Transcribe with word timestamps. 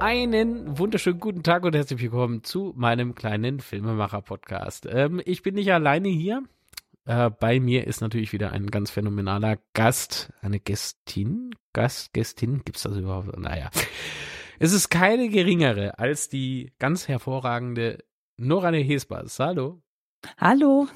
Einen 0.00 0.78
wunderschönen 0.78 1.18
guten 1.18 1.42
Tag 1.42 1.64
und 1.64 1.74
herzlich 1.74 2.00
willkommen 2.00 2.44
zu 2.44 2.72
meinem 2.76 3.16
kleinen 3.16 3.58
Filmemacher-Podcast. 3.58 4.86
Ähm, 4.88 5.20
ich 5.24 5.42
bin 5.42 5.56
nicht 5.56 5.72
alleine 5.72 6.08
hier. 6.08 6.44
Äh, 7.04 7.30
bei 7.30 7.58
mir 7.58 7.84
ist 7.86 8.00
natürlich 8.00 8.32
wieder 8.32 8.52
ein 8.52 8.68
ganz 8.68 8.92
phänomenaler 8.92 9.58
Gast, 9.74 10.32
eine 10.40 10.60
Gästin. 10.60 11.50
Gast, 11.72 12.12
Gästin, 12.12 12.62
gibt's 12.64 12.84
das 12.84 12.96
überhaupt? 12.96 13.36
Naja. 13.36 13.70
Es 14.60 14.72
ist 14.72 14.88
keine 14.88 15.28
geringere 15.28 15.98
als 15.98 16.28
die 16.28 16.72
ganz 16.78 17.08
hervorragende 17.08 18.04
Norane 18.36 18.78
Hesbas. 18.78 19.38
Hallo. 19.40 19.82
Hallo. 20.36 20.86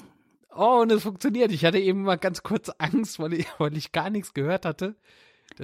Oh, 0.55 0.81
und 0.81 0.91
es 0.91 1.03
funktioniert. 1.03 1.51
Ich 1.51 1.65
hatte 1.65 1.79
eben 1.79 2.03
mal 2.03 2.17
ganz 2.17 2.43
kurz 2.43 2.69
Angst, 2.77 3.19
weil 3.19 3.33
ich, 3.33 3.47
weil 3.57 3.75
ich 3.75 3.91
gar 3.91 4.09
nichts 4.09 4.33
gehört 4.33 4.65
hatte. 4.65 4.95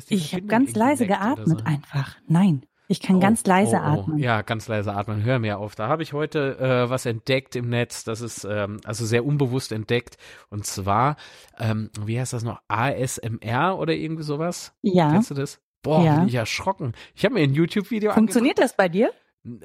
ich 0.10 0.34
habe 0.34 0.46
ganz 0.46 0.76
leise 0.76 1.08
geatmet 1.08 1.60
so. 1.60 1.66
einfach. 1.66 2.18
Nein. 2.28 2.66
Ich 2.92 3.02
kann 3.02 3.18
oh, 3.18 3.20
ganz 3.20 3.46
leise 3.46 3.76
oh, 3.76 3.80
oh. 3.80 4.02
atmen. 4.02 4.18
Ja, 4.18 4.42
ganz 4.42 4.68
leise 4.68 4.96
atmen. 4.96 5.24
Hör 5.24 5.38
mir 5.38 5.60
auf. 5.60 5.76
Da 5.76 5.88
habe 5.88 6.02
ich 6.02 6.14
heute 6.14 6.58
äh, 6.58 6.90
was 6.90 7.06
entdeckt 7.06 7.56
im 7.56 7.70
Netz. 7.70 8.04
Das 8.04 8.20
ist 8.20 8.46
ähm, 8.46 8.82
also 8.84 9.06
sehr 9.06 9.24
unbewusst 9.26 9.72
entdeckt. 9.72 10.18
Und 10.50 10.66
zwar, 10.66 11.16
ähm, 11.60 11.92
wie 12.04 12.20
heißt 12.20 12.34
das 12.34 12.44
noch? 12.44 12.60
ASMR 12.68 13.78
oder 13.78 13.94
irgendwie 13.94 14.24
sowas? 14.24 14.74
Ja. 14.82 15.12
Kennst 15.12 15.30
du 15.30 15.36
das? 15.36 15.62
Boah, 15.84 16.04
Ja. 16.04 16.16
bin 16.18 16.30
ich 16.30 16.34
erschrocken. 16.34 16.94
Ich 17.14 17.24
habe 17.26 17.36
mir 17.36 17.42
ein 17.42 17.54
YouTube-Video 17.54 18.12
Funktioniert 18.12 18.58
das 18.58 18.76
bei 18.76 18.90
dir? 18.90 19.12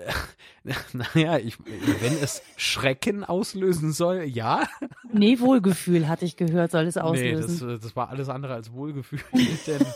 Naja, 0.93 1.38
ich, 1.38 1.59
wenn 1.59 2.18
es 2.23 2.43
Schrecken 2.56 3.24
auslösen 3.24 3.93
soll, 3.93 4.23
ja. 4.24 4.68
Nee, 5.12 5.41
Wohlgefühl 5.41 6.09
hatte 6.09 6.27
ich 6.27 6.37
gehört, 6.37 6.70
soll 6.70 6.84
es 6.84 6.95
Nee, 6.95 7.01
auslösen. 7.01 7.68
das, 7.68 7.80
das 7.80 7.96
war 7.96 8.10
alles 8.10 8.29
andere 8.29 8.54
als 8.54 8.73
Wohlgefühl. 8.73 9.20
denn, 9.66 9.87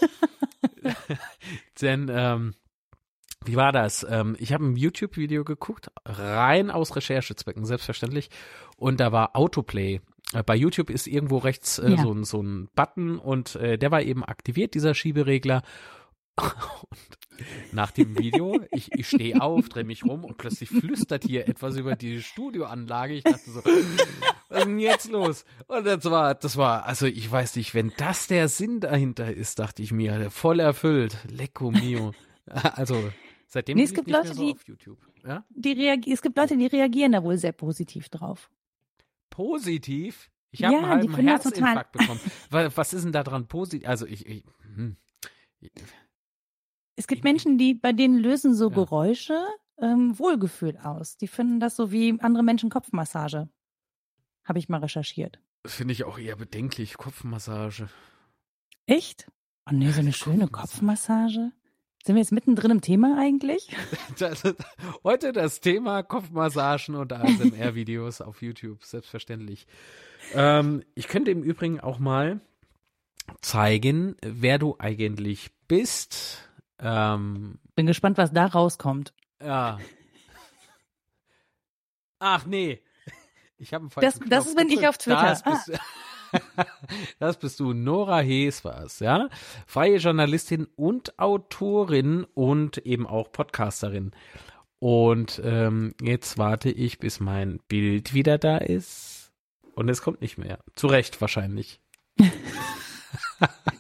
denn 1.80 2.10
ähm, 2.10 2.55
wie 3.48 3.56
war 3.56 3.72
das? 3.72 4.06
Ähm, 4.08 4.36
ich 4.38 4.52
habe 4.52 4.64
ein 4.64 4.77
YouTube-Video 4.77 5.42
geguckt, 5.44 5.91
rein 6.04 6.70
aus 6.70 6.94
Recherchezwecken, 6.94 7.64
selbstverständlich. 7.64 8.30
Und 8.77 9.00
da 9.00 9.10
war 9.10 9.34
Autoplay. 9.34 10.00
Äh, 10.32 10.42
Bei 10.44 10.54
YouTube 10.54 10.91
ist 10.91 11.06
irgendwo 11.06 11.38
rechts 11.38 11.78
äh, 11.78 11.91
Ja. 11.91 12.02
so, 12.02 12.12
ein, 12.12 12.24
so 12.24 12.42
ein 12.42 12.69
Button 12.76 13.19
und 13.19 13.56
äh, 13.56 13.78
der 13.78 13.91
war 13.91 14.02
eben 14.02 14.22
aktiviert, 14.24 14.74
dieser 14.74 14.94
Schieberegler. 14.94 15.62
Und 16.38 17.72
nach 17.72 17.91
dem 17.92 18.19
Video, 18.19 18.60
ich, 18.72 18.91
ich 18.92 19.08
stehe 19.08 19.41
auf, 19.41 19.69
drehe 19.69 19.84
mich 19.84 20.04
rum 20.04 20.24
und 20.24 20.38
plötzlich 20.38 20.69
flüstert 20.69 21.24
hier 21.24 21.46
etwas 21.48 21.76
über 21.76 21.94
die 21.96 22.20
Studioanlage. 22.22 23.14
Ich 23.14 23.24
dachte 23.24 23.50
so, 23.50 23.60
was 23.64 23.74
ist 24.58 24.66
denn 24.66 24.78
jetzt 24.80 25.10
los? 25.10 25.44
Und 25.69 25.84
das 25.86 26.04
war, 26.04 26.34
das 26.34 26.56
war, 26.56 26.84
also 26.86 27.06
ich 27.06 27.30
weiß 27.30 27.54
nicht, 27.56 27.74
wenn 27.74 27.92
das 27.96 28.26
der 28.26 28.48
Sinn 28.48 28.80
dahinter 28.80 29.32
ist, 29.32 29.58
dachte 29.60 29.82
ich 29.82 29.92
mir, 29.92 30.30
voll 30.30 30.58
erfüllt. 30.60 31.16
Lecco 31.28 31.70
mio. 31.70 32.12
Also 32.46 33.10
seitdem 33.48 33.77
Nee, 33.77 33.84
es 33.84 33.91
ich 33.91 33.96
gibt 33.96 34.08
Leute, 34.10 34.34
so 34.34 34.44
die- 34.46 34.52
auf 34.52 34.66
YouTube. 34.66 34.98
Ja? 35.24 35.44
Die 35.50 36.12
es 36.12 36.22
gibt 36.22 36.36
Leute, 36.36 36.56
die 36.56 36.66
reagieren 36.66 37.12
da 37.12 37.22
wohl 37.24 37.36
sehr 37.36 37.52
positiv 37.52 38.08
drauf. 38.08 38.50
Positiv? 39.30 40.30
Ich 40.50 40.64
habe 40.64 40.74
Ja, 40.74 40.80
einen 40.80 40.88
halben 40.88 41.14
Herzinfarkt 41.16 41.92
bekommen. 41.92 42.20
Wa- 42.50 42.70
Was 42.74 42.92
ist 42.94 43.04
denn 43.04 43.12
da 43.12 43.22
dran 43.22 43.46
positiv? 43.48 43.86
Also 43.88 44.06
ich, 44.06 44.24
ich 44.26 44.44
hm. 44.62 44.96
Es 46.96 47.06
gibt 47.06 47.24
Menschen, 47.24 47.58
die 47.58 47.74
bei 47.74 47.92
denen 47.92 48.19
lösen 48.19 48.54
so 48.54 48.69
Ja. 48.70 48.74
Geräusche 48.74 49.38
ähm, 49.80 50.19
Wohlgefühl 50.19 50.76
aus. 50.78 51.16
Die 51.16 51.28
finden 51.28 51.60
das 51.60 51.76
so 51.76 51.92
wie 51.92 52.19
andere 52.20 52.42
Menschen 52.42 52.70
Kopfmassage. 52.70 53.48
Habe 54.44 54.58
ich 54.58 54.69
mal 54.69 54.78
recherchiert. 54.80 55.41
finde 55.66 55.92
ich 55.92 56.04
auch 56.04 56.19
eher 56.19 56.36
bedenklich. 56.36 56.96
Kopfmassage. 56.96 57.88
Echt? 58.86 59.30
Oh 59.70 59.74
nee, 59.74 59.91
so 59.91 60.00
eine 60.00 60.12
schöne 60.14 60.48
Kopfmassage. 60.48 61.52
Sind 62.09 62.14
wir 62.17 62.23
jetzt 62.23 62.33
mittendrin 62.33 62.70
im 62.70 62.81
Thema 62.81 63.19
eigentlich? 63.20 63.69
Das, 64.19 64.42
heute 65.05 65.34
das 65.34 65.61
Thema 65.61 66.03
Kopfmassagen 66.03 66.94
und 66.94 67.12
ASMR-Videos 67.12 68.22
auf 68.22 68.41
YouTube, 68.41 68.82
selbstverständlich. 68.82 69.66
Ähm, 70.32 70.82
ich 70.94 71.06
könnte 71.06 71.31
im 71.32 71.43
Übrigen 71.43 71.81
auch 71.81 71.99
mal 71.99 72.41
zeigen, 73.43 74.16
wer 74.22 74.59
du 74.59 74.77
eigentlich 74.78 75.50
bist. 75.69 76.49
Ähm, 76.78 77.59
Bin 77.75 77.84
gespannt, 77.87 78.16
was 78.16 78.32
da 78.32 78.47
rauskommt. 78.47 79.12
ja. 79.44 79.78
Ach 82.21 82.47
nee. 82.47 82.82
Ich 83.59 83.75
habe 83.75 83.82
einen 83.82 83.91
Das- 83.91 84.15
falschen 84.15 84.31
das 84.31 84.44
Knopf 84.47 84.56
bin 84.56 84.71
ich 84.71 84.88
auf 84.88 84.97
Twitter. 84.97 85.19
Ah. 85.19 85.28
Das 85.28 85.43
bist, 85.44 85.78
das 87.19 87.39
bist 87.39 87.61
du. 87.61 87.72
Nora 87.72 88.21
Hees 88.21 88.65
war's, 88.65 89.00
ja? 89.00 89.28
Freie 89.66 89.97
Journalistin 89.97 90.66
und 90.77 91.19
Autorin 91.19 92.25
und 92.34 92.78
eben 92.78 93.06
auch 93.06 93.33
Podcasterin. 93.33 94.12
Und 94.78 95.41
ähm, 95.44 95.94
jetzt 96.00 96.38
warte 96.38 96.71
ich, 96.71 96.99
bis 96.99 97.21
mein 97.21 97.59
Bild 97.69 98.15
wieder 98.15 98.38
da 98.38 98.59
ist. 98.59 99.33
Und 99.75 99.88
es 99.88 100.03
kommt 100.03 100.21
nicht 100.21 100.38
mehr. 100.38 100.59
Zu 100.75 100.87
Recht 100.88 101.21
wahrscheinlich. 101.21 101.81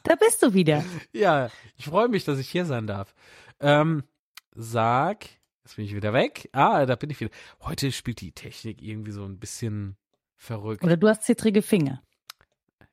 Da 0.04 0.14
bist 0.14 0.42
du 0.42 0.54
wieder. 0.54 0.84
Ja, 1.12 1.50
ich 1.76 1.86
freue 1.86 2.08
mich, 2.08 2.24
dass 2.24 2.38
ich 2.38 2.48
hier 2.48 2.64
sein 2.64 2.86
darf. 2.86 3.14
Ähm, 3.60 4.04
sag, 4.54 5.26
jetzt 5.64 5.76
bin 5.76 5.84
ich 5.84 5.94
wieder 5.94 6.12
weg. 6.12 6.48
Ah, 6.52 6.86
da 6.86 6.96
bin 6.96 7.10
ich 7.10 7.20
wieder. 7.20 7.30
Heute 7.60 7.92
spielt 7.92 8.20
die 8.20 8.32
Technik 8.32 8.80
irgendwie 8.80 9.10
so 9.10 9.24
ein 9.24 9.38
bisschen 9.38 9.96
verrückt. 10.36 10.82
Oder 10.82 10.96
du 10.96 11.08
hast 11.08 11.24
zittrige 11.24 11.60
Finger. 11.60 12.02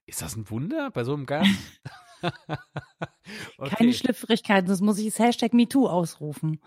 Ist 0.05 0.21
das 0.21 0.35
ein 0.35 0.49
Wunder 0.49 0.91
bei 0.91 1.03
so 1.03 1.13
einem 1.13 1.25
Gast? 1.25 1.49
okay. 3.57 3.75
Keine 3.75 3.93
Schlüpfrigkeiten, 3.93 4.67
sonst 4.67 4.81
muss 4.81 4.99
ich 4.99 5.07
das 5.13 5.19
Hashtag 5.19 5.53
MeToo 5.53 5.87
ausrufen. 5.87 6.59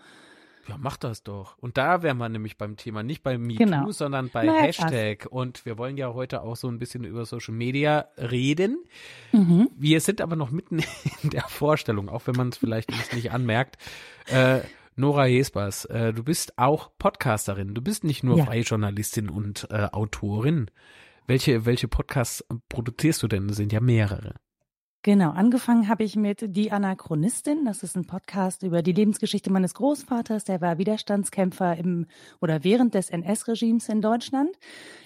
Ja, 0.67 0.75
mach 0.77 0.97
das 0.97 1.23
doch. 1.23 1.57
Und 1.57 1.77
da 1.77 2.03
wären 2.03 2.17
wir 2.17 2.29
nämlich 2.29 2.57
beim 2.57 2.75
Thema, 2.77 3.01
nicht 3.01 3.23
bei 3.23 3.37
MeToo, 3.39 3.57
Genau. 3.63 3.91
sondern 3.91 4.29
bei 4.29 4.45
Na 4.45 4.55
ja, 4.57 4.61
Hashtag. 4.63 5.25
Und 5.29 5.65
wir 5.65 5.77
wollen 5.79 5.97
ja 5.97 6.13
heute 6.13 6.41
auch 6.43 6.55
so 6.55 6.67
ein 6.67 6.77
bisschen 6.77 7.05
über 7.05 7.25
Social 7.25 7.55
Media 7.55 8.07
reden. 8.17 8.77
Mhm. 9.31 9.69
Wir 9.75 9.99
sind 10.01 10.21
aber 10.21 10.35
noch 10.35 10.51
mitten 10.51 10.79
in 11.23 11.31
der 11.31 11.43
Vorstellung, 11.43 12.07
auch 12.09 12.27
wenn 12.27 12.35
man 12.35 12.49
es 12.49 12.57
vielleicht 12.57 12.91
nicht 13.15 13.31
anmerkt. 13.31 13.77
Äh, 14.27 14.59
Nora 14.95 15.23
Hesbas, 15.23 15.85
äh, 15.85 16.13
du 16.13 16.23
bist 16.23 16.57
auch 16.59 16.91
Podcasterin. 16.99 17.73
Du 17.73 17.81
bist 17.81 18.03
nicht 18.03 18.23
nur 18.23 18.37
Ja. 18.37 18.45
freie 18.45 18.61
Journalistin 18.61 19.29
und 19.29 19.67
äh, 19.71 19.87
Autorin. 19.91 20.69
Welche, 21.29 21.63
welche 21.67 21.87
Podcasts 21.87 22.43
produzierst 22.69 23.21
du 23.21 23.27
denn? 23.27 23.49
Sind 23.49 23.71
ja 23.71 23.79
mehrere. 23.79 24.33
Genau, 25.03 25.29
angefangen 25.29 25.87
habe 25.87 26.03
ich 26.03 26.15
mit 26.15 26.43
Die 26.55 26.71
Anachronistin. 26.71 27.65
Das 27.65 27.83
ist 27.83 27.95
ein 27.95 28.07
Podcast 28.07 28.63
über 28.63 28.81
die 28.81 28.93
Lebensgeschichte 28.93 29.51
meines 29.51 29.75
Großvaters. 29.75 30.45
Der 30.45 30.59
war 30.59 30.79
Widerstandskämpfer 30.79 31.77
im 31.77 32.07
oder 32.41 32.63
während 32.63 32.95
des 32.95 33.11
NS-Regimes 33.11 33.89
in 33.89 34.01
Deutschland. 34.01 34.57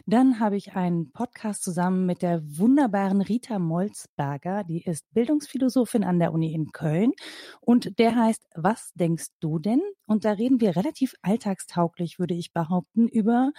Dann 0.05 0.39
habe 0.39 0.55
ich 0.55 0.77
einen 0.77 1.11
Podcast 1.11 1.61
zusammen 1.61 2.05
mit 2.05 2.21
der 2.21 2.41
wunderbaren 2.57 3.19
Rita 3.19 3.59
Molzberger. 3.59 4.63
Die 4.63 4.81
ist 4.81 5.05
Bildungsphilosophin 5.13 6.05
an 6.05 6.19
der 6.19 6.31
Uni 6.31 6.53
in 6.53 6.71
Köln. 6.71 7.11
Und 7.59 7.99
der 7.99 8.15
heißt 8.15 8.47
Was 8.55 8.93
denkst 8.93 9.27
du 9.41 9.59
denn? 9.59 9.81
Und 10.05 10.23
da 10.23 10.31
reden 10.31 10.61
wir 10.61 10.77
relativ 10.77 11.15
alltagstauglich, 11.21 12.17
würde 12.17 12.33
ich 12.33 12.53
behaupten, 12.53 13.09
über 13.09 13.51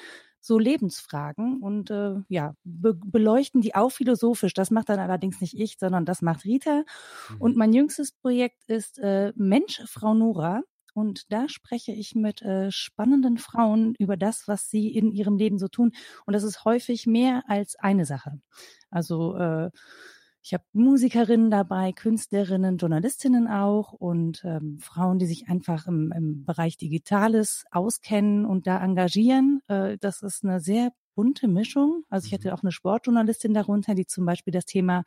so 0.45 0.59
Lebensfragen 0.59 1.63
und 1.63 1.91
äh, 1.91 2.17
ja, 2.29 2.55
be 2.65 2.93
beleuchten 2.95 3.63
die 3.63 3.75
auch 3.75 3.91
philosophisch. 3.91 4.53
Das 4.53 4.71
macht 4.71 4.91
dann 4.91 4.99
allerdings 4.99 5.41
nicht 5.41 5.59
ich, 5.59 5.79
sondern 5.79 6.05
das 6.05 6.21
macht 6.21 6.45
Rita. 6.45 6.85
Und 7.39 7.57
mein 7.57 7.73
jüngstes 7.73 8.13
Projekt 8.13 8.63
ist 8.67 8.99
äh, 8.99 9.33
Mensch, 9.37 9.81
Frau 9.87 10.13
Nora. 10.13 10.61
Und 10.93 11.33
da 11.33 11.49
spreche 11.49 11.93
ich 11.93 12.15
mit 12.15 12.43
äh, 12.43 12.71
spannenden 12.71 13.39
Frauen 13.39 13.95
über 13.99 14.19
das, 14.19 14.47
was 14.47 14.69
sie 14.69 14.95
in 14.95 15.13
ihrem 15.13 15.39
Leben 15.39 15.59
so 15.59 15.69
tun. 15.69 15.93
Und 16.27 16.35
das 16.35 16.45
ist 16.45 16.67
häufig 16.67 17.07
mehr 17.07 17.45
als 17.49 17.77
eine 17.77 18.05
Sache. 18.05 18.39
Also 18.91 19.37
äh, 19.37 19.71
ich 20.45 20.53
habe 20.53 20.65
Musikerinnen 20.75 21.51
dabei, 21.51 21.93
Künstlerinnen, 21.93 22.77
Journalistinnen 22.77 23.49
auch 23.49 23.93
und 23.95 24.43
ähm, 24.45 24.79
Frauen, 24.79 25.19
die 25.19 25.25
sich 25.25 25.49
einfach 25.49 25.87
im, 25.87 26.13
im 26.15 26.45
Bereich 26.45 26.77
Digitales 26.77 27.65
auskennen 27.71 28.45
und 28.45 28.67
da 28.67 28.79
engagieren. 28.85 29.63
Äh, 29.69 29.97
das 29.99 30.21
ist 30.21 30.45
eine 30.45 30.61
sehr 30.61 30.93
bunte 31.15 31.49
Mischung. 31.49 32.05
Also 32.11 32.27
ich 32.27 32.35
hatte 32.35 32.53
auch 32.53 32.63
eine 32.63 32.73
Sportjournalistin 32.73 33.55
darunter, 33.55 33.95
die 33.95 34.05
zum 34.05 34.27
Beispiel 34.27 34.53
das 34.53 34.67
Thema 34.67 35.05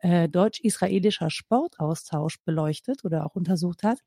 äh, 0.00 0.28
deutsch-israelischer 0.28 1.30
Sportaustausch 1.30 2.38
beleuchtet 2.44 3.04
oder 3.04 3.24
auch 3.24 3.36
untersucht 3.36 3.84
hat. 3.84 4.00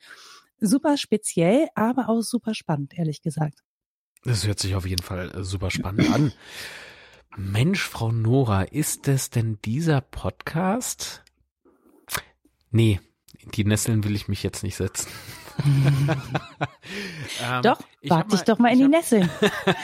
Super 0.59 0.97
speziell, 0.97 1.69
aber 1.75 2.09
auch 2.09 2.21
super 2.21 2.53
spannend, 2.53 2.97
ehrlich 2.97 3.21
gesagt. 3.21 3.63
Das 4.25 4.45
hört 4.45 4.59
sich 4.59 4.75
auf 4.75 4.85
jeden 4.85 5.03
Fall 5.03 5.31
äh, 5.33 5.43
super 5.45 5.71
spannend 5.71 6.13
an. 6.13 6.33
Mensch, 7.35 7.83
Frau 7.83 8.11
Nora, 8.11 8.63
ist 8.63 9.07
es 9.07 9.29
denn 9.29 9.57
dieser 9.65 10.01
Podcast? 10.01 11.23
Nee, 12.69 12.99
in 13.39 13.51
die 13.51 13.65
Nesseln 13.65 14.03
will 14.03 14.15
ich 14.15 14.27
mich 14.27 14.43
jetzt 14.43 14.63
nicht 14.63 14.75
setzen. 14.75 15.09
ähm, 17.43 17.61
Doch, 17.63 17.79
hab 18.09 18.29
dich 18.29 18.41
doch 18.41 18.59
mal 18.59 18.71
in 18.71 18.77
die 18.79 18.83
hab- 18.85 18.91
Nesseln. 18.91 19.29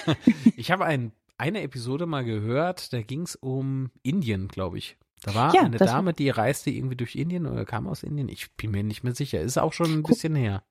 ich 0.55 0.71
habe 0.71 0.85
ein, 0.85 1.11
eine 1.37 1.61
Episode 1.61 2.05
mal 2.05 2.23
gehört, 2.23 2.93
da 2.93 3.01
ging 3.01 3.23
es 3.23 3.35
um 3.35 3.91
Indien, 4.03 4.47
glaube 4.47 4.77
ich. 4.77 4.97
Da 5.21 5.35
war 5.35 5.53
Ja, 5.53 5.63
eine 5.63 5.77
Dame, 5.77 6.13
die 6.13 6.29
reiste 6.29 6.69
irgendwie 6.69 6.95
durch 6.95 7.15
Indien 7.15 7.45
oder 7.45 7.65
kam 7.65 7.87
aus 7.87 8.03
Indien. 8.03 8.29
Ich 8.29 8.53
bin 8.55 8.71
mir 8.71 8.83
nicht 8.83 9.03
mehr 9.03 9.13
sicher. 9.15 9.41
Ist 9.41 9.57
auch 9.57 9.73
schon 9.73 9.91
ein 9.91 10.03
bisschen 10.03 10.35
her. 10.35 10.63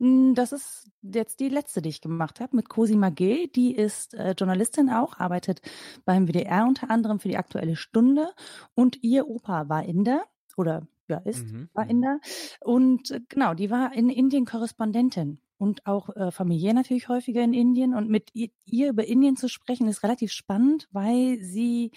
Hm, 0.00 0.34
das 0.34 0.52
ist 0.52 0.90
jetzt 1.02 1.40
die 1.40 1.48
letzte, 1.48 1.82
die 1.82 1.88
ich 1.88 2.00
gemacht 2.00 2.40
habe, 2.40 2.56
mit 2.56 2.68
Cosima 2.68 3.10
G. 3.10 3.46
Die 3.48 3.74
ist 3.74 4.14
äh, 4.14 4.34
Journalistin 4.36 4.90
auch, 4.90 5.18
arbeitet 5.18 5.60
beim 6.04 6.26
WDR 6.28 6.66
unter 6.66 6.90
anderem 6.90 7.20
für 7.20 7.28
die 7.28 7.36
Aktuelle 7.36 7.76
Stunde. 7.76 8.28
Und 8.74 9.02
ihr 9.02 9.28
Opa 9.28 9.68
war 9.68 9.84
Inder 9.84 10.24
oder 10.56 10.86
ja, 11.08 11.18
ist, 11.18 11.46
Mhm, 11.46 11.68
war 11.74 11.84
mhm. 11.84 11.90
Inder. 11.90 12.20
Und 12.60 13.10
äh, 13.10 13.20
genau, 13.28 13.54
die 13.54 13.70
war 13.70 13.92
in 13.94 14.08
Indien 14.10 14.46
Korrespondentin 14.46 15.38
und 15.58 15.86
auch 15.86 16.14
äh, 16.16 16.30
familiär 16.30 16.74
natürlich 16.74 17.08
häufiger 17.08 17.42
in 17.42 17.54
Indien. 17.54 17.94
Und 17.94 18.08
mit 18.08 18.30
ihr, 18.34 18.48
ihr 18.64 18.88
über 18.90 19.06
Indien 19.06 19.36
zu 19.36 19.48
sprechen, 19.48 19.88
ist 19.88 20.02
relativ 20.02 20.32
spannend, 20.32 20.88
weil 20.92 21.38
sie 21.40 21.92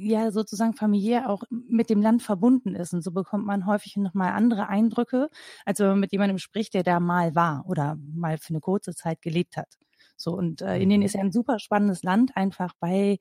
ja 0.00 0.32
sozusagen 0.32 0.74
familiär 0.74 1.28
auch 1.30 1.44
mit 1.50 1.90
dem 1.90 2.02
Land 2.02 2.22
verbunden 2.22 2.74
ist. 2.74 2.92
Und 2.94 3.02
so 3.02 3.12
bekommt 3.12 3.46
man 3.46 3.66
häufig 3.66 3.96
nochmal 3.96 4.32
andere 4.32 4.68
Eindrücke, 4.68 5.28
als 5.64 5.80
wenn 5.80 5.88
man 5.88 6.00
mit 6.00 6.12
jemandem 6.12 6.38
spricht, 6.38 6.74
der 6.74 6.82
da 6.82 7.00
mal 7.00 7.34
war 7.34 7.64
oder 7.66 7.96
mal 8.14 8.38
für 8.38 8.50
eine 8.50 8.60
kurze 8.60 8.94
Zeit 8.94 9.22
gelebt 9.22 9.56
hat. 9.56 9.68
So, 10.16 10.32
und 10.36 10.62
äh, 10.62 10.78
Indien 10.78 11.02
Mhm. 11.02 11.02
ist 11.02 11.14
ja 11.14 11.20
ein 11.20 11.32
super 11.32 11.58
spannendes 11.58 12.02
Land, 12.02 12.36
einfach 12.36 12.74
weil 12.80 13.18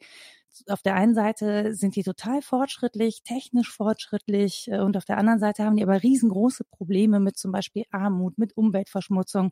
auf 0.67 0.81
der 0.81 0.95
einen 0.95 1.13
Seite 1.13 1.73
sind 1.75 1.95
die 1.95 2.03
total 2.03 2.41
fortschrittlich, 2.41 3.21
technisch 3.23 3.71
fortschrittlich 3.71 4.67
äh, 4.71 4.79
und 4.79 4.97
auf 4.97 5.05
der 5.05 5.17
anderen 5.17 5.39
Seite 5.39 5.63
haben 5.63 5.75
die 5.77 5.83
aber 5.83 6.01
riesengroße 6.01 6.63
Probleme 6.65 7.19
mit 7.19 7.37
zum 7.37 7.51
Beispiel 7.51 7.83
Armut, 7.91 8.37
mit 8.37 8.57
Umweltverschmutzung. 8.57 9.51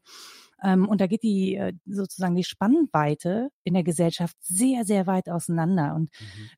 Ähm, 0.64 0.88
und 0.88 1.00
da 1.00 1.08
geht 1.08 1.24
die 1.24 1.56
äh, 1.56 1.74
sozusagen 1.86 2.36
die 2.36 2.44
Spannweite 2.44 3.50
in 3.64 3.74
der 3.76 3.84
Gesellschaft 3.84 4.36
sehr, 4.42 4.86
sehr 4.86 5.06
weit 5.08 5.30
auseinander. 5.30 5.94
Und 5.96 6.10
Mhm. 6.20 6.52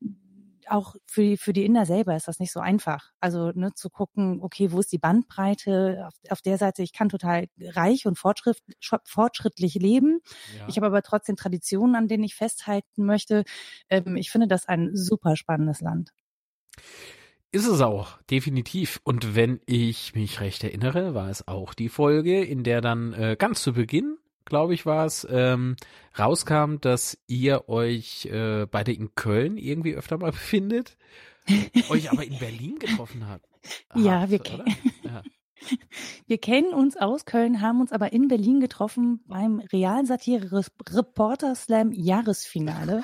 Auch 0.71 0.95
für 1.05 1.21
die, 1.21 1.37
für 1.37 1.53
die 1.53 1.65
Inder 1.65 1.85
selber 1.85 2.15
ist 2.15 2.27
das 2.27 2.39
nicht 2.39 2.51
so 2.51 2.59
einfach. 2.59 3.11
Also 3.19 3.51
ne, 3.53 3.73
zu 3.73 3.89
gucken, 3.89 4.39
okay, 4.41 4.71
wo 4.71 4.79
ist 4.79 4.91
die 4.91 4.97
Bandbreite? 4.97 6.05
Auf, 6.07 6.13
auf 6.29 6.41
der 6.41 6.57
Seite, 6.57 6.83
ich 6.83 6.93
kann 6.93 7.09
total 7.09 7.47
reich 7.59 8.05
und 8.05 8.17
fortschritt, 8.17 8.57
sch- 8.81 9.01
fortschrittlich 9.05 9.75
leben. 9.75 10.19
Ja. 10.57 10.67
Ich 10.67 10.77
habe 10.77 10.87
aber 10.87 11.01
trotzdem 11.01 11.35
Traditionen, 11.35 11.95
an 11.95 12.07
denen 12.07 12.23
ich 12.23 12.35
festhalten 12.35 13.05
möchte. 13.05 13.43
Ähm, 13.89 14.15
ich 14.15 14.31
finde 14.31 14.47
das 14.47 14.67
ein 14.67 14.91
super 14.93 15.35
spannendes 15.35 15.81
Land. 15.81 16.11
Ist 17.51 17.65
es 17.65 17.81
auch, 17.81 18.21
definitiv. 18.29 18.99
Und 19.03 19.35
wenn 19.35 19.59
ich 19.65 20.13
mich 20.13 20.39
recht 20.39 20.63
erinnere, 20.63 21.15
war 21.15 21.29
es 21.29 21.47
auch 21.47 21.73
die 21.73 21.89
Folge, 21.89 22.43
in 22.43 22.63
der 22.63 22.81
dann 22.81 23.13
äh, 23.13 23.35
ganz 23.39 23.63
zu 23.63 23.73
Beginn, 23.73 24.17
glaube 24.49 24.73
ich, 24.73 24.85
war 24.85 25.05
es, 25.05 25.25
ähm, 25.29 25.75
rauskam, 26.17 26.77
dass 26.81 27.17
ihr 27.27 27.69
euch 27.69 28.25
äh, 28.25 28.65
beide 28.69 28.91
in 28.91 29.15
Köln 29.15 29.57
irgendwie 29.57 29.93
öfter 29.95 30.17
mal 30.17 30.31
befindet, 30.31 30.97
euch 31.89 32.11
aber 32.11 32.23
in 32.25 32.37
Berlin 32.39 32.79
getroffen 32.79 33.27
habt. 33.27 33.45
Ja, 33.95 34.21
habt, 34.21 34.31
wir 34.31 34.39
ke- 34.39 34.63
Ja. 35.03 35.21
Wir 36.27 36.37
kennen 36.37 36.73
uns 36.73 36.95
aus 36.95 37.25
Köln, 37.25 37.59
haben 37.59 37.81
uns 37.81 37.91
aber 37.91 38.13
in 38.13 38.29
Berlin 38.29 38.61
getroffen 38.61 39.21
beim 39.27 39.59
Realsatire 39.59 40.63
Reporter 40.91 41.53
Slam 41.55 41.91
Jahresfinale. 41.91 43.03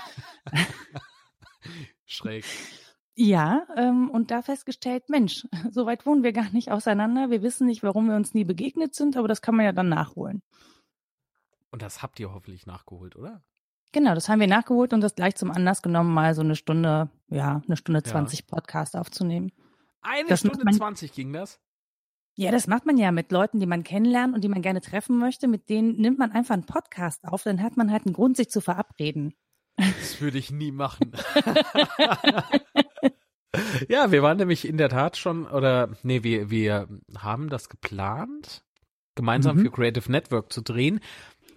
Schräg. 2.06 2.46
Ja, 3.18 3.66
ähm, 3.78 4.10
und 4.10 4.32
da 4.32 4.42
festgestellt, 4.42 5.10
Mensch, 5.10 5.46
so 5.72 5.86
weit 5.86 6.06
wohnen 6.06 6.24
wir 6.24 6.34
gar 6.34 6.50
nicht 6.52 6.72
auseinander. 6.72 7.30
Wir 7.30 7.42
wissen 7.42 7.66
nicht, 7.68 7.82
warum 7.84 8.08
wir 8.08 8.16
uns 8.16 8.34
nie 8.34 8.44
begegnet 8.44 8.94
sind, 8.94 9.16
aber 9.18 9.28
das 9.28 9.42
kann 9.42 9.56
man 9.56 9.66
ja 9.66 9.72
dann 9.72 9.90
nachholen. 9.90 10.42
Und 11.76 11.82
das 11.82 12.02
habt 12.02 12.22
ihr 12.22 12.32
hoffentlich 12.34 12.66
nachgeholt, 12.66 13.18
oder? 13.18 13.44
Genau, 13.92 14.16
das 14.16 14.30
haben 14.30 14.40
wir 14.40 14.48
nachgeholt 14.48 14.94
und 14.94 15.02
das 15.02 15.14
gleich 15.14 15.36
zum 15.36 15.52
Anlass 15.52 15.82
genommen, 15.82 16.14
mal 16.14 16.34
so 16.34 16.40
eine 16.40 16.56
Stunde, 16.56 17.10
ja, 17.28 17.62
eine 17.68 17.76
Stunde 17.76 18.00
Ja. 18.06 18.12
20 18.12 18.48
Podcast 18.48 18.96
aufzunehmen. 18.96 19.52
Eine 20.02 20.30
Das 20.30 20.40
Stunde 20.40 20.64
man- 20.64 20.74
20 20.74 21.12
ging 21.12 21.34
das? 21.34 21.60
Ja, 22.38 22.52
das 22.52 22.68
macht 22.68 22.86
man 22.86 22.98
ja 22.98 23.12
mit 23.12 23.30
Leuten, 23.34 23.60
die 23.60 23.66
man 23.66 23.84
kennenlernt 23.84 24.34
und 24.34 24.42
die 24.42 24.48
man 24.48 24.62
gerne 24.62 24.80
treffen 24.80 25.18
möchte. 25.18 25.50
Mit 25.50 25.68
denen 25.68 25.98
nimmt 25.98 26.18
man 26.18 26.32
einfach 26.32 26.54
einen 26.54 26.66
Podcast 26.66 27.26
auf, 27.26 27.44
dann 27.44 27.62
hat 27.62 27.76
man 27.76 27.92
halt 27.92 28.06
einen 28.06 28.14
Grund, 28.16 28.38
sich 28.38 28.50
zu 28.50 28.62
verabreden. 28.62 29.34
Das 29.76 30.22
würde 30.22 30.38
ich 30.38 30.52
nie 30.52 30.72
machen. 30.72 31.12
ja, 33.90 34.14
wir 34.14 34.24
waren 34.24 34.38
nämlich 34.38 34.66
in 34.66 34.78
der 34.78 34.88
Tat 34.88 35.18
schon, 35.18 35.46
oder 35.46 35.90
nee, 36.04 36.24
wir, 36.24 36.50
wir 36.50 36.88
haben 37.18 37.50
das 37.50 37.68
geplant, 37.68 38.62
gemeinsam 39.16 39.56
Mhm. 39.56 39.62
für 39.62 39.72
Creative 39.72 40.12
Network 40.12 40.52
zu 40.52 40.62
drehen, 40.62 41.00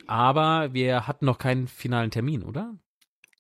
aber 0.08 0.72
wir 0.72 1.06
hatten 1.06 1.26
noch 1.26 1.38
keinen 1.38 1.68
finalen 1.68 2.10
Termin, 2.10 2.42
oder? 2.42 2.74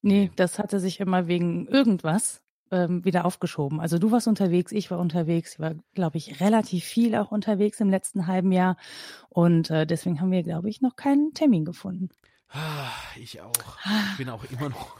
Nee, 0.02 0.30
das 0.36 0.58
hatte 0.58 0.78
sich 0.78 1.00
immer 1.00 1.26
wegen 1.26 1.66
irgendwas 1.66 2.42
ähm, 2.70 3.04
wieder 3.04 3.24
aufgeschoben. 3.24 3.80
Also 3.80 3.98
du 3.98 4.12
warst 4.12 4.28
unterwegs, 4.28 4.72
ich 4.72 4.90
war 4.90 4.98
unterwegs, 4.98 5.54
ich 5.54 5.60
war, 5.60 5.74
glaube 5.94 6.18
ich, 6.18 6.40
relativ 6.40 6.84
viel 6.84 7.16
auch 7.16 7.32
unterwegs 7.32 7.80
im 7.80 7.90
letzten 7.90 8.26
halben 8.26 8.52
Jahr. 8.52 8.76
Und 9.28 9.70
äh, 9.70 9.86
deswegen 9.86 10.20
haben 10.20 10.30
wir, 10.30 10.42
glaube 10.42 10.68
ich, 10.68 10.80
noch 10.80 10.94
keinen 10.96 11.34
Termin 11.34 11.64
gefunden. 11.64 12.10
Ah, 12.50 12.90
Ich 13.16 13.40
auch. 13.40 13.52
Ich 14.12 14.18
bin 14.18 14.28
auch 14.28 14.44
immer 14.50 14.68
noch 14.68 14.96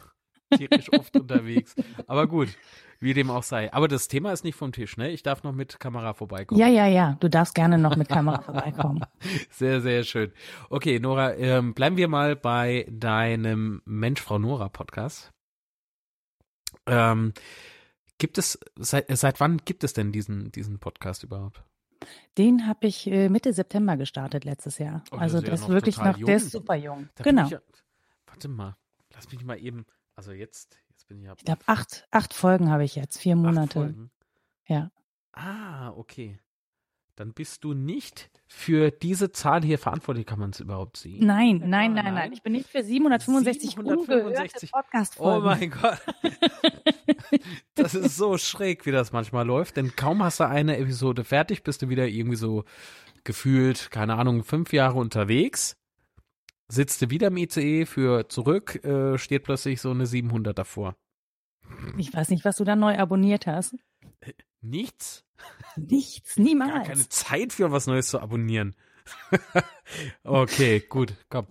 tierisch 0.57 0.93
oft 0.93 1.17
unterwegs. 1.17 1.75
Aber 2.07 2.27
gut, 2.27 2.49
wie 3.01 3.15
dem 3.15 3.31
auch 3.31 3.43
sei. 3.43 3.73
Aber 3.73 3.89
das 3.89 4.09
Thema 4.09 4.33
ist 4.33 4.45
nicht 4.45 4.57
vom 4.57 4.73
Tisch, 4.73 4.97
ne? 4.97 5.11
Ich 5.11 5.23
darf 5.23 5.43
noch 5.43 5.53
mit 5.53 5.79
Kamera 5.79 6.15
vorbeikommen. 6.15 6.61
Ja, 6.61 6.69
ja, 6.69 6.87
ja, 6.87 7.17
du 7.21 7.29
darfst 7.29 7.55
gerne 7.55 7.79
noch 7.79 7.97
mit 7.97 8.09
Kamera 8.09 8.41
vorbeikommen. 8.43 9.05
Sehr, 9.51 9.81
sehr 9.81 10.05
schön. 10.05 10.33
Okay, 10.71 10.99
Nora, 11.01 11.35
ähm, 11.35 11.75
bleiben 11.75 11.97
wir 11.97 12.09
mal 12.09 12.37
bei 12.37 12.87
deinem 12.91 13.83
Mensch, 13.85 14.21
Frau 14.21 14.39
Nora 14.39 14.69
Podcast. 14.69 15.33
Ähm, 16.87 17.33
gibt 18.19 18.39
es, 18.39 18.59
seit, 18.77 19.07
seit 19.17 19.41
wann 19.41 19.59
gibt 19.59 19.85
es 19.85 19.93
denn 19.93 20.13
diesen, 20.13 20.51
diesen 20.53 20.79
Podcast 20.79 21.25
überhaupt? 21.25 21.63
Den 22.37 22.67
habe 22.67 22.87
ich 22.87 23.07
äh, 23.07 23.29
Mitte 23.29 23.53
September 23.53 23.97
gestartet 23.97 24.45
letztes 24.45 24.79
Jahr. 24.79 25.03
Oh, 25.11 25.17
das 25.17 25.21
also 25.21 25.39
ist 25.39 25.43
ja 25.43 25.47
der 25.47 25.55
ist 25.55 25.61
noch 25.63 25.69
wirklich 25.69 25.97
noch, 25.99 26.17
der 26.19 26.37
ist 26.37 26.53
jung. 26.53 26.63
super 26.63 26.75
jung. 26.77 27.09
Da 27.17 27.25
genau. 27.25 27.45
Ich 27.45 27.51
ja, 27.51 27.61
warte 28.27 28.49
mal, 28.49 28.77
lass 29.13 29.31
mich 29.31 29.45
mal 29.45 29.59
eben, 29.59 29.85
also 30.19 30.33
jetzt, 30.33 30.77
jetzt 30.91 31.07
bin 31.07 31.21
ich 31.21 31.27
ja. 31.27 31.35
Ich 31.37 31.45
glaube, 31.45 31.63
acht, 31.67 32.09
acht 32.11 32.35
Folgen 32.35 32.71
habe 32.71 32.83
ich 32.83 32.97
jetzt, 32.97 33.19
vier 33.19 33.37
acht 33.37 33.43
Monate. 33.43 33.73
Folgen. 33.79 34.11
Ja. 34.67 34.91
Ah, 35.31 35.91
okay. 35.91 36.41
Dann 37.15 37.33
bist 37.33 37.63
du 37.63 37.73
nicht 37.73 38.29
für 38.49 38.91
diese 38.91 39.31
Zahl 39.31 39.63
hier 39.63 39.79
verantwortlich, 39.79 40.27
kann 40.27 40.41
man 40.41 40.51
es 40.51 40.59
überhaupt 40.59 40.97
sehen? 40.97 41.25
Nein, 41.25 41.63
nein, 41.65 41.95
nein, 41.95 42.05
nein. 42.05 42.15
nein. 42.15 42.33
Ich 42.33 42.43
bin 42.43 42.53
nicht 42.53 42.69
für 42.69 42.83
765, 42.83 43.77
765. 43.77 44.19
ungehörte 44.19 44.67
Podcast-Folgen. 44.67 45.41
Oh 45.41 45.45
mein 45.45 45.71
Gott. 45.71 46.01
Das 47.75 47.95
ist 47.95 48.17
so 48.17 48.39
schräg, 48.39 48.87
wie 48.87 48.91
das 48.91 49.13
manchmal 49.13 49.47
läuft, 49.47 49.77
denn 49.77 49.95
kaum 49.95 50.23
hast 50.23 50.41
du 50.41 50.49
eine 50.49 50.79
Episode 50.79 51.25
fertig, 51.25 51.63
bist 51.63 51.83
du 51.83 51.89
wieder 51.89 52.09
irgendwie 52.09 52.37
so 52.37 52.65
gefühlt, 53.23 53.91
keine 53.91 54.17
Ahnung, 54.17 54.43
fünf 54.43 54.73
Jahre 54.73 54.99
unterwegs, 54.99 55.77
sitzt 56.69 57.03
du 57.03 57.11
wieder 57.11 57.29
im 57.29 57.37
ICE 57.37 57.87
für 57.87 58.29
zurück, 58.29 58.85
äh, 58.85 59.19
steht 59.19 59.45
plötzlich 59.45 59.81
so 59.81 59.91
eine 59.91 60.07
700 60.07 60.57
davor. 60.57 60.97
Ich 61.97 62.13
weiß 62.15 62.31
nicht, 62.31 62.45
was 62.45 62.57
du 62.57 62.65
da 62.65 62.77
neu 62.77 62.97
abonniert 62.99 63.47
hast. 63.47 63.75
Nichts? 64.61 65.25
Nichts, 65.77 66.35
Gar 66.37 66.45
niemals. 66.45 66.89
keine 66.89 67.09
Zeit 67.09 67.53
für 67.53 67.71
was 67.71 67.87
Neues 67.87 68.09
zu 68.09 68.21
abonnieren. 68.21 68.75
okay, 70.25 70.81
gut, 70.81 71.15
komm. 71.29 71.47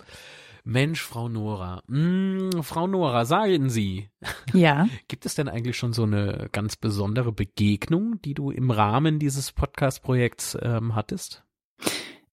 Mensch, 0.63 1.01
Frau 1.01 1.29
Nora. 1.29 1.81
Mm, 1.87 2.61
Frau 2.61 2.87
Nora, 2.87 3.23
sagen 3.23 3.69
Sie, 3.69 4.09
Ja, 4.53 4.87
Gibt 5.07 5.25
es 5.25 5.35
denn 5.35 5.47
eigentlich 5.47 5.77
schon 5.77 5.93
so 5.93 6.03
eine 6.03 6.49
ganz 6.51 6.75
besondere 6.75 7.31
Begegnung, 7.31 8.21
die 8.21 8.33
du 8.33 8.51
im 8.51 8.69
Rahmen 8.69 9.17
dieses 9.17 9.53
Podcast-Projekts 9.53 10.57
ähm, 10.61 10.93
hattest? 10.93 11.45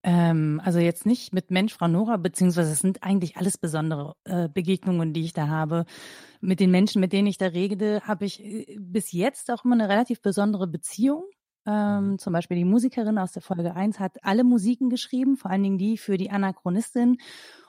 Ähm, 0.07 0.61
also 0.63 0.77
jetzt 0.77 1.07
nicht 1.07 1.33
mit 1.33 1.49
Mensch, 1.49 1.73
Frau 1.73 1.87
Nora, 1.87 2.17
beziehungsweise 2.17 2.71
es 2.71 2.79
sind 2.79 3.01
eigentlich 3.01 3.37
alles 3.37 3.57
besondere 3.57 4.15
äh, 4.25 4.47
Begegnungen, 4.47 5.13
die 5.13 5.23
ich 5.23 5.33
da 5.33 5.47
habe. 5.47 5.85
Mit 6.41 6.59
den 6.59 6.69
Menschen, 6.69 7.01
mit 7.01 7.11
denen 7.11 7.27
ich 7.27 7.39
da 7.39 7.47
rede, 7.47 8.01
habe 8.03 8.25
ich 8.25 8.39
äh, 8.43 8.77
bis 8.79 9.11
jetzt 9.13 9.49
auch 9.49 9.65
immer 9.65 9.73
eine 9.73 9.89
relativ 9.89 10.21
besondere 10.21 10.67
Beziehung. 10.67 11.23
Ähm, 11.65 12.19
zum 12.19 12.33
Beispiel 12.33 12.55
die 12.55 12.65
Musikerin 12.65 13.17
aus 13.17 13.31
der 13.31 13.41
Folge 13.41 13.73
1 13.73 13.99
hat 13.99 14.23
alle 14.23 14.43
Musiken 14.43 14.91
geschrieben, 14.91 15.37
vor 15.37 15.49
allen 15.49 15.63
Dingen 15.63 15.79
die 15.79 15.97
für 15.97 16.17
die 16.17 16.29
Anachronistin. 16.29 17.17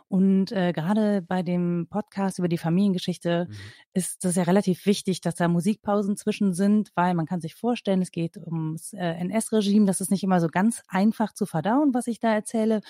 Und 0.08 0.52
äh, 0.52 0.72
gerade 0.72 1.20
bei 1.20 1.42
dem 1.42 1.88
Podcast 1.90 2.38
über 2.38 2.48
die 2.48 2.58
Familiengeschichte 2.58 3.46
Mhm. 3.48 3.54
ist 3.92 4.24
das 4.24 4.36
ja 4.36 4.44
relativ 4.44 4.86
wichtig, 4.86 5.20
dass 5.20 5.34
da 5.34 5.48
Musikpausen 5.48 6.16
zwischen 6.16 6.54
sind, 6.54 6.90
weil 6.94 7.14
man 7.14 7.26
kann 7.26 7.40
sich 7.40 7.54
vorstellen, 7.54 8.02
es 8.02 8.12
geht 8.12 8.36
ums 8.36 8.92
äh, 8.92 9.14
NS-Regime, 9.20 9.86
das 9.86 10.00
ist 10.00 10.10
nicht 10.10 10.22
immer 10.22 10.40
so 10.40 10.48
ganz 10.48 10.82
einfach 10.88 11.32
zu 11.32 11.44
verdauen, 11.46 11.92
was 11.92 12.06
ich 12.06 12.20
da 12.20 12.32
erzähle. 12.32 12.82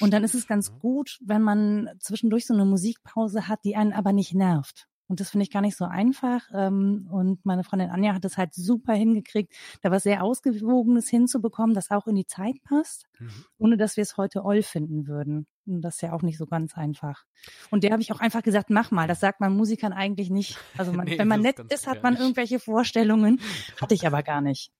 Und 0.00 0.12
dann 0.12 0.24
ist 0.24 0.34
es 0.34 0.46
ganz 0.46 0.78
gut, 0.78 1.18
wenn 1.24 1.42
man 1.42 1.90
zwischendurch 2.00 2.46
so 2.46 2.54
eine 2.54 2.64
Musikpause 2.64 3.48
hat, 3.48 3.64
die 3.64 3.76
einen 3.76 3.92
aber 3.92 4.12
nicht 4.12 4.34
nervt. 4.34 4.88
Und 5.08 5.20
das 5.20 5.30
finde 5.30 5.44
ich 5.44 5.50
gar 5.50 5.62
nicht 5.62 5.76
so 5.76 5.84
einfach. 5.86 6.42
Ähm, 6.54 7.08
Und 7.10 7.44
meine 7.44 7.64
Freundin 7.64 7.90
Anja 7.90 8.14
hat 8.14 8.24
es 8.24 8.36
halt 8.36 8.54
super 8.54 8.92
hingekriegt, 8.92 9.54
da 9.82 9.90
was 9.90 10.02
sehr 10.04 10.22
Ausgewogenes 10.22 11.08
hinzubekommen, 11.08 11.74
das 11.74 11.90
auch 11.90 12.06
in 12.06 12.14
die 12.14 12.26
Zeit 12.26 12.56
passt, 12.62 13.06
Mhm. 13.18 13.30
ohne 13.58 13.76
dass 13.76 13.96
wir 13.96 14.02
es 14.02 14.16
heute 14.16 14.44
oll 14.44 14.62
finden 14.62 15.06
würden. 15.08 15.46
Und 15.66 15.82
das 15.82 15.96
ist 15.96 16.02
ja 16.02 16.12
auch 16.12 16.22
nicht 16.22 16.38
so 16.38 16.46
ganz 16.46 16.76
einfach. 16.76 17.24
Und 17.70 17.84
der 17.84 17.92
habe 17.92 18.02
ich 18.02 18.12
auch 18.12 18.20
einfach 18.20 18.42
gesagt, 18.42 18.70
mach 18.70 18.90
mal. 18.90 19.08
Das 19.08 19.20
sagt 19.20 19.40
man 19.40 19.54
Musikern 19.56 19.92
eigentlich 19.92 20.30
nicht. 20.30 20.58
Also 20.76 20.92
man, 20.92 21.06
Nee, 21.08 21.18
wenn 21.18 21.28
man 21.28 21.40
nett 21.42 21.58
ist, 21.70 21.86
hat 21.86 22.02
man 22.02 22.16
irgendwelche 22.16 22.58
Vorstellungen. 22.60 23.40
Hatte 23.80 23.94
ich 23.94 24.06
aber 24.06 24.22
gar 24.22 24.40
nicht. 24.40 24.70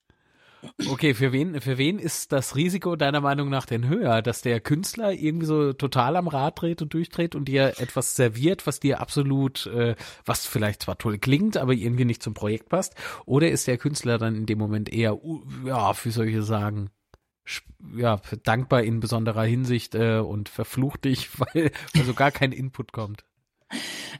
Okay, 0.88 1.15
für 1.15 1.33
wen, 1.33 1.61
für 1.61 1.79
wen 1.79 1.99
ist 1.99 2.33
das 2.33 2.57
Risiko 2.57 2.97
deiner 2.97 3.21
Meinung 3.21 3.49
nach 3.49 3.67
denn 3.67 3.88
höher, 3.88 4.23
dass 4.23 4.43
der 4.43 4.61
Künstler 4.61 5.12
irgendwie 5.12 5.47
so 5.47 5.73
total 5.73 6.17
am 6.17 6.29
Rad 6.29 6.61
dreht 6.61 6.83
und 6.83 6.95
durchdreht 6.95 7.35
und 7.35 7.47
dir 7.47 7.75
etwas 7.79 8.17
serviert, 8.17 8.67
was 8.67 8.81
dir 8.81 9.00
absolut, 9.00 9.67
äh, 9.67 9.95
was 10.25 10.47
vielleicht 10.47 10.83
zwar 10.83 10.99
toll 10.99 11.19
klingt, 11.19 11.57
aber 11.57 11.75
irgendwie 11.75 12.05
nicht 12.05 12.23
zum 12.23 12.35
Projekt 12.35 12.69
passt, 12.69 12.95
oder 13.25 13.50
ist 13.50 13.67
der 13.67 13.79
Künstler 13.79 14.19
dann 14.19 14.35
in 14.35 14.47
dem 14.47 14.59
Moment 14.59 14.93
eher, 14.93 15.19
ja, 15.65 15.93
wie 16.05 16.11
soll 16.11 16.29
ich 16.29 16.45
sagen, 16.45 16.91
ja, 17.97 18.21
dankbar 18.43 18.83
in 18.83 19.00
besonderer 19.00 19.45
Hinsicht 19.45 19.95
äh, 19.95 20.19
und 20.19 20.49
verflucht 20.49 21.05
dich, 21.05 21.38
weil, 21.38 21.71
weil 21.95 22.05
so 22.05 22.15
gar 22.15 22.31
kein 22.31 22.53
Input 22.53 22.93
kommt? 22.93 23.27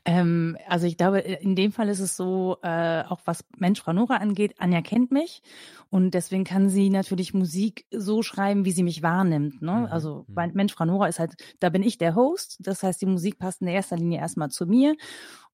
Ähm, 0.05 0.57
also 0.67 0.87
ich 0.87 0.97
glaube, 0.97 1.21
in 1.21 1.55
dem 1.57 1.73
Fall 1.73 1.89
ist 1.89 2.01
es 2.01 2.17
so, 2.17 2.59
äh, 2.63 3.03
auch 3.03 3.21
was 3.25 3.45
Mensch 3.57 3.81
Frau 3.81 3.93
Nora 3.93 4.17
angeht, 4.17 4.55
Anja 4.59 4.83
kennt 4.83 5.11
mich 5.11 5.43
und 5.91 6.13
deswegen 6.13 6.45
kann 6.45 6.69
sie 6.69 6.91
natürlich 6.91 7.35
Musik 7.35 7.87
so 7.91 8.23
schreiben, 8.23 8.65
wie 8.65 8.73
sie 8.73 8.83
mich 8.83 9.03
wahrnimmt. 9.03 9.63
Ne? 9.63 9.73
Mhm. 9.73 9.87
Also 9.87 10.25
mhm. 10.29 10.51
Mensch 10.55 10.75
Frau 10.75 10.85
Nora 10.85 11.09
ist 11.09 11.19
halt, 11.19 11.35
da 11.61 11.69
bin 11.69 11.83
ich 11.83 11.99
der 11.99 12.15
Host, 12.15 12.59
das 12.61 12.83
heißt, 12.83 13.01
die 13.01 13.07
Musik 13.07 13.39
passt 13.39 13.63
in 13.63 13.69
erster 13.69 13.97
Linie 13.97 14.21
erstmal 14.21 14.51
zu 14.51 14.67
mir 14.67 14.95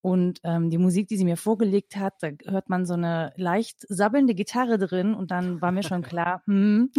und 0.01 0.41
ähm, 0.45 0.69
die 0.69 0.79
Musik, 0.79 1.09
die 1.09 1.17
sie 1.17 1.25
mir 1.25 1.39
vorgelegt 1.39 1.97
hat, 1.97 2.15
da 2.21 2.29
hört 2.45 2.69
man 2.69 2.85
so 2.85 2.93
eine 2.93 3.33
leicht 3.37 3.87
sabbelnde 3.89 4.35
Gitarre 4.35 4.77
drin 4.79 5.15
und 5.15 5.31
dann 5.31 5.63
war 5.63 5.73
mir 5.73 5.83
schon 5.83 6.03
klar, 6.03 6.43
hm, 6.47 6.91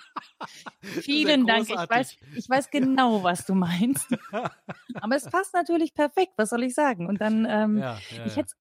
Vielen 0.82 1.46
Dank. 1.46 1.68
Ich 1.68 1.76
weiß, 1.76 2.16
ich 2.36 2.48
weiß 2.48 2.70
genau, 2.70 3.22
was 3.22 3.46
du 3.46 3.54
meinst. 3.54 4.06
Aber 4.94 5.16
es 5.16 5.24
passt 5.24 5.54
natürlich 5.54 5.94
perfekt. 5.94 6.32
Was 6.36 6.50
soll 6.50 6.62
ich 6.64 6.74
sagen? 6.74 7.06
Und 7.06 7.20
dann, 7.20 7.46
ähm, 7.48 7.78
ja, 7.78 7.98
ja, 8.16 8.26
ich 8.26 8.36
hätte 8.36 8.48
es 8.48 8.56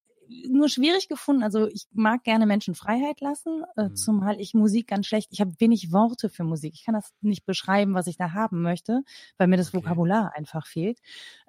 nur 0.49 0.69
schwierig 0.69 1.07
gefunden. 1.07 1.43
Also 1.43 1.67
ich 1.67 1.87
mag 1.91 2.23
gerne 2.23 2.45
Menschen 2.45 2.75
Freiheit 2.75 3.21
lassen, 3.21 3.63
äh, 3.75 3.89
mhm. 3.89 3.95
zumal 3.95 4.39
ich 4.39 4.53
Musik 4.53 4.87
ganz 4.87 5.07
schlecht. 5.07 5.29
Ich 5.31 5.41
habe 5.41 5.53
wenig 5.59 5.91
Worte 5.91 6.29
für 6.29 6.43
Musik. 6.43 6.73
Ich 6.73 6.85
kann 6.85 6.95
das 6.95 7.13
nicht 7.21 7.45
beschreiben, 7.45 7.93
was 7.93 8.07
ich 8.07 8.17
da 8.17 8.33
haben 8.33 8.61
möchte, 8.61 9.03
weil 9.37 9.47
mir 9.47 9.57
das 9.57 9.69
okay. 9.69 9.77
Vokabular 9.77 10.33
einfach 10.35 10.65
fehlt. 10.65 10.99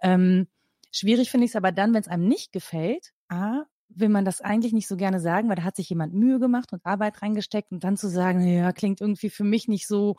Ähm, 0.03 0.49
schwierig 0.91 1.31
finde 1.31 1.45
ich 1.45 1.53
es 1.53 1.57
aber 1.57 1.73
dann, 1.73 1.95
wenn 1.95 2.01
es 2.01 2.09
einem 2.09 2.27
nicht 2.27 2.53
gefällt. 2.53 3.13
A, 3.29 3.65
will 3.97 4.09
man 4.09 4.25
das 4.25 4.41
eigentlich 4.41 4.73
nicht 4.73 4.89
so 4.89 4.97
gerne 4.97 5.21
sagen, 5.21 5.49
weil 5.49 5.57
da 5.57 5.65
hat 5.65 5.77
sich 5.77 5.89
jemand 5.89 6.15
Mühe 6.15 6.39
gemacht 6.39 6.73
und 6.73 6.85
Arbeit 6.85 7.23
reingesteckt 7.23 7.73
und 7.73 7.85
dann 7.85 7.97
zu 7.97 8.09
sagen, 8.09 8.47
ja, 8.47 8.73
klingt 8.73 9.01
irgendwie 9.01 9.31
für 9.31 9.45
mich 9.45 9.69
nicht 9.69 9.87
so, 9.87 10.17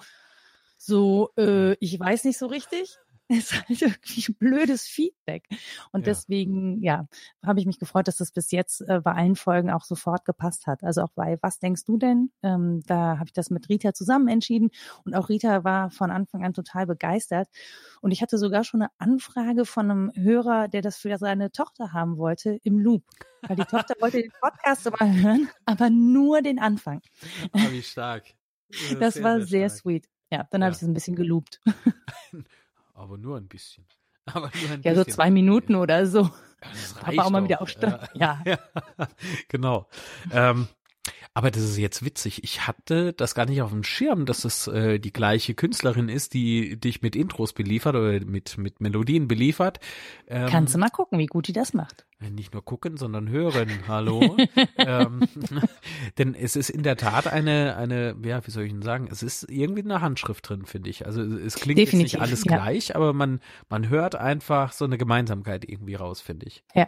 so, 0.77 1.31
äh, 1.37 1.73
ich 1.79 1.99
weiß 1.99 2.25
nicht 2.25 2.37
so 2.37 2.47
richtig. 2.47 2.97
ist 3.39 3.53
halt 3.53 3.81
irgendwie 3.81 4.33
blödes 4.33 4.83
Feedback. 4.83 5.47
Und 5.91 6.01
ja. 6.01 6.05
deswegen, 6.05 6.81
ja, 6.81 7.07
habe 7.43 7.59
ich 7.59 7.65
mich 7.65 7.79
gefreut, 7.79 8.07
dass 8.07 8.17
das 8.17 8.31
bis 8.31 8.51
jetzt 8.51 8.81
äh, 8.81 9.01
bei 9.01 9.13
allen 9.13 9.35
Folgen 9.35 9.71
auch 9.71 9.83
sofort 9.83 10.25
gepasst 10.25 10.67
hat. 10.67 10.83
Also 10.83 11.01
auch 11.01 11.11
bei 11.15 11.37
Was 11.41 11.59
denkst 11.59 11.85
du 11.85 11.97
denn? 11.97 12.31
Ähm, 12.43 12.81
da 12.85 13.17
habe 13.17 13.25
ich 13.25 13.33
das 13.33 13.49
mit 13.49 13.69
Rita 13.69 13.93
zusammen 13.93 14.27
entschieden. 14.27 14.69
Und 15.05 15.15
auch 15.15 15.29
Rita 15.29 15.63
war 15.63 15.89
von 15.89 16.11
Anfang 16.11 16.43
an 16.43 16.53
total 16.53 16.85
begeistert. 16.85 17.47
Und 18.01 18.11
ich 18.11 18.21
hatte 18.21 18.37
sogar 18.37 18.63
schon 18.63 18.81
eine 18.81 18.91
Anfrage 18.97 19.65
von 19.65 19.89
einem 19.89 20.11
Hörer, 20.15 20.67
der 20.67 20.81
das 20.81 20.97
für 20.97 21.17
seine 21.17 21.51
Tochter 21.51 21.93
haben 21.93 22.17
wollte, 22.17 22.59
im 22.63 22.79
Loop. 22.79 23.03
Weil 23.41 23.57
die 23.57 23.65
Tochter 23.65 23.95
wollte 23.99 24.21
den 24.21 24.31
Podcast 24.39 24.85
immer 24.85 25.13
hören, 25.13 25.49
aber 25.65 25.89
nur 25.89 26.41
den 26.41 26.59
Anfang. 26.59 27.01
Oh, 27.53 27.71
wie 27.71 27.81
stark. 27.81 28.23
Das, 28.69 28.99
das 28.99 29.13
sehr, 29.15 29.23
war 29.23 29.39
sehr, 29.39 29.47
sehr 29.47 29.69
sweet. 29.69 30.07
Ja, 30.31 30.47
dann 30.49 30.61
ja. 30.61 30.65
habe 30.65 30.73
ich 30.73 30.81
es 30.81 30.87
ein 30.87 30.93
bisschen 30.93 31.15
geloopt. 31.15 31.59
aber 32.93 33.17
nur 33.17 33.37
ein 33.37 33.47
bisschen. 33.47 33.85
Aber 34.25 34.49
nur 34.61 34.71
ein 34.71 34.81
ja, 34.83 34.93
bisschen. 34.93 34.95
so 34.95 35.03
zwei 35.03 35.29
Minuten 35.29 35.75
oder 35.75 36.05
so. 36.07 36.21
Ja, 36.21 36.31
das 36.71 36.95
reicht 36.95 37.19
aber 37.19 37.27
auch 37.27 37.29
mal 37.29 37.43
wieder 37.43 37.61
aufstehen. 37.61 37.97
Ja. 38.13 38.41
ja. 38.45 38.57
genau. 39.49 39.89
Ähm, 40.31 40.69
aber 41.35 41.49
das 41.49 41.63
ist 41.63 41.77
jetzt 41.77 42.05
witzig. 42.05 42.43
Ich 42.43 42.67
hatte 42.67 43.11
das 43.13 43.33
gar 43.33 43.47
nicht 43.47 43.61
auf 43.63 43.71
dem 43.71 43.83
Schirm, 43.83 44.25
dass 44.27 44.45
es 44.45 44.67
äh, 44.67 44.99
die 44.99 45.11
gleiche 45.11 45.55
Künstlerin 45.55 46.07
ist, 46.07 46.35
die 46.35 46.79
dich 46.79 47.01
mit 47.01 47.15
Intros 47.15 47.53
beliefert 47.53 47.95
oder 47.95 48.23
mit, 48.23 48.59
mit 48.59 48.81
Melodien 48.81 49.27
beliefert. 49.27 49.79
Ähm, 50.27 50.47
Kannst 50.47 50.75
du 50.75 50.79
mal 50.79 50.89
gucken, 50.89 51.17
wie 51.17 51.25
gut 51.25 51.47
die 51.47 51.53
das 51.53 51.73
macht. 51.73 52.05
Äh, 52.19 52.29
nicht 52.29 52.53
nur 52.53 52.63
gucken, 52.63 52.97
sondern 52.97 53.29
hören. 53.29 53.67
Hallo. 53.87 54.37
ähm, 54.77 55.21
denn 56.19 56.35
es 56.35 56.55
ist 56.55 56.69
in 56.69 56.83
der 56.83 56.97
Tat 56.97 57.25
eine, 57.25 57.77
eine, 57.77 58.15
ja, 58.23 58.45
wie 58.45 58.51
soll 58.51 58.65
ich 58.65 58.71
denn 58.71 58.83
sagen? 58.83 59.07
Es 59.11 59.23
ist 59.23 59.49
irgendwie 59.49 59.83
eine 59.83 60.01
Handschrift 60.01 60.47
drin, 60.47 60.67
finde 60.67 60.91
ich. 60.91 61.07
Also 61.07 61.23
es 61.23 61.55
klingt 61.55 61.79
Definitiv, 61.79 62.13
jetzt 62.13 62.13
nicht 62.13 62.21
alles 62.21 62.43
ja. 62.45 62.57
gleich, 62.57 62.95
aber 62.95 63.13
man, 63.13 63.39
man 63.69 63.89
hört 63.89 64.13
einfach 64.13 64.71
so 64.71 64.85
eine 64.85 64.99
Gemeinsamkeit 64.99 65.67
irgendwie 65.67 65.95
raus, 65.95 66.21
finde 66.21 66.45
ich. 66.45 66.63
Ja, 66.75 66.87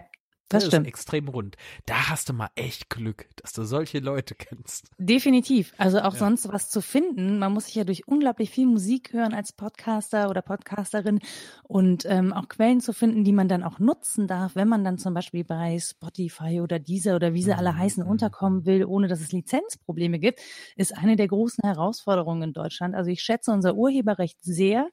das, 0.49 0.63
das 0.63 0.67
stimmt. 0.67 0.85
Ist 0.85 0.93
extrem 0.93 1.27
rund. 1.27 1.55
Da 1.87 2.09
hast 2.09 2.29
du 2.29 2.33
mal 2.33 2.49
echt 2.55 2.89
Glück, 2.91 3.27
dass 3.37 3.53
du 3.53 3.63
solche 3.63 3.99
Leute 3.99 4.35
kennst. 4.37 4.91
Definitiv. 4.97 5.73
Also 5.77 5.99
auch 5.99 6.13
ja. 6.13 6.19
sonst 6.19 6.47
was 6.51 6.69
zu 6.69 6.81
finden. 6.81 7.39
Man 7.39 7.51
muss 7.51 7.65
sich 7.65 7.75
ja 7.75 7.83
durch 7.83 8.07
unglaublich 8.07 8.51
viel 8.51 8.67
Musik 8.67 9.13
hören 9.13 9.33
als 9.33 9.53
Podcaster 9.53 10.29
oder 10.29 10.43
Podcasterin 10.43 11.19
und 11.63 12.05
ähm, 12.05 12.31
auch 12.31 12.47
Quellen 12.47 12.79
zu 12.79 12.93
finden, 12.93 13.23
die 13.23 13.31
man 13.31 13.47
dann 13.47 13.63
auch 13.63 13.79
nutzen 13.79 14.27
darf, 14.27 14.55
wenn 14.55 14.67
man 14.67 14.83
dann 14.83 14.99
zum 14.99 15.15
Beispiel 15.15 15.43
bei 15.43 15.79
Spotify 15.79 16.61
oder 16.61 16.77
dieser 16.77 17.15
oder 17.15 17.33
wie 17.33 17.41
sie 17.41 17.51
mhm. 17.51 17.59
alle 17.59 17.77
heißen 17.77 18.03
mhm. 18.03 18.09
unterkommen 18.09 18.65
will, 18.65 18.85
ohne 18.85 19.07
dass 19.07 19.21
es 19.21 19.31
Lizenzprobleme 19.31 20.19
gibt, 20.19 20.41
ist 20.75 20.95
eine 20.95 21.15
der 21.15 21.27
großen 21.27 21.63
Herausforderungen 21.63 22.43
in 22.43 22.53
Deutschland. 22.53 22.93
Also 22.93 23.09
ich 23.09 23.23
schätze 23.23 23.51
unser 23.51 23.75
Urheberrecht 23.75 24.43
sehr, 24.43 24.89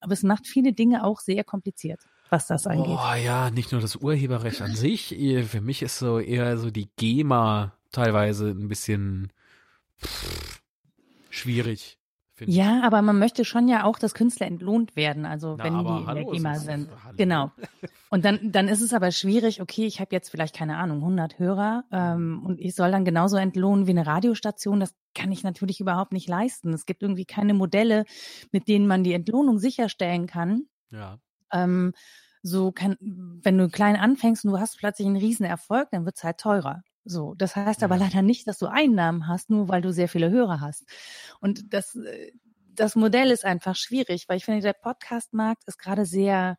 aber 0.00 0.14
es 0.14 0.24
macht 0.24 0.48
viele 0.48 0.72
Dinge 0.72 1.04
auch 1.04 1.20
sehr 1.20 1.44
kompliziert 1.44 2.00
was 2.30 2.46
das 2.46 2.66
angeht. 2.66 2.98
Oh 2.98 3.14
ja, 3.14 3.50
nicht 3.50 3.72
nur 3.72 3.80
das 3.80 3.96
Urheberrecht 3.96 4.62
an 4.62 4.74
sich. 4.74 5.16
Für 5.48 5.60
mich 5.60 5.82
ist 5.82 5.98
so 5.98 6.18
eher 6.18 6.58
so 6.58 6.70
die 6.70 6.88
GEMA 6.96 7.72
teilweise 7.92 8.48
ein 8.48 8.68
bisschen 8.68 9.32
pff, 10.02 10.62
schwierig. 11.30 11.98
Ja, 12.44 12.82
aber 12.82 13.00
man 13.00 13.18
möchte 13.18 13.46
schon 13.46 13.66
ja 13.66 13.84
auch, 13.84 13.98
dass 13.98 14.12
Künstler 14.12 14.46
entlohnt 14.46 14.94
werden, 14.94 15.24
also 15.24 15.56
Na, 15.56 15.64
wenn 15.64 15.84
die 15.84 16.10
in 16.10 16.14
der 16.14 16.24
GEMA 16.32 16.54
sind. 16.58 16.90
Hallo. 17.02 17.14
Genau. 17.16 17.50
Und 18.10 18.24
dann, 18.26 18.52
dann 18.52 18.68
ist 18.68 18.82
es 18.82 18.92
aber 18.92 19.10
schwierig, 19.10 19.62
okay, 19.62 19.86
ich 19.86 20.00
habe 20.00 20.10
jetzt 20.12 20.28
vielleicht, 20.28 20.54
keine 20.54 20.76
Ahnung, 20.76 20.98
100 20.98 21.38
Hörer 21.38 21.84
ähm, 21.90 22.42
und 22.44 22.60
ich 22.60 22.74
soll 22.74 22.92
dann 22.92 23.04
genauso 23.04 23.36
entlohnen 23.36 23.86
wie 23.86 23.90
eine 23.90 24.06
Radiostation. 24.06 24.80
Das 24.80 24.94
kann 25.14 25.32
ich 25.32 25.42
natürlich 25.42 25.80
überhaupt 25.80 26.12
nicht 26.12 26.28
leisten. 26.28 26.72
Es 26.72 26.86
gibt 26.86 27.02
irgendwie 27.02 27.24
keine 27.24 27.52
Modelle, 27.52 28.04
mit 28.52 28.68
denen 28.68 28.86
man 28.86 29.02
die 29.02 29.12
Entlohnung 29.12 29.58
sicherstellen 29.58 30.26
kann. 30.26 30.66
Ja. 30.90 31.18
Ähm, 31.52 31.92
so 32.42 32.70
kann, 32.72 32.96
wenn 33.00 33.58
du 33.58 33.68
klein 33.68 33.96
anfängst 33.96 34.44
und 34.44 34.52
du 34.52 34.60
hast 34.60 34.78
plötzlich 34.78 35.06
einen 35.06 35.16
riesen 35.16 35.44
Erfolg, 35.44 35.88
dann 35.90 36.04
wird 36.04 36.16
es 36.16 36.24
halt 36.24 36.38
teurer. 36.38 36.82
So, 37.04 37.34
das 37.34 37.56
heißt 37.56 37.82
aber 37.82 37.96
leider 37.96 38.22
nicht, 38.22 38.46
dass 38.48 38.58
du 38.58 38.66
Einnahmen 38.66 39.28
hast, 39.28 39.50
nur 39.50 39.68
weil 39.68 39.82
du 39.82 39.92
sehr 39.92 40.08
viele 40.08 40.30
Hörer 40.30 40.60
hast. 40.60 40.84
Und 41.40 41.72
das, 41.72 41.94
äh, 41.96 42.32
das 42.74 42.94
Modell 42.96 43.30
ist 43.30 43.44
einfach 43.44 43.76
schwierig, 43.76 44.28
weil 44.28 44.36
ich 44.36 44.44
finde, 44.44 44.60
der 44.60 44.74
Podcast-Markt 44.74 45.64
ist 45.66 45.78
gerade 45.78 46.04
sehr 46.04 46.58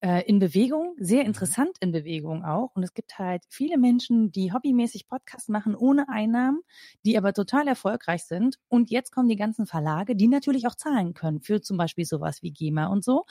äh, 0.00 0.22
in 0.26 0.38
Bewegung, 0.38 0.94
sehr 0.98 1.20
mhm. 1.20 1.26
interessant 1.26 1.76
in 1.80 1.92
Bewegung 1.92 2.44
auch. 2.44 2.74
Und 2.74 2.82
es 2.82 2.94
gibt 2.94 3.18
halt 3.18 3.44
viele 3.48 3.78
Menschen, 3.78 4.30
die 4.30 4.52
hobbymäßig 4.52 5.08
Podcasts 5.08 5.48
machen 5.48 5.74
ohne 5.74 6.08
Einnahmen, 6.08 6.60
die 7.04 7.16
aber 7.16 7.32
total 7.32 7.66
erfolgreich 7.66 8.24
sind. 8.24 8.58
Und 8.68 8.90
jetzt 8.90 9.12
kommen 9.12 9.28
die 9.28 9.36
ganzen 9.36 9.66
Verlage, 9.66 10.14
die 10.14 10.28
natürlich 10.28 10.66
auch 10.66 10.74
zahlen 10.74 11.14
können 11.14 11.40
für 11.40 11.60
zum 11.60 11.76
Beispiel 11.76 12.04
sowas 12.04 12.42
wie 12.42 12.52
GEMA 12.52 12.86
und 12.86 13.04
so. 13.04 13.24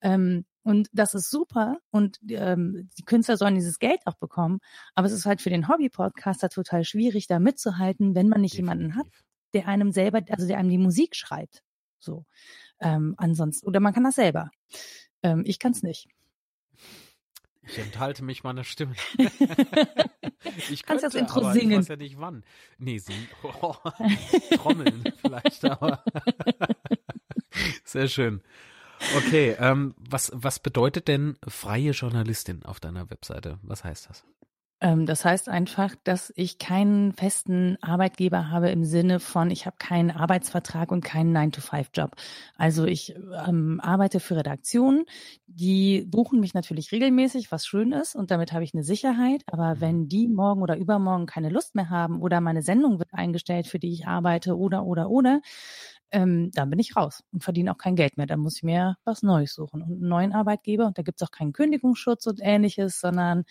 Ähm, 0.00 0.44
und 0.64 0.88
das 0.92 1.14
ist 1.14 1.30
super 1.30 1.78
und 1.90 2.18
ähm, 2.28 2.90
die 2.98 3.04
Künstler 3.04 3.36
sollen 3.36 3.54
dieses 3.54 3.78
Geld 3.78 4.00
auch 4.04 4.16
bekommen. 4.16 4.58
Aber 4.94 5.06
es 5.06 5.12
ist 5.12 5.24
halt 5.24 5.40
für 5.40 5.50
den 5.50 5.68
Hobby-Podcaster 5.68 6.50
total 6.50 6.84
schwierig, 6.84 7.26
da 7.26 7.38
mitzuhalten, 7.38 8.14
wenn 8.14 8.28
man 8.28 8.42
nicht 8.42 8.54
Definitiv. 8.54 8.82
jemanden 8.82 8.98
hat, 8.98 9.06
der 9.54 9.68
einem 9.68 9.92
selber, 9.92 10.20
also 10.28 10.46
der 10.46 10.58
einem 10.58 10.68
die 10.68 10.78
Musik 10.78 11.16
schreibt. 11.16 11.62
So. 12.00 12.26
Ähm, 12.80 13.14
ansonsten, 13.16 13.66
oder 13.66 13.80
man 13.80 13.94
kann 13.94 14.04
das 14.04 14.16
selber. 14.16 14.50
Ähm, 15.22 15.42
ich 15.46 15.58
kann 15.58 15.72
es 15.72 15.82
nicht. 15.82 16.08
Ich 17.62 17.78
enthalte 17.78 18.24
mich 18.24 18.44
meiner 18.44 18.64
Stimme. 18.64 18.94
ich 20.70 20.84
könnte, 20.84 21.02
das 21.02 21.14
Intro 21.14 21.40
aber 21.40 21.52
singen. 21.52 21.72
ich 21.72 21.78
weiß 21.78 21.88
ja 21.88 21.96
nicht 21.96 22.18
wann. 22.18 22.44
Nee, 22.78 22.98
singen. 22.98 23.28
Oh, 23.60 23.74
Trommeln 24.56 25.04
vielleicht, 25.20 25.64
aber 25.64 26.02
sehr 27.84 28.08
schön. 28.08 28.42
Okay, 29.16 29.54
ähm, 29.60 29.94
was, 29.98 30.32
was 30.34 30.58
bedeutet 30.58 31.08
denn 31.08 31.36
freie 31.46 31.90
Journalistin 31.90 32.64
auf 32.64 32.80
deiner 32.80 33.10
Webseite? 33.10 33.58
Was 33.62 33.84
heißt 33.84 34.08
das? 34.08 34.24
Ähm, 34.80 35.06
das 35.06 35.24
heißt 35.24 35.48
einfach, 35.48 35.94
dass 36.04 36.32
ich 36.36 36.58
keinen 36.58 37.12
festen 37.12 37.76
Arbeitgeber 37.80 38.50
habe 38.50 38.70
im 38.70 38.84
Sinne 38.84 39.18
von, 39.18 39.50
ich 39.50 39.66
habe 39.66 39.76
keinen 39.78 40.10
Arbeitsvertrag 40.10 40.92
und 40.92 41.04
keinen 41.04 41.36
9-to-5-Job. 41.36 42.12
Also 42.56 42.84
ich 42.84 43.14
ähm, 43.46 43.80
arbeite 43.82 44.20
für 44.20 44.36
Redaktionen, 44.36 45.04
die 45.46 46.04
buchen 46.06 46.38
mich 46.38 46.54
natürlich 46.54 46.92
regelmäßig, 46.92 47.50
was 47.50 47.66
schön 47.66 47.92
ist 47.92 48.14
und 48.14 48.30
damit 48.30 48.52
habe 48.52 48.62
ich 48.62 48.72
eine 48.72 48.84
Sicherheit. 48.84 49.42
Aber 49.46 49.76
mhm. 49.76 49.80
wenn 49.80 50.08
die 50.08 50.28
morgen 50.28 50.62
oder 50.62 50.76
übermorgen 50.76 51.26
keine 51.26 51.48
Lust 51.48 51.74
mehr 51.74 51.90
haben 51.90 52.20
oder 52.22 52.40
meine 52.40 52.62
Sendung 52.62 53.00
wird 53.00 53.12
eingestellt, 53.12 53.66
für 53.66 53.80
die 53.80 53.92
ich 53.92 54.06
arbeite 54.06 54.56
oder, 54.56 54.84
oder, 54.84 55.10
oder, 55.10 55.40
ähm, 56.10 56.50
dann 56.54 56.70
bin 56.70 56.78
ich 56.78 56.96
raus 56.96 57.22
und 57.32 57.42
verdiene 57.42 57.72
auch 57.72 57.78
kein 57.78 57.96
Geld 57.96 58.16
mehr. 58.16 58.26
Dann 58.26 58.40
muss 58.40 58.56
ich 58.56 58.62
mir 58.62 58.96
was 59.04 59.22
Neues 59.22 59.54
suchen 59.54 59.82
und 59.82 59.92
einen 59.92 60.08
neuen 60.08 60.32
Arbeitgeber. 60.32 60.86
Und 60.86 60.98
da 60.98 61.02
gibt 61.02 61.20
es 61.20 61.26
auch 61.26 61.32
keinen 61.32 61.52
Kündigungsschutz 61.52 62.26
und 62.26 62.40
ähnliches, 62.42 63.00
sondern 63.00 63.44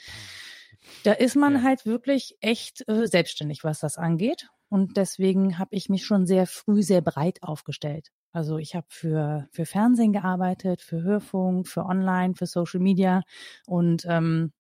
da 1.04 1.14
ist 1.14 1.36
man 1.36 1.56
ja. 1.56 1.62
halt 1.64 1.86
wirklich 1.86 2.38
echt 2.42 2.88
äh, 2.88 3.08
selbstständig, 3.08 3.64
was 3.64 3.80
das 3.80 3.98
angeht. 3.98 4.48
und 4.70 4.98
deswegen 4.98 5.60
habe 5.60 5.76
ich 5.76 5.90
mich 5.90 6.06
schon 6.06 6.26
sehr 6.26 6.46
früh 6.46 6.84
sehr 6.84 7.02
breit 7.02 7.42
aufgestellt. 7.42 8.12
Also 8.32 8.58
ich 8.58 8.76
habe 8.76 8.86
für, 8.90 9.48
für 9.52 9.66
Fernsehen 9.66 10.14
gearbeitet, 10.14 10.82
für 10.82 11.02
Hörfunk, 11.02 11.68
für 11.68 11.86
Online, 11.86 12.36
für 12.36 12.46
Social 12.46 12.80
Media 12.80 13.24
und 13.66 14.06
ähm, 14.08 14.52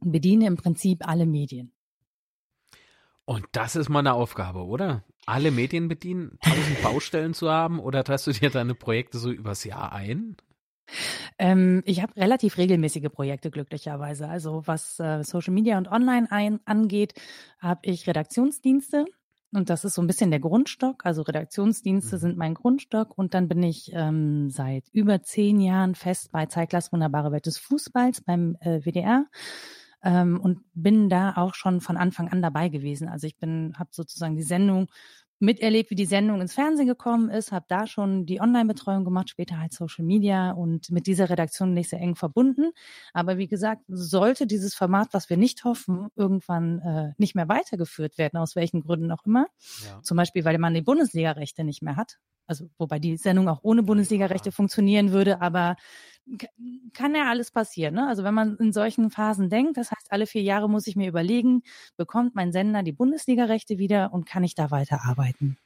bediene 0.00 0.46
im 0.46 0.56
Prinzip 0.56 1.06
alle 1.08 1.26
Medien. 1.26 1.72
Und 3.24 3.46
das 3.52 3.76
ist 3.76 3.88
meine 3.88 4.14
Aufgabe, 4.14 4.64
oder? 4.64 5.04
Alle 5.26 5.50
Medien 5.50 5.88
bedienen, 5.88 6.38
tausend 6.42 6.82
Baustellen 6.82 7.34
zu 7.34 7.50
haben 7.50 7.78
oder 7.78 8.04
teilst 8.04 8.26
du 8.26 8.32
dir 8.32 8.50
deine 8.50 8.74
Projekte 8.74 9.18
so 9.18 9.30
übers 9.30 9.64
Jahr 9.64 9.92
ein? 9.92 10.36
Ähm, 11.38 11.82
ich 11.84 12.02
habe 12.02 12.16
relativ 12.16 12.58
regelmäßige 12.58 13.08
Projekte 13.12 13.50
glücklicherweise. 13.50 14.28
Also 14.28 14.62
was 14.66 14.98
äh, 15.00 15.22
Social 15.24 15.54
Media 15.54 15.78
und 15.78 15.88
Online 15.88 16.30
ein, 16.30 16.60
angeht, 16.64 17.14
habe 17.60 17.80
ich 17.84 18.06
Redaktionsdienste. 18.06 19.06
Und 19.52 19.68
das 19.68 19.84
ist 19.84 19.94
so 19.94 20.02
ein 20.02 20.06
bisschen 20.06 20.30
der 20.30 20.40
Grundstock. 20.40 21.04
Also 21.04 21.22
Redaktionsdienste 21.22 22.16
mhm. 22.16 22.20
sind 22.20 22.36
mein 22.36 22.54
Grundstock. 22.54 23.16
Und 23.18 23.34
dann 23.34 23.48
bin 23.48 23.62
ich 23.62 23.90
ähm, 23.92 24.50
seit 24.50 24.84
über 24.92 25.22
zehn 25.22 25.60
Jahren 25.60 25.94
fest 25.94 26.30
bei 26.30 26.46
Zeitglas 26.46 26.92
Wunderbare 26.92 27.32
Welt 27.32 27.46
des 27.46 27.58
Fußballs 27.58 28.20
beim 28.20 28.56
äh, 28.60 28.80
WDR 28.84 29.26
ähm, 30.02 30.40
und 30.40 30.60
bin 30.74 31.08
da 31.08 31.34
auch 31.36 31.54
schon 31.54 31.80
von 31.80 31.96
Anfang 31.96 32.28
an 32.28 32.42
dabei 32.42 32.68
gewesen. 32.68 33.08
Also 33.08 33.26
ich 33.26 33.38
bin, 33.38 33.74
habe 33.76 33.90
sozusagen 33.92 34.36
die 34.36 34.42
Sendung 34.42 34.88
miterlebt, 35.40 35.90
wie 35.90 35.94
die 35.94 36.06
Sendung 36.06 36.40
ins 36.40 36.54
Fernsehen 36.54 36.86
gekommen 36.86 37.30
ist, 37.30 37.50
habe 37.50 37.64
da 37.68 37.86
schon 37.86 38.26
die 38.26 38.40
Online-Betreuung 38.40 39.04
gemacht, 39.04 39.30
später 39.30 39.58
halt 39.58 39.72
Social 39.72 40.04
Media 40.04 40.52
und 40.52 40.90
mit 40.90 41.06
dieser 41.06 41.30
Redaktion 41.30 41.74
nicht 41.74 41.88
sehr 41.88 42.00
eng 42.00 42.14
verbunden. 42.14 42.70
Aber 43.12 43.38
wie 43.38 43.48
gesagt, 43.48 43.82
sollte 43.88 44.46
dieses 44.46 44.74
Format, 44.74 45.08
was 45.12 45.30
wir 45.30 45.36
nicht 45.36 45.64
hoffen, 45.64 46.08
irgendwann 46.14 46.78
äh, 46.80 47.12
nicht 47.16 47.34
mehr 47.34 47.48
weitergeführt 47.48 48.18
werden, 48.18 48.38
aus 48.38 48.54
welchen 48.54 48.82
Gründen 48.82 49.10
auch 49.10 49.24
immer, 49.24 49.46
ja. 49.84 50.00
zum 50.02 50.16
Beispiel, 50.16 50.44
weil 50.44 50.58
man 50.58 50.74
die 50.74 50.82
Bundesliga-Rechte 50.82 51.64
nicht 51.64 51.82
mehr 51.82 51.96
hat, 51.96 52.18
also 52.50 52.68
wobei 52.78 52.98
die 52.98 53.16
Sendung 53.16 53.48
auch 53.48 53.60
ohne 53.62 53.84
Bundesliga-Rechte 53.84 54.50
funktionieren 54.50 55.12
würde, 55.12 55.40
aber 55.40 55.76
kann 56.92 57.14
ja 57.14 57.30
alles 57.30 57.50
passieren. 57.52 57.94
Ne? 57.94 58.08
Also 58.08 58.24
wenn 58.24 58.34
man 58.34 58.56
in 58.56 58.72
solchen 58.72 59.10
Phasen 59.10 59.48
denkt, 59.48 59.76
das 59.76 59.92
heißt, 59.92 60.10
alle 60.10 60.26
vier 60.26 60.42
Jahre 60.42 60.68
muss 60.68 60.86
ich 60.86 60.96
mir 60.96 61.08
überlegen, 61.08 61.62
bekommt 61.96 62.34
mein 62.34 62.52
Sender 62.52 62.82
die 62.82 62.92
Bundesliga-Rechte 62.92 63.78
wieder 63.78 64.12
und 64.12 64.26
kann 64.26 64.44
ich 64.44 64.54
da 64.54 64.70
weiterarbeiten? 64.70 65.58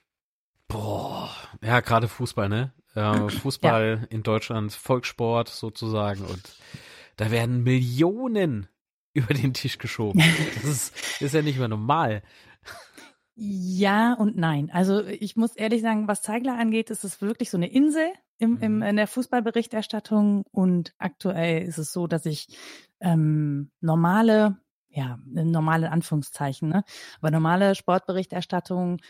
Boah, 0.69 1.31
ja, 1.63 1.81
gerade 1.81 2.07
Fußball, 2.07 2.49
ne? 2.49 2.73
Äh, 2.95 3.29
Fußball 3.31 4.01
ja. 4.03 4.07
in 4.09 4.23
Deutschland, 4.23 4.73
Volkssport 4.73 5.49
sozusagen 5.49 6.25
und 6.25 6.43
da 7.17 7.31
werden 7.31 7.63
Millionen 7.63 8.69
über 9.15 9.33
den 9.33 9.55
Tisch 9.55 9.79
geschoben. 9.79 10.23
Das 10.55 10.65
ist, 10.65 11.23
ist 11.23 11.35
ja 11.35 11.43
nicht 11.43 11.59
mehr 11.59 11.69
normal. 11.69 12.23
Ja 13.37 14.15
und 14.15 14.37
nein. 14.37 14.71
Also 14.73 15.05
ich 15.05 15.37
muss 15.37 15.57
ehrlich 15.57 15.83
sagen, 15.83 16.07
was 16.07 16.23
Zeigler 16.23 16.57
angeht, 16.57 16.91
ist 16.91 17.05
es 17.05 17.21
wirklich 17.21 17.51
so 17.51 17.57
eine 17.57 17.71
Insel 17.71 18.07
im, 18.39 18.59
im, 18.61 18.77
mhm. 18.77 18.83
in 18.83 18.97
der 18.97 19.09
Fußballberichterstattung. 19.09 20.45
Und 20.53 20.95
aktuell 20.99 21.63
ist 21.63 21.79
es 21.79 21.93
so, 21.93 22.07
dass 22.07 22.27
ich 22.27 22.47
ähm, 23.01 23.73
normale, 23.81 24.59
ja, 24.89 25.19
normale 25.27 25.91
Anführungszeichen, 25.91 26.69
ne? 26.69 26.85
aber 27.21 27.31
normale 27.31 27.75
Sportberichterstattung 27.75 29.01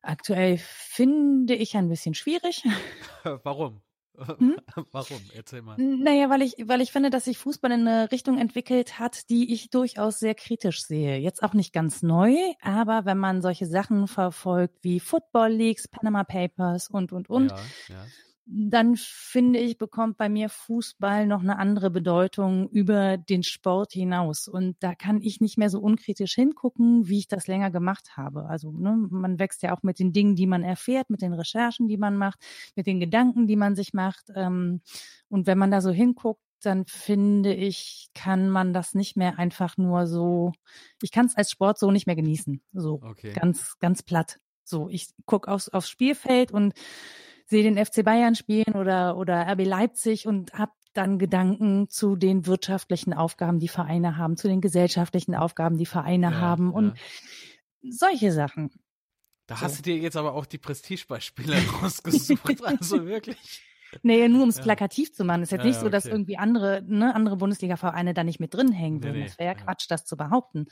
aktuell 0.00 0.58
finde 0.58 1.54
ich 1.54 1.76
ein 1.76 1.88
bisschen 1.88 2.14
schwierig. 2.14 2.62
Warum? 3.42 3.82
Hm? 4.38 4.56
Warum? 4.92 5.20
Erzähl 5.34 5.62
mal. 5.62 5.76
Naja, 5.78 6.30
weil 6.30 6.42
ich, 6.42 6.54
weil 6.66 6.80
ich 6.80 6.92
finde, 6.92 7.10
dass 7.10 7.24
sich 7.24 7.38
Fußball 7.38 7.70
in 7.72 7.86
eine 7.86 8.10
Richtung 8.10 8.38
entwickelt 8.38 8.98
hat, 8.98 9.28
die 9.30 9.52
ich 9.52 9.70
durchaus 9.70 10.18
sehr 10.18 10.34
kritisch 10.34 10.82
sehe. 10.84 11.18
Jetzt 11.18 11.42
auch 11.42 11.54
nicht 11.54 11.72
ganz 11.72 12.02
neu, 12.02 12.34
aber 12.62 13.04
wenn 13.04 13.18
man 13.18 13.42
solche 13.42 13.66
Sachen 13.66 14.08
verfolgt 14.08 14.82
wie 14.82 15.00
Football 15.00 15.52
Leagues, 15.52 15.88
Panama 15.88 16.24
Papers 16.24 16.88
und, 16.88 17.12
und, 17.12 17.28
und, 17.28 17.50
ja, 17.50 17.56
ja 17.88 18.06
dann 18.48 18.94
finde 18.96 19.58
ich, 19.58 19.76
bekommt 19.76 20.16
bei 20.16 20.28
mir 20.28 20.48
Fußball 20.48 21.26
noch 21.26 21.40
eine 21.40 21.58
andere 21.58 21.90
Bedeutung 21.90 22.68
über 22.70 23.16
den 23.16 23.42
Sport 23.42 23.92
hinaus. 23.92 24.46
Und 24.46 24.76
da 24.80 24.94
kann 24.94 25.20
ich 25.20 25.40
nicht 25.40 25.58
mehr 25.58 25.68
so 25.68 25.80
unkritisch 25.80 26.34
hingucken, 26.34 27.08
wie 27.08 27.18
ich 27.18 27.26
das 27.26 27.48
länger 27.48 27.72
gemacht 27.72 28.16
habe. 28.16 28.46
Also 28.46 28.70
ne, 28.70 28.96
man 29.10 29.40
wächst 29.40 29.62
ja 29.62 29.76
auch 29.76 29.82
mit 29.82 29.98
den 29.98 30.12
Dingen, 30.12 30.36
die 30.36 30.46
man 30.46 30.62
erfährt, 30.62 31.10
mit 31.10 31.22
den 31.22 31.32
Recherchen, 31.32 31.88
die 31.88 31.96
man 31.96 32.16
macht, 32.16 32.38
mit 32.76 32.86
den 32.86 33.00
Gedanken, 33.00 33.48
die 33.48 33.56
man 33.56 33.74
sich 33.74 33.92
macht. 33.92 34.30
Ähm, 34.36 34.80
und 35.28 35.48
wenn 35.48 35.58
man 35.58 35.72
da 35.72 35.80
so 35.80 35.90
hinguckt, 35.90 36.40
dann 36.60 36.86
finde 36.86 37.52
ich, 37.52 38.10
kann 38.14 38.48
man 38.48 38.72
das 38.72 38.94
nicht 38.94 39.16
mehr 39.16 39.40
einfach 39.40 39.76
nur 39.76 40.06
so, 40.06 40.52
ich 41.02 41.10
kann 41.10 41.26
es 41.26 41.36
als 41.36 41.50
Sport 41.50 41.78
so 41.78 41.90
nicht 41.90 42.06
mehr 42.06 42.16
genießen. 42.16 42.62
So 42.72 43.00
okay. 43.02 43.32
ganz, 43.32 43.76
ganz 43.80 44.04
platt. 44.04 44.38
So, 44.62 44.88
ich 44.88 45.08
gucke 45.26 45.50
aufs, 45.50 45.68
aufs 45.68 45.90
Spielfeld 45.90 46.52
und 46.52 46.74
sehe 47.46 47.62
den 47.62 47.84
FC 47.84 48.04
Bayern 48.04 48.34
spielen 48.34 48.74
oder, 48.74 49.16
oder 49.16 49.46
RB 49.52 49.64
Leipzig 49.64 50.26
und 50.26 50.52
habe 50.52 50.72
dann 50.92 51.18
Gedanken 51.18 51.88
zu 51.88 52.16
den 52.16 52.46
wirtschaftlichen 52.46 53.12
Aufgaben, 53.12 53.58
die 53.58 53.68
Vereine 53.68 54.16
haben, 54.16 54.36
zu 54.36 54.48
den 54.48 54.60
gesellschaftlichen 54.60 55.34
Aufgaben, 55.34 55.78
die 55.78 55.86
Vereine 55.86 56.30
ja, 56.30 56.40
haben 56.40 56.72
und 56.72 56.96
ja. 57.82 57.92
solche 57.92 58.32
Sachen. 58.32 58.70
Da 59.46 59.56
so. 59.56 59.62
hast 59.62 59.78
du 59.78 59.82
dir 59.82 59.96
jetzt 59.96 60.16
aber 60.16 60.34
auch 60.34 60.46
die 60.46 60.58
Prestigebeispiele 60.58 61.56
rausgesucht, 61.82 62.64
also 62.64 63.06
wirklich. 63.06 63.62
Nee, 64.02 64.28
nur 64.28 64.42
um 64.42 64.48
es 64.48 64.56
ja. 64.58 64.62
plakativ 64.62 65.12
zu 65.12 65.24
machen. 65.24 65.42
Es 65.42 65.48
ist 65.48 65.52
jetzt 65.52 65.60
ja, 65.62 65.66
nicht 65.68 65.80
so, 65.80 65.88
dass 65.88 66.06
okay. 66.06 66.14
irgendwie 66.14 66.38
andere, 66.38 66.82
ne, 66.86 67.14
andere 67.14 67.36
Bundesliga-Vereine 67.36 68.14
da 68.14 68.24
nicht 68.24 68.40
mit 68.40 68.54
drin 68.54 68.72
hängen 68.72 69.02
würden. 69.02 69.14
Nee, 69.14 69.20
nee. 69.20 69.26
Das 69.26 69.38
wäre 69.38 69.54
ja 69.54 69.54
Quatsch, 69.54 69.86
das 69.88 70.04
zu 70.04 70.16
behaupten. 70.16 70.66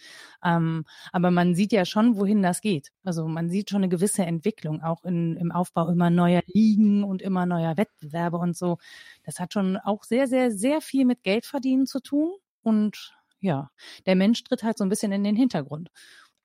Ähm, 0.45 0.85
aber 1.13 1.31
man 1.31 1.55
sieht 1.55 1.73
ja 1.73 1.85
schon, 1.85 2.17
wohin 2.17 2.43
das 2.43 2.61
geht. 2.61 2.91
Also 3.05 3.27
man 3.27 3.49
sieht 3.49 3.71
schon 3.71 3.83
eine 3.83 3.89
gewisse 3.89 4.25
Entwicklung, 4.25 4.83
auch 4.83 5.05
in, 5.05 5.37
im 5.37 5.53
Aufbau 5.53 5.89
immer 5.89 6.11
neuer 6.11 6.43
Ligen 6.47 7.05
und 7.05 7.23
immer 7.23 7.47
neuer 7.47 7.77
Wettbewerbe 7.77 8.39
und 8.39 8.57
so. 8.57 8.79
Das 9.25 9.41
hat 9.41 9.53
schon 9.53 9.77
auch 9.77 10.05
sehr, 10.05 10.27
sehr, 10.27 10.51
sehr 10.51 10.81
viel 10.81 11.05
mit 11.05 11.23
Geldverdienen 11.23 11.87
zu 11.87 12.01
tun. 12.01 12.33
Und 12.63 13.15
ja, 13.41 13.71
der 14.07 14.17
Mensch 14.17 14.43
tritt 14.43 14.63
halt 14.63 14.79
so 14.79 14.85
ein 14.85 14.89
bisschen 14.89 15.13
in 15.13 15.23
den 15.23 15.37
Hintergrund. 15.37 15.91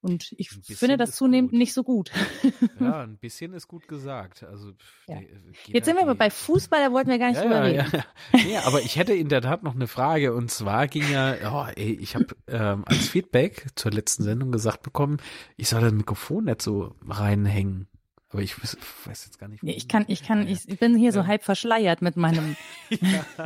Und 0.01 0.33
ich 0.37 0.49
finde 0.49 0.95
das 0.95 1.11
zunehmend 1.11 1.51
gut. 1.51 1.59
nicht 1.59 1.73
so 1.73 1.83
gut. 1.83 2.11
Ja, 2.79 3.01
ein 3.03 3.17
bisschen 3.17 3.53
ist 3.53 3.67
gut 3.67 3.87
gesagt. 3.89 4.43
Also 4.43 4.71
ja. 5.07 5.17
Äh, 5.17 5.27
Jetzt 5.67 5.85
sind 5.85 5.95
wir 5.95 6.03
aber 6.03 6.15
bei 6.15 6.29
Fußball, 6.29 6.81
da 6.81 6.93
wollten 6.93 7.09
wir 7.09 7.19
gar 7.19 7.27
nicht 7.29 7.37
ja, 7.37 7.43
drüber 7.43 7.63
reden. 7.63 8.03
Ja, 8.33 8.39
ja. 8.39 8.63
Aber 8.63 8.81
ich 8.81 8.95
hätte 8.95 9.13
in 9.13 9.27
der 9.27 9.41
Tat 9.41 9.63
noch 9.63 9.75
eine 9.75 9.87
Frage 9.87 10.33
und 10.33 10.49
zwar 10.51 10.87
ging 10.87 11.09
ja, 11.11 11.35
oh, 11.51 11.69
ey, 11.75 11.97
ich 11.99 12.15
habe 12.15 12.27
ähm, 12.47 12.85
als 12.85 13.09
Feedback 13.09 13.67
zur 13.75 13.91
letzten 13.91 14.23
Sendung 14.23 14.53
gesagt 14.53 14.83
bekommen, 14.83 15.17
ich 15.57 15.67
soll 15.67 15.81
das 15.81 15.91
Mikrofon 15.91 16.45
nicht 16.45 16.61
so 16.61 16.95
reinhängen. 17.05 17.89
Aber 18.29 18.41
ich 18.41 18.61
weiß, 18.61 18.77
weiß 19.05 19.25
jetzt 19.25 19.39
gar 19.39 19.49
nicht. 19.49 19.63
Nee, 19.63 19.73
ich 19.73 19.87
kann, 19.87 20.05
ich 20.07 20.23
kann, 20.23 20.47
ich, 20.47 20.65
bin 20.79 20.95
hier 20.95 21.11
so 21.11 21.25
halb 21.25 21.43
verschleiert 21.43 22.01
mit 22.01 22.15
meinem. 22.15 22.55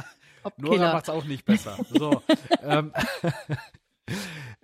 Nora 0.58 0.94
macht's 0.94 1.10
auch 1.10 1.24
nicht 1.24 1.46
besser. 1.46 1.78
So. 1.90 2.22
ähm, 2.62 2.92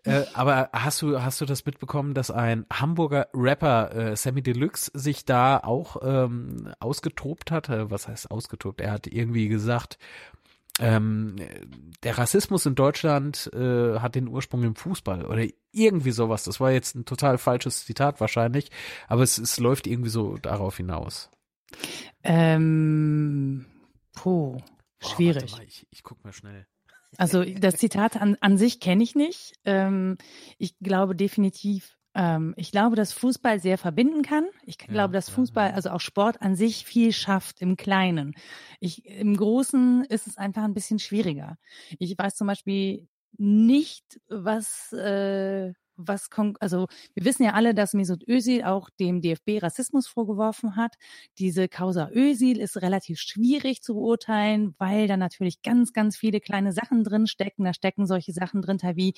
äh, 0.03 0.23
aber 0.33 0.69
hast 0.73 1.01
du, 1.01 1.21
hast 1.21 1.41
du 1.41 1.45
das 1.45 1.65
mitbekommen, 1.65 2.13
dass 2.13 2.31
ein 2.31 2.65
Hamburger 2.71 3.27
Rapper, 3.33 3.95
äh, 3.95 4.15
Sammy 4.15 4.41
Deluxe, 4.41 4.91
sich 4.93 5.25
da 5.25 5.57
auch 5.57 5.97
ähm, 6.01 6.73
ausgetobt 6.79 7.51
hat? 7.51 7.69
Äh, 7.69 7.89
was 7.91 8.07
heißt 8.07 8.31
ausgetobt? 8.31 8.81
Er 8.81 8.91
hat 8.91 9.07
irgendwie 9.07 9.47
gesagt, 9.47 9.97
ähm, 10.79 11.35
der 12.03 12.17
Rassismus 12.17 12.65
in 12.65 12.75
Deutschland 12.75 13.51
äh, 13.53 13.99
hat 13.99 14.15
den 14.15 14.29
Ursprung 14.29 14.63
im 14.63 14.75
Fußball 14.75 15.25
oder 15.25 15.45
irgendwie 15.71 16.11
sowas. 16.11 16.45
Das 16.45 16.59
war 16.59 16.71
jetzt 16.71 16.95
ein 16.95 17.05
total 17.05 17.37
falsches 17.37 17.85
Zitat 17.85 18.21
wahrscheinlich, 18.21 18.71
aber 19.07 19.21
es, 19.23 19.37
es 19.37 19.59
läuft 19.59 19.87
irgendwie 19.87 20.09
so 20.09 20.37
darauf 20.37 20.77
hinaus. 20.77 21.29
Ähm, 22.23 23.65
puh, 24.13 24.57
schwierig. 24.99 25.51
Mal, 25.51 25.63
ich, 25.63 25.85
ich 25.91 26.03
guck 26.03 26.23
mal 26.23 26.33
schnell. 26.33 26.65
Also 27.17 27.43
das 27.43 27.75
Zitat 27.75 28.21
an, 28.21 28.37
an 28.39 28.57
sich 28.57 28.79
kenne 28.79 29.03
ich 29.03 29.15
nicht. 29.15 29.53
Ähm, 29.65 30.17
ich 30.57 30.77
glaube 30.79 31.15
definitiv, 31.15 31.97
ähm, 32.13 32.53
ich 32.57 32.71
glaube, 32.71 32.95
dass 32.95 33.13
Fußball 33.13 33.59
sehr 33.59 33.77
verbinden 33.77 34.21
kann. 34.21 34.47
Ich 34.63 34.77
ja, 34.81 34.87
glaube, 34.87 35.13
dass 35.13 35.29
Fußball, 35.29 35.71
also 35.71 35.89
auch 35.89 36.01
Sport 36.01 36.41
an 36.41 36.55
sich 36.55 36.85
viel 36.85 37.11
schafft 37.11 37.61
im 37.61 37.77
Kleinen. 37.77 38.35
Ich, 38.79 39.05
Im 39.05 39.35
Großen 39.35 40.05
ist 40.05 40.27
es 40.27 40.37
einfach 40.37 40.63
ein 40.63 40.73
bisschen 40.73 40.99
schwieriger. 40.99 41.57
Ich 41.97 42.17
weiß 42.17 42.35
zum 42.35 42.47
Beispiel 42.47 43.07
nicht, 43.37 44.19
was 44.27 44.91
äh, 44.93 45.73
was 45.99 46.29
also 46.59 46.87
wir 47.13 47.25
wissen 47.25 47.43
ja 47.43 47.53
alle, 47.53 47.73
dass 47.73 47.93
Mesut 47.93 48.27
Özil 48.27 48.63
auch 48.63 48.89
dem 48.89 49.21
DFB 49.21 49.61
Rassismus 49.61 50.07
vorgeworfen 50.07 50.75
hat. 50.75 50.95
Diese 51.37 51.67
Causa 51.67 52.09
Özil 52.13 52.59
ist 52.59 52.81
relativ 52.81 53.19
schwierig 53.19 53.81
zu 53.81 53.95
beurteilen, 53.95 54.75
weil 54.77 55.07
da 55.07 55.17
natürlich 55.17 55.61
ganz, 55.61 55.91
ganz 55.91 56.15
viele 56.15 56.39
kleine 56.39 56.71
Sachen 56.71 57.03
drin 57.03 57.27
stecken. 57.27 57.65
Da 57.65 57.73
stecken 57.73 58.05
solche 58.05 58.31
Sachen 58.31 58.61
drin, 58.61 58.79
wie 58.95 59.13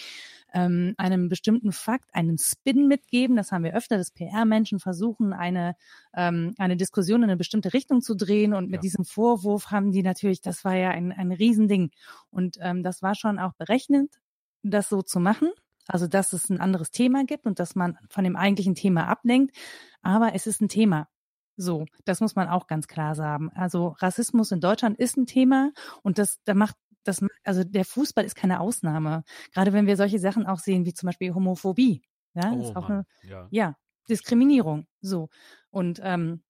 ähm, 0.53 0.95
einem 0.97 1.29
bestimmten 1.29 1.71
Fakt 1.71 2.13
einen 2.13 2.37
Spin 2.37 2.87
mitgeben. 2.87 3.35
Das 3.35 3.51
haben 3.51 3.63
wir 3.63 3.75
öfter, 3.75 3.97
dass 3.97 4.11
PR-Menschen 4.11 4.79
versuchen, 4.79 5.33
eine, 5.33 5.75
ähm, 6.15 6.55
eine 6.57 6.77
Diskussion 6.77 7.21
in 7.21 7.29
eine 7.29 7.37
bestimmte 7.37 7.73
Richtung 7.73 8.01
zu 8.01 8.15
drehen. 8.15 8.53
Und 8.53 8.65
mit 8.65 8.79
ja. 8.79 8.81
diesem 8.81 9.05
Vorwurf 9.05 9.69
haben 9.69 9.91
die 9.91 10.03
natürlich, 10.03 10.41
das 10.41 10.65
war 10.65 10.75
ja 10.75 10.89
ein, 10.89 11.11
ein 11.11 11.31
Riesending. 11.31 11.91
Und 12.31 12.57
ähm, 12.59 12.81
das 12.81 13.01
war 13.01 13.13
schon 13.13 13.37
auch 13.37 13.53
berechnet, 13.53 14.19
das 14.63 14.89
so 14.89 15.01
zu 15.01 15.19
machen. 15.19 15.49
Also, 15.91 16.07
dass 16.07 16.31
es 16.31 16.49
ein 16.49 16.61
anderes 16.61 16.91
Thema 16.91 17.25
gibt 17.25 17.45
und 17.45 17.59
dass 17.59 17.75
man 17.75 17.97
von 18.09 18.23
dem 18.23 18.37
eigentlichen 18.37 18.75
Thema 18.75 19.07
ablenkt. 19.07 19.55
Aber 20.01 20.33
es 20.33 20.47
ist 20.47 20.61
ein 20.61 20.69
Thema. 20.69 21.09
So, 21.57 21.85
das 22.05 22.21
muss 22.21 22.35
man 22.35 22.47
auch 22.47 22.67
ganz 22.67 22.87
klar 22.87 23.13
sagen. 23.13 23.49
Also 23.53 23.89
Rassismus 23.99 24.51
in 24.51 24.61
Deutschland 24.61 24.97
ist 24.97 25.17
ein 25.17 25.25
Thema 25.25 25.71
und 26.01 26.17
das, 26.17 26.39
da 26.45 26.53
macht 26.53 26.75
das, 27.03 27.23
also 27.43 27.63
der 27.63 27.83
Fußball 27.83 28.23
ist 28.23 28.35
keine 28.35 28.61
Ausnahme. 28.61 29.23
Gerade 29.53 29.73
wenn 29.73 29.85
wir 29.85 29.97
solche 29.97 30.19
Sachen 30.19 30.45
auch 30.45 30.59
sehen, 30.59 30.85
wie 30.85 30.93
zum 30.93 31.07
Beispiel 31.07 31.33
Homophobie. 31.33 32.03
Ja, 32.33 32.53
oh, 32.53 32.61
ist 32.61 32.75
auch 32.75 32.87
Mann. 32.87 33.05
eine, 33.23 33.29
ja. 33.29 33.47
ja, 33.51 33.75
Diskriminierung. 34.09 34.87
So. 35.01 35.27
Und 35.71 35.99
ähm, 36.03 36.43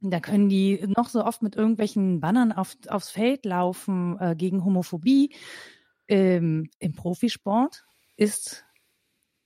da 0.00 0.20
können 0.20 0.48
die 0.48 0.86
noch 0.86 1.08
so 1.08 1.24
oft 1.24 1.42
mit 1.42 1.56
irgendwelchen 1.56 2.20
Bannern 2.20 2.52
auf, 2.52 2.76
aufs 2.88 3.10
Feld 3.10 3.44
laufen 3.44 4.16
äh, 4.20 4.36
gegen 4.36 4.64
Homophobie. 4.64 5.34
Ähm, 6.06 6.70
Im 6.78 6.94
Profisport 6.94 7.84
ist 8.16 8.64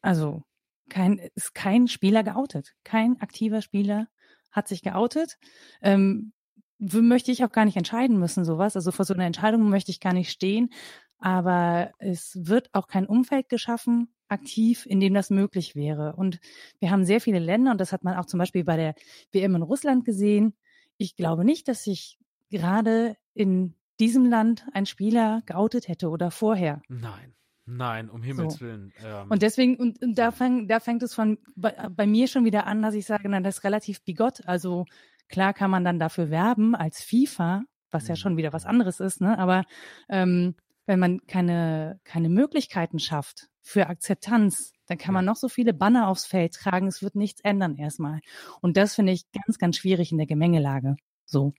also 0.03 0.43
kein, 0.89 1.19
ist 1.35 1.55
kein 1.55 1.89
Spieler 1.89 2.23
geoutet. 2.23 2.75
Kein 2.85 3.21
aktiver 3.21 3.63
Spieler 3.63 4.09
hat 4.51 4.69
sich 4.69 4.83
geoutet. 4.83 5.39
Ähm, 5.81 6.33
möchte 6.79 7.31
ich 7.31 7.45
auch 7.45 7.53
gar 7.53 7.65
nicht 7.65 7.77
entscheiden 7.77 8.19
müssen, 8.19 8.45
sowas. 8.45 8.77
Also 8.77 8.91
vor 8.91 9.05
so 9.05 9.15
einer 9.15 9.25
Entscheidung 9.25 9.71
möchte 9.71 9.91
ich 9.91 10.01
gar 10.01 10.13
nicht 10.13 10.31
stehen. 10.31 10.71
Aber 11.19 11.93
es 11.99 12.37
wird 12.43 12.69
auch 12.73 12.89
kein 12.89 13.07
Umfeld 13.07 13.49
geschaffen, 13.49 14.13
aktiv, 14.29 14.87
in 14.87 14.99
dem 14.99 15.15
das 15.15 15.31
möglich 15.31 15.77
wäre. 15.77 16.17
Und 16.17 16.41
wir 16.81 16.91
haben 16.91 17.05
sehr 17.05 17.21
viele 17.21 17.39
Länder, 17.39 17.71
und 17.71 17.81
das 17.81 17.93
hat 17.93 18.03
man 18.03 18.17
auch 18.17 18.27
zum 18.27 18.39
Beispiel 18.39 18.65
bei 18.65 18.77
der 18.77 18.95
WM 19.31 19.55
in 19.55 19.63
Russland 19.63 20.05
gesehen. 20.05 20.55
Ich 20.99 21.15
glaube 21.15 21.45
nicht, 21.45 21.69
dass 21.69 21.85
sich 21.85 22.19
gerade 22.51 23.17
in 23.35 23.77
diesem 24.01 24.27
Land 24.29 24.67
ein 24.73 24.87
Spieler 24.87 25.43
geoutet 25.47 25.87
hätte 25.87 26.09
oder 26.09 26.33
vorher. 26.33 26.83
Nein. 26.89 27.35
Nein, 27.77 28.11
um 28.11 28.23
Himmels 28.23 28.55
so. 28.55 28.61
Willen. 28.61 28.93
Ähm. 29.05 29.31
Und 29.31 29.43
deswegen, 29.43 29.77
und, 29.77 30.03
und 30.03 30.17
da, 30.19 30.31
fang, 30.31 30.69
da 30.69 30.81
fängt 30.81 31.03
es 31.03 31.15
von 31.15 31.39
bei, 31.57 31.71
bei, 31.91 32.07
mir 32.07 32.29
schon 32.29 32.45
wieder 32.45 32.67
an, 32.67 32.83
dass 32.83 32.95
ich 32.95 33.07
sage, 33.07 33.29
na, 33.29 33.41
das 33.41 33.59
ist 33.59 33.65
relativ 33.65 34.03
bigott. 34.03 34.47
Also 34.47 34.85
klar 35.29 35.55
kann 35.55 35.71
man 35.71 35.85
dann 35.85 35.99
dafür 35.99 36.31
werben 36.31 36.75
als 36.75 37.03
FIFA, 37.03 37.63
was 37.91 38.09
ja 38.09 38.15
mhm. 38.15 38.19
schon 38.19 38.37
wieder 38.37 38.53
was 38.53 38.67
anderes 38.67 39.01
ist, 39.01 39.21
ne? 39.21 39.39
Aber 39.39 39.65
ähm, 40.09 40.55
wenn 40.87 40.99
man 40.99 41.27
keine, 41.27 42.01
keine 42.05 42.29
Möglichkeiten 42.29 42.99
schafft 42.99 43.49
für 43.63 43.87
Akzeptanz, 43.87 44.73
dann 44.87 44.99
kann 44.99 45.15
man 45.15 45.25
noch 45.25 45.37
so 45.37 45.49
viele 45.49 45.73
Banner 45.73 46.09
aufs 46.09 46.27
Feld 46.27 46.55
tragen, 46.55 46.89
es 46.89 47.03
wird 47.03 47.15
nichts 47.15 47.41
ändern 47.43 47.77
erstmal. 47.77 48.21
Und 48.61 48.77
das 48.77 48.95
finde 48.95 49.13
ich 49.13 49.31
ganz, 49.33 49.59
ganz 49.59 49.77
schwierig 49.77 50.13
in 50.13 50.19
der 50.19 50.27
Gemengelage. 50.27 50.97
So. 51.25 51.55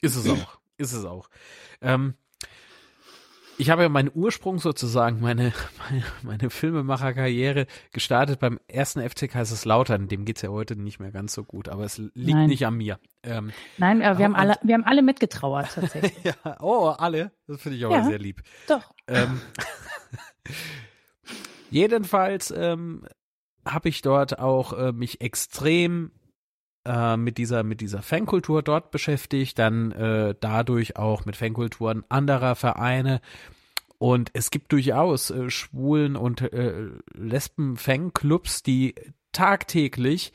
Ist 0.00 0.16
es 0.16 0.28
auch. 0.28 0.58
Ist 0.76 0.92
es 0.92 1.04
auch. 1.04 1.28
Ähm, 1.80 2.14
ich 3.58 3.70
habe 3.70 3.82
ja 3.82 3.88
meinen 3.88 4.10
Ursprung 4.12 4.58
sozusagen, 4.58 5.20
meine, 5.20 5.52
meine, 5.78 6.02
meine 6.22 6.50
Filmemacherkarriere 6.50 7.66
gestartet 7.92 8.40
beim 8.40 8.58
ersten 8.68 9.08
FC 9.08 9.30
Kaiserslautern. 9.30 10.08
Dem 10.08 10.24
geht's 10.24 10.42
ja 10.42 10.50
heute 10.50 10.76
nicht 10.76 11.00
mehr 11.00 11.12
ganz 11.12 11.34
so 11.34 11.44
gut, 11.44 11.68
aber 11.68 11.84
es 11.84 11.98
liegt 11.98 12.14
Nein. 12.14 12.48
nicht 12.48 12.66
an 12.66 12.74
mir. 12.74 12.98
Ähm, 13.22 13.52
Nein, 13.78 14.02
aber 14.02 14.18
wir 14.18 14.24
haben 14.24 14.36
alle, 14.36 14.56
wir 14.62 14.74
haben 14.74 14.84
alle 14.84 15.02
mitgetrauert 15.02 15.72
tatsächlich. 15.74 16.12
ja, 16.24 16.34
oh, 16.60 16.88
alle. 16.88 17.32
Das 17.46 17.60
finde 17.60 17.78
ich 17.78 17.84
aber 17.84 17.96
ja, 17.96 18.04
sehr 18.04 18.18
lieb. 18.18 18.42
Doch. 18.68 18.92
Ähm, 19.06 19.40
jedenfalls 21.70 22.52
ähm, 22.56 23.06
habe 23.64 23.88
ich 23.88 24.02
dort 24.02 24.38
auch 24.38 24.72
äh, 24.72 24.92
mich 24.92 25.20
extrem 25.20 26.10
äh, 26.84 27.16
mit 27.16 27.38
dieser 27.38 27.62
mit 27.62 27.80
dieser 27.80 28.02
Fankultur 28.02 28.62
dort 28.62 28.90
beschäftigt, 28.90 29.58
dann 29.58 29.92
äh, 29.92 30.34
dadurch 30.38 30.96
auch 30.96 31.24
mit 31.24 31.36
Fankulturen 31.36 32.04
anderer 32.08 32.54
Vereine. 32.54 33.20
Und 33.98 34.30
es 34.34 34.50
gibt 34.50 34.72
durchaus 34.72 35.30
äh, 35.30 35.50
Schwulen 35.50 36.16
und 36.16 36.40
äh, 36.40 36.90
Lesben 37.14 37.76
Fanclubs, 37.76 38.62
die 38.62 38.94
tagtäglich 39.32 40.32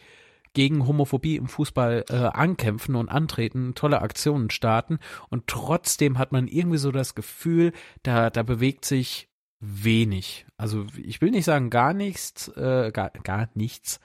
gegen 0.53 0.87
Homophobie 0.87 1.35
im 1.35 1.47
Fußball 1.47 2.05
äh, 2.09 2.15
ankämpfen 2.15 2.95
und 2.95 3.09
antreten, 3.09 3.75
tolle 3.75 4.01
Aktionen 4.01 4.49
starten. 4.49 4.99
Und 5.29 5.47
trotzdem 5.47 6.17
hat 6.17 6.31
man 6.31 6.47
irgendwie 6.47 6.79
so 6.79 6.91
das 6.91 7.15
Gefühl, 7.15 7.73
da 8.03 8.29
da 8.29 8.43
bewegt 8.43 8.85
sich 8.85 9.29
wenig. 9.59 10.45
Also 10.57 10.85
ich 10.97 11.21
will 11.21 11.31
nicht 11.31 11.45
sagen 11.45 11.69
gar 11.69 11.93
nichts, 11.93 12.47
äh, 12.49 12.91
gar, 12.91 13.11
gar 13.23 13.49
nichts, 13.53 13.99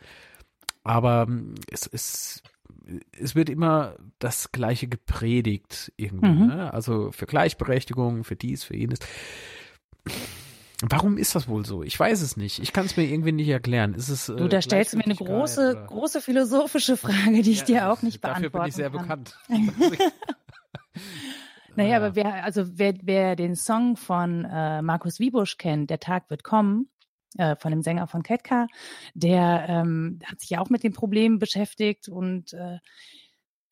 aber 0.84 1.26
ähm, 1.28 1.54
es 1.70 1.86
ist 1.86 2.42
es 3.18 3.34
wird 3.34 3.48
immer 3.48 3.96
das 4.18 4.52
Gleiche 4.52 4.88
gepredigt 4.88 5.92
irgendwie. 5.96 6.28
Mhm. 6.28 6.46
Ne? 6.48 6.72
Also 6.72 7.12
für 7.12 7.26
Gleichberechtigung, 7.26 8.24
für 8.24 8.36
dies, 8.36 8.64
für 8.64 8.76
jenes. 8.76 8.98
Warum 10.82 11.16
ist 11.16 11.34
das 11.34 11.48
wohl 11.48 11.64
so? 11.64 11.82
Ich 11.82 11.98
weiß 11.98 12.20
es 12.20 12.36
nicht. 12.36 12.58
Ich 12.60 12.72
kann 12.72 12.86
es 12.86 12.96
mir 12.96 13.04
irgendwie 13.04 13.32
nicht 13.32 13.48
erklären. 13.48 13.94
Ist 13.94 14.08
es, 14.08 14.28
äh, 14.28 14.36
du, 14.36 14.48
da 14.48 14.60
stellst 14.60 14.92
du 14.92 14.98
mir 14.98 15.04
eine 15.04 15.14
große, 15.14 15.70
oder? 15.70 15.86
große 15.86 16.20
philosophische 16.20 16.96
Frage, 16.96 17.42
die 17.42 17.52
ich 17.52 17.60
ja, 17.60 17.64
dir 17.64 17.92
auch 17.92 18.02
nicht 18.02 18.20
beantworten 18.20 18.52
kann. 18.52 18.52
Dafür 18.52 18.60
bin 18.60 18.68
ich 18.68 18.74
sehr 18.74 18.90
kann. 18.90 19.24
bekannt. 19.48 20.02
naja, 21.76 21.96
aber 21.96 22.16
wer, 22.16 22.44
also 22.44 22.64
wer, 22.78 22.94
wer 23.02 23.36
den 23.36 23.56
Song 23.56 23.96
von 23.96 24.44
äh, 24.44 24.82
Markus 24.82 25.20
Wiebusch 25.20 25.56
kennt, 25.56 25.90
Der 25.90 26.00
Tag 26.00 26.28
wird 26.28 26.44
kommen, 26.44 26.88
äh, 27.38 27.56
von 27.56 27.70
dem 27.70 27.82
Sänger 27.82 28.06
von 28.06 28.22
Ketka, 28.22 28.66
der 29.14 29.66
ähm, 29.68 30.18
hat 30.24 30.40
sich 30.40 30.50
ja 30.50 30.60
auch 30.60 30.70
mit 30.70 30.82
dem 30.82 30.92
Problem 30.92 31.38
beschäftigt 31.38 32.08
und 32.08 32.52
äh, 32.52 32.78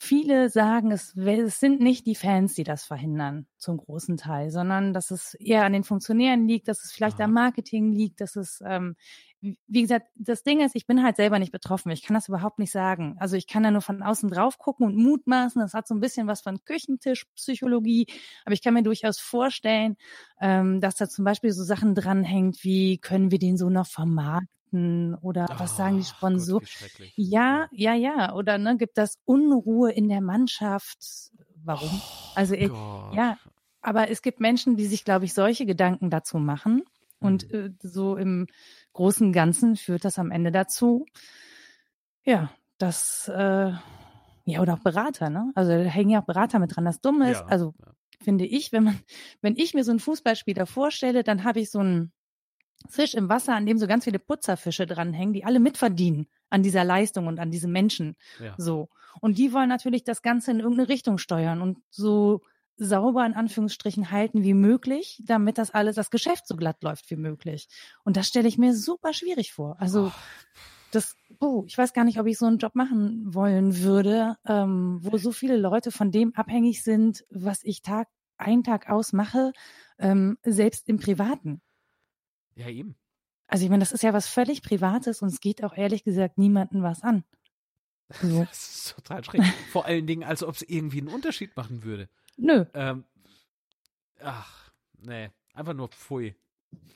viele 0.03 0.51
sagen, 0.51 0.91
es, 0.91 1.17
es 1.17 1.61
sind 1.61 1.81
nicht 1.81 2.07
die 2.07 2.15
Fans, 2.15 2.55
die 2.55 2.65
das 2.65 2.85
verhindern, 2.85 3.47
zum 3.57 3.79
großen 3.79 4.17
Teil, 4.17 4.51
sondern 4.51 4.93
dass 4.93 5.11
es 5.11 5.35
eher 5.35 5.65
an 5.65 5.73
den 5.73 5.85
Funktionären 5.85 6.47
liegt, 6.47 6.69
dass 6.69 6.85
es 6.85 6.93
vielleicht 6.93 7.19
Aha. 7.19 7.25
am 7.25 7.33
Marketing 7.33 7.93
liegt, 7.93 8.21
dass 8.21 8.37
es 8.37 8.63
ähm, 8.67 8.97
wie 9.43 9.83
gesagt, 9.83 10.07
das 10.15 10.45
Ding 10.45 10.61
ist, 10.61 10.77
ich 10.77 10.87
bin 10.87 11.03
halt 11.03 11.17
selber 11.17 11.41
nicht 11.41 11.51
betroffen. 11.51 11.91
Ich 11.91 12.03
kann 12.03 12.15
das 12.15 12.29
überhaupt 12.29 12.61
nicht 12.61 12.71
sagen. 12.71 13.17
Also 13.19 13.37
ich 13.37 13.49
kann 13.49 13.65
da 13.65 13.73
nur 13.73 13.81
von 13.81 14.01
außen 14.01 14.31
drauf 14.31 14.57
gucken 14.57 14.87
und 14.87 14.97
mutmaßen. 14.97 15.61
Das 15.61 15.75
hat 15.75 15.89
so 15.89 15.95
ein 15.95 16.01
bisschen 16.01 16.29
was 16.29 16.43
von 16.43 16.65
Küchentischpsychologie. 16.65 18.07
Aber 18.45 18.55
ich 18.55 18.63
kann 18.63 18.75
mir 18.75 18.85
durchaus 18.85 19.19
vorstellen, 19.19 19.97
ähm, 20.41 20.81
dass 20.81 20.95
da 20.95 21.09
zum 21.09 21.25
Beispiel 21.25 21.51
so 21.51 21.65
Sachen 21.65 21.97
dranhängt, 21.97 22.63
wie 22.63 22.99
können 22.99 23.33
wir 23.33 23.41
den 23.41 23.57
so 23.57 23.69
noch 23.69 23.89
vermarkten 23.89 24.62
oder 24.73 25.47
oh, 25.51 25.55
was 25.59 25.77
sagen 25.77 25.99
die 25.99 26.05
Sponsoren? 26.05 26.67
Ja, 27.17 27.69
ja, 27.73 27.95
ja. 27.95 28.35
Oder 28.35 28.59
ne, 28.59 28.77
gibt 28.77 28.99
das 28.99 29.19
Unruhe 29.25 29.93
in 29.93 30.09
der 30.09 30.21
Mannschaft? 30.21 30.99
Warum? 31.65 31.91
Oh, 31.93 32.33
also 32.35 32.55
ich, 32.55 32.71
ja, 32.71 33.39
aber 33.81 34.11
es 34.11 34.23
gibt 34.23 34.41
Menschen, 34.41 34.77
die 34.77 34.87
sich, 34.87 35.05
glaube 35.05 35.25
ich, 35.25 35.35
solche 35.35 35.67
Gedanken 35.67 36.11
dazu 36.11 36.39
machen. 36.39 36.83
Und 37.19 37.53
mhm. 37.53 37.59
äh, 37.59 37.71
so 37.87 38.17
im 38.17 38.47
großen 38.95 39.33
Ganzen 39.33 39.77
führt 39.77 40.05
das 40.05 40.19
am 40.19 40.31
Ende 40.31 40.51
dazu, 40.51 41.07
ja, 42.25 42.51
dass, 42.79 43.29
äh, 43.29 43.73
ja, 44.45 44.61
oder 44.61 44.75
auch 44.75 44.81
Berater, 44.81 45.31
ne? 45.31 45.53
Also 45.55 45.71
da 45.71 45.79
hängen 45.85 46.11
ja 46.11 46.21
auch 46.21 46.27
Berater 46.27 46.59
mit 46.59 46.75
dran. 46.75 46.85
Das 46.85 47.01
Dumme 47.01 47.31
ist, 47.31 47.41
ja, 47.41 47.47
also 47.47 47.75
finde 48.23 48.45
ich, 48.45 48.73
wenn 48.73 48.85
man, 48.85 49.01
wenn 49.41 49.57
ich 49.57 49.75
mir 49.75 49.85
so 49.85 49.93
einen 49.93 50.01
Fußballspieler 50.01 50.67
vorstelle, 50.67 51.23
dann 51.23 51.45
habe 51.45 51.61
ich 51.61 51.71
so 51.71 51.79
einen 51.79 52.13
Fisch 52.89 53.15
im 53.15 53.29
Wasser, 53.29 53.55
an 53.55 53.67
dem 53.67 53.79
so 53.79 53.87
ganz 53.87 54.05
viele 54.05 54.19
Putzerfische 54.19 54.87
dranhängen, 54.87 55.33
die 55.33 55.45
alle 55.45 55.61
mitverdienen 55.61 56.27
an 56.51 56.63
dieser 56.63 56.85
Leistung 56.85 57.27
und 57.27 57.39
an 57.39 57.51
diesem 57.51 57.73
Menschen. 57.73 58.17
Ja. 58.41 58.55
So. 58.59 58.89
Und 59.21 59.39
die 59.39 59.53
wollen 59.53 59.69
natürlich 59.69 60.05
das 60.05 60.23
Ganze 60.23 60.51
in 60.51 60.61
irgendeine 60.61 60.89
Richtung 60.89 61.19
steuern 61.19 61.63
und 61.63 61.79
so 61.91 62.43
sauber 62.77 63.25
in 63.25 63.35
Anführungsstrichen 63.35 64.11
halten 64.11 64.43
wie 64.43 64.55
möglich, 64.55 65.23
damit 65.25 65.59
das 65.59 65.71
alles, 65.71 65.97
das 65.97 66.11
Geschäft 66.11 66.47
so 66.47 66.57
glatt 66.57 66.83
läuft 66.83 67.11
wie 67.11 67.17
möglich. 67.17 67.69
Und 68.05 68.17
das 68.17 68.29
stelle 68.29 68.49
ich 68.49 68.59
mir 68.59 68.75
super 68.75 69.13
schwierig 69.13 69.53
vor. 69.53 69.77
Also 69.79 70.07
oh. 70.07 70.13
das, 70.91 71.17
oh, 71.39 71.65
ich 71.67 71.77
weiß 71.77 71.93
gar 71.93 72.05
nicht, 72.05 72.19
ob 72.19 72.27
ich 72.27 72.39
so 72.39 72.47
einen 72.47 72.59
Job 72.59 72.75
machen 72.75 73.35
wollen 73.35 73.79
würde, 73.83 74.37
ähm, 74.47 74.99
wo 75.03 75.17
so 75.19 75.33
viele 75.33 75.57
Leute 75.57 75.91
von 75.91 76.11
dem 76.11 76.35
abhängig 76.35 76.83
sind, 76.83 77.25
was 77.31 77.63
ich 77.63 77.83
Tag 77.83 78.09
ein 78.39 78.65
Tag 78.65 78.91
aus 78.91 79.13
mache, 79.13 79.53
ähm, 79.99 80.39
selbst 80.43 80.89
im 80.89 80.99
Privaten. 80.99 81.61
Ja, 82.57 82.69
eben. 82.69 82.95
Also 83.47 83.65
ich 83.65 83.71
meine, 83.71 83.81
das 83.81 83.93
ist 83.93 84.03
ja 84.03 84.13
was 84.13 84.29
völlig 84.29 84.63
Privates 84.63 85.23
und 85.23 85.29
es 85.29 85.41
geht 85.41 85.63
auch 85.63 85.77
ehrlich 85.77 86.05
gesagt 86.05 86.39
niemanden 86.39 86.83
was 86.83 87.03
an. 87.03 87.25
So. 88.21 88.45
Das 88.49 88.77
ist 88.77 88.95
total 88.95 89.25
schräg. 89.25 89.43
Vor 89.71 89.87
allen 89.87 90.07
Dingen, 90.07 90.25
als 90.25 90.43
ob 90.43 90.55
es 90.55 90.63
irgendwie 90.63 91.01
einen 91.01 91.09
Unterschied 91.09 91.57
machen 91.57 91.85
würde. 91.85 92.09
Nö. 92.37 92.65
Ähm, 92.75 93.05
ach, 94.23 94.71
nee, 95.01 95.31
einfach 95.55 95.75
nur 95.75 95.89
pfui. 95.89 96.35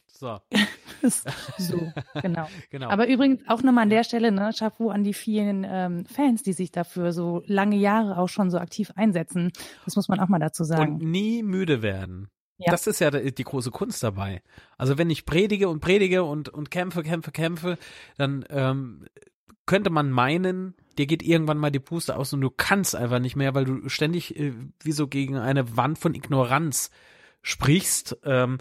So. 0.06 0.40
so, 1.58 1.92
genau. 2.22 2.48
genau. 2.70 2.88
Aber 2.88 3.06
übrigens 3.06 3.42
auch 3.48 3.62
nochmal 3.62 3.82
an 3.82 3.90
der 3.90 4.04
Stelle, 4.04 4.32
ne, 4.32 4.50
Chapeau 4.56 4.88
an 4.88 5.04
die 5.04 5.12
vielen 5.12 5.66
ähm, 5.68 6.06
Fans, 6.06 6.42
die 6.42 6.54
sich 6.54 6.70
dafür 6.72 7.12
so 7.12 7.42
lange 7.46 7.76
Jahre 7.76 8.16
auch 8.18 8.28
schon 8.28 8.50
so 8.50 8.58
aktiv 8.58 8.92
einsetzen. 8.96 9.52
Das 9.84 9.96
muss 9.96 10.08
man 10.08 10.20
auch 10.20 10.28
mal 10.28 10.38
dazu 10.38 10.64
sagen. 10.64 10.94
Und 10.94 11.02
nie 11.02 11.42
müde 11.42 11.82
werden. 11.82 12.28
Ja. 12.58 12.70
Das 12.70 12.86
ist 12.86 13.00
ja 13.00 13.10
die 13.10 13.44
große 13.44 13.70
Kunst 13.70 14.02
dabei. 14.02 14.42
Also 14.78 14.96
wenn 14.96 15.10
ich 15.10 15.26
predige 15.26 15.68
und 15.68 15.80
predige 15.80 16.24
und, 16.24 16.48
und 16.48 16.70
kämpfe, 16.70 17.02
kämpfe, 17.02 17.30
kämpfe, 17.30 17.78
dann 18.16 18.46
ähm, 18.48 19.06
könnte 19.66 19.90
man 19.90 20.10
meinen, 20.10 20.74
dir 20.96 21.06
geht 21.06 21.22
irgendwann 21.22 21.58
mal 21.58 21.70
die 21.70 21.80
Puste 21.80 22.16
aus 22.16 22.32
und 22.32 22.40
du 22.40 22.50
kannst 22.50 22.96
einfach 22.96 23.18
nicht 23.18 23.36
mehr, 23.36 23.54
weil 23.54 23.64
du 23.66 23.88
ständig 23.88 24.38
äh, 24.38 24.54
wie 24.82 24.92
so 24.92 25.06
gegen 25.06 25.36
eine 25.36 25.76
Wand 25.76 25.98
von 25.98 26.14
Ignoranz 26.14 26.90
sprichst. 27.42 28.18
Ähm, 28.24 28.58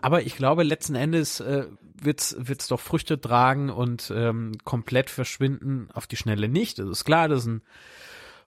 aber 0.00 0.22
ich 0.22 0.36
glaube, 0.36 0.62
letzten 0.62 0.94
Endes 0.94 1.40
äh, 1.40 1.66
wird's 1.80 2.36
wird's 2.38 2.68
doch 2.68 2.80
Früchte 2.80 3.20
tragen 3.20 3.70
und 3.70 4.12
ähm, 4.14 4.52
komplett 4.64 5.10
verschwinden 5.10 5.88
auf 5.92 6.06
die 6.06 6.16
Schnelle 6.16 6.48
nicht. 6.48 6.78
Das 6.78 6.88
ist 6.88 7.04
klar, 7.04 7.28
das 7.28 7.40
ist 7.40 7.46
ein 7.46 7.62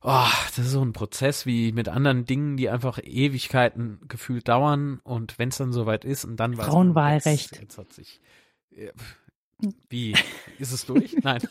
oh, 0.06 0.28
das 0.56 0.66
ist 0.66 0.72
so 0.72 0.82
ein 0.82 0.94
Prozess 0.94 1.46
wie 1.46 1.72
mit 1.72 1.90
anderen 1.90 2.26
Dingen, 2.26 2.58
die 2.58 2.70
einfach 2.70 3.00
Ewigkeiten 3.04 4.00
gefühlt 4.08 4.48
dauern 4.48 5.00
und 5.04 5.38
wenn 5.40 5.50
es 5.50 5.58
dann 5.58 5.74
soweit 5.74 6.06
ist 6.06 6.26
und 6.26 6.38
dann 6.38 6.56
Frauenwahlrecht. 6.56 7.52
Jetzt, 7.52 7.62
jetzt 7.62 7.78
hat 7.78 7.94
sich 7.94 8.22
äh, 8.72 8.92
wie? 9.90 10.16
Ist 10.60 10.72
es 10.72 10.86
durch? 10.86 11.16
Nein. 11.24 11.42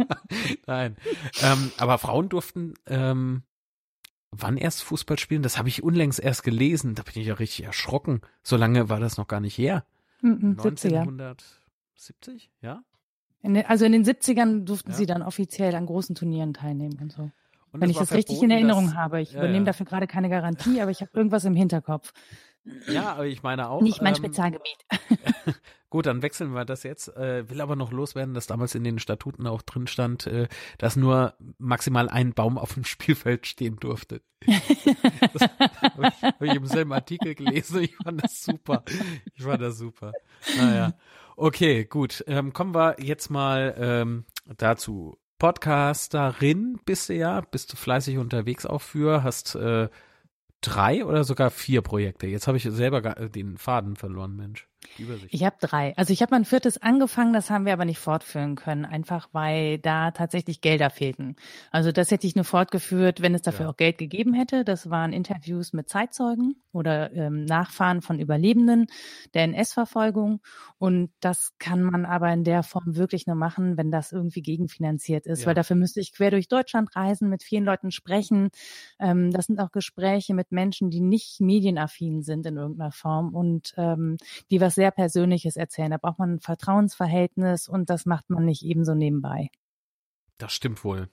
Nein. 0.66 0.96
Ähm, 1.42 1.70
aber 1.76 1.98
Frauen 1.98 2.28
durften 2.28 2.74
ähm, 2.86 3.42
wann 4.30 4.56
erst 4.56 4.82
Fußball 4.82 5.18
spielen? 5.18 5.42
Das 5.42 5.58
habe 5.58 5.68
ich 5.68 5.82
unlängst 5.82 6.18
erst 6.18 6.42
gelesen. 6.42 6.94
Da 6.94 7.02
bin 7.02 7.20
ich 7.20 7.26
ja 7.26 7.34
richtig 7.34 7.66
erschrocken. 7.66 8.22
So 8.42 8.56
lange 8.56 8.88
war 8.88 9.00
das 9.00 9.18
noch 9.18 9.28
gar 9.28 9.40
nicht 9.40 9.58
her. 9.58 9.84
Mm 10.22 10.28
-mm, 10.28 10.50
1970, 10.58 12.50
ja? 12.62 12.82
In 13.42 13.54
den, 13.54 13.66
also 13.66 13.84
in 13.84 13.92
den 13.92 14.04
70ern 14.04 14.64
durften 14.64 14.92
ja. 14.92 14.96
sie 14.96 15.06
dann 15.06 15.22
offiziell 15.22 15.74
an 15.74 15.86
großen 15.86 16.14
Turnieren 16.14 16.54
teilnehmen 16.54 16.98
und 17.00 17.12
so. 17.12 17.30
Wenn 17.72 17.90
ich 17.90 17.96
das 17.96 18.12
richtig 18.12 18.42
in 18.42 18.50
Erinnerung 18.50 18.86
dass, 18.86 18.94
habe. 18.94 19.20
Ich 19.20 19.32
ja, 19.32 19.38
übernehme 19.38 19.60
ja. 19.60 19.72
dafür 19.72 19.86
gerade 19.86 20.06
keine 20.06 20.28
Garantie, 20.28 20.80
aber 20.80 20.90
ich 20.90 21.00
habe 21.00 21.10
irgendwas 21.14 21.44
im 21.44 21.54
Hinterkopf. 21.54 22.12
Ja, 22.86 23.12
aber 23.14 23.26
ich 23.26 23.42
meine 23.42 23.70
auch. 23.70 23.80
Nicht 23.80 24.02
mein 24.02 24.14
ähm, 24.14 24.18
Spezialgebiet. 24.18 24.86
Gut, 25.90 26.06
dann 26.06 26.22
wechseln 26.22 26.54
wir 26.54 26.64
das 26.64 26.84
jetzt. 26.84 27.08
Äh, 27.16 27.50
will 27.50 27.60
aber 27.60 27.76
noch 27.76 27.92
loswerden, 27.92 28.34
dass 28.34 28.46
damals 28.46 28.74
in 28.74 28.84
den 28.84 28.98
Statuten 28.98 29.46
auch 29.46 29.62
drin 29.62 29.86
stand, 29.86 30.26
äh, 30.26 30.48
dass 30.78 30.96
nur 30.96 31.34
maximal 31.58 32.08
ein 32.08 32.32
Baum 32.32 32.56
auf 32.56 32.74
dem 32.74 32.84
Spielfeld 32.86 33.46
stehen 33.46 33.76
durfte. 33.76 34.22
das 34.46 35.42
habe 35.42 36.08
ich, 36.08 36.22
hab 36.22 36.42
ich 36.42 36.54
im 36.54 36.66
selben 36.66 36.92
Artikel 36.92 37.34
gelesen. 37.34 37.82
Ich 37.82 37.96
fand 37.96 38.22
das 38.22 38.42
super. 38.42 38.84
Ich 39.34 39.42
fand 39.42 39.60
das 39.60 39.76
super. 39.76 40.12
Naja. 40.56 40.94
Okay, 41.36 41.84
gut. 41.84 42.24
Ähm, 42.26 42.52
kommen 42.52 42.74
wir 42.74 42.96
jetzt 43.00 43.30
mal 43.30 43.74
ähm, 43.78 44.24
dazu. 44.56 45.18
Podcasterin 45.42 46.78
bist 46.84 47.08
du 47.08 47.14
ja, 47.14 47.40
bist 47.40 47.72
du 47.72 47.76
fleißig 47.76 48.16
unterwegs 48.16 48.64
auch 48.64 48.80
für, 48.80 49.24
hast 49.24 49.56
äh, 49.56 49.88
drei 50.60 51.04
oder 51.04 51.24
sogar 51.24 51.50
vier 51.50 51.82
Projekte. 51.82 52.28
Jetzt 52.28 52.46
habe 52.46 52.58
ich 52.58 52.62
selber 52.62 53.00
den 53.00 53.56
Faden 53.56 53.96
verloren, 53.96 54.36
Mensch. 54.36 54.68
Übersicht. 54.98 55.32
Ich 55.32 55.44
habe 55.44 55.56
drei. 55.60 55.96
Also 55.96 56.12
ich 56.12 56.22
habe 56.22 56.34
mein 56.34 56.44
viertes 56.44 56.80
angefangen, 56.80 57.32
das 57.32 57.50
haben 57.50 57.66
wir 57.66 57.72
aber 57.72 57.84
nicht 57.84 57.98
fortführen 57.98 58.56
können, 58.56 58.84
einfach 58.84 59.28
weil 59.32 59.78
da 59.78 60.10
tatsächlich 60.10 60.60
Gelder 60.60 60.90
fehlten. 60.90 61.36
Also 61.70 61.92
das 61.92 62.10
hätte 62.10 62.26
ich 62.26 62.34
nur 62.34 62.44
fortgeführt, 62.44 63.22
wenn 63.22 63.34
es 63.34 63.42
dafür 63.42 63.66
ja. 63.66 63.70
auch 63.70 63.76
Geld 63.76 63.98
gegeben 63.98 64.34
hätte. 64.34 64.64
Das 64.64 64.90
waren 64.90 65.12
Interviews 65.12 65.72
mit 65.72 65.88
Zeitzeugen 65.88 66.56
oder 66.72 67.12
ähm, 67.12 67.44
Nachfahren 67.44 68.02
von 68.02 68.18
Überlebenden 68.18 68.86
der 69.34 69.44
NS-Verfolgung. 69.44 70.40
Und 70.78 71.10
das 71.20 71.52
kann 71.58 71.82
man 71.82 72.04
aber 72.04 72.32
in 72.32 72.44
der 72.44 72.62
Form 72.62 72.96
wirklich 72.96 73.26
nur 73.26 73.36
machen, 73.36 73.76
wenn 73.76 73.90
das 73.90 74.12
irgendwie 74.12 74.42
gegenfinanziert 74.42 75.26
ist, 75.26 75.40
ja. 75.40 75.46
weil 75.46 75.54
dafür 75.54 75.76
müsste 75.76 76.00
ich 76.00 76.12
quer 76.12 76.30
durch 76.30 76.48
Deutschland 76.48 76.94
reisen, 76.96 77.28
mit 77.28 77.42
vielen 77.42 77.64
Leuten 77.64 77.90
sprechen. 77.90 78.50
Ähm, 78.98 79.30
das 79.30 79.46
sind 79.46 79.60
auch 79.60 79.70
Gespräche 79.70 80.34
mit 80.34 80.52
Menschen, 80.52 80.90
die 80.90 81.00
nicht 81.00 81.40
medienaffin 81.40 82.22
sind 82.22 82.46
in 82.46 82.56
irgendeiner 82.56 82.92
Form 82.92 83.34
und 83.34 83.74
ähm, 83.76 84.16
die 84.50 84.60
was 84.60 84.71
sehr 84.74 84.90
Persönliches 84.90 85.56
erzählen. 85.56 85.90
Da 85.90 85.98
braucht 85.98 86.18
man 86.18 86.34
ein 86.34 86.40
Vertrauensverhältnis 86.40 87.68
und 87.68 87.90
das 87.90 88.06
macht 88.06 88.30
man 88.30 88.44
nicht 88.44 88.62
ebenso 88.64 88.94
nebenbei. 88.94 89.48
Das 90.38 90.52
stimmt 90.52 90.84
wohl. 90.84 91.08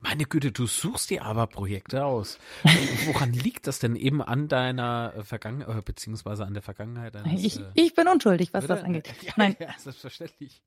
Meine 0.00 0.24
Güte, 0.24 0.52
du 0.52 0.66
suchst 0.66 1.10
dir 1.10 1.24
aber 1.24 1.46
Projekte 1.46 2.04
aus. 2.04 2.38
Woran 3.06 3.32
liegt 3.32 3.66
das 3.66 3.78
denn 3.78 3.96
eben 3.96 4.22
an 4.22 4.48
deiner 4.48 5.14
Vergangenheit, 5.22 5.78
äh, 5.78 5.82
beziehungsweise 5.82 6.44
an 6.44 6.54
der 6.54 6.62
Vergangenheit? 6.62 7.16
Eines, 7.16 7.42
ich, 7.42 7.60
äh, 7.60 7.70
ich 7.74 7.94
bin 7.94 8.08
unschuldig, 8.08 8.52
was 8.52 8.64
oder? 8.64 8.76
das 8.76 8.84
angeht. 8.84 9.12
Ja, 9.22 9.32
Nein. 9.36 9.56
Ja, 9.58 9.74
selbstverständlich. 9.78 10.62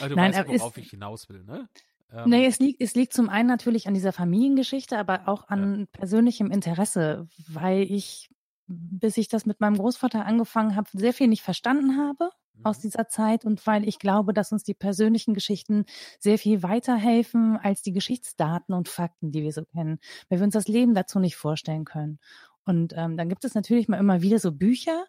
Aber 0.00 0.08
du 0.08 0.16
Nein, 0.16 0.34
weißt, 0.34 0.48
worauf 0.48 0.76
ist, 0.76 0.84
ich 0.84 0.90
hinaus 0.90 1.28
will, 1.28 1.44
ne? 1.44 1.68
Ähm, 2.10 2.30
nee, 2.30 2.46
es 2.46 2.58
liegt, 2.58 2.80
es 2.80 2.94
liegt 2.94 3.12
zum 3.12 3.28
einen 3.28 3.48
natürlich 3.48 3.86
an 3.86 3.94
dieser 3.94 4.12
Familiengeschichte, 4.12 4.98
aber 4.98 5.28
auch 5.28 5.48
an 5.48 5.80
ja. 5.80 5.86
persönlichem 5.92 6.50
Interesse, 6.50 7.28
weil 7.48 7.82
ich 7.82 8.30
bis 8.68 9.16
ich 9.16 9.28
das 9.28 9.46
mit 9.46 9.60
meinem 9.60 9.76
Großvater 9.76 10.24
angefangen 10.24 10.76
habe, 10.76 10.88
sehr 10.92 11.12
viel 11.12 11.28
nicht 11.28 11.42
verstanden 11.42 11.96
habe 11.96 12.30
aus 12.62 12.78
mhm. 12.78 12.82
dieser 12.82 13.08
Zeit 13.08 13.44
und 13.44 13.66
weil 13.66 13.86
ich 13.88 13.98
glaube, 13.98 14.34
dass 14.34 14.52
uns 14.52 14.62
die 14.62 14.74
persönlichen 14.74 15.34
Geschichten 15.34 15.84
sehr 16.18 16.38
viel 16.38 16.62
weiterhelfen 16.62 17.56
als 17.56 17.82
die 17.82 17.92
Geschichtsdaten 17.92 18.74
und 18.74 18.88
Fakten, 18.88 19.32
die 19.32 19.42
wir 19.42 19.52
so 19.52 19.64
kennen, 19.64 19.98
weil 20.28 20.40
wir 20.40 20.44
uns 20.44 20.54
das 20.54 20.68
Leben 20.68 20.94
dazu 20.94 21.18
nicht 21.18 21.36
vorstellen 21.36 21.84
können. 21.84 22.18
Und 22.64 22.92
ähm, 22.96 23.16
dann 23.16 23.28
gibt 23.28 23.44
es 23.44 23.54
natürlich 23.54 23.88
mal 23.88 23.98
immer 23.98 24.20
wieder 24.20 24.38
so 24.38 24.52
Bücher 24.52 25.06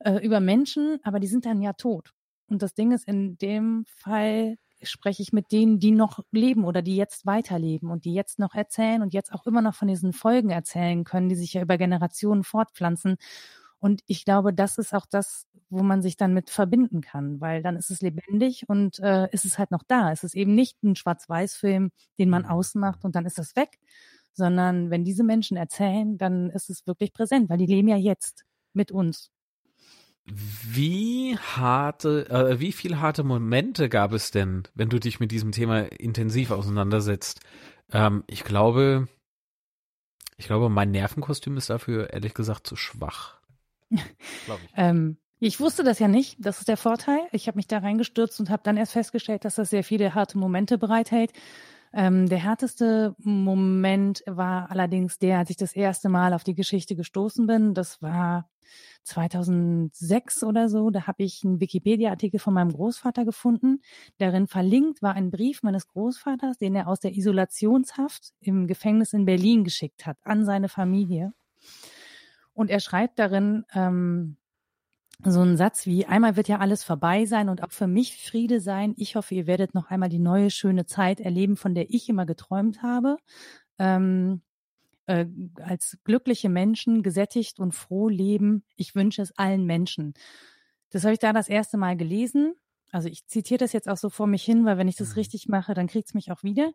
äh, 0.00 0.24
über 0.24 0.40
Menschen, 0.40 0.98
aber 1.02 1.20
die 1.20 1.28
sind 1.28 1.46
dann 1.46 1.62
ja 1.62 1.72
tot. 1.72 2.12
Und 2.46 2.62
das 2.62 2.74
Ding 2.74 2.92
ist, 2.92 3.08
in 3.08 3.38
dem 3.38 3.84
Fall 3.86 4.56
spreche 4.88 5.22
ich 5.22 5.32
mit 5.32 5.52
denen, 5.52 5.78
die 5.78 5.90
noch 5.90 6.20
leben 6.30 6.64
oder 6.64 6.82
die 6.82 6.96
jetzt 6.96 7.26
weiterleben 7.26 7.90
und 7.90 8.04
die 8.04 8.14
jetzt 8.14 8.38
noch 8.38 8.54
erzählen 8.54 9.02
und 9.02 9.14
jetzt 9.14 9.32
auch 9.32 9.46
immer 9.46 9.62
noch 9.62 9.74
von 9.74 9.88
diesen 9.88 10.12
Folgen 10.12 10.50
erzählen 10.50 11.04
können, 11.04 11.28
die 11.28 11.34
sich 11.34 11.54
ja 11.54 11.62
über 11.62 11.78
Generationen 11.78 12.44
fortpflanzen. 12.44 13.16
Und 13.78 14.02
ich 14.06 14.24
glaube, 14.24 14.54
das 14.54 14.78
ist 14.78 14.94
auch 14.94 15.06
das, 15.06 15.46
wo 15.68 15.82
man 15.82 16.02
sich 16.02 16.16
dann 16.16 16.32
mit 16.32 16.50
verbinden 16.50 17.00
kann, 17.02 17.40
weil 17.40 17.62
dann 17.62 17.76
ist 17.76 17.90
es 17.90 18.00
lebendig 18.00 18.64
und 18.68 18.98
äh, 19.00 19.28
ist 19.32 19.44
es 19.44 19.58
halt 19.58 19.70
noch 19.70 19.82
da. 19.86 20.10
Es 20.12 20.24
ist 20.24 20.34
eben 20.34 20.54
nicht 20.54 20.82
ein 20.82 20.96
Schwarz-Weiß-Film, 20.96 21.90
den 22.18 22.30
man 22.30 22.44
mhm. 22.44 22.48
ausmacht 22.48 23.04
und 23.04 23.14
dann 23.14 23.26
ist 23.26 23.38
das 23.38 23.56
weg, 23.56 23.78
sondern 24.32 24.90
wenn 24.90 25.04
diese 25.04 25.24
Menschen 25.24 25.56
erzählen, 25.56 26.16
dann 26.18 26.50
ist 26.50 26.70
es 26.70 26.86
wirklich 26.86 27.12
präsent, 27.12 27.50
weil 27.50 27.58
die 27.58 27.66
leben 27.66 27.88
ja 27.88 27.96
jetzt 27.96 28.44
mit 28.72 28.90
uns. 28.92 29.30
Wie 30.26 31.36
harte, 31.36 32.28
äh, 32.30 32.58
wie 32.58 32.72
viel 32.72 32.98
harte 32.98 33.24
Momente 33.24 33.88
gab 33.88 34.12
es 34.12 34.30
denn, 34.30 34.62
wenn 34.74 34.88
du 34.88 34.98
dich 34.98 35.20
mit 35.20 35.30
diesem 35.30 35.52
Thema 35.52 35.80
intensiv 35.92 36.50
auseinandersetzt? 36.50 37.40
Ähm, 37.92 38.24
ich 38.26 38.44
glaube, 38.44 39.06
ich 40.36 40.46
glaube, 40.46 40.70
mein 40.70 40.90
Nervenkostüm 40.90 41.56
ist 41.58 41.68
dafür 41.68 42.10
ehrlich 42.10 42.32
gesagt 42.32 42.66
zu 42.66 42.76
schwach. 42.76 43.38
ich. 43.90 44.02
ähm, 44.76 45.18
ich 45.40 45.60
wusste 45.60 45.84
das 45.84 45.98
ja 45.98 46.08
nicht. 46.08 46.36
Das 46.38 46.58
ist 46.58 46.68
der 46.68 46.78
Vorteil. 46.78 47.20
Ich 47.32 47.46
habe 47.46 47.56
mich 47.56 47.66
da 47.66 47.78
reingestürzt 47.78 48.40
und 48.40 48.48
habe 48.48 48.62
dann 48.64 48.78
erst 48.78 48.92
festgestellt, 48.92 49.44
dass 49.44 49.56
das 49.56 49.68
sehr 49.68 49.84
viele 49.84 50.14
harte 50.14 50.38
Momente 50.38 50.78
bereithält. 50.78 51.32
Ähm, 51.92 52.28
der 52.28 52.38
härteste 52.38 53.14
Moment 53.18 54.24
war 54.26 54.70
allerdings 54.70 55.18
der, 55.18 55.38
als 55.38 55.50
ich 55.50 55.56
das 55.56 55.74
erste 55.74 56.08
Mal 56.08 56.32
auf 56.32 56.44
die 56.44 56.54
Geschichte 56.54 56.96
gestoßen 56.96 57.46
bin. 57.46 57.74
Das 57.74 58.00
war 58.00 58.48
2006 59.04 60.44
oder 60.44 60.68
so, 60.68 60.90
da 60.90 61.06
habe 61.06 61.22
ich 61.22 61.42
einen 61.44 61.60
Wikipedia-Artikel 61.60 62.38
von 62.40 62.54
meinem 62.54 62.72
Großvater 62.72 63.24
gefunden. 63.24 63.80
Darin 64.18 64.46
verlinkt 64.46 65.02
war 65.02 65.14
ein 65.14 65.30
Brief 65.30 65.62
meines 65.62 65.88
Großvaters, 65.88 66.58
den 66.58 66.74
er 66.74 66.88
aus 66.88 67.00
der 67.00 67.16
Isolationshaft 67.16 68.32
im 68.40 68.66
Gefängnis 68.66 69.12
in 69.12 69.24
Berlin 69.24 69.64
geschickt 69.64 70.06
hat 70.06 70.18
an 70.24 70.44
seine 70.44 70.68
Familie. 70.68 71.32
Und 72.52 72.70
er 72.70 72.80
schreibt 72.80 73.18
darin 73.18 73.64
ähm, 73.74 74.36
so 75.22 75.40
einen 75.40 75.56
Satz 75.56 75.86
wie, 75.86 76.06
einmal 76.06 76.36
wird 76.36 76.48
ja 76.48 76.58
alles 76.58 76.82
vorbei 76.84 77.24
sein 77.26 77.48
und 77.48 77.62
auch 77.62 77.72
für 77.72 77.86
mich 77.86 78.22
Friede 78.22 78.60
sein. 78.60 78.94
Ich 78.96 79.16
hoffe, 79.16 79.34
ihr 79.34 79.46
werdet 79.46 79.74
noch 79.74 79.90
einmal 79.90 80.08
die 80.08 80.18
neue 80.18 80.50
schöne 80.50 80.86
Zeit 80.86 81.20
erleben, 81.20 81.56
von 81.56 81.74
der 81.74 81.90
ich 81.90 82.08
immer 82.08 82.26
geträumt 82.26 82.82
habe. 82.82 83.16
Ähm, 83.78 84.42
äh, 85.06 85.26
als 85.60 85.98
glückliche 86.04 86.48
Menschen 86.48 87.02
gesättigt 87.02 87.58
und 87.58 87.72
froh 87.72 88.08
leben. 88.08 88.64
Ich 88.76 88.94
wünsche 88.94 89.22
es 89.22 89.36
allen 89.36 89.66
Menschen. 89.66 90.14
Das 90.90 91.04
habe 91.04 91.14
ich 91.14 91.18
da 91.18 91.32
das 91.32 91.48
erste 91.48 91.76
Mal 91.76 91.96
gelesen. 91.96 92.54
Also 92.90 93.08
ich 93.08 93.26
zitiere 93.26 93.58
das 93.58 93.72
jetzt 93.72 93.88
auch 93.88 93.96
so 93.96 94.08
vor 94.08 94.26
mich 94.26 94.44
hin, 94.44 94.64
weil 94.64 94.78
wenn 94.78 94.88
ich 94.88 94.96
das 94.96 95.10
mhm. 95.10 95.14
richtig 95.14 95.48
mache, 95.48 95.74
dann 95.74 95.88
kriegt 95.88 96.08
es 96.08 96.14
mich 96.14 96.30
auch 96.30 96.42
wieder. 96.42 96.72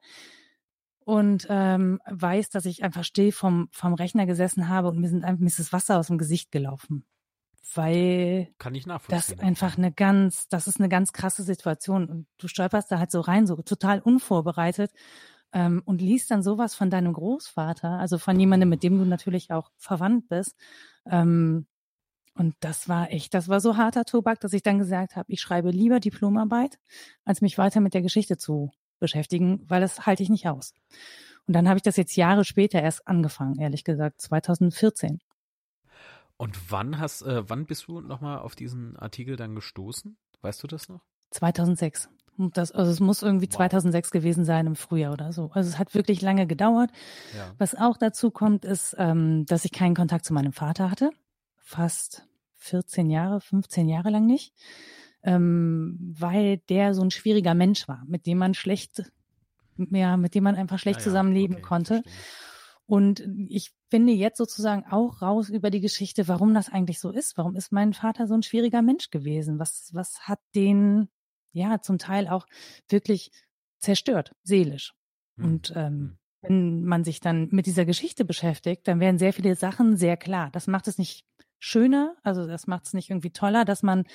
Und 1.05 1.47
ähm, 1.49 1.99
weiß, 2.05 2.49
dass 2.49 2.65
ich 2.65 2.83
einfach 2.83 3.03
still 3.03 3.31
vom, 3.31 3.69
vom 3.71 3.93
Rechner 3.93 4.25
gesessen 4.25 4.67
habe 4.67 4.89
und 4.89 4.99
mir, 4.99 5.09
sind, 5.09 5.23
mir 5.39 5.47
ist 5.47 5.57
das 5.59 5.73
Wasser 5.73 5.97
aus 5.97 6.07
dem 6.07 6.17
Gesicht 6.17 6.51
gelaufen. 6.51 7.05
Weil 7.73 8.49
Kann 8.57 8.75
ich 8.75 8.85
das 9.07 9.37
einfach 9.39 9.77
eine 9.77 9.91
ganz, 9.91 10.47
das 10.49 10.67
ist 10.67 10.79
eine 10.79 10.89
ganz 10.89 11.13
krasse 11.13 11.43
Situation. 11.43 12.07
Und 12.07 12.27
du 12.37 12.47
stolperst 12.47 12.91
da 12.91 12.99
halt 12.99 13.11
so 13.11 13.21
rein, 13.21 13.47
so 13.47 13.55
total 13.61 14.01
unvorbereitet 14.01 14.91
ähm, 15.53 15.81
und 15.85 16.01
liest 16.01 16.31
dann 16.31 16.43
sowas 16.43 16.75
von 16.75 16.89
deinem 16.89 17.13
Großvater, 17.13 17.91
also 17.91 18.17
von 18.17 18.39
jemandem, 18.39 18.69
mit 18.69 18.83
dem 18.83 18.97
du 18.97 19.05
natürlich 19.05 19.51
auch 19.51 19.71
verwandt 19.77 20.27
bist. 20.29 20.55
Ähm, 21.05 21.67
und 22.35 22.55
das 22.61 22.87
war 22.87 23.11
echt, 23.11 23.33
das 23.33 23.49
war 23.49 23.59
so 23.59 23.75
harter 23.75 24.05
Tobak, 24.05 24.39
dass 24.39 24.53
ich 24.53 24.63
dann 24.63 24.79
gesagt 24.79 25.15
habe, 25.15 25.31
ich 25.31 25.41
schreibe 25.41 25.71
lieber 25.71 25.99
Diplomarbeit, 25.99 26.79
als 27.25 27.41
mich 27.41 27.57
weiter 27.57 27.81
mit 27.81 27.93
der 27.93 28.01
Geschichte 28.01 28.37
zu 28.37 28.71
beschäftigen, 28.99 29.61
weil 29.67 29.81
das 29.81 30.05
halte 30.05 30.23
ich 30.23 30.29
nicht 30.29 30.47
aus. 30.47 30.73
Und 31.47 31.53
dann 31.53 31.67
habe 31.67 31.77
ich 31.77 31.83
das 31.83 31.97
jetzt 31.97 32.15
Jahre 32.15 32.45
später 32.45 32.81
erst 32.81 33.07
angefangen, 33.07 33.59
ehrlich 33.59 33.83
gesagt, 33.83 34.21
2014. 34.21 35.19
Und 36.37 36.71
wann 36.71 36.99
hast, 36.99 37.23
äh, 37.23 37.49
wann 37.49 37.65
bist 37.65 37.87
du 37.87 37.99
nochmal 37.99 38.39
auf 38.39 38.55
diesen 38.55 38.95
Artikel 38.97 39.35
dann 39.35 39.55
gestoßen? 39.55 40.17
Weißt 40.41 40.63
du 40.63 40.67
das 40.67 40.87
noch? 40.87 41.01
2006. 41.31 42.09
Das, 42.39 42.71
also 42.71 42.89
es 42.89 42.99
muss 42.99 43.21
irgendwie 43.21 43.47
wow. 43.47 43.57
2006 43.57 44.11
gewesen 44.11 44.45
sein 44.45 44.65
im 44.65 44.75
Frühjahr 44.75 45.11
oder 45.11 45.33
so. 45.33 45.51
Also 45.53 45.69
es 45.69 45.77
hat 45.77 45.93
wirklich 45.93 46.21
lange 46.21 46.47
gedauert. 46.47 46.89
Ja. 47.35 47.53
Was 47.57 47.75
auch 47.75 47.97
dazu 47.97 48.31
kommt, 48.31 48.63
ist, 48.63 48.95
ähm, 48.97 49.45
dass 49.45 49.65
ich 49.65 49.71
keinen 49.71 49.95
Kontakt 49.95 50.23
zu 50.23 50.33
meinem 50.33 50.53
Vater 50.53 50.89
hatte. 50.89 51.11
Fast 51.57 52.25
14 52.55 53.09
Jahre, 53.09 53.41
15 53.41 53.89
Jahre 53.89 54.09
lang 54.09 54.25
nicht, 54.25 54.53
ähm, 55.23 55.97
weil 56.17 56.57
der 56.69 56.93
so 56.93 57.01
ein 57.01 57.11
schwieriger 57.11 57.53
Mensch 57.53 57.87
war, 57.87 58.03
mit 58.07 58.25
dem 58.25 58.37
man 58.37 58.53
schlecht, 58.53 59.11
ja, 59.77 60.17
mit 60.17 60.33
dem 60.33 60.43
man 60.43 60.55
einfach 60.55 60.79
schlecht 60.79 60.99
ah, 60.99 61.01
ja, 61.01 61.03
zusammenleben 61.05 61.57
okay, 61.57 61.65
konnte. 61.65 62.01
Verstehe. 62.01 62.13
Und 62.89 63.23
ich 63.49 63.71
finde 63.91 64.13
jetzt 64.13 64.39
sozusagen 64.39 64.83
auch 64.89 65.21
raus 65.21 65.49
über 65.49 65.69
die 65.69 65.79
Geschichte, 65.79 66.27
warum 66.27 66.55
das 66.55 66.69
eigentlich 66.69 66.99
so 66.99 67.11
ist. 67.11 67.37
Warum 67.37 67.55
ist 67.55 67.71
mein 67.71 67.93
Vater 67.93 68.25
so 68.25 68.33
ein 68.33 68.41
schwieriger 68.41 68.81
Mensch 68.81 69.11
gewesen? 69.11 69.59
Was, 69.59 69.91
was 69.93 70.21
hat 70.21 70.39
den, 70.55 71.07
ja, 71.51 71.81
zum 71.81 71.97
Teil 71.97 72.27
auch 72.27 72.45
wirklich 72.87 73.31
zerstört, 73.79 74.35
seelisch. 74.43 74.93
Mhm. 75.35 75.45
Und 75.45 75.73
ähm, 75.75 75.75
hm. 75.75 76.17
wenn 76.41 76.83
man 76.83 77.03
sich 77.03 77.19
dann 77.19 77.49
mit 77.51 77.65
dieser 77.65 77.85
Geschichte 77.85 78.25
beschäftigt, 78.25 78.87
dann 78.87 78.99
werden 78.99 79.19
sehr 79.19 79.33
viele 79.33 79.55
Sachen 79.55 79.97
sehr 79.97 80.17
klar. 80.17 80.49
Das 80.51 80.67
macht 80.67 80.87
es 80.87 80.97
nicht 80.97 81.25
schöner, 81.59 82.15
also 82.23 82.47
das 82.47 82.67
macht 82.67 82.85
es 82.85 82.93
nicht 82.93 83.09
irgendwie 83.09 83.31
toller, 83.31 83.65
dass 83.65 83.83
man 83.83 84.05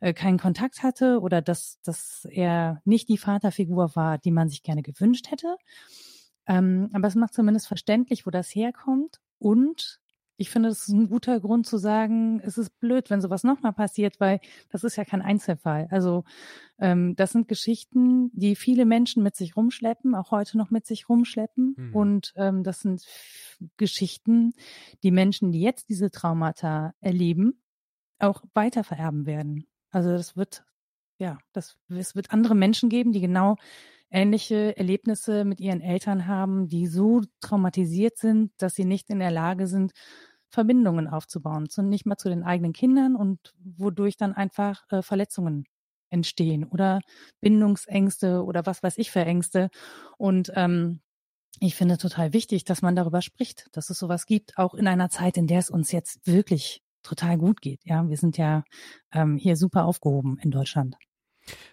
äh, 0.00 0.12
keinen 0.12 0.38
Kontakt 0.38 0.82
hatte 0.82 1.20
oder 1.20 1.40
dass, 1.40 1.80
dass 1.82 2.26
er 2.30 2.82
nicht 2.84 3.08
die 3.08 3.18
Vaterfigur 3.18 3.96
war, 3.96 4.18
die 4.18 4.30
man 4.30 4.48
sich 4.48 4.62
gerne 4.62 4.82
gewünscht 4.82 5.30
hätte. 5.30 5.56
Ähm, 6.46 6.90
aber 6.92 7.08
es 7.08 7.14
macht 7.14 7.32
zumindest 7.32 7.68
verständlich, 7.68 8.26
wo 8.26 8.30
das 8.30 8.54
herkommt. 8.54 9.20
Und 9.38 10.00
ich 10.40 10.48
finde, 10.48 10.70
das 10.70 10.88
ist 10.88 10.88
ein 10.88 11.10
guter 11.10 11.38
Grund 11.38 11.66
zu 11.66 11.76
sagen, 11.76 12.40
es 12.40 12.56
ist 12.56 12.80
blöd, 12.80 13.10
wenn 13.10 13.20
sowas 13.20 13.44
nochmal 13.44 13.74
passiert, 13.74 14.20
weil 14.20 14.40
das 14.70 14.84
ist 14.84 14.96
ja 14.96 15.04
kein 15.04 15.20
Einzelfall. 15.20 15.86
Also 15.90 16.24
ähm, 16.78 17.14
das 17.14 17.32
sind 17.32 17.46
Geschichten, 17.46 18.30
die 18.32 18.56
viele 18.56 18.86
Menschen 18.86 19.22
mit 19.22 19.36
sich 19.36 19.54
rumschleppen, 19.54 20.14
auch 20.14 20.30
heute 20.30 20.56
noch 20.56 20.70
mit 20.70 20.86
sich 20.86 21.10
rumschleppen. 21.10 21.74
Mhm. 21.76 21.94
Und 21.94 22.32
ähm, 22.36 22.64
das 22.64 22.80
sind 22.80 23.04
Geschichten, 23.76 24.54
die 25.02 25.10
Menschen, 25.10 25.52
die 25.52 25.60
jetzt 25.60 25.90
diese 25.90 26.10
Traumata 26.10 26.94
erleben, 27.00 27.62
auch 28.18 28.42
weiter 28.54 28.82
vererben 28.82 29.26
werden. 29.26 29.66
Also 29.90 30.10
das 30.10 30.38
wird, 30.38 30.64
ja, 31.18 31.36
das, 31.52 31.76
es 31.90 32.14
wird 32.14 32.32
andere 32.32 32.54
Menschen 32.54 32.88
geben, 32.88 33.12
die 33.12 33.20
genau 33.20 33.56
ähnliche 34.10 34.74
Erlebnisse 34.76 35.44
mit 35.44 35.60
ihren 35.60 35.82
Eltern 35.82 36.26
haben, 36.26 36.66
die 36.66 36.86
so 36.86 37.20
traumatisiert 37.40 38.16
sind, 38.16 38.52
dass 38.56 38.74
sie 38.74 38.86
nicht 38.86 39.10
in 39.10 39.18
der 39.18 39.30
Lage 39.30 39.66
sind, 39.66 39.92
Verbindungen 40.50 41.08
aufzubauen, 41.08 41.68
zu, 41.68 41.82
nicht 41.82 42.06
mal 42.06 42.16
zu 42.16 42.28
den 42.28 42.42
eigenen 42.42 42.72
Kindern 42.72 43.16
und 43.16 43.54
wodurch 43.58 44.16
dann 44.16 44.34
einfach 44.34 44.82
äh, 44.90 45.02
Verletzungen 45.02 45.64
entstehen 46.10 46.64
oder 46.64 47.00
Bindungsängste 47.40 48.44
oder 48.44 48.66
was 48.66 48.82
weiß 48.82 48.98
ich 48.98 49.10
für 49.10 49.24
Ängste. 49.24 49.70
Und 50.18 50.52
ähm, 50.54 51.00
ich 51.60 51.74
finde 51.74 51.98
total 51.98 52.32
wichtig, 52.32 52.64
dass 52.64 52.82
man 52.82 52.96
darüber 52.96 53.22
spricht, 53.22 53.68
dass 53.72 53.90
es 53.90 53.98
sowas 53.98 54.26
gibt, 54.26 54.58
auch 54.58 54.74
in 54.74 54.88
einer 54.88 55.08
Zeit, 55.10 55.36
in 55.36 55.46
der 55.46 55.58
es 55.58 55.70
uns 55.70 55.92
jetzt 55.92 56.26
wirklich 56.26 56.82
total 57.02 57.38
gut 57.38 57.60
geht. 57.60 57.80
Ja, 57.84 58.08
wir 58.08 58.16
sind 58.16 58.36
ja 58.36 58.64
ähm, 59.12 59.36
hier 59.36 59.56
super 59.56 59.84
aufgehoben 59.84 60.38
in 60.42 60.50
Deutschland. 60.50 60.96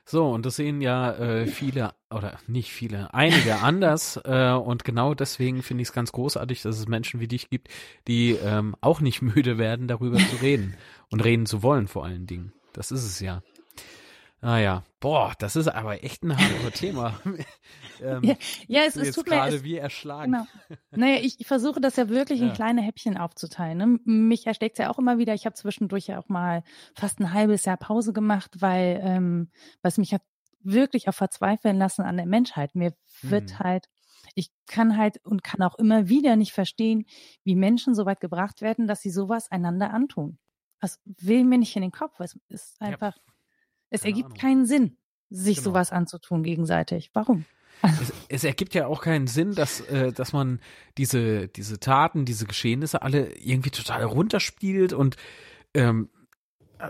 So, 0.06 0.30
und 0.30 0.46
das 0.46 0.56
sehen 0.56 0.82
ja 0.82 1.12
äh, 1.14 1.48
viele, 1.48 1.94
oder 2.10 2.40
nicht 2.48 2.72
viele, 2.72 3.14
einige 3.14 3.58
anders. 3.62 4.20
Äh, 4.24 4.52
und 4.52 4.84
genau 4.84 5.14
deswegen 5.14 5.64
finde 5.64 5.82
ich 5.82 5.90
es 5.90 5.94
ganz 5.94 6.12
großartig, 6.12 6.62
dass 6.62 6.78
es 6.78 6.88
Menschen 6.88 7.20
wie 7.20 7.28
dich 7.28 7.50
gibt, 7.50 7.70
die 8.08 8.32
ähm, 8.32 8.76
auch 8.82 9.02
nicht 9.02 9.22
müde 9.22 9.58
werden, 9.58 9.88
darüber 9.88 10.18
zu 10.18 10.38
reden 10.42 10.76
und 11.10 11.24
reden 11.24 11.46
zu 11.46 11.64
wollen 11.64 11.88
vor 11.88 12.06
allen 12.06 12.28
Dingen. 12.28 12.54
Das 12.74 12.92
ist 12.92 13.06
es 13.06 13.20
ja. 13.20 13.42
Ah 14.42 14.60
ja, 14.60 14.84
boah, 15.00 15.34
das 15.40 15.56
ist 15.56 15.68
aber 15.68 16.04
echt 16.04 16.24
ein 16.24 16.38
hartes 16.38 16.80
Thema. 16.80 17.20
ähm, 18.02 18.24
ja, 18.24 18.36
ja, 18.68 18.82
es, 18.84 18.96
es 18.96 19.16
tut 19.16 19.26
gerade 19.26 19.64
wie 19.64 19.78
erschlagen. 19.78 20.32
Genau. 20.32 20.78
Naja, 20.92 21.18
ich, 21.22 21.40
ich 21.40 21.48
versuche 21.48 21.82
das 21.82 21.96
ja 21.96 22.08
wirklich 22.10 22.40
ja. 22.40 22.48
in 22.48 22.54
kleine 22.54 22.82
Häppchen 22.82 23.18
aufzuteilen. 23.18 23.78
Ne? 23.78 24.00
Mich 24.06 24.46
ersteckt 24.46 24.78
ja 24.78 24.92
auch 24.92 25.00
immer 25.00 25.18
wieder. 25.18 25.34
Ich 25.34 25.46
habe 25.46 25.56
zwischendurch 25.56 26.08
ja 26.08 26.20
auch 26.20 26.30
mal 26.30 26.64
fast 26.94 27.20
ein 27.20 27.34
halbes 27.34 27.66
Jahr 27.66 27.78
Pause 27.78 28.14
gemacht, 28.14 28.52
weil 28.60 29.02
ähm, 29.04 29.50
was 29.82 29.98
mich 29.98 30.14
hat 30.14 30.22
wirklich 30.62 31.10
auch 31.10 31.16
verzweifeln 31.16 31.78
lassen 31.78 32.04
an 32.04 32.18
der 32.18 32.28
Menschheit. 32.28 32.76
Mir 32.76 32.94
wird 33.24 33.52
hm. 33.52 33.60
halt 33.60 33.88
ich 34.36 34.52
kann 34.68 34.98
halt 34.98 35.24
und 35.26 35.44
kann 35.44 35.64
auch 35.64 35.76
immer 35.80 36.10
wieder 36.10 36.36
nicht 36.36 36.52
verstehen, 36.52 37.06
wie 37.44 37.56
Menschen 37.56 37.96
so 37.96 38.06
weit 38.06 38.20
gebracht 38.20 38.62
werden, 38.62 38.86
dass 38.88 39.02
sie 39.02 39.10
sowas 39.10 39.50
einander 39.50 39.92
antun. 39.92 40.38
Das 40.80 41.00
will 41.06 41.44
mir 41.44 41.58
nicht 41.58 41.76
in 41.76 41.82
den 41.82 41.92
Kopf. 41.92 42.20
Es 42.20 42.38
ist 42.48 42.80
einfach, 42.80 43.16
ja. 43.16 43.34
Es 43.90 44.02
Keine 44.02 44.12
ergibt 44.12 44.26
Ahnung. 44.28 44.38
keinen 44.40 44.66
Sinn, 44.66 44.98
sich 45.30 45.58
genau. 45.58 45.70
sowas 45.70 45.92
anzutun 45.92 46.44
gegenseitig. 46.44 47.12
Warum? 47.14 47.46
Es, 47.82 48.14
es, 48.30 48.44
ergibt 48.44 48.74
ja 48.74 48.88
auch 48.88 49.02
keinen 49.02 49.28
Sinn, 49.28 49.54
dass, 49.54 49.82
äh, 49.82 50.12
dass 50.12 50.34
man 50.34 50.60
diese, 50.98 51.48
diese 51.48 51.80
Taten, 51.80 52.26
diese 52.26 52.46
Geschehnisse 52.46 53.02
alle 53.04 53.36
irgendwie 53.36 53.70
total 53.70 54.04
runterspielt 54.04 54.94
und 54.94 55.16
ähm, 55.76 56.10
äh, 56.80 56.90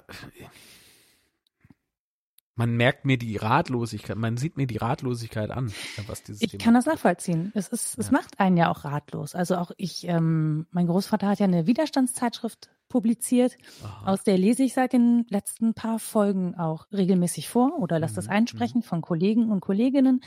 man 2.55 2.75
merkt 2.75 3.05
mir 3.05 3.17
die 3.17 3.37
Ratlosigkeit, 3.37 4.17
man 4.17 4.37
sieht 4.37 4.57
mir 4.57 4.65
die 4.65 4.77
Ratlosigkeit 4.77 5.51
an, 5.51 5.71
was 6.07 6.23
dieses 6.23 6.41
Ich 6.41 6.51
Thema 6.51 6.63
kann 6.63 6.73
das 6.73 6.85
nachvollziehen. 6.85 7.51
Es 7.53 7.67
ist, 7.67 7.95
ja. 7.95 8.01
es 8.01 8.11
macht 8.11 8.39
einen 8.39 8.57
ja 8.57 8.71
auch 8.71 8.83
ratlos. 8.83 9.35
Also 9.35 9.57
auch 9.57 9.71
ich, 9.77 10.07
ähm, 10.07 10.65
mein 10.71 10.87
Großvater 10.87 11.27
hat 11.27 11.39
ja 11.39 11.45
eine 11.45 11.67
Widerstandszeitschrift 11.67 12.69
publiziert. 12.89 13.57
Aha. 13.83 14.13
Aus 14.13 14.23
der 14.23 14.37
lese 14.37 14.63
ich 14.63 14.73
seit 14.73 14.93
den 14.93 15.25
letzten 15.29 15.73
paar 15.73 15.99
Folgen 15.99 16.55
auch 16.55 16.85
regelmäßig 16.91 17.49
vor 17.49 17.79
oder 17.79 17.99
lasse 17.99 18.13
mhm. 18.13 18.15
das 18.17 18.27
einsprechen 18.29 18.79
mhm. 18.79 18.83
von 18.83 19.01
Kollegen 19.01 19.51
und 19.51 19.61
Kolleginnen. 19.61 20.21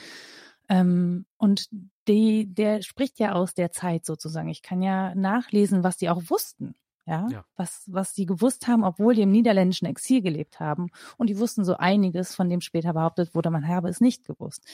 Ähm, 0.68 1.26
und 1.36 1.68
die, 2.08 2.52
der 2.52 2.82
spricht 2.82 3.18
ja 3.18 3.32
aus 3.32 3.54
der 3.54 3.72
Zeit 3.72 4.06
sozusagen. 4.06 4.48
Ich 4.48 4.62
kann 4.62 4.82
ja 4.82 5.14
nachlesen, 5.14 5.84
was 5.84 5.96
die 5.96 6.08
auch 6.08 6.22
wussten. 6.28 6.74
Ja, 7.06 7.26
ja, 7.28 7.44
was, 7.56 7.82
was 7.86 8.12
die 8.12 8.26
gewusst 8.26 8.68
haben, 8.68 8.84
obwohl 8.84 9.14
die 9.16 9.22
im 9.22 9.32
niederländischen 9.32 9.86
Exil 9.86 10.22
gelebt 10.22 10.60
haben. 10.60 10.90
Und 11.16 11.28
die 11.28 11.38
wussten 11.38 11.64
so 11.64 11.76
einiges, 11.76 12.36
von 12.36 12.48
dem 12.48 12.60
später 12.60 12.92
behauptet 12.92 13.34
wurde, 13.34 13.50
man 13.50 13.66
habe 13.66 13.88
es 13.88 14.00
nicht 14.00 14.24
gewusst. 14.24 14.64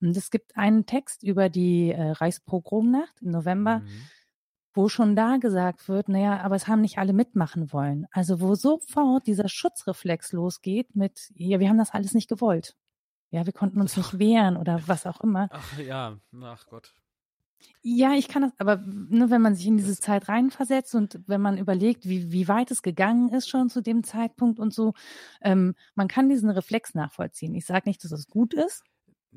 Und 0.00 0.16
es 0.16 0.30
gibt 0.30 0.56
einen 0.56 0.86
Text 0.86 1.22
über 1.22 1.50
die 1.50 1.90
äh, 1.90 2.12
Reichspogromnacht 2.12 3.20
im 3.20 3.30
November, 3.30 3.80
mhm 3.80 4.02
wo 4.76 4.88
schon 4.88 5.16
da 5.16 5.38
gesagt 5.38 5.88
wird, 5.88 6.08
naja, 6.08 6.40
aber 6.40 6.54
es 6.54 6.68
haben 6.68 6.80
nicht 6.80 6.98
alle 6.98 7.12
mitmachen 7.12 7.72
wollen. 7.72 8.06
Also 8.10 8.40
wo 8.40 8.54
sofort 8.54 9.26
dieser 9.26 9.48
Schutzreflex 9.48 10.32
losgeht 10.32 10.94
mit, 10.94 11.32
ja, 11.34 11.58
wir 11.60 11.68
haben 11.68 11.78
das 11.78 11.92
alles 11.92 12.14
nicht 12.14 12.28
gewollt. 12.28 12.76
Ja, 13.30 13.44
wir 13.44 13.52
konnten 13.52 13.80
uns 13.80 13.96
nicht 13.96 14.18
wehren 14.18 14.56
oder 14.56 14.80
was 14.86 15.06
auch 15.06 15.20
immer. 15.20 15.48
Ach 15.50 15.78
ja, 15.78 16.18
ach 16.42 16.66
Gott. 16.66 16.94
Ja, 17.82 18.12
ich 18.14 18.28
kann 18.28 18.42
das, 18.42 18.52
aber 18.58 18.76
ne, 18.86 19.30
wenn 19.30 19.42
man 19.42 19.54
sich 19.54 19.66
in 19.66 19.78
diese 19.78 19.98
Zeit 19.98 20.28
reinversetzt 20.28 20.94
und 20.94 21.20
wenn 21.26 21.40
man 21.40 21.56
überlegt, 21.56 22.06
wie, 22.06 22.30
wie 22.30 22.48
weit 22.48 22.70
es 22.70 22.82
gegangen 22.82 23.30
ist 23.30 23.48
schon 23.48 23.70
zu 23.70 23.80
dem 23.80 24.04
Zeitpunkt 24.04 24.58
und 24.58 24.74
so, 24.74 24.92
ähm, 25.40 25.74
man 25.94 26.08
kann 26.08 26.28
diesen 26.28 26.50
Reflex 26.50 26.94
nachvollziehen. 26.94 27.54
Ich 27.54 27.64
sage 27.64 27.88
nicht, 27.88 28.04
dass 28.04 28.12
es 28.12 28.28
gut 28.28 28.54
ist, 28.54 28.84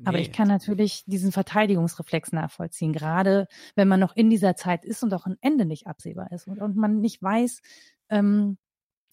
aber 0.04 0.18
ich 0.18 0.32
kann 0.32 0.48
natürlich 0.48 1.04
diesen 1.06 1.32
Verteidigungsreflex 1.32 2.32
nachvollziehen, 2.32 2.92
gerade 2.92 3.46
wenn 3.74 3.88
man 3.88 4.00
noch 4.00 4.16
in 4.16 4.30
dieser 4.30 4.56
Zeit 4.56 4.84
ist 4.84 5.02
und 5.02 5.12
auch 5.12 5.26
ein 5.26 5.36
Ende 5.40 5.66
nicht 5.66 5.86
absehbar 5.86 6.32
ist 6.32 6.46
und, 6.46 6.60
und 6.60 6.76
man 6.76 7.00
nicht 7.00 7.22
weiß, 7.22 7.60
ähm, 8.08 8.56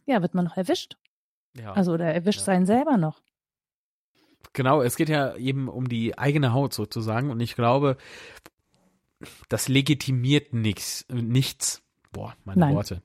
ja, 0.05 0.21
wird 0.21 0.33
man 0.33 0.45
noch 0.45 0.57
erwischt? 0.57 0.97
Ja. 1.55 1.73
Also 1.73 1.93
oder 1.93 2.13
erwischt 2.13 2.39
ja. 2.39 2.45
sein 2.45 2.65
selber 2.65 2.97
noch. 2.97 3.21
Genau, 4.53 4.81
es 4.81 4.95
geht 4.95 5.09
ja 5.09 5.35
eben 5.35 5.67
um 5.67 5.89
die 5.89 6.17
eigene 6.17 6.53
Haut 6.53 6.73
sozusagen 6.73 7.29
und 7.31 7.39
ich 7.41 7.55
glaube, 7.55 7.97
das 9.49 9.67
legitimiert 9.67 10.53
nichts, 10.53 11.05
nichts. 11.09 11.83
Boah, 12.11 12.35
meine 12.45 12.61
Nein. 12.61 12.75
Worte. 12.75 13.01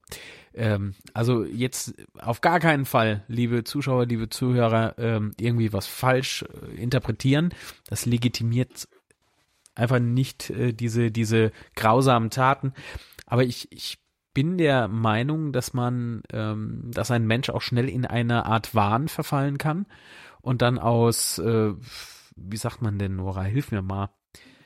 Ähm, 0.54 0.94
also 1.14 1.44
jetzt 1.44 1.94
auf 2.18 2.40
gar 2.40 2.60
keinen 2.60 2.84
Fall, 2.84 3.24
liebe 3.28 3.64
Zuschauer, 3.64 4.06
liebe 4.06 4.28
Zuhörer, 4.28 4.94
ähm, 4.98 5.32
irgendwie 5.38 5.72
was 5.72 5.86
falsch 5.86 6.44
äh, 6.44 6.80
interpretieren. 6.80 7.54
Das 7.88 8.06
legitimiert 8.06 8.88
einfach 9.74 9.98
nicht 9.98 10.50
äh, 10.50 10.72
diese, 10.72 11.10
diese 11.10 11.52
grausamen 11.74 12.30
Taten. 12.30 12.72
Aber 13.26 13.44
ich, 13.44 13.70
ich 13.72 13.98
bin 14.34 14.58
der 14.58 14.88
Meinung, 14.88 15.52
dass 15.52 15.74
man, 15.74 16.22
ähm, 16.32 16.90
dass 16.92 17.10
ein 17.10 17.26
Mensch 17.26 17.50
auch 17.50 17.62
schnell 17.62 17.88
in 17.88 18.06
eine 18.06 18.46
Art 18.46 18.74
Wahn 18.74 19.08
verfallen 19.08 19.58
kann 19.58 19.86
und 20.40 20.62
dann 20.62 20.78
aus, 20.78 21.38
äh, 21.38 21.72
wie 22.36 22.56
sagt 22.56 22.82
man 22.82 22.98
denn, 22.98 23.16
Nora, 23.16 23.42
hilf 23.42 23.70
mir 23.72 23.82
mal, 23.82 24.10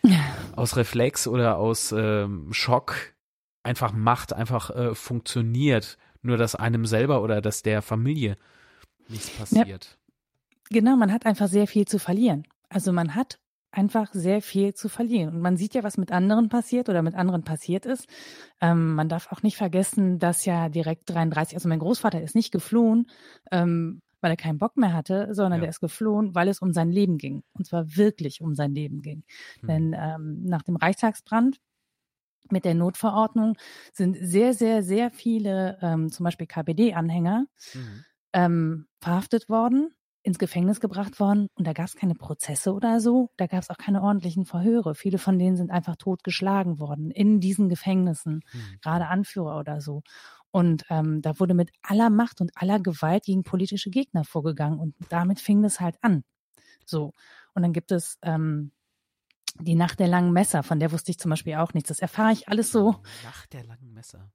aus 0.57 0.77
Reflex 0.77 1.27
oder 1.27 1.59
aus 1.59 1.93
ähm, 1.93 2.53
Schock 2.53 3.16
einfach 3.67 3.93
macht, 3.93 4.33
einfach 4.33 4.71
äh, 4.71 4.95
funktioniert. 4.95 5.99
Nur 6.23 6.37
dass 6.37 6.55
einem 6.57 6.87
selber 6.87 7.23
oder 7.23 7.41
dass 7.41 7.63
der 7.63 7.83
Familie 7.83 8.37
nichts 9.09 9.31
passiert. 9.31 9.85
Ja. 9.85 10.15
Genau, 10.71 10.97
man 10.97 11.13
hat 11.13 11.27
einfach 11.27 11.49
sehr 11.49 11.67
viel 11.67 11.87
zu 11.87 11.99
verlieren. 11.99 12.45
Also 12.69 12.93
man 12.93 13.15
hat 13.15 13.39
einfach 13.71 14.13
sehr 14.13 14.41
viel 14.41 14.75
zu 14.75 14.89
verlieren. 14.89 15.35
Und 15.35 15.41
man 15.41 15.57
sieht 15.57 15.75
ja, 15.75 15.83
was 15.83 15.99
mit 15.99 16.11
anderen 16.11 16.49
passiert 16.49 16.89
oder 16.89 17.03
mit 17.03 17.15
anderen 17.15 17.45
passiert 17.45 17.87
ist. 17.87 18.07
Ähm, 18.61 18.95
man 18.95 19.09
darf 19.09 19.31
auch 19.31 19.43
nicht 19.43 19.57
vergessen, 19.57 20.19
dass 20.19 20.47
ja 20.47 20.69
direkt 20.69 21.11
33, 21.11 21.57
also 21.57 21.69
mein 21.69 21.79
Großvater 21.79 22.23
ist 22.23 22.35
nicht 22.35 22.53
geflohen, 22.53 23.07
ähm, 23.53 24.01
weil 24.21 24.31
er 24.31 24.37
keinen 24.37 24.59
Bock 24.59 24.77
mehr 24.77 24.95
hatte, 24.95 25.29
sondern 25.35 25.59
ja. 25.59 25.63
der 25.63 25.71
ist 25.71 25.81
geflohen, 25.81 26.35
weil 26.35 26.49
es 26.49 26.61
um 26.61 26.73
sein 26.73 26.91
Leben 26.91 27.19
ging. 27.19 27.43
Und 27.53 27.67
zwar 27.67 27.97
wirklich 27.97 28.41
um 28.41 28.55
sein 28.55 28.75
Leben 28.75 29.03
ging. 29.03 29.25
Hm. 29.61 29.69
Denn 29.69 29.97
ähm, 29.97 30.43
nach 30.45 30.63
dem 30.63 30.77
Reichstagsbrand 30.77 31.61
mit 32.53 32.65
der 32.65 32.75
Notverordnung 32.75 33.57
sind 33.93 34.17
sehr, 34.21 34.55
sehr, 34.55 34.83
sehr 34.83 35.11
viele, 35.11 35.79
ähm, 35.83 36.11
zum 36.11 36.25
Beispiel 36.25 36.47
KPD-Anhänger, 36.47 37.47
mhm. 37.75 38.05
ähm, 38.33 38.87
verhaftet 39.01 39.49
worden, 39.49 39.91
ins 40.23 40.39
Gefängnis 40.39 40.81
gebracht 40.81 41.21
worden 41.21 41.49
und 41.55 41.67
da 41.67 41.73
gab 41.73 41.87
es 41.87 41.95
keine 41.95 42.15
Prozesse 42.15 42.75
oder 42.75 43.01
so, 43.01 43.31
da 43.37 43.47
gab 43.47 43.63
es 43.63 43.71
auch 43.71 43.79
keine 43.79 44.03
ordentlichen 44.03 44.45
Verhöre. 44.45 44.97
Viele 44.97 45.19
von 45.19 45.39
denen 45.39 45.57
sind 45.57 45.71
einfach 45.71 45.95
totgeschlagen 45.95 46.81
worden 46.81 47.13
in 47.13 47.39
diesen 47.39 47.69
Gefängnissen, 47.69 48.43
mhm. 48.53 48.79
gerade 48.83 49.07
Anführer 49.07 49.57
oder 49.59 49.81
so. 49.81 50.03
Und 50.51 50.85
ähm, 50.91 51.23
da 51.23 51.39
wurde 51.39 51.55
mit 51.55 51.71
aller 51.83 52.11
Macht 52.11 52.41
und 52.41 52.51
aller 52.55 52.81
Gewalt 52.81 53.25
gegen 53.25 53.45
politische 53.45 53.91
Gegner 53.91 54.25
vorgegangen 54.25 54.81
und 54.81 54.95
damit 55.11 55.39
fing 55.39 55.63
es 55.65 55.81
halt 55.81 55.97
an. 56.03 56.25
So. 56.85 57.13
Und 57.55 57.63
dann 57.63 57.73
gibt 57.73 57.93
es 57.93 58.19
ähm, 58.23 58.73
die 59.61 59.75
Nacht 59.75 60.01
der 60.01 60.09
langen 60.09 60.33
Messer, 60.33 60.63
von 60.63 60.79
der 60.81 60.93
wusste 60.93 61.11
ich 61.11 61.19
zum 61.19 61.31
Beispiel 61.31 61.55
auch 61.57 61.75
nichts. 61.75 61.89
Das 61.89 62.01
erfahre 62.01 62.33
ich 62.33 62.49
alles 62.49 62.71
so. 62.71 62.97
Nacht 63.25 63.53
der 63.53 63.65
langen 63.65 63.93
Messer. 63.93 64.31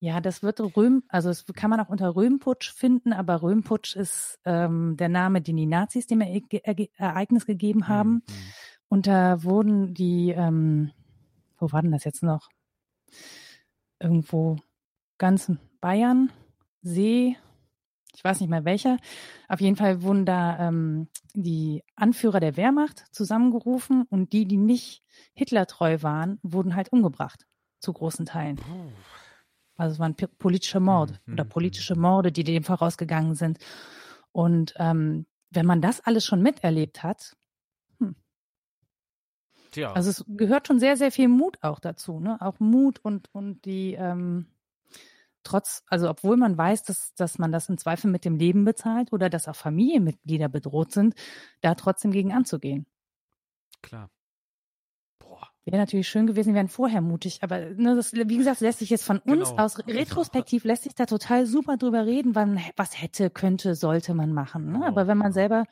Ja, 0.00 0.20
das 0.20 0.42
wird 0.42 0.60
Röhm, 0.76 1.04
also 1.06 1.30
es 1.30 1.46
kann 1.54 1.70
man 1.70 1.78
auch 1.78 1.88
unter 1.88 2.16
Röhmputsch 2.16 2.72
finden, 2.72 3.12
aber 3.12 3.40
Röhmputsch 3.40 3.94
ist 3.94 4.40
ähm, 4.44 4.96
der 4.96 5.08
Name, 5.08 5.40
den 5.42 5.56
die 5.56 5.66
Nazis 5.66 6.08
dem 6.08 6.20
e 6.20 6.42
Ereignis 6.96 7.46
gegeben 7.46 7.86
haben. 7.86 8.14
Mhm. 8.14 8.22
Und 8.88 9.06
da 9.06 9.44
wurden 9.44 9.94
die, 9.94 10.30
ähm, 10.30 10.90
wo 11.56 11.70
war 11.70 11.82
denn 11.82 11.92
das 11.92 12.02
jetzt 12.02 12.24
noch? 12.24 12.48
Irgendwo 14.00 14.56
ganz 15.18 15.52
Bayern, 15.80 16.32
See, 16.80 17.36
ich 18.14 18.22
weiß 18.22 18.40
nicht 18.40 18.50
mehr 18.50 18.64
welcher. 18.64 18.98
Auf 19.48 19.60
jeden 19.60 19.76
Fall 19.76 20.02
wurden 20.02 20.26
da 20.26 20.68
ähm, 20.68 21.08
die 21.34 21.82
Anführer 21.96 22.40
der 22.40 22.56
Wehrmacht 22.56 23.04
zusammengerufen 23.10 24.04
und 24.10 24.32
die, 24.32 24.46
die 24.46 24.58
nicht 24.58 25.02
Hitlertreu 25.34 26.02
waren, 26.02 26.38
wurden 26.42 26.76
halt 26.76 26.92
umgebracht, 26.92 27.46
zu 27.80 27.92
großen 27.92 28.26
Teilen. 28.26 28.60
Also 29.76 29.94
es 29.94 29.98
waren 29.98 30.14
politische 30.14 30.80
Morde 30.80 31.18
mhm. 31.26 31.32
oder 31.34 31.44
politische 31.44 31.96
Morde, 31.96 32.32
die 32.32 32.44
dem 32.44 32.64
vorausgegangen 32.64 33.34
sind. 33.34 33.58
Und 34.32 34.74
ähm, 34.76 35.26
wenn 35.50 35.66
man 35.66 35.80
das 35.80 36.00
alles 36.00 36.24
schon 36.24 36.42
miterlebt 36.42 37.02
hat, 37.02 37.36
hm. 37.98 38.16
Tja. 39.70 39.92
also 39.92 40.10
es 40.10 40.24
gehört 40.28 40.66
schon 40.66 40.78
sehr, 40.78 40.96
sehr 40.96 41.12
viel 41.12 41.28
Mut 41.28 41.58
auch 41.62 41.78
dazu, 41.78 42.20
ne? 42.20 42.40
Auch 42.40 42.58
Mut 42.60 42.98
und, 43.00 43.28
und 43.34 43.64
die, 43.64 43.94
ähm, 43.94 44.46
trotz, 45.42 45.82
also 45.86 46.08
obwohl 46.08 46.36
man 46.36 46.56
weiß, 46.56 46.84
dass, 46.84 47.14
dass 47.14 47.38
man 47.38 47.52
das 47.52 47.68
im 47.68 47.78
Zweifel 47.78 48.10
mit 48.10 48.24
dem 48.24 48.36
Leben 48.36 48.64
bezahlt 48.64 49.12
oder 49.12 49.28
dass 49.28 49.48
auch 49.48 49.56
Familienmitglieder 49.56 50.48
bedroht 50.48 50.92
sind, 50.92 51.14
da 51.60 51.74
trotzdem 51.74 52.10
gegen 52.10 52.32
anzugehen. 52.32 52.86
Klar. 53.82 54.10
Boah. 55.18 55.48
Wäre 55.64 55.78
natürlich 55.78 56.08
schön 56.08 56.26
gewesen, 56.26 56.54
wären 56.54 56.68
vorher 56.68 57.00
mutig, 57.00 57.42
aber 57.42 57.58
ne, 57.70 57.96
das, 57.96 58.12
wie 58.12 58.36
gesagt, 58.36 58.60
lässt 58.60 58.78
sich 58.80 58.90
jetzt 58.90 59.04
von 59.04 59.18
uns 59.18 59.50
genau. 59.50 59.62
aus 59.62 59.78
retrospektiv 59.86 60.64
lässt 60.64 60.84
sich 60.84 60.94
da 60.94 61.06
total 61.06 61.46
super 61.46 61.76
drüber 61.76 62.06
reden, 62.06 62.34
wann, 62.34 62.60
was 62.76 63.00
hätte, 63.00 63.30
könnte, 63.30 63.74
sollte 63.74 64.14
man 64.14 64.32
machen. 64.32 64.72
Ne? 64.72 64.86
Aber 64.86 65.06
wenn 65.06 65.18
man 65.18 65.32
selber, 65.32 65.64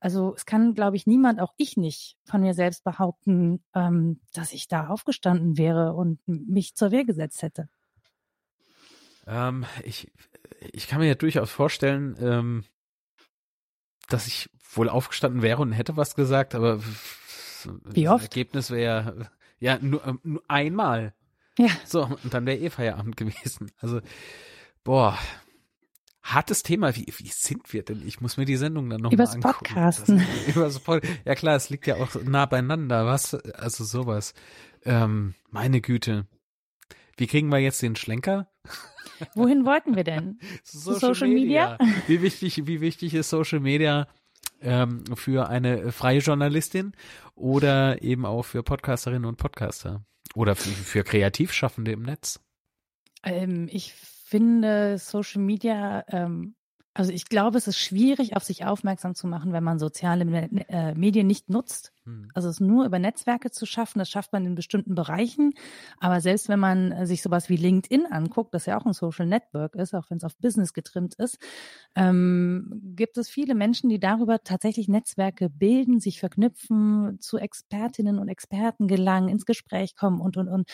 also 0.00 0.34
es 0.34 0.46
kann, 0.46 0.74
glaube 0.74 0.96
ich, 0.96 1.06
niemand, 1.06 1.40
auch 1.40 1.54
ich 1.56 1.76
nicht, 1.76 2.16
von 2.24 2.42
mir 2.42 2.54
selbst 2.54 2.84
behaupten, 2.84 3.64
ähm, 3.74 4.20
dass 4.32 4.52
ich 4.52 4.68
da 4.68 4.88
aufgestanden 4.88 5.56
wäre 5.56 5.94
und 5.94 6.20
mich 6.26 6.74
zur 6.74 6.90
Wehr 6.90 7.04
gesetzt 7.04 7.42
hätte. 7.42 7.68
Ähm, 9.26 9.66
ich, 9.84 10.10
ich 10.72 10.86
kann 10.88 11.00
mir 11.00 11.06
ja 11.06 11.14
durchaus 11.14 11.50
vorstellen, 11.50 12.16
ähm, 12.20 12.64
dass 14.08 14.26
ich 14.26 14.48
wohl 14.72 14.88
aufgestanden 14.88 15.42
wäre 15.42 15.62
und 15.62 15.72
hätte 15.72 15.96
was 15.96 16.14
gesagt, 16.14 16.54
aber 16.54 16.80
Wie 17.84 18.08
oft? 18.08 18.24
das 18.24 18.30
Ergebnis 18.30 18.70
wäre 18.70 19.30
ja 19.58 19.78
nur, 19.80 20.06
ähm, 20.06 20.20
nur 20.22 20.42
einmal. 20.48 21.14
Ja. 21.58 21.70
So, 21.84 22.04
und 22.04 22.34
dann 22.34 22.46
wäre 22.46 22.58
eh 22.58 22.70
Feierabend 22.70 23.16
gewesen. 23.16 23.72
Also, 23.80 24.00
boah, 24.84 25.18
hartes 26.22 26.62
Thema. 26.62 26.94
Wie, 26.96 27.06
wie 27.16 27.28
sind 27.28 27.72
wir 27.72 27.82
denn? 27.82 28.06
Ich 28.06 28.20
muss 28.20 28.36
mir 28.36 28.44
die 28.44 28.56
Sendung 28.56 28.90
dann 28.90 29.00
nochmal 29.00 29.26
angucken. 29.26 29.42
Podcasten. 29.42 30.18
Das, 30.18 30.56
übers 30.56 30.78
Podcast. 30.80 31.20
Ja 31.24 31.34
klar, 31.34 31.56
es 31.56 31.70
liegt 31.70 31.86
ja 31.86 31.96
auch 31.96 32.14
nah 32.22 32.46
beieinander. 32.46 33.06
Was? 33.06 33.34
Also 33.34 33.84
sowas. 33.84 34.34
Ähm, 34.84 35.34
meine 35.50 35.80
Güte. 35.80 36.26
Wie 37.16 37.26
kriegen 37.26 37.48
wir 37.48 37.58
jetzt 37.58 37.80
den 37.80 37.96
Schlenker? 37.96 38.48
Wohin 39.34 39.64
wollten 39.64 39.96
wir 39.96 40.04
denn? 40.04 40.38
Social, 40.64 41.14
Social 41.14 41.28
Media? 41.28 41.76
Media? 41.80 42.02
Wie 42.06 42.22
wichtig, 42.22 42.66
wie 42.66 42.80
wichtig 42.80 43.14
ist 43.14 43.30
Social 43.30 43.60
Media 43.60 44.06
ähm, 44.60 45.04
für 45.14 45.48
eine 45.48 45.92
freie 45.92 46.18
Journalistin 46.18 46.92
oder 47.34 48.02
eben 48.02 48.26
auch 48.26 48.42
für 48.42 48.62
Podcasterinnen 48.62 49.24
und 49.24 49.36
Podcaster? 49.36 50.04
Oder 50.34 50.56
für, 50.56 50.70
für 50.70 51.04
Kreativschaffende 51.04 51.92
im 51.92 52.02
Netz? 52.02 52.40
Ähm, 53.22 53.68
ich 53.70 53.94
finde 53.94 54.98
Social 54.98 55.40
Media 55.40 56.04
ähm, 56.08 56.55
also 56.96 57.12
ich 57.12 57.26
glaube, 57.26 57.58
es 57.58 57.68
ist 57.68 57.78
schwierig, 57.78 58.36
auf 58.36 58.42
sich 58.42 58.64
aufmerksam 58.64 59.14
zu 59.14 59.26
machen, 59.26 59.52
wenn 59.52 59.62
man 59.62 59.78
soziale 59.78 60.24
äh, 60.24 60.94
Medien 60.94 61.26
nicht 61.26 61.50
nutzt. 61.50 61.92
Hm. 62.04 62.28
Also 62.32 62.48
es 62.48 62.58
nur 62.58 62.86
über 62.86 62.98
Netzwerke 62.98 63.50
zu 63.50 63.66
schaffen, 63.66 63.98
das 63.98 64.08
schafft 64.08 64.32
man 64.32 64.46
in 64.46 64.54
bestimmten 64.54 64.94
Bereichen. 64.94 65.52
Aber 66.00 66.22
selbst 66.22 66.48
wenn 66.48 66.58
man 66.58 66.92
äh, 66.92 67.06
sich 67.06 67.20
sowas 67.20 67.50
wie 67.50 67.56
LinkedIn 67.56 68.06
anguckt, 68.06 68.54
das 68.54 68.64
ja 68.64 68.80
auch 68.80 68.86
ein 68.86 68.94
Social 68.94 69.26
Network 69.26 69.74
ist, 69.74 69.94
auch 69.94 70.08
wenn 70.08 70.16
es 70.16 70.24
auf 70.24 70.38
Business 70.38 70.72
getrimmt 70.72 71.14
ist, 71.16 71.38
ähm, 71.96 72.80
gibt 72.96 73.18
es 73.18 73.28
viele 73.28 73.54
Menschen, 73.54 73.90
die 73.90 74.00
darüber 74.00 74.42
tatsächlich 74.42 74.88
Netzwerke 74.88 75.50
bilden, 75.50 76.00
sich 76.00 76.18
verknüpfen, 76.18 77.18
zu 77.20 77.36
Expertinnen 77.36 78.18
und 78.18 78.30
Experten 78.30 78.88
gelangen, 78.88 79.28
ins 79.28 79.44
Gespräch 79.44 79.96
kommen 79.96 80.22
und, 80.22 80.38
und, 80.38 80.48
und 80.48 80.70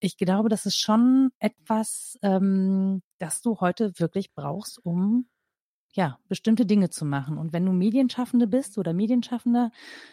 ich 0.00 0.16
glaube, 0.16 0.48
das 0.48 0.66
ist 0.66 0.78
schon 0.78 1.30
etwas, 1.38 2.18
ähm, 2.22 3.02
das 3.18 3.40
du 3.40 3.60
heute 3.60 3.92
wirklich 3.98 4.34
brauchst, 4.34 4.84
um 4.84 5.26
ja, 5.92 6.18
bestimmte 6.28 6.66
Dinge 6.66 6.90
zu 6.90 7.04
machen. 7.04 7.36
Und 7.36 7.52
wenn 7.52 7.66
du 7.66 7.72
Medienschaffende 7.72 8.46
bist 8.46 8.78
oder 8.78 8.92
Medienschaffender, 8.92 9.70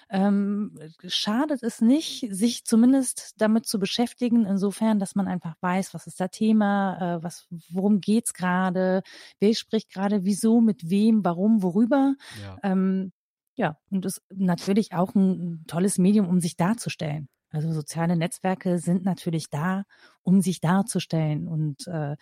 ähm, 0.10 0.78
schadet 1.06 1.62
es 1.62 1.82
nicht, 1.82 2.28
sich 2.32 2.66
zumindest 2.66 3.36
damit 3.38 3.68
zu 3.68 3.78
beschäftigen, 3.78 4.46
insofern, 4.46 5.00
dass 5.00 5.16
man 5.16 5.28
einfach 5.28 5.56
weiß, 5.62 5.94
was 5.94 6.08
ist 6.08 6.20
da 6.20 6.30
Thema, 6.30 7.18
äh, 7.18 7.24
was, 7.24 7.48
worum 7.70 8.02
geht's 8.02 8.34
gerade, 8.34 9.04
wer 9.40 9.54
spricht 9.54 9.92
gerade, 9.92 10.24
wieso, 10.26 10.62
mit 10.62 10.90
wem, 10.90 11.24
warum, 11.24 11.62
worüber. 11.62 12.16
Ja. 12.42 12.58
Ähm, 12.64 13.12
ja, 13.56 13.78
und 13.90 14.06
ist 14.06 14.22
natürlich 14.34 14.94
auch 14.94 15.14
ein 15.16 15.64
tolles 15.68 15.98
Medium, 15.98 16.28
um 16.28 16.40
sich 16.40 16.56
darzustellen. 16.56 17.28
Also 17.50 17.72
soziale 17.72 18.16
Netzwerke 18.16 18.78
sind 18.80 19.06
natürlich 19.06 19.50
da, 19.50 19.84
um 20.22 20.42
sich 20.42 20.60
darzustellen. 20.60 21.48
Und 21.48 21.88
äh, 21.88 22.16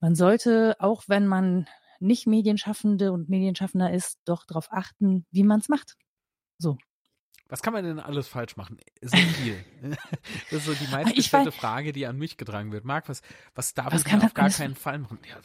man 0.00 0.14
sollte, 0.14 0.76
auch 0.78 1.04
wenn 1.06 1.26
man 1.26 1.66
nicht 2.00 2.26
Medienschaffende 2.26 3.12
und 3.12 3.28
Medienschaffender 3.28 3.92
ist, 3.92 4.18
doch 4.24 4.44
darauf 4.44 4.72
achten, 4.72 5.26
wie 5.30 5.42
man 5.42 5.60
es 5.60 5.68
macht. 5.68 5.96
So. 6.58 6.78
Was 7.48 7.62
kann 7.62 7.72
man 7.72 7.84
denn 7.84 7.98
alles 7.98 8.28
falsch 8.28 8.56
machen? 8.56 8.78
So 9.00 9.16
viel. 9.16 9.64
das 10.50 10.52
ist 10.52 10.66
so 10.66 10.74
die 10.74 10.90
meistgestellte 10.90 11.52
Frage, 11.52 11.92
die 11.92 12.06
an 12.06 12.18
mich 12.18 12.36
getragen 12.36 12.72
wird. 12.72 12.84
Marc, 12.84 13.08
was, 13.08 13.22
was 13.54 13.72
darf 13.72 13.92
was 13.92 14.04
man 14.04 14.22
auf 14.22 14.34
gar 14.34 14.50
keinen 14.50 14.74
Fall 14.74 14.98
machen? 14.98 15.18
Ja, 15.28 15.36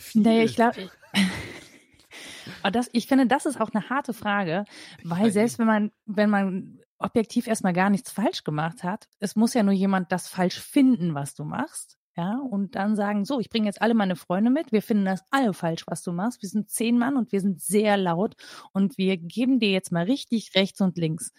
so 0.00 0.20
naja, 0.20 0.44
ich 0.44 0.54
glaube, 0.54 0.90
das, 2.72 2.88
ich 2.92 3.06
finde, 3.06 3.26
das 3.26 3.44
ist 3.44 3.60
auch 3.60 3.70
eine 3.72 3.90
harte 3.90 4.14
Frage, 4.14 4.64
weil 5.04 5.30
selbst 5.30 5.58
wenn 5.58 5.66
man, 5.66 5.92
wenn 6.06 6.30
man 6.30 6.80
objektiv 6.98 7.46
erstmal 7.46 7.74
gar 7.74 7.90
nichts 7.90 8.10
falsch 8.10 8.44
gemacht 8.44 8.82
hat, 8.82 9.08
es 9.18 9.36
muss 9.36 9.54
ja 9.54 9.62
nur 9.62 9.74
jemand 9.74 10.10
das 10.12 10.28
falsch 10.28 10.58
finden, 10.58 11.14
was 11.14 11.34
du 11.34 11.44
machst 11.44 11.97
ja, 12.18 12.36
und 12.36 12.74
dann 12.74 12.96
sagen, 12.96 13.24
so, 13.24 13.38
ich 13.38 13.48
bringe 13.48 13.66
jetzt 13.66 13.80
alle 13.80 13.94
meine 13.94 14.16
Freunde 14.16 14.50
mit, 14.50 14.72
wir 14.72 14.82
finden 14.82 15.04
das 15.04 15.22
alle 15.30 15.54
falsch, 15.54 15.84
was 15.86 16.02
du 16.02 16.10
machst, 16.10 16.42
wir 16.42 16.48
sind 16.48 16.68
zehn 16.68 16.98
Mann 16.98 17.16
und 17.16 17.30
wir 17.30 17.40
sind 17.40 17.60
sehr 17.60 17.96
laut 17.96 18.34
und 18.72 18.98
wir 18.98 19.16
geben 19.16 19.60
dir 19.60 19.70
jetzt 19.70 19.92
mal 19.92 20.04
richtig 20.04 20.50
rechts 20.56 20.80
und 20.80 20.98
links. 20.98 21.32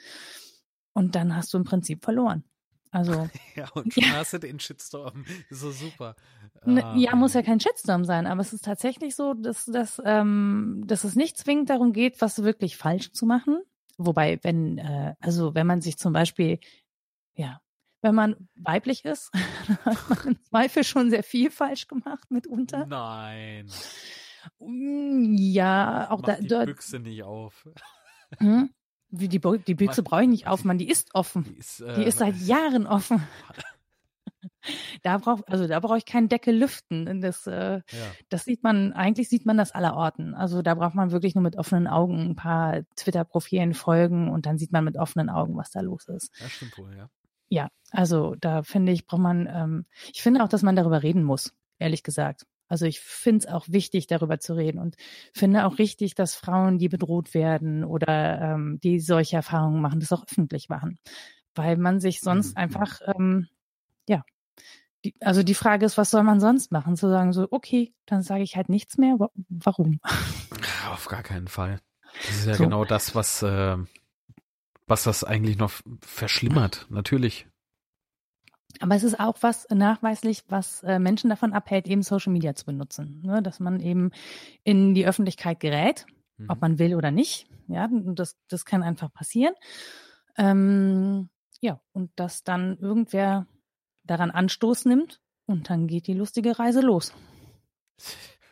Und 0.93 1.15
dann 1.15 1.35
hast 1.35 1.53
du 1.53 1.57
im 1.57 1.65
Prinzip 1.65 2.05
verloren. 2.05 2.45
Also. 2.91 3.11
ja, 3.55 3.67
und 3.73 3.93
schon 3.93 4.03
ja. 4.03 4.11
hast 4.13 4.31
du 4.31 4.37
den 4.39 4.57
Shitstorm. 4.61 5.25
so 5.49 5.69
super. 5.71 6.15
Ne. 6.63 6.93
Ja, 6.95 7.13
muss 7.17 7.33
ja 7.33 7.41
kein 7.41 7.59
Shitstorm 7.59 8.05
sein, 8.05 8.25
aber 8.25 8.39
es 8.39 8.53
ist 8.53 8.63
tatsächlich 8.63 9.17
so, 9.17 9.33
dass, 9.33 9.65
dass, 9.65 10.01
ähm, 10.05 10.85
dass 10.87 11.03
es 11.03 11.15
nicht 11.15 11.37
zwingend 11.37 11.69
darum 11.69 11.91
geht, 11.91 12.21
was 12.21 12.41
wirklich 12.41 12.77
falsch 12.77 13.11
zu 13.11 13.25
machen. 13.25 13.59
Wobei, 13.97 14.39
wenn, 14.43 14.77
äh, 14.77 15.15
also 15.19 15.55
wenn 15.55 15.67
man 15.67 15.81
sich 15.81 15.97
zum 15.97 16.13
Beispiel, 16.13 16.57
ja, 17.35 17.59
wenn 18.01 18.15
man 18.15 18.49
weiblich 18.55 19.05
ist, 19.05 19.31
hat 19.85 20.09
man 20.09 20.27
im 20.27 20.43
Zweifel 20.45 20.83
schon 20.83 21.09
sehr 21.09 21.23
viel 21.23 21.51
falsch 21.51 21.87
gemacht 21.87 22.29
mitunter. 22.31 22.85
Nein. 22.85 23.69
Mm, 24.59 25.35
ja, 25.37 26.09
auch 26.09 26.21
Mach 26.21 26.27
da. 26.27 26.35
Die 26.35 26.47
dort, 26.47 26.67
Büchse 26.67 26.99
nicht 26.99 27.23
auf. 27.23 27.67
Hm? 28.37 28.69
Die, 29.09 29.27
die, 29.27 29.39
die 29.39 29.73
Büchse 29.73 30.03
brauche 30.03 30.21
ich 30.21 30.27
nicht 30.27 30.45
aufmachen, 30.45 30.77
die 30.77 30.87
ist 30.87 31.15
offen. 31.15 31.43
Die 31.43 31.57
ist, 31.57 31.79
äh, 31.79 31.95
die 31.95 32.03
ist 32.03 32.19
seit 32.19 32.35
Jahren 32.35 32.85
offen. 32.85 33.23
da 35.03 35.17
braucht 35.17 35.49
also 35.49 35.67
da 35.67 35.79
brauche 35.79 35.97
ich 35.97 36.05
keinen 36.05 36.29
Deckel 36.29 36.55
lüften. 36.55 37.19
Das, 37.19 37.47
äh, 37.47 37.77
ja. 37.77 37.81
das 38.29 38.45
sieht 38.45 38.61
man 38.61 38.93
eigentlich 38.93 39.27
sieht 39.27 39.47
man 39.47 39.57
das 39.57 39.71
aller 39.71 39.95
Orten. 39.95 40.35
Also 40.35 40.61
da 40.61 40.75
braucht 40.75 40.93
man 40.93 41.11
wirklich 41.11 41.33
nur 41.33 41.41
mit 41.41 41.57
offenen 41.57 41.87
Augen 41.87 42.19
ein 42.19 42.35
paar 42.35 42.83
Twitter-Profilen 42.95 43.73
folgen 43.73 44.29
und 44.29 44.45
dann 44.45 44.59
sieht 44.59 44.71
man 44.71 44.83
mit 44.83 44.95
offenen 44.95 45.31
Augen, 45.31 45.57
was 45.57 45.71
da 45.71 45.81
los 45.81 46.07
ist. 46.07 46.31
Das 46.39 46.51
stimmt 46.51 46.77
wohl, 46.77 46.95
ja. 46.95 47.09
Ja, 47.49 47.69
also 47.91 48.35
da 48.39 48.63
finde 48.63 48.91
ich, 48.91 49.05
braucht 49.05 49.21
man, 49.21 49.47
ähm, 49.51 49.85
ich 50.13 50.21
finde 50.21 50.43
auch, 50.43 50.49
dass 50.49 50.63
man 50.63 50.75
darüber 50.75 51.03
reden 51.03 51.23
muss, 51.23 51.53
ehrlich 51.79 52.03
gesagt. 52.03 52.45
Also 52.67 52.85
ich 52.85 52.99
finde 52.99 53.39
es 53.39 53.51
auch 53.51 53.65
wichtig, 53.67 54.05
darüber 54.05 54.39
zu 54.39 54.53
reden 54.53 54.77
und 54.77 54.95
finde 55.33 55.65
auch 55.65 55.79
richtig, 55.79 56.13
dass 56.13 56.35
Frauen, 56.35 56.77
die 56.77 56.87
bedroht 56.87 57.33
werden 57.33 57.83
oder 57.83 58.39
ähm, 58.39 58.79
die 58.83 58.99
solche 58.99 59.37
Erfahrungen 59.37 59.81
machen, 59.81 59.99
das 59.99 60.11
auch 60.11 60.23
öffentlich 60.29 60.69
machen. 60.69 60.99
Weil 61.55 61.77
man 61.77 61.99
sich 61.99 62.21
sonst 62.21 62.51
mhm. 62.51 62.57
einfach, 62.57 63.01
ähm, 63.07 63.47
ja, 64.07 64.23
die, 65.03 65.15
also 65.19 65.41
die 65.41 65.55
Frage 65.55 65.85
ist, 65.85 65.97
was 65.97 66.11
soll 66.11 66.21
man 66.21 66.39
sonst 66.39 66.71
machen? 66.71 66.95
Zu 66.95 67.09
sagen 67.09 67.33
so, 67.33 67.47
okay, 67.49 67.91
dann 68.05 68.21
sage 68.21 68.43
ich 68.43 68.55
halt 68.55 68.69
nichts 68.69 68.99
mehr. 68.99 69.17
Warum? 69.49 69.99
Auf 70.91 71.07
gar 71.07 71.23
keinen 71.23 71.47
Fall. 71.47 71.79
Das 72.27 72.37
ist 72.37 72.45
ja 72.45 72.53
so. 72.53 72.63
genau 72.63 72.85
das, 72.85 73.15
was, 73.15 73.41
äh, 73.41 73.77
was 74.89 75.03
das 75.03 75.23
eigentlich 75.23 75.57
noch 75.57 75.71
verschlimmert. 76.01 76.87
Natürlich. 76.89 77.47
Aber 78.79 78.95
es 78.95 79.03
ist 79.03 79.19
auch 79.19 79.37
was 79.41 79.67
nachweislich, 79.69 80.43
was 80.47 80.83
äh, 80.83 80.99
Menschen 80.99 81.29
davon 81.29 81.53
abhält, 81.53 81.87
eben 81.87 82.03
Social 82.03 82.31
Media 82.31 82.55
zu 82.55 82.65
benutzen. 82.65 83.21
Ne? 83.23 83.41
Dass 83.41 83.59
man 83.59 83.79
eben 83.79 84.11
in 84.63 84.93
die 84.93 85.05
Öffentlichkeit 85.05 85.59
gerät, 85.59 86.05
mhm. 86.37 86.49
ob 86.49 86.61
man 86.61 86.79
will 86.79 86.95
oder 86.95 87.11
nicht. 87.11 87.47
Ja, 87.67 87.87
das, 87.91 88.37
das 88.47 88.65
kann 88.65 88.83
einfach 88.83 89.13
passieren. 89.13 89.53
Ähm, 90.37 91.29
ja, 91.61 91.79
und 91.91 92.11
dass 92.15 92.43
dann 92.43 92.77
irgendwer 92.77 93.47
daran 94.03 94.31
Anstoß 94.31 94.85
nimmt 94.85 95.21
und 95.45 95.69
dann 95.69 95.87
geht 95.87 96.07
die 96.07 96.13
lustige 96.13 96.57
Reise 96.57 96.81
los. 96.81 97.13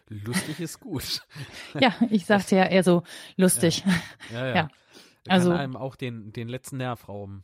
Lustig 0.09 0.59
ist 0.59 0.79
gut. 0.79 1.21
ja, 1.79 1.93
ich 2.09 2.25
sagte 2.25 2.55
ja 2.55 2.65
eher 2.65 2.83
so 2.83 3.03
lustig. 3.38 3.83
Ja, 4.31 4.39
ja. 4.39 4.47
ja. 4.47 4.55
ja. 4.55 4.69
Also 5.30 5.51
kann 5.51 5.59
einem 5.59 5.75
auch 5.75 5.95
den, 5.95 6.32
den 6.32 6.47
letzten 6.47 6.78
Nerv 6.78 7.07
rauben. 7.07 7.43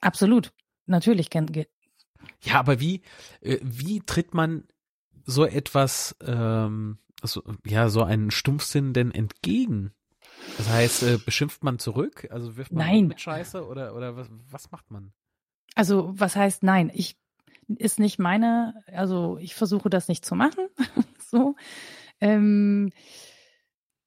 Absolut. 0.00 0.52
Natürlich 0.86 1.30
ja, 2.42 2.58
aber 2.58 2.80
wie, 2.80 3.02
äh, 3.40 3.58
wie 3.62 4.00
tritt 4.00 4.34
man 4.34 4.64
so 5.24 5.44
etwas, 5.44 6.16
ähm, 6.24 6.98
so, 7.22 7.42
ja, 7.64 7.88
so 7.88 8.02
einen 8.02 8.30
Stumpfsinn 8.30 8.92
denn 8.92 9.12
entgegen? 9.12 9.92
Das 10.58 10.68
heißt, 10.68 11.02
äh, 11.02 11.18
beschimpft 11.18 11.64
man 11.64 11.78
zurück? 11.78 12.28
Also 12.30 12.56
wirft 12.56 12.72
man 12.72 12.86
nein. 12.86 13.08
mit 13.08 13.20
Scheiße 13.20 13.66
oder, 13.66 13.94
oder 13.94 14.16
was, 14.16 14.28
was 14.50 14.70
macht 14.70 14.90
man? 14.90 15.12
Also, 15.74 16.12
was 16.14 16.36
heißt 16.36 16.62
nein? 16.62 16.90
Ich, 16.94 17.16
ist 17.68 17.98
nicht 17.98 18.18
meine, 18.18 18.74
also 18.86 19.38
ich 19.38 19.54
versuche 19.54 19.90
das 19.90 20.08
nicht 20.08 20.24
zu 20.24 20.34
machen. 20.34 20.68
so. 21.18 21.56
Ähm, 22.20 22.92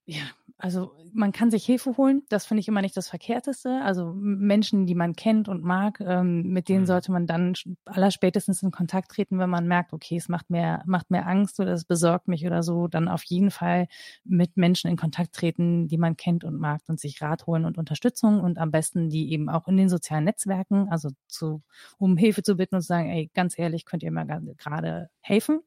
ja, 0.05 0.23
also 0.61 0.91
man 1.13 1.31
kann 1.31 1.49
sich 1.49 1.65
Hilfe 1.65 1.95
holen, 1.95 2.23
das 2.27 2.45
finde 2.45 2.59
ich 2.59 2.67
immer 2.67 2.81
nicht 2.81 2.97
das 2.97 3.07
Verkehrteste. 3.07 3.81
Also 3.81 4.13
Menschen, 4.13 4.85
die 4.85 4.93
man 4.93 5.15
kennt 5.15 5.47
und 5.47 5.63
mag, 5.63 6.01
ähm, 6.01 6.43
mit 6.49 6.67
denen 6.67 6.81
mhm. 6.81 6.87
sollte 6.87 7.13
man 7.13 7.25
dann 7.27 7.53
allerspätestens 7.85 8.61
in 8.61 8.71
Kontakt 8.71 9.11
treten, 9.11 9.39
wenn 9.39 9.49
man 9.49 9.67
merkt, 9.67 9.93
okay, 9.93 10.17
es 10.17 10.27
macht 10.27 10.49
mehr, 10.49 10.83
macht 10.85 11.11
mehr 11.11 11.27
Angst 11.27 11.61
oder 11.61 11.71
es 11.71 11.85
besorgt 11.85 12.27
mich 12.27 12.45
oder 12.45 12.61
so, 12.61 12.87
dann 12.89 13.07
auf 13.07 13.23
jeden 13.23 13.51
Fall 13.51 13.87
mit 14.25 14.57
Menschen 14.57 14.89
in 14.89 14.97
Kontakt 14.97 15.33
treten, 15.33 15.87
die 15.87 15.97
man 15.97 16.17
kennt 16.17 16.43
und 16.43 16.59
mag 16.59 16.81
und 16.87 16.99
sich 16.99 17.21
Rat 17.21 17.47
holen 17.47 17.63
und 17.63 17.77
Unterstützung 17.77 18.41
und 18.41 18.57
am 18.57 18.69
besten 18.69 19.09
die 19.09 19.31
eben 19.31 19.49
auch 19.49 19.69
in 19.69 19.77
den 19.77 19.87
sozialen 19.87 20.25
Netzwerken, 20.25 20.89
also 20.89 21.09
zu, 21.27 21.63
um 21.97 22.17
Hilfe 22.17 22.43
zu 22.43 22.57
bitten 22.57 22.75
und 22.75 22.81
zu 22.81 22.87
sagen, 22.87 23.09
ey, 23.09 23.31
ganz 23.33 23.57
ehrlich, 23.57 23.85
könnt 23.85 24.03
ihr 24.03 24.11
mir 24.11 24.25
gerade 24.57 25.09
helfen. 25.21 25.61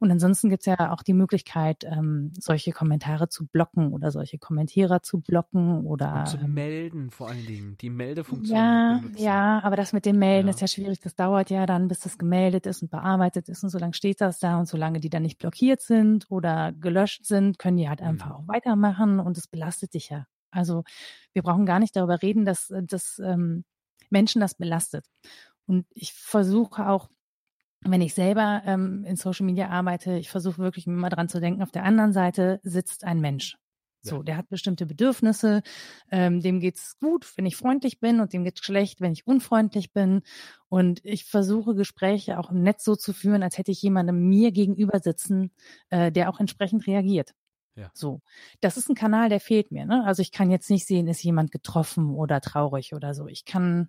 Und 0.00 0.10
ansonsten 0.10 0.50
gibt 0.50 0.62
es 0.62 0.66
ja 0.66 0.92
auch 0.92 1.02
die 1.02 1.12
Möglichkeit, 1.12 1.84
ähm, 1.84 2.32
solche 2.38 2.72
Kommentare 2.72 3.28
zu 3.28 3.46
blocken 3.46 3.92
oder 3.92 4.10
solche 4.10 4.23
Kommentierer 4.38 5.02
zu 5.02 5.20
blocken 5.20 5.84
oder 5.86 6.20
und 6.20 6.28
zu 6.28 6.36
ähm, 6.38 6.54
melden 6.54 7.10
vor 7.10 7.28
allen 7.28 7.46
Dingen, 7.46 7.76
die 7.78 7.90
Meldefunktion. 7.90 8.56
Ja, 8.56 8.98
benutzen. 9.00 9.22
ja, 9.22 9.60
aber 9.62 9.76
das 9.76 9.92
mit 9.92 10.06
dem 10.06 10.18
Melden 10.18 10.48
ja. 10.48 10.54
ist 10.54 10.60
ja 10.60 10.66
schwierig. 10.66 11.00
Das 11.00 11.14
dauert 11.14 11.50
ja 11.50 11.66
dann, 11.66 11.88
bis 11.88 12.00
das 12.00 12.18
gemeldet 12.18 12.66
ist 12.66 12.82
und 12.82 12.90
bearbeitet 12.90 13.48
ist 13.48 13.62
und 13.62 13.70
so 13.70 13.78
lange 13.78 13.94
steht 13.94 14.20
das 14.20 14.38
da 14.38 14.58
und 14.58 14.66
solange 14.66 15.00
die 15.00 15.10
dann 15.10 15.22
nicht 15.22 15.38
blockiert 15.38 15.80
sind 15.80 16.30
oder 16.30 16.72
gelöscht 16.72 17.24
sind, 17.24 17.58
können 17.58 17.76
die 17.76 17.88
halt 17.88 18.02
einfach 18.02 18.30
mhm. 18.30 18.32
auch 18.32 18.48
weitermachen 18.48 19.20
und 19.20 19.38
es 19.38 19.46
belastet 19.46 19.94
dich 19.94 20.10
ja. 20.10 20.26
Also 20.50 20.84
wir 21.32 21.42
brauchen 21.42 21.66
gar 21.66 21.80
nicht 21.80 21.96
darüber 21.96 22.22
reden, 22.22 22.44
dass, 22.44 22.72
dass 22.82 23.18
ähm, 23.18 23.64
Menschen 24.10 24.40
das 24.40 24.54
belastet. 24.54 25.06
Und 25.66 25.86
ich 25.94 26.12
versuche 26.12 26.88
auch 26.88 27.08
wenn 27.84 28.00
ich 28.00 28.14
selber 28.14 28.62
ähm, 28.64 29.04
in 29.04 29.16
Social 29.16 29.46
Media 29.46 29.68
arbeite, 29.68 30.16
ich 30.16 30.30
versuche 30.30 30.58
wirklich 30.58 30.86
immer 30.86 31.10
dran 31.10 31.28
zu 31.28 31.40
denken, 31.40 31.62
auf 31.62 31.70
der 31.70 31.84
anderen 31.84 32.12
Seite 32.12 32.60
sitzt 32.62 33.04
ein 33.04 33.20
Mensch. 33.20 33.56
So, 34.04 34.22
der 34.22 34.36
hat 34.36 34.48
bestimmte 34.48 34.86
Bedürfnisse, 34.86 35.62
ähm, 36.10 36.40
dem 36.40 36.60
geht's 36.60 36.98
gut, 36.98 37.32
wenn 37.36 37.46
ich 37.46 37.56
freundlich 37.56 38.00
bin 38.00 38.20
und 38.20 38.32
dem 38.32 38.44
geht's 38.44 38.64
schlecht, 38.64 39.00
wenn 39.00 39.12
ich 39.12 39.26
unfreundlich 39.26 39.92
bin. 39.92 40.22
Und 40.68 41.04
ich 41.04 41.24
versuche 41.24 41.74
Gespräche 41.74 42.38
auch 42.38 42.50
im 42.50 42.62
Netz 42.62 42.84
so 42.84 42.96
zu 42.96 43.12
führen, 43.12 43.42
als 43.42 43.58
hätte 43.58 43.72
ich 43.72 43.80
jemandem 43.82 44.28
mir 44.28 44.52
gegenüber 44.52 45.00
sitzen, 45.00 45.50
äh, 45.90 46.12
der 46.12 46.28
auch 46.28 46.40
entsprechend 46.40 46.86
reagiert. 46.86 47.34
Ja. 47.76 47.90
So, 47.94 48.20
das 48.60 48.76
ist 48.76 48.88
ein 48.88 48.94
Kanal, 48.94 49.28
der 49.28 49.40
fehlt 49.40 49.72
mir. 49.72 49.84
Ne? 49.86 50.04
Also 50.04 50.22
ich 50.22 50.32
kann 50.32 50.50
jetzt 50.50 50.70
nicht 50.70 50.86
sehen, 50.86 51.08
ist 51.08 51.24
jemand 51.24 51.50
getroffen 51.50 52.14
oder 52.14 52.40
traurig 52.40 52.94
oder 52.94 53.14
so. 53.14 53.26
Ich 53.26 53.44
kann 53.44 53.88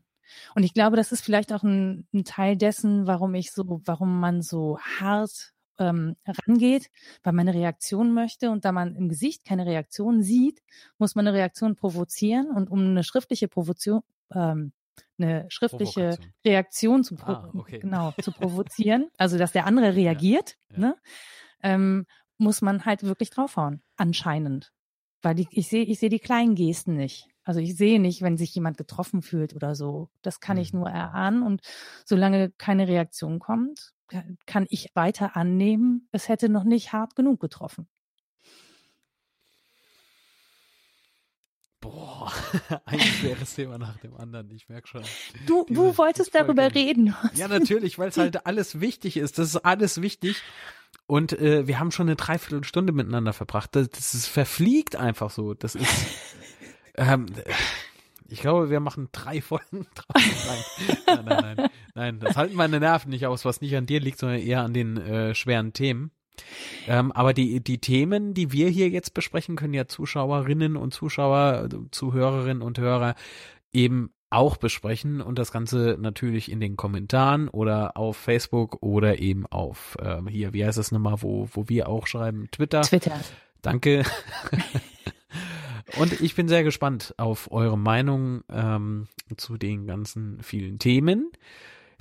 und 0.55 0.63
ich 0.63 0.73
glaube, 0.73 0.95
das 0.95 1.11
ist 1.11 1.21
vielleicht 1.21 1.53
auch 1.53 1.63
ein, 1.63 2.07
ein 2.13 2.23
Teil 2.23 2.57
dessen, 2.57 3.07
warum 3.07 3.35
ich 3.35 3.51
so, 3.51 3.81
warum 3.85 4.19
man 4.19 4.41
so 4.41 4.79
hart 4.79 5.53
ähm, 5.79 6.15
rangeht, 6.25 6.89
weil 7.23 7.33
man 7.33 7.47
eine 7.47 7.57
Reaktion 7.57 8.13
möchte 8.13 8.51
und 8.51 8.65
da 8.65 8.71
man 8.71 8.95
im 8.95 9.09
Gesicht 9.09 9.45
keine 9.45 9.65
Reaktion 9.65 10.23
sieht, 10.23 10.61
muss 10.97 11.15
man 11.15 11.27
eine 11.27 11.37
Reaktion 11.37 11.75
provozieren 11.75 12.49
und 12.49 12.69
um 12.69 12.79
eine 12.79 13.03
schriftliche 13.03 13.47
Provokation, 13.47 14.01
ähm, 14.33 14.71
eine 15.17 15.45
schriftliche 15.49 16.17
Reaktion 16.45 17.03
zu, 17.03 17.15
ah, 17.21 17.49
okay. 17.53 17.79
genau, 17.79 18.13
zu 18.21 18.31
provozieren, 18.31 19.09
also 19.17 19.37
dass 19.37 19.51
der 19.51 19.65
andere 19.65 19.95
reagiert, 19.95 20.57
ja, 20.69 20.75
ja. 20.75 20.79
Ne, 20.79 20.95
ähm, 21.63 22.05
muss 22.37 22.61
man 22.61 22.85
halt 22.85 23.03
wirklich 23.03 23.29
draufhauen, 23.29 23.81
anscheinend. 23.95 24.71
Weil 25.21 25.35
die, 25.35 25.47
ich 25.51 25.69
sehe 25.69 25.83
ich 25.83 25.99
sehe 25.99 26.09
die 26.09 26.19
kleinen 26.19 26.55
Gesten 26.55 26.95
nicht. 26.95 27.29
Also 27.43 27.59
ich 27.59 27.75
sehe 27.75 27.99
nicht, 27.99 28.21
wenn 28.21 28.37
sich 28.37 28.53
jemand 28.53 28.77
getroffen 28.77 29.21
fühlt 29.21 29.55
oder 29.55 29.75
so. 29.75 30.09
Das 30.21 30.39
kann 30.39 30.57
ich 30.57 30.73
mhm. 30.73 30.81
nur 30.81 30.89
erahnen. 30.89 31.43
Und 31.43 31.61
solange 32.03 32.51
keine 32.51 32.87
Reaktion 32.87 33.39
kommt, 33.39 33.94
kann 34.45 34.65
ich 34.69 34.91
weiter 34.93 35.35
annehmen, 35.35 36.07
es 36.11 36.29
hätte 36.29 36.49
noch 36.49 36.63
nicht 36.63 36.93
hart 36.93 37.15
genug 37.15 37.39
getroffen. 37.39 37.87
Boah, 41.85 42.31
ein 42.85 42.99
schweres 42.99 43.53
Thema 43.53 43.77
nach 43.77 43.97
dem 43.97 44.15
anderen, 44.15 44.49
ich 44.49 44.67
merke 44.69 44.87
schon. 44.87 45.03
Du, 45.45 45.65
Diese, 45.69 45.79
du 45.79 45.97
wolltest 45.97 46.33
darüber 46.33 46.73
reden. 46.73 47.15
Ja, 47.35 47.47
natürlich, 47.47 47.99
weil 47.99 48.09
es 48.09 48.17
halt 48.17 48.47
alles 48.47 48.79
wichtig 48.79 49.17
ist. 49.17 49.37
Das 49.37 49.49
ist 49.49 49.57
alles 49.57 50.01
wichtig. 50.01 50.41
Und 51.05 51.33
äh, 51.33 51.67
wir 51.67 51.79
haben 51.79 51.91
schon 51.91 52.07
eine 52.07 52.15
Dreiviertelstunde 52.15 52.91
miteinander 52.91 53.33
verbracht. 53.33 53.75
Das, 53.75 53.89
das 53.89 54.15
ist, 54.15 54.25
verfliegt 54.25 54.95
einfach 54.95 55.29
so. 55.29 55.53
Das 55.53 55.75
ist. 55.75 55.87
Ähm, 56.97 57.25
ich 58.27 58.41
glaube, 58.41 58.69
wir 58.69 58.79
machen 58.79 59.09
drei 59.11 59.41
Folgen 59.41 59.87
drauf. 59.95 60.65
Nein, 61.07 61.25
nein, 61.25 61.25
nein, 61.25 61.55
nein, 61.55 61.69
nein. 61.93 62.19
das 62.19 62.37
halten 62.37 62.55
meine 62.55 62.79
Nerven 62.79 63.09
nicht 63.09 63.27
aus, 63.27 63.45
was 63.45 63.61
nicht 63.61 63.75
an 63.75 63.85
dir 63.85 63.99
liegt, 63.99 64.19
sondern 64.19 64.39
eher 64.39 64.61
an 64.61 64.73
den 64.73 64.97
äh, 64.97 65.35
schweren 65.35 65.73
Themen. 65.73 66.11
Ähm, 66.87 67.11
aber 67.11 67.33
die, 67.33 67.61
die 67.61 67.79
Themen, 67.79 68.33
die 68.33 68.51
wir 68.51 68.69
hier 68.69 68.89
jetzt 68.89 69.13
besprechen, 69.13 69.55
können 69.55 69.73
ja 69.73 69.87
Zuschauerinnen 69.87 70.75
und 70.75 70.93
Zuschauer, 70.93 71.69
Zuhörerinnen 71.91 72.61
und 72.61 72.77
Hörer 72.77 73.15
eben 73.71 74.11
auch 74.29 74.57
besprechen 74.57 75.21
und 75.21 75.39
das 75.39 75.51
Ganze 75.51 75.97
natürlich 75.99 76.51
in 76.51 76.59
den 76.59 76.75
Kommentaren 76.75 77.47
oder 77.47 77.95
auf 77.95 78.17
Facebook 78.17 78.81
oder 78.81 79.19
eben 79.19 79.45
auf 79.45 79.97
ähm, 80.01 80.27
hier, 80.27 80.51
wie 80.51 80.65
heißt 80.65 80.77
das 80.77 80.91
nochmal, 80.91 81.21
wo, 81.21 81.47
wo 81.53 81.69
wir 81.69 81.87
auch 81.87 82.05
schreiben, 82.05 82.49
Twitter. 82.51 82.81
Twitter. 82.81 83.19
Danke. 83.61 84.03
Und 85.97 86.19
ich 86.21 86.35
bin 86.35 86.47
sehr 86.47 86.63
gespannt 86.63 87.13
auf 87.17 87.51
eure 87.51 87.77
Meinung 87.77 88.43
ähm, 88.49 89.07
zu 89.37 89.57
den 89.57 89.85
ganzen 89.85 90.41
vielen 90.41 90.79
Themen. 90.79 91.31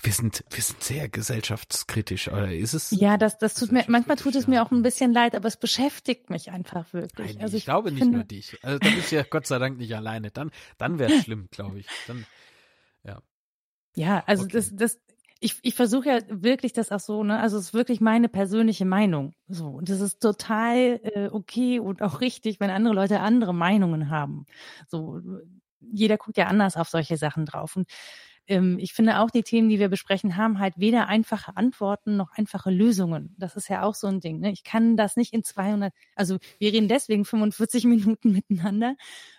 Wir 0.00 0.12
sind, 0.12 0.44
wir 0.50 0.62
sind 0.62 0.82
sehr 0.82 1.08
gesellschaftskritisch, 1.08 2.28
oder 2.28 2.52
ist 2.52 2.74
es? 2.74 2.90
Ja, 2.90 3.16
das, 3.16 3.38
das 3.38 3.54
tut 3.54 3.70
mir, 3.70 3.84
manchmal 3.86 4.16
tut 4.16 4.34
es 4.34 4.48
mir 4.48 4.62
auch 4.62 4.72
ein 4.72 4.82
bisschen 4.82 5.12
leid, 5.12 5.36
aber 5.36 5.46
es 5.46 5.56
beschäftigt 5.56 6.30
mich 6.30 6.50
einfach 6.50 6.92
wirklich. 6.92 7.34
Nein, 7.34 7.42
also 7.42 7.56
ich, 7.56 7.62
ich 7.62 7.64
glaube 7.64 7.92
nicht 7.92 8.10
nur 8.10 8.24
dich. 8.24 8.58
Also 8.62 8.78
da 8.78 8.90
bist 8.90 9.12
du 9.12 9.16
ja 9.16 9.22
Gott 9.22 9.46
sei 9.46 9.58
Dank 9.58 9.78
nicht 9.78 9.94
alleine. 9.94 10.30
Dann, 10.30 10.50
dann 10.78 10.98
wäre 10.98 11.12
es 11.12 11.22
schlimm, 11.24 11.48
glaube 11.50 11.78
ich. 11.78 11.86
Dann, 12.08 12.26
ja. 13.04 13.22
Ja, 13.94 14.24
also 14.26 14.44
okay. 14.44 14.52
das, 14.54 14.74
das, 14.74 15.00
ich, 15.44 15.58
ich 15.60 15.74
versuche 15.74 16.08
ja 16.08 16.18
wirklich 16.30 16.72
das 16.72 16.90
auch 16.90 17.00
so, 17.00 17.22
ne? 17.22 17.38
Also 17.38 17.58
es 17.58 17.66
ist 17.66 17.74
wirklich 17.74 18.00
meine 18.00 18.30
persönliche 18.30 18.86
Meinung. 18.86 19.34
So. 19.46 19.66
Und 19.66 19.90
das 19.90 20.00
ist 20.00 20.20
total 20.20 21.00
äh, 21.02 21.28
okay 21.30 21.80
und 21.80 22.00
auch 22.00 22.22
richtig, 22.22 22.60
wenn 22.60 22.70
andere 22.70 22.94
Leute 22.94 23.20
andere 23.20 23.52
Meinungen 23.52 24.08
haben. 24.08 24.46
So, 24.88 25.20
jeder 25.80 26.16
guckt 26.16 26.38
ja 26.38 26.46
anders 26.46 26.78
auf 26.78 26.88
solche 26.88 27.18
Sachen 27.18 27.44
drauf. 27.44 27.76
Und 27.76 27.90
ähm, 28.46 28.78
ich 28.78 28.94
finde 28.94 29.20
auch 29.20 29.30
die 29.30 29.42
Themen, 29.42 29.68
die 29.68 29.78
wir 29.78 29.90
besprechen, 29.90 30.38
haben 30.38 30.60
halt 30.60 30.78
weder 30.78 31.08
einfache 31.08 31.58
Antworten 31.58 32.16
noch 32.16 32.30
einfache 32.32 32.70
Lösungen. 32.70 33.34
Das 33.38 33.54
ist 33.54 33.68
ja 33.68 33.82
auch 33.82 33.94
so 33.94 34.06
ein 34.06 34.20
Ding. 34.20 34.40
Ne? 34.40 34.50
Ich 34.50 34.64
kann 34.64 34.96
das 34.96 35.14
nicht 35.14 35.34
in 35.34 35.44
200, 35.44 35.92
also 36.16 36.38
wir 36.58 36.72
reden 36.72 36.88
deswegen 36.88 37.26
45 37.26 37.84
Minuten 37.84 38.32
miteinander, 38.32 38.96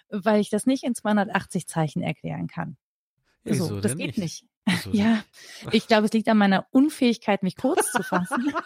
weil 0.10 0.39
ich 0.39 0.51
das 0.51 0.68
nicht 0.68 0.84
in 0.84 0.93
280 0.93 1.66
Zeichen 1.66 2.03
erklären 2.03 2.45
kann. 2.45 2.78
Wieso 3.43 3.66
so, 3.66 3.80
das 3.80 3.97
geht 3.97 4.18
nicht? 4.18 4.20
nicht. 4.20 4.45
Also, 4.66 4.91
Ja, 4.91 5.24
ich 5.72 5.88
glaube, 5.88 6.05
es 6.05 6.13
liegt 6.13 6.28
an 6.28 6.38
meiner 6.38 6.66
Unfähigkeit, 6.72 7.43
mich 7.43 7.55
kurz 7.55 7.91
zu 7.91 8.03
fassen. 8.03 8.53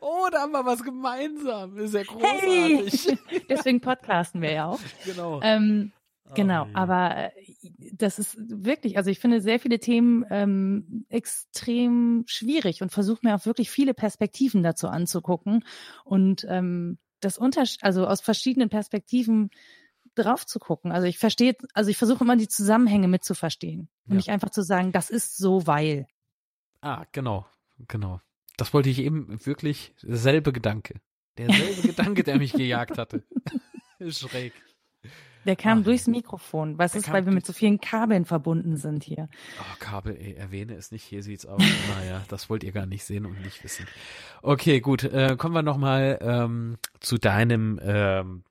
Oh, 0.00 0.26
da 0.32 0.40
haben 0.42 0.52
wir 0.52 0.64
was 0.64 0.82
gemeinsam. 0.82 1.76
Ist 1.78 1.94
ja 1.94 2.02
Hey! 2.18 2.76
großartig. 2.84 3.18
Deswegen 3.48 3.80
podcasten 3.80 4.42
wir 4.42 4.52
ja 4.52 4.66
auch. 4.66 4.80
genau. 5.04 5.40
Ähm, 5.42 5.92
genau, 6.34 6.64
Oh 6.64 6.70
aber 6.72 7.16
äh, 7.16 7.30
das 7.92 8.18
ist 8.18 8.36
wirklich, 8.38 8.96
also 8.96 9.10
ich 9.10 9.18
finde 9.20 9.40
sehr 9.40 9.60
viele 9.60 9.78
Themen 9.78 10.24
ähm, 10.30 11.04
extrem 11.08 12.24
schwierig 12.26 12.82
und 12.82 12.90
versuche 12.92 13.20
mir 13.22 13.34
auch 13.36 13.46
wirklich 13.46 13.70
viele 13.70 13.94
Perspektiven 13.94 14.62
dazu 14.62 14.88
anzugucken 14.88 15.64
und 16.04 16.44
ähm, 16.48 16.98
das 17.20 17.36
unter, 17.38 17.64
also 17.82 18.06
aus 18.06 18.20
verschiedenen 18.20 18.70
Perspektiven 18.70 19.50
drauf 20.22 20.46
zu 20.46 20.58
gucken. 20.58 20.92
Also 20.92 21.06
ich 21.06 21.18
verstehe, 21.18 21.56
also 21.74 21.90
ich 21.90 21.96
versuche 21.96 22.24
immer 22.24 22.36
die 22.36 22.48
Zusammenhänge 22.48 23.08
mitzuverstehen 23.08 23.88
und 24.06 24.12
Ja. 24.12 24.16
nicht 24.16 24.28
einfach 24.30 24.50
zu 24.50 24.62
sagen, 24.62 24.92
das 24.92 25.10
ist 25.10 25.36
so, 25.36 25.66
weil. 25.66 26.06
Ah, 26.80 27.04
genau, 27.12 27.46
genau. 27.88 28.20
Das 28.56 28.72
wollte 28.74 28.88
ich 28.90 28.98
eben 28.98 29.44
wirklich, 29.46 29.94
derselbe 30.02 30.52
Gedanke. 30.52 30.94
Derselbe 31.38 31.82
Gedanke, 31.88 32.22
der 32.24 32.38
mich 32.38 32.52
gejagt 32.52 32.98
hatte. 32.98 33.22
Schräg. 34.08 34.52
Der 35.46 35.56
kam 35.56 35.78
Ach, 35.80 35.84
durchs 35.84 36.06
Mikrofon. 36.06 36.76
Was 36.78 36.94
ist, 36.94 37.10
weil 37.10 37.24
wir 37.24 37.32
mit 37.32 37.46
so 37.46 37.54
vielen 37.54 37.80
Kabeln 37.80 38.26
verbunden 38.26 38.76
sind 38.76 39.02
hier. 39.04 39.28
Oh, 39.58 39.76
Kabel, 39.78 40.14
ey, 40.20 40.34
erwähne 40.34 40.74
es 40.74 40.90
nicht, 40.92 41.02
hier 41.02 41.22
sieht's 41.22 41.46
aus. 41.46 41.62
naja, 41.96 42.22
das 42.28 42.50
wollt 42.50 42.62
ihr 42.62 42.72
gar 42.72 42.84
nicht 42.84 43.04
sehen 43.04 43.24
und 43.24 43.40
nicht 43.40 43.64
wissen. 43.64 43.86
Okay, 44.42 44.80
gut, 44.80 45.04
äh, 45.04 45.36
kommen 45.38 45.54
wir 45.54 45.62
nochmal 45.62 46.18
ähm, 46.20 46.76
zu 47.00 47.16
deinem 47.16 47.80
ähm, 47.82 48.44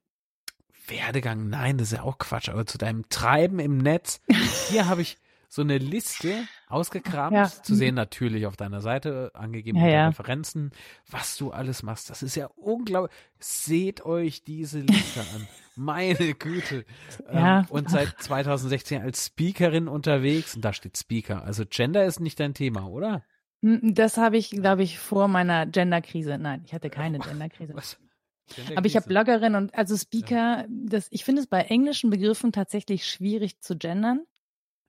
Werdegang. 0.89 1.49
Nein, 1.49 1.77
das 1.77 1.91
ist 1.91 1.97
ja 1.97 2.03
auch 2.03 2.17
Quatsch, 2.17 2.49
aber 2.49 2.65
zu 2.65 2.77
deinem 2.77 3.07
Treiben 3.09 3.59
im 3.59 3.77
Netz. 3.77 4.21
Hier 4.69 4.87
habe 4.87 5.01
ich 5.01 5.17
so 5.51 5.63
eine 5.63 5.79
Liste 5.79 6.43
ausgekramt, 6.67 7.33
Ja. 7.35 7.47
zu 7.47 7.73
sehen 7.73 7.95
natürlich 7.95 8.45
auf 8.45 8.55
deiner 8.55 8.81
Seite, 8.81 9.31
angegeben 9.33 9.79
Ja, 9.79 9.83
mit 9.85 9.93
ja. 9.93 10.07
Referenzen, 10.09 10.71
was 11.09 11.37
du 11.37 11.51
alles 11.51 11.81
machst. 11.81 12.09
Das 12.11 12.21
ist 12.21 12.35
ja 12.35 12.47
unglaublich. 12.55 13.15
Seht 13.39 14.05
euch 14.05 14.43
diese 14.43 14.79
Liste 14.81 15.21
an. 15.21 15.47
Meine 15.75 16.33
Güte. 16.35 16.85
Ja. 17.33 17.61
Ähm, 17.61 17.65
und 17.69 17.89
seit 17.89 18.09
2016 18.21 19.01
als 19.01 19.25
Speakerin 19.27 19.87
unterwegs. 19.87 20.55
Und 20.55 20.63
da 20.65 20.71
steht 20.73 20.97
Speaker. 20.97 21.43
Also 21.43 21.63
Gender 21.67 22.05
ist 22.05 22.19
nicht 22.19 22.39
dein 22.39 22.53
Thema, 22.53 22.85
oder? 22.87 23.23
Das 23.61 24.17
habe 24.17 24.37
ich, 24.37 24.51
glaube 24.51 24.83
ich, 24.83 24.99
vor 24.99 25.27
meiner 25.27 25.65
Genderkrise. 25.65 26.37
Nein, 26.37 26.61
ich 26.65 26.73
hatte 26.73 26.89
keine 26.91 27.17
Genderkrise. 27.19 27.73
Was? 27.75 27.97
Aber 28.75 28.85
ich 28.85 28.95
habe? 28.95 29.07
Bloggerin 29.07 29.55
und 29.55 29.75
also 29.75 29.95
Speaker, 29.97 30.65
das, 30.69 31.07
ich 31.11 31.23
finde 31.23 31.41
es 31.41 31.47
bei 31.47 31.61
englischen 31.61 32.09
Begriffen 32.09 32.51
tatsächlich 32.51 33.05
schwierig 33.05 33.59
zu 33.61 33.77
gendern. 33.77 34.25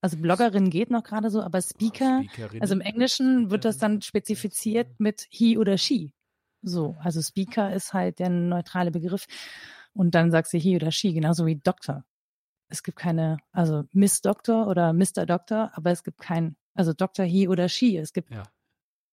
Also 0.02 0.16
Bloggerin 0.16 0.70
geht 0.70 0.90
noch 0.90 1.02
gerade 1.04 1.30
so, 1.30 1.42
aber 1.42 1.60
Speaker, 1.60 2.22
Speakerin. 2.24 2.62
also 2.62 2.74
im 2.74 2.80
Englischen 2.80 3.50
wird 3.50 3.64
das 3.64 3.76
dann 3.78 4.00
spezifiziert 4.00 4.98
mit 4.98 5.26
he 5.30 5.58
oder 5.58 5.76
she. 5.76 6.12
So, 6.62 6.96
also 7.00 7.20
Speaker 7.22 7.72
ist 7.72 7.92
halt 7.92 8.18
der 8.18 8.30
neutrale 8.30 8.90
Begriff. 8.90 9.26
Und 9.92 10.14
dann 10.14 10.30
sagst 10.30 10.52
du 10.52 10.58
he 10.58 10.76
oder 10.76 10.90
she, 10.92 11.12
genauso 11.12 11.44
wie 11.46 11.56
Doktor. 11.56 12.04
Es 12.68 12.82
gibt 12.82 12.98
keine, 12.98 13.38
also 13.52 13.84
Miss 13.92 14.20
Doktor 14.22 14.68
oder 14.68 14.92
Mr. 14.92 15.26
Doktor, 15.26 15.70
aber 15.74 15.90
es 15.90 16.02
gibt 16.04 16.18
kein, 16.20 16.56
also 16.74 16.92
Doktor 16.92 17.24
he 17.24 17.48
oder 17.48 17.68
she. 17.68 17.96
Es 17.96 18.12
gibt, 18.12 18.30
Ja. 18.30 18.44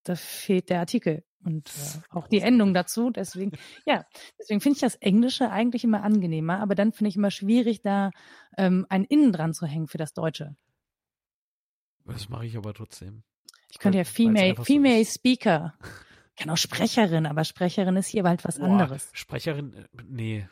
da 0.03 0.15
fehlt 0.15 0.69
der 0.69 0.79
Artikel 0.79 1.23
und 1.43 1.69
äh, 1.69 2.15
auch 2.15 2.27
die 2.27 2.39
Endung 2.39 2.73
dazu. 2.73 3.09
Deswegen, 3.09 3.51
ja, 3.85 4.05
deswegen 4.39 4.61
finde 4.61 4.75
ich 4.77 4.81
das 4.81 4.95
Englische 4.95 5.49
eigentlich 5.49 5.83
immer 5.83 6.03
angenehmer, 6.03 6.59
aber 6.59 6.75
dann 6.75 6.91
finde 6.93 7.09
ich 7.09 7.15
immer 7.15 7.31
schwierig, 7.31 7.81
da 7.81 8.11
ähm, 8.57 8.85
ein 8.89 9.03
Innen 9.03 9.31
dran 9.31 9.53
zu 9.53 9.65
hängen 9.65 9.87
für 9.87 9.97
das 9.97 10.13
Deutsche. 10.13 10.55
Das 12.05 12.29
mache 12.29 12.45
ich 12.45 12.57
aber 12.57 12.73
trotzdem. 12.73 13.23
Ich 13.69 13.79
könnte 13.79 13.97
ja 13.97 14.05
Female, 14.05 14.55
so 14.55 14.63
Female 14.63 15.01
ist. 15.01 15.15
Speaker. 15.15 15.73
Ich 16.31 16.35
kann 16.37 16.49
auch 16.49 16.57
Sprecherin, 16.57 17.25
aber 17.25 17.43
Sprecherin 17.43 17.97
ist 17.97 18.07
hier 18.07 18.23
bald 18.23 18.45
was 18.45 18.59
Boah, 18.59 18.65
anderes. 18.65 19.09
Sprecherin, 19.13 19.73
äh, 19.73 19.85
nee. 20.07 20.47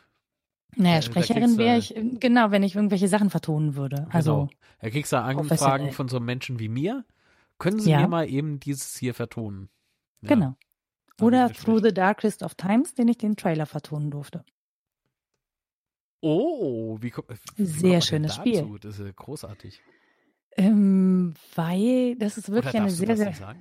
Naja, 0.74 1.00
Sprecherin 1.00 1.56
wäre 1.56 1.78
ich, 1.78 1.96
äh, 1.96 2.02
genau, 2.20 2.50
wenn 2.50 2.62
ich 2.62 2.74
irgendwelche 2.74 3.08
Sachen 3.08 3.30
vertonen 3.30 3.76
würde. 3.76 4.06
Also, 4.10 4.46
genau. 4.46 4.50
Da 4.80 4.90
kriegst 4.90 5.12
du 5.12 5.16
Anfragen 5.20 5.92
von 5.92 6.08
so 6.08 6.20
Menschen 6.20 6.58
wie 6.58 6.68
mir. 6.68 7.04
Können 7.58 7.80
Sie 7.80 7.90
Ja. 7.90 8.02
mir 8.02 8.08
mal 8.08 8.28
eben 8.28 8.60
dieses 8.60 8.96
hier 8.98 9.14
vertonen? 9.14 9.70
Ja, 10.20 10.28
genau. 10.28 10.56
Oder 11.20 11.50
Through 11.50 11.82
the 11.82 11.94
Darkest 11.94 12.42
of 12.42 12.54
Times, 12.54 12.94
den 12.94 13.08
ich 13.08 13.18
den 13.18 13.36
Trailer 13.36 13.66
vertonen 13.66 14.10
durfte. 14.10 14.44
Oh, 16.20 16.98
wie 17.00 17.10
kommt 17.10 17.28
Sehr 17.56 17.66
kommt 17.66 17.82
denn 17.82 18.02
schönes 18.02 18.36
dazu? 18.36 18.40
Spiel. 18.40 18.78
Das 18.80 18.98
ist 18.98 19.16
großartig. 19.16 19.80
Ähm, 20.56 21.34
weil 21.54 22.16
das 22.16 22.38
ist 22.38 22.50
wirklich 22.50 22.74
eine 22.74 22.90
sehr, 22.90 23.16
sehr. 23.16 23.56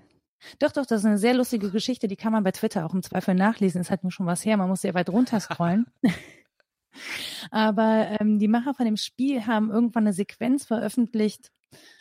Doch, 0.60 0.72
doch, 0.72 0.86
das 0.86 1.02
ist 1.02 1.06
eine 1.06 1.18
sehr 1.18 1.34
lustige 1.34 1.72
Geschichte, 1.72 2.08
die 2.08 2.16
kann 2.16 2.32
man 2.32 2.44
bei 2.44 2.52
Twitter 2.52 2.86
auch 2.86 2.94
im 2.94 3.04
Zweifel 3.04 3.36
nachlesen. 3.36 3.82
Ist 3.82 3.90
halt 3.90 4.04
nur 4.04 4.12
schon 4.12 4.26
was 4.26 4.46
her, 4.46 4.58
man 4.58 4.70
muss 4.70 4.82
sehr 4.82 4.94
weit 4.94 5.10
runter 5.10 5.40
scrollen. 5.40 5.88
Aber 7.52 8.18
ähm, 8.20 8.40
die 8.40 8.48
Macher 8.48 8.74
von 8.74 8.86
dem 8.86 8.98
Spiel 8.98 9.46
haben 9.46 9.70
irgendwann 9.70 10.04
eine 10.04 10.14
Sequenz 10.14 10.66
veröffentlicht, 10.66 11.52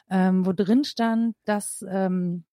ähm, 0.08 0.46
wo 0.46 0.52
drin 0.52 0.84
stand, 0.84 1.36
dass 1.44 1.84
ähm, 1.88 2.44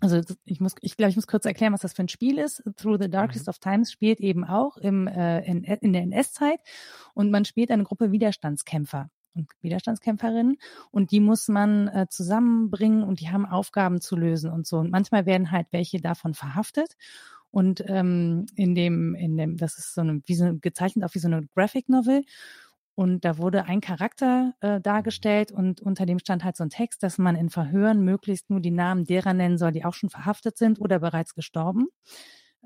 also 0.00 0.20
ich 0.44 0.60
muss, 0.60 0.74
ich 0.80 0.96
glaube, 0.96 1.10
ich 1.10 1.16
muss 1.16 1.26
kurz 1.26 1.44
erklären, 1.44 1.72
was 1.72 1.80
das 1.80 1.92
für 1.92 2.02
ein 2.02 2.08
Spiel 2.08 2.38
ist. 2.38 2.62
Through 2.76 2.98
the 3.00 3.10
Darkest 3.10 3.46
Mhm. 3.46 3.50
of 3.50 3.58
Times 3.58 3.90
spielt 3.90 4.20
eben 4.20 4.44
auch 4.44 4.76
im, 4.76 5.06
äh, 5.08 5.40
in, 5.44 5.64
in 5.64 5.92
der 5.92 6.02
NS-Zeit 6.02 6.60
und 7.14 7.30
man 7.30 7.44
spielt 7.44 7.70
eine 7.70 7.84
Gruppe 7.84 8.12
Widerstandskämpfer 8.12 9.10
und 9.34 9.50
Widerstandskämpferinnen 9.60 10.56
und 10.90 11.10
die 11.10 11.20
muss 11.20 11.48
man 11.48 11.88
äh, 11.88 12.06
zusammenbringen 12.08 13.02
und 13.02 13.20
die 13.20 13.30
haben 13.30 13.46
Aufgaben 13.46 14.00
zu 14.00 14.16
lösen 14.16 14.50
und 14.50 14.66
so. 14.66 14.78
Und 14.78 14.90
manchmal 14.90 15.26
werden 15.26 15.50
halt 15.50 15.66
welche 15.72 16.00
davon 16.00 16.34
verhaftet 16.34 16.94
und 17.50 17.82
ähm, 17.86 18.46
in 18.54 18.74
dem, 18.74 19.14
in 19.14 19.36
dem, 19.36 19.56
das 19.56 19.78
ist 19.78 19.94
so 19.94 20.02
eine, 20.02 20.20
wie 20.26 20.34
so 20.34 20.56
gezeichnet 20.60 21.04
auch 21.04 21.14
wie 21.14 21.18
so 21.18 21.28
eine 21.28 21.46
Graphic 21.54 21.88
Novel. 21.88 22.22
Und 22.98 23.24
da 23.24 23.38
wurde 23.38 23.66
ein 23.66 23.80
Charakter 23.80 24.54
äh, 24.60 24.80
dargestellt 24.80 25.52
und 25.52 25.80
unter 25.80 26.04
dem 26.04 26.18
stand 26.18 26.42
halt 26.42 26.56
so 26.56 26.64
ein 26.64 26.68
Text, 26.68 27.04
dass 27.04 27.16
man 27.16 27.36
in 27.36 27.48
Verhören 27.48 28.00
möglichst 28.00 28.50
nur 28.50 28.58
die 28.58 28.72
Namen 28.72 29.04
derer 29.04 29.34
nennen 29.34 29.56
soll, 29.56 29.70
die 29.70 29.84
auch 29.84 29.94
schon 29.94 30.10
verhaftet 30.10 30.58
sind 30.58 30.80
oder 30.80 30.98
bereits 30.98 31.36
gestorben. 31.36 31.86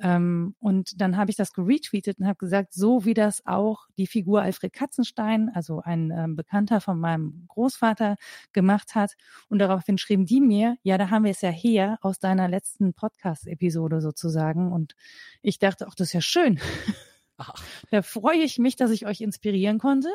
Ähm, 0.00 0.54
und 0.58 0.98
dann 1.02 1.18
habe 1.18 1.30
ich 1.30 1.36
das 1.36 1.52
geretweetet 1.52 2.18
und 2.18 2.26
habe 2.26 2.38
gesagt, 2.38 2.72
so 2.72 3.04
wie 3.04 3.12
das 3.12 3.44
auch 3.44 3.84
die 3.98 4.06
Figur 4.06 4.40
Alfred 4.40 4.72
Katzenstein, 4.72 5.50
also 5.52 5.82
ein 5.82 6.10
ähm, 6.16 6.34
Bekannter 6.34 6.80
von 6.80 6.98
meinem 6.98 7.44
Großvater, 7.48 8.16
gemacht 8.54 8.94
hat. 8.94 9.12
Und 9.50 9.58
daraufhin 9.58 9.98
schrieben 9.98 10.24
die 10.24 10.40
mir, 10.40 10.78
ja, 10.82 10.96
da 10.96 11.10
haben 11.10 11.24
wir 11.24 11.32
es 11.32 11.42
ja 11.42 11.50
her 11.50 11.98
aus 12.00 12.20
deiner 12.20 12.48
letzten 12.48 12.94
Podcast-Episode 12.94 14.00
sozusagen. 14.00 14.72
Und 14.72 14.94
ich 15.42 15.58
dachte, 15.58 15.86
ach, 15.90 15.94
das 15.94 16.06
ist 16.06 16.14
ja 16.14 16.22
schön. 16.22 16.58
Ach, 17.38 17.54
Da 17.90 18.02
freue 18.02 18.38
ich 18.42 18.58
mich, 18.58 18.76
dass 18.76 18.90
ich 18.90 19.06
euch 19.06 19.20
inspirieren 19.20 19.78
konnte. 19.78 20.08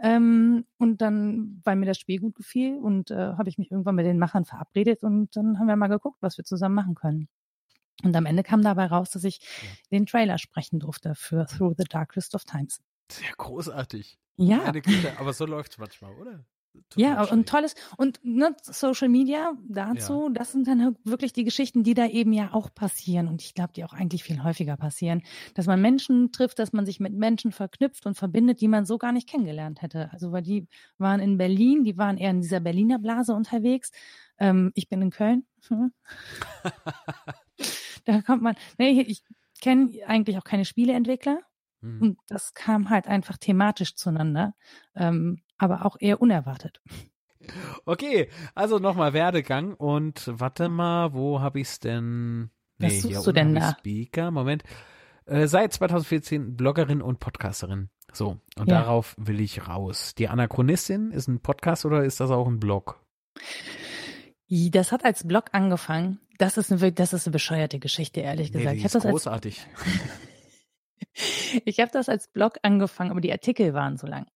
Ähm, 0.00 0.64
und 0.78 1.00
dann, 1.02 1.60
weil 1.64 1.74
mir 1.76 1.86
das 1.86 1.98
Spiel 1.98 2.20
gut 2.20 2.36
gefiel 2.36 2.78
und 2.78 3.10
äh, 3.10 3.16
habe 3.16 3.48
ich 3.48 3.58
mich 3.58 3.70
irgendwann 3.72 3.96
mit 3.96 4.06
den 4.06 4.18
Machern 4.18 4.44
verabredet 4.44 5.02
und 5.02 5.34
dann 5.36 5.58
haben 5.58 5.66
wir 5.66 5.74
mal 5.76 5.88
geguckt, 5.88 6.18
was 6.20 6.38
wir 6.38 6.44
zusammen 6.44 6.76
machen 6.76 6.94
können. 6.94 7.28
Und 8.04 8.14
am 8.14 8.26
Ende 8.26 8.44
kam 8.44 8.62
dabei 8.62 8.86
raus, 8.86 9.10
dass 9.10 9.24
ich 9.24 9.40
Ja. 9.40 9.68
den 9.90 10.06
Trailer 10.06 10.38
sprechen 10.38 10.78
durfte 10.78 11.16
für 11.16 11.46
Through 11.46 11.74
the 11.78 11.84
Darkest 11.84 12.36
of 12.36 12.44
Times. 12.44 12.80
sehr 13.10 13.32
großartig. 13.36 14.18
Ja, 14.36 14.70
Güte, 14.70 15.18
aber 15.18 15.32
so 15.32 15.46
läuft's 15.46 15.78
manchmal, 15.78 16.12
oder? 16.14 16.44
Ja, 16.96 17.20
und 17.20 17.28
schräg. 17.28 17.46
tolles 17.46 17.74
und 17.96 18.20
ne, 18.22 18.56
Social 18.62 19.08
Media 19.08 19.52
dazu, 19.68 20.30
das 20.32 20.52
sind 20.52 20.66
dann 20.66 20.96
wirklich 21.04 21.32
die 21.32 21.44
Geschichten, 21.44 21.82
die 21.82 21.94
da 21.94 22.06
eben 22.06 22.32
ja 22.32 22.54
auch 22.54 22.72
passieren 22.74 23.28
und 23.28 23.42
ich 23.42 23.54
glaube, 23.54 23.72
die 23.74 23.84
auch 23.84 23.92
eigentlich 23.92 24.24
viel 24.24 24.42
häufiger 24.42 24.76
passieren, 24.76 25.22
dass 25.54 25.66
man 25.66 25.80
Menschen 25.82 26.32
trifft, 26.32 26.58
dass 26.58 26.72
man 26.72 26.86
sich 26.86 26.98
mit 26.98 27.14
Menschen 27.14 27.52
verknüpft 27.52 28.06
und 28.06 28.16
verbindet, 28.16 28.60
die 28.60 28.68
man 28.68 28.86
so 28.86 28.96
gar 28.96 29.12
nicht 29.12 29.28
kennengelernt 29.28 29.82
hätte. 29.82 30.10
Also 30.12 30.32
weil 30.32 30.42
die 30.42 30.66
waren 30.96 31.20
in 31.20 31.36
Berlin, 31.36 31.84
die 31.84 31.98
waren 31.98 32.16
eher 32.16 32.30
in 32.30 32.40
dieser 32.40 32.60
Berliner 32.60 32.98
Blase 32.98 33.34
unterwegs. 33.34 33.90
Ähm, 34.38 34.72
ich 34.74 34.88
bin 34.88 35.02
in 35.02 35.10
Köln. 35.10 35.44
Hm. 35.68 35.92
da 38.04 38.22
kommt 38.22 38.42
man. 38.42 38.54
Nee, 38.78 39.02
ich 39.02 39.22
kenne 39.60 39.90
eigentlich 40.06 40.38
auch 40.38 40.44
keine 40.44 40.64
Spieleentwickler. 40.64 41.40
Hm. 41.82 42.00
Und 42.00 42.18
das 42.28 42.54
kam 42.54 42.90
halt 42.90 43.06
einfach 43.06 43.36
thematisch 43.36 43.94
zueinander, 43.94 44.54
ähm, 44.96 45.42
aber 45.58 45.84
auch 45.84 45.96
eher 46.00 46.20
unerwartet. 46.22 46.80
Okay, 47.84 48.28
also 48.54 48.78
nochmal 48.78 49.12
Werdegang 49.12 49.74
und 49.74 50.24
warte 50.32 50.68
mal, 50.68 51.14
wo 51.14 51.40
habe 51.40 51.60
ich's 51.60 51.80
denn? 51.80 52.50
Was 52.78 52.92
hier 52.92 53.00
suchst 53.02 53.26
du 53.26 53.32
denn 53.32 53.56
ich 53.56 53.62
da? 53.62 53.76
Speaker, 53.78 54.30
Moment. 54.30 54.62
Äh, 55.26 55.46
seit 55.46 55.72
2014 55.72 56.56
Bloggerin 56.56 57.02
und 57.02 57.20
Podcasterin. 57.20 57.90
So, 58.12 58.38
und 58.56 58.68
Ja. 58.68 58.80
darauf 58.80 59.14
will 59.18 59.40
ich 59.40 59.68
raus. 59.68 60.14
Die 60.14 60.28
Anachronistin 60.28 61.10
ist 61.10 61.28
ein 61.28 61.40
Podcast 61.40 61.84
oder 61.84 62.04
ist 62.04 62.20
das 62.20 62.30
auch 62.30 62.46
ein 62.48 62.58
Blog? 62.60 63.00
Das 64.48 64.92
hat 64.92 65.04
als 65.04 65.26
Blog 65.26 65.46
angefangen. 65.52 66.20
Das 66.38 66.56
ist 66.56 66.72
eine, 66.72 66.92
das 66.92 67.12
ist 67.12 67.26
eine 67.26 67.32
bescheuerte 67.32 67.78
Geschichte, 67.78 68.20
ehrlich 68.20 68.52
Nee, 68.52 68.58
gesagt. 68.60 68.74
die 68.74 68.78
ich 68.78 68.84
habe 68.84 68.86
ist 68.86 68.94
das, 68.94 69.04
als, 69.04 69.12
großartig. 69.12 69.66
ich 71.64 71.80
hab 71.80 71.92
das 71.92 72.08
als 72.08 72.28
Blog 72.28 72.58
angefangen, 72.62 73.10
aber 73.10 73.20
die 73.20 73.32
Artikel 73.32 73.74
waren 73.74 73.96
so 73.98 74.06
lang. 74.06 74.26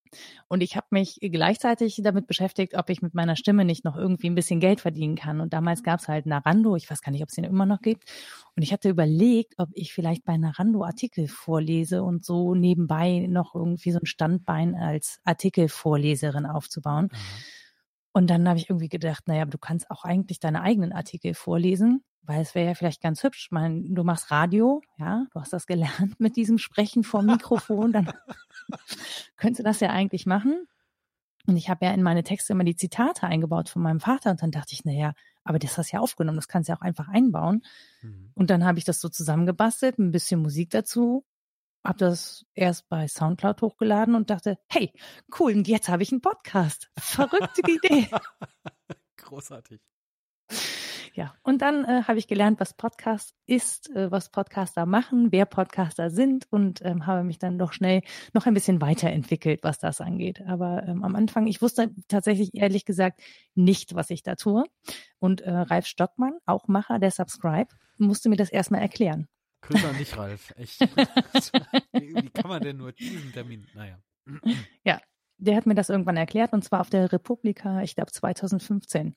Und 0.49 0.63
ich 0.63 0.77
habe 0.77 0.87
mich 0.91 1.19
gleichzeitig 1.21 2.01
damit 2.03 2.27
beschäftigt, 2.27 2.75
ob 2.77 2.91
ich 2.91 3.03
mit 3.03 3.15
meiner 3.15 3.37
Stimme 3.37 3.65
nicht 3.65 3.85
noch 3.85 3.97
irgendwie 3.97 4.29
ein 4.29 4.35
bisschen 4.35 4.61
Geld 4.61 4.81
verdienen 4.81 5.17
kann. 5.17 5.41
Und 5.41 5.53
damals 5.53 5.83
gab 5.83 6.01
es 6.01 6.09
halt 6.09 6.27
Narando, 6.27 6.77
ich 6.77 6.91
weiß 6.91 7.03
gar 7.03 7.13
nicht, 7.13 7.23
ob 7.23 7.29
es 7.29 7.35
den 7.35 7.45
immer 7.45 7.67
noch 7.67 7.81
gibt. 7.81 8.05
Und 8.55 8.63
ich 8.63 8.73
hatte 8.73 8.89
überlegt, 8.89 9.55
ob 9.59 9.71
ich 9.73 9.93
vielleicht 9.93 10.25
bei 10.25 10.37
Narando 10.37 10.85
Artikel 10.85 11.29
vorlese 11.29 12.03
und 12.03 12.25
so 12.25 12.55
nebenbei 12.55 13.27
noch 13.29 13.55
irgendwie 13.55 13.93
so 13.93 13.99
ein 13.99 14.07
Standbein 14.07 14.75
als 14.75 15.21
Artikelvorleserin 15.25 16.47
aufzubauen. 16.47 17.09
Mhm. 17.11 17.17
Und 18.13 18.29
dann 18.29 18.47
habe 18.49 18.59
ich 18.59 18.69
irgendwie 18.69 18.91
gedacht, 18.91 19.27
naja, 19.27 19.47
du 19.47 19.59
kannst 19.59 19.91
auch 19.91 20.05
eigentlich 20.05 20.39
deine 20.39 20.61
eigenen 20.61 20.93
Artikel 20.93 21.33
vorlesen, 21.35 22.05
weil 22.23 22.41
es 22.41 22.55
wäre 22.55 22.69
ja 22.69 22.75
vielleicht 22.75 23.03
ganz 23.03 23.23
hübsch. 23.23 23.47
Ich 23.47 23.51
meine, 23.51 23.83
du 23.83 24.05
machst 24.05 24.31
Radio, 24.31 24.83
ja, 24.99 25.27
du 25.33 25.41
hast 25.41 25.53
das 25.53 25.67
gelernt 25.67 26.19
mit 26.19 26.37
diesem 26.37 26.59
Sprechen 26.59 27.05
vor 27.05 27.23
Mikrofon, 27.23 27.93
dann 27.93 28.13
könntest 29.37 29.61
du 29.61 29.65
das 29.65 29.81
ja 29.81 29.91
eigentlich 29.91 30.27
machen. 30.27 30.67
Und 31.47 31.57
ich 31.57 31.69
habe 31.69 31.87
ja 31.87 31.93
in 31.93 32.05
meine 32.05 32.23
Texte 32.23 32.53
immer 32.53 32.63
die 32.63 32.77
Zitate 32.77 33.27
eingebaut 33.27 33.69
von 33.69 33.83
meinem 33.83 33.99
Vater 33.99 34.31
und 34.31 34.43
dann 34.43 34.53
dachte 34.53 34.75
ich, 34.75 34.85
naja, 34.85 35.13
aber 35.43 35.59
das 35.59 35.77
hast 35.77 35.93
du 35.93 35.97
ja 35.97 36.01
aufgenommen, 36.01 36.37
das 36.37 36.47
kannst 36.47 36.69
du 36.69 36.73
ja 36.73 36.79
auch 36.79 36.83
einfach 36.83 37.09
einbauen. 37.09 37.63
Mhm. 38.01 38.31
Und 38.35 38.51
dann 38.51 38.65
habe 38.65 38.79
ich 38.79 38.85
das 38.85 39.01
so 39.01 39.09
zusammengebastelt, 39.09 39.99
ein 39.99 40.13
bisschen 40.13 40.41
Musik 40.41 40.71
dazu 40.71 41.25
habe 41.85 41.99
das 41.99 42.45
erst 42.55 42.89
bei 42.89 43.09
Soundcloud 43.09 43.61
hochgeladen 43.63 44.15
und 44.15 44.31
dachte, 44.31 44.59
hey, 44.69 44.93
cool, 45.39 45.55
und 45.55 45.69
jetzt 45.69 45.89
habe 45.89 46.03
ich 46.03 46.13
einen 46.13 46.21
Podcast. 46.21 46.91
Verrückte 46.99 47.63
Idee. 47.69 48.09
Großartig. 49.17 49.81
Ja, 51.15 51.35
und 51.43 51.61
dann 51.61 51.85
äh, 51.85 52.03
habe 52.05 52.19
ich 52.19 52.27
gelernt, 52.27 52.59
was 52.59 52.73
Podcast 52.75 53.35
ist, 53.47 53.91
äh, 53.91 54.11
was 54.11 54.31
Podcaster 54.31 54.87
machen, 54.87 55.31
wer 55.31 55.45
Podcaster 55.45 56.09
sind 56.11 56.47
und 56.51 56.81
ähm, 56.85 57.07
habe 57.07 57.23
mich 57.23 57.39
dann 57.39 57.59
doch 57.59 57.75
schnell 57.75 58.01
noch 58.33 58.47
ein 58.47 58.55
bisschen 58.55 58.81
weiterentwickelt, 58.81 59.63
was 59.63 59.79
das 59.79 60.01
angeht. 60.01 60.41
Aber 60.47 60.85
ähm, 60.87 61.05
am 61.05 61.15
Anfang, 61.15 61.47
ich 61.47 61.61
wusste 61.61 61.91
tatsächlich 62.09 62.55
ehrlich 62.55 62.87
gesagt 62.87 63.21
nicht, 63.55 63.95
was 63.95 64.09
ich 64.09 64.23
da 64.23 64.37
tue. 64.37 64.65
Und 65.19 65.43
äh, 65.43 65.51
Ralf 65.51 65.87
Stockmann, 65.87 66.39
auch 66.47 66.67
Macher 66.67 66.99
der 66.99 67.11
Subscribe, 67.11 67.69
musste 67.99 68.31
mir 68.31 68.37
das 68.37 68.51
erstmal 68.51 68.81
erklären. 68.81 69.29
Grüße 69.61 69.89
an 69.89 69.99
dich, 69.99 70.17
Ralf. 70.17 70.53
Echt. 70.57 70.81
Wie 71.93 72.31
kann 72.31 72.49
man 72.49 72.63
denn 72.63 72.79
nur 72.79 72.93
diesen 72.93 73.33
Termin? 73.33 73.67
Naja. 73.75 73.99
Ja, 74.85 74.99
der 75.37 75.57
hat 75.57 75.67
mir 75.67 75.75
das 75.75 75.91
irgendwann 75.91 76.17
erklärt 76.17 76.53
und 76.53 76.65
zwar 76.65 76.81
auf 76.81 76.91
der 76.91 77.13
Republika, 77.13 77.83
ich 77.83 77.95
glaube 77.95 78.13
2015. 78.13 79.15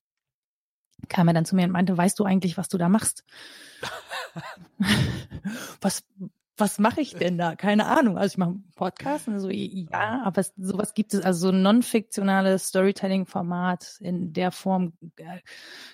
Kam 1.10 1.28
er 1.28 1.34
dann 1.34 1.46
zu 1.46 1.56
mir 1.56 1.66
und 1.66 1.72
meinte, 1.72 1.98
weißt 1.98 2.18
du 2.20 2.24
eigentlich, 2.24 2.58
was 2.58 2.70
du 2.70 2.78
da 2.78 2.90
machst? 2.90 3.24
was, 5.82 6.04
was 6.58 6.80
mache 6.80 7.02
ich 7.02 7.14
denn 7.14 7.38
da? 7.38 7.56
Keine 7.56 7.86
Ahnung. 7.86 8.18
Also 8.18 8.34
ich 8.34 8.38
mache 8.38 8.52
einen 8.52 8.72
Podcast 8.76 9.28
und 9.28 9.40
so, 9.40 9.50
ja, 9.50 10.22
aber 10.24 10.42
es, 10.42 10.54
sowas 10.58 10.94
gibt 10.94 11.14
es, 11.14 11.22
also 11.22 11.48
so 11.48 11.50
ein 11.50 11.62
non-fiktionales 11.62 12.68
Storytelling-Format 12.68 13.98
in 14.00 14.34
der 14.34 14.52
Form, 14.52 14.94
äh, 15.18 15.40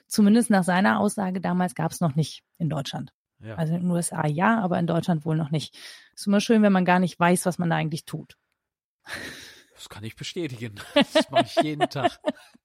zumindest 0.08 0.49
nach 0.49 0.64
seiner 0.64 0.99
Aussage 0.99 1.41
damals 1.41 1.76
gab 1.76 1.91
es 1.91 1.99
noch 1.99 2.16
nicht 2.16 2.43
in 2.58 2.70
Deutschland. 2.70 3.14
Ja. 3.39 3.56
Also 3.56 3.74
in 3.74 3.82
den 3.82 3.91
USA 3.91 4.28
ja, 4.28 4.60
aber 4.60 4.78
in 4.78 4.88
Deutschland 4.88 5.26
wohl 5.26 5.36
noch 5.36 5.49
nicht. 5.49 5.76
Ist 6.14 6.28
immer 6.28 6.41
schön, 6.41 6.62
wenn 6.62 6.74
man 6.74 6.86
gar 6.86 6.99
nicht 6.99 7.20
weiß, 7.20 7.45
was 7.45 7.58
man 7.58 7.70
da 7.70 7.76
eigentlich 7.76 8.06
tut. 8.06 8.38
Das 9.74 9.89
kann 9.89 10.04
ich 10.04 10.16
bestätigen. 10.16 10.76
Das 10.93 11.32
mache 11.32 11.45
ich 11.45 11.64
jeden 11.64 11.89
Tag. 11.89 12.20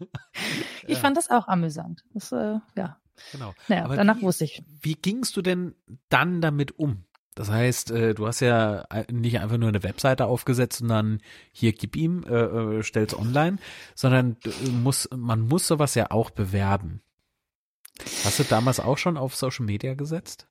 ich 0.86 0.94
ja. 0.94 1.00
fand 1.00 1.16
das 1.16 1.30
auch 1.30 1.48
amüsant. 1.48 2.04
Das, 2.14 2.32
äh, 2.32 2.58
ja. 2.76 2.98
Genau. 3.32 3.52
Naja, 3.66 3.84
aber 3.84 3.96
danach 3.96 4.18
wie, 4.18 4.22
wusste 4.22 4.44
ich. 4.44 4.62
Wie 4.80 4.94
gingst 4.94 5.36
du 5.36 5.42
denn 5.42 5.74
dann 6.08 6.40
damit 6.40 6.78
um? 6.78 7.04
Das 7.34 7.50
heißt, 7.50 7.90
äh, 7.92 8.14
du 8.14 8.26
hast 8.26 8.40
ja 8.40 8.84
nicht 9.10 9.38
einfach 9.40 9.58
nur 9.58 9.68
eine 9.68 9.82
Webseite 9.82 10.26
aufgesetzt 10.26 10.82
und 10.82 10.88
dann 10.88 11.20
hier 11.52 11.72
gib 11.72 11.96
ihm, 11.96 12.24
äh, 12.24 12.78
äh 12.78 12.82
stell's 12.82 13.16
online, 13.16 13.58
sondern 13.94 14.36
muss, 14.82 15.08
man 15.14 15.40
muss 15.40 15.66
sowas 15.66 15.94
ja 15.94 16.10
auch 16.10 16.30
bewerben. 16.30 17.00
Hast 18.24 18.38
du 18.38 18.44
damals 18.44 18.80
auch 18.80 18.98
schon 18.98 19.16
auf 19.16 19.36
Social 19.36 19.66
Media 19.66 19.94
gesetzt? 19.94 20.48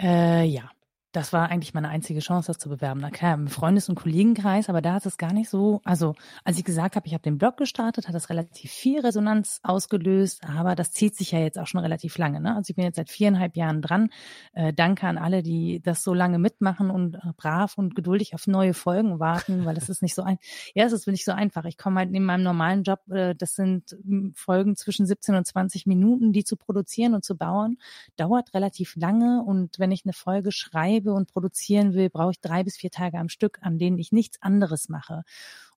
Äh, 0.00 0.44
ja 0.44 0.70
das 1.14 1.32
war 1.32 1.48
eigentlich 1.48 1.74
meine 1.74 1.88
einzige 1.88 2.18
Chance, 2.18 2.48
das 2.48 2.58
zu 2.58 2.68
bewerben. 2.68 2.98
Na 3.00 3.10
klar, 3.10 3.34
im 3.34 3.46
Freundes- 3.46 3.88
und 3.88 3.94
Kollegenkreis, 3.94 4.68
aber 4.68 4.82
da 4.82 4.94
hat 4.94 5.06
es 5.06 5.16
gar 5.16 5.32
nicht 5.32 5.48
so, 5.48 5.80
also 5.84 6.14
als 6.42 6.58
ich 6.58 6.64
gesagt 6.64 6.96
habe, 6.96 7.06
ich 7.06 7.14
habe 7.14 7.22
den 7.22 7.38
Blog 7.38 7.56
gestartet, 7.56 8.08
hat 8.08 8.14
das 8.16 8.30
relativ 8.30 8.72
viel 8.72 9.00
Resonanz 9.00 9.60
ausgelöst, 9.62 10.42
aber 10.44 10.74
das 10.74 10.90
zieht 10.90 11.14
sich 11.14 11.30
ja 11.30 11.38
jetzt 11.38 11.56
auch 11.56 11.68
schon 11.68 11.80
relativ 11.80 12.18
lange. 12.18 12.40
Ne? 12.40 12.56
Also 12.56 12.70
ich 12.70 12.76
bin 12.76 12.84
jetzt 12.84 12.96
seit 12.96 13.10
viereinhalb 13.10 13.56
Jahren 13.56 13.80
dran. 13.80 14.10
Äh, 14.54 14.72
danke 14.72 15.06
an 15.06 15.16
alle, 15.16 15.44
die 15.44 15.80
das 15.80 16.02
so 16.02 16.14
lange 16.14 16.40
mitmachen 16.40 16.90
und 16.90 17.14
äh, 17.14 17.32
brav 17.36 17.78
und 17.78 17.94
geduldig 17.94 18.34
auf 18.34 18.48
neue 18.48 18.74
Folgen 18.74 19.20
warten, 19.20 19.64
weil 19.64 19.76
es 19.76 19.88
ist 19.88 20.02
nicht 20.02 20.16
so 20.16 20.22
ein, 20.22 20.38
ja, 20.74 20.84
es 20.84 20.92
ist 20.92 21.06
nicht 21.06 21.24
so 21.24 21.30
einfach. 21.30 21.64
Ich 21.64 21.78
komme 21.78 22.00
halt 22.00 22.12
in 22.12 22.24
meinem 22.24 22.42
normalen 22.42 22.82
Job, 22.82 23.08
äh, 23.08 23.36
das 23.36 23.54
sind 23.54 23.96
hm, 24.04 24.32
Folgen 24.34 24.74
zwischen 24.74 25.06
17 25.06 25.36
und 25.36 25.46
20 25.46 25.86
Minuten, 25.86 26.32
die 26.32 26.42
zu 26.42 26.56
produzieren 26.56 27.14
und 27.14 27.24
zu 27.24 27.36
bauen, 27.36 27.78
dauert 28.16 28.52
relativ 28.52 28.96
lange 28.96 29.44
und 29.44 29.78
wenn 29.78 29.92
ich 29.92 30.04
eine 30.04 30.12
Folge 30.12 30.50
schreibe, 30.50 31.03
schreibe 31.04 31.14
und 31.14 31.32
produzieren 31.32 31.94
will, 31.94 32.10
brauche 32.10 32.32
ich 32.32 32.40
drei 32.40 32.64
bis 32.64 32.76
vier 32.76 32.90
Tage 32.90 33.18
am 33.18 33.28
Stück, 33.28 33.58
an 33.62 33.78
denen 33.78 33.98
ich 33.98 34.12
nichts 34.12 34.40
anderes 34.42 34.88
mache. 34.88 35.22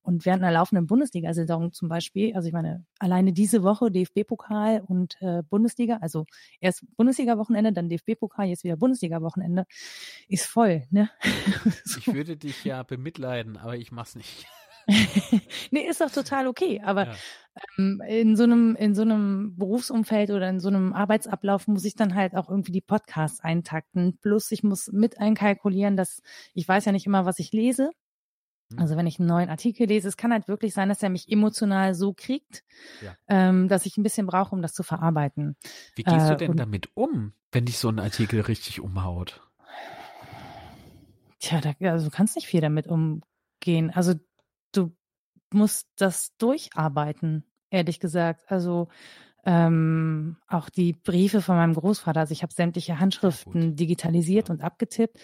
Und 0.01 0.25
während 0.25 0.41
einer 0.41 0.53
laufenden 0.53 0.87
Bundesliga-Saison 0.87 1.73
zum 1.73 1.89
Beispiel, 1.89 2.33
also 2.33 2.47
ich 2.47 2.53
meine, 2.53 2.85
alleine 2.97 3.33
diese 3.33 3.61
Woche 3.61 3.91
DFB-Pokal 3.91 4.81
und 4.87 5.17
äh, 5.19 5.43
Bundesliga, 5.49 5.97
also 5.97 6.25
erst 6.61 6.85
Bundesliga-Wochenende, 6.95 7.73
dann 7.73 7.89
DFB-Pokal, 7.89 8.47
jetzt 8.47 8.63
wieder 8.63 8.77
Bundesliga-Wochenende, 8.77 9.65
ist 10.29 10.45
voll, 10.45 10.83
ne? 10.91 11.09
so. 11.83 11.99
Ich 12.07 12.13
würde 12.13 12.37
dich 12.37 12.63
ja 12.63 12.83
bemitleiden, 12.83 13.57
aber 13.57 13.75
ich 13.75 13.91
mach's 13.91 14.15
nicht. 14.15 14.47
nee, 15.71 15.87
ist 15.87 16.01
doch 16.01 16.11
total 16.11 16.47
okay. 16.47 16.81
Aber 16.83 17.07
ja. 17.07 17.15
ähm, 17.77 18.01
in 18.07 18.35
so 18.35 18.43
einem, 18.43 18.75
in 18.75 18.95
so 18.95 19.01
einem 19.01 19.55
Berufsumfeld 19.57 20.29
oder 20.31 20.49
in 20.49 20.59
so 20.59 20.69
einem 20.69 20.93
Arbeitsablauf 20.93 21.67
muss 21.67 21.85
ich 21.85 21.95
dann 21.95 22.15
halt 22.15 22.35
auch 22.35 22.49
irgendwie 22.49 22.71
die 22.71 22.81
Podcasts 22.81 23.39
eintakten. 23.41 24.17
Plus 24.21 24.51
ich 24.51 24.63
muss 24.63 24.91
mit 24.91 25.19
einkalkulieren, 25.19 25.97
dass 25.97 26.21
ich 26.53 26.67
weiß 26.67 26.85
ja 26.85 26.91
nicht 26.91 27.05
immer, 27.05 27.25
was 27.25 27.39
ich 27.39 27.51
lese. 27.51 27.91
Hm. 28.71 28.79
Also 28.79 28.97
wenn 28.97 29.07
ich 29.07 29.19
einen 29.19 29.29
neuen 29.29 29.49
Artikel 29.49 29.87
lese, 29.87 30.07
es 30.07 30.17
kann 30.17 30.31
halt 30.31 30.47
wirklich 30.47 30.73
sein, 30.73 30.89
dass 30.89 31.03
er 31.03 31.09
mich 31.09 31.29
emotional 31.29 31.93
so 31.93 32.13
kriegt, 32.13 32.63
ja. 33.01 33.15
ähm, 33.27 33.67
dass 33.67 33.85
ich 33.85 33.97
ein 33.97 34.03
bisschen 34.03 34.27
brauche, 34.27 34.55
um 34.55 34.61
das 34.61 34.73
zu 34.73 34.83
verarbeiten. 34.83 35.55
Wie 35.95 36.03
gehst 36.03 36.27
äh, 36.27 36.29
du 36.29 36.37
denn 36.37 36.57
damit 36.57 36.89
um, 36.93 37.33
wenn 37.51 37.65
dich 37.65 37.77
so 37.77 37.89
ein 37.89 37.99
Artikel 37.99 38.41
richtig 38.41 38.79
umhaut? 38.79 39.41
Tja, 41.39 41.61
da, 41.61 41.73
also 41.89 42.05
du 42.09 42.11
kannst 42.11 42.35
nicht 42.35 42.47
viel 42.47 42.61
damit 42.61 42.87
umgehen. 42.87 43.91
Also 43.93 44.15
musst 45.53 45.87
das 45.97 46.35
durcharbeiten, 46.37 47.43
ehrlich 47.69 47.99
gesagt. 47.99 48.51
Also 48.51 48.87
ähm, 49.45 50.37
auch 50.47 50.69
die 50.69 50.93
Briefe 50.93 51.41
von 51.41 51.55
meinem 51.55 51.73
Großvater, 51.73 52.19
also 52.19 52.33
ich 52.33 52.43
habe 52.43 52.53
sämtliche 52.53 52.99
Handschriften 52.99 53.75
digitalisiert 53.75 54.49
ja. 54.49 54.53
und 54.53 54.61
abgetippt. 54.61 55.17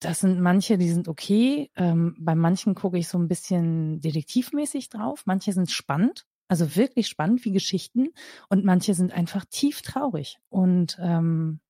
Das 0.00 0.20
sind 0.20 0.40
manche, 0.40 0.78
die 0.78 0.88
sind 0.88 1.06
okay. 1.06 1.70
Ähm, 1.76 2.16
bei 2.18 2.34
manchen 2.34 2.74
gucke 2.74 2.98
ich 2.98 3.08
so 3.08 3.18
ein 3.18 3.28
bisschen 3.28 4.00
detektivmäßig 4.00 4.88
drauf. 4.88 5.22
Manche 5.26 5.52
sind 5.52 5.70
spannend, 5.70 6.26
also 6.48 6.74
wirklich 6.74 7.06
spannend 7.06 7.44
wie 7.44 7.52
Geschichten. 7.52 8.08
Und 8.48 8.64
manche 8.64 8.94
sind 8.94 9.12
einfach 9.12 9.44
tief 9.44 9.82
traurig. 9.82 10.38
Und 10.48 10.98
ähm, 11.00 11.60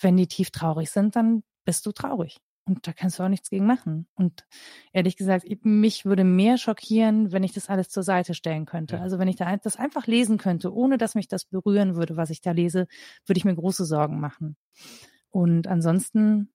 wenn 0.00 0.16
die 0.16 0.28
tief 0.28 0.50
traurig 0.50 0.90
sind, 0.90 1.16
dann 1.16 1.42
bist 1.64 1.86
du 1.86 1.92
traurig. 1.92 2.38
Und 2.66 2.86
da 2.86 2.92
kannst 2.92 3.18
du 3.18 3.22
auch 3.22 3.28
nichts 3.28 3.50
gegen 3.50 3.66
machen. 3.66 4.06
Und 4.14 4.46
ehrlich 4.92 5.16
gesagt, 5.16 5.44
mich 5.64 6.06
würde 6.06 6.24
mehr 6.24 6.56
schockieren, 6.56 7.30
wenn 7.30 7.44
ich 7.44 7.52
das 7.52 7.68
alles 7.68 7.90
zur 7.90 8.02
Seite 8.02 8.32
stellen 8.32 8.64
könnte. 8.64 9.00
Also 9.00 9.18
wenn 9.18 9.28
ich 9.28 9.36
da 9.36 9.54
das 9.56 9.76
einfach 9.76 10.06
lesen 10.06 10.38
könnte, 10.38 10.74
ohne 10.74 10.96
dass 10.96 11.14
mich 11.14 11.28
das 11.28 11.44
berühren 11.44 11.94
würde, 11.94 12.16
was 12.16 12.30
ich 12.30 12.40
da 12.40 12.52
lese, 12.52 12.86
würde 13.26 13.38
ich 13.38 13.44
mir 13.44 13.54
große 13.54 13.84
Sorgen 13.84 14.18
machen. 14.18 14.56
Und 15.28 15.66
ansonsten, 15.66 16.52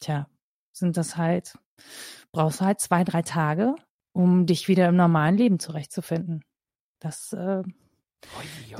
tja, 0.00 0.28
sind 0.72 0.98
das 0.98 1.16
halt, 1.16 1.56
brauchst 2.32 2.60
du 2.60 2.66
halt 2.66 2.80
zwei, 2.80 3.02
drei 3.02 3.22
Tage, 3.22 3.76
um 4.12 4.44
dich 4.44 4.68
wieder 4.68 4.88
im 4.88 4.96
normalen 4.96 5.38
Leben 5.38 5.58
zurechtzufinden. 5.58 6.44
Das, 6.98 7.32
äh, 7.32 7.62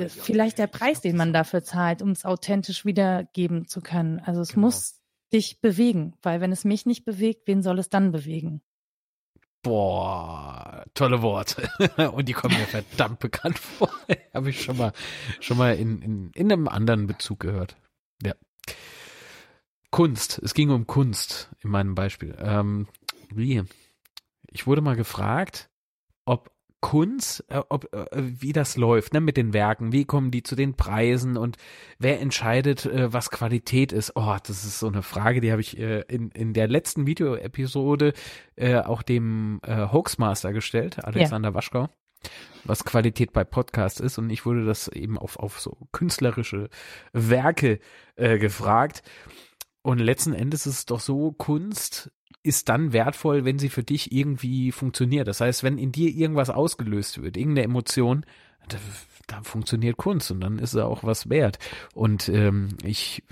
vielleicht 0.08 0.58
der 0.58 0.66
Preis, 0.66 1.00
den 1.00 1.16
man 1.16 1.32
dafür 1.32 1.62
zahlt, 1.62 2.02
um 2.02 2.10
es 2.10 2.24
authentisch 2.24 2.84
wiedergeben 2.84 3.66
zu 3.66 3.80
können. 3.80 4.20
Also 4.20 4.40
es 4.40 4.50
genau. 4.50 4.66
muss 4.66 4.95
dich 5.32 5.60
bewegen, 5.60 6.14
weil 6.22 6.40
wenn 6.40 6.52
es 6.52 6.64
mich 6.64 6.86
nicht 6.86 7.04
bewegt, 7.04 7.46
wen 7.46 7.62
soll 7.62 7.78
es 7.78 7.88
dann 7.88 8.12
bewegen? 8.12 8.62
Boah, 9.62 10.84
tolle 10.94 11.22
Worte. 11.22 11.68
Und 12.12 12.28
die 12.28 12.32
kommen 12.32 12.56
mir 12.56 12.66
verdammt 12.66 13.18
bekannt 13.18 13.58
vor. 13.58 13.90
Habe 14.34 14.50
ich 14.50 14.62
schon 14.62 14.76
mal, 14.76 14.92
schon 15.40 15.56
mal 15.56 15.74
in, 15.76 16.02
in, 16.02 16.30
in 16.34 16.52
einem 16.52 16.68
anderen 16.68 17.08
Bezug 17.08 17.40
gehört. 17.40 17.76
Ja. 18.22 18.34
Kunst. 19.90 20.38
Es 20.38 20.54
ging 20.54 20.70
um 20.70 20.86
Kunst 20.86 21.50
in 21.62 21.70
meinem 21.70 21.96
Beispiel. 21.96 22.36
Ähm, 22.38 22.86
wie? 23.34 23.64
Ich 24.50 24.68
wurde 24.68 24.82
mal 24.82 24.94
gefragt, 24.94 25.68
ob 26.24 26.52
Kunst, 26.80 27.44
äh, 27.48 27.62
ob, 27.68 27.92
äh, 27.94 28.06
wie 28.14 28.52
das 28.52 28.76
läuft, 28.76 29.14
ne, 29.14 29.20
mit 29.20 29.36
den 29.36 29.52
Werken, 29.52 29.92
wie 29.92 30.04
kommen 30.04 30.30
die 30.30 30.42
zu 30.42 30.54
den 30.54 30.74
Preisen 30.74 31.36
und 31.36 31.56
wer 31.98 32.20
entscheidet, 32.20 32.86
äh, 32.86 33.12
was 33.12 33.30
Qualität 33.30 33.92
ist. 33.92 34.12
Oh, 34.14 34.36
das 34.46 34.64
ist 34.64 34.78
so 34.78 34.88
eine 34.88 35.02
Frage, 35.02 35.40
die 35.40 35.50
habe 35.50 35.60
ich 35.60 35.78
äh, 35.78 36.02
in, 36.02 36.30
in 36.30 36.52
der 36.52 36.68
letzten 36.68 37.06
Videoepisode 37.06 38.12
äh, 38.56 38.76
auch 38.76 39.02
dem 39.02 39.60
äh, 39.66 39.88
Hoaxmaster 39.90 40.52
gestellt, 40.52 41.04
Alexander 41.04 41.50
ja. 41.50 41.54
Waschkau 41.54 41.88
was 42.64 42.84
Qualität 42.84 43.32
bei 43.32 43.44
Podcast 43.44 44.00
ist 44.00 44.18
und 44.18 44.30
ich 44.30 44.44
wurde 44.46 44.64
das 44.64 44.88
eben 44.88 45.16
auf, 45.16 45.38
auf 45.38 45.60
so 45.60 45.76
künstlerische 45.92 46.70
Werke 47.12 47.78
gefragt. 48.16 49.02
Und 49.82 50.00
letzten 50.00 50.32
Endes 50.32 50.66
ist 50.66 50.78
es 50.78 50.86
doch 50.86 50.98
so, 50.98 51.30
Kunst 51.30 52.10
ist 52.46 52.68
dann 52.68 52.92
wertvoll, 52.92 53.44
wenn 53.44 53.58
sie 53.58 53.68
für 53.68 53.82
dich 53.82 54.12
irgendwie 54.12 54.72
funktioniert. 54.72 55.28
Das 55.28 55.40
heißt, 55.40 55.62
wenn 55.62 55.78
in 55.78 55.92
dir 55.92 56.10
irgendwas 56.10 56.50
ausgelöst 56.50 57.20
wird, 57.20 57.36
irgendeine 57.36 57.64
Emotion, 57.64 58.24
da, 58.68 58.78
da 59.26 59.42
funktioniert 59.42 59.96
Kunst 59.96 60.30
und 60.30 60.40
dann 60.40 60.58
ist 60.58 60.74
es 60.74 60.80
auch 60.80 61.04
was 61.04 61.28
wert. 61.28 61.58
Und 61.94 62.28
ähm, 62.28 62.68
ich 62.82 63.22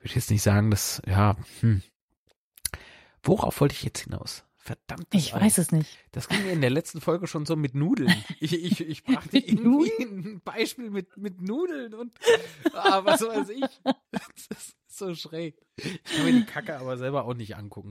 würde 0.00 0.14
jetzt 0.14 0.30
nicht 0.30 0.42
sagen, 0.42 0.70
dass, 0.70 1.02
ja, 1.06 1.36
hm, 1.60 1.82
worauf 3.22 3.60
wollte 3.60 3.74
ich 3.74 3.82
jetzt 3.82 4.04
hinaus? 4.04 4.44
Verdammt. 4.64 5.08
Ich 5.12 5.34
weiß 5.34 5.58
es 5.58 5.72
nicht. 5.72 5.98
Das 6.10 6.26
ging 6.26 6.42
mir 6.42 6.52
in 6.52 6.62
der 6.62 6.70
letzten 6.70 7.02
Folge 7.02 7.26
schon 7.26 7.44
so 7.44 7.54
mit 7.54 7.74
Nudeln. 7.74 8.24
Ich, 8.40 8.54
ich, 8.54 8.80
ich 8.80 9.04
brachte 9.04 9.36
irgendwie 9.36 9.92
ein 10.00 10.40
Beispiel 10.42 10.88
mit, 10.88 11.18
mit 11.18 11.42
Nudeln 11.42 11.92
und 11.92 12.14
ah, 12.72 13.04
was 13.04 13.20
weiß 13.20 13.50
ich. 13.50 13.62
Das 14.10 14.46
ist 14.58 14.76
so 14.86 15.14
schräg. 15.14 15.60
Ich 15.76 16.02
kann 16.04 16.24
mir 16.24 16.32
die 16.32 16.46
Kacke 16.46 16.78
aber 16.78 16.96
selber 16.96 17.24
auch 17.26 17.34
nicht 17.34 17.56
angucken. 17.56 17.90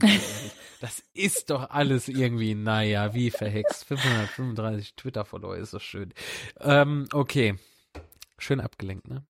Das 0.80 1.04
ist 1.14 1.52
doch 1.52 1.70
alles 1.70 2.08
irgendwie, 2.08 2.56
naja, 2.56 3.14
wie 3.14 3.30
verhext. 3.30 3.86
535 3.86 4.96
Twitter-Follower 4.96 5.58
ist 5.58 5.74
doch 5.74 5.82
schön. 5.82 6.14
Ähm, 6.60 7.08
okay. 7.12 7.56
Schön 8.44 8.60
abgelenkt, 8.60 9.08
ne? 9.08 9.26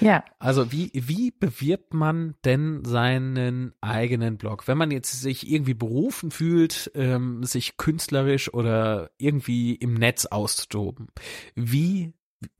Ja. 0.00 0.24
Also 0.38 0.70
wie, 0.70 0.90
wie 0.94 1.30
bewirbt 1.30 1.94
man 1.94 2.34
denn 2.44 2.84
seinen 2.84 3.72
eigenen 3.80 4.36
Blog? 4.36 4.68
Wenn 4.68 4.78
man 4.78 4.90
jetzt 4.90 5.20
sich 5.20 5.50
irgendwie 5.50 5.74
berufen 5.74 6.30
fühlt, 6.30 6.90
ähm, 6.94 7.42
sich 7.42 7.76
künstlerisch 7.76 8.52
oder 8.52 9.10
irgendwie 9.18 9.74
im 9.74 9.94
Netz 9.94 10.26
auszutoben, 10.26 11.08
wie 11.54 12.12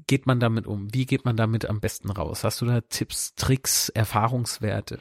geht 0.06 0.26
man 0.26 0.40
damit 0.40 0.66
um? 0.66 0.92
Wie 0.92 1.06
geht 1.06 1.24
man 1.24 1.36
damit 1.36 1.66
am 1.66 1.80
besten 1.80 2.10
raus? 2.10 2.44
Hast 2.44 2.60
du 2.60 2.66
da 2.66 2.80
Tipps, 2.80 3.34
Tricks, 3.34 3.88
Erfahrungswerte? 3.90 4.98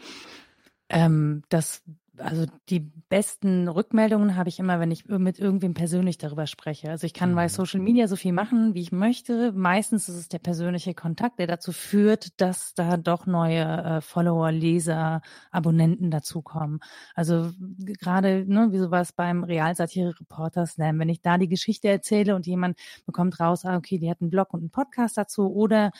Ähm, 0.89 1.43
das 1.49 1.83
also 2.19 2.45
die 2.69 2.79
besten 2.79 3.67
Rückmeldungen 3.67 4.35
habe 4.35 4.49
ich 4.49 4.59
immer, 4.59 4.79
wenn 4.79 4.91
ich 4.91 5.05
mit 5.05 5.39
irgendwem 5.39 5.73
persönlich 5.73 6.17
darüber 6.17 6.47
spreche. 6.47 6.89
Also 6.89 7.05
ich 7.05 7.13
kann 7.13 7.35
bei 7.35 7.45
mhm. 7.45 7.49
Social 7.49 7.79
Media 7.79 8.07
so 8.07 8.15
viel 8.15 8.33
machen, 8.33 8.73
wie 8.73 8.81
ich 8.81 8.91
möchte. 8.91 9.51
Meistens 9.51 10.09
ist 10.09 10.15
es 10.15 10.29
der 10.29 10.39
persönliche 10.39 10.93
Kontakt, 10.93 11.39
der 11.39 11.47
dazu 11.47 11.71
führt, 11.71 12.39
dass 12.41 12.73
da 12.73 12.97
doch 12.97 13.25
neue 13.25 13.63
äh, 13.63 14.01
Follower, 14.01 14.51
Leser, 14.51 15.21
Abonnenten 15.51 16.11
dazukommen. 16.11 16.79
Also 17.15 17.51
gerade, 17.59 18.45
ne, 18.47 18.69
wie 18.71 18.77
sowas 18.77 19.13
beim 19.13 19.43
Realsatire-Reporter 19.43 20.65
Slam, 20.65 20.99
wenn 20.99 21.09
ich 21.09 21.21
da 21.21 21.37
die 21.37 21.49
Geschichte 21.49 21.87
erzähle 21.87 22.35
und 22.35 22.45
jemand 22.47 22.77
bekommt 23.05 23.39
raus, 23.39 23.65
ah, 23.65 23.77
okay, 23.77 23.97
die 23.97 24.09
hat 24.09 24.21
einen 24.21 24.29
Blog 24.29 24.53
und 24.53 24.61
einen 24.61 24.71
Podcast 24.71 25.17
dazu 25.17 25.51
oder 25.53 25.91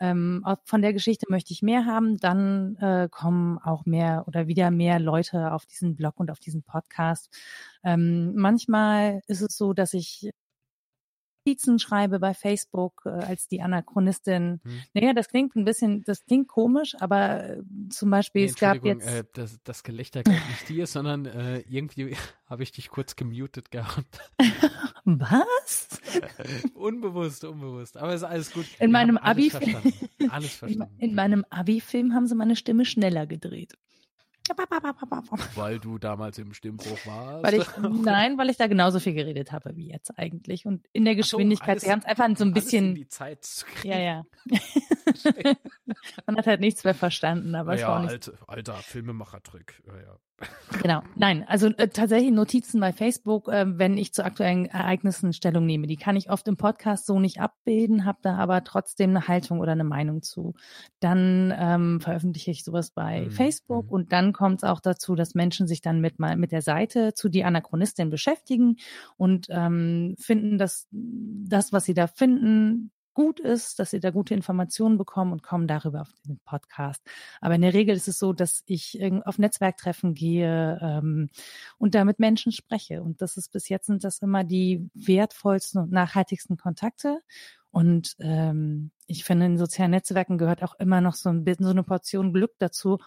ähm, 0.00 0.44
von 0.64 0.82
der 0.82 0.92
Geschichte 0.92 1.26
möchte 1.28 1.52
ich 1.52 1.62
mehr 1.62 1.86
haben, 1.86 2.16
dann 2.18 2.76
äh, 2.76 3.08
kommen 3.10 3.58
auch 3.58 3.84
mehr 3.86 4.24
oder 4.26 4.46
wieder 4.46 4.70
mehr 4.70 4.98
Leute 4.98 5.52
auf 5.52 5.66
diesen 5.66 5.96
Blog 5.96 6.18
und 6.18 6.30
auf 6.30 6.40
diesen 6.40 6.62
Podcast. 6.62 7.28
Ähm, 7.84 8.34
manchmal 8.34 9.20
ist 9.26 9.42
es 9.42 9.56
so, 9.56 9.72
dass 9.72 9.94
ich 9.94 10.30
Notizen 11.48 11.78
schreibe 11.78 12.18
bei 12.18 12.34
Facebook 12.34 13.02
äh, 13.06 13.08
als 13.08 13.48
die 13.48 13.62
Anachronistin. 13.62 14.60
Hm. 14.62 14.82
Naja, 14.92 15.14
das 15.14 15.28
klingt 15.28 15.56
ein 15.56 15.64
bisschen, 15.64 16.04
das 16.04 16.24
klingt 16.24 16.48
komisch, 16.48 16.94
aber 17.00 17.44
äh, 17.44 17.62
zum 17.88 18.10
Beispiel, 18.10 18.42
nee, 18.42 18.48
es 18.48 18.56
gab 18.56 18.84
jetzt. 18.84 19.06
Äh, 19.06 19.24
das, 19.32 19.58
das 19.64 19.82
Gelächter 19.82 20.22
galt 20.22 20.46
nicht 20.48 20.68
dir, 20.68 20.86
sondern 20.86 21.24
äh, 21.26 21.60
irgendwie 21.60 22.14
habe 22.46 22.62
ich 22.62 22.72
dich 22.72 22.90
kurz 22.90 23.16
gemutet 23.16 23.70
gehabt. 23.70 24.20
Was? 25.04 25.88
unbewusst, 26.74 27.44
unbewusst. 27.44 27.96
Aber 27.96 28.12
es 28.12 28.22
ist 28.22 28.28
alles 28.28 28.52
gut. 28.52 28.66
In 28.78 28.80
Wir 28.80 28.88
meinem 28.88 29.16
Abi. 29.16 29.50
Alles 29.50 29.70
verstanden. 29.70 30.08
Alles 30.30 30.54
verstanden. 30.54 30.94
In, 30.98 31.10
in 31.10 31.14
meinem 31.14 31.44
Abi-Film 31.48 32.14
haben 32.14 32.26
sie 32.26 32.34
meine 32.34 32.56
Stimme 32.56 32.84
schneller 32.84 33.26
gedreht. 33.26 33.74
Weil 35.54 35.78
du 35.78 35.98
damals 35.98 36.38
im 36.38 36.52
Stimmbruch 36.54 37.06
warst? 37.06 37.44
Weil 37.44 37.54
ich, 37.54 37.66
nein, 38.04 38.38
weil 38.38 38.50
ich 38.50 38.56
da 38.56 38.66
genauso 38.66 39.00
viel 39.00 39.14
geredet 39.14 39.52
habe 39.52 39.76
wie 39.76 39.88
jetzt 39.90 40.16
eigentlich. 40.18 40.66
Und 40.66 40.86
in 40.92 41.04
der 41.04 41.14
Geschwindigkeit, 41.14 41.80
so, 41.80 41.86
sie 41.86 41.92
haben 41.92 42.00
es 42.00 42.04
einfach 42.04 42.28
so 42.36 42.44
ein 42.44 42.52
bisschen. 42.52 42.94
die 42.94 43.08
Zeit 43.08 43.44
zu 43.44 43.66
kriegen. 43.66 43.92
Ja, 43.92 43.98
ja. 43.98 44.22
Man 46.26 46.36
hat 46.36 46.46
halt 46.46 46.60
nichts 46.60 46.84
mehr 46.84 46.94
verstanden, 46.94 47.54
aber 47.54 47.74
ja, 47.74 47.80
es 47.80 47.82
war 47.86 47.98
auch 47.98 48.02
nicht. 48.02 48.28
Alter, 48.28 48.48
alter 48.48 48.74
Filmemacher-Trick. 48.74 49.82
Ja, 49.86 49.96
ja. 50.00 50.18
Genau, 50.82 51.02
nein, 51.16 51.44
also 51.48 51.68
äh, 51.68 51.88
tatsächlich 51.88 52.30
Notizen 52.30 52.78
bei 52.78 52.92
Facebook, 52.92 53.48
äh, 53.48 53.66
wenn 53.66 53.98
ich 53.98 54.12
zu 54.12 54.24
aktuellen 54.24 54.66
Ereignissen 54.66 55.32
Stellung 55.32 55.66
nehme, 55.66 55.86
die 55.86 55.96
kann 55.96 56.14
ich 56.14 56.30
oft 56.30 56.46
im 56.46 56.56
Podcast 56.56 57.06
so 57.06 57.18
nicht 57.18 57.40
abbilden, 57.40 58.04
habe 58.04 58.18
da 58.22 58.36
aber 58.36 58.62
trotzdem 58.62 59.10
eine 59.10 59.26
Haltung 59.26 59.58
oder 59.60 59.72
eine 59.72 59.84
Meinung 59.84 60.22
zu. 60.22 60.54
Dann 61.00 61.52
ähm, 61.58 62.00
veröffentliche 62.00 62.52
ich 62.52 62.64
sowas 62.64 62.90
bei 62.90 63.22
mhm. 63.22 63.30
Facebook 63.32 63.86
mhm. 63.86 63.92
und 63.92 64.12
dann 64.12 64.32
kommt 64.32 64.62
es 64.62 64.68
auch 64.68 64.80
dazu, 64.80 65.16
dass 65.16 65.34
Menschen 65.34 65.66
sich 65.66 65.80
dann 65.80 66.00
mit 66.00 66.18
mal 66.18 66.36
mit 66.36 66.52
der 66.52 66.62
Seite 66.62 67.14
zu 67.14 67.28
die 67.28 67.44
Anachronistin 67.44 68.10
beschäftigen 68.10 68.76
und 69.16 69.48
ähm, 69.50 70.14
finden, 70.18 70.58
dass 70.58 70.86
das, 70.92 71.72
was 71.72 71.84
sie 71.84 71.94
da 71.94 72.06
finden, 72.06 72.92
gut 73.18 73.40
ist, 73.40 73.80
dass 73.80 73.90
sie 73.90 73.98
da 73.98 74.10
gute 74.10 74.32
Informationen 74.32 74.96
bekommen 74.96 75.32
und 75.32 75.42
kommen 75.42 75.66
darüber 75.66 76.02
auf 76.02 76.12
den 76.24 76.38
Podcast. 76.44 77.02
Aber 77.40 77.56
in 77.56 77.62
der 77.62 77.74
Regel 77.74 77.96
ist 77.96 78.06
es 78.06 78.16
so, 78.16 78.32
dass 78.32 78.62
ich 78.66 78.96
auf 79.24 79.38
Netzwerktreffen 79.38 80.14
gehe 80.14 80.78
ähm, 80.80 81.28
und 81.78 81.96
da 81.96 82.04
mit 82.04 82.20
Menschen 82.20 82.52
spreche. 82.52 83.02
Und 83.02 83.20
das 83.20 83.36
ist 83.36 83.50
bis 83.50 83.68
jetzt 83.68 83.86
sind 83.86 84.04
das 84.04 84.20
immer 84.20 84.44
die 84.44 84.88
wertvollsten 84.94 85.82
und 85.82 85.90
nachhaltigsten 85.90 86.56
Kontakte. 86.56 87.18
Und 87.72 88.14
ähm, 88.20 88.92
ich 89.08 89.24
finde, 89.24 89.46
in 89.46 89.58
sozialen 89.58 89.90
Netzwerken 89.90 90.38
gehört 90.38 90.62
auch 90.62 90.78
immer 90.78 91.00
noch 91.00 91.14
so 91.14 91.28
ein 91.28 91.42
bisschen 91.42 91.64
so 91.64 91.72
eine 91.72 91.82
Portion 91.82 92.32
Glück 92.32 92.52
dazu, 92.60 92.98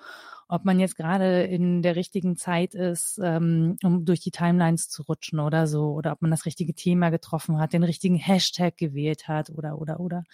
ob 0.52 0.66
man 0.66 0.82
jetzt 0.82 0.98
gerade 0.98 1.44
in 1.44 1.82
der 1.82 1.96
richtigen 1.96 2.36
Zeit 2.36 2.76
ist, 2.76 3.18
ähm, 3.24 3.78
um 3.84 4.04
durch 4.04 4.20
die 4.20 4.32
Timelines 4.32 4.90
zu 4.90 5.04
rutschen 5.04 5.40
oder 5.40 5.66
so, 5.66 5.94
oder 5.94 6.12
ob 6.12 6.22
man 6.22 6.30
das 6.30 6.46
richtige 6.46 6.74
Thema 6.74 7.10
getroffen 7.10 7.58
hat, 7.58 7.72
den 7.72 7.84
richtigen 7.84 8.16
Hashtag 8.18 8.76
gewählt 8.76 9.30
hat 9.30 9.50
oder 9.50 9.80
oder 9.80 10.02
oder. 10.02 10.26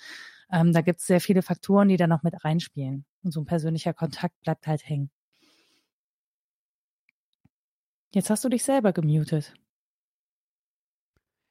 Ähm, 0.51 0.73
da 0.73 0.81
gibt 0.81 1.01
es 1.01 1.05
sehr 1.05 1.21
viele 1.21 1.43
Faktoren, 1.43 1.89
die 1.89 1.97
da 1.97 2.07
noch 2.07 2.23
mit 2.23 2.43
reinspielen. 2.43 3.05
Und 3.21 3.31
so 3.31 3.41
ein 3.41 3.45
persönlicher 3.45 3.93
Kontakt 3.93 4.33
bleibt 4.41 4.65
halt 4.65 4.89
hängen. 4.89 5.11
Jetzt 8.11 8.31
hast 8.31 8.43
du 8.43 8.49
dich 8.49 8.63
selber 8.63 8.93
gemutet. 8.93 9.53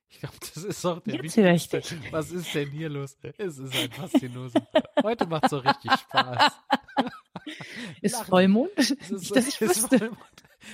Ich 0.08 0.18
glaube, 0.18 0.36
das 0.40 0.64
ist 0.64 0.84
doch 0.84 1.00
der 1.04 1.22
Jetzt 1.22 1.36
ich 1.36 1.68
dich. 1.68 2.12
Was 2.12 2.32
ist 2.32 2.52
denn 2.52 2.70
hier 2.70 2.88
los? 2.88 3.16
Es 3.38 3.58
ist 3.58 3.76
ein 3.76 3.92
Faszinosum. 3.92 4.66
Heute 5.04 5.26
macht 5.26 5.44
es 5.44 5.50
so 5.50 5.58
richtig 5.58 5.92
Spaß. 5.92 6.52
Ist 8.00 8.22
Vollmond? 8.24 8.70
Es 8.76 8.90
ist, 9.10 9.34
dass 9.34 9.48
ich 9.48 9.60
wüsste. 9.60 10.10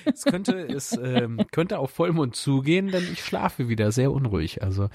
Es 0.05 0.25
könnte, 0.25 0.67
es 0.69 0.93
ähm, 0.93 1.41
könnte 1.51 1.79
auf 1.79 1.91
Vollmond 1.91 2.35
zugehen, 2.35 2.89
denn 2.89 3.05
ich 3.13 3.25
schlafe 3.25 3.69
wieder 3.69 3.93
sehr 3.93 4.11
unruhig. 4.13 4.63
Also 4.63 4.89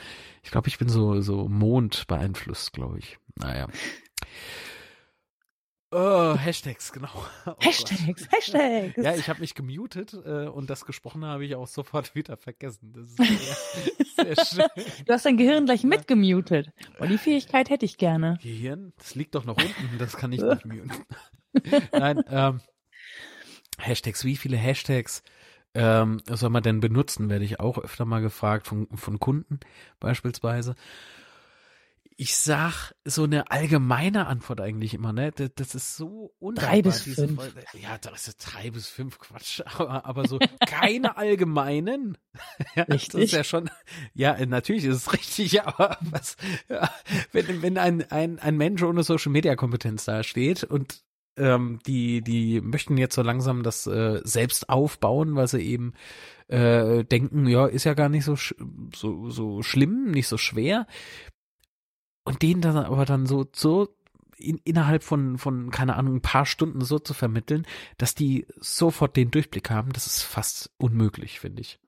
ich 0.44 0.52
glaube, 0.52 0.70
ich 0.70 0.78
bin 0.78 0.90
so, 0.90 1.22
so 1.22 1.48
Mond 1.48 2.08
beeinflusst, 2.08 2.74
glaube 2.74 3.00
ich. 3.00 3.18
Naja. 3.36 3.68
Oh, 5.92 6.36
Hashtags, 6.38 6.92
genau. 6.92 7.10
Oh 7.46 7.54
Hashtags, 7.60 8.06
Gott. 8.06 8.32
Hashtags. 8.34 8.98
Ja, 8.98 9.16
ich 9.16 9.30
habe 9.30 9.40
mich 9.40 9.56
gemutet 9.56 10.14
äh, 10.14 10.48
und 10.48 10.70
das 10.70 10.86
Gesprochene 10.86 11.28
habe 11.28 11.46
ich 11.46 11.56
auch 11.56 11.68
sofort 11.68 12.14
wieder 12.14 12.36
vergessen. 12.36 12.92
Das 12.94 13.12
ist 13.12 14.16
sehr, 14.16 14.36
sehr 14.36 14.46
schön. 14.46 14.86
Du 15.06 15.14
hast 15.14 15.26
dein 15.26 15.38
Gehirn 15.38 15.66
gleich 15.66 15.86
mitgemutet. 15.86 16.74
Und 17.00 17.06
oh, 17.06 17.10
die 17.10 17.18
Fähigkeit 17.18 17.70
hätte 17.70 17.86
ich 17.86 17.98
gerne. 17.98 18.38
Gehirn? 18.42 18.92
Das 18.98 19.16
liegt 19.16 19.36
doch 19.36 19.46
noch 19.46 19.58
unten, 19.58 19.98
das 19.98 20.18
kann 20.18 20.34
ich 20.34 20.42
nicht 20.42 20.66
muten. 20.66 20.92
Nein, 21.92 22.24
ähm, 22.30 22.62
Hashtags, 23.80 24.24
wie 24.24 24.36
viele 24.36 24.58
Hashtags 24.58 25.24
ähm, 25.74 26.22
soll 26.28 26.50
man 26.50 26.64
denn 26.64 26.80
benutzen, 26.80 27.30
werde 27.30 27.46
ich 27.46 27.60
auch 27.60 27.78
öfter 27.78 28.06
mal 28.06 28.22
gefragt 28.22 28.68
von, 28.68 28.88
von 28.96 29.20
Kunden 29.20 29.60
beispielsweise. 30.00 30.76
Ich 32.20 32.36
sag 32.36 32.96
so 33.06 33.26
eine 33.26 33.52
allgemeine 33.52 34.26
Antwort 34.26 34.60
eigentlich 34.60 34.96
immer, 34.96 35.14
ne? 35.14 35.32
Das, 35.32 35.52
das 35.54 35.76
ist 35.76 35.98
so 35.98 36.34
undankbar. 36.40 36.74
Drei 36.74 36.82
bis 36.82 37.02
fünf. 37.02 37.36
Folge. 37.36 37.64
Ja, 37.80 38.00
das 38.00 38.28
ist 38.28 38.38
drei 38.38 38.72
bis 38.72 38.88
fünf 38.88 39.20
Quatsch, 39.20 39.62
aber, 39.66 40.04
aber 40.04 40.28
so 40.28 40.40
keine 40.66 41.16
allgemeinen. 41.16 42.18
ja, 42.76 42.84
richtig. 42.84 43.12
Das 43.12 43.22
ist 43.22 43.32
ja 43.34 43.44
schon, 43.44 43.70
ja, 44.16 44.44
natürlich 44.48 44.86
ist 44.86 44.96
es 44.96 45.14
richtig, 45.14 45.62
aber 45.62 46.00
was, 46.02 46.38
ja, 46.70 46.90
wenn, 47.34 47.62
wenn 47.62 47.78
ein, 47.78 48.10
ein, 48.10 48.40
ein 48.40 48.58
Mensch 48.58 48.82
ohne 48.82 49.04
Social 49.04 49.32
Media 49.32 49.56
Kompetenz 49.56 50.06
da 50.06 50.24
steht 50.24 50.64
und 50.64 51.04
ähm, 51.38 51.80
die, 51.86 52.22
die 52.22 52.62
möchten 52.62 52.98
jetzt 52.98 53.16
so 53.16 53.22
langsam 53.22 53.64
das 53.64 53.88
äh, 53.88 54.22
selbst 54.24 54.70
aufbauen, 54.70 55.36
weil 55.36 55.48
sie 55.48 55.62
eben 55.62 55.94
äh, 56.48 57.04
denken, 57.04 57.48
ja, 57.48 57.68
ist 57.68 57.84
ja 57.84 57.94
gar 57.94 58.10
nicht 58.10 58.26
so, 58.26 58.36
so, 58.96 59.30
so 59.30 59.62
schlimm, 59.64 60.12
nicht 60.12 60.28
so 60.28 60.38
schwer. 60.38 60.88
Und 62.24 62.42
denen 62.42 62.62
dann 62.62 62.78
aber 62.78 63.06
dann 63.06 63.26
so, 63.26 63.46
so 63.54 63.88
in, 64.38 64.60
innerhalb 64.64 65.04
von, 65.04 65.38
von, 65.38 65.72
keine 65.72 65.96
Ahnung, 65.96 66.16
ein 66.16 66.22
paar 66.22 66.46
Stunden 66.46 66.82
so 66.82 67.00
zu 67.00 67.14
vermitteln, 67.14 67.66
dass 67.98 68.16
die 68.16 68.46
sofort 68.60 69.16
den 69.16 69.32
Durchblick 69.32 69.70
haben, 69.70 69.94
das 69.94 70.08
ist 70.08 70.24
fast 70.24 70.72
unmöglich, 70.78 71.40
finde 71.40 71.62
ich. 71.62 71.80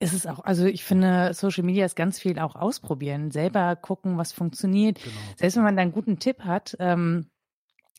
Ist 0.00 0.12
es 0.12 0.26
auch, 0.26 0.40
also 0.40 0.64
ich 0.64 0.84
finde, 0.84 1.34
Social 1.34 1.64
Media 1.64 1.84
ist 1.84 1.96
ganz 1.96 2.20
viel 2.20 2.38
auch 2.38 2.54
ausprobieren, 2.54 3.32
selber 3.32 3.74
gucken, 3.74 4.16
was 4.16 4.32
funktioniert. 4.32 5.02
Genau. 5.02 5.16
Selbst 5.36 5.56
wenn 5.56 5.64
man 5.64 5.76
da 5.76 5.82
einen 5.82 5.92
guten 5.92 6.20
Tipp 6.20 6.40
hat, 6.44 6.76
ähm, 6.78 7.26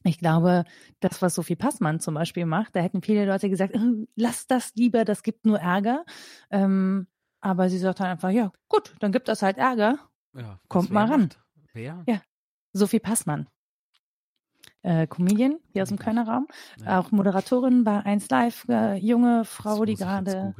ich 0.03 0.17
glaube, 0.17 0.63
das, 0.99 1.21
was 1.21 1.35
Sophie 1.35 1.55
Passmann 1.55 1.99
zum 1.99 2.13
Beispiel 2.13 2.45
macht, 2.45 2.75
da 2.75 2.79
hätten 2.79 3.01
viele 3.01 3.25
Leute 3.25 3.49
gesagt, 3.49 3.75
äh, 3.75 3.79
lass 4.15 4.47
das 4.47 4.73
lieber, 4.75 5.05
das 5.05 5.23
gibt 5.23 5.45
nur 5.45 5.59
Ärger. 5.59 6.05
Ähm, 6.49 7.07
aber 7.41 7.69
sie 7.69 7.77
sagt 7.77 7.99
dann 7.99 8.07
einfach, 8.07 8.29
ja, 8.29 8.51
gut, 8.67 8.95
dann 8.99 9.11
gibt 9.11 9.27
das 9.27 9.41
halt 9.41 9.57
Ärger. 9.57 9.99
Ja, 10.33 10.59
Kommt 10.67 10.91
mal 10.91 11.05
ran. 11.05 11.21
Macht? 11.21 11.39
Wer? 11.73 12.03
Ja, 12.07 12.21
Sophie 12.73 12.99
Passmann. 12.99 13.47
Äh, 14.81 15.07
Comedian 15.07 15.59
hier 15.73 15.83
aus 15.83 15.89
dem 15.89 15.99
Kölner 15.99 16.27
Raum. 16.27 16.47
Ja. 16.83 16.99
Auch 16.99 17.11
Moderatorin 17.11 17.83
bei 17.83 17.99
1 17.99 18.29
Live, 18.29 18.65
äh, 18.69 18.95
junge 18.95 19.43
Frau, 19.43 19.83
die 19.83 19.95
gerade. 19.95 20.53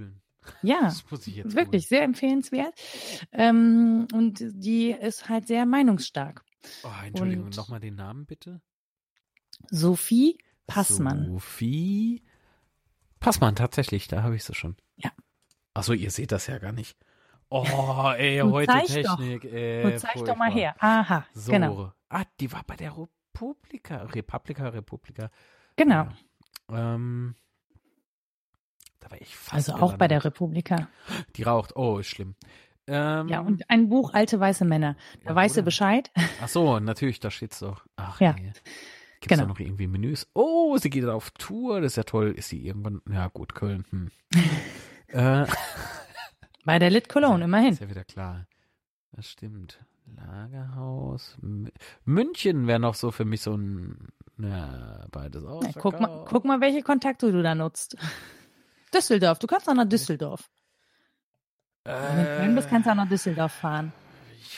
Ja, 0.61 0.91
wirklich 1.11 1.45
googlen. 1.65 1.81
sehr 1.81 2.01
empfehlenswert. 2.03 2.73
Ähm, 3.31 4.07
und 4.13 4.39
die 4.41 4.91
ist 4.91 5.29
halt 5.29 5.47
sehr 5.47 5.65
meinungsstark. 5.65 6.43
Oh, 6.83 6.89
Entschuldigung, 7.05 7.49
nochmal 7.49 7.79
den 7.79 7.95
Namen 7.95 8.25
bitte. 8.25 8.61
Sophie 9.69 10.37
Passmann. 10.67 11.25
Sophie 11.25 12.23
Passmann, 13.19 13.55
tatsächlich, 13.55 14.07
da 14.07 14.23
habe 14.23 14.35
ich 14.35 14.43
sie 14.43 14.55
schon. 14.55 14.75
Ja. 14.95 15.11
Achso, 15.73 15.93
ihr 15.93 16.11
seht 16.11 16.31
das 16.31 16.47
ja 16.47 16.57
gar 16.57 16.71
nicht. 16.71 16.97
Oh, 17.49 17.63
ey, 18.17 18.41
Und 18.41 18.51
heute 18.53 18.71
Technik. 18.85 19.41
Doch. 19.41 19.51
Ey, 19.51 19.85
Und 19.85 19.99
zeig 19.99 20.15
doch 20.25 20.35
mal 20.35 20.51
her. 20.51 20.75
Aha, 20.79 21.25
so. 21.33 21.51
genau. 21.51 21.91
Ah, 22.09 22.23
die 22.39 22.51
war 22.51 22.63
bei 22.65 22.75
der 22.75 22.95
Republika. 22.97 24.03
Republika, 24.03 24.69
Republika. 24.69 25.29
Genau. 25.75 26.07
Ja. 26.71 26.95
Ähm, 26.95 27.35
da 28.99 29.11
war 29.11 29.21
ich 29.21 29.35
fast. 29.35 29.69
Also 29.69 29.73
auch 29.83 29.97
bei 29.97 30.07
der 30.07 30.23
Republika. 30.23 30.87
Die 31.35 31.43
raucht. 31.43 31.75
Oh, 31.75 31.99
ist 31.99 32.07
schlimm. 32.07 32.35
Ähm, 32.87 33.27
ja, 33.27 33.41
und 33.41 33.69
ein 33.69 33.87
Buch 33.89 34.13
Alte 34.13 34.39
weiße 34.39 34.65
Männer. 34.65 34.95
Da 35.23 35.31
ja, 35.31 35.35
weiß 35.35 35.53
sie 35.53 35.61
Bescheid. 35.61 36.11
Ach 36.41 36.47
so, 36.47 36.79
natürlich, 36.79 37.19
da 37.19 37.29
steht's 37.29 37.59
doch. 37.59 37.85
Ach, 37.95 38.19
ja. 38.19 38.33
Nee. 38.33 38.51
Gibt 39.19 39.31
es 39.31 39.37
genau. 39.37 39.47
da 39.47 39.49
noch 39.49 39.59
irgendwie 39.59 39.87
Menüs? 39.87 40.27
Oh, 40.33 40.77
sie 40.77 40.89
geht 40.89 41.05
auf 41.05 41.31
Tour, 41.31 41.81
das 41.81 41.93
ist 41.93 41.95
ja 41.97 42.03
toll. 42.03 42.31
Ist 42.31 42.49
sie 42.49 42.65
irgendwann, 42.65 43.01
ja 43.11 43.27
gut, 43.27 43.53
Köln. 43.53 43.85
Hm. 43.89 44.11
äh, 45.07 45.45
Bei 46.65 46.79
der 46.79 46.89
Lit 46.89 47.09
Cologne, 47.09 47.43
immerhin. 47.43 47.73
Ist 47.73 47.81
ja 47.81 47.89
wieder 47.89 48.05
klar. 48.05 48.45
Das 49.11 49.29
stimmt. 49.29 49.79
Lagerhaus. 50.15 51.37
München 52.05 52.67
wäre 52.67 52.79
noch 52.79 52.95
so 52.95 53.11
für 53.11 53.25
mich 53.25 53.41
so 53.41 53.55
ein, 53.55 54.07
ja, 54.37 55.05
beides 55.11 55.43
auch. 55.45 55.63
Ja, 55.63 55.71
guck, 55.77 55.99
mal, 55.99 56.25
guck 56.27 56.45
mal, 56.45 56.61
welche 56.61 56.81
Kontakte 56.81 57.31
du 57.31 57.43
da 57.43 57.55
nutzt. 57.55 57.97
Düsseldorf, 58.93 59.39
du 59.39 59.47
kannst 59.47 59.69
auch 59.69 59.73
nach 59.73 59.87
Düsseldorf. 59.87 60.49
Äh, 61.83 62.39
Wenn 62.39 62.49
du 62.49 62.55
bist, 62.55 62.69
kannst 62.69 62.87
du 62.87 62.91
auch 62.91 62.95
nach 62.95 63.09
Düsseldorf 63.09 63.51
fahren. 63.51 63.91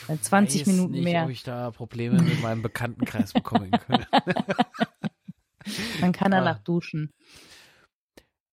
Ich 0.08 0.22
20 0.22 0.60
weiß 0.60 0.66
Minuten 0.66 0.92
nicht, 0.92 1.04
mehr. 1.04 1.24
ob 1.24 1.30
ich 1.30 1.42
da 1.42 1.70
Probleme 1.70 2.20
mit 2.20 2.42
meinem 2.42 2.62
Bekanntenkreis 2.62 3.32
bekommen 3.32 3.70
könnte. 3.70 4.06
Man 6.00 6.12
kann 6.12 6.32
danach 6.32 6.56
ah. 6.56 6.62
duschen. 6.64 7.12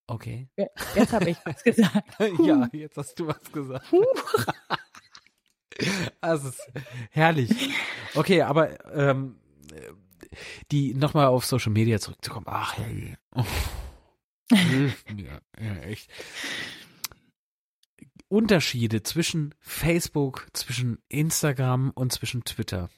Okay. 0.08 0.50
Jetzt 0.96 1.14
habe 1.14 1.30
ich 1.30 1.38
was 1.46 1.64
gesagt. 1.64 2.18
ja, 2.44 2.68
jetzt 2.72 2.98
hast 2.98 3.20
du 3.20 3.28
was 3.28 3.52
gesagt. 3.52 3.86
also 6.20 6.50
ist 6.50 6.72
herrlich. 7.12 7.52
Okay, 8.16 8.42
aber 8.42 8.94
ähm, 8.94 9.40
die 10.72 10.96
nochmal 10.96 11.28
auf 11.28 11.46
Social 11.46 11.72
Media 11.72 12.00
zurückzukommen. 12.00 12.48
Ach, 12.50 12.76
hey. 12.78 13.18
Hilf 14.52 15.06
mir. 15.14 15.42
Ja, 15.60 15.76
echt. 15.82 16.10
Unterschiede 18.30 19.04
zwischen 19.04 19.56
Facebook, 19.60 20.48
zwischen 20.54 21.00
Instagram 21.10 21.92
und 21.92 22.14
zwischen 22.14 22.44
Twitter. 22.44 22.90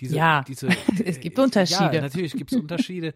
Diese, 0.00 0.16
ja, 0.16 0.42
diese, 0.42 0.68
es 1.04 1.20
gibt 1.20 1.38
Unterschiede. 1.38 1.94
Ja, 1.94 2.00
natürlich 2.02 2.32
gibt 2.32 2.52
es 2.52 2.58
Unterschiede. 2.58 3.14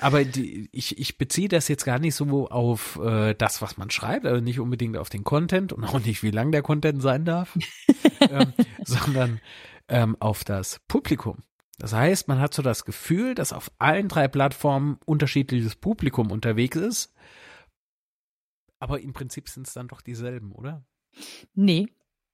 Aber 0.00 0.24
die, 0.24 0.68
ich, 0.72 0.98
ich 0.98 1.18
beziehe 1.18 1.48
das 1.48 1.68
jetzt 1.68 1.84
gar 1.84 1.98
nicht 1.98 2.14
so 2.14 2.48
auf 2.48 2.98
äh, 3.02 3.34
das, 3.34 3.62
was 3.62 3.76
man 3.76 3.90
schreibt, 3.90 4.26
also 4.26 4.40
nicht 4.40 4.58
unbedingt 4.58 4.96
auf 4.96 5.08
den 5.08 5.22
Content 5.22 5.72
und 5.72 5.84
auch 5.84 6.00
nicht, 6.00 6.22
wie 6.22 6.30
lang 6.30 6.50
der 6.50 6.62
Content 6.62 7.00
sein 7.00 7.24
darf, 7.24 7.56
ähm, 8.20 8.52
sondern 8.84 9.40
ähm, 9.88 10.16
auf 10.18 10.42
das 10.42 10.80
Publikum. 10.88 11.38
Das 11.78 11.92
heißt, 11.92 12.28
man 12.28 12.40
hat 12.40 12.54
so 12.54 12.62
das 12.62 12.84
Gefühl, 12.84 13.34
dass 13.34 13.52
auf 13.52 13.70
allen 13.78 14.08
drei 14.08 14.28
Plattformen 14.28 14.98
unterschiedliches 15.04 15.76
Publikum 15.76 16.30
unterwegs 16.30 16.76
ist 16.76 17.12
aber 18.84 19.00
im 19.00 19.14
Prinzip 19.14 19.48
sind 19.48 19.66
es 19.66 19.72
dann 19.72 19.88
doch 19.88 20.02
dieselben, 20.02 20.52
oder? 20.52 20.84
Nee, 21.54 21.88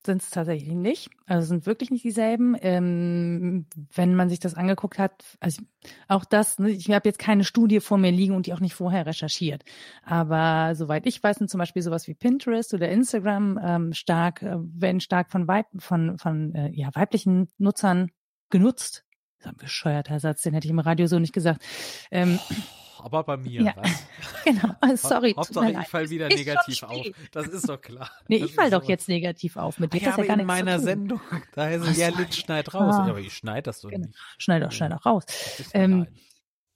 sind 0.05 0.21
es 0.21 0.31
tatsächlich 0.31 0.75
nicht. 0.75 1.11
Also 1.27 1.47
sind 1.47 1.65
wirklich 1.65 1.93
nicht 1.93 2.05
dieselben. 2.05 2.57
Ähm, 2.61 3.67
wenn 3.95 4.17
man 4.17 4.29
sich 4.29 4.41
das 4.41 4.55
angeguckt 4.55 4.99
hat, 4.99 5.23
also 5.39 5.63
auch 6.09 6.25
das, 6.25 6.59
ne, 6.59 6.71
ich 6.71 6.91
habe 6.91 7.09
jetzt 7.09 7.21
keine 7.21 7.45
Studie 7.45 7.79
vor 7.79 7.99
mir 7.99 8.11
liegen 8.11 8.35
und 8.35 8.47
die 8.47 8.53
auch 8.53 8.59
nicht 8.59 8.75
vorher 8.75 9.07
recherchiert. 9.07 9.63
Aber 10.03 10.75
soweit 10.75 11.07
ich 11.07 11.23
weiß, 11.23 11.37
sind 11.37 11.51
zum 11.51 11.59
Beispiel 11.59 11.83
sowas 11.83 12.09
wie 12.09 12.15
Pinterest 12.15 12.75
oder 12.75 12.89
Instagram 12.89 13.61
ähm, 13.63 13.93
stark, 13.93 14.43
äh, 14.43 14.57
werden 14.59 15.01
stark 15.01 15.31
von, 15.31 15.47
Weib 15.47 15.67
von, 15.79 16.19
von 16.19 16.53
äh, 16.57 16.73
ja, 16.73 16.91
weiblichen 16.95 17.47
Nutzern 17.59 18.11
genutzt. 18.49 19.05
Das 19.39 19.47
ist 19.47 19.53
ein 19.53 19.57
bescheuerter 19.57 20.19
Satz, 20.19 20.43
den 20.43 20.55
hätte 20.55 20.67
ich 20.67 20.73
im 20.73 20.81
Radio 20.81 21.07
so 21.07 21.21
nicht 21.21 21.33
gesagt. 21.33 21.63
Ähm, 22.11 22.41
oh 22.51 22.80
aber 23.05 23.25
bei 23.25 23.37
mir. 23.37 23.63
Ja. 23.63 23.75
Was? 23.77 24.07
Genau, 24.45 24.75
ah, 24.81 24.97
sorry. 24.97 25.35
Hauptsache, 25.37 25.71
ich 25.71 25.89
fall 25.89 26.09
wieder 26.09 26.29
negativ 26.29 26.83
auf. 26.83 27.07
Das 27.31 27.47
ist 27.49 27.69
doch 27.69 27.81
klar. 27.81 28.11
Nee, 28.27 28.37
ich 28.37 28.55
fall 28.55 28.71
doch 28.71 28.85
jetzt 28.85 29.07
negativ 29.07 29.57
auf. 29.59 29.79
Mit 29.79 29.93
dir 29.93 30.01
ah, 30.03 30.05
ja, 30.07 30.13
aber 30.15 30.27
ja 30.27 30.35
in 30.35 30.47
meiner 30.47 30.79
Sendung, 30.79 31.21
da 31.53 31.65
heißt 31.65 31.85
es 31.87 31.99
ja, 31.99 32.09
Litz 32.09 32.37
schneid 32.37 32.73
raus. 32.73 32.95
Ah. 32.95 33.07
Aber 33.07 33.19
ich 33.19 33.35
schneide 33.35 33.65
das 33.65 33.83
doch 33.83 33.91
genau. 33.91 34.07
nicht. 34.07 34.19
Schneid 34.39 34.63
doch, 34.63 34.73
schneid 34.73 34.93
auch 34.93 35.05
raus. 35.05 35.25
Ähm, 35.75 36.07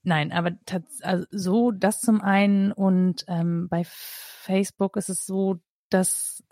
nein, 0.03 0.31
aber 0.31 0.53
also 1.01 1.25
so 1.31 1.70
das 1.70 2.01
zum 2.03 2.20
einen 2.20 2.70
und 2.72 3.25
ähm, 3.29 3.68
bei 3.70 3.85
Facebook 3.87 4.97
ist 4.97 5.09
es 5.09 5.25
so, 5.25 5.61
dass 5.89 6.45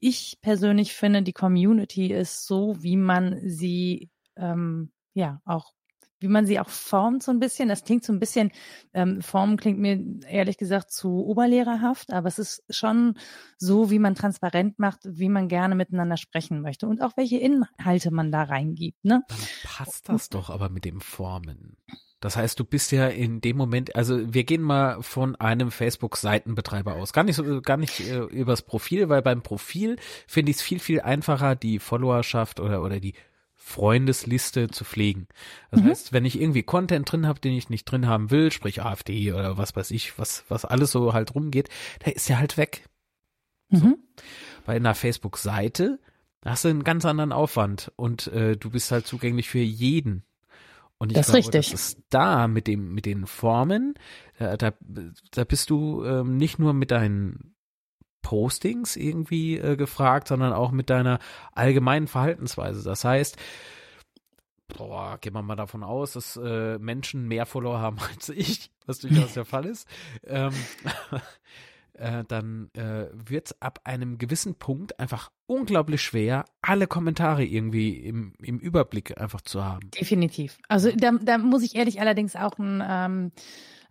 ich 0.00 0.38
persönlich 0.40 0.94
finde, 0.94 1.22
die 1.22 1.32
Community 1.32 2.12
ist 2.12 2.46
so, 2.46 2.76
wie 2.82 2.96
man 2.96 3.38
sie 3.42 4.10
ähm, 4.36 4.92
ja 5.12 5.40
auch 5.44 5.73
wie 6.24 6.28
man 6.28 6.46
sie 6.46 6.58
auch 6.58 6.70
formt 6.70 7.22
so 7.22 7.30
ein 7.30 7.38
bisschen. 7.38 7.68
Das 7.68 7.84
klingt 7.84 8.02
so 8.02 8.12
ein 8.12 8.18
bisschen, 8.18 8.50
ähm, 8.94 9.20
Formen 9.20 9.58
klingt 9.58 9.78
mir 9.78 10.02
ehrlich 10.26 10.56
gesagt 10.56 10.90
zu 10.90 11.24
oberlehrerhaft, 11.24 12.12
aber 12.12 12.28
es 12.28 12.38
ist 12.38 12.64
schon 12.70 13.18
so, 13.58 13.90
wie 13.90 13.98
man 13.98 14.14
transparent 14.14 14.78
macht, 14.78 15.00
wie 15.04 15.28
man 15.28 15.48
gerne 15.48 15.74
miteinander 15.74 16.16
sprechen 16.16 16.62
möchte 16.62 16.88
und 16.88 17.02
auch 17.02 17.16
welche 17.16 17.36
Inhalte 17.36 18.10
man 18.10 18.32
da 18.32 18.42
reingibt. 18.44 19.04
Ne? 19.04 19.22
Dann 19.28 19.38
passt 19.64 20.08
das 20.08 20.30
doch 20.30 20.50
aber 20.50 20.70
mit 20.70 20.84
dem 20.84 21.00
Formen. 21.00 21.76
Das 22.20 22.38
heißt, 22.38 22.58
du 22.58 22.64
bist 22.64 22.90
ja 22.90 23.08
in 23.08 23.42
dem 23.42 23.58
Moment, 23.58 23.94
also 23.96 24.32
wir 24.32 24.44
gehen 24.44 24.62
mal 24.62 25.02
von 25.02 25.36
einem 25.36 25.70
Facebook-Seitenbetreiber 25.70 26.94
aus. 26.94 27.12
Gar 27.12 27.24
nicht 27.24 27.36
so, 27.36 27.60
gar 27.60 27.76
nicht 27.76 28.00
äh, 28.00 28.20
übers 28.20 28.62
Profil, 28.62 29.10
weil 29.10 29.20
beim 29.20 29.42
Profil 29.42 29.96
finde 30.26 30.50
ich 30.50 30.56
es 30.56 30.62
viel, 30.62 30.78
viel 30.78 31.02
einfacher, 31.02 31.54
die 31.54 31.78
Followerschaft 31.78 32.60
oder, 32.60 32.82
oder 32.82 32.98
die 32.98 33.12
Freundesliste 33.66 34.68
zu 34.68 34.84
pflegen. 34.84 35.26
Das 35.70 35.80
mhm. 35.80 35.86
heißt, 35.86 36.12
wenn 36.12 36.26
ich 36.26 36.38
irgendwie 36.38 36.62
Content 36.62 37.10
drin 37.10 37.26
habe, 37.26 37.40
den 37.40 37.54
ich 37.54 37.70
nicht 37.70 37.86
drin 37.86 38.06
haben 38.06 38.30
will, 38.30 38.52
sprich 38.52 38.82
AfD 38.82 39.32
oder 39.32 39.56
was 39.56 39.74
weiß 39.74 39.90
ich, 39.92 40.18
was, 40.18 40.44
was 40.48 40.66
alles 40.66 40.90
so 40.90 41.14
halt 41.14 41.34
rumgeht, 41.34 41.70
der 42.04 42.14
ist 42.14 42.28
ja 42.28 42.36
halt 42.36 42.58
weg. 42.58 42.84
Mhm. 43.70 43.78
So. 43.78 43.98
Bei 44.66 44.76
einer 44.76 44.94
Facebook-Seite 44.94 45.98
hast 46.44 46.64
du 46.64 46.68
einen 46.68 46.84
ganz 46.84 47.06
anderen 47.06 47.32
Aufwand 47.32 47.90
und 47.96 48.26
äh, 48.28 48.58
du 48.58 48.68
bist 48.68 48.92
halt 48.92 49.06
zugänglich 49.06 49.48
für 49.48 49.60
jeden. 49.60 50.24
Und 50.98 51.10
ich 51.10 51.16
das 51.16 51.28
glaube, 51.28 51.38
richtig. 51.38 51.70
das 51.70 51.80
ist 51.80 52.02
da 52.10 52.46
mit 52.46 52.66
dem, 52.66 52.92
mit 52.92 53.06
den 53.06 53.26
Formen, 53.26 53.94
da, 54.38 54.58
da, 54.58 54.74
da 55.30 55.44
bist 55.44 55.70
du 55.70 56.04
ähm, 56.04 56.36
nicht 56.36 56.58
nur 56.58 56.74
mit 56.74 56.90
deinen 56.90 57.53
Postings 58.24 58.96
irgendwie 58.96 59.58
äh, 59.58 59.76
gefragt, 59.76 60.26
sondern 60.26 60.52
auch 60.52 60.72
mit 60.72 60.90
deiner 60.90 61.20
allgemeinen 61.52 62.08
Verhaltensweise. 62.08 62.82
Das 62.82 63.04
heißt, 63.04 63.36
boah, 64.76 65.18
gehen 65.20 65.34
wir 65.34 65.42
mal 65.42 65.54
davon 65.54 65.84
aus, 65.84 66.14
dass 66.14 66.36
äh, 66.36 66.78
Menschen 66.78 67.28
mehr 67.28 67.46
Follower 67.46 67.78
haben 67.78 67.98
als 68.12 68.30
ich, 68.30 68.72
was 68.86 68.98
durchaus 68.98 69.34
der 69.34 69.44
Fall 69.44 69.66
ist. 69.66 69.86
Ähm, 70.26 70.52
äh, 71.92 72.24
dann 72.26 72.70
äh, 72.74 73.06
wird 73.12 73.46
es 73.46 73.62
ab 73.62 73.80
einem 73.84 74.18
gewissen 74.18 74.56
Punkt 74.56 74.98
einfach 74.98 75.30
unglaublich 75.46 76.02
schwer, 76.02 76.46
alle 76.62 76.86
Kommentare 76.86 77.44
irgendwie 77.44 77.98
im, 77.98 78.32
im 78.40 78.58
Überblick 78.58 79.20
einfach 79.20 79.42
zu 79.42 79.62
haben. 79.62 79.90
Definitiv. 79.90 80.58
Also 80.68 80.90
da, 80.96 81.12
da 81.22 81.38
muss 81.38 81.62
ich 81.62 81.76
ehrlich 81.76 82.00
allerdings 82.00 82.34
auch 82.34 82.58
ein 82.58 82.82
ähm, 82.84 83.32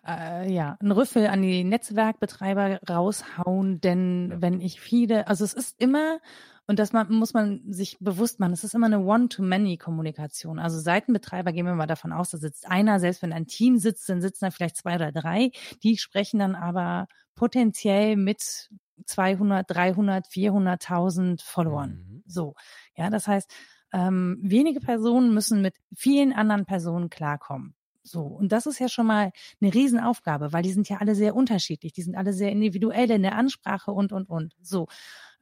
äh, 0.05 0.51
ja, 0.51 0.77
einen 0.79 0.91
Rüffel 0.91 1.27
an 1.27 1.41
die 1.41 1.63
Netzwerkbetreiber 1.63 2.79
raushauen, 2.89 3.81
denn 3.81 4.29
ja. 4.31 4.41
wenn 4.41 4.61
ich 4.61 4.79
viele, 4.79 5.27
also 5.27 5.43
es 5.43 5.53
ist 5.53 5.79
immer, 5.79 6.19
und 6.65 6.79
das 6.79 6.93
muss 6.93 7.33
man 7.33 7.61
sich 7.71 7.97
bewusst 7.99 8.39
machen, 8.39 8.53
es 8.53 8.63
ist 8.63 8.73
immer 8.73 8.85
eine 8.85 9.01
One-to-Many-Kommunikation. 9.01 10.59
Also 10.59 10.79
Seitenbetreiber 10.79 11.51
gehen 11.51 11.65
wir 11.65 11.75
mal 11.75 11.87
davon 11.87 12.13
aus, 12.13 12.29
da 12.29 12.37
sitzt 12.37 12.69
einer, 12.69 12.99
selbst 12.99 13.21
wenn 13.21 13.33
ein 13.33 13.47
Team 13.47 13.77
sitzt, 13.77 14.07
dann 14.07 14.21
sitzen 14.21 14.45
da 14.45 14.51
vielleicht 14.51 14.77
zwei 14.77 14.95
oder 14.95 15.11
drei, 15.11 15.51
die 15.83 15.97
sprechen 15.97 16.39
dann 16.39 16.55
aber 16.55 17.07
potenziell 17.35 18.15
mit 18.15 18.69
200, 19.05 19.69
300, 19.69 20.27
400.000 20.27 21.43
Followern. 21.43 22.05
Mhm. 22.07 22.23
So, 22.25 22.55
ja, 22.95 23.09
das 23.09 23.27
heißt, 23.27 23.51
ähm, 23.91 24.39
wenige 24.41 24.79
Personen 24.79 25.33
müssen 25.33 25.61
mit 25.61 25.75
vielen 25.95 26.33
anderen 26.33 26.65
Personen 26.65 27.09
klarkommen. 27.09 27.75
So, 28.03 28.21
und 28.21 28.51
das 28.51 28.65
ist 28.65 28.79
ja 28.79 28.89
schon 28.89 29.07
mal 29.07 29.31
eine 29.61 29.73
Riesenaufgabe, 29.73 30.51
weil 30.51 30.63
die 30.63 30.73
sind 30.73 30.89
ja 30.89 30.97
alle 30.97 31.15
sehr 31.15 31.35
unterschiedlich, 31.35 31.93
die 31.93 32.01
sind 32.01 32.15
alle 32.15 32.33
sehr 32.33 32.51
individuell 32.51 33.09
in 33.11 33.23
der 33.23 33.35
Ansprache 33.35 33.91
und, 33.91 34.11
und, 34.11 34.29
und. 34.29 34.53
So. 34.61 34.87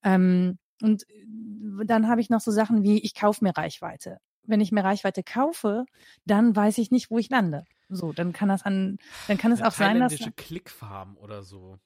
Ähm, 0.03 0.59
und 0.82 1.03
äh, 1.09 1.86
dann 1.86 2.07
habe 2.07 2.22
ich 2.22 2.30
noch 2.30 2.41
so 2.41 2.51
Sachen 2.51 2.84
wie, 2.84 2.99
ich 2.99 3.16
kaufe 3.16 3.43
mir 3.43 3.57
Reichweite. 3.57 4.20
Wenn 4.43 4.62
ich 4.62 4.72
mir 4.72 4.84
Reichweite 4.84 5.24
kaufe, 5.24 5.86
dann 6.26 6.55
weiß 6.55 6.78
ich 6.78 6.91
nicht, 6.91 7.12
wo 7.12 7.18
ich 7.18 7.30
lande. 7.30 7.66
So, 7.89 8.14
dann 8.14 8.32
kann 8.32 8.49
das 8.49 8.64
an, 8.64 8.97
dann 9.28 9.38
kann 9.38 9.51
es 9.51 9.62
auch 9.62 9.72
sein, 9.72 9.99
dass. 9.99 10.18
Klickfarm 10.38 11.18
oder 11.18 11.43
so. 11.43 11.78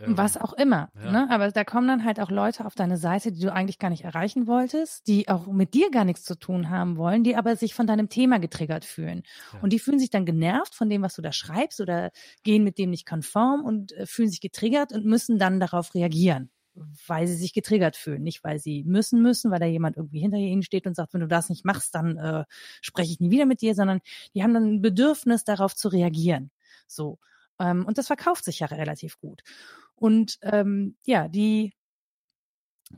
Ähm, 0.00 0.16
was 0.16 0.36
auch 0.36 0.52
immer. 0.52 0.90
Ja. 0.94 1.10
Ne? 1.10 1.30
Aber 1.30 1.50
da 1.50 1.64
kommen 1.64 1.88
dann 1.88 2.04
halt 2.04 2.20
auch 2.20 2.30
Leute 2.30 2.64
auf 2.64 2.74
deine 2.74 2.96
Seite, 2.96 3.32
die 3.32 3.40
du 3.40 3.52
eigentlich 3.52 3.78
gar 3.78 3.90
nicht 3.90 4.04
erreichen 4.04 4.46
wolltest, 4.46 5.06
die 5.06 5.28
auch 5.28 5.46
mit 5.46 5.74
dir 5.74 5.90
gar 5.90 6.04
nichts 6.04 6.24
zu 6.24 6.38
tun 6.38 6.70
haben 6.70 6.96
wollen, 6.96 7.24
die 7.24 7.36
aber 7.36 7.56
sich 7.56 7.74
von 7.74 7.86
deinem 7.86 8.08
Thema 8.08 8.38
getriggert 8.38 8.84
fühlen. 8.84 9.22
Ja. 9.52 9.60
Und 9.60 9.72
die 9.72 9.78
fühlen 9.78 9.98
sich 9.98 10.10
dann 10.10 10.26
genervt 10.26 10.74
von 10.74 10.88
dem, 10.88 11.02
was 11.02 11.14
du 11.14 11.22
da 11.22 11.32
schreibst 11.32 11.80
oder 11.80 12.10
gehen 12.42 12.64
mit 12.64 12.78
dem 12.78 12.90
nicht 12.90 13.06
konform 13.06 13.64
und 13.64 13.92
äh, 13.92 14.06
fühlen 14.06 14.30
sich 14.30 14.40
getriggert 14.40 14.92
und 14.92 15.04
müssen 15.04 15.38
dann 15.38 15.60
darauf 15.60 15.94
reagieren 15.94 16.50
weil 17.06 17.26
sie 17.26 17.36
sich 17.36 17.54
getriggert 17.54 17.96
fühlen, 17.96 18.22
nicht 18.22 18.44
weil 18.44 18.58
sie 18.58 18.84
müssen 18.84 19.22
müssen, 19.22 19.50
weil 19.50 19.60
da 19.60 19.64
jemand 19.64 19.96
irgendwie 19.96 20.20
hinter 20.20 20.36
ihnen 20.36 20.62
steht 20.62 20.86
und 20.86 20.94
sagt, 20.94 21.14
wenn 21.14 21.22
du 21.22 21.26
das 21.26 21.48
nicht 21.48 21.64
machst, 21.64 21.94
dann 21.94 22.18
äh, 22.18 22.44
spreche 22.82 23.12
ich 23.12 23.18
nie 23.18 23.30
wieder 23.30 23.46
mit 23.46 23.62
dir, 23.62 23.74
sondern 23.74 24.00
die 24.34 24.42
haben 24.42 24.52
dann 24.52 24.74
ein 24.74 24.82
Bedürfnis, 24.82 25.44
darauf 25.44 25.74
zu 25.74 25.88
reagieren. 25.88 26.50
So 26.86 27.18
ähm, 27.58 27.84
und 27.86 27.98
das 27.98 28.06
verkauft 28.06 28.44
sich 28.44 28.60
ja 28.60 28.66
relativ 28.66 29.18
gut. 29.18 29.42
Und 29.96 30.38
ähm, 30.42 30.96
ja, 31.04 31.28
die, 31.28 31.72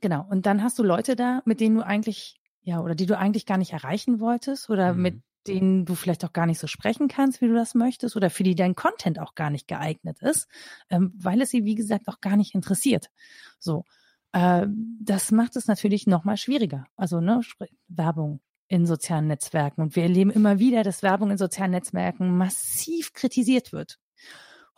genau, 0.01 0.27
und 0.29 0.47
dann 0.47 0.63
hast 0.63 0.79
du 0.79 0.83
Leute 0.83 1.17
da, 1.17 1.43
mit 1.45 1.61
denen 1.61 1.77
du 1.77 1.87
eigentlich, 1.87 2.41
ja, 2.63 2.81
oder 2.81 2.95
die 2.95 3.07
du 3.07 3.17
eigentlich 3.17 3.47
gar 3.47 3.57
nicht 3.57 3.73
erreichen 3.73 4.21
wolltest 4.21 4.69
oder 4.69 4.93
mhm. 4.93 5.03
mit 5.03 5.23
denen 5.47 5.87
du 5.87 5.95
vielleicht 5.95 6.25
auch 6.25 6.33
gar 6.33 6.47
nicht 6.47 6.59
so 6.59 6.67
sprechen 6.67 7.09
kannst, 7.09 7.41
wie 7.41 7.49
du 7.49 7.55
das 7.55 7.75
möchtest, 7.75 8.17
oder 8.17 8.29
für 8.29 8.43
die 8.43 8.55
dein 8.55 8.75
Content 8.75 9.19
auch 9.19 9.35
gar 9.35 9.49
nicht 9.49 9.69
geeignet 9.69 10.21
ist, 10.21 10.49
ähm, 10.91 11.13
weil 11.17 11.41
es 11.41 11.51
sie, 11.51 11.65
wie 11.65 11.77
gesagt, 11.77 12.09
auch 12.09 12.21
gar 12.21 12.37
nicht 12.37 12.55
interessiert. 12.55 13.11
So. 13.59 13.85
Äh, 14.33 14.67
das 15.01 15.31
macht 15.31 15.57
es 15.57 15.69
natürlich 15.69 16.07
nochmal 16.07 16.37
schwieriger. 16.37 16.87
Also, 16.97 17.21
ne, 17.21 17.41
Werbung 17.87 18.41
in 18.67 18.85
sozialen 18.85 19.29
Netzwerken. 19.29 19.81
Und 19.81 19.97
wir 19.97 20.03
erleben 20.03 20.31
immer 20.31 20.59
wieder, 20.59 20.83
dass 20.83 21.03
Werbung 21.03 21.31
in 21.31 21.39
sozialen 21.39 21.71
Netzwerken 21.71 22.37
massiv 22.37 23.15
kritisiert 23.15 23.73
wird 23.73 23.99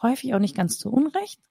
häufig 0.03 0.35
auch 0.35 0.39
nicht 0.39 0.57
ganz 0.57 0.79
zu 0.79 0.91
Unrecht. 0.91 1.41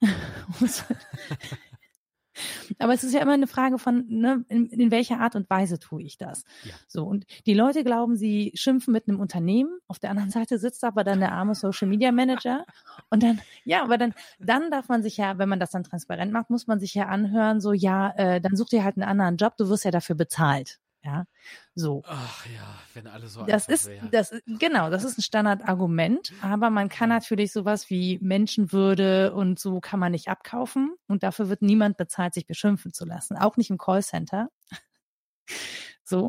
Aber 2.78 2.94
es 2.94 3.04
ist 3.04 3.12
ja 3.12 3.20
immer 3.20 3.32
eine 3.32 3.46
Frage 3.46 3.78
von, 3.78 4.06
ne, 4.08 4.44
in, 4.48 4.66
in 4.66 4.90
welcher 4.90 5.20
Art 5.20 5.36
und 5.36 5.48
Weise 5.50 5.78
tue 5.78 6.02
ich 6.02 6.18
das? 6.18 6.44
Ja. 6.64 6.74
So, 6.86 7.04
und 7.04 7.26
die 7.46 7.54
Leute 7.54 7.84
glauben, 7.84 8.16
sie 8.16 8.52
schimpfen 8.54 8.92
mit 8.92 9.08
einem 9.08 9.20
Unternehmen. 9.20 9.78
Auf 9.88 9.98
der 9.98 10.10
anderen 10.10 10.30
Seite 10.30 10.58
sitzt 10.58 10.84
aber 10.84 11.04
dann 11.04 11.20
der 11.20 11.32
arme 11.32 11.54
Social 11.54 11.88
Media 11.88 12.12
Manager. 12.12 12.64
Und 13.10 13.22
dann, 13.22 13.40
ja, 13.64 13.82
aber 13.82 13.98
dann, 13.98 14.14
dann 14.38 14.70
darf 14.70 14.88
man 14.88 15.02
sich 15.02 15.16
ja, 15.16 15.38
wenn 15.38 15.48
man 15.48 15.60
das 15.60 15.70
dann 15.70 15.84
transparent 15.84 16.32
macht, 16.32 16.50
muss 16.50 16.66
man 16.66 16.80
sich 16.80 16.94
ja 16.94 17.06
anhören, 17.06 17.60
so, 17.60 17.72
ja, 17.72 18.10
äh, 18.16 18.40
dann 18.40 18.56
such 18.56 18.68
dir 18.68 18.84
halt 18.84 18.96
einen 18.96 19.08
anderen 19.08 19.36
Job, 19.36 19.56
du 19.56 19.68
wirst 19.68 19.84
ja 19.84 19.90
dafür 19.90 20.16
bezahlt. 20.16 20.78
Ja, 21.02 21.24
so. 21.74 22.02
Ach 22.06 22.44
ja, 22.46 22.78
wenn 22.92 23.06
alle 23.06 23.26
so 23.26 23.44
Das 23.44 23.68
ist, 23.68 23.86
wären. 23.88 24.10
das 24.10 24.34
genau, 24.46 24.90
das 24.90 25.02
ist 25.04 25.18
ein 25.18 25.22
Standardargument, 25.22 26.32
aber 26.42 26.68
man 26.68 26.90
kann 26.90 27.08
natürlich 27.08 27.52
sowas 27.52 27.88
wie 27.88 28.18
Menschenwürde 28.20 29.32
und 29.32 29.58
so 29.58 29.80
kann 29.80 29.98
man 29.98 30.12
nicht 30.12 30.28
abkaufen 30.28 30.94
und 31.06 31.22
dafür 31.22 31.48
wird 31.48 31.62
niemand 31.62 31.96
bezahlt, 31.96 32.34
sich 32.34 32.46
beschimpfen 32.46 32.92
zu 32.92 33.06
lassen, 33.06 33.38
auch 33.38 33.56
nicht 33.56 33.70
im 33.70 33.78
Callcenter. 33.78 34.50
so. 36.04 36.28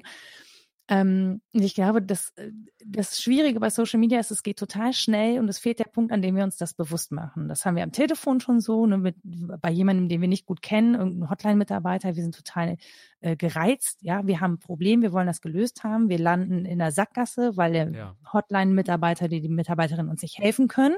Ähm, 0.91 1.41
ich 1.53 1.73
glaube, 1.73 2.01
das, 2.01 2.33
äh, 2.35 2.51
das 2.85 3.21
Schwierige 3.21 3.61
bei 3.61 3.69
Social 3.69 3.97
Media 3.97 4.19
ist, 4.19 4.29
es 4.29 4.43
geht 4.43 4.59
total 4.59 4.91
schnell 4.91 5.39
und 5.39 5.47
es 5.47 5.57
fehlt 5.57 5.79
der 5.79 5.85
Punkt, 5.85 6.11
an 6.11 6.21
dem 6.21 6.35
wir 6.35 6.43
uns 6.43 6.57
das 6.57 6.73
bewusst 6.73 7.13
machen. 7.13 7.47
Das 7.47 7.65
haben 7.65 7.77
wir 7.77 7.83
am 7.83 7.93
Telefon 7.93 8.41
schon 8.41 8.59
so, 8.59 8.85
ne, 8.85 8.97
mit, 8.97 9.15
bei 9.23 9.71
jemandem, 9.71 10.09
den 10.09 10.19
wir 10.19 10.27
nicht 10.27 10.45
gut 10.45 10.61
kennen, 10.61 10.95
irgendein 10.95 11.29
Hotline-Mitarbeiter, 11.29 12.17
wir 12.17 12.21
sind 12.21 12.35
total 12.35 12.75
äh, 13.21 13.37
gereizt, 13.37 13.99
ja, 14.01 14.27
wir 14.27 14.41
haben 14.41 14.55
ein 14.55 14.59
Problem, 14.59 15.01
wir 15.01 15.13
wollen 15.13 15.27
das 15.27 15.39
gelöst 15.39 15.85
haben, 15.85 16.09
wir 16.09 16.19
landen 16.19 16.65
in 16.65 16.79
der 16.79 16.91
Sackgasse, 16.91 17.55
weil 17.55 17.71
der 17.71 17.91
ja. 17.91 18.17
Hotline-Mitarbeiter, 18.33 19.29
die 19.29 19.39
die 19.39 19.47
Mitarbeiterin 19.47 20.09
uns 20.09 20.21
nicht 20.21 20.39
helfen 20.39 20.67
können 20.67 20.97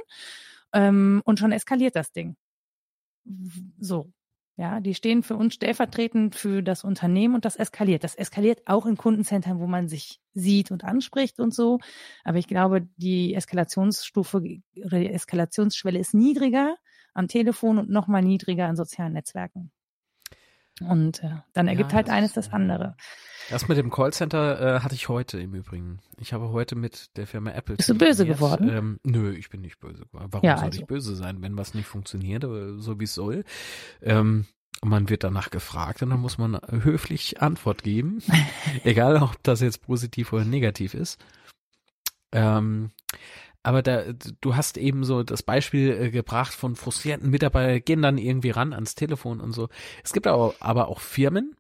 ähm, 0.74 1.22
und 1.24 1.38
schon 1.38 1.52
eskaliert 1.52 1.96
das 1.96 2.12
Ding. 2.12 2.36
So, 3.78 4.12
ja, 4.56 4.80
die 4.80 4.94
stehen 4.94 5.24
für 5.24 5.36
uns 5.36 5.56
stellvertretend 5.56 6.36
für 6.36 6.62
das 6.62 6.84
Unternehmen 6.84 7.34
und 7.36 7.46
das 7.46 7.56
eskaliert. 7.56 8.04
Das 8.04 8.16
eskaliert 8.16 8.62
auch 8.68 8.86
in 8.86 8.98
Kundencentern, 8.98 9.60
wo 9.60 9.66
man 9.68 9.88
sich 9.88 10.20
sieht 10.34 10.72
und 10.72 10.84
anspricht 10.84 11.40
und 11.40 11.54
so. 11.54 11.80
Aber 12.24 12.38
ich 12.38 12.48
glaube, 12.48 12.88
die 12.98 13.34
Eskalationsstufe 13.34 14.38
oder 14.76 15.00
die 15.00 15.10
Eskalationsschwelle 15.10 16.00
ist 16.00 16.14
niedriger 16.14 16.76
am 17.16 17.28
Telefon 17.28 17.80
und 17.80 17.90
nochmal 17.90 18.22
niedriger 18.22 18.70
in 18.70 18.76
sozialen 18.76 19.14
Netzwerken. 19.14 19.72
Und 20.82 21.24
äh, 21.24 21.36
dann 21.54 21.68
ergibt 21.68 21.92
ja, 21.92 21.98
halt 21.98 22.08
das 22.08 22.16
eines 22.16 22.34
das 22.34 22.52
andere. 22.52 22.96
Das 23.50 23.68
mit 23.68 23.78
dem 23.78 23.92
Callcenter 23.92 24.78
äh, 24.78 24.80
hatte 24.80 24.96
ich 24.96 25.10
heute 25.10 25.40
im 25.40 25.54
Übrigen. 25.54 26.00
Ich 26.20 26.34
habe 26.34 26.50
heute 26.50 26.76
mit 26.76 27.16
der 27.18 27.28
Firma 27.28 27.52
Apple. 27.52 27.76
Bist 27.76 27.90
du 27.90 27.98
böse 27.98 28.26
geworden? 28.26 28.70
Ähm, 28.70 29.00
nö, 29.04 29.34
ich 29.34 29.50
bin 29.50 29.62
nicht 29.62 29.80
böse 29.80 30.06
geworden. 30.06 30.30
Warum 30.32 30.46
ja, 30.46 30.58
soll 30.58 30.68
also. 30.68 30.80
ich 30.80 30.88
böse 30.88 31.16
sein, 31.16 31.42
wenn 31.42 31.58
was 31.58 31.74
nicht 31.74 31.88
funktioniert, 31.88 32.44
so 32.44 33.00
wie 33.00 33.04
es 33.04 33.14
soll? 33.14 33.44
Ähm, 34.02 34.46
man 34.82 35.10
wird 35.10 35.24
danach 35.24 35.50
gefragt 35.50 36.02
und 36.02 36.10
dann 36.10 36.20
muss 36.20 36.38
man 36.38 36.60
höflich 36.70 37.42
Antwort 37.42 37.84
geben. 37.84 38.22
Egal, 38.84 39.22
ob 39.22 39.42
das 39.44 39.62
jetzt 39.62 39.84
positiv 39.84 40.34
oder 40.34 40.46
negativ 40.46 40.94
ist. 40.94 41.24
Ähm, 42.32 42.92
aber 43.64 43.82
da, 43.82 44.14
du 44.14 44.56
hast 44.56 44.78
eben 44.78 45.06
so 45.06 45.24
das 45.24 45.42
Beispiel 45.42 45.92
äh, 45.92 46.12
gebracht 46.12 46.54
von 46.54 46.76
frustrierten 46.76 47.30
Mitarbeitern, 47.30 47.84
gehen 47.84 48.02
dann 48.02 48.18
irgendwie 48.18 48.52
ran 48.52 48.74
ans 48.74 48.96
Telefon 48.96 49.40
und 49.40 49.54
so. 49.54 49.70
Es 50.04 50.12
gibt 50.12 50.28
aber, 50.28 50.54
aber 50.60 50.90
auch 50.90 51.00
Firmen, 51.00 51.56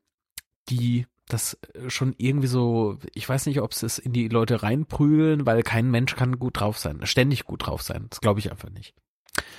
die 0.70 1.08
das 1.28 1.58
äh, 1.74 1.90
schon 1.90 2.14
irgendwie 2.18 2.48
so, 2.48 3.00
ich 3.14 3.28
weiß 3.28 3.46
nicht, 3.46 3.62
ob 3.62 3.74
sie 3.74 3.86
es 3.86 4.00
in 4.00 4.12
die 4.12 4.28
Leute 4.28 4.64
reinprügeln, 4.64 5.46
weil 5.46 5.64
kein 5.64 5.90
Mensch 5.90 6.16
kann 6.16 6.40
gut 6.40 6.60
drauf 6.60 6.78
sein, 6.78 7.00
ständig 7.06 7.46
gut 7.46 7.66
drauf 7.66 7.82
sein. 7.82 8.08
Das 8.10 8.20
glaube 8.20 8.40
ich 8.40 8.52
einfach 8.52 8.70
nicht. 8.70 8.94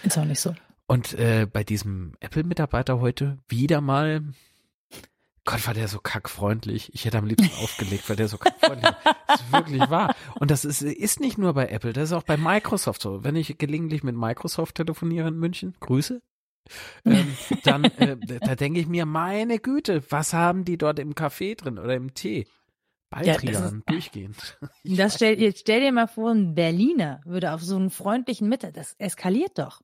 Ist 0.03 0.19
auch 0.19 0.25
nicht 0.25 0.41
so. 0.41 0.55
Und 0.87 1.15
äh, 1.15 1.47
bei 1.51 1.65
diesem 1.65 2.13
Apple-Mitarbeiter 2.21 3.01
heute 3.01 3.39
wieder 3.49 3.81
mal, 3.81 4.23
Gott, 5.45 5.67
war 5.67 5.75
der 5.75 5.89
so 5.89 5.99
kackfreundlich. 5.99 6.95
Ich 6.95 7.05
hätte 7.05 7.19
am 7.19 7.27
liebsten 7.27 7.55
aufgelegt, 7.63 8.09
weil 8.09 8.17
der 8.17 8.29
so 8.29 8.39
kackfreundlich 8.39 8.93
war. 9.05 9.17
Das 9.27 9.41
ist 9.41 9.53
wirklich 9.53 9.91
wahr. 9.91 10.15
Und 10.41 10.51
das 10.51 10.65
ist, 10.65 10.81
ist 10.83 11.21
nicht 11.21 11.37
nur 11.37 11.53
bei 11.53 11.69
Apple, 11.69 11.93
das 11.93 12.05
ist 12.05 12.13
auch 12.13 12.23
bei 12.23 12.37
Microsoft 12.37 13.03
so. 13.03 13.25
Wenn 13.25 13.37
ich 13.37 13.59
gelegentlich 13.59 14.03
mit 14.03 14.17
Microsoft 14.17 14.77
telefoniere 14.77 15.29
in 15.29 15.39
München, 15.39 15.75
Grüße, 15.81 16.23
ähm, 17.05 17.37
dann 17.65 17.85
äh, 17.85 18.17
da 18.41 18.57
denke 18.57 18.81
ich 18.81 18.87
mir, 18.87 19.05
meine 19.05 19.59
Güte, 19.59 20.03
was 20.11 20.33
haben 20.33 20.65
die 20.65 20.79
dort 20.79 20.99
im 20.99 21.15
Kaffee 21.15 21.55
drin 21.55 21.79
oder 21.79 21.95
im 21.95 22.15
Tee? 22.15 22.47
Baldrian, 23.11 23.83
ja, 23.87 23.93
durchgehend. 23.93 24.59
Das 24.85 25.17
stell, 25.17 25.39
jetzt 25.41 25.61
stell 25.61 25.81
dir 25.81 25.93
mal 25.93 26.09
vor, 26.09 26.31
ein 26.31 26.55
Berliner 26.55 27.21
würde 27.25 27.53
auf 27.53 27.63
so 27.63 27.77
einen 27.77 27.91
freundlichen 27.91 28.49
Mitte, 28.49 28.73
das 28.73 28.95
eskaliert 28.99 29.59
doch. 29.59 29.83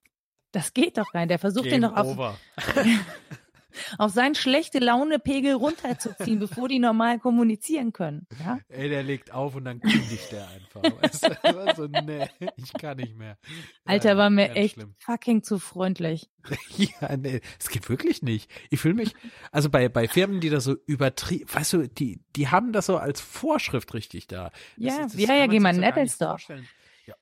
Das 0.51 0.73
geht 0.73 0.97
doch 0.97 1.13
rein. 1.13 1.29
Der 1.29 1.39
versucht 1.39 1.65
Game 1.65 1.81
den 1.81 1.83
doch 1.83 1.95
auf. 1.95 2.37
auf 3.97 4.11
seinen 4.11 4.35
schlechte 4.35 4.79
Launepegel 4.79 5.53
runterzuziehen, 5.53 6.39
bevor 6.39 6.67
die 6.67 6.79
normal 6.79 7.19
kommunizieren 7.19 7.93
können. 7.93 8.27
Ja? 8.39 8.59
Ey, 8.69 8.89
der 8.89 9.03
legt 9.03 9.33
auf 9.33 9.55
und 9.55 9.65
dann 9.65 9.79
kündigt 9.79 10.31
der 10.31 10.47
einfach. 10.49 10.81
Weißt 11.01 11.25
du? 11.25 11.75
so, 11.75 11.87
nee, 11.87 12.27
ich 12.55 12.73
kann 12.73 12.97
nicht 12.97 13.17
mehr. 13.17 13.37
Alter, 13.85 14.17
war 14.17 14.29
mir 14.29 14.51
echt 14.51 14.75
schlimm. 14.75 14.95
fucking 14.99 15.43
zu 15.43 15.59
freundlich. 15.59 16.29
ja, 16.77 17.15
nee, 17.17 17.41
es 17.59 17.69
geht 17.69 17.89
wirklich 17.89 18.21
nicht. 18.21 18.49
Ich 18.69 18.79
fühle 18.79 18.95
mich, 18.95 19.13
also 19.51 19.69
bei, 19.69 19.89
bei 19.89 20.07
Firmen, 20.07 20.39
die 20.39 20.49
das 20.49 20.63
so 20.63 20.75
übertrieben, 20.85 21.45
weißt 21.51 21.73
du, 21.73 21.87
die, 21.87 22.21
die 22.35 22.47
haben 22.47 22.73
das 22.73 22.87
so 22.87 22.97
als 22.97 23.21
Vorschrift 23.21 23.93
richtig 23.93 24.27
da. 24.27 24.51
Ja, 24.77 25.03
das, 25.03 25.13
das 25.13 25.21
ja, 25.21 25.35
ja, 25.35 25.47
geh 25.47 25.59
mal 25.59 25.75
in 25.75 25.83
Apple 25.83 26.07
Store. 26.09 26.37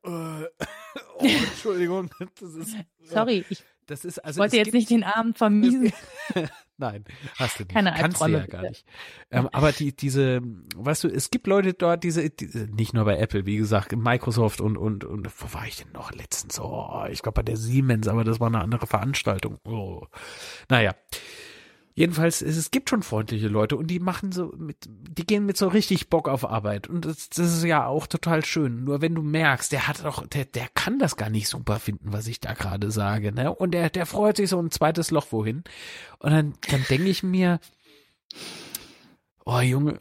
Ja, 0.05 0.41
äh, 0.41 0.49
oh, 1.19 1.25
Entschuldigung. 1.25 2.09
Das 2.39 2.53
ist, 2.53 2.75
Sorry, 3.03 3.45
ich 3.49 3.63
das 3.89 4.05
ist 4.05 4.19
also. 4.19 4.39
Wollte 4.39 4.57
jetzt 4.57 4.73
nicht 4.73 4.89
den 4.89 5.03
Abend 5.03 5.37
vermiesen. 5.37 5.91
Nein, 6.77 7.03
hast 7.37 7.59
du 7.59 7.63
nicht. 7.63 7.73
Keine 7.73 7.91
Kannst 7.91 8.21
du 8.21 8.27
ja 8.27 8.45
gar 8.45 8.61
nicht. 8.61 8.85
Ähm, 9.31 9.49
aber 9.51 9.73
die, 9.73 9.93
diese, 9.93 10.41
weißt 10.77 11.03
du, 11.03 11.07
es 11.09 11.29
gibt 11.29 11.47
Leute 11.47 11.73
dort, 11.73 12.03
diese, 12.03 12.29
diese, 12.29 12.67
nicht 12.67 12.93
nur 12.93 13.03
bei 13.03 13.17
Apple, 13.17 13.45
wie 13.45 13.57
gesagt, 13.57 13.93
Microsoft 13.93 14.61
und, 14.61 14.77
und, 14.77 15.03
und, 15.03 15.27
wo 15.41 15.53
war 15.53 15.67
ich 15.67 15.77
denn 15.77 15.91
noch 15.91 16.13
letztens? 16.13 16.59
Oh, 16.59 17.03
ich 17.09 17.21
glaube 17.21 17.37
bei 17.37 17.43
der 17.43 17.57
Siemens, 17.57 18.07
aber 18.07 18.23
das 18.23 18.39
war 18.39 18.47
eine 18.47 18.61
andere 18.61 18.87
Veranstaltung. 18.87 19.57
Oh. 19.65 20.05
Naja. 20.69 20.93
Jedenfalls, 21.99 22.41
es, 22.41 22.71
gibt 22.71 22.89
schon 22.89 23.03
freundliche 23.03 23.49
Leute 23.49 23.75
und 23.75 23.87
die 23.87 23.99
machen 23.99 24.31
so 24.31 24.53
mit, 24.57 24.77
die 24.87 25.27
gehen 25.27 25.45
mit 25.45 25.57
so 25.57 25.67
richtig 25.67 26.07
Bock 26.09 26.29
auf 26.29 26.49
Arbeit. 26.49 26.87
Und 26.87 27.03
das, 27.03 27.27
das 27.27 27.57
ist 27.57 27.65
ja 27.65 27.87
auch 27.87 28.07
total 28.07 28.45
schön. 28.45 28.85
Nur 28.85 29.01
wenn 29.01 29.15
du 29.15 29.21
merkst, 29.21 29.69
der 29.73 29.85
hat 29.85 30.05
doch, 30.05 30.25
der, 30.25 30.45
der 30.45 30.69
kann 30.75 30.97
das 30.97 31.17
gar 31.17 31.29
nicht 31.29 31.49
super 31.49 31.77
finden, 31.77 32.13
was 32.13 32.27
ich 32.27 32.39
da 32.39 32.53
gerade 32.53 32.89
sage, 32.89 33.33
ne? 33.33 33.53
Und 33.53 33.71
der, 33.71 33.89
der 33.89 34.05
freut 34.05 34.37
sich 34.37 34.47
so 34.47 34.61
ein 34.61 34.71
zweites 34.71 35.11
Loch 35.11 35.33
wohin. 35.33 35.65
Und 36.19 36.31
dann, 36.31 36.53
dann 36.71 36.85
denke 36.89 37.09
ich 37.09 37.21
mir, 37.21 37.59
oh 39.43 39.59
Junge, 39.59 39.99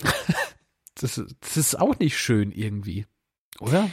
das, 0.96 1.22
das 1.40 1.56
ist 1.56 1.78
auch 1.78 2.00
nicht 2.00 2.18
schön 2.18 2.50
irgendwie, 2.50 3.06
oder? 3.60 3.88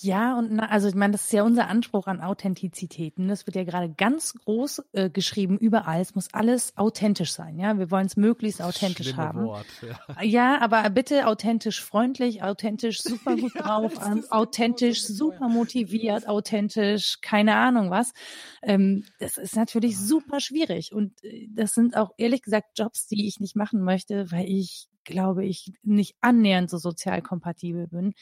Ja, 0.00 0.38
und 0.38 0.52
na, 0.52 0.66
also 0.66 0.88
ich 0.88 0.94
meine, 0.94 1.12
das 1.12 1.24
ist 1.24 1.32
ja 1.32 1.42
unser 1.44 1.68
Anspruch 1.68 2.06
an 2.06 2.20
Authentizität. 2.20 3.16
Und 3.16 3.28
das 3.28 3.46
wird 3.46 3.56
ja 3.56 3.64
gerade 3.64 3.88
ganz 3.90 4.34
groß 4.34 4.82
äh, 4.92 5.08
geschrieben 5.08 5.56
überall. 5.56 6.00
Es 6.02 6.14
muss 6.14 6.32
alles 6.32 6.76
authentisch 6.76 7.32
sein. 7.32 7.58
Ja, 7.58 7.78
wir 7.78 7.90
wollen 7.90 8.06
es 8.06 8.16
möglichst 8.16 8.60
authentisch 8.60 9.08
Schlimme 9.08 9.22
haben. 9.22 9.44
Wort, 9.44 9.66
ja. 9.80 10.22
Ja, 10.22 10.60
aber 10.60 10.88
bitte 10.90 11.26
authentisch 11.26 11.82
freundlich, 11.82 12.42
authentisch 12.42 13.02
super 13.02 13.36
gut 13.36 13.54
Ja, 13.54 13.62
drauf, 13.62 13.94
ist 13.94 14.30
authentisch 14.30 15.04
super 15.06 15.48
motiviert, 15.48 16.28
authentisch, 16.28 17.20
keine 17.22 17.56
Ahnung 17.56 17.90
was. 17.90 18.12
Ähm, 18.62 19.04
das 19.20 19.38
ist 19.38 19.56
natürlich 19.56 19.98
super 19.98 20.40
schwierig. 20.40 20.92
Und 20.92 21.24
äh, 21.24 21.48
das 21.50 21.72
sind 21.72 21.96
auch 21.96 22.12
ehrlich 22.18 22.42
gesagt 22.42 22.78
Jobs, 22.78 23.06
die 23.06 23.26
ich 23.26 23.40
nicht 23.40 23.56
machen 23.56 23.82
möchte, 23.82 24.30
weil 24.30 24.46
ich 24.50 24.88
glaube 25.04 25.44
ich 25.44 25.72
nicht 25.82 26.16
annähernd 26.20 26.70
so 26.70 26.78
sozial 26.78 27.22
kompatibel 27.22 27.86
bin. 27.88 28.14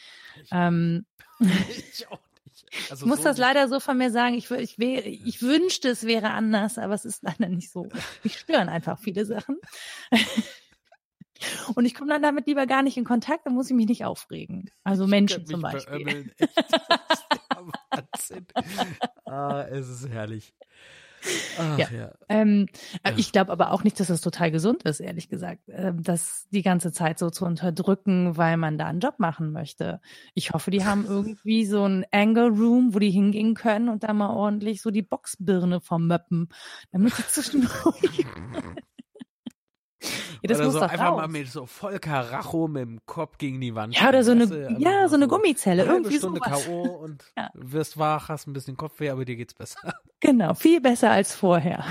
Ähm, 0.50 1.06
Ich 1.40 2.06
auch 2.10 2.18
nicht. 2.44 2.66
Also 2.90 3.04
ich 3.04 3.08
muss 3.08 3.18
so 3.18 3.24
das 3.24 3.36
nicht. 3.36 3.46
leider 3.46 3.68
so 3.68 3.80
von 3.80 3.98
mir 3.98 4.10
sagen. 4.10 4.34
Ich, 4.34 4.50
ich, 4.50 4.78
ich 4.78 5.42
wünschte, 5.42 5.88
es 5.88 6.04
wäre 6.06 6.30
anders, 6.30 6.78
aber 6.78 6.94
es 6.94 7.04
ist 7.04 7.22
leider 7.22 7.48
nicht 7.48 7.70
so. 7.70 7.88
Mich 8.22 8.38
stören 8.38 8.68
einfach 8.68 8.98
viele 8.98 9.24
Sachen. 9.24 9.56
Und 11.74 11.86
ich 11.86 11.94
komme 11.94 12.10
dann 12.10 12.22
damit 12.22 12.46
lieber 12.46 12.66
gar 12.66 12.82
nicht 12.82 12.96
in 12.96 13.04
Kontakt, 13.04 13.46
dann 13.46 13.54
muss 13.54 13.68
ich 13.68 13.74
mich 13.74 13.88
nicht 13.88 14.04
aufregen. 14.04 14.70
Also 14.84 15.08
Menschen 15.08 15.44
zum 15.44 15.60
Beispiel. 15.60 16.32
Ah, 19.24 19.62
es 19.64 19.88
ist 19.88 20.08
herrlich. 20.08 20.54
Ach, 21.58 21.78
Ja. 21.78 21.88
ja. 21.90 22.12
Ähm, 22.28 22.66
äh, 23.02 23.10
Ja. 23.10 23.18
Ich 23.18 23.32
glaube 23.32 23.52
aber 23.52 23.72
auch 23.72 23.84
nicht, 23.84 23.98
dass 24.00 24.08
das 24.08 24.20
total 24.20 24.50
gesund 24.50 24.82
ist, 24.84 25.00
ehrlich 25.00 25.28
gesagt, 25.28 25.62
ähm, 25.68 26.02
das 26.02 26.46
die 26.50 26.62
ganze 26.62 26.92
Zeit 26.92 27.18
so 27.18 27.30
zu 27.30 27.44
unterdrücken, 27.44 28.36
weil 28.36 28.56
man 28.56 28.78
da 28.78 28.86
einen 28.86 29.00
Job 29.00 29.14
machen 29.18 29.52
möchte. 29.52 30.00
Ich 30.34 30.50
hoffe, 30.52 30.70
die 30.70 30.84
haben 30.84 31.04
irgendwie 31.08 31.64
so 31.66 31.84
ein 31.84 32.04
Anger 32.10 32.48
Room, 32.48 32.94
wo 32.94 32.98
die 32.98 33.10
hingehen 33.10 33.54
können 33.54 33.88
und 33.88 34.02
da 34.04 34.12
mal 34.12 34.30
ordentlich 34.30 34.82
so 34.82 34.90
die 34.90 35.02
Boxbirne 35.02 35.80
vermöppen, 35.80 36.48
damit 36.90 37.16
die 37.18 37.26
zwischendurch. 37.26 38.26
ja, 40.02 40.08
das 40.48 40.58
oder 40.58 40.64
muss 40.66 40.74
so 40.74 40.80
doch 40.80 40.88
einfach 40.88 41.10
raus. 41.12 41.16
mal 41.20 41.28
mit 41.28 41.48
so 41.48 41.66
voll 41.66 41.98
Karacho 41.98 42.68
mit 42.68 42.82
dem 42.82 43.00
Kopf 43.06 43.38
gegen 43.38 43.60
die 43.60 43.74
Wand. 43.74 43.98
Ja, 43.98 44.08
oder 44.08 44.24
so 44.24 44.32
eine, 44.32 44.76
ja, 44.78 45.08
so 45.08 45.16
eine 45.16 45.28
Gummizelle, 45.28 45.82
Eine 45.84 45.92
irgendwie 45.92 46.18
Stunde 46.18 46.40
sowas. 46.44 46.64
K.O. 46.64 46.82
und 46.82 47.24
Ja. 47.36 47.50
wirst 47.54 47.98
wach, 47.98 48.28
hast 48.28 48.46
ein 48.46 48.52
bisschen 48.52 48.76
Kopfweh, 48.76 49.10
aber 49.10 49.24
dir 49.24 49.36
geht's 49.36 49.54
besser. 49.54 49.94
Genau, 50.20 50.54
viel 50.54 50.80
besser 50.80 51.10
als 51.10 51.34
vorher. 51.34 51.84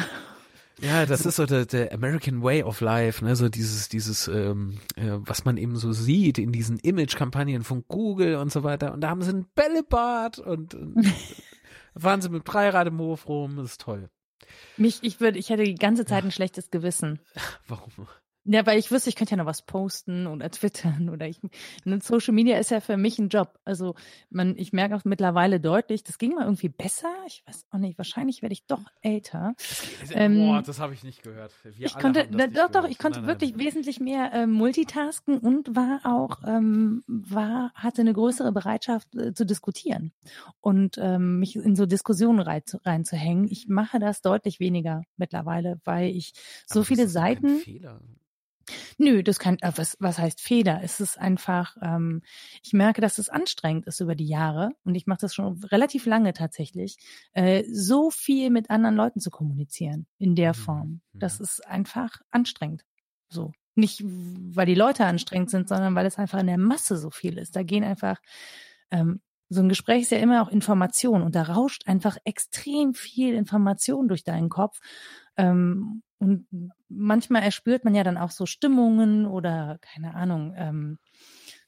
Ja, 0.79 1.05
das 1.05 1.25
ist 1.27 1.35
so 1.35 1.45
der, 1.45 1.65
der 1.67 1.93
American 1.93 2.41
Way 2.41 2.63
of 2.63 2.81
Life, 2.81 3.23
ne, 3.23 3.35
so 3.35 3.49
dieses, 3.49 3.87
dieses, 3.87 4.27
ähm, 4.27 4.79
äh, 4.95 5.11
was 5.19 5.45
man 5.45 5.57
eben 5.57 5.75
so 5.75 5.91
sieht 5.91 6.39
in 6.39 6.51
diesen 6.51 6.79
Image-Kampagnen 6.79 7.63
von 7.63 7.83
Google 7.87 8.35
und 8.37 8.51
so 8.51 8.63
weiter. 8.63 8.91
Und 8.93 9.01
da 9.01 9.09
haben 9.09 9.21
sie 9.21 9.31
ein 9.31 9.45
Bällebad 9.53 10.39
und, 10.39 10.73
und 10.73 11.05
fahren 11.97 12.21
sie 12.21 12.29
mit 12.29 12.43
Dreirad 12.47 12.87
im 12.87 12.97
Hof 12.99 13.27
rum, 13.27 13.57
das 13.57 13.71
ist 13.73 13.81
toll. 13.81 14.09
Mich, 14.77 14.99
ich 15.01 15.19
würde, 15.19 15.39
ich 15.39 15.49
hätte 15.49 15.63
die 15.63 15.75
ganze 15.75 16.05
Zeit 16.05 16.23
ein 16.23 16.31
schlechtes 16.31 16.71
Gewissen. 16.71 17.19
Warum? 17.67 18.07
Ja, 18.43 18.65
weil 18.65 18.79
ich 18.79 18.91
wüsste, 18.91 19.09
ich 19.09 19.15
könnte 19.15 19.31
ja 19.31 19.37
noch 19.37 19.45
was 19.45 19.61
posten 19.61 20.25
oder 20.25 20.49
twittern 20.51 21.09
oder 21.09 21.27
ich. 21.27 21.39
ne, 21.85 21.99
Social 22.01 22.33
Media 22.33 22.57
ist 22.57 22.71
ja 22.71 22.79
für 22.79 22.97
mich 22.97 23.19
ein 23.19 23.29
Job. 23.29 23.59
Also 23.65 23.95
man, 24.29 24.57
ich 24.57 24.73
merke 24.73 24.95
auch 24.95 25.05
mittlerweile 25.05 25.59
deutlich, 25.59 26.03
das 26.03 26.17
ging 26.17 26.33
mal 26.33 26.45
irgendwie 26.45 26.69
besser. 26.69 27.13
Ich 27.27 27.43
weiß 27.45 27.65
auch 27.71 27.77
nicht, 27.77 27.97
wahrscheinlich 27.97 28.41
werde 28.41 28.53
ich 28.53 28.65
doch 28.65 28.83
älter. 29.01 29.53
Ähm, 30.13 30.37
Boah, 30.37 30.61
das 30.61 30.79
habe 30.79 30.93
ich 30.93 31.03
nicht 31.03 31.21
gehört. 31.21 31.53
Wir 31.63 31.85
ich 31.85 31.97
konnte, 31.97 32.27
doch, 32.27 32.47
doch, 32.47 32.71
gehört. 32.71 32.91
ich 32.91 32.97
konnte 32.97 33.19
Nein, 33.19 33.27
wirklich 33.27 33.51
nein. 33.51 33.65
wesentlich 33.65 33.99
mehr 33.99 34.31
ähm, 34.33 34.51
multitasken 34.51 35.37
und 35.37 35.75
war 35.75 36.01
auch, 36.03 36.39
ähm, 36.47 37.03
war, 37.07 37.71
hatte 37.75 38.01
eine 38.01 38.13
größere 38.13 38.51
Bereitschaft 38.51 39.15
äh, 39.15 39.33
zu 39.33 39.45
diskutieren 39.45 40.11
und 40.59 40.97
ähm, 40.97 41.39
mich 41.39 41.55
in 41.55 41.75
so 41.75 41.85
Diskussionen 41.85 42.39
rein, 42.39 42.63
reinzuhängen. 42.83 43.47
Ich 43.49 43.67
mache 43.67 43.99
das 43.99 44.21
deutlich 44.21 44.59
weniger 44.59 45.03
mittlerweile, 45.17 45.79
weil 45.85 46.09
ich 46.09 46.33
so 46.65 46.83
viele 46.83 47.03
doch 47.03 47.11
Seiten. 47.11 47.57
Fehler. 47.59 48.01
Nö, 48.97 49.23
das 49.23 49.39
kann, 49.39 49.57
äh, 49.61 49.71
was, 49.75 49.97
was 49.99 50.17
heißt 50.17 50.41
Fehler? 50.41 50.81
Es 50.83 50.99
ist 50.99 51.17
einfach, 51.17 51.75
ähm, 51.81 52.21
ich 52.63 52.73
merke, 52.73 53.01
dass 53.01 53.17
es 53.17 53.29
anstrengend 53.29 53.87
ist 53.87 53.99
über 53.99 54.15
die 54.15 54.27
Jahre 54.27 54.71
und 54.83 54.95
ich 54.95 55.07
mache 55.07 55.19
das 55.21 55.33
schon 55.33 55.63
relativ 55.65 56.05
lange 56.05 56.33
tatsächlich, 56.33 56.97
äh, 57.33 57.63
so 57.71 58.11
viel 58.11 58.49
mit 58.49 58.69
anderen 58.69 58.95
Leuten 58.95 59.19
zu 59.19 59.29
kommunizieren 59.31 60.07
in 60.17 60.35
der 60.35 60.53
Mhm, 60.55 60.55
Form. 60.55 61.01
Das 61.13 61.39
mhm. 61.39 61.43
ist 61.45 61.67
einfach 61.67 62.21
anstrengend. 62.31 62.83
So. 63.29 63.51
Nicht, 63.75 64.01
weil 64.03 64.65
die 64.65 64.75
Leute 64.75 65.05
anstrengend 65.05 65.49
sind, 65.49 65.69
sondern 65.69 65.95
weil 65.95 66.05
es 66.05 66.17
einfach 66.17 66.39
in 66.39 66.47
der 66.47 66.57
Masse 66.57 66.97
so 66.97 67.09
viel 67.09 67.37
ist. 67.37 67.55
Da 67.55 67.63
gehen 67.63 67.83
einfach, 67.85 68.19
ähm, 68.91 69.21
so 69.53 69.61
ein 69.61 69.69
Gespräch 69.69 70.03
ist 70.03 70.11
ja 70.11 70.17
immer 70.17 70.41
auch 70.41 70.47
Information 70.47 71.21
und 71.21 71.35
da 71.35 71.43
rauscht 71.43 71.85
einfach 71.85 72.15
extrem 72.23 72.93
viel 72.93 73.35
Information 73.35 74.07
durch 74.07 74.23
deinen 74.23 74.47
Kopf. 74.47 74.79
Ähm, 75.35 76.03
und 76.19 76.47
manchmal 76.87 77.43
erspürt 77.43 77.83
man 77.83 77.93
ja 77.93 78.03
dann 78.03 78.17
auch 78.17 78.31
so 78.31 78.45
Stimmungen 78.45 79.25
oder 79.25 79.77
keine 79.81 80.15
Ahnung, 80.15 80.53
ähm, 80.55 80.99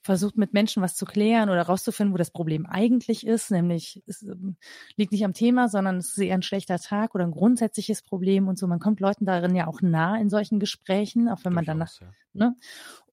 versucht 0.01 0.37
mit 0.37 0.53
Menschen 0.53 0.81
was 0.81 0.95
zu 0.95 1.05
klären 1.05 1.49
oder 1.49 1.63
rauszufinden, 1.63 2.13
wo 2.13 2.17
das 2.17 2.31
Problem 2.31 2.65
eigentlich 2.65 3.27
ist, 3.27 3.51
nämlich 3.51 4.01
es 4.07 4.21
ähm, 4.23 4.55
liegt 4.95 5.11
nicht 5.11 5.25
am 5.25 5.33
Thema, 5.33 5.67
sondern 5.67 5.97
es 5.97 6.09
ist 6.09 6.19
eher 6.19 6.35
ein 6.35 6.41
schlechter 6.41 6.79
Tag 6.79 7.15
oder 7.15 7.25
ein 7.25 7.31
grundsätzliches 7.31 8.01
Problem 8.01 8.47
und 8.47 8.57
so. 8.57 8.65
Man 8.65 8.79
kommt 8.79 9.01
Leuten 9.01 9.25
darin 9.25 9.55
ja 9.55 9.67
auch 9.67 9.81
nah 9.81 10.17
in 10.17 10.29
solchen 10.29 10.59
Gesprächen, 10.59 11.27
auch 11.27 11.43
wenn 11.43 11.53
man 11.53 11.65
danach, 11.65 11.91
ja. 11.99 12.07
ne? 12.31 12.55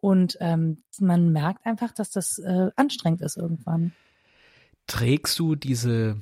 Und 0.01 0.37
ähm, 0.41 0.85
man 1.01 1.31
merkt 1.33 1.67
einfach, 1.67 1.93
dass 1.93 2.11
das 2.11 2.39
äh, 2.39 2.71
anstrengend 2.77 3.21
ist 3.21 3.37
irgendwann. 3.37 3.93
Trägst 4.91 5.39
du 5.39 5.55
diese, 5.55 6.21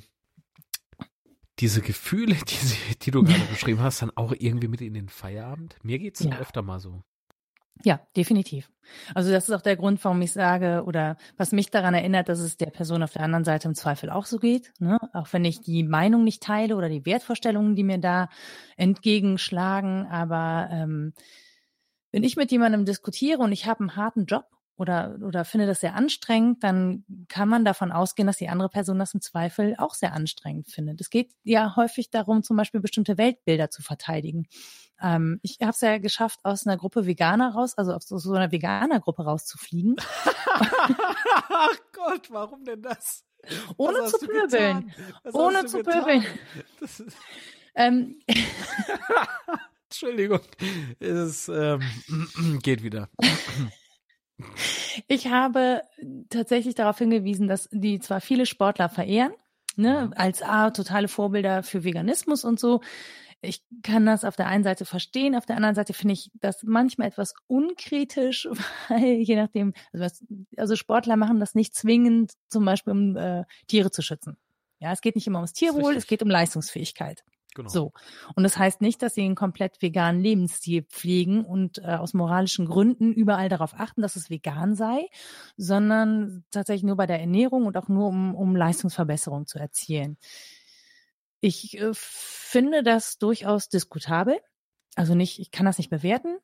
diese 1.59 1.81
Gefühle, 1.81 2.35
die, 2.47 2.95
die 3.01 3.11
du 3.11 3.23
gerade 3.23 3.39
beschrieben 3.49 3.81
hast, 3.81 4.01
dann 4.01 4.11
auch 4.15 4.33
irgendwie 4.37 4.67
mit 4.67 4.81
in 4.81 4.93
den 4.93 5.09
Feierabend? 5.09 5.75
Mir 5.83 5.97
geht's 5.99 6.23
Ja. 6.23 6.37
öfter 6.39 6.61
mal 6.61 6.79
so. 6.79 7.01
Ja, 7.85 8.01
definitiv. 8.15 8.69
Also 9.15 9.31
das 9.31 9.47
ist 9.47 9.55
auch 9.55 9.61
der 9.61 9.77
Grund, 9.77 10.03
warum 10.03 10.21
ich 10.21 10.33
sage 10.33 10.83
oder 10.85 11.15
was 11.37 11.53
mich 11.53 11.71
daran 11.71 11.93
erinnert, 11.93 12.27
dass 12.27 12.39
es 12.39 12.57
der 12.57 12.71
Person 12.71 13.01
auf 13.03 13.13
der 13.13 13.21
anderen 13.23 13.45
Seite 13.45 13.69
im 13.69 13.75
Zweifel 13.75 14.09
auch 14.09 14.25
so 14.25 14.37
geht. 14.37 14.73
Ne? 14.79 14.99
Auch 15.13 15.31
wenn 15.31 15.45
ich 15.45 15.61
die 15.61 15.83
Meinung 15.83 16.25
nicht 16.25 16.43
teile 16.43 16.75
oder 16.75 16.89
die 16.89 17.05
Wertvorstellungen, 17.05 17.75
die 17.75 17.83
mir 17.85 17.97
da 17.99 18.27
entgegenschlagen. 18.75 20.07
Aber 20.07 20.67
ähm, 20.71 21.13
wenn 22.11 22.23
ich 22.23 22.35
mit 22.35 22.51
jemandem 22.51 22.83
diskutiere 22.83 23.39
und 23.39 23.53
ich 23.53 23.65
habe 23.65 23.79
einen 23.79 23.95
harten 23.95 24.25
Job 24.25 24.45
oder, 24.79 25.17
oder 25.21 25.45
finde 25.45 25.67
das 25.67 25.81
sehr 25.81 25.95
anstrengend, 25.95 26.63
dann 26.63 27.03
kann 27.27 27.49
man 27.49 27.65
davon 27.65 27.91
ausgehen, 27.91 28.27
dass 28.27 28.37
die 28.37 28.49
andere 28.49 28.69
Person 28.69 28.97
das 28.97 29.13
im 29.13 29.21
Zweifel 29.21 29.75
auch 29.77 29.93
sehr 29.93 30.13
anstrengend 30.13 30.69
findet. 30.69 31.01
Es 31.01 31.09
geht 31.09 31.31
ja 31.43 31.75
häufig 31.75 32.09
darum, 32.09 32.43
zum 32.43 32.55
Beispiel 32.55 32.79
bestimmte 32.79 33.17
Weltbilder 33.17 33.69
zu 33.69 33.81
verteidigen. 33.81 34.47
Ähm, 35.01 35.39
ich 35.43 35.57
habe 35.61 35.71
es 35.71 35.81
ja 35.81 35.97
geschafft, 35.97 36.39
aus 36.43 36.65
einer 36.65 36.77
Gruppe 36.77 37.05
Veganer 37.05 37.53
raus, 37.53 37.77
also 37.77 37.93
aus 37.93 38.07
so 38.07 38.33
einer 38.33 38.51
Veganer-Gruppe 38.51 39.23
rauszufliegen, 39.23 39.97
Ach 41.49 41.77
Gott, 41.93 42.31
warum 42.31 42.63
denn 42.63 42.81
das? 42.81 43.25
ohne 43.77 44.05
zu 44.05 44.17
pöbeln. 44.19 44.93
Ohne 45.31 45.65
zu 45.65 45.83
pöbeln. 45.83 46.25
Ähm, 47.75 48.19
Entschuldigung. 49.89 50.41
Es 50.99 51.49
ähm, 51.49 51.81
geht 52.61 52.83
wieder. 52.83 53.09
Ich 55.07 55.27
habe 55.27 55.81
tatsächlich 56.29 56.75
darauf 56.75 56.97
hingewiesen, 56.97 57.47
dass 57.47 57.69
die 57.71 57.99
zwar 57.99 58.21
viele 58.21 58.45
Sportler 58.45 58.89
verehren, 58.89 59.33
ne, 59.75 60.11
als 60.15 60.41
ah, 60.41 60.71
totale 60.71 61.07
Vorbilder 61.07 61.63
für 61.63 61.83
Veganismus 61.83 62.43
und 62.43 62.59
so. 62.59 62.81
Ich 63.41 63.63
kann 63.83 64.05
das 64.05 64.25
auf 64.25 64.35
der 64.35 64.47
einen 64.47 64.65
Seite 64.65 64.83
verstehen, 64.83 65.35
auf 65.35 65.45
der 65.45 65.55
anderen 65.55 65.75
Seite 65.75 65.93
finde 65.93 66.13
ich 66.13 66.29
das 66.33 66.63
manchmal 66.63 67.07
etwas 67.07 67.33
unkritisch, 67.47 68.49
weil 68.89 69.21
je 69.21 69.35
nachdem, 69.35 69.73
also, 69.93 70.05
was, 70.05 70.23
also 70.57 70.75
Sportler 70.75 71.15
machen 71.15 71.39
das 71.39 71.55
nicht 71.55 71.73
zwingend, 71.73 72.33
zum 72.49 72.65
Beispiel 72.65 72.91
um 72.91 73.15
äh, 73.15 73.45
Tiere 73.67 73.91
zu 73.91 74.01
schützen. 74.01 74.37
Ja, 74.79 74.91
es 74.91 75.01
geht 75.01 75.15
nicht 75.15 75.27
immer 75.27 75.39
ums 75.39 75.53
Tierwohl, 75.53 75.95
es 75.95 76.07
geht 76.07 76.21
um 76.21 76.29
Leistungsfähigkeit. 76.29 77.23
Genau. 77.55 77.69
So. 77.69 77.93
Und 78.35 78.43
das 78.43 78.57
heißt 78.57 78.81
nicht, 78.81 79.01
dass 79.01 79.15
sie 79.15 79.23
einen 79.23 79.35
komplett 79.35 79.81
veganen 79.81 80.21
Lebensstil 80.21 80.83
pflegen 80.83 81.43
und 81.43 81.79
äh, 81.79 81.95
aus 81.95 82.13
moralischen 82.13 82.67
Gründen 82.67 83.11
überall 83.11 83.49
darauf 83.49 83.73
achten, 83.73 84.01
dass 84.01 84.15
es 84.15 84.29
vegan 84.29 84.75
sei, 84.75 85.07
sondern 85.57 86.45
tatsächlich 86.51 86.83
nur 86.83 86.95
bei 86.95 87.07
der 87.07 87.19
Ernährung 87.19 87.65
und 87.65 87.75
auch 87.77 87.87
nur 87.87 88.07
um, 88.07 88.35
um 88.35 88.55
Leistungsverbesserung 88.55 89.47
zu 89.47 89.57
erzielen. 89.57 90.17
Ich 91.41 91.77
äh, 91.79 91.91
finde 91.93 92.83
das 92.83 93.17
durchaus 93.17 93.69
diskutabel. 93.69 94.37
Also 94.95 95.15
nicht, 95.15 95.39
ich 95.39 95.51
kann 95.51 95.65
das 95.65 95.77
nicht 95.77 95.89
bewerten. 95.89 96.37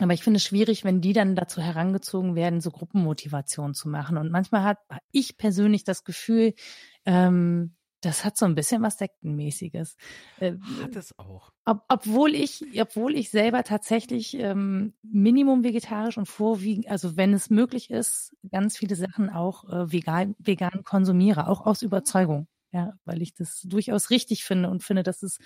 Aber 0.00 0.12
ich 0.12 0.22
finde 0.22 0.38
es 0.38 0.44
schwierig, 0.44 0.84
wenn 0.84 1.00
die 1.00 1.12
dann 1.12 1.34
dazu 1.34 1.60
herangezogen 1.60 2.36
werden, 2.36 2.60
so 2.60 2.70
Gruppenmotivation 2.70 3.74
zu 3.74 3.88
machen. 3.88 4.16
Und 4.16 4.30
manchmal 4.30 4.62
hat 4.62 4.78
ich 5.10 5.36
persönlich 5.36 5.84
das 5.84 6.04
Gefühl, 6.04 6.54
ähm, 7.04 7.74
das 8.00 8.24
hat 8.24 8.36
so 8.36 8.46
ein 8.46 8.54
bisschen 8.54 8.82
was 8.82 8.98
Sektenmäßiges. 8.98 9.96
Äh, 10.38 10.54
hat 10.82 10.96
es 10.96 11.18
auch. 11.18 11.52
Ob, 11.64 11.82
obwohl 11.88 12.34
ich, 12.34 12.64
obwohl 12.80 13.16
ich 13.16 13.30
selber 13.30 13.64
tatsächlich 13.64 14.34
ähm, 14.34 14.94
Minimum 15.02 15.64
vegetarisch 15.64 16.18
und 16.18 16.26
vorwiegend, 16.26 16.88
also 16.88 17.16
wenn 17.16 17.32
es 17.32 17.50
möglich 17.50 17.90
ist, 17.90 18.36
ganz 18.50 18.76
viele 18.76 18.94
Sachen 18.94 19.30
auch 19.30 19.68
äh, 19.68 19.92
vegan, 19.92 20.36
vegan 20.38 20.84
konsumiere, 20.84 21.48
auch 21.48 21.66
aus 21.66 21.82
Überzeugung. 21.82 22.46
Ja, 22.70 22.92
weil 23.06 23.22
ich 23.22 23.34
das 23.34 23.62
durchaus 23.62 24.10
richtig 24.10 24.44
finde 24.44 24.68
und 24.68 24.82
finde, 24.82 25.02
dass 25.02 25.22
es 25.22 25.38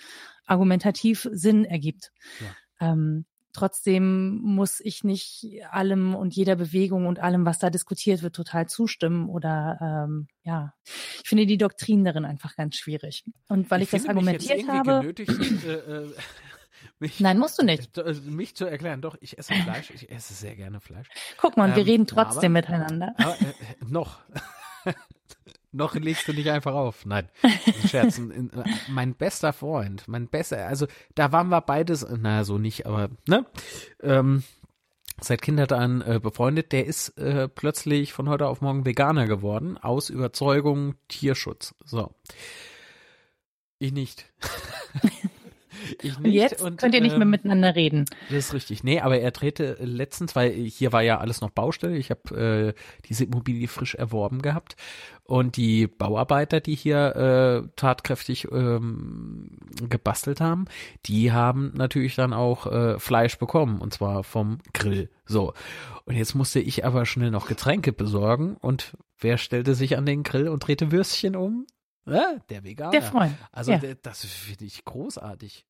argumentativ 0.45 1.29
Sinn 1.31 1.63
ergibt. 1.63 2.11
Ja. 2.41 2.91
Ähm, 2.91 3.25
Trotzdem 3.53 4.39
muss 4.41 4.79
ich 4.79 5.03
nicht 5.03 5.45
allem 5.69 6.15
und 6.15 6.35
jeder 6.35 6.55
Bewegung 6.55 7.05
und 7.05 7.19
allem, 7.19 7.45
was 7.45 7.59
da 7.59 7.69
diskutiert 7.69 8.23
wird, 8.23 8.35
total 8.35 8.67
zustimmen 8.67 9.29
oder 9.29 9.77
ähm, 9.79 10.27
ja, 10.43 10.73
ich 11.21 11.29
finde 11.29 11.45
die 11.45 11.59
Doktrin 11.59 12.03
darin 12.03 12.25
einfach 12.25 12.55
ganz 12.55 12.75
schwierig. 12.75 13.23
Und 13.47 13.69
weil 13.69 13.83
ich, 13.83 13.93
ich 13.93 14.01
das 14.01 14.09
argumentiert 14.09 14.67
habe. 14.67 15.01
Genötigt, 15.01 15.65
äh, 15.65 15.73
äh, 15.73 16.13
mich, 16.99 17.19
Nein, 17.19 17.37
musst 17.37 17.59
du 17.59 17.63
nicht. 17.63 17.95
Äh, 17.97 18.13
mich 18.25 18.55
zu 18.55 18.65
erklären, 18.65 19.01
doch, 19.01 19.17
ich 19.21 19.37
esse 19.37 19.53
Fleisch, 19.53 19.91
ich 19.91 20.09
esse 20.09 20.33
sehr 20.33 20.55
gerne 20.55 20.81
Fleisch. 20.81 21.07
Guck 21.37 21.55
mal, 21.55 21.69
ähm, 21.69 21.75
wir 21.75 21.85
reden 21.85 22.07
trotzdem 22.07 22.55
aber, 22.55 22.67
miteinander. 22.67 23.13
Aber, 23.17 23.39
äh, 23.39 23.53
noch. 23.87 24.19
noch 25.73 25.95
legst 25.95 26.27
du 26.27 26.33
nicht 26.33 26.49
einfach 26.49 26.73
auf. 26.73 27.05
Nein, 27.05 27.27
Scherz. 27.89 28.21
mein 28.87 29.15
bester 29.15 29.53
Freund, 29.53 30.07
mein 30.07 30.27
bester, 30.27 30.65
also 30.67 30.87
da 31.15 31.31
waren 31.31 31.49
wir 31.49 31.61
beides, 31.61 32.07
naja, 32.07 32.43
so 32.43 32.57
nicht, 32.57 32.85
aber, 32.85 33.09
ne? 33.27 33.45
Ähm, 34.01 34.43
seit 35.19 35.41
Kindheit 35.41 35.73
an 35.73 36.01
äh, 36.01 36.19
befreundet, 36.21 36.71
der 36.71 36.85
ist 36.85 37.17
äh, 37.17 37.47
plötzlich 37.47 38.13
von 38.13 38.29
heute 38.29 38.47
auf 38.47 38.61
morgen 38.61 38.85
Veganer 38.85 39.27
geworden, 39.27 39.77
aus 39.77 40.09
Überzeugung 40.09 40.95
Tierschutz. 41.07 41.75
So. 41.83 42.13
Ich 43.79 43.91
nicht. 43.91 44.25
Ich 46.01 46.03
nicht. 46.03 46.17
Und 46.19 46.31
jetzt 46.31 46.61
und, 46.61 46.77
könnt 46.77 46.95
ihr 46.95 47.01
nicht 47.01 47.13
ähm, 47.13 47.19
mehr 47.19 47.27
miteinander 47.27 47.75
reden. 47.75 48.05
Das 48.29 48.37
ist 48.37 48.53
richtig. 48.53 48.83
Nee, 48.83 48.99
aber 48.99 49.19
er 49.19 49.31
drehte 49.31 49.77
letztens, 49.79 50.35
weil 50.35 50.51
hier 50.51 50.91
war 50.91 51.01
ja 51.01 51.19
alles 51.19 51.41
noch 51.41 51.49
Baustelle. 51.49 51.97
Ich 51.97 52.09
habe 52.09 52.73
äh, 52.75 52.81
diese 53.07 53.25
Immobilie 53.25 53.67
frisch 53.67 53.95
erworben 53.95 54.41
gehabt. 54.41 54.75
Und 55.25 55.55
die 55.55 55.87
Bauarbeiter, 55.87 56.59
die 56.59 56.75
hier 56.75 57.15
äh, 57.15 57.69
tatkräftig 57.75 58.47
ähm, 58.51 59.57
gebastelt 59.89 60.41
haben, 60.41 60.65
die 61.05 61.31
haben 61.31 61.71
natürlich 61.75 62.15
dann 62.15 62.33
auch 62.33 62.67
äh, 62.67 62.99
Fleisch 62.99 63.37
bekommen. 63.37 63.79
Und 63.79 63.93
zwar 63.93 64.23
vom 64.23 64.59
Grill. 64.73 65.09
So. 65.25 65.53
Und 66.05 66.15
jetzt 66.15 66.35
musste 66.35 66.59
ich 66.59 66.85
aber 66.85 67.05
schnell 67.05 67.31
noch 67.31 67.47
Getränke 67.47 67.93
besorgen. 67.93 68.57
Und 68.59 68.97
wer 69.17 69.37
stellte 69.37 69.75
sich 69.75 69.97
an 69.97 70.05
den 70.05 70.23
Grill 70.23 70.49
und 70.49 70.67
drehte 70.67 70.91
Würstchen 70.91 71.35
um? 71.35 71.65
Ja, 72.05 72.35
der 72.49 72.63
Veganer. 72.63 72.91
Der 72.91 73.01
Freund. 73.01 73.35
Also 73.51 73.71
ja. 73.71 73.79
das 74.01 74.25
finde 74.25 74.65
ich 74.65 74.83
großartig. 74.83 75.65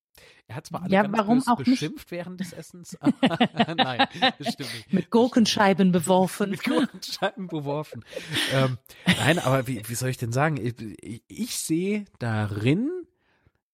Er 0.46 0.56
hat 0.56 0.66
zwar 0.66 0.82
alle 0.82 0.92
ja, 0.92 1.02
ganz 1.02 1.16
warum 1.16 1.42
auch 1.46 1.56
beschimpft 1.56 1.96
nicht? 1.96 2.10
während 2.10 2.40
des 2.40 2.52
Essens, 2.52 2.96
aber 3.00 3.14
nein, 3.76 4.06
das 4.38 4.52
stimmt 4.52 4.74
nicht. 4.74 4.92
Mit 4.92 5.10
Gurkenscheiben 5.10 5.92
beworfen. 5.92 6.50
Mit 6.50 6.64
Gurkenscheiben 6.64 7.46
beworfen. 7.48 8.04
ähm, 8.52 8.78
nein, 9.06 9.38
aber 9.38 9.66
wie, 9.66 9.82
wie 9.88 9.94
soll 9.94 10.10
ich 10.10 10.18
denn 10.18 10.32
sagen? 10.32 10.56
Ich, 10.56 11.22
ich 11.28 11.58
sehe 11.58 12.04
darin, 12.18 12.90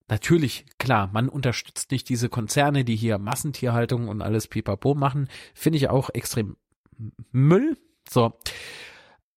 natürlich, 0.09 0.67
klar, 0.79 1.11
man 1.13 1.29
unterstützt 1.29 1.91
nicht 1.91 2.09
diese 2.09 2.29
Konzerne, 2.29 2.85
die 2.85 2.97
hier 2.97 3.19
Massentierhaltung 3.19 4.09
und 4.09 4.23
alles 4.23 4.47
pipapo 4.47 4.95
machen. 4.95 5.29
Finde 5.55 5.79
ich 5.79 5.89
auch 5.89 6.11
extrem 6.11 6.57
Müll. 7.33 7.77
So. 8.09 8.33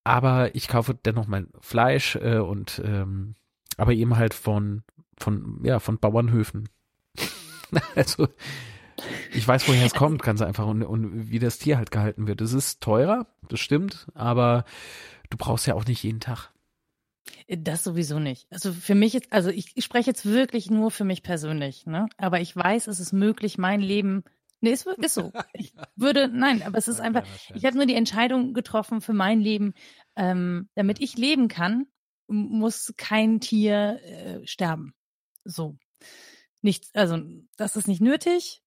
Aber 0.04 0.54
ich 0.54 0.68
kaufe 0.68 0.94
dennoch 0.94 1.26
mein 1.26 1.48
Fleisch 1.60 2.16
äh, 2.16 2.38
und 2.38 2.80
ähm, 2.84 3.34
aber 3.76 3.92
eben 3.92 4.16
halt 4.16 4.34
von 4.34 4.84
von, 5.18 5.60
ja, 5.62 5.78
von 5.78 5.98
Bauernhöfen. 5.98 6.68
also, 7.94 8.28
ich 9.32 9.46
weiß, 9.46 9.68
woher 9.68 9.86
es 9.86 9.94
kommt, 9.94 10.22
ganz 10.22 10.40
einfach 10.42 10.66
und, 10.66 10.82
und 10.82 11.30
wie 11.30 11.38
das 11.38 11.58
Tier 11.58 11.76
halt 11.76 11.90
gehalten 11.90 12.26
wird. 12.26 12.40
Es 12.40 12.52
ist 12.52 12.80
teurer, 12.80 13.26
das 13.48 13.60
stimmt, 13.60 14.06
aber 14.14 14.64
du 15.30 15.36
brauchst 15.36 15.66
ja 15.66 15.74
auch 15.74 15.84
nicht 15.84 16.02
jeden 16.02 16.20
Tag. 16.20 16.50
Das 17.48 17.84
sowieso 17.84 18.18
nicht. 18.18 18.46
Also 18.50 18.72
für 18.72 18.94
mich 18.94 19.14
ist, 19.14 19.32
also 19.32 19.50
ich, 19.50 19.72
ich 19.74 19.84
spreche 19.84 20.10
jetzt 20.10 20.26
wirklich 20.26 20.70
nur 20.70 20.90
für 20.90 21.04
mich 21.04 21.22
persönlich, 21.22 21.86
ne? 21.86 22.06
Aber 22.16 22.40
ich 22.40 22.54
weiß, 22.54 22.86
es 22.86 23.00
ist 23.00 23.12
möglich, 23.12 23.58
mein 23.58 23.80
Leben. 23.80 24.24
Nee, 24.60 24.72
ist, 24.72 24.86
ist 24.86 25.14
so. 25.14 25.32
Ich 25.52 25.74
würde, 25.96 26.28
nein, 26.28 26.62
aber 26.62 26.78
es 26.78 26.88
ist 26.88 27.00
einfach, 27.00 27.24
ich 27.54 27.64
habe 27.64 27.76
nur 27.76 27.86
die 27.86 27.94
Entscheidung 27.94 28.54
getroffen 28.54 29.00
für 29.00 29.12
mein 29.12 29.40
Leben, 29.40 29.74
ähm, 30.16 30.68
damit 30.74 31.00
ich 31.00 31.16
leben 31.16 31.48
kann, 31.48 31.86
muss 32.28 32.94
kein 32.96 33.40
Tier 33.40 34.00
äh, 34.02 34.46
sterben. 34.46 34.94
So. 35.44 35.76
Nicht, 36.64 36.86
also 36.94 37.18
das 37.58 37.76
ist 37.76 37.88
nicht 37.88 38.00
nötig 38.00 38.62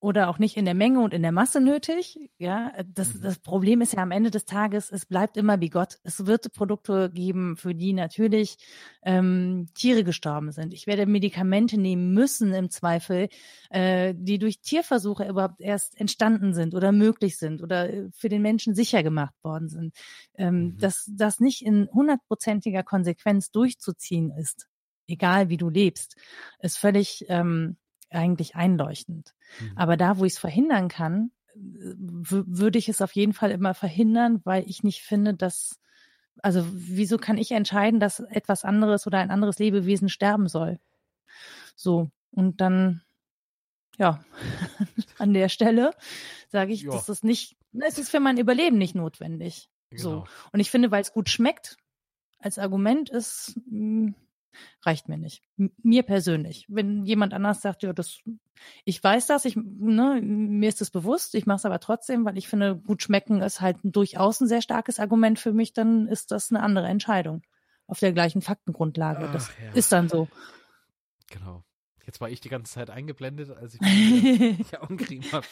oder 0.00 0.30
auch 0.30 0.38
nicht 0.38 0.56
in 0.56 0.64
der 0.64 0.74
Menge 0.74 1.00
und 1.00 1.12
in 1.12 1.20
der 1.20 1.32
Masse 1.32 1.60
nötig. 1.60 2.18
Ja, 2.38 2.72
das, 2.86 3.12
mhm. 3.12 3.20
das 3.20 3.38
Problem 3.38 3.82
ist 3.82 3.92
ja 3.92 4.02
am 4.02 4.10
Ende 4.10 4.30
des 4.30 4.46
Tages, 4.46 4.90
es 4.90 5.04
bleibt 5.04 5.36
immer 5.36 5.60
wie 5.60 5.68
Gott. 5.68 5.98
Es 6.02 6.24
wird 6.24 6.54
Produkte 6.54 7.10
geben, 7.10 7.58
für 7.58 7.74
die 7.74 7.92
natürlich 7.92 8.56
ähm, 9.02 9.68
Tiere 9.74 10.02
gestorben 10.02 10.50
sind. 10.50 10.72
Ich 10.72 10.86
werde 10.86 11.04
Medikamente 11.04 11.78
nehmen 11.78 12.14
müssen 12.14 12.54
im 12.54 12.70
Zweifel, 12.70 13.28
äh, 13.68 14.14
die 14.16 14.38
durch 14.38 14.60
Tierversuche 14.62 15.28
überhaupt 15.28 15.60
erst 15.60 16.00
entstanden 16.00 16.54
sind 16.54 16.74
oder 16.74 16.90
möglich 16.90 17.36
sind 17.36 17.62
oder 17.62 17.92
äh, 17.92 18.08
für 18.12 18.30
den 18.30 18.40
Menschen 18.40 18.74
sicher 18.74 19.02
gemacht 19.02 19.34
worden 19.42 19.68
sind. 19.68 19.94
Ähm, 20.36 20.54
mhm. 20.54 20.78
Dass 20.78 21.10
das 21.12 21.38
nicht 21.38 21.60
in 21.60 21.86
hundertprozentiger 21.92 22.82
Konsequenz 22.82 23.50
durchzuziehen 23.50 24.30
ist 24.30 24.68
egal 25.06 25.48
wie 25.48 25.56
du 25.56 25.68
lebst, 25.68 26.16
ist 26.60 26.78
völlig 26.78 27.24
ähm, 27.28 27.76
eigentlich 28.10 28.56
einleuchtend. 28.56 29.34
Mhm. 29.60 29.72
Aber 29.76 29.96
da, 29.96 30.18
wo 30.18 30.24
ich 30.24 30.34
es 30.34 30.38
verhindern 30.38 30.88
kann, 30.88 31.30
würde 31.56 32.78
ich 32.78 32.88
es 32.88 33.00
auf 33.00 33.12
jeden 33.12 33.32
Fall 33.32 33.50
immer 33.50 33.74
verhindern, 33.74 34.40
weil 34.44 34.68
ich 34.68 34.82
nicht 34.82 35.02
finde, 35.02 35.34
dass, 35.34 35.78
also 36.42 36.66
wieso 36.72 37.16
kann 37.16 37.38
ich 37.38 37.52
entscheiden, 37.52 38.00
dass 38.00 38.20
etwas 38.20 38.64
anderes 38.64 39.06
oder 39.06 39.18
ein 39.18 39.30
anderes 39.30 39.58
Lebewesen 39.58 40.08
sterben 40.08 40.48
soll? 40.48 40.80
So, 41.76 42.10
und 42.32 42.60
dann, 42.60 43.02
ja, 43.98 44.24
an 45.18 45.32
der 45.32 45.48
Stelle 45.48 45.92
sage 46.48 46.72
ich, 46.72 46.82
ja. 46.82 46.90
das 46.90 47.08
ist 47.08 47.24
nicht, 47.24 47.56
es 47.80 47.98
ist 47.98 48.10
für 48.10 48.20
mein 48.20 48.38
Überleben 48.38 48.78
nicht 48.78 48.94
notwendig. 48.94 49.70
Genau. 49.90 50.02
So. 50.02 50.24
Und 50.52 50.60
ich 50.60 50.70
finde, 50.70 50.90
weil 50.90 51.02
es 51.02 51.12
gut 51.12 51.28
schmeckt, 51.28 51.76
als 52.38 52.58
Argument 52.58 53.10
ist, 53.10 53.54
mh, 53.66 54.06
hm, 54.06 54.14
reicht 54.82 55.08
mir 55.08 55.18
nicht. 55.18 55.42
mir 55.56 56.02
persönlich. 56.02 56.66
Wenn 56.68 57.04
jemand 57.04 57.34
anders 57.34 57.60
sagt, 57.60 57.82
ja, 57.82 57.92
das, 57.92 58.20
ich 58.84 59.02
weiß 59.02 59.26
das, 59.26 59.44
ich, 59.44 59.56
ne, 59.56 60.20
mir 60.22 60.68
ist 60.68 60.80
das 60.80 60.90
bewusst, 60.90 61.34
ich 61.34 61.46
mache 61.46 61.56
es 61.56 61.64
aber 61.64 61.80
trotzdem, 61.80 62.24
weil 62.24 62.38
ich 62.38 62.48
finde, 62.48 62.76
gut 62.76 63.02
schmecken 63.02 63.42
ist 63.42 63.60
halt 63.60 63.78
durchaus 63.82 64.40
ein 64.40 64.48
sehr 64.48 64.62
starkes 64.62 64.98
Argument 64.98 65.38
für 65.38 65.52
mich, 65.52 65.72
dann 65.72 66.08
ist 66.08 66.30
das 66.30 66.50
eine 66.50 66.62
andere 66.62 66.88
Entscheidung. 66.88 67.42
Auf 67.86 67.98
der 68.00 68.12
gleichen 68.12 68.40
Faktengrundlage. 68.40 69.26
Ach, 69.28 69.32
das 69.32 69.50
ja. 69.62 69.72
ist 69.72 69.92
dann 69.92 70.08
so. 70.08 70.28
Genau. 71.30 71.64
Jetzt 72.06 72.20
war 72.20 72.28
ich 72.28 72.40
die 72.40 72.50
ganze 72.50 72.72
Zeit 72.72 72.90
eingeblendet, 72.90 73.50
als 73.56 73.74
ich 73.74 73.80
mich 74.58 74.70
ja 74.72 74.80
umgekriegt 74.80 75.32
habe. 75.32 75.46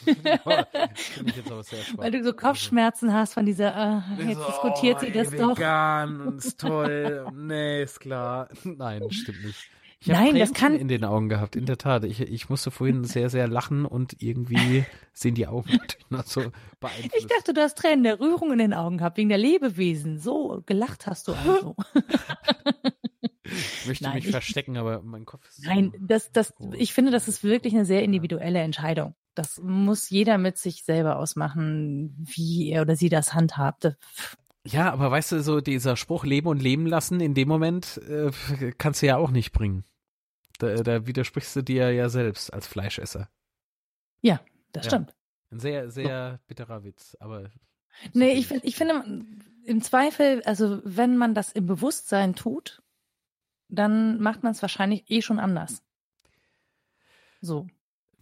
Weil 1.95 2.11
du 2.11 2.23
so 2.23 2.33
Kopfschmerzen 2.33 3.13
hast 3.13 3.33
von 3.33 3.45
dieser, 3.45 4.03
äh, 4.19 4.23
jetzt 4.23 4.39
so, 4.39 4.45
diskutiert 4.45 4.97
oh, 4.97 5.05
sie 5.05 5.11
das 5.11 5.31
vegan, 5.31 5.47
doch. 5.49 5.57
Vegan, 5.57 6.37
ist 6.37 6.59
toll. 6.59 7.27
nee, 7.35 7.83
ist 7.83 7.99
klar. 7.99 8.49
Nein, 8.63 9.09
stimmt 9.11 9.43
nicht. 9.43 9.69
Ich 9.99 10.07
Nein, 10.09 10.37
das 10.37 10.53
kann 10.53 10.75
in 10.75 10.89
den 10.89 11.05
Augen 11.05 11.29
gehabt, 11.29 11.55
in 11.55 11.65
der 11.65 11.77
Tat. 11.77 12.03
Ich, 12.03 12.19
ich 12.19 12.49
musste 12.49 12.71
vorhin 12.71 13.05
sehr, 13.05 13.29
sehr 13.29 13.47
lachen 13.47 13.85
und 13.85 14.21
irgendwie 14.21 14.83
sehen 15.13 15.33
die 15.33 15.47
Augen 15.47 15.71
natürlich 15.71 16.09
noch 16.09 16.25
so 16.25 16.41
beeinflusst. 16.81 17.15
Ich 17.17 17.27
dachte, 17.27 17.53
du 17.53 17.61
hast 17.61 17.77
Tränen 17.77 18.03
der 18.03 18.19
Rührung 18.19 18.51
in 18.51 18.57
den 18.57 18.73
Augen 18.73 18.97
gehabt, 18.97 19.15
wegen 19.15 19.29
der 19.29 19.37
Lebewesen. 19.37 20.19
So 20.19 20.61
gelacht 20.65 21.07
hast 21.07 21.29
du 21.29 21.33
also. 21.33 21.77
Ich 23.43 23.85
möchte 23.85 24.05
Nein, 24.05 24.15
mich 24.15 24.25
ich, 24.25 24.31
verstecken, 24.31 24.77
aber 24.77 25.01
mein 25.01 25.25
Kopf 25.25 25.47
ist. 25.49 25.63
Nein, 25.65 25.91
so 25.91 26.05
das, 26.05 26.31
das, 26.31 26.53
ich 26.73 26.93
finde, 26.93 27.11
das 27.11 27.27
ist 27.27 27.43
wirklich 27.43 27.73
eine 27.73 27.85
sehr 27.85 28.03
individuelle 28.03 28.59
Entscheidung. 28.59 29.15
Das 29.35 29.59
muss 29.61 30.09
jeder 30.09 30.37
mit 30.37 30.57
sich 30.57 30.83
selber 30.83 31.17
ausmachen, 31.17 32.15
wie 32.17 32.69
er 32.69 32.83
oder 32.83 32.95
sie 32.95 33.09
das 33.09 33.33
handhabt. 33.33 33.97
Ja, 34.65 34.93
aber 34.93 35.11
weißt 35.11 35.33
du, 35.33 35.41
so 35.43 35.59
dieser 35.59 35.97
Spruch 35.97 36.23
Leben 36.23 36.47
und 36.47 36.61
Leben 36.61 36.85
lassen, 36.85 37.19
in 37.19 37.33
dem 37.33 37.49
Moment 37.49 37.97
äh, 38.07 38.31
kannst 38.77 39.01
du 39.01 39.07
ja 39.07 39.17
auch 39.17 39.31
nicht 39.31 39.51
bringen. 39.51 39.83
Da, 40.59 40.75
da 40.75 41.05
widersprichst 41.05 41.55
du 41.57 41.61
dir 41.63 41.91
ja 41.91 42.07
selbst 42.09 42.53
als 42.53 42.67
Fleischesser. 42.67 43.27
Ja, 44.21 44.39
das 44.71 44.85
Ja. 44.85 44.91
stimmt. 44.91 45.15
Ein 45.51 45.59
sehr, 45.59 45.91
sehr 45.91 46.39
bitterer 46.47 46.83
Witz, 46.83 47.17
aber. 47.19 47.49
Nee, 48.13 48.33
ich, 48.33 48.51
ich 48.51 48.75
finde, 48.75 49.25
im 49.65 49.81
Zweifel, 49.81 50.41
also 50.43 50.81
wenn 50.83 51.17
man 51.17 51.33
das 51.35 51.51
im 51.51 51.65
Bewusstsein 51.65 52.35
tut, 52.35 52.82
dann 53.73 54.19
macht 54.21 54.43
man 54.43 54.51
es 54.53 54.61
wahrscheinlich 54.61 55.03
eh 55.09 55.21
schon 55.21 55.39
anders. 55.39 55.81
So. 57.41 57.67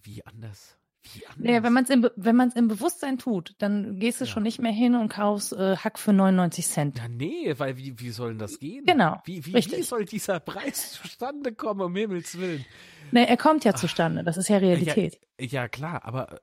Wie 0.01 0.25
anders? 0.25 0.77
Wie 1.13 1.25
anders? 1.27 1.43
Naja, 1.43 1.63
wenn 1.63 1.73
man 1.73 1.83
es 1.83 1.89
im, 1.89 2.09
wenn 2.15 2.35
man's 2.35 2.55
im 2.55 2.67
Bewusstsein 2.67 3.17
tut, 3.17 3.55
dann 3.59 3.99
gehst 3.99 4.19
du 4.21 4.25
Ja. 4.25 4.31
schon 4.31 4.43
nicht 4.43 4.59
mehr 4.59 4.71
hin 4.71 4.95
und 4.95 5.09
kaufst 5.09 5.53
äh, 5.53 5.75
Hack 5.77 5.99
für 5.99 6.13
99 6.13 6.67
Cent. 6.67 6.97
Ja, 6.97 7.07
nee, 7.07 7.53
weil 7.57 7.77
wie, 7.77 7.99
wie 7.99 8.09
soll 8.11 8.29
denn 8.29 8.39
das 8.39 8.59
gehen? 8.59 8.85
Genau, 8.85 9.19
Wie, 9.25 9.45
wie, 9.45 9.53
wie 9.53 9.83
soll 9.83 10.05
dieser 10.05 10.39
Preis 10.39 10.91
zustande 11.01 11.53
kommen, 11.53 11.81
um 11.81 11.95
Himmels 11.95 12.37
Willen? 12.37 12.65
Nee, 13.11 13.25
er 13.25 13.37
kommt 13.37 13.63
ja 13.65 13.73
zustande, 13.75 14.23
das 14.23 14.37
ist 14.37 14.47
ja 14.47 14.57
Realität. 14.57 15.19
Ja, 15.39 15.67
klar, 15.67 16.05
aber 16.05 16.39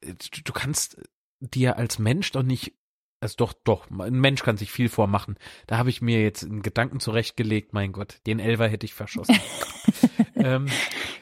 äh, 0.00 0.14
du 0.44 0.52
kannst 0.52 0.96
dir 1.40 1.76
als 1.76 1.98
Mensch 1.98 2.32
doch 2.32 2.42
nicht, 2.42 2.74
also 3.20 3.34
doch, 3.38 3.52
doch, 3.52 3.90
ein 3.90 4.20
Mensch 4.20 4.42
kann 4.42 4.56
sich 4.56 4.70
viel 4.70 4.88
vormachen. 4.88 5.36
Da 5.66 5.78
habe 5.78 5.90
ich 5.90 6.02
mir 6.02 6.22
jetzt 6.22 6.44
einen 6.44 6.62
Gedanken 6.62 7.00
zurechtgelegt, 7.00 7.72
mein 7.72 7.92
Gott, 7.92 8.18
den 8.26 8.38
Elver 8.38 8.68
hätte 8.68 8.86
ich 8.86 8.94
verschossen. 8.94 9.38
ähm, 10.34 10.66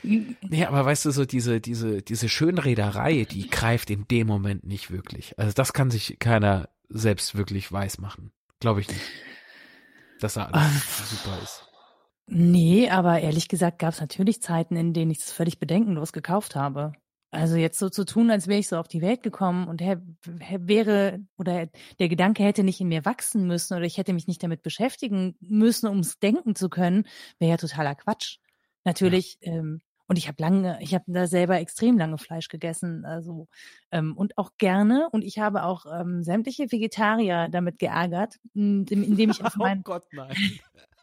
nee, 0.02 0.64
aber 0.64 0.84
weißt 0.84 1.04
du, 1.04 1.10
so 1.12 1.24
diese, 1.24 1.60
diese, 1.60 2.02
diese 2.02 2.28
Schönrederei, 2.28 3.26
die 3.30 3.48
greift 3.48 3.90
in 3.90 4.08
dem 4.08 4.26
Moment 4.26 4.64
nicht 4.64 4.90
wirklich. 4.90 5.38
Also 5.38 5.52
das 5.52 5.72
kann 5.72 5.90
sich 5.90 6.18
keiner 6.18 6.68
selbst 6.88 7.36
wirklich 7.36 7.70
weiß 7.70 7.98
machen. 7.98 8.32
Glaube 8.60 8.80
ich 8.80 8.88
nicht. 8.88 9.00
Dass 10.20 10.34
da 10.34 10.46
alles 10.46 11.10
super 11.10 11.38
ist. 11.42 11.68
Nee, 12.26 12.88
aber 12.88 13.20
ehrlich 13.20 13.48
gesagt 13.48 13.78
gab 13.78 13.92
es 13.92 14.00
natürlich 14.00 14.40
Zeiten, 14.40 14.76
in 14.76 14.94
denen 14.94 15.10
ich 15.10 15.18
das 15.18 15.32
völlig 15.32 15.58
bedenkenlos 15.58 16.12
gekauft 16.12 16.56
habe. 16.56 16.92
Also 17.34 17.56
jetzt 17.56 17.78
so 17.78 17.88
zu 17.88 18.04
tun, 18.04 18.30
als 18.30 18.46
wäre 18.46 18.60
ich 18.60 18.68
so 18.68 18.76
auf 18.76 18.86
die 18.86 19.02
Welt 19.02 19.22
gekommen 19.22 19.66
und 19.66 19.80
her, 19.80 20.00
her 20.38 20.68
wäre 20.68 21.20
oder 21.36 21.66
der 21.98 22.08
Gedanke 22.08 22.44
hätte 22.44 22.62
nicht 22.62 22.80
in 22.80 22.88
mir 22.88 23.04
wachsen 23.04 23.46
müssen 23.46 23.74
oder 23.74 23.84
ich 23.84 23.98
hätte 23.98 24.12
mich 24.12 24.28
nicht 24.28 24.42
damit 24.42 24.62
beschäftigen 24.62 25.36
müssen, 25.40 25.88
um 25.88 25.98
es 25.98 26.18
denken 26.20 26.54
zu 26.54 26.68
können, 26.68 27.06
wäre 27.40 27.50
ja 27.50 27.56
totaler 27.56 27.96
Quatsch. 27.96 28.38
Natürlich. 28.84 29.38
Ähm, 29.40 29.80
und 30.06 30.16
ich 30.16 30.28
habe 30.28 30.40
lange, 30.40 30.78
ich 30.80 30.94
habe 30.94 31.04
da 31.08 31.26
selber 31.26 31.58
extrem 31.58 31.98
lange 31.98 32.18
Fleisch 32.18 32.48
gegessen, 32.48 33.04
also 33.04 33.48
ähm, 33.90 34.16
und 34.16 34.38
auch 34.38 34.50
gerne. 34.58 35.08
Und 35.10 35.24
ich 35.24 35.38
habe 35.38 35.64
auch 35.64 35.86
ähm, 35.86 36.22
sämtliche 36.22 36.70
Vegetarier 36.70 37.48
damit 37.50 37.78
geärgert, 37.78 38.36
indem 38.54 39.02
indem 39.02 39.30
ich 39.30 39.42
auf 39.44 39.54
oh 39.58 39.62
mein 39.62 39.82
Gott, 39.82 40.04
nein. 40.12 40.36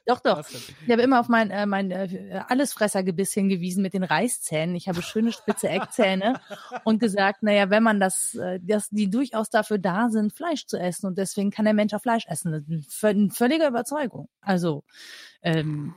Doch 0.06 0.20
doch 0.20 0.42
ich 0.50 0.92
habe 0.92 1.02
immer 1.02 1.20
auf 1.20 1.28
mein, 1.28 1.52
äh, 1.52 1.66
mein 1.66 1.92
äh, 1.92 2.42
Allesfressergebiss 2.48 3.34
hingewiesen 3.34 3.82
mit 3.82 3.94
den 3.94 4.04
Reißzähnen. 4.04 4.76
Ich 4.76 4.88
habe 4.88 5.02
schöne 5.02 5.32
spitze 5.32 5.70
Eckzähne 5.70 6.40
und 6.84 7.00
gesagt, 7.00 7.44
naja, 7.44 7.70
wenn 7.70 7.84
man 7.84 8.00
das, 8.00 8.36
äh, 8.36 8.60
dass 8.62 8.90
die 8.90 9.10
durchaus 9.10 9.50
dafür 9.50 9.78
da 9.78 10.10
sind, 10.10 10.34
Fleisch 10.34 10.66
zu 10.66 10.78
essen 10.78 11.08
und 11.08 11.18
deswegen 11.18 11.52
kann 11.52 11.66
der 11.66 11.74
Mensch 11.74 11.94
auch 11.94 12.02
Fleisch 12.02 12.26
essen. 12.28 12.52
Das 12.52 12.64
ist 12.64 13.04
eine 13.06 13.30
völlige 13.30 13.68
Überzeugung. 13.68 14.30
Also, 14.42 14.84
ähm, 15.42 15.94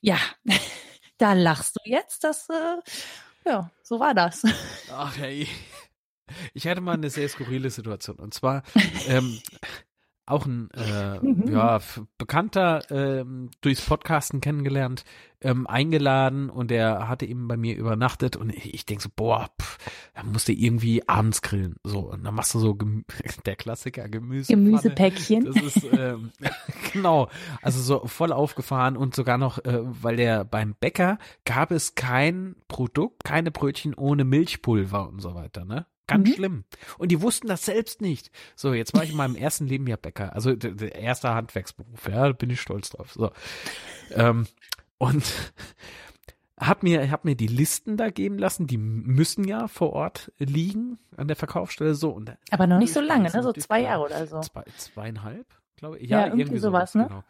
ja, 0.00 0.18
da 1.18 1.32
lachst 1.32 1.76
du 1.76 1.90
jetzt, 1.90 2.24
das, 2.24 2.48
äh, 2.48 3.48
ja, 3.48 3.70
so 3.82 4.00
war 4.00 4.14
das. 4.14 4.42
Ach 4.92 5.16
hey. 5.16 5.48
Ich 6.54 6.66
hatte 6.66 6.80
mal 6.80 6.94
eine 6.94 7.10
sehr 7.10 7.28
skurrile 7.28 7.70
Situation. 7.70 8.16
Und 8.18 8.34
zwar 8.34 8.62
ähm, 9.08 9.40
auch 10.30 10.46
ein 10.46 10.70
äh, 10.72 11.18
Mhm. 11.20 11.52
ja, 11.52 11.78
Bekannter 12.18 12.82
ähm, 12.90 13.50
durchs 13.60 13.84
Podcasten 13.84 14.40
kennengelernt, 14.40 15.04
ähm, 15.42 15.66
eingeladen 15.66 16.50
und 16.50 16.70
der 16.70 17.08
hatte 17.08 17.26
eben 17.26 17.48
bei 17.48 17.56
mir 17.56 17.76
übernachtet 17.76 18.36
und 18.36 18.50
ich, 18.54 18.74
ich 18.74 18.86
denke 18.86 19.02
so, 19.02 19.08
boah, 19.14 19.48
pff, 19.60 19.78
da 20.14 20.22
musst 20.22 20.48
du 20.48 20.52
irgendwie 20.52 21.06
abends 21.08 21.42
grillen. 21.42 21.76
So, 21.82 22.00
und 22.00 22.24
dann 22.24 22.34
machst 22.34 22.54
du 22.54 22.58
so 22.58 22.74
Gemü 22.74 23.02
der 23.46 23.56
Klassiker 23.56 24.08
Gemüse. 24.08 24.52
Gemüsepäckchen. 24.52 25.44
Das 25.44 25.56
ist 25.56 25.84
ähm, 25.92 26.30
genau, 26.92 27.28
also 27.62 27.80
so 27.80 28.06
voll 28.06 28.32
aufgefahren 28.32 28.96
und 28.96 29.14
sogar 29.14 29.38
noch, 29.38 29.58
äh, 29.64 29.80
weil 29.82 30.16
der 30.16 30.44
beim 30.44 30.74
Bäcker 30.78 31.18
gab 31.44 31.70
es 31.70 31.94
kein 31.94 32.56
Produkt, 32.68 33.24
keine 33.24 33.50
Brötchen 33.50 33.94
ohne 33.94 34.24
Milchpulver 34.24 35.08
und 35.08 35.20
so 35.20 35.34
weiter, 35.34 35.64
ne? 35.64 35.86
Ganz 36.10 36.28
Mhm. 36.28 36.34
schlimm. 36.34 36.64
Und 36.98 37.10
die 37.12 37.22
wussten 37.22 37.46
das 37.48 37.64
selbst 37.64 38.00
nicht. 38.00 38.30
So, 38.56 38.74
jetzt 38.74 38.94
war 38.94 39.02
ich 39.04 39.10
in 39.10 39.16
meinem 39.16 39.36
ersten 39.36 39.66
Leben 39.66 39.86
ja 39.86 39.96
Bäcker, 39.96 40.34
also 40.34 40.54
der, 40.54 40.72
der 40.72 40.94
erste 40.96 41.32
Handwerksberuf, 41.34 42.08
ja, 42.08 42.26
da 42.26 42.32
bin 42.32 42.50
ich 42.50 42.60
stolz 42.60 42.90
drauf. 42.90 43.12
So. 43.12 43.30
Ähm, 44.12 44.46
und 44.98 45.24
hab 46.58 46.82
mir, 46.82 47.10
hab 47.10 47.24
mir 47.24 47.36
die 47.36 47.46
Listen 47.46 47.96
da 47.96 48.10
geben 48.10 48.38
lassen, 48.38 48.66
die 48.66 48.76
müssen 48.78 49.44
ja 49.44 49.66
vor 49.68 49.92
Ort 49.94 50.30
liegen 50.38 50.98
an 51.16 51.26
der 51.26 51.36
Verkaufsstelle 51.36 51.94
so 51.94 52.10
und 52.10 52.36
Aber 52.50 52.66
noch 52.66 52.78
nicht 52.78 52.92
so 52.92 53.00
lange, 53.00 53.30
ne? 53.30 53.42
So 53.42 53.52
zwei. 53.52 53.82
Jahre 53.82 54.04
oder 54.04 54.26
so. 54.26 54.40
Zwei, 54.40 54.64
zweieinhalb, 54.76 55.46
glaube 55.76 55.98
ich. 55.98 56.10
Ja, 56.10 56.18
Ja, 56.20 56.24
irgendwie 56.26 56.42
irgendwie, 56.42 56.58
sowas, 56.58 56.92
sowas, 56.92 56.94
ne? 57.02 57.08
Genau. 57.08 57.24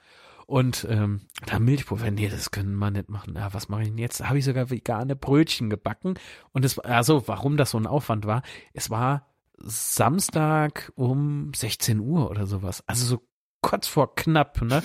Und 0.51 0.85
ähm, 0.91 1.21
da 1.47 1.61
Milchpulver, 1.61 2.11
nee, 2.11 2.29
das 2.29 2.51
können 2.51 2.75
wir 2.75 2.91
nicht 2.91 3.09
machen. 3.09 3.37
Ja, 3.37 3.55
was 3.55 3.69
mache 3.69 3.83
ich 3.83 3.89
denn 3.91 3.99
jetzt? 3.99 4.19
Da 4.19 4.31
habe 4.31 4.39
ich 4.41 4.45
sogar 4.45 4.69
vegane 4.69 5.15
Brötchen 5.15 5.71
gebacken. 5.71 6.15
Und 6.51 6.65
es 6.65 6.77
also 6.81 7.29
warum 7.29 7.57
das 7.57 7.71
so 7.71 7.79
ein 7.79 7.87
Aufwand 7.87 8.27
war, 8.27 8.43
es 8.73 8.91
war 8.91 9.29
Samstag 9.59 10.91
um 10.97 11.53
16 11.55 12.01
Uhr 12.01 12.29
oder 12.29 12.49
sowas. 12.49 12.83
Also 12.89 13.07
so 13.07 13.23
kurz 13.63 13.87
vor 13.87 14.17
knapp, 14.17 14.61
ne? 14.61 14.83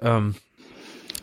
Ähm, 0.00 0.36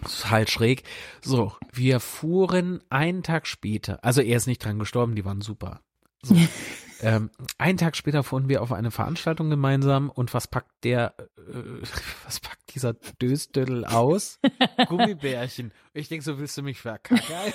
ist 0.03 0.29
halt 0.29 0.49
schräg. 0.49 0.83
So, 1.21 1.53
wir 1.71 2.01
fuhren 2.01 2.81
einen 2.89 3.23
Tag 3.23 3.47
später, 3.47 4.03
also 4.03 4.19
er 4.19 4.35
ist 4.35 4.47
nicht 4.47 4.61
dran 4.61 4.77
gestorben, 4.77 5.15
die 5.15 5.23
waren 5.23 5.39
super. 5.39 5.79
So, 6.21 6.35
ähm, 7.01 7.29
einen 7.57 7.77
Tag 7.77 7.95
später 7.95 8.23
fuhren 8.23 8.49
wir 8.49 8.61
auf 8.61 8.71
eine 8.71 8.91
Veranstaltung 8.91 9.49
gemeinsam 9.49 10.09
und 10.09 10.33
was 10.33 10.47
packt 10.47 10.71
der, 10.83 11.13
äh, 11.17 11.21
was 12.25 12.39
packt 12.39 12.73
dieser 12.75 12.93
Dösdödel 12.93 13.85
aus? 13.85 14.39
Gummibärchen. 14.87 15.71
Ich 15.93 16.07
denke, 16.09 16.23
so 16.23 16.37
willst 16.39 16.57
du 16.57 16.61
mich 16.63 16.79
verkackern? 16.79 17.19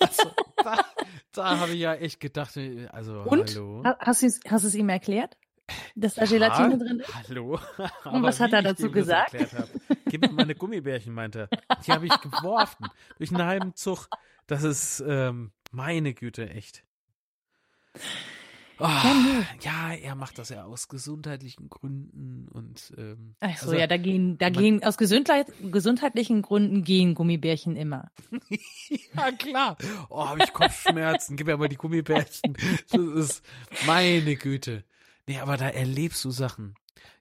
Also, 0.00 0.30
da, 0.62 0.84
da 1.32 1.58
habe 1.58 1.72
ich 1.72 1.80
ja 1.80 1.94
echt 1.94 2.20
gedacht, 2.20 2.58
also 2.92 3.20
Und? 3.22 3.50
hallo. 3.54 3.82
Ha- 3.84 3.96
Hast 4.00 4.22
du 4.22 4.26
es- 4.26 4.40
hast 4.48 4.62
du 4.62 4.68
es 4.68 4.74
ihm 4.74 4.88
erklärt? 4.88 5.36
Dass 5.94 6.14
da 6.14 6.24
Gelatine 6.24 6.70
Ja, 6.70 6.76
drin 6.78 7.00
ist? 7.00 7.14
Hallo. 7.14 7.58
Und 8.04 8.22
was 8.22 8.40
hat 8.40 8.52
er 8.54 8.62
dazu 8.62 8.90
gesagt? 8.90 9.36
Gib 10.06 10.22
mir 10.22 10.32
meine 10.32 10.54
Gummibärchen, 10.54 11.12
meinte 11.12 11.48
er. 11.50 11.76
Die 11.86 11.92
habe 11.92 12.06
ich 12.06 12.20
geworfen. 12.22 12.86
Durch 13.18 13.30
einen 13.34 13.44
halben 13.44 13.74
Zug. 13.74 14.08
Das 14.46 14.62
ist, 14.62 15.04
ähm, 15.06 15.52
meine 15.70 16.14
Güte, 16.14 16.48
echt. 16.48 16.84
Oh, 18.80 18.86
ja, 19.60 19.92
er 20.00 20.14
macht 20.14 20.38
das 20.38 20.50
ja 20.50 20.64
aus 20.64 20.88
gesundheitlichen 20.88 21.68
Gründen 21.68 22.46
und 22.52 22.92
ähm, 22.96 23.34
Ach 23.40 23.56
so, 23.56 23.66
also, 23.70 23.74
ja, 23.78 23.86
da 23.86 23.96
gehen, 23.96 24.38
da 24.38 24.50
man- 24.50 24.62
gehen, 24.62 24.84
aus 24.84 24.96
Gesundheit, 24.98 25.46
gesundheitlichen 25.72 26.42
Gründen 26.42 26.84
gehen 26.84 27.14
Gummibärchen 27.14 27.74
immer. 27.76 28.10
ja 29.16 29.32
klar. 29.32 29.76
Oh, 30.10 30.24
habe 30.26 30.42
ich 30.44 30.52
Kopfschmerzen. 30.52 31.36
Gib 31.36 31.46
mir 31.48 31.56
mal 31.56 31.68
die 31.68 31.76
Gummibärchen. 31.76 32.56
Das 32.90 33.00
ist 33.00 33.42
meine 33.86 34.36
Güte. 34.36 34.84
Nee, 35.26 35.38
aber 35.40 35.56
da 35.56 35.68
erlebst 35.68 36.24
du 36.24 36.30
Sachen. 36.30 36.74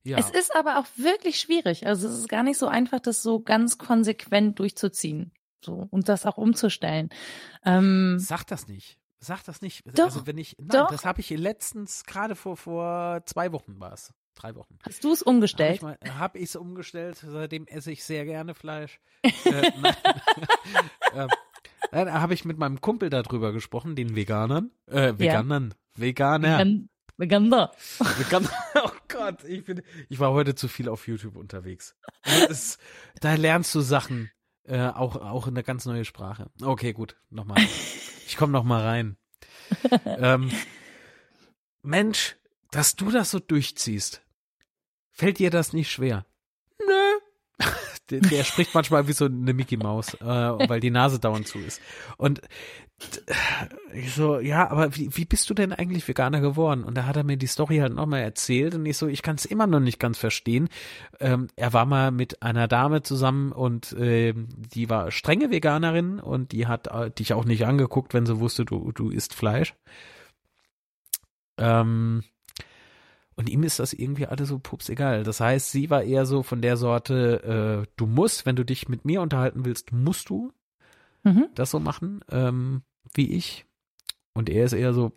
Ja. 0.03 0.17
Es 0.17 0.29
ist 0.29 0.55
aber 0.55 0.79
auch 0.79 0.85
wirklich 0.95 1.39
schwierig. 1.39 1.85
Also 1.87 2.07
es 2.07 2.19
ist 2.19 2.29
gar 2.29 2.43
nicht 2.43 2.57
so 2.57 2.67
einfach, 2.67 2.99
das 2.99 3.21
so 3.21 3.39
ganz 3.41 3.77
konsequent 3.77 4.59
durchzuziehen. 4.59 5.31
So, 5.65 5.87
und 5.89 6.07
das 6.07 6.25
auch 6.25 6.37
umzustellen. 6.37 7.09
Ähm, 7.65 8.17
Sag 8.19 8.45
das 8.45 8.67
nicht. 8.67 8.97
Sag 9.19 9.43
das 9.43 9.61
nicht. 9.61 9.83
Doch, 9.97 10.05
also 10.05 10.27
wenn 10.27 10.37
ich, 10.37 10.55
nein, 10.59 10.67
doch. 10.69 10.89
das 10.91 11.05
habe 11.05 11.21
ich 11.21 11.29
letztens 11.31 12.03
gerade 12.03 12.35
vor 12.35 12.55
vor 12.57 13.21
zwei 13.25 13.51
Wochen 13.51 13.79
war 13.79 13.93
es, 13.93 14.13
drei 14.35 14.55
Wochen. 14.55 14.77
hast 14.83 15.03
du 15.03 15.11
es 15.11 15.21
Habe 15.21 15.29
umgestellt? 15.31 15.75
ich 15.77 15.81
mal, 15.81 15.97
hab 16.19 16.35
umgestellt. 16.55 17.17
Seitdem 17.25 17.65
esse 17.67 17.91
ich 17.91 18.03
sehr 18.03 18.25
gerne 18.25 18.53
Fleisch. 18.53 18.99
äh, 19.23 19.71
nein, 19.81 19.95
ähm, 21.15 21.29
dann 21.91 22.13
habe 22.13 22.33
ich 22.33 22.45
mit 22.45 22.57
meinem 22.57 22.79
Kumpel 22.81 23.09
darüber 23.09 23.53
gesprochen, 23.53 23.95
den 23.95 24.15
Veganern, 24.15 24.71
äh, 24.87 25.13
Veganern, 25.17 25.73
Veganer, 25.95 26.59
Vegan- 26.59 26.89
Veganer. 27.17 27.71
Veganer. 27.99 28.49
Oh 28.75 28.91
Gott, 29.07 29.43
ich 29.45 29.63
bin, 29.63 29.81
ich 30.09 30.19
war 30.19 30.31
heute 30.31 30.53
zu 30.53 30.67
viel 30.67 30.87
auf 30.89 31.07
YouTube 31.07 31.35
unterwegs. 31.35 31.95
Ist, 32.49 32.79
da 33.21 33.33
lernst 33.33 33.73
du 33.73 33.81
Sachen, 33.81 34.29
äh, 34.65 34.89
auch 34.89 35.15
auch 35.15 35.47
eine 35.47 35.63
ganz 35.63 35.85
neue 35.85 36.05
Sprache. 36.05 36.51
Okay, 36.61 36.93
gut, 36.93 37.17
nochmal. 37.31 37.57
Ich 38.27 38.35
komme 38.35 38.51
noch 38.51 38.65
mal 38.65 38.83
rein. 38.83 39.17
ähm, 40.05 40.51
Mensch, 41.81 42.35
dass 42.71 42.97
du 42.97 43.09
das 43.09 43.31
so 43.31 43.39
durchziehst, 43.39 44.21
fällt 45.11 45.39
dir 45.39 45.49
das 45.49 45.71
nicht 45.71 45.89
schwer? 45.89 46.25
Der, 48.09 48.21
der 48.21 48.43
spricht 48.43 48.73
manchmal 48.73 49.07
wie 49.07 49.13
so 49.13 49.25
eine 49.25 49.53
Mickey 49.53 49.77
Maus, 49.77 50.13
äh, 50.15 50.25
weil 50.25 50.79
die 50.79 50.91
Nase 50.91 51.19
dauernd 51.19 51.47
zu 51.47 51.59
ist. 51.59 51.81
Und 52.17 52.41
ich 53.93 54.13
so, 54.13 54.39
ja, 54.39 54.69
aber 54.71 54.95
wie, 54.95 55.15
wie 55.15 55.25
bist 55.25 55.49
du 55.49 55.53
denn 55.53 55.71
eigentlich 55.71 56.07
Veganer 56.07 56.41
geworden? 56.41 56.83
Und 56.83 56.95
da 56.95 57.05
hat 57.05 57.15
er 57.15 57.23
mir 57.23 57.37
die 57.37 57.47
Story 57.47 57.77
halt 57.77 57.93
nochmal 57.93 58.21
erzählt 58.21 58.73
und 58.73 58.85
ich 58.85 58.97
so, 58.97 59.07
ich 59.07 59.21
kann 59.21 59.35
es 59.35 59.45
immer 59.45 59.67
noch 59.67 59.79
nicht 59.79 59.99
ganz 59.99 60.17
verstehen. 60.17 60.67
Ähm, 61.19 61.47
er 61.55 61.73
war 61.73 61.85
mal 61.85 62.11
mit 62.11 62.41
einer 62.41 62.67
Dame 62.67 63.03
zusammen 63.03 63.51
und 63.51 63.93
äh, 63.93 64.33
die 64.35 64.89
war 64.89 65.11
strenge 65.11 65.51
Veganerin 65.51 66.19
und 66.19 66.53
die 66.53 66.65
hat 66.65 66.87
äh, 66.87 67.11
dich 67.11 67.33
auch 67.33 67.45
nicht 67.45 67.65
angeguckt, 67.65 68.13
wenn 68.15 68.25
sie 68.25 68.39
wusste, 68.39 68.65
du, 68.65 68.91
du 68.91 69.09
isst 69.09 69.35
Fleisch. 69.35 69.75
Ähm, 71.59 72.23
und 73.37 73.49
ihm 73.49 73.63
ist 73.63 73.79
das 73.79 73.93
irgendwie 73.93 74.25
alles 74.25 74.49
so 74.49 74.57
pups 74.57 74.89
egal. 74.89 75.23
Das 75.23 75.39
heißt, 75.39 75.71
sie 75.71 75.89
war 75.91 76.03
eher 76.03 76.25
so 76.25 76.41
von 76.41 76.61
der 76.61 76.75
Sorte, 76.75 77.85
äh, 77.85 77.91
du 77.95 78.07
musst, 78.07 78.45
wenn 78.47 78.55
du 78.55 78.65
dich 78.65 78.89
mit 78.89 79.05
mir 79.05 79.21
unterhalten 79.21 79.63
willst, 79.63 79.91
musst 79.91 80.29
du 80.29 80.51
mhm. 81.23 81.47
das 81.53 81.69
so 81.69 81.79
machen, 81.79 82.21
ähm, 82.29 82.81
wie 83.13 83.31
ich. 83.31 83.65
Und 84.33 84.49
er 84.49 84.65
ist 84.65 84.73
eher 84.73 84.93
so. 84.93 85.11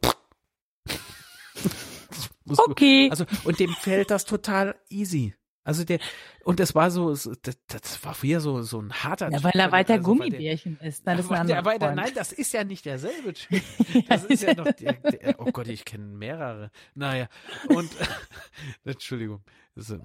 okay. 2.46 3.06
Du, 3.06 3.10
also, 3.10 3.24
und 3.44 3.58
dem 3.58 3.70
fällt 3.70 4.10
das 4.10 4.26
total 4.26 4.76
easy. 4.90 5.34
Also 5.62 5.84
der, 5.84 5.98
und 6.44 6.58
das 6.58 6.74
war 6.74 6.90
so, 6.90 7.10
das, 7.10 7.58
das 7.66 8.02
war 8.04 8.14
früher 8.14 8.40
so, 8.40 8.62
so 8.62 8.80
ein 8.80 8.92
harter 8.92 9.30
Ja, 9.30 9.42
weil 9.42 9.52
er 9.54 9.70
weiter 9.72 9.94
also, 9.94 10.04
Gummibärchen 10.04 10.78
der, 10.78 10.88
ist. 10.88 11.06
Dann 11.06 11.18
ist 11.18 11.30
ein 11.30 11.46
der 11.46 11.64
weiter, 11.64 11.94
nein, 11.94 12.12
das 12.14 12.32
ist 12.32 12.52
ja 12.52 12.64
nicht 12.64 12.86
derselbe 12.86 13.34
Typ. 13.34 13.62
Das 14.08 14.24
ist 14.24 14.42
ja 14.42 14.54
noch, 14.54 14.72
der, 14.72 14.94
der, 14.94 15.38
oh 15.38 15.50
Gott, 15.52 15.68
ich 15.68 15.84
kenne 15.84 16.04
mehrere. 16.04 16.70
Naja, 16.94 17.28
und, 17.68 17.90
Entschuldigung. 18.84 19.42
So, 19.76 19.98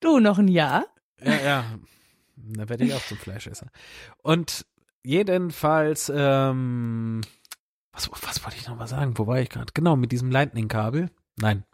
du, 0.00 0.20
noch 0.20 0.38
ein 0.38 0.48
Jahr? 0.48 0.86
Ja, 1.22 1.40
ja. 1.40 1.64
Da 2.36 2.68
werde 2.68 2.84
ich 2.84 2.94
auch 2.94 3.04
zum 3.04 3.18
Fleischesser. 3.18 3.70
Und 4.22 4.66
jedenfalls, 5.02 6.10
ähm, 6.14 7.22
was, 7.92 8.10
was 8.10 8.44
wollte 8.44 8.56
ich 8.56 8.68
noch 8.68 8.76
mal 8.76 8.86
sagen? 8.86 9.18
Wo 9.18 9.26
war 9.26 9.40
ich 9.40 9.48
gerade? 9.48 9.72
Genau, 9.74 9.96
mit 9.96 10.12
diesem 10.12 10.30
Lightning-Kabel. 10.30 11.10
Nein. 11.36 11.64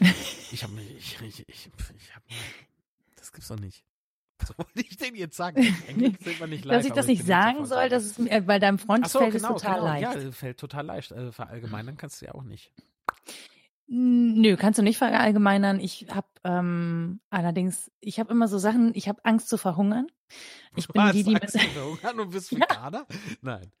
Ich 0.50 0.62
habe 0.62 0.72
mich, 0.72 0.90
ich, 0.96 1.20
ich, 1.20 1.46
ich, 1.46 1.70
ich 1.94 2.16
das 3.16 3.32
gibt's 3.32 3.48
doch 3.48 3.58
nicht. 3.58 3.84
Was 4.38 4.56
wollte 4.56 4.80
ich 4.80 4.96
denn 4.96 5.14
jetzt 5.14 5.36
sagen? 5.36 5.62
Sieht 5.62 6.40
man 6.40 6.50
nicht 6.50 6.64
live, 6.64 6.78
Dass 6.78 6.86
ich 6.86 6.92
das 6.92 7.06
nicht 7.06 7.26
sagen 7.26 7.66
soll, 7.66 7.88
dass 7.88 8.04
es 8.04 8.18
mir, 8.18 8.40
bei 8.42 8.58
deinem 8.58 8.78
Freund 8.78 9.08
so, 9.08 9.18
fällt 9.18 9.32
genau, 9.32 9.56
es 9.56 9.62
total 9.62 9.80
genau. 9.80 9.86
leicht. 9.86 10.22
Ja, 10.24 10.32
fällt 10.32 10.58
total 10.58 10.86
leicht. 10.86 11.12
Also 11.12 11.32
verallgemeinern 11.32 11.96
kannst 11.96 12.20
du 12.20 12.26
ja 12.26 12.34
auch 12.34 12.44
nicht. 12.44 12.72
Nö, 13.90 14.56
kannst 14.56 14.78
du 14.78 14.82
nicht 14.82 14.98
verallgemeinern. 14.98 15.80
Ich 15.80 16.06
habe 16.10 16.28
ähm, 16.44 17.20
allerdings, 17.30 17.90
ich 18.00 18.20
habe 18.20 18.30
immer 18.30 18.46
so 18.46 18.58
Sachen, 18.58 18.92
ich 18.94 19.08
habe 19.08 19.24
Angst 19.24 19.48
zu 19.48 19.56
verhungern. 19.56 20.06
Ich 20.76 20.86
bin 20.88 21.02
Was, 21.02 21.12
die, 21.12 21.24
die 21.24 21.34
Angst 21.34 21.58
zu 21.58 21.58
verhungern 21.58 22.20
und 22.20 22.30
bist 22.30 22.52
Veganer? 22.54 23.06
Nein. 23.40 23.72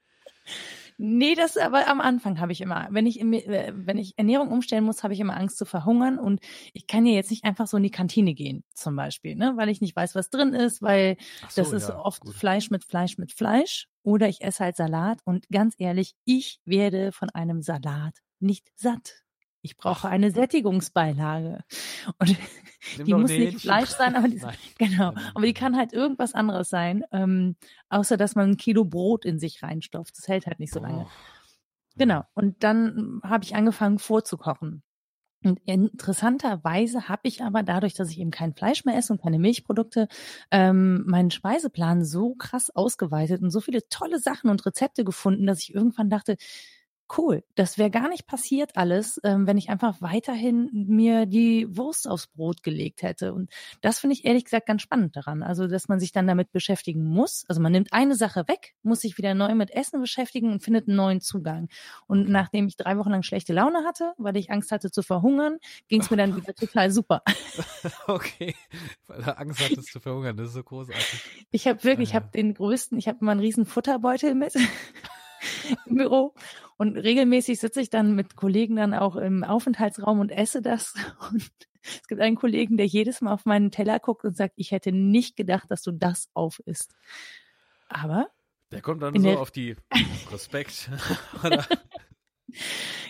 Nee, 1.00 1.36
das 1.36 1.56
aber 1.56 1.86
am 1.86 2.00
Anfang 2.00 2.40
habe 2.40 2.50
ich 2.50 2.60
immer, 2.60 2.88
wenn 2.90 3.06
ich 3.06 3.20
äh, 3.20 3.72
wenn 3.72 3.98
ich 3.98 4.18
Ernährung 4.18 4.50
umstellen 4.50 4.82
muss, 4.82 5.04
habe 5.04 5.14
ich 5.14 5.20
immer 5.20 5.36
Angst 5.36 5.56
zu 5.56 5.64
verhungern 5.64 6.18
und 6.18 6.40
ich 6.72 6.88
kann 6.88 7.06
ja 7.06 7.14
jetzt 7.14 7.30
nicht 7.30 7.44
einfach 7.44 7.68
so 7.68 7.76
in 7.76 7.84
die 7.84 7.92
Kantine 7.92 8.34
gehen, 8.34 8.64
zum 8.74 8.96
Beispiel, 8.96 9.36
ne, 9.36 9.52
weil 9.56 9.68
ich 9.68 9.80
nicht 9.80 9.94
weiß, 9.94 10.16
was 10.16 10.28
drin 10.28 10.54
ist, 10.54 10.82
weil 10.82 11.16
so, 11.48 11.62
das 11.62 11.72
ist 11.72 11.88
ja, 11.88 12.00
oft 12.00 12.22
gut. 12.22 12.34
Fleisch 12.34 12.70
mit 12.70 12.84
Fleisch 12.84 13.16
mit 13.16 13.32
Fleisch 13.32 13.86
oder 14.02 14.28
ich 14.28 14.42
esse 14.42 14.64
halt 14.64 14.74
Salat 14.74 15.20
und 15.24 15.48
ganz 15.50 15.76
ehrlich, 15.78 16.16
ich 16.24 16.60
werde 16.64 17.12
von 17.12 17.30
einem 17.30 17.62
Salat 17.62 18.18
nicht 18.40 18.66
satt. 18.74 19.22
Ich 19.62 19.76
brauche 19.76 20.08
eine 20.08 20.30
Sättigungsbeilage. 20.30 21.64
Und 22.18 22.36
die 23.06 23.14
muss 23.14 23.30
nicht 23.30 23.60
Fleisch 23.60 23.90
sein, 23.90 24.16
aber 24.16 24.28
die, 24.28 24.40
genau, 24.78 25.12
aber 25.34 25.46
die 25.46 25.54
kann 25.54 25.76
halt 25.76 25.92
irgendwas 25.92 26.34
anderes 26.34 26.68
sein, 26.68 27.04
ähm, 27.12 27.56
außer 27.88 28.16
dass 28.16 28.34
man 28.34 28.50
ein 28.50 28.56
Kilo 28.56 28.84
Brot 28.84 29.24
in 29.24 29.38
sich 29.38 29.62
reinstopft. 29.62 30.16
Das 30.16 30.28
hält 30.28 30.46
halt 30.46 30.60
nicht 30.60 30.72
so 30.72 30.80
lange. 30.80 31.04
Oh. 31.04 31.10
Genau. 31.96 32.22
Und 32.34 32.62
dann 32.62 33.20
habe 33.24 33.44
ich 33.44 33.56
angefangen 33.56 33.98
vorzukochen. 33.98 34.82
Und 35.44 35.60
interessanterweise 35.66 37.08
habe 37.08 37.22
ich 37.24 37.42
aber 37.42 37.62
dadurch, 37.62 37.94
dass 37.94 38.10
ich 38.10 38.18
eben 38.18 38.32
kein 38.32 38.54
Fleisch 38.54 38.84
mehr 38.84 38.96
esse 38.96 39.12
und 39.12 39.22
keine 39.22 39.38
Milchprodukte, 39.38 40.08
ähm, 40.50 41.04
meinen 41.06 41.30
Speiseplan 41.30 42.04
so 42.04 42.34
krass 42.34 42.70
ausgeweitet 42.74 43.40
und 43.40 43.50
so 43.50 43.60
viele 43.60 43.88
tolle 43.88 44.18
Sachen 44.18 44.50
und 44.50 44.66
Rezepte 44.66 45.04
gefunden, 45.04 45.46
dass 45.46 45.60
ich 45.60 45.74
irgendwann 45.74 46.10
dachte, 46.10 46.36
cool, 47.16 47.42
das 47.54 47.78
wäre 47.78 47.90
gar 47.90 48.08
nicht 48.08 48.26
passiert 48.26 48.76
alles, 48.76 49.20
ähm, 49.24 49.46
wenn 49.46 49.56
ich 49.56 49.70
einfach 49.70 50.00
weiterhin 50.00 50.68
mir 50.72 51.26
die 51.26 51.66
Wurst 51.76 52.08
aufs 52.08 52.26
Brot 52.26 52.62
gelegt 52.62 53.02
hätte. 53.02 53.32
Und 53.32 53.50
das 53.80 54.00
finde 54.00 54.14
ich 54.14 54.24
ehrlich 54.24 54.44
gesagt 54.44 54.66
ganz 54.66 54.82
spannend 54.82 55.16
daran. 55.16 55.42
Also, 55.42 55.66
dass 55.66 55.88
man 55.88 56.00
sich 56.00 56.12
dann 56.12 56.26
damit 56.26 56.52
beschäftigen 56.52 57.04
muss. 57.04 57.44
Also 57.48 57.60
man 57.60 57.72
nimmt 57.72 57.92
eine 57.92 58.14
Sache 58.14 58.46
weg, 58.48 58.74
muss 58.82 59.00
sich 59.00 59.16
wieder 59.16 59.34
neu 59.34 59.54
mit 59.54 59.70
Essen 59.70 60.00
beschäftigen 60.00 60.52
und 60.52 60.62
findet 60.62 60.88
einen 60.88 60.96
neuen 60.96 61.20
Zugang. 61.20 61.68
Und 62.06 62.28
nachdem 62.28 62.66
ich 62.66 62.76
drei 62.76 62.98
Wochen 62.98 63.10
lang 63.10 63.22
schlechte 63.22 63.52
Laune 63.52 63.84
hatte, 63.84 64.12
weil 64.18 64.36
ich 64.36 64.50
Angst 64.50 64.72
hatte 64.72 64.90
zu 64.90 65.02
verhungern, 65.02 65.58
ging 65.88 66.00
es 66.00 66.10
mir 66.10 66.16
dann 66.16 66.36
wieder 66.36 66.54
total 66.54 66.90
super. 66.90 67.22
okay, 68.06 68.54
weil 69.06 69.22
du 69.22 69.38
Angst 69.38 69.60
hattest 69.60 69.92
zu 69.92 70.00
verhungern, 70.00 70.36
das 70.36 70.48
ist 70.48 70.54
so 70.54 70.62
großartig. 70.62 71.46
Ich 71.50 71.66
habe 71.66 71.82
wirklich, 71.84 72.10
ich 72.10 72.14
habe 72.14 72.28
den 72.32 72.54
größten, 72.54 72.98
ich 72.98 73.08
habe 73.08 73.18
immer 73.20 73.32
einen 73.32 73.40
riesen 73.40 73.64
Futterbeutel 73.64 74.34
mit 74.34 74.54
im 75.86 75.96
Büro. 75.96 76.34
Und 76.76 76.96
regelmäßig 76.96 77.58
sitze 77.58 77.80
ich 77.80 77.90
dann 77.90 78.14
mit 78.14 78.36
Kollegen 78.36 78.76
dann 78.76 78.94
auch 78.94 79.16
im 79.16 79.44
Aufenthaltsraum 79.44 80.20
und 80.20 80.30
esse 80.30 80.62
das. 80.62 80.94
Und 81.30 81.50
es 81.82 82.06
gibt 82.06 82.20
einen 82.20 82.36
Kollegen, 82.36 82.76
der 82.76 82.86
jedes 82.86 83.20
Mal 83.20 83.32
auf 83.32 83.46
meinen 83.46 83.70
Teller 83.70 83.98
guckt 83.98 84.24
und 84.24 84.36
sagt, 84.36 84.54
ich 84.56 84.72
hätte 84.72 84.92
nicht 84.92 85.36
gedacht, 85.36 85.70
dass 85.70 85.80
du 85.80 85.92
das 85.92 86.28
auf 86.34 86.58
isst. 86.66 86.94
Aber. 87.88 88.28
Der 88.72 88.82
kommt 88.82 89.02
dann 89.02 89.18
so 89.18 89.38
auf 89.38 89.50
die 89.50 89.76
Respekt. 90.32 90.90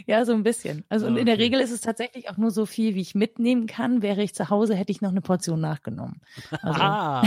Ja, 0.06 0.24
so 0.24 0.32
ein 0.32 0.42
bisschen. 0.42 0.84
Also 0.88 1.06
okay. 1.06 1.12
und 1.12 1.18
in 1.18 1.26
der 1.26 1.38
Regel 1.38 1.60
ist 1.60 1.70
es 1.70 1.80
tatsächlich 1.80 2.28
auch 2.28 2.38
nur 2.38 2.50
so 2.50 2.66
viel, 2.66 2.94
wie 2.94 3.00
ich 3.00 3.14
mitnehmen 3.14 3.66
kann. 3.66 4.02
Wäre 4.02 4.22
ich 4.22 4.34
zu 4.34 4.48
Hause, 4.48 4.74
hätte 4.74 4.90
ich 4.90 5.00
noch 5.00 5.10
eine 5.10 5.20
Portion 5.20 5.60
nachgenommen. 5.60 6.22
Also, 6.62 6.80
ah, 6.80 7.22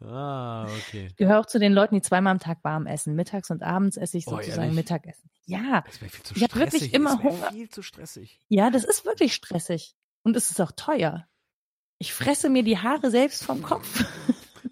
Ah, 0.00 0.64
okay. 0.64 1.06
Ich 1.08 1.16
gehöre 1.16 1.40
auch 1.40 1.46
zu 1.46 1.58
den 1.58 1.72
Leuten, 1.72 1.96
die 1.96 2.02
zweimal 2.02 2.32
am 2.32 2.38
Tag 2.38 2.62
warm 2.62 2.86
essen. 2.86 3.14
Mittags 3.14 3.50
und 3.50 3.62
abends 3.62 3.96
esse 3.96 4.18
ich 4.18 4.24
sozusagen 4.24 4.70
oh, 4.70 4.74
Mittagessen. 4.74 5.28
Ja. 5.46 5.82
Das 5.86 6.00
wäre 6.00 6.10
viel 6.10 6.24
zu 6.24 6.34
ich 6.36 6.44
stressig. 6.44 6.44
Ich 6.44 6.52
habe 6.52 6.60
wirklich 6.60 6.94
immer 6.94 7.22
Hunger. 7.22 7.50
viel 7.50 7.68
zu 7.68 7.82
stressig. 7.82 8.40
Ja, 8.48 8.70
das 8.70 8.84
ist 8.84 9.04
wirklich 9.04 9.34
stressig. 9.34 9.96
Und 10.22 10.36
es 10.36 10.50
ist 10.50 10.60
auch 10.60 10.72
teuer. 10.72 11.26
Ich 11.98 12.12
fresse 12.12 12.48
mir 12.48 12.62
die 12.62 12.78
Haare 12.78 13.10
selbst 13.10 13.44
vom 13.44 13.62
Kopf. 13.62 14.04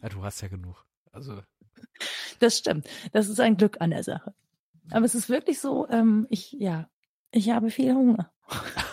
Ja, 0.02 0.10
du 0.10 0.22
hast 0.22 0.40
ja 0.40 0.48
genug. 0.48 0.84
Also. 1.10 1.42
Das 2.38 2.58
stimmt. 2.58 2.86
Das 3.12 3.28
ist 3.28 3.40
ein 3.40 3.56
Glück 3.56 3.80
an 3.80 3.90
der 3.90 4.02
Sache. 4.02 4.34
Aber 4.90 5.04
es 5.04 5.14
ist 5.14 5.28
wirklich 5.28 5.58
so, 5.60 5.88
ähm, 5.88 6.26
ich, 6.28 6.52
ja, 6.52 6.88
ich 7.30 7.50
habe 7.50 7.70
viel 7.70 7.94
Hunger. 7.94 8.30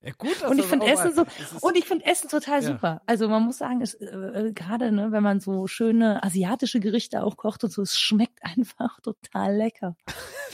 Ja, 0.00 0.12
gut, 0.16 0.42
und 0.42 0.58
ich 0.58 0.64
finde 0.66 0.86
Essen 0.86 1.12
so 1.12 1.26
und 1.60 1.76
ich 1.76 1.84
finde 1.84 2.04
Essen 2.06 2.28
total 2.28 2.62
ja. 2.62 2.68
super. 2.68 3.02
Also 3.06 3.28
man 3.28 3.42
muss 3.42 3.58
sagen, 3.58 3.80
es 3.82 3.94
äh, 3.94 4.06
äh, 4.06 4.52
gerade 4.52 4.92
ne, 4.92 5.10
wenn 5.10 5.24
man 5.24 5.40
so 5.40 5.66
schöne 5.66 6.22
asiatische 6.22 6.78
Gerichte 6.78 7.24
auch 7.24 7.36
kocht 7.36 7.64
und 7.64 7.70
so, 7.70 7.82
es 7.82 7.98
schmeckt 7.98 8.38
einfach 8.44 9.00
total 9.00 9.56
lecker. 9.56 9.96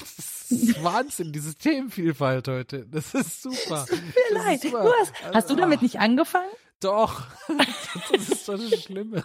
das 0.00 0.50
ist 0.50 0.82
Wahnsinn, 0.82 1.32
diese 1.32 1.54
Themenvielfalt 1.54 2.48
heute. 2.48 2.86
Das 2.86 3.12
ist 3.12 3.42
super. 3.42 3.84
Tut 3.86 4.00
mir 4.02 4.38
leid. 4.38 4.64
Du 4.64 4.78
hast, 4.78 5.12
also, 5.22 5.34
hast, 5.34 5.50
du 5.50 5.56
damit 5.56 5.82
nicht 5.82 6.00
angefangen? 6.00 6.50
Doch. 6.80 7.26
das 8.12 8.28
ist 8.28 8.48
doch 8.48 8.58
das 8.58 8.82
Schlimme. 8.82 9.24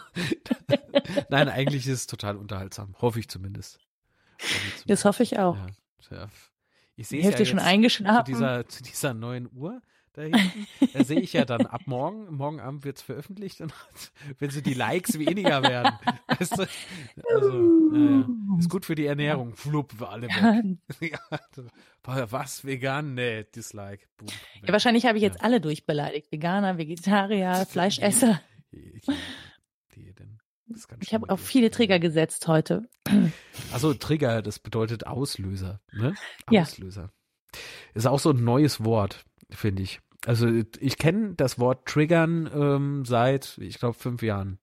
Nein, 1.29 1.47
eigentlich 1.47 1.87
ist 1.87 1.93
es 1.93 2.07
total 2.07 2.35
unterhaltsam. 2.35 2.93
Hoffe 2.99 3.19
ich 3.19 3.29
zumindest. 3.29 3.79
Hoffe 3.79 4.45
ich 4.45 4.59
zumindest. 4.59 4.89
Das 4.89 5.05
hoffe 5.05 5.23
ich 5.23 5.39
auch. 5.39 5.57
Ja, 6.11 6.27
ich 6.95 7.07
sehe 7.07 7.29
es 7.29 7.39
ja 7.39 7.45
schon 7.45 7.59
eingeschlafen. 7.59 8.25
Zu 8.25 8.31
dieser, 8.31 8.67
zu 8.67 8.83
dieser 8.83 9.13
neuen 9.13 9.49
Uhr 9.53 9.81
da 10.13 10.23
hinten. 10.23 10.67
Da 10.93 11.03
sehe 11.03 11.19
ich 11.19 11.33
ja 11.33 11.45
dann 11.45 11.65
ab 11.65 11.81
morgen, 11.85 12.35
morgen 12.35 12.59
Abend 12.59 12.83
wird 12.83 12.97
es 12.97 13.01
veröffentlicht 13.03 13.61
und 13.61 13.73
wenn 14.39 14.49
so 14.49 14.61
die 14.61 14.73
Likes 14.73 15.17
weniger 15.17 15.63
werden. 15.63 15.93
Weißt 16.27 16.57
du? 16.57 16.67
Also, 17.33 17.51
naja. 17.51 18.27
ist 18.59 18.69
gut 18.69 18.85
für 18.85 18.95
die 18.95 19.05
Ernährung. 19.05 19.55
Flupp, 19.55 19.99
wir 19.99 20.09
alle 20.09 20.27
weg. 20.27 20.77
ja, 21.01 21.19
was, 22.31 22.65
vegan? 22.65 23.13
Nee, 23.13 23.45
Dislike. 23.55 24.05
Boom, 24.17 24.29
ja, 24.65 24.73
wahrscheinlich 24.73 25.05
habe 25.05 25.17
ich 25.17 25.23
jetzt 25.23 25.39
ja. 25.39 25.43
alle 25.43 25.61
durchbeleidigt. 25.61 26.31
Veganer, 26.31 26.77
Vegetarier, 26.77 27.65
Fleischesser. 27.69 28.41
Ich 30.99 31.13
habe 31.13 31.29
auch 31.29 31.39
viele 31.39 31.71
Trigger 31.71 31.99
gesetzt 31.99 32.47
heute. 32.47 32.87
Also 33.71 33.93
Trigger, 33.93 34.41
das 34.41 34.59
bedeutet 34.59 35.07
Auslöser. 35.07 35.81
Ne? 35.91 36.13
Auslöser. 36.45 37.11
Ja. 37.53 37.59
Ist 37.95 38.05
auch 38.05 38.19
so 38.19 38.31
ein 38.31 38.43
neues 38.43 38.83
Wort 38.83 39.25
finde 39.49 39.83
ich. 39.83 39.99
Also 40.25 40.47
ich 40.79 40.97
kenne 40.97 41.35
das 41.35 41.59
Wort 41.59 41.87
Triggern 41.87 42.49
ähm, 42.53 43.05
seit, 43.05 43.57
ich 43.59 43.79
glaube, 43.79 43.97
fünf 43.97 44.21
Jahren. 44.21 44.59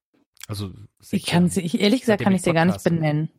Also 0.48 0.72
ich 1.10 1.26
kann 1.26 1.48
sie, 1.48 1.62
ich, 1.62 1.80
ehrlich 1.80 2.00
gesagt 2.00 2.22
kann 2.22 2.34
ich 2.34 2.42
sie 2.42 2.52
gar 2.52 2.66
nicht 2.66 2.84
benennen. 2.84 3.30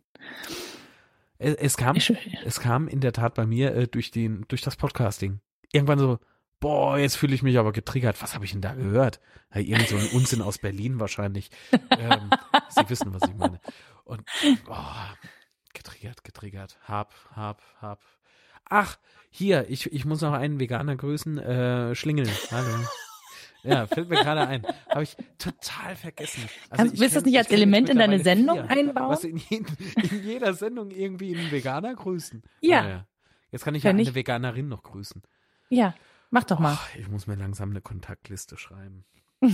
Es, 1.37 1.55
es 1.55 1.77
kam, 1.77 1.95
ich, 1.95 2.13
es 2.43 2.59
kam 2.59 2.87
in 2.87 2.99
der 2.99 3.13
Tat 3.13 3.35
bei 3.35 3.45
mir 3.45 3.75
äh, 3.75 3.87
durch 3.87 4.11
den, 4.11 4.45
durch 4.47 4.61
das 4.61 4.75
Podcasting. 4.75 5.39
Irgendwann 5.71 5.99
so, 5.99 6.19
Boah, 6.59 6.97
jetzt 6.97 7.17
fühle 7.17 7.35
ich 7.35 7.43
mich 7.43 7.57
aber 7.59 7.71
getriggert. 7.71 8.21
Was 8.21 8.33
habe 8.33 8.45
ich 8.45 8.51
denn 8.51 8.61
da 8.61 8.73
gehört? 8.73 9.19
Ja, 9.53 9.61
irgend 9.61 9.89
so 9.89 9.95
ein 9.95 10.07
Unsinn 10.07 10.41
aus 10.41 10.57
Berlin 10.57 10.99
wahrscheinlich. 10.99 11.51
ähm, 11.91 12.31
Sie 12.69 12.89
wissen, 12.89 13.13
was 13.13 13.29
ich 13.29 13.35
meine. 13.35 13.59
Und 14.03 14.23
oh, 14.67 14.75
getriggert, 15.73 16.23
getriggert. 16.23 16.79
Hab, 16.81 17.13
hab, 17.35 17.61
hab. 17.79 18.03
Ach, 18.69 18.97
hier, 19.29 19.69
ich, 19.69 19.91
ich 19.91 20.05
muss 20.05 20.21
noch 20.21 20.33
einen 20.33 20.59
Veganer 20.59 20.95
grüßen. 20.95 21.37
Äh, 21.37 21.95
Schlingel. 21.95 22.27
Hallo. 22.51 22.85
Ja, 23.63 23.85
fällt 23.87 24.09
mir 24.09 24.15
gerade 24.15 24.47
ein. 24.47 24.65
Habe 24.89 25.03
ich 25.03 25.17
total 25.37 25.95
vergessen. 25.95 26.47
Also 26.69 26.97
willst 26.97 27.15
du 27.15 27.19
das 27.19 27.25
nicht 27.25 27.37
als 27.37 27.49
Element 27.49 27.89
in 27.89 27.97
deine 27.97 28.19
Sendung 28.19 28.67
vier, 28.67 28.69
einbauen? 28.69 29.09
Was 29.09 29.23
in, 29.23 29.37
jeden, 29.37 29.67
in, 29.95 30.23
jeder 30.23 30.53
Sendung 30.53 30.91
irgendwie 30.91 31.35
einen 31.35 31.51
Veganer 31.51 31.93
grüßen. 31.95 32.43
Ja. 32.61 32.81
Ah, 32.81 32.89
ja. 32.89 33.07
Jetzt 33.51 33.65
kann 33.65 33.75
ich 33.75 33.83
ja 33.83 33.89
eine 33.89 34.15
Veganerin 34.15 34.67
noch 34.69 34.83
grüßen. 34.83 35.21
Ja, 35.69 35.95
mach 36.29 36.43
doch 36.45 36.59
mal. 36.59 36.77
Oh, 36.79 36.99
ich 36.99 37.09
muss 37.09 37.27
mir 37.27 37.35
langsam 37.35 37.71
eine 37.71 37.81
Kontaktliste 37.81 38.57
schreiben. 38.57 39.05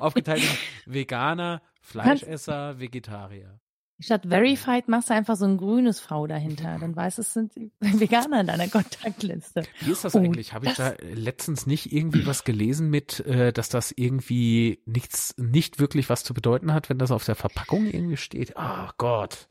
Aufgeteilt 0.00 0.42
in 0.42 0.92
Veganer, 0.92 1.62
Fleischesser, 1.80 2.78
Vegetarier. 2.78 3.60
Statt 4.02 4.26
Verified 4.28 4.88
machst 4.88 5.10
du 5.10 5.14
einfach 5.14 5.36
so 5.36 5.44
ein 5.44 5.56
grünes 5.56 6.00
V 6.00 6.26
dahinter. 6.26 6.76
Dann 6.80 6.94
weißt 6.94 7.18
du, 7.18 7.22
es 7.22 7.32
sind 7.32 7.52
Veganer 7.80 8.40
in 8.40 8.46
deiner 8.48 8.68
Kontaktliste. 8.68 9.62
Wie 9.80 9.92
ist 9.92 10.04
das 10.04 10.14
oh, 10.14 10.18
eigentlich? 10.18 10.52
Habe 10.52 10.66
ich 10.66 10.74
da 10.74 10.94
letztens 11.00 11.66
nicht 11.66 11.92
irgendwie 11.92 12.26
was 12.26 12.44
gelesen 12.44 12.90
mit, 12.90 13.20
äh, 13.20 13.52
dass 13.52 13.68
das 13.68 13.92
irgendwie 13.92 14.80
nichts, 14.86 15.34
nicht 15.38 15.78
wirklich 15.78 16.08
was 16.08 16.24
zu 16.24 16.34
bedeuten 16.34 16.74
hat, 16.74 16.90
wenn 16.90 16.98
das 16.98 17.10
auf 17.10 17.24
der 17.24 17.36
Verpackung 17.36 17.86
irgendwie 17.86 18.16
steht? 18.16 18.54
Oh 18.56 18.88
Gott. 18.98 19.48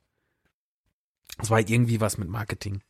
Das 1.38 1.50
war 1.50 1.60
irgendwie 1.60 2.02
was 2.02 2.18
mit 2.18 2.28
Marketing. 2.28 2.82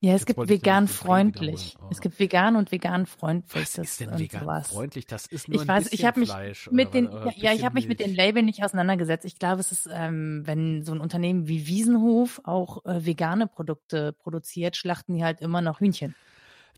Ja, 0.00 0.14
es 0.14 0.20
Jetzt 0.20 0.26
gibt 0.26 0.48
vegan 0.48 0.86
freundlich. 0.86 1.76
Oh. 1.80 1.88
Es 1.90 2.00
gibt 2.00 2.20
vegan 2.20 2.54
und 2.54 2.70
vegan 2.70 3.06
freundlich. 3.06 3.62
Was 3.62 3.78
ist 3.78 3.98
denn 3.98 4.16
vegan 4.16 4.42
sowas. 4.42 4.68
freundlich? 4.68 5.06
Das 5.06 5.26
ist 5.26 5.48
nur 5.48 5.60
ich 5.60 5.66
weiß, 5.66 5.92
ich 5.92 6.04
habe 6.04 6.20
mich 6.20 6.32
mit 6.70 6.94
den 6.94 7.08
oder 7.08 7.32
ja, 7.36 7.52
ich 7.52 7.64
habe 7.64 7.74
mich 7.74 7.88
mit 7.88 7.98
den 7.98 8.14
Labeln 8.14 8.46
nicht 8.46 8.62
auseinandergesetzt. 8.62 9.24
Ich 9.24 9.40
glaube, 9.40 9.60
es 9.60 9.72
ist, 9.72 9.88
ähm, 9.92 10.42
wenn 10.44 10.84
so 10.84 10.92
ein 10.92 11.00
Unternehmen 11.00 11.48
wie 11.48 11.66
Wiesenhof 11.66 12.40
auch 12.44 12.84
äh, 12.84 13.04
vegane 13.04 13.48
Produkte 13.48 14.12
produziert, 14.12 14.76
schlachten 14.76 15.14
die 15.14 15.24
halt 15.24 15.40
immer 15.40 15.62
noch 15.62 15.80
Hühnchen. 15.80 16.14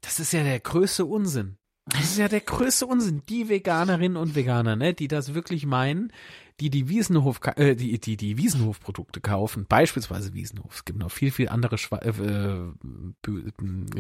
Das 0.01 0.19
ist 0.19 0.33
ja 0.33 0.43
der 0.43 0.61
größte 0.61 1.05
Unsinn. 1.05 1.59
Das 1.85 2.03
ist 2.03 2.19
ja 2.19 2.29
der 2.29 2.41
größte 2.41 2.87
Unsinn. 2.87 3.23
Die 3.29 3.49
Veganerinnen 3.49 4.17
und 4.17 4.35
Veganer, 4.35 4.77
ne, 4.77 4.95
die 4.95 5.09
das 5.09 5.35
wirklich 5.35 5.67
meinen, 5.67 6.13
die 6.61 6.71
die 6.71 6.89
Wiesenhof, 6.89 7.41
äh, 7.57 7.75
die, 7.75 7.99
die, 7.99 8.17
die 8.17 8.37
Wiesenhof-Produkte 8.37 9.21
kaufen, 9.21 9.67
beispielsweise 9.67 10.35
Wiesenhof. 10.35 10.75
Es 10.75 10.85
gibt 10.85 10.99
noch 10.99 11.11
viel, 11.11 11.31
viel 11.31 11.49
andere 11.49 11.79
Schwa 11.79 11.99
äh, 11.99 12.11
äh, 12.11 12.73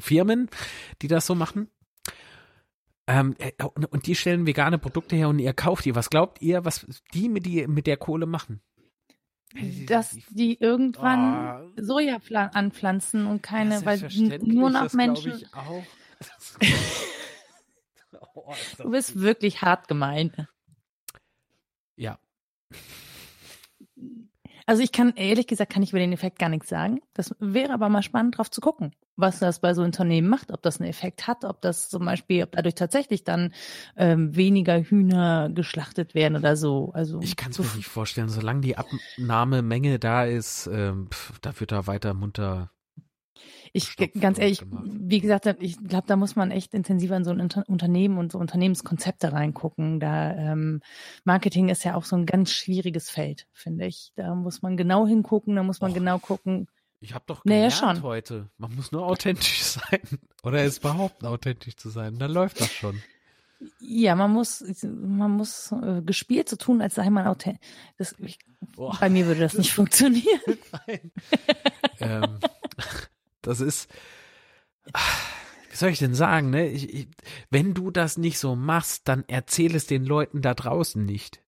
Firmen, 0.01 0.51
die 1.01 1.09
das 1.09 1.27
so 1.27 1.35
machen. 1.35 1.69
Ähm, 3.07 3.35
äh, 3.39 3.53
und 3.65 4.07
die 4.07 4.15
stellen 4.15 4.47
vegane 4.47 4.79
Produkte 4.79 5.17
her 5.17 5.29
und 5.29 5.39
ihr 5.39 5.55
kauft 5.55 5.87
die. 5.87 5.95
Was 5.95 6.11
glaubt 6.11 6.43
ihr, 6.43 6.65
was 6.65 6.87
die 7.15 7.29
mit, 7.31 7.47
die, 7.47 7.67
mit 7.67 7.87
der 7.87 7.97
Kohle 7.97 8.27
machen? 8.27 8.61
Dass 9.87 10.17
die 10.29 10.61
irgendwann 10.61 11.73
oh. 11.77 11.83
Soja 11.83 12.19
anpflanzen 12.29 13.27
und 13.27 13.43
keine, 13.43 13.77
ja, 13.77 13.85
weil 13.85 14.09
nur 14.43 14.71
noch 14.71 14.93
Menschen. 14.93 15.33
Ich 15.33 15.55
auch. 15.55 15.83
oh, 18.35 18.55
du 18.79 18.91
bist 18.91 19.19
wirklich 19.19 19.63
hart 19.63 19.89
gemein. 19.89 20.47
Ja, 21.97 22.19
also 24.67 24.83
ich 24.83 24.93
kann, 24.93 25.15
ehrlich 25.17 25.47
gesagt, 25.47 25.73
kann 25.73 25.83
ich 25.83 25.91
über 25.91 25.99
den 25.99 26.13
Effekt 26.13 26.39
gar 26.39 26.49
nichts 26.49 26.69
sagen. 26.69 27.01
Das 27.13 27.35
wäre 27.41 27.73
aber 27.73 27.89
mal 27.89 28.03
spannend 28.03 28.39
drauf 28.39 28.51
zu 28.51 28.61
gucken, 28.61 28.93
was 29.17 29.41
das 29.41 29.61
bei 29.61 29.75
so 29.75 29.83
Unternehmen 29.83 30.29
macht, 30.29 30.53
ob 30.53 30.63
das 30.63 30.81
einen 30.81 30.89
Effekt 30.89 31.27
hat, 31.27 31.45
ob 31.45 31.61
das 31.61 31.89
zum 31.89 32.05
Beispiel, 32.05 32.45
ob 32.45 32.53
dadurch 32.53 32.77
tatsächlich 32.77 33.25
dann 33.25 33.53
ähm, 33.97 34.37
weniger 34.37 34.81
Hühner 34.81 35.51
geschlachtet 35.53 36.15
werden 36.15 36.37
oder 36.37 36.57
so. 36.57 36.93
Also 36.95 37.21
Ich 37.21 37.37
kann 37.37 37.51
es 37.51 37.59
mir 37.59 37.65
nicht 37.77 37.89
vorstellen, 37.89 38.29
solange 38.29 38.61
die 38.61 38.77
Abnahmemenge 38.77 39.99
da 39.99 40.25
ist, 40.25 40.69
ähm, 40.73 41.09
pf, 41.11 41.41
da 41.41 41.59
wird 41.59 41.73
da 41.73 41.89
weiter 41.89 42.15
munter 42.15 42.71
ich 43.73 43.97
ganz 44.19 44.39
ehrlich, 44.39 44.63
wie 44.71 45.21
gesagt, 45.21 45.47
ich 45.61 45.77
glaube, 45.79 46.07
da 46.07 46.17
muss 46.17 46.37
man 46.37 46.51
echt 46.51 46.75
intensiver 46.75 47.17
in 47.17 47.25
so 47.25 47.31
ein 47.31 47.41
Unter 47.41 47.65
Unternehmen 47.69 48.19
und 48.19 48.33
so 48.33 48.39
Unternehmenskonzepte 48.39 49.33
reingucken. 49.33 50.01
Da 50.01 50.33
ähm, 50.33 50.81
Marketing 51.25 51.69
ist 51.69 51.85
ja 51.85 51.95
auch 51.95 52.05
so 52.05 52.17
ein 52.17 52.27
ganz 52.27 52.53
schwieriges 52.53 53.11
Feld, 53.11 53.47
finde 53.53 53.87
ich. 53.87 54.13
Da 54.17 54.35
muss 54.35 54.63
man 54.63 54.77
genau 54.77 55.07
hingucken, 55.07 55.57
da 55.57 55.63
muss 55.63 55.81
man 55.81 55.93
Och, 55.93 55.95
genau 55.95 56.19
gucken. 56.19 56.69
Ich 57.01 57.15
habe 57.15 57.25
doch 57.27 57.45
gelernt 57.45 57.81
naja, 57.81 58.03
heute, 58.03 58.51
man 58.59 58.75
muss 58.75 58.93
nur 58.93 59.07
authentisch 59.07 59.63
sein 59.65 60.01
oder 60.43 60.65
es 60.65 60.81
behaupten, 60.81 61.27
authentisch 61.27 61.77
zu 61.77 61.89
sein. 61.89 62.19
Dann 62.19 62.33
läuft 62.33 62.61
das 62.61 62.73
schon. 62.73 63.01
Ja, 63.79 64.15
man 64.15 64.33
muss, 64.33 64.65
man 64.83 65.33
muss 65.33 65.71
äh, 65.73 66.01
gespielt 66.03 66.49
so 66.49 66.57
tun, 66.57 66.81
als 66.81 66.95
sei 66.95 67.11
man 67.11 67.27
authentisch. 67.27 67.61
Das, 67.99 68.15
bei 68.77 69.11
mir 69.11 69.27
würde 69.27 69.41
das 69.41 69.55
nicht 69.55 69.73
funktionieren. 69.75 70.41
Nein. 70.87 71.13
ähm, 72.01 72.39
das 73.43 73.61
ist, 73.61 73.89
wie 75.71 75.77
soll 75.77 75.91
ich 75.91 75.99
denn 75.99 76.15
sagen, 76.15 76.51
ne? 76.51 76.69
Ich, 76.69 76.93
ich, 76.93 77.09
wenn 77.51 77.75
du 77.75 77.91
das 77.91 78.19
nicht 78.19 78.39
so 78.39 78.57
machst, 78.57 79.09
dann 79.09 79.25
erzähl 79.29 79.75
es 79.75 79.87
den 79.87 80.05
Leuten 80.05 80.43
da 80.43 80.55
draußen 80.55 81.05
nicht. 81.05 81.43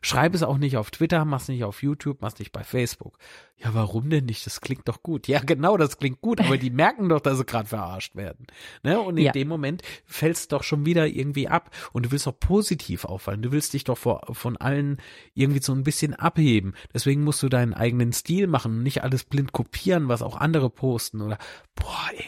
Schreib 0.00 0.34
es 0.34 0.42
auch 0.42 0.58
nicht 0.58 0.76
auf 0.76 0.90
Twitter, 0.90 1.24
mach's 1.24 1.48
nicht 1.48 1.64
auf 1.64 1.82
YouTube, 1.82 2.18
mach's 2.20 2.38
nicht 2.38 2.52
bei 2.52 2.64
Facebook. 2.64 3.18
Ja, 3.58 3.72
warum 3.74 4.10
denn 4.10 4.26
nicht? 4.26 4.44
Das 4.44 4.60
klingt 4.60 4.86
doch 4.86 5.02
gut. 5.02 5.28
Ja, 5.28 5.40
genau, 5.40 5.76
das 5.76 5.98
klingt 5.98 6.20
gut, 6.20 6.40
aber 6.40 6.58
die 6.58 6.70
merken 6.72 7.08
doch, 7.08 7.20
dass 7.20 7.38
sie 7.38 7.44
gerade 7.44 7.68
verarscht 7.68 8.14
werden. 8.14 8.46
Ne? 8.82 9.00
Und 9.00 9.16
in 9.16 9.24
ja. 9.24 9.32
dem 9.32 9.48
Moment 9.48 9.82
fällst 10.04 10.52
doch 10.52 10.62
schon 10.62 10.84
wieder 10.84 11.06
irgendwie 11.06 11.48
ab. 11.48 11.70
Und 11.92 12.06
du 12.06 12.10
willst 12.10 12.26
doch 12.26 12.38
positiv 12.38 13.04
auffallen. 13.04 13.42
Du 13.42 13.52
willst 13.52 13.72
dich 13.72 13.84
doch 13.84 13.96
vor, 13.96 14.22
von 14.32 14.56
allen 14.56 14.98
irgendwie 15.34 15.62
so 15.62 15.72
ein 15.72 15.84
bisschen 15.84 16.14
abheben. 16.14 16.74
Deswegen 16.92 17.24
musst 17.24 17.42
du 17.42 17.48
deinen 17.48 17.72
eigenen 17.72 18.12
Stil 18.12 18.46
machen 18.46 18.72
und 18.78 18.82
nicht 18.82 19.02
alles 19.02 19.24
blind 19.24 19.52
kopieren, 19.52 20.08
was 20.08 20.22
auch 20.22 20.36
andere 20.36 20.68
posten. 20.68 21.22
Oder, 21.22 21.38
boah, 21.74 22.10
ey, 22.14 22.24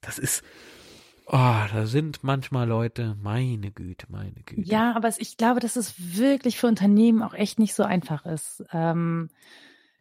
das 0.00 0.18
ist, 0.18 0.42
Oh, 1.32 1.36
da 1.72 1.86
sind 1.86 2.24
manchmal 2.24 2.66
Leute, 2.66 3.16
meine 3.22 3.70
Güte, 3.70 4.06
meine 4.08 4.42
Güte. 4.44 4.68
Ja, 4.68 4.96
aber 4.96 5.08
ich 5.16 5.36
glaube, 5.36 5.60
dass 5.60 5.76
es 5.76 5.94
wirklich 6.16 6.58
für 6.58 6.66
Unternehmen 6.66 7.22
auch 7.22 7.34
echt 7.34 7.60
nicht 7.60 7.72
so 7.74 7.84
einfach 7.84 8.26
ist. 8.26 8.64
Ähm, 8.72 9.30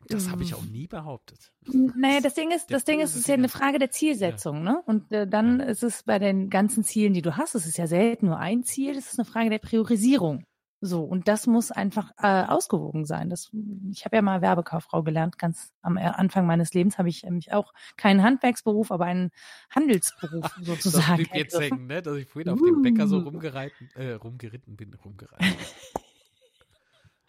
das 0.07 0.31
habe 0.31 0.41
ich 0.41 0.56
auch 0.56 0.64
nie 0.64 0.88
behauptet. 0.88 1.51
Naja, 1.68 2.19
das 2.19 2.34
Ding 2.34 2.49
ist, 2.49 2.72
das 2.72 2.84
Ding 2.84 2.99
ist, 2.99 3.11
es 3.11 3.18
ist 3.18 3.27
ja 3.27 3.35
eine 3.35 3.47
Frage 3.47 3.77
der 3.77 3.91
Zielsetzung, 3.91 4.64
ne? 4.64 4.81
Und 4.88 5.11
äh, 5.11 5.27
dann 5.27 5.60
ja. 5.60 5.68
ist 5.68 5.84
es 5.84 6.01
bei 6.01 6.18
den 6.18 6.49
ganzen 6.49 6.84
Zielen, 6.84 7.14
die 7.14 7.22
du 7.22 7.38
hast, 7.38 7.53
es 7.53 7.68
ist 7.68 7.77
ja 7.77 7.85
selten 7.85 8.26
nur 8.26 8.39
ein 8.39 8.64
Ziel, 8.64 8.97
es 8.97 9.11
ist 9.11 9.19
eine 9.19 9.26
Frage 9.26 9.51
der 9.51 9.60
Priorisierung. 9.60 10.45
So, 10.81 11.03
und 11.03 11.27
das 11.27 11.45
muss 11.45 11.72
einfach 11.72 12.11
äh, 12.18 12.43
ausgewogen 12.43 13.06
sein. 13.06 13.30
Das, 13.30 13.51
ich 13.91 14.06
habe 14.06 14.15
ja 14.15 14.22
mal 14.22 14.41
Werbekauffrau 14.41 15.03
gelernt, 15.03 15.38
ganz 15.38 15.73
am 15.81 15.97
äh, 15.97 16.01
Anfang 16.01 16.45
meines 16.45 16.73
Lebens 16.73 16.97
habe 16.97 17.10
ich 17.10 17.23
nämlich 17.23 17.51
auch 17.51 17.73
keinen 17.97 18.23
Handwerksberuf, 18.23 18.91
aber 18.91 19.06
einen 19.06 19.31
Handelsberuf 19.69 20.45
sozusagen. 20.61 21.26
Das 21.26 21.38
jetzt 21.38 21.60
hängen, 21.60 21.88
ne? 21.88 22.01
Dass 22.01 22.15
ich 22.15 22.27
vorhin 22.27 22.49
auf 22.49 22.60
dem 22.60 22.81
Bäcker 22.81 23.07
so 23.07 23.18
uh. 23.18 23.23
rumgereiten, 23.23 23.89
äh, 23.95 24.14
rumgeritten 24.14 24.77
bin, 24.77 24.93
rumgereiten. 24.93 25.57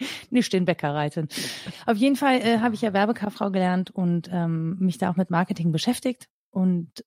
nicht 0.30 0.52
den 0.52 0.64
Bäcker 0.64 0.94
reiten. 0.94 1.28
Auf 1.86 1.96
jeden 1.96 2.16
Fall 2.16 2.40
äh, 2.40 2.58
habe 2.60 2.74
ich 2.74 2.82
ja 2.82 2.92
Werbekauffrau 2.92 3.50
gelernt 3.50 3.90
und 3.90 4.28
ähm, 4.32 4.76
mich 4.78 4.98
da 4.98 5.10
auch 5.10 5.16
mit 5.16 5.30
Marketing 5.30 5.72
beschäftigt. 5.72 6.28
Und 6.50 7.04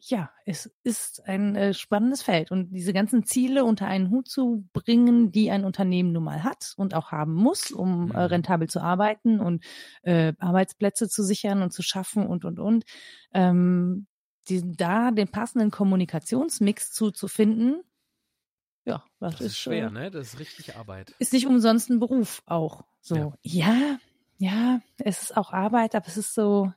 ja, 0.00 0.30
es 0.46 0.74
ist 0.82 1.26
ein 1.26 1.54
äh, 1.54 1.74
spannendes 1.74 2.22
Feld 2.22 2.50
und 2.50 2.70
diese 2.70 2.94
ganzen 2.94 3.24
Ziele 3.24 3.64
unter 3.64 3.86
einen 3.86 4.10
Hut 4.10 4.28
zu 4.28 4.66
bringen, 4.72 5.32
die 5.32 5.50
ein 5.50 5.64
Unternehmen 5.64 6.12
nun 6.12 6.24
mal 6.24 6.42
hat 6.44 6.72
und 6.76 6.94
auch 6.94 7.12
haben 7.12 7.34
muss, 7.34 7.70
um 7.70 8.10
äh, 8.10 8.14
mhm. 8.14 8.16
rentabel 8.16 8.68
zu 8.68 8.80
arbeiten 8.80 9.38
und 9.38 9.62
äh, 10.02 10.32
Arbeitsplätze 10.38 11.08
zu 11.08 11.22
sichern 11.22 11.62
und 11.62 11.72
zu 11.72 11.82
schaffen 11.82 12.26
und 12.26 12.44
und 12.44 12.58
und. 12.58 12.84
Ähm, 13.34 14.06
die, 14.48 14.62
da 14.76 15.10
den 15.10 15.28
passenden 15.28 15.70
Kommunikationsmix 15.70 16.92
zuzufinden, 16.92 17.82
ja, 18.86 19.04
das, 19.20 19.32
das 19.32 19.40
ist, 19.40 19.46
ist 19.48 19.58
schwer, 19.58 19.88
äh, 19.88 19.90
ne? 19.90 20.10
Das 20.10 20.32
ist 20.32 20.38
richtig 20.40 20.76
Arbeit. 20.76 21.14
Ist 21.18 21.34
nicht 21.34 21.46
umsonst 21.46 21.90
ein 21.90 22.00
Beruf 22.00 22.42
auch. 22.46 22.84
So, 23.02 23.14
ja, 23.14 23.34
ja, 23.42 23.98
ja 24.38 24.80
es 24.98 25.22
ist 25.22 25.36
auch 25.36 25.52
Arbeit, 25.52 25.94
aber 25.94 26.06
es 26.06 26.16
ist 26.16 26.34
so, 26.34 26.72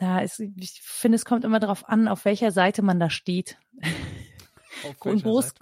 ja, 0.00 0.20
es, 0.20 0.40
ich 0.40 0.80
finde, 0.82 1.16
es 1.16 1.24
kommt 1.24 1.44
immer 1.44 1.60
darauf 1.60 1.88
an, 1.88 2.08
auf 2.08 2.24
welcher 2.24 2.50
Seite 2.50 2.82
man 2.82 2.98
da 2.98 3.10
steht. 3.10 3.58
Ein, 4.84 5.20
Groß, 5.20 5.54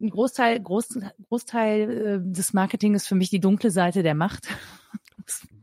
ein, 0.00 0.10
Großteil, 0.10 0.60
Groß, 0.60 0.98
Großteil 1.28 1.90
äh, 1.90 2.32
des 2.32 2.54
Marketing 2.54 2.94
ist 2.94 3.06
für 3.06 3.14
mich 3.14 3.30
die 3.30 3.40
dunkle 3.40 3.70
Seite 3.70 4.02
der 4.02 4.14
Macht. 4.14 4.48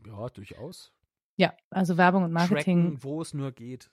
ja, 0.06 0.28
durchaus. 0.28 0.92
Ja, 1.36 1.52
also 1.70 1.96
Werbung 1.96 2.22
und 2.24 2.32
Marketing. 2.32 2.82
Tracken, 2.82 3.02
wo 3.02 3.20
es 3.20 3.34
nur 3.34 3.52
geht. 3.52 3.90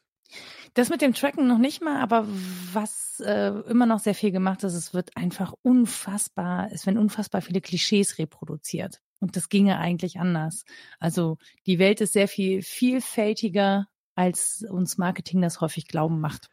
Das 0.76 0.90
mit 0.90 1.02
dem 1.02 1.14
Tracken 1.14 1.48
noch 1.48 1.58
nicht 1.58 1.82
mal, 1.82 2.00
aber 2.02 2.28
was 2.72 3.20
äh, 3.26 3.50
immer 3.68 3.88
noch 3.88 4.00
sehr 4.00 4.14
viel 4.14 4.32
gemacht 4.32 4.64
ist, 4.64 4.76
es 4.76 4.94
wird 4.94 5.18
einfach 5.18 5.54
unfassbar, 5.64 6.70
es 6.72 6.86
werden 6.86 7.00
unfassbar 7.00 7.42
viele 7.42 7.62
Klischees 7.62 8.20
reproduziert. 8.20 9.02
Und 9.20 9.36
das 9.36 9.50
ginge 9.50 9.80
eigentlich 9.80 10.20
anders. 10.20 10.66
Also 11.00 11.38
die 11.66 11.80
Welt 11.80 12.00
ist 12.00 12.14
sehr 12.14 12.28
viel 12.28 12.62
vielfältiger 12.62 13.88
als 14.20 14.66
uns 14.70 14.98
Marketing 14.98 15.42
das 15.42 15.62
häufig 15.62 15.88
glauben 15.88 16.20
macht. 16.20 16.50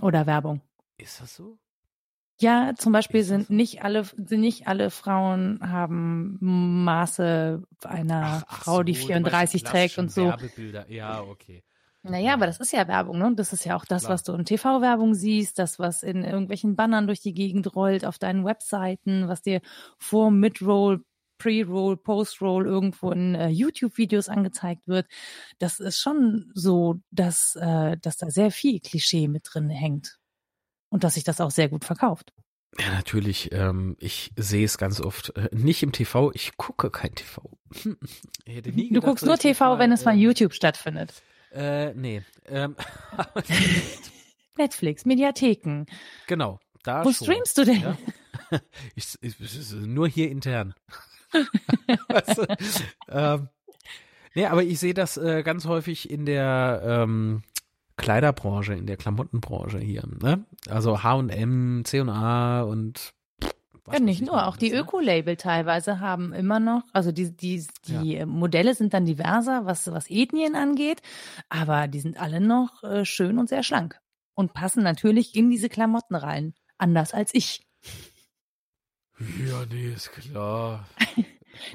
Oder 0.00 0.26
Werbung. 0.26 0.62
Ist 0.96 1.20
das 1.20 1.36
so? 1.36 1.58
Ja, 2.40 2.72
zum 2.74 2.94
Beispiel 2.94 3.22
sind 3.22 3.48
so? 3.48 3.52
nicht 3.52 3.84
alle, 3.84 4.04
sind 4.04 4.40
nicht 4.40 4.66
alle 4.66 4.88
Frauen 4.88 5.60
haben 5.60 6.38
Maße 6.40 7.62
einer 7.84 8.44
ach 8.48 8.62
Frau, 8.62 8.82
die 8.82 8.94
so, 8.94 9.00
meinst 9.00 9.08
34 9.08 9.62
trägt 9.62 9.98
und 9.98 10.10
so. 10.10 10.24
Werbebilder. 10.24 10.90
Ja, 10.90 11.20
okay. 11.20 11.62
Naja, 12.02 12.32
aber 12.32 12.46
das 12.46 12.60
ist 12.60 12.72
ja 12.72 12.88
Werbung, 12.88 13.18
ne? 13.18 13.34
Das 13.36 13.52
ist 13.52 13.66
ja 13.66 13.76
auch 13.76 13.84
das, 13.84 14.04
Klar. 14.04 14.14
was 14.14 14.22
du 14.22 14.32
in 14.32 14.46
TV-Werbung 14.46 15.12
siehst, 15.12 15.58
das, 15.58 15.78
was 15.78 16.02
in 16.02 16.24
irgendwelchen 16.24 16.76
Bannern 16.76 17.06
durch 17.06 17.20
die 17.20 17.34
Gegend 17.34 17.76
rollt, 17.76 18.06
auf 18.06 18.18
deinen 18.18 18.46
Webseiten, 18.46 19.28
was 19.28 19.42
dir 19.42 19.60
vor 19.98 20.30
Mid-Roll, 20.30 21.04
Pre-Roll, 21.40 21.96
Post-Roll 21.96 22.66
irgendwo 22.66 23.10
in 23.10 23.34
äh, 23.34 23.48
YouTube-Videos 23.48 24.28
angezeigt 24.28 24.86
wird. 24.86 25.06
Das 25.58 25.80
ist 25.80 25.98
schon 25.98 26.52
so, 26.54 27.00
dass, 27.10 27.56
äh, 27.56 27.96
dass 27.96 28.18
da 28.18 28.30
sehr 28.30 28.50
viel 28.50 28.78
Klischee 28.80 29.26
mit 29.26 29.48
drin 29.52 29.70
hängt. 29.70 30.18
Und 30.90 31.02
dass 31.04 31.14
sich 31.14 31.24
das 31.24 31.40
auch 31.40 31.50
sehr 31.50 31.68
gut 31.68 31.84
verkauft. 31.84 32.32
Ja, 32.78 32.90
natürlich. 32.92 33.50
Ähm, 33.52 33.96
ich 34.00 34.32
sehe 34.36 34.64
es 34.64 34.76
ganz 34.78 35.00
oft. 35.00 35.36
Äh, 35.36 35.48
nicht 35.52 35.82
im 35.82 35.92
TV. 35.92 36.32
Ich 36.34 36.56
gucke 36.56 36.90
kein 36.90 37.14
TV. 37.14 37.58
Ich 38.44 38.56
hätte 38.56 38.70
nie 38.70 38.88
Du 38.88 38.94
gedacht, 38.94 39.04
guckst 39.06 39.24
nur 39.24 39.34
ich 39.34 39.40
TV, 39.40 39.64
mal, 39.64 39.78
wenn 39.78 39.92
es 39.92 40.04
bei 40.04 40.12
ähm, 40.12 40.18
YouTube 40.18 40.52
stattfindet. 40.52 41.22
Äh, 41.52 41.94
nee. 41.94 42.22
Ähm, 42.46 42.76
Netflix, 44.56 45.04
Mediatheken. 45.04 45.86
genau. 46.26 46.58
Da 46.82 47.04
Wo 47.04 47.12
schon. 47.12 47.26
streamst 47.26 47.58
du 47.58 47.64
denn? 47.64 47.80
Ja. 47.80 47.98
Ich, 48.96 49.14
ich, 49.20 49.40
ist 49.40 49.72
nur 49.74 50.08
hier 50.08 50.28
intern. 50.28 50.74
weißt 52.08 52.38
du? 52.38 52.46
ähm, 53.08 53.48
nee, 54.34 54.46
aber 54.46 54.62
ich 54.62 54.78
sehe 54.78 54.94
das 54.94 55.16
äh, 55.16 55.42
ganz 55.42 55.66
häufig 55.66 56.10
in 56.10 56.26
der 56.26 56.82
ähm, 56.84 57.42
Kleiderbranche, 57.96 58.74
in 58.74 58.86
der 58.86 58.96
Klamottenbranche 58.96 59.78
hier. 59.78 60.04
Ne? 60.22 60.44
Also 60.68 61.02
H&M, 61.02 61.82
C&A 61.84 62.62
und 62.62 63.12
was 63.84 63.98
Ja, 63.98 64.00
nicht 64.00 64.22
ich 64.22 64.26
nur, 64.26 64.46
auch 64.46 64.56
die 64.56 64.70
ne? 64.70 64.78
Öko-Label 64.80 65.36
teilweise 65.36 66.00
haben 66.00 66.32
immer 66.32 66.60
noch, 66.60 66.82
also 66.92 67.12
die, 67.12 67.34
die, 67.36 67.66
die 67.86 68.16
äh, 68.16 68.26
Modelle 68.26 68.74
sind 68.74 68.94
dann 68.94 69.04
diverser, 69.04 69.66
was, 69.66 69.90
was 69.90 70.10
Ethnien 70.10 70.54
angeht, 70.54 71.02
aber 71.48 71.88
die 71.88 72.00
sind 72.00 72.20
alle 72.20 72.40
noch 72.40 72.82
äh, 72.84 73.04
schön 73.04 73.38
und 73.38 73.48
sehr 73.48 73.62
schlank 73.62 73.98
und 74.34 74.54
passen 74.54 74.82
natürlich 74.82 75.34
in 75.34 75.50
diese 75.50 75.68
Klamotten 75.68 76.14
rein, 76.14 76.54
anders 76.78 77.12
als 77.12 77.34
ich. 77.34 77.66
Ja, 79.46 79.64
nee, 79.70 79.92
ist 79.92 80.12
klar. 80.12 80.88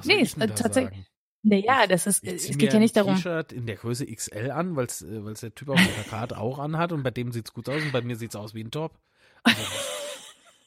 Nee, 0.04 0.16
ich 0.16 0.22
ist, 0.22 0.38
äh, 0.38 0.48
da 0.48 0.56
tatsäch- 0.56 0.86
sagen? 0.86 1.06
Naja, 1.48 1.86
das 1.86 2.08
ist, 2.08 2.24
Ich 2.24 2.50
es 2.50 2.58
geht 2.58 2.74
ja 2.74 2.80
nicht 2.80 2.96
darum. 2.96 3.16
T-Shirt 3.18 3.54
in 3.54 3.68
der 3.68 3.76
Größe 3.76 4.08
XL 4.08 4.50
an, 4.50 4.76
weil 4.76 4.86
es 4.88 5.00
der 5.42 5.54
Typ 5.54 5.70
auf 5.70 5.76
dem 5.80 5.94
Plakat 5.94 6.34
auch 6.34 6.58
anhat 6.58 6.92
und 6.92 7.04
bei 7.04 7.12
dem 7.12 7.32
sieht's 7.32 7.54
gut 7.54 7.70
aus 7.70 7.84
und 7.84 7.92
bei 7.92 8.02
mir 8.02 8.16
sieht's 8.16 8.36
aus 8.36 8.56
wie 8.56 8.64
ein 8.64 8.72
Top. 8.72 8.98
Also, 9.44 9.62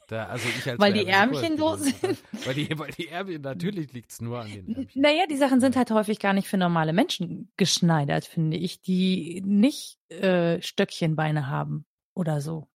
da, 0.06 0.26
also 0.26 0.48
ich 0.56 0.68
als 0.70 0.78
Weil 0.78 0.92
die 0.92 1.05
Ärmchen 1.06 1.59
so 1.59 1.74
sind. 1.74 2.22
Weil 2.44 2.55
die, 2.55 2.78
weil 2.78 2.92
die 2.92 3.09
Ärmchen, 3.09 3.42
natürlich 3.42 3.92
liegt's 3.92 4.20
nur 4.20 4.38
an 4.40 4.52
den 4.52 4.68
Ärmchen. 4.68 5.02
Naja, 5.02 5.24
die 5.28 5.36
Sachen 5.36 5.60
sind 5.60 5.74
halt 5.74 5.90
häufig 5.90 6.20
gar 6.20 6.32
nicht 6.32 6.46
für 6.46 6.56
normale 6.56 6.92
Menschen 6.92 7.50
geschneidert, 7.56 8.24
finde 8.24 8.56
ich, 8.56 8.80
die 8.80 9.42
nicht 9.44 9.98
äh, 10.12 10.62
Stöckchenbeine 10.62 11.48
haben 11.48 11.86
oder 12.14 12.40
so. 12.40 12.68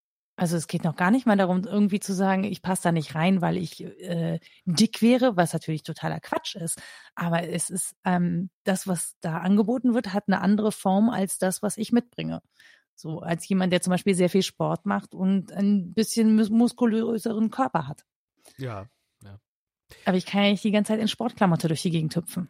Also 0.43 0.57
es 0.57 0.67
geht 0.67 0.83
noch 0.83 0.97
gar 0.97 1.09
nicht 1.09 1.25
mal 1.25 1.37
darum, 1.37 1.63
irgendwie 1.63 2.01
zu 2.01 2.13
sagen, 2.13 2.43
ich 2.43 2.61
passe 2.61 2.83
da 2.83 2.91
nicht 2.91 3.15
rein, 3.15 3.41
weil 3.41 3.55
ich 3.55 3.81
äh, 3.81 4.41
dick 4.65 5.01
wäre, 5.01 5.37
was 5.37 5.53
natürlich 5.53 5.83
totaler 5.83 6.19
Quatsch 6.19 6.55
ist. 6.55 6.81
Aber 7.15 7.47
es 7.47 7.69
ist 7.69 7.95
ähm, 8.03 8.49
das, 8.65 8.85
was 8.85 9.15
da 9.21 9.37
angeboten 9.37 9.93
wird, 9.93 10.11
hat 10.11 10.25
eine 10.27 10.41
andere 10.41 10.73
Form 10.73 11.09
als 11.09 11.37
das, 11.37 11.61
was 11.61 11.77
ich 11.77 11.93
mitbringe. 11.93 12.41
So 12.93 13.21
als 13.21 13.47
jemand, 13.47 13.71
der 13.71 13.81
zum 13.81 13.91
Beispiel 13.91 14.15
sehr 14.15 14.29
viel 14.29 14.43
Sport 14.43 14.85
macht 14.85 15.15
und 15.15 15.53
ein 15.53 15.93
bisschen 15.93 16.35
mus 16.35 16.49
muskulöseren 16.49 17.49
Körper 17.49 17.87
hat. 17.87 18.03
Ja. 18.57 18.89
Aber 20.03 20.17
ich 20.17 20.25
kann 20.25 20.43
ja 20.43 20.49
nicht 20.51 20.63
die 20.65 20.71
ganze 20.71 20.91
Zeit 20.91 20.99
in 20.99 21.07
Sportklamotte 21.07 21.69
durch 21.69 21.83
die 21.83 21.89
Gegend 21.89 22.17
hüpfen. 22.17 22.49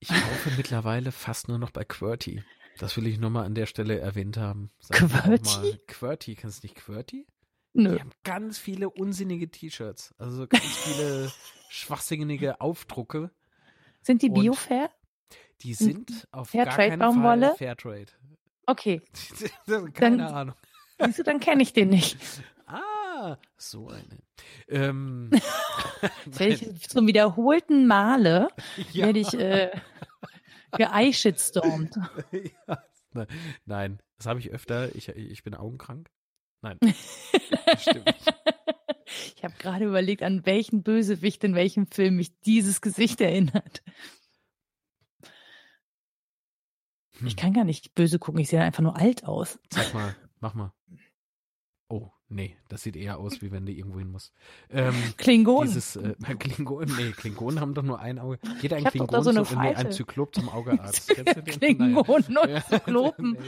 Ich 0.00 0.08
kaufe 0.08 0.50
mittlerweile 0.56 1.12
fast 1.12 1.46
nur 1.46 1.58
noch 1.58 1.70
bei 1.70 1.84
QWERTY. 1.84 2.42
Das 2.78 2.96
will 2.96 3.06
ich 3.06 3.18
nochmal 3.18 3.44
an 3.44 3.54
der 3.54 3.66
Stelle 3.66 3.98
erwähnt 3.98 4.36
haben. 4.36 4.70
Sag 4.78 4.98
QWERTY? 4.98 5.78
QWERTY, 5.86 6.34
kennst 6.36 6.62
du 6.62 6.66
nicht 6.66 6.76
QWERTY? 6.76 7.26
Nö. 7.74 7.94
Die 7.94 8.00
haben 8.00 8.10
ganz 8.24 8.58
viele 8.58 8.88
unsinnige 8.90 9.50
T-Shirts. 9.50 10.14
Also 10.18 10.46
ganz 10.46 10.64
viele 10.64 11.30
schwachsinnige 11.70 12.60
Aufdrucke. 12.60 13.30
Sind 14.02 14.22
die 14.22 14.30
Bio-Fair? 14.30 14.90
Die 15.62 15.74
sind 15.74 16.28
auf 16.30 16.50
Fairtrade 16.50 16.76
gar 16.76 16.88
keinen 16.88 16.98
Baumwolle? 17.00 17.48
Fall 17.48 17.56
Fairtrade. 17.56 18.12
Okay, 18.66 19.02
Keine 19.94 20.18
Dann- 20.18 20.20
Ahnung. 20.20 20.54
siehst 21.04 21.18
du, 21.18 21.22
dann 21.24 21.40
kenne 21.40 21.62
ich 21.62 21.72
den 21.72 21.88
nicht. 21.90 22.16
Ah, 22.70 23.38
so 23.56 23.88
eine. 23.88 24.18
Ähm, 24.68 25.30
ich 26.38 26.88
zum 26.88 27.06
wiederholten 27.06 27.86
Male 27.86 28.48
ja, 28.92 29.06
werde 29.06 29.18
ich 29.20 29.32
äh, 29.32 29.70
geeishitstormt. 30.72 31.96
ja. 32.32 32.82
Ne- 33.12 33.26
Nein, 33.64 33.98
das 34.18 34.26
habe 34.26 34.40
ich 34.40 34.50
öfter. 34.50 34.94
Ich, 34.94 35.08
ich 35.08 35.42
bin 35.42 35.54
augenkrank. 35.54 36.10
Nein, 36.60 36.78
stimmt. 37.78 38.14
Ich 39.36 39.44
habe 39.44 39.54
gerade 39.58 39.84
überlegt, 39.86 40.22
an 40.22 40.44
welchen 40.44 40.82
Bösewicht 40.82 41.42
in 41.44 41.54
welchem 41.54 41.86
Film 41.86 42.16
mich 42.16 42.38
dieses 42.40 42.80
Gesicht 42.80 43.20
erinnert. 43.20 43.82
Ich 47.24 47.36
kann 47.36 47.52
gar 47.52 47.64
nicht 47.64 47.94
böse 47.94 48.18
gucken, 48.18 48.40
ich 48.40 48.48
sehe 48.48 48.62
einfach 48.62 48.82
nur 48.82 48.96
alt 48.96 49.24
aus. 49.24 49.58
Zeig 49.70 49.92
mal, 49.94 50.14
mach 50.40 50.54
mal. 50.54 50.72
Nee, 52.30 52.56
das 52.68 52.82
sieht 52.82 52.94
eher 52.94 53.18
aus, 53.18 53.40
wie 53.40 53.50
wenn 53.52 53.64
du 53.64 53.72
irgendwo 53.72 53.98
hin 54.00 54.10
musst. 54.10 54.34
Ähm, 54.70 54.94
Klingonen. 55.16 55.68
dieses 55.68 55.96
äh, 55.96 56.14
Klingonen, 56.38 56.94
nee, 56.96 57.12
Klingonen 57.12 57.58
haben 57.60 57.72
doch 57.72 57.82
nur 57.82 58.00
ein 58.00 58.18
Auge. 58.18 58.38
Geht 58.60 58.74
ein 58.74 58.84
Klingon 58.84 59.24
so 59.24 59.30
eine 59.30 59.44
zu, 59.44 59.58
nee, 59.58 59.74
ein. 59.74 59.90
Zyklop 59.92 60.34
zum 60.34 60.50
Augearzt. 60.50 61.08
Klingonen 61.46 62.36
und. 62.36 62.64
Zyklopen. 62.68 63.38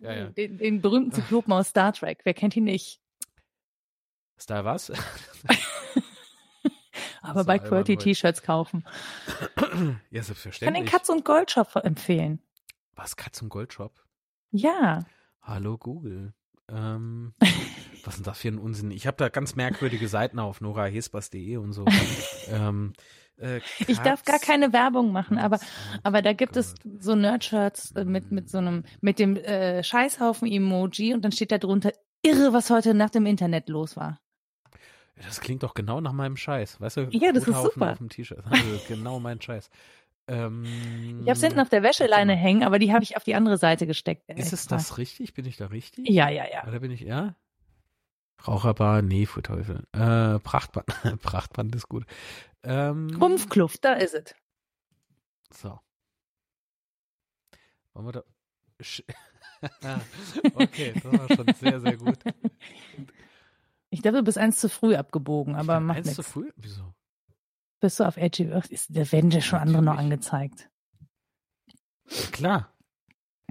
Ja, 0.00 0.12
ja. 0.14 0.24
Den, 0.30 0.58
den 0.58 0.80
berühmten 0.80 1.12
Zyklopen 1.12 1.52
aus 1.52 1.68
Star 1.68 1.92
Trek. 1.92 2.20
Wer 2.24 2.34
kennt 2.34 2.56
ihn 2.56 2.64
nicht? 2.64 3.00
Da 4.46 4.64
was? 4.64 4.90
Aber 7.20 7.44
bei 7.44 7.60
QWERTY 7.60 7.92
heute. 7.94 8.02
T-Shirts 8.04 8.42
kaufen. 8.42 8.84
ja, 8.84 9.44
Ich 9.52 9.54
kann 9.54 10.00
den 10.10 10.22
selbstverständlich. 10.24 10.86
Katz- 10.90 11.08
und 11.08 11.24
Goldshop 11.24 11.76
empfehlen. 11.76 12.40
was, 12.96 13.14
Katz 13.16 13.40
und 13.42 13.48
Goldshop? 13.50 14.04
Ja. 14.50 15.06
Hallo 15.42 15.78
Google. 15.78 16.34
Ähm, 16.70 17.34
was 18.04 18.14
ist 18.14 18.18
denn 18.18 18.24
das 18.24 18.38
für 18.38 18.48
ein 18.48 18.58
Unsinn? 18.58 18.90
Ich 18.90 19.06
habe 19.06 19.16
da 19.16 19.28
ganz 19.28 19.54
merkwürdige 19.54 20.08
Seiten 20.08 20.38
auf 20.38 20.60
norahespers.de 20.60 21.56
und 21.56 21.72
so. 21.72 21.84
ähm, 22.48 22.92
äh, 23.38 23.60
Ich 23.86 23.98
darf 23.98 24.24
gar 24.24 24.38
keine 24.38 24.72
Werbung 24.72 25.12
machen, 25.12 25.38
aber 25.38 25.58
aber 26.02 26.22
da 26.22 26.32
gibt 26.32 26.56
es 26.56 26.74
Gold. 26.82 27.02
so 27.02 27.14
Nerdshirts 27.14 27.92
äh, 27.92 28.04
mit 28.04 28.30
mit 28.30 28.48
so 28.48 28.58
einem 28.58 28.84
mit 29.00 29.18
dem 29.18 29.36
äh, 29.36 29.82
Scheißhaufen 29.82 30.50
Emoji 30.50 31.14
und 31.14 31.24
dann 31.24 31.32
steht 31.32 31.52
da 31.52 31.58
drunter 31.58 31.92
irre, 32.22 32.52
was 32.52 32.70
heute 32.70 32.94
Nacht 32.94 33.16
im 33.16 33.26
Internet 33.26 33.68
los 33.68 33.96
war. 33.96 34.20
Das 35.16 35.40
klingt 35.40 35.62
doch 35.62 35.74
genau 35.74 36.00
nach 36.00 36.12
meinem 36.12 36.36
Scheiß, 36.36 36.80
weißt 36.80 36.96
du? 36.96 37.08
Ja, 37.10 37.32
das 37.32 37.46
ist 37.46 37.62
super. 37.62 37.92
Auf 37.92 37.98
dem 37.98 38.08
T-Shirt. 38.08 38.42
Also 38.48 38.80
genau 38.88 39.20
mein 39.20 39.40
Scheiß. 39.40 39.68
Ähm, 40.32 41.20
Ich 41.22 41.28
habe 41.28 41.38
hinten 41.38 41.60
auf 41.60 41.68
der 41.68 41.82
Wäscheleine 41.82 42.34
hängen, 42.34 42.62
aber 42.64 42.78
die 42.78 42.92
habe 42.92 43.02
ich 43.04 43.16
auf 43.16 43.24
die 43.24 43.34
andere 43.34 43.58
Seite 43.58 43.86
gesteckt. 43.86 44.28
Ist 44.28 44.52
es 44.52 44.66
das 44.66 44.96
richtig? 44.98 45.34
Bin 45.34 45.44
ich 45.44 45.56
da 45.58 45.66
richtig? 45.66 46.08
Ja, 46.08 46.28
ja, 46.30 46.44
ja. 46.50 46.66
Oder 46.66 46.80
bin 46.80 46.90
ich, 46.90 47.00
ja? 47.02 47.36
Raucherbar, 48.46 49.02
nee, 49.02 49.26
für 49.26 49.42
Teufel. 49.42 49.84
Äh, 49.92 50.38
Prachtband, 50.40 50.86
Prachtband 51.22 51.74
ist 51.76 51.88
gut. 51.88 52.04
Ähm, 52.62 53.10
Rumpfkluft, 53.20 53.84
da 53.84 53.92
ist 53.92 54.14
es. 54.14 54.34
So. 55.52 55.78
Wollen 57.92 58.06
wir 58.06 58.12
da. 58.12 58.22
Okay, 60.54 60.92
das 60.94 61.04
war 61.04 61.28
schon 61.28 61.52
sehr, 61.60 61.80
sehr 61.80 61.96
gut. 61.96 62.18
Ich 63.90 64.02
glaube, 64.02 64.18
du 64.18 64.24
bist 64.24 64.38
eins 64.38 64.58
zu 64.58 64.68
früh 64.68 64.96
abgebogen, 64.96 65.54
aber 65.54 65.76
Ich 65.76 65.82
macht 65.82 65.98
eins 65.98 66.14
zu 66.14 66.22
nichts. 66.22 66.32
früh? 66.32 66.50
Wieso? 66.56 66.94
Bist 67.82 68.00
du 68.00 68.04
auf? 68.04 68.16
Ist- 68.16 68.88
Da 68.96 69.12
werden 69.12 69.28
dir 69.30 69.42
schon 69.42 69.58
andere 69.58 69.82
noch 69.82 69.98
angezeigt. 69.98 70.70
Klar. 72.30 72.72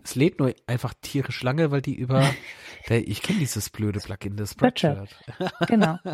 Es 0.04 0.16
lädt 0.16 0.40
nur 0.40 0.56
einfach 0.66 0.96
tierisch 1.02 1.44
lange, 1.44 1.70
weil 1.70 1.82
die 1.84 1.94
über. 1.96 2.34
Ich 2.90 3.22
kenne 3.22 3.38
dieses 3.40 3.70
blöde 3.70 4.00
Plugin, 4.00 4.36
das 4.38 4.52
Spreadshirt. 4.54 5.16
Genau. 5.68 6.00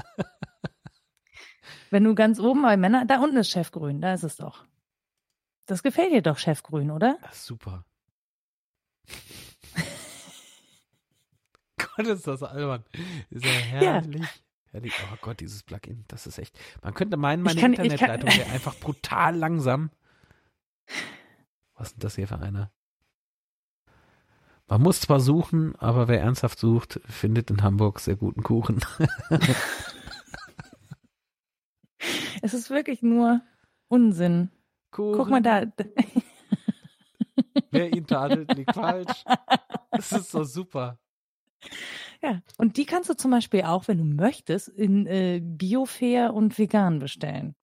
Wenn 1.89 2.03
du 2.03 2.13
ganz 2.15 2.37
oben 2.39 2.61
bei 2.63 2.75
Männern, 2.75 3.07
da 3.07 3.19
unten 3.21 3.37
ist 3.37 3.49
Chefgrün, 3.49 4.01
da 4.01 4.13
ist 4.13 4.23
es 4.23 4.35
doch. 4.35 4.65
Das 5.65 5.83
gefällt 5.83 6.11
dir 6.11 6.21
doch, 6.21 6.37
Chefgrün, 6.37 6.91
oder? 6.91 7.17
Das 7.21 7.37
ist 7.37 7.45
super. 7.45 7.85
Gott, 11.77 12.07
ist 12.07 12.27
das 12.27 12.43
albern. 12.43 12.83
Ist 13.29 13.45
ja 13.45 13.51
herrlich. 13.51 14.27
Herrlich. 14.71 14.93
Oh 15.13 15.17
Gott, 15.21 15.39
dieses 15.39 15.63
Plugin, 15.63 16.05
das 16.07 16.27
ist 16.27 16.37
echt. 16.37 16.57
Man 16.83 16.93
könnte 16.93 17.17
meinen, 17.17 17.43
meine 17.43 17.59
kann- 17.59 17.73
Internetleitung 17.73 18.29
wäre 18.29 18.51
einfach 18.51 18.75
brutal 18.75 19.35
langsam. 19.35 19.91
Was 21.75 21.87
ist 21.89 21.95
denn 21.95 22.01
das 22.01 22.15
hier 22.15 22.27
für 22.27 22.39
einer? 22.39 22.71
Man 24.67 24.81
muss 24.81 24.99
zwar 24.99 25.19
suchen, 25.21 25.75
aber 25.77 26.07
wer 26.09 26.19
ernsthaft 26.21 26.59
sucht, 26.59 26.99
findet 27.05 27.49
in 27.49 27.63
Hamburg 27.63 27.99
sehr 28.01 28.17
guten 28.17 28.43
Kuchen. 28.43 28.81
es 32.41 32.53
ist 32.53 32.69
wirklich 32.69 33.01
nur 33.01 33.41
Unsinn. 33.87 34.51
Kuchen. 34.91 35.17
Guck 35.17 35.29
mal 35.29 35.41
da. 35.41 35.63
Wer 37.71 37.93
ihn 37.93 38.05
tadelt, 38.07 38.53
liegt 38.55 38.73
falsch. 38.73 39.23
Das 39.91 40.11
ist 40.11 40.31
so 40.31 40.43
super. 40.43 40.99
Ja, 42.21 42.41
und 42.57 42.77
die 42.77 42.85
kannst 42.85 43.09
du 43.09 43.13
zum 43.13 43.31
Beispiel 43.31 43.63
auch, 43.63 43.87
wenn 43.87 43.97
du 43.97 44.03
möchtest, 44.03 44.69
in 44.69 45.05
äh, 45.05 45.39
Biofair 45.43 46.33
und 46.33 46.57
vegan 46.57 46.99
bestellen. 46.99 47.55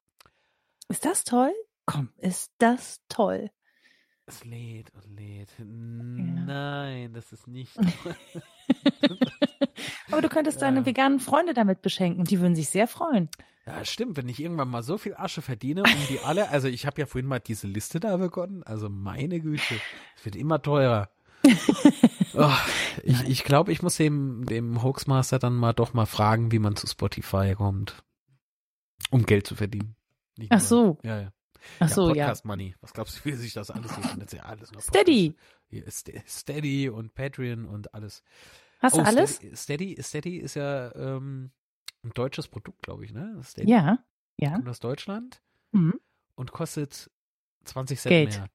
Ist 0.89 1.05
das 1.05 1.25
toll? 1.25 1.53
Komm, 1.87 2.11
ist 2.19 2.53
das 2.59 3.01
toll. 3.09 3.51
Es 4.27 4.45
lädt 4.45 4.91
und 4.95 5.05
lädt. 5.19 5.51
Nein, 5.59 7.13
das 7.13 7.31
ist 7.33 7.47
nicht. 7.47 7.77
Aber 10.11 10.23
du 10.23 10.31
könntest 10.31 10.63
ja. 10.63 10.69
deine 10.69 10.87
veganen 10.87 11.21
Freunde 11.21 11.53
damit 11.53 11.83
beschenken. 11.83 12.25
Die 12.25 12.41
würden 12.41 12.55
sich 12.55 12.71
sehr 12.71 12.89
freuen. 12.89 13.29
Ja, 13.67 13.85
stimmt. 13.85 14.17
Wenn 14.17 14.29
ich 14.29 14.41
irgendwann 14.41 14.71
mal 14.71 14.83
so 14.83 14.97
viel 14.97 15.15
Asche 15.15 15.43
verdiene, 15.43 15.83
um 15.83 16.07
die 16.09 16.21
alle, 16.21 16.49
also 16.49 16.69
ich 16.69 16.87
habe 16.87 17.01
ja 17.01 17.07
vorhin 17.07 17.27
mal 17.27 17.41
diese 17.41 17.67
Liste 17.67 18.01
da 18.01 18.17
begonnen, 18.17 18.63
also 18.63 18.89
meine 18.89 19.41
Güte, 19.41 19.75
es 20.17 20.25
wird 20.25 20.37
immer 20.37 20.63
teurer. 20.63 21.11
Oh, 22.35 22.57
ich 23.03 23.29
ich 23.29 23.45
glaube, 23.45 23.73
ich 23.73 23.83
muss 23.83 23.97
dem, 23.97 24.47
dem 24.47 24.83
Hoaxmaster 24.83 25.39
dann 25.39 25.55
mal 25.55 25.73
doch 25.73 25.95
mal 25.95 26.07
fragen, 26.07 26.53
wie 26.53 26.59
man 26.59 26.77
zu 26.77 26.87
Spotify 26.87 27.55
kommt, 27.55 28.03
um 29.11 29.27
Geld 29.27 29.47
zu 29.47 29.55
verdienen. 29.55 29.97
Nicht 30.37 30.53
Ach 30.53 30.61
so. 30.61 30.99
Ja, 31.03 31.21
ja. 31.21 31.33
Ach 31.81 31.89
so, 31.89 32.09
ja. 32.09 32.27
Podcast 32.27 32.45
Money. 32.45 32.75
Was 32.81 32.93
glaubst 32.93 33.19
du, 33.19 33.25
wie 33.25 33.33
sich 33.33 33.53
das 33.53 33.71
alles 33.71 33.95
hier 33.97 34.27
ja 34.39 34.43
alles 34.45 34.71
Steady. 34.79 35.35
Steady 36.27 36.89
und 36.89 37.15
Patreon 37.15 37.65
und 37.65 37.95
alles. 37.95 38.23
Hast 38.81 38.95
oh, 38.95 38.99
du 38.99 39.07
alles? 39.07 39.41
Steady, 39.55 39.97
Steady 40.03 40.37
ist 40.37 40.55
ja 40.55 40.95
ähm, 40.95 41.51
ein 42.03 42.11
deutsches 42.11 42.49
Produkt, 42.49 42.83
glaube 42.83 43.05
ich, 43.05 43.13
ne? 43.13 43.41
Steady. 43.43 43.71
Ja, 43.71 43.99
ja. 44.39 44.53
Kommt 44.53 44.69
aus 44.69 44.81
Deutschland 44.81 45.43
mhm. 45.73 45.99
und 46.35 46.53
kostet 46.53 47.11
20 47.65 47.99
Cent 47.99 48.11
Geld. 48.11 48.39
mehr. 48.39 48.49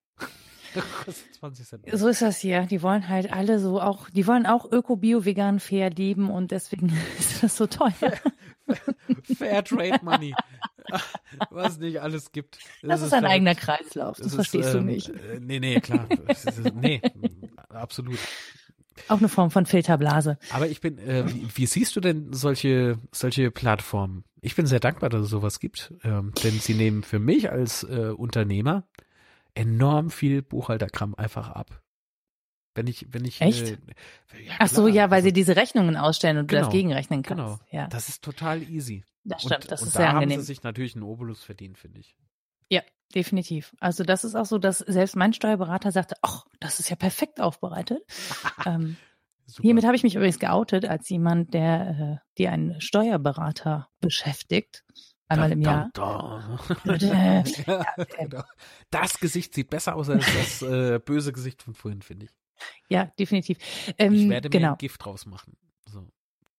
Kostet 1.06 1.34
20 1.36 1.68
Cent. 1.68 1.86
So 1.94 2.08
ist 2.08 2.22
das 2.22 2.38
hier. 2.38 2.64
Die 2.64 2.82
wollen 2.82 3.08
halt 3.08 3.32
alle 3.32 3.60
so 3.60 3.82
auch, 3.82 4.10
die 4.10 4.28
wollen 4.28 4.46
auch 4.46 4.72
öko, 4.72 4.96
bio, 4.96 5.26
vegan, 5.26 5.60
fair 5.60 5.90
leben 5.90 6.30
und 6.30 6.52
deswegen 6.52 6.91
ist 7.20 7.44
das 7.44 7.56
so 7.56 7.68
teuer. 7.68 8.14
Fair 9.38 9.64
Trade 9.64 10.00
Money. 10.04 10.34
Was 11.50 11.78
nicht 11.78 12.02
alles 12.02 12.32
gibt. 12.32 12.58
Das, 12.82 12.90
das 12.90 13.02
ist, 13.02 13.08
ist 13.08 13.14
ein 13.14 13.26
eigener 13.26 13.56
Kreislauf. 13.56 14.18
Das, 14.18 14.28
das 14.28 14.36
verstehst 14.36 14.70
ist, 14.70 14.76
ähm, 14.76 14.88
du 14.88 14.91
nicht. 14.91 15.10
Äh, 15.10 15.40
nee, 15.40 15.60
nee, 15.60 15.80
klar. 15.80 16.08
nee, 16.74 17.02
absolut. 17.70 18.18
Auch 19.08 19.20
eine 19.20 19.30
Form 19.30 19.50
von 19.50 19.66
Filterblase. 19.66 20.38
Aber 20.52 20.68
ich 20.68 20.82
bin, 20.82 20.98
äh, 20.98 21.24
wie, 21.28 21.48
wie, 21.54 21.66
siehst 21.66 21.96
du 21.96 22.02
denn 22.02 22.34
solche, 22.34 22.98
solche 23.12 23.50
Plattformen? 23.50 24.24
Ich 24.41 24.56
bin 24.56 24.66
sehr 24.66 24.80
dankbar, 24.80 25.10
dass 25.10 25.22
es 25.22 25.30
sowas 25.30 25.60
gibt, 25.60 25.94
ähm, 26.04 26.34
denn 26.44 26.60
sie 26.60 26.74
nehmen 26.74 27.04
für 27.04 27.20
mich 27.20 27.52
als 27.52 27.84
äh, 27.84 28.14
Unternehmer 28.16 28.84
enorm 29.56 30.10
viel 30.10 30.42
Buchhalterkram 30.42 31.16
einfach 31.16 31.50
ab. 31.50 31.82
Wenn 32.76 32.88
ich, 32.88 33.08
wenn 33.10 33.26
ich. 33.26 33.42
Echt? 33.42 33.72
Äh, 33.72 33.78
ja, 34.46 34.54
Ach 34.60 34.68
so, 34.70 34.88
ja, 34.88 35.10
weil 35.10 35.18
also, 35.18 35.28
sie 35.28 35.34
diese 35.34 35.56
Rechnungen 35.56 35.98
ausstellen 35.98 36.38
und 36.38 36.48
genau, 36.48 36.62
du 36.62 36.66
das 36.66 36.72
genau, 36.72 36.82
gegenrechnen 36.82 37.24
kannst. 37.24 37.44
Genau. 37.44 37.60
Ja. 37.72 37.88
Das 37.88 38.10
ist 38.10 38.24
total 38.24 38.62
easy. 38.64 39.04
Das 39.24 39.42
stimmt, 39.42 39.64
und, 39.64 39.72
das 39.72 39.82
und 39.82 39.88
ist 39.88 39.96
da 39.96 40.00
sehr 40.00 40.10
haben 40.10 40.18
angenehm. 40.18 40.40
sie 40.40 40.46
sich 40.46 40.64
natürlich 40.64 40.96
einen 40.96 41.04
Obolus 41.04 41.44
verdient, 41.44 41.78
finde 41.78 42.00
ich. 42.00 42.16
Ja, 42.70 42.82
definitiv. 43.14 43.76
Also 43.80 44.04
das 44.04 44.24
ist 44.24 44.36
auch 44.36 44.46
so, 44.46 44.58
dass 44.60 44.80
selbst 44.80 45.16
mein 45.16 45.34
Steuerberater 45.34 45.92
sagte, 45.92 46.16
ach, 46.22 46.46
das 46.60 46.80
ist 46.80 46.90
ja 46.90 46.96
perfekt 46.96 47.42
aufbereitet. 47.42 48.02
ähm, 48.66 48.98
hiermit 49.62 49.86
habe 49.86 49.96
ich 49.96 50.04
mich 50.04 50.16
übrigens 50.16 50.40
geoutet 50.40 50.86
als 50.86 51.10
jemand, 51.10 51.54
der 51.54 52.22
äh, 52.22 52.28
die 52.38 52.48
einen 52.48 52.80
Steuerberater 52.80 53.90
beschäftigt. 54.00 54.86
Einmal 55.30 55.51
im 55.51 55.61
Jahr. 55.61 55.89
Da. 55.93 56.60
Genau. 58.18 58.43
das 58.89 59.19
Gesicht 59.19 59.53
sieht 59.53 59.69
besser 59.69 59.95
aus 59.95 60.10
als 60.10 60.26
das 60.26 60.61
äh, 60.64 60.99
böse 60.99 61.31
Gesicht 61.31 61.61
von 61.61 61.76
vorhin, 61.76 62.01
finde 62.01 62.26
ich. 62.26 62.31
Ja, 62.89 63.06
definitiv. 63.18 63.57
Ähm, 63.97 64.14
ich 64.14 64.30
werde 64.30 64.49
mir 64.49 64.51
genau. 64.51 64.72
ein 64.72 64.77
Gift 64.77 65.06
draus 65.06 65.26
machen. 65.26 65.56
So. 65.85 66.07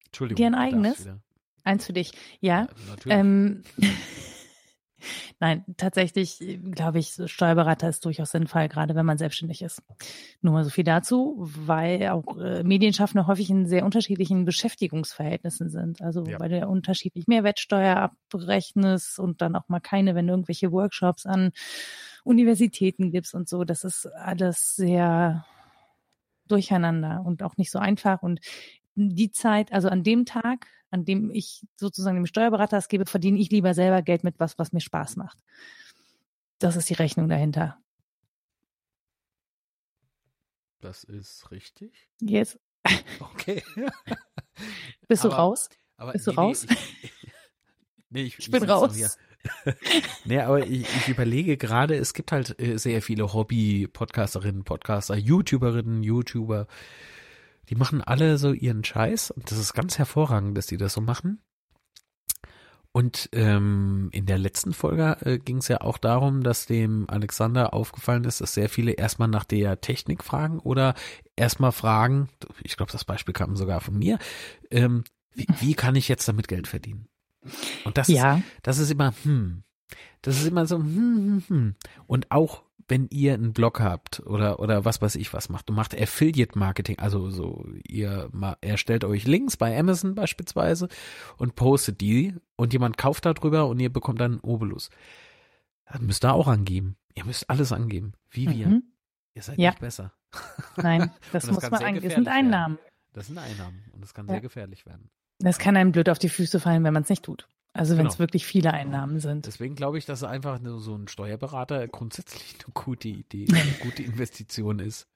Entschuldigung. 0.07 0.37
Dir 0.37 0.47
ein 0.47 0.55
eigenes? 0.55 1.09
Eins 1.65 1.85
für 1.85 1.93
dich. 1.93 2.13
Ja. 2.41 2.69
ja 3.07 3.17
ähm, 3.19 3.65
Nein, 5.39 5.65
tatsächlich 5.77 6.39
glaube 6.71 6.99
ich, 6.99 7.17
Steuerberater 7.27 7.89
ist 7.89 8.05
durchaus 8.05 8.31
sinnvoll, 8.31 8.69
gerade 8.69 8.95
wenn 8.95 9.07
man 9.07 9.19
selbstständig 9.19 9.63
ist. 9.63 9.83
Nur 10.41 10.53
mal 10.53 10.65
so 10.65 10.71
viel 10.71 10.85
dazu, 10.85 11.37
weil 11.39 12.09
auch 12.09 12.37
äh, 12.39 12.63
Medienschaffende 12.63 13.27
häufig 13.27 13.51
in 13.51 13.67
sehr 13.67 13.85
unterschiedlichen 13.85 14.45
Beschäftigungsverhältnissen 14.45 15.71
sind. 15.71 16.03
Also 16.03 16.25
ja. 16.25 16.41
weil 16.41 16.49
du 16.49 16.59
ja 16.59 16.67
unterschiedlich 16.67 17.27
Mehrwertsteuer 17.27 17.97
abrechnest 17.97 19.19
und 19.19 19.41
dann 19.41 19.57
auch 19.57 19.69
mal 19.69 19.81
keine, 19.81 20.15
wenn 20.15 20.27
du 20.27 20.33
irgendwelche 20.33 20.73
Workshops 20.73 21.27
an 21.27 21.53
Universitäten 22.25 23.11
gibst 23.11 23.35
und 23.35 23.49
so. 23.49 23.65
Das 23.65 23.85
ist 23.85 24.07
alles 24.07 24.77
sehr 24.77 25.45
durcheinander 26.49 27.23
und 27.25 27.43
auch 27.43 27.57
nicht 27.57 27.71
so 27.71 27.79
einfach. 27.79 28.23
Und 28.23 28.41
die 28.95 29.31
Zeit, 29.31 29.73
also 29.73 29.89
an 29.89 30.03
dem 30.03 30.25
Tag, 30.27 30.67
an 30.91 31.05
dem 31.05 31.31
ich 31.31 31.67
sozusagen 31.77 32.17
dem 32.17 32.27
Steuerberater 32.27 32.77
das 32.77 32.89
gebe, 32.89 33.07
verdiene 33.07 33.39
ich 33.39 33.51
lieber 33.51 33.75
selber 33.75 34.03
Geld 34.03 34.25
mit 34.25 34.41
was, 34.41 34.59
was 34.59 34.73
mir 34.73 34.81
Spaß 34.81 35.17
macht. 35.17 35.39
Das 36.59 36.77
ist 36.77 36.91
die 36.91 36.95
Rechnung 36.95 37.29
dahinter. 37.29 37.79
Das 40.81 41.05
ist 41.05 41.51
richtig. 41.51 42.09
Jetzt. 42.21 42.59
Okay. 43.21 43.63
Bist 45.09 45.25
aber, 45.25 45.35
du 45.35 45.41
raus? 45.41 45.69
Aber 45.97 46.13
Bist 46.13 46.27
nee, 46.27 46.33
du 46.33 46.41
raus? 46.41 46.67
Nee, 46.69 46.77
ich, 47.03 47.13
nee, 48.11 48.23
ich, 48.23 48.39
ich 48.39 48.51
bin 48.51 48.63
raus. 48.63 49.19
nee, 50.25 50.39
aber 50.41 50.67
ich, 50.67 50.83
ich 50.83 51.09
überlege 51.09 51.57
gerade, 51.57 51.97
es 51.97 52.15
gibt 52.15 52.33
halt 52.33 52.59
äh, 52.61 52.79
sehr 52.79 53.03
viele 53.03 53.33
Hobby-Podcasterinnen, 53.33 54.65
Podcaster, 54.65 55.17
YouTuberinnen, 55.17 56.03
YouTuber, 56.03 56.67
die 57.71 57.77
machen 57.77 58.03
alle 58.03 58.37
so 58.37 58.53
ihren 58.53 58.85
Scheiß 58.85 59.31
und 59.31 59.51
das 59.51 59.59
ist 59.59 59.73
ganz 59.73 59.97
hervorragend, 59.97 60.59
dass 60.59 60.67
die 60.67 60.77
das 60.77 60.93
so 60.93 61.01
machen. 61.01 61.41
Und 62.93 63.29
ähm, 63.33 64.09
in 64.11 64.27
der 64.27 64.39
letzten 64.39 64.73
Folge 64.73 65.17
äh, 65.21 65.39
ging 65.39 65.59
es 65.59 65.69
ja 65.69 65.81
auch 65.81 65.97
darum, 65.97 66.43
dass 66.43 66.67
dem 66.67 67.09
Alexander 67.09 67.73
aufgefallen 67.73 68.25
ist, 68.25 68.41
dass 68.41 68.55
sehr 68.55 68.69
viele 68.69 68.93
erstmal 68.93 69.29
nach 69.29 69.45
der 69.45 69.81
Technik 69.81 70.25
fragen 70.25 70.59
oder 70.59 70.95
erstmal 71.37 71.71
fragen, 71.71 72.29
ich 72.65 72.77
glaube, 72.77 72.91
das 72.91 73.05
Beispiel 73.05 73.33
kam 73.33 73.55
sogar 73.55 73.81
von 73.81 73.97
mir, 73.97 74.19
ähm, 74.73 75.05
wie, 75.33 75.47
wie 75.61 75.75
kann 75.75 75.95
ich 75.95 76.09
jetzt 76.09 76.27
damit 76.27 76.49
Geld 76.49 76.67
verdienen? 76.67 77.07
Und 77.85 77.97
das, 77.97 78.09
ja. 78.09 78.39
ist, 78.39 78.45
das 78.63 78.79
ist 78.79 78.91
immer, 78.91 79.15
hm, 79.23 79.63
das 80.23 80.41
ist 80.41 80.49
immer 80.49 80.67
so, 80.67 80.79
hm, 80.79 80.85
hm, 80.89 81.45
hm. 81.47 81.75
Und 82.09 82.33
auch 82.33 82.65
wenn 82.91 83.07
ihr 83.11 83.35
einen 83.35 83.53
Blog 83.53 83.81
habt 83.81 84.21
oder 84.27 84.59
oder 84.61 84.85
was 84.85 85.01
weiß 85.01 85.15
ich 85.15 85.33
was 85.33 85.49
macht 85.49 85.71
und 85.71 85.77
macht 85.77 85.99
Affiliate 85.99 86.59
Marketing, 86.59 86.99
also 86.99 87.31
so 87.31 87.67
ihr 87.87 88.31
erstellt 88.61 89.05
euch 89.05 89.27
Links 89.27 89.57
bei 89.57 89.79
Amazon 89.79 90.15
beispielsweise 90.15 90.89
und 91.39 91.55
postet 91.55 92.01
die 92.01 92.35
und 92.57 92.73
jemand 92.73 92.99
kauft 92.99 93.25
darüber 93.25 93.67
und 93.69 93.79
ihr 93.81 93.93
bekommt 93.93 94.21
dann 94.21 94.33
einen 94.33 94.41
Obolus. 94.41 94.91
Dann 95.87 96.07
müsst 96.07 96.25
ihr 96.25 96.35
auch 96.35 96.49
angeben. 96.49 96.97
Ihr 97.15 97.25
müsst 97.25 97.49
alles 97.49 97.73
angeben, 97.73 98.13
wie 98.31 98.51
wir. 98.51 98.69
Mhm. 98.69 98.83
Ihr 99.35 99.43
seid 99.43 99.59
ja. 99.59 99.71
nicht 99.71 99.81
besser. 99.81 100.13
Nein, 100.77 101.11
das, 101.33 101.45
das 101.45 101.53
muss 101.53 101.71
man 101.71 101.83
angeben. 101.83 102.05
Das 102.05 102.15
sind 102.15 102.29
Einnahmen. 102.29 102.77
Werden. 102.77 102.91
Das 103.13 103.27
sind 103.27 103.39
Einnahmen 103.39 103.85
und 103.93 104.03
das 104.03 104.15
kann 104.15 104.27
ja. 104.27 104.35
sehr 104.35 104.41
gefährlich 104.41 104.87
werden. 104.87 105.11
Das 105.39 105.59
kann 105.59 105.77
einem 105.77 105.93
blöd 105.93 106.09
auf 106.09 106.19
die 106.19 106.29
Füße 106.29 106.61
fallen, 106.61 106.85
wenn 106.85 106.93
man 106.93 107.03
es 107.03 107.09
nicht 107.09 107.25
tut. 107.25 107.49
Also 107.73 107.97
wenn 107.97 108.07
es 108.07 108.15
genau. 108.15 108.19
wirklich 108.21 108.47
viele 108.47 108.73
Einnahmen 108.73 109.21
sind. 109.21 109.47
Deswegen 109.47 109.77
glaube 109.77 109.99
ich, 109.99 110.05
dass 110.05 110.25
einfach 110.25 110.61
so 110.79 110.95
ein 110.97 111.07
Steuerberater 111.09 111.87
grundsätzlich 111.89 112.57
eine 112.65 112.73
gute 112.75 113.09
Idee, 113.09 113.47
eine 113.55 113.73
gute 113.81 114.03
Investition 114.03 114.81
ist. 114.81 115.07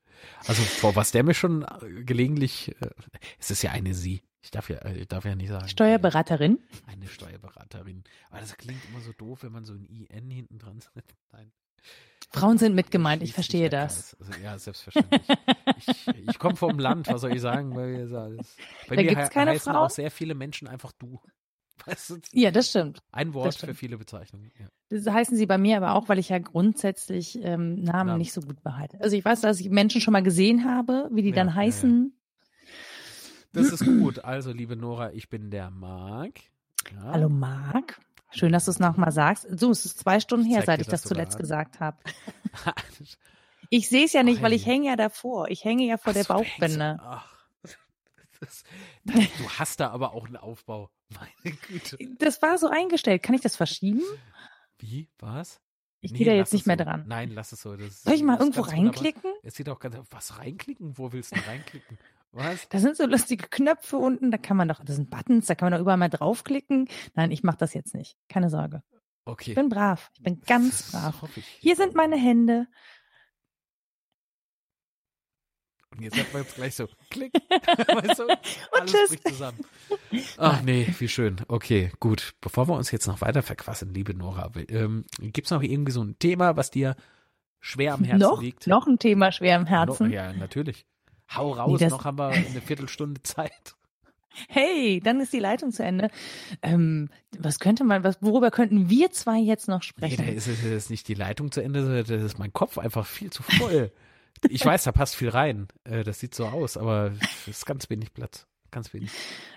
Also 0.47 0.63
vor 0.63 0.95
was 0.95 1.11
der 1.11 1.25
mir 1.25 1.35
schon 1.35 1.63
äh, 1.63 2.05
gelegentlich, 2.05 2.69
äh, 2.81 2.91
es 3.39 3.51
ist 3.51 3.63
ja 3.63 3.73
eine 3.73 3.95
Sie. 3.95 4.23
Ich 4.43 4.53
darf 4.53 4.71
ja, 4.71 4.77
äh, 4.79 4.99
ich 4.99 5.09
darf 5.09 5.25
ja 5.25 5.35
nicht 5.35 5.49
sagen. 5.49 5.69
Steuerberaterin? 5.69 6.61
Eine 6.87 7.09
Steuerberaterin. 7.09 8.05
Aber 8.31 8.41
das 8.41 8.57
klingt 8.57 8.81
immer 8.91 9.01
so 9.01 9.13
doof, 9.13 9.43
wenn 9.43 9.53
man 9.53 9.65
so 9.65 9.73
ein 9.73 9.87
IN 9.87 10.31
hinten 10.31 10.59
dran 10.59 10.81
setzt. 10.81 11.17
Nein. 11.33 11.51
Frauen 12.31 12.59
sind 12.59 12.75
mit 12.75 12.91
gemeint, 12.91 13.23
ich 13.23 13.33
verstehe 13.33 13.69
das. 13.69 14.17
Also, 14.19 14.33
ja, 14.43 14.59
selbstverständlich. 14.59 15.23
ich, 15.77 16.09
ich 16.29 16.39
komme 16.39 16.57
vom 16.57 16.79
Land, 16.79 17.07
was 17.09 17.21
soll 17.21 17.33
ich 17.33 17.41
sagen? 17.41 17.75
Bei, 17.75 17.87
mir, 17.87 18.09
bei 18.09 18.97
da 18.97 19.03
mir 19.03 19.05
gibt's 19.05 19.31
keine 19.31 19.53
heißen 19.53 19.73
Frau? 19.73 19.85
auch 19.85 19.91
sehr 19.91 20.11
viele 20.11 20.35
Menschen 20.35 20.67
einfach 20.67 20.93
du. 20.93 21.21
Du, 22.09 22.19
ja, 22.33 22.51
das 22.51 22.71
stimmt. 22.71 23.03
Ein 23.13 23.35
Wort 23.35 23.55
für 23.57 23.75
viele 23.75 23.99
Bezeichnungen. 23.99 24.51
Ja. 24.59 24.67
Das 24.89 25.07
heißen 25.07 25.37
sie 25.37 25.47
bei 25.47 25.59
mir 25.59 25.77
aber 25.77 25.95
auch, 25.95 26.09
weil 26.09 26.19
ich 26.19 26.29
ja 26.29 26.39
grundsätzlich 26.39 27.39
ähm, 27.43 27.83
Namen 27.83 28.11
ja. 28.11 28.19
nicht 28.19 28.33
so 28.33 28.41
gut 28.41 28.63
behalte. 28.63 29.01
Also 29.01 29.17
ich 29.17 29.25
weiß, 29.25 29.41
dass 29.41 29.61
ich 29.61 29.71
Menschen 29.71 30.01
schon 30.01 30.13
mal 30.13 30.23
gesehen 30.23 30.65
habe, 30.65 31.09
wie 31.13 31.23
die 31.23 31.31
ja, 31.31 31.35
dann 31.35 31.55
heißen. 31.55 32.17
Das 33.53 33.69
ist 33.69 33.85
gut. 33.85 34.25
Also, 34.25 34.53
liebe 34.53 34.77
Nora, 34.77 35.13
ich 35.13 35.29
bin 35.29 35.51
der 35.51 35.71
Marc. 35.71 36.41
Hallo 37.03 37.29
Marc. 37.29 38.01
Schön, 38.31 38.53
dass 38.53 38.65
du 38.65 38.73
es 38.73 38.81
nochmal 38.81 39.13
sagst. 39.13 39.47
So, 39.59 39.71
es 39.71 39.85
ist 39.85 39.99
zwei 40.01 40.19
Stunden 40.19 40.45
her, 40.45 40.63
seit 40.67 40.81
ich 40.81 40.89
das 40.89 41.03
zuletzt 41.03 41.39
gesagt 41.39 41.81
habe. 41.81 41.99
Ich 43.71 43.89
sehe 43.89 44.05
es 44.05 44.13
ja 44.13 44.23
nicht, 44.23 44.43
weil 44.43 44.53
ich 44.53 44.67
hänge 44.67 44.87
ja 44.87 44.95
davor. 44.95 45.49
Ich 45.49 45.65
hänge 45.65 45.85
ja 45.85 45.97
vor 45.97 46.11
Ach 46.11 46.15
der 46.15 46.25
Bauchbinde. 46.25 46.99
Ach, 47.03 47.34
das, 48.45 48.65
du 49.05 49.49
hast 49.59 49.81
da 49.81 49.91
aber 49.91 50.13
auch 50.15 50.27
einen 50.27 50.37
Aufbau. 50.37 50.91
Meine 51.45 51.57
Güte. 51.69 51.99
Das 52.19 52.43
war 52.43 52.59
so 52.59 52.69
eingestellt. 52.69 53.23
Kann 53.23 53.35
ich 53.35 53.41
das 53.41 53.57
verschieben? 53.57 54.03
Wie? 54.79 55.09
Was? 55.19 55.61
Ich 56.01 56.13
Nee, 56.13 56.19
gehe 56.19 56.27
da 56.27 56.33
jetzt 56.33 56.53
nicht 56.53 56.67
mehr 56.67 56.77
so. 56.77 56.85
dran. 56.85 57.05
Nein, 57.07 57.31
lass 57.31 57.53
es 57.53 57.63
so. 57.63 57.77
Das, 57.77 58.03
Soll 58.03 58.15
ich 58.15 58.23
mal 58.23 58.35
das 58.37 58.41
irgendwo 58.43 58.63
ganz 58.63 58.73
wunderbar. 58.77 58.95
reinklicken? 59.03 59.33
Es 59.43 59.55
sieht 59.55 59.69
auch 59.69 59.79
ganz. 59.79 59.97
Was 60.11 60.39
reinklicken? 60.39 60.99
Wo 60.99 61.13
willst 61.13 61.35
du 61.35 61.41
reinklicken? 61.47 61.99
Was? 62.33 62.69
Da 62.69 62.79
sind 62.81 62.97
so 62.97 63.07
lustige 63.07 63.47
Knöpfe 63.49 63.97
unten, 63.97 64.33
da 64.33 64.39
kann 64.39 64.57
man 64.57 64.67
doch, 64.67 64.85
das 64.85 64.97
sind 64.97 65.09
Buttons, 65.09 65.47
da 65.47 65.55
kann 65.55 65.67
man 65.67 65.79
doch 65.79 65.81
überall 65.83 65.97
mal 65.99 66.09
draufklicken. 66.11 66.89
Nein, 67.15 67.31
ich 67.31 67.45
mache 67.45 67.59
das 67.59 67.75
jetzt 67.75 67.95
nicht. 67.95 68.17
Keine 68.29 68.51
Sorge. 68.51 68.83
Okay. 69.25 69.51
Ich 69.53 69.55
bin 69.55 69.69
brav. 69.69 70.11
Ich 70.15 70.23
bin 70.23 70.41
ganz 70.43 70.91
Das 70.91 71.01
brav. 71.17 71.29
Hier 71.61 71.77
sind 71.77 71.95
meine 71.95 72.17
Hände. 72.17 72.67
Und 75.97 76.03
jetzt 76.03 76.19
hat 76.19 76.33
man 76.33 76.43
jetzt 76.43 76.55
gleich 76.57 76.75
so 76.75 76.89
klick. 77.11 77.33
weißt 77.51 78.19
du? 78.19 78.25
Alles 78.73 78.91
tschüss. 78.93 79.09
bricht 79.11 79.29
zusammen. 79.29 79.59
Ach 80.39 80.63
nee, 80.63 80.87
wie 80.99 81.09
schön. 81.09 81.37
Okay, 81.49 81.93
gut. 82.01 82.35
Bevor 82.41 82.69
wir 82.69 82.75
uns 82.75 82.91
jetzt 82.91 83.07
noch 83.07 83.21
weiter 83.21 83.43
verquassen, 83.43 83.93
liebe 83.95 84.15
Nora, 84.15 84.51
ähm, 84.69 85.05
gibt 85.21 85.47
es 85.47 85.51
noch 85.51 85.63
irgendwie 85.63 85.93
so 85.93 86.03
ein 86.03 86.19
Thema, 86.19 86.57
was 86.57 86.71
dir 86.71 86.97
schwer 87.61 87.95
am 87.95 88.05
Herzen 88.05 88.21
noch, 88.21 88.43
liegt? 88.43 88.67
noch 88.67 88.87
ein 88.87 88.99
Thema 88.99 89.33
schwer 89.33 89.57
im 89.57 89.67
Herzen. 89.67 90.09
No, 90.09 90.13
ja, 90.15 90.33
natürlich. 90.33 90.85
Hau 91.35 91.53
raus, 91.53 91.81
das- 91.81 91.91
noch 91.91 92.05
haben 92.05 92.19
wir 92.19 92.29
eine 92.29 92.61
Viertelstunde 92.61 93.23
Zeit. 93.23 93.75
Hey, 94.49 95.01
dann 95.03 95.21
ist 95.21 95.33
die 95.33 95.39
Leitung 95.39 95.71
zu 95.71 95.85
Ende. 95.85 96.11
Ähm, 96.61 97.09
was 97.39 97.61
könnte 97.61 97.85
man, 97.85 98.03
was, 98.03 98.19
worüber 98.21 98.51
könnten 98.51 98.91
wir 98.91 99.13
zwei 99.13 99.39
jetzt 99.39 99.69
noch 99.69 99.79
Nee, 99.83 99.87
sprechen? 99.87 100.27
da 100.27 100.33
ist 100.33 100.49
es 100.49 100.65
ist 100.65 100.91
nicht 100.91 101.07
die 101.07 101.15
Leitung 101.15 101.53
zu 101.53 101.63
Ende, 101.63 101.83
sondern 101.85 102.05
das 102.05 102.21
ist 102.23 102.39
mein 102.41 102.53
Kopf 102.53 102.77
einfach 102.79 103.07
viel 103.07 103.31
zu 103.31 103.43
voll. 103.45 103.93
Ich 104.51 104.65
weiß, 104.65 104.85
da 104.85 104.93
passt 104.93 105.17
viel 105.17 105.29
rein. 105.31 105.69
Äh, 105.85 106.05
Das 106.05 106.19
sieht 106.19 106.35
so 106.35 106.47
aus, 106.47 106.77
aber 106.77 107.13
es 107.43 107.49
ist 107.49 107.67
ganz 107.67 107.89
wenig 107.91 108.13
Platz. 108.15 108.47
Ganz 108.71 108.93
wenig. 108.93 109.11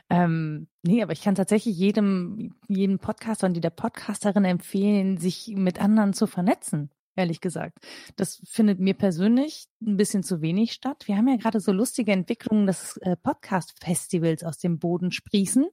Ähm, 0.09 0.67
nee, 0.83 1.01
aber 1.01 1.11
ich 1.11 1.21
kann 1.23 1.33
tatsächlich 1.35 1.75
jedem, 1.75 2.53
jedem 2.67 2.99
Podcaster 2.99 3.47
und 3.47 3.55
jeder 3.55 3.71
Podcasterin 3.71 4.45
empfehlen, 4.45 5.17
sich 5.17 5.51
mit 5.55 5.81
anderen 5.81 6.13
zu 6.13 6.27
vernetzen. 6.27 6.91
Ehrlich 7.17 7.41
gesagt. 7.41 7.79
Das 8.15 8.39
findet 8.45 8.79
mir 8.79 8.93
persönlich 8.93 9.65
ein 9.81 9.97
bisschen 9.97 10.21
zu 10.21 10.39
wenig 10.41 10.71
statt. 10.71 11.07
Wir 11.07 11.17
haben 11.17 11.27
ja 11.27 11.35
gerade 11.35 11.59
so 11.59 11.71
lustige 11.71 12.11
Entwicklungen, 12.11 12.67
dass 12.67 12.97
äh, 12.97 13.15
Podcast-Festivals 13.17 14.43
aus 14.43 14.59
dem 14.59 14.77
Boden 14.77 15.11
sprießen. 15.11 15.65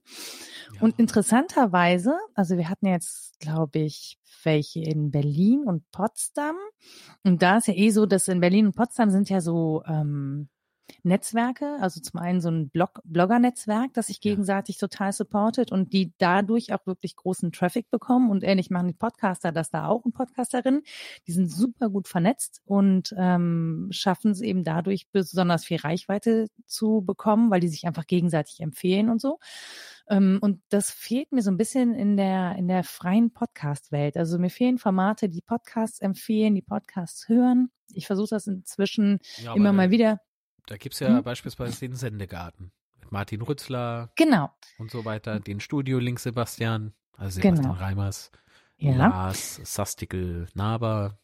Ja. 0.73 0.81
Und 0.81 0.97
interessanterweise, 0.99 2.17
also 2.33 2.57
wir 2.57 2.67
hatten 2.67 2.87
jetzt, 2.87 3.39
glaube 3.39 3.77
ich, 3.77 4.17
welche 4.43 4.81
in 4.81 5.11
Berlin 5.11 5.65
und 5.67 5.89
Potsdam. 5.91 6.55
Und 7.23 7.43
da 7.43 7.57
ist 7.57 7.67
ja 7.67 7.75
eh 7.75 7.91
so, 7.91 8.07
dass 8.07 8.27
in 8.27 8.39
Berlin 8.39 8.65
und 8.65 8.75
Potsdam 8.75 9.11
sind 9.11 9.29
ja 9.29 9.39
so 9.39 9.83
ähm, 9.85 10.49
Netzwerke, 11.05 11.77
also 11.79 12.01
zum 12.01 12.19
einen 12.19 12.41
so 12.41 12.49
ein 12.49 12.69
Blog 12.69 12.99
Blogger-Netzwerk, 13.05 13.93
das 13.93 14.07
sich 14.07 14.17
Ja. 14.17 14.31
gegenseitig 14.31 14.77
total 14.77 15.13
supportet 15.13 15.71
und 15.71 15.93
die 15.93 16.13
dadurch 16.17 16.73
auch 16.73 16.85
wirklich 16.85 17.15
großen 17.15 17.51
Traffic 17.51 17.89
bekommen. 17.91 18.29
Und 18.31 18.43
ähnlich 18.43 18.69
machen 18.69 18.87
die 18.87 18.93
Podcaster 18.93 19.51
das 19.51 19.69
da 19.69 19.87
auch 19.87 20.03
und 20.03 20.13
Podcasterinnen. 20.13 20.81
Die 21.27 21.31
sind 21.31 21.51
super 21.51 21.89
gut 21.89 22.07
vernetzt 22.07 22.61
und 22.65 23.13
ähm, 23.17 23.87
schaffen 23.91 24.31
es 24.31 24.41
eben 24.41 24.63
dadurch 24.63 25.07
besonders 25.11 25.63
viel 25.65 25.77
Reichweite 25.77 26.47
zu 26.65 27.01
bekommen, 27.05 27.51
weil 27.51 27.59
die 27.61 27.67
sich 27.69 27.85
einfach 27.87 28.07
gegenseitig 28.07 28.59
empfehlen 28.59 29.09
und 29.09 29.21
so. 29.21 29.39
Ähm, 30.09 30.39
und 30.41 30.61
das 30.69 30.91
fehlt 30.91 31.31
mir 31.31 31.41
so 31.41 31.51
ein 31.51 31.57
bisschen 31.57 31.93
in 31.93 32.17
der, 32.17 32.55
in 32.57 32.67
der 32.67 32.83
freien 32.83 33.31
Podcast-Welt. 33.31 34.17
Also 34.17 34.37
mir 34.37 34.49
fehlen 34.49 34.77
Formate, 34.77 35.29
die 35.29 35.41
Podcasts 35.41 35.99
empfehlen, 35.99 36.55
die 36.55 36.61
Podcasts 36.61 37.27
hören. 37.27 37.69
Ich 37.93 38.07
versuche 38.07 38.29
das 38.29 38.47
inzwischen 38.47 39.19
Ja, 39.43 39.55
immer 39.55 39.73
mal 39.73 39.91
wieder. 39.91 40.19
Da 40.67 40.77
gibt's 40.77 40.99
ja 40.99 41.09
Hm? 41.09 41.23
beispielsweise 41.23 41.79
den 41.79 41.95
Sendegarten. 41.95 42.71
Mit 42.99 43.11
Martin 43.11 43.41
Rützler 43.41 44.11
Genau. 44.15 44.51
und 44.79 44.89
so 44.91 45.05
weiter. 45.05 45.39
Den 45.39 45.59
Studio-Link 45.59 46.19
Sebastian. 46.19 46.93
Also 47.17 47.39
Genau. 47.41 47.55
Sebastian 47.57 47.77
Reimers. 47.83 48.31
Ja. 48.77 48.95
Lars, 48.95 49.61
Sastikel, 49.63 50.47
Naber. 50.53 51.17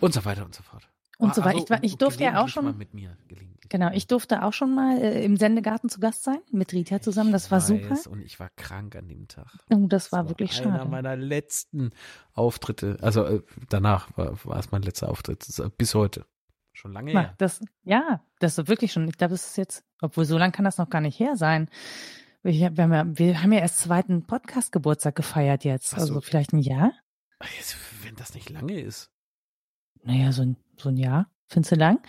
Und 0.00 0.14
so 0.14 0.24
weiter 0.24 0.44
und 0.44 0.54
so 0.54 0.62
fort. 0.62 0.88
Und 1.18 1.34
so 1.34 1.42
Ah, 1.42 1.44
weiter. 1.46 1.54
also, 1.56 1.64
Ich, 1.64 1.70
war- 1.70 1.84
ich 1.84 1.92
und 1.92 2.02
durfte 2.02 2.24
ja 2.24 2.42
auch 2.42 2.48
schon. 2.48 2.64
Mal 2.64 2.72
mit 2.72 2.94
mir 2.94 3.16
gelegentlich. 3.28 3.68
Genau, 3.68 3.90
ich 3.92 4.06
durfte 4.06 4.42
auch 4.42 4.52
schon 4.54 4.74
mal 4.74 4.98
äh, 4.98 5.22
im 5.24 5.36
Sendegarten 5.36 5.88
zu 5.90 6.00
Gast 6.00 6.24
sein, 6.24 6.38
mit 6.50 6.72
Rita 6.72 7.00
zusammen. 7.02 7.30
Das 7.30 7.50
war 7.50 7.58
Ich 7.58 7.64
super. 7.64 7.90
weiß, 7.90 8.06
Und 8.08 8.22
ich 8.22 8.40
war 8.40 8.48
krank 8.56 8.96
an 8.96 9.06
dem 9.06 9.28
Tag. 9.28 9.46
Oh, 9.70 9.86
das 9.86 10.10
war 10.10 10.28
wirklich 10.28 10.58
einer 10.62 10.78
schade. 10.78 10.90
meiner 10.90 11.14
letzten 11.16 11.90
Auftritte. 12.32 12.96
Also 13.02 13.24
äh, 13.26 13.42
danach 13.68 14.08
war, 14.16 14.42
war 14.44 14.58
es 14.58 14.72
mein 14.72 14.82
letzter 14.82 15.08
Auftritt. 15.10 15.46
Das 15.46 15.62
Bis 15.76 15.94
heute. 15.94 16.24
Schon 16.80 16.94
lange 16.94 17.12
her. 17.12 17.34
Das, 17.36 17.60
ja, 17.84 18.24
das 18.38 18.56
ist 18.56 18.68
wirklich 18.68 18.90
schon. 18.90 19.06
Ich 19.06 19.18
glaube, 19.18 19.34
es 19.34 19.48
ist 19.48 19.58
jetzt, 19.58 19.84
obwohl 20.00 20.24
so 20.24 20.38
lange 20.38 20.52
kann 20.52 20.64
das 20.64 20.78
noch 20.78 20.88
gar 20.88 21.02
nicht 21.02 21.20
her 21.20 21.36
sein. 21.36 21.68
Wir, 22.42 22.74
wir, 22.74 22.84
haben, 22.84 22.92
ja, 22.94 23.18
wir 23.18 23.42
haben 23.42 23.52
ja 23.52 23.58
erst 23.58 23.80
zweiten 23.80 24.26
Podcast-Geburtstag 24.26 25.14
gefeiert 25.14 25.62
jetzt. 25.64 25.92
Ach 25.92 25.98
so. 25.98 26.04
Also 26.04 26.20
vielleicht 26.22 26.54
ein 26.54 26.60
Jahr? 26.60 26.92
Jetzt, 27.58 27.76
Wenn 28.02 28.16
das 28.16 28.32
nicht 28.32 28.48
lange 28.48 28.80
ist. 28.80 29.10
Naja, 30.04 30.32
so 30.32 30.40
ein, 30.40 30.56
so 30.78 30.88
ein 30.88 30.96
Jahr. 30.96 31.30
Findest 31.48 31.72
du 31.72 31.76
lang? 31.76 32.00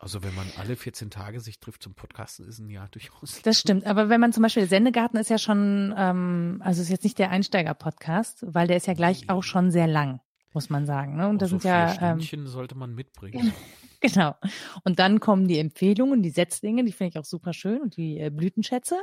Also 0.00 0.22
wenn 0.22 0.34
man 0.34 0.46
alle 0.56 0.76
14 0.76 1.10
Tage 1.10 1.40
sich 1.40 1.60
trifft 1.60 1.82
zum 1.82 1.94
Podcasten, 1.94 2.48
ist 2.48 2.60
ein 2.60 2.70
Jahr 2.70 2.88
durchaus. 2.92 3.42
Das 3.42 3.60
stimmt. 3.60 3.84
Aber 3.86 4.08
wenn 4.08 4.22
man 4.22 4.32
zum 4.32 4.42
Beispiel, 4.42 4.66
Sendegarten 4.66 5.18
ist 5.18 5.28
ja 5.28 5.36
schon, 5.36 5.94
ähm, 5.98 6.62
also 6.64 6.80
ist 6.80 6.88
jetzt 6.88 7.04
nicht 7.04 7.18
der 7.18 7.28
Einsteiger-Podcast, 7.28 8.46
weil 8.46 8.68
der 8.68 8.78
ist 8.78 8.86
ja 8.86 8.94
gleich 8.94 9.28
auch 9.28 9.42
schon 9.42 9.70
sehr 9.70 9.86
lang, 9.86 10.22
muss 10.58 10.70
man 10.70 10.86
sagen. 10.86 11.16
Ne? 11.16 11.28
Und 11.28 11.40
da 11.40 11.44
Also 11.44 11.56
sind 11.58 11.64
ja, 11.64 11.88
vier 11.88 12.02
ähm, 12.08 12.20
Stündchen 12.20 12.46
sollte 12.48 12.74
man 12.76 12.94
mitbringen. 12.94 13.52
Genau. 14.00 14.36
Und 14.84 15.00
dann 15.00 15.18
kommen 15.18 15.48
die 15.48 15.58
Empfehlungen, 15.58 16.22
die 16.22 16.30
Setzlinge, 16.30 16.84
die 16.84 16.92
finde 16.92 17.08
ich 17.10 17.18
auch 17.18 17.24
super 17.24 17.52
schön 17.52 17.80
und 17.80 17.96
die 17.96 18.20
äh, 18.20 18.30
Blütenschätze. 18.30 18.94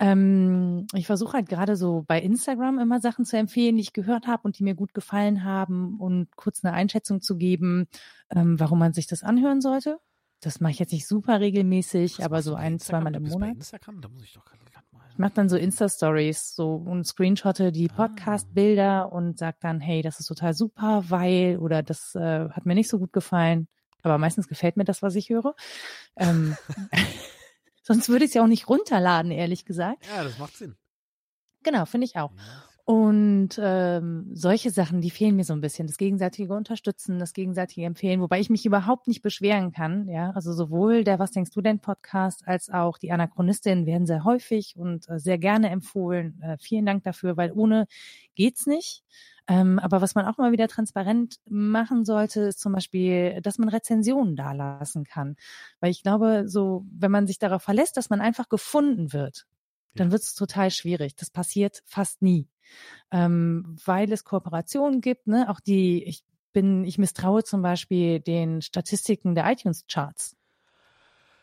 Ähm, 0.00 0.88
ich 0.92 1.06
versuche 1.06 1.34
halt 1.34 1.48
gerade 1.48 1.76
so 1.76 2.02
bei 2.04 2.20
Instagram 2.20 2.80
immer 2.80 2.98
Sachen 3.00 3.24
zu 3.24 3.36
empfehlen, 3.36 3.76
die 3.76 3.82
ich 3.82 3.92
gehört 3.92 4.26
habe 4.26 4.42
und 4.42 4.58
die 4.58 4.64
mir 4.64 4.74
gut 4.74 4.92
gefallen 4.92 5.44
haben 5.44 6.00
und 6.00 6.34
kurz 6.34 6.64
eine 6.64 6.74
Einschätzung 6.74 7.20
zu 7.20 7.36
geben, 7.36 7.86
ähm, 8.30 8.58
warum 8.58 8.80
man 8.80 8.92
sich 8.92 9.06
das 9.06 9.22
anhören 9.22 9.60
sollte. 9.60 10.00
Das 10.40 10.58
mache 10.58 10.72
ich 10.72 10.80
jetzt 10.80 10.92
nicht 10.92 11.06
super 11.06 11.38
regelmäßig, 11.38 12.18
Was 12.18 12.24
aber 12.24 12.42
so 12.42 12.56
ein, 12.56 12.80
zweimal 12.80 13.14
im 13.14 13.22
bist 13.22 13.34
Bei 13.34 13.46
Monat. 13.46 13.56
Instagram, 13.58 14.00
da 14.00 14.08
muss 14.08 14.24
ich 14.24 14.32
doch. 14.32 14.44
Ich 15.18 15.20
mache 15.20 15.32
dann 15.34 15.48
so 15.48 15.56
Insta-Stories 15.56 16.54
so 16.54 16.76
und 16.76 17.04
screenshotte 17.04 17.72
die 17.72 17.90
Ah. 17.90 18.06
Podcast-Bilder 18.06 19.10
und 19.10 19.36
sag 19.36 19.58
dann, 19.58 19.80
hey, 19.80 20.00
das 20.00 20.20
ist 20.20 20.26
total 20.26 20.54
super, 20.54 21.02
weil 21.08 21.58
oder 21.58 21.82
das 21.82 22.14
äh, 22.14 22.48
hat 22.50 22.66
mir 22.66 22.76
nicht 22.76 22.88
so 22.88 23.00
gut 23.00 23.12
gefallen. 23.12 23.66
Aber 24.02 24.16
meistens 24.18 24.46
gefällt 24.46 24.76
mir 24.76 24.84
das, 24.84 25.02
was 25.02 25.16
ich 25.16 25.28
höre. 25.30 25.56
Ähm, 26.16 26.56
sonst 27.82 28.08
würde 28.08 28.26
ich 28.26 28.30
es 28.30 28.34
ja 28.34 28.44
auch 28.44 28.46
nicht 28.46 28.68
runterladen, 28.68 29.32
ehrlich 29.32 29.64
gesagt. 29.64 30.06
Ja, 30.06 30.22
das 30.22 30.38
macht 30.38 30.56
Sinn. 30.56 30.76
Genau, 31.64 31.84
finde 31.84 32.04
ich 32.04 32.14
auch. 32.14 32.30
Ja. 32.36 32.67
Und 32.90 33.60
ähm, 33.62 34.30
solche 34.32 34.70
Sachen, 34.70 35.02
die 35.02 35.10
fehlen 35.10 35.36
mir 35.36 35.44
so 35.44 35.52
ein 35.52 35.60
bisschen. 35.60 35.86
Das 35.86 35.98
gegenseitige 35.98 36.54
Unterstützen, 36.54 37.18
das 37.18 37.34
gegenseitige 37.34 37.84
Empfehlen, 37.84 38.22
wobei 38.22 38.40
ich 38.40 38.48
mich 38.48 38.64
überhaupt 38.64 39.08
nicht 39.08 39.20
beschweren 39.20 39.72
kann. 39.72 40.08
Ja, 40.08 40.30
also 40.30 40.54
sowohl 40.54 41.04
der 41.04 41.18
Was 41.18 41.32
denkst 41.32 41.50
du 41.50 41.60
denn 41.60 41.80
Podcast 41.80 42.48
als 42.48 42.70
auch 42.70 42.96
die 42.96 43.12
Anachronistin 43.12 43.84
werden 43.84 44.06
sehr 44.06 44.24
häufig 44.24 44.74
und 44.78 45.06
äh, 45.10 45.18
sehr 45.18 45.36
gerne 45.36 45.68
empfohlen. 45.68 46.40
Äh, 46.40 46.56
vielen 46.60 46.86
Dank 46.86 47.04
dafür, 47.04 47.36
weil 47.36 47.52
ohne 47.52 47.86
geht's 48.36 48.66
nicht. 48.66 49.04
Ähm, 49.48 49.78
aber 49.78 50.00
was 50.00 50.14
man 50.14 50.24
auch 50.24 50.38
mal 50.38 50.52
wieder 50.52 50.68
transparent 50.68 51.36
machen 51.44 52.06
sollte, 52.06 52.40
ist 52.40 52.58
zum 52.60 52.72
Beispiel, 52.72 53.42
dass 53.42 53.58
man 53.58 53.68
Rezensionen 53.68 54.34
dalassen 54.34 55.04
kann. 55.04 55.36
Weil 55.80 55.90
ich 55.90 56.02
glaube, 56.02 56.44
so, 56.46 56.86
wenn 56.90 57.10
man 57.10 57.26
sich 57.26 57.38
darauf 57.38 57.62
verlässt, 57.62 57.98
dass 57.98 58.08
man 58.08 58.22
einfach 58.22 58.48
gefunden 58.48 59.12
wird, 59.12 59.44
dann 59.94 60.10
wird 60.10 60.22
es 60.22 60.34
total 60.34 60.70
schwierig. 60.70 61.16
Das 61.16 61.28
passiert 61.30 61.82
fast 61.84 62.22
nie. 62.22 62.48
Ähm, 63.10 63.76
weil 63.84 64.12
es 64.12 64.24
Kooperationen 64.24 65.00
gibt, 65.00 65.26
ne? 65.26 65.48
Auch 65.48 65.60
die, 65.60 66.04
ich 66.04 66.24
bin, 66.52 66.84
ich 66.84 66.98
misstraue 66.98 67.44
zum 67.44 67.62
Beispiel 67.62 68.20
den 68.20 68.62
Statistiken 68.62 69.34
der 69.34 69.50
iTunes-Charts. 69.50 70.36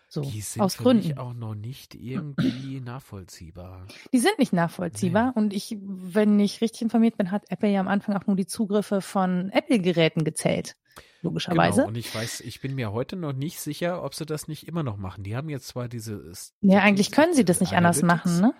So, 0.07 0.21
Die 0.21 0.41
sind 0.41 0.61
aus 0.61 0.77
Gründen. 0.77 1.17
auch 1.17 1.33
noch 1.33 1.55
nicht 1.55 1.95
irgendwie 1.95 2.79
nachvollziehbar. 2.79 3.87
Die 4.13 4.19
sind 4.19 4.37
nicht 4.39 4.53
nachvollziehbar. 4.53 5.33
Und 5.35 5.51
ich, 5.53 5.75
wenn 5.81 6.39
ich 6.39 6.61
richtig 6.61 6.83
informiert 6.83 7.17
bin, 7.17 7.31
hat 7.31 7.43
Apple 7.49 7.69
ja 7.69 7.79
am 7.79 7.87
Anfang 7.87 8.15
auch 8.15 8.27
nur 8.27 8.35
die 8.35 8.45
Zugriffe 8.45 9.01
von 9.01 9.49
Apple-Geräten 9.49 10.23
gezählt. 10.23 10.75
Logischerweise. 11.21 11.77
Genau, 11.77 11.87
und 11.89 11.97
ich 11.97 12.13
weiß, 12.13 12.41
ich 12.41 12.61
bin 12.61 12.75
mir 12.75 12.91
heute 12.91 13.15
noch 13.15 13.33
nicht 13.33 13.59
sicher, 13.59 14.03
ob 14.03 14.13
sie 14.13 14.25
das 14.25 14.47
nicht 14.47 14.67
immer 14.67 14.83
noch 14.83 14.97
machen. 14.97 15.23
Die 15.23 15.35
haben 15.35 15.49
jetzt 15.49 15.67
zwar 15.67 15.89
diese. 15.89 16.31
ja, 16.61 16.79
eigentlich 16.79 17.11
können 17.11 17.33
sie 17.33 17.43
das 17.43 17.59
nicht 17.59 17.73
anders 17.73 18.01
machen, 18.03 18.39
ne? 18.39 18.53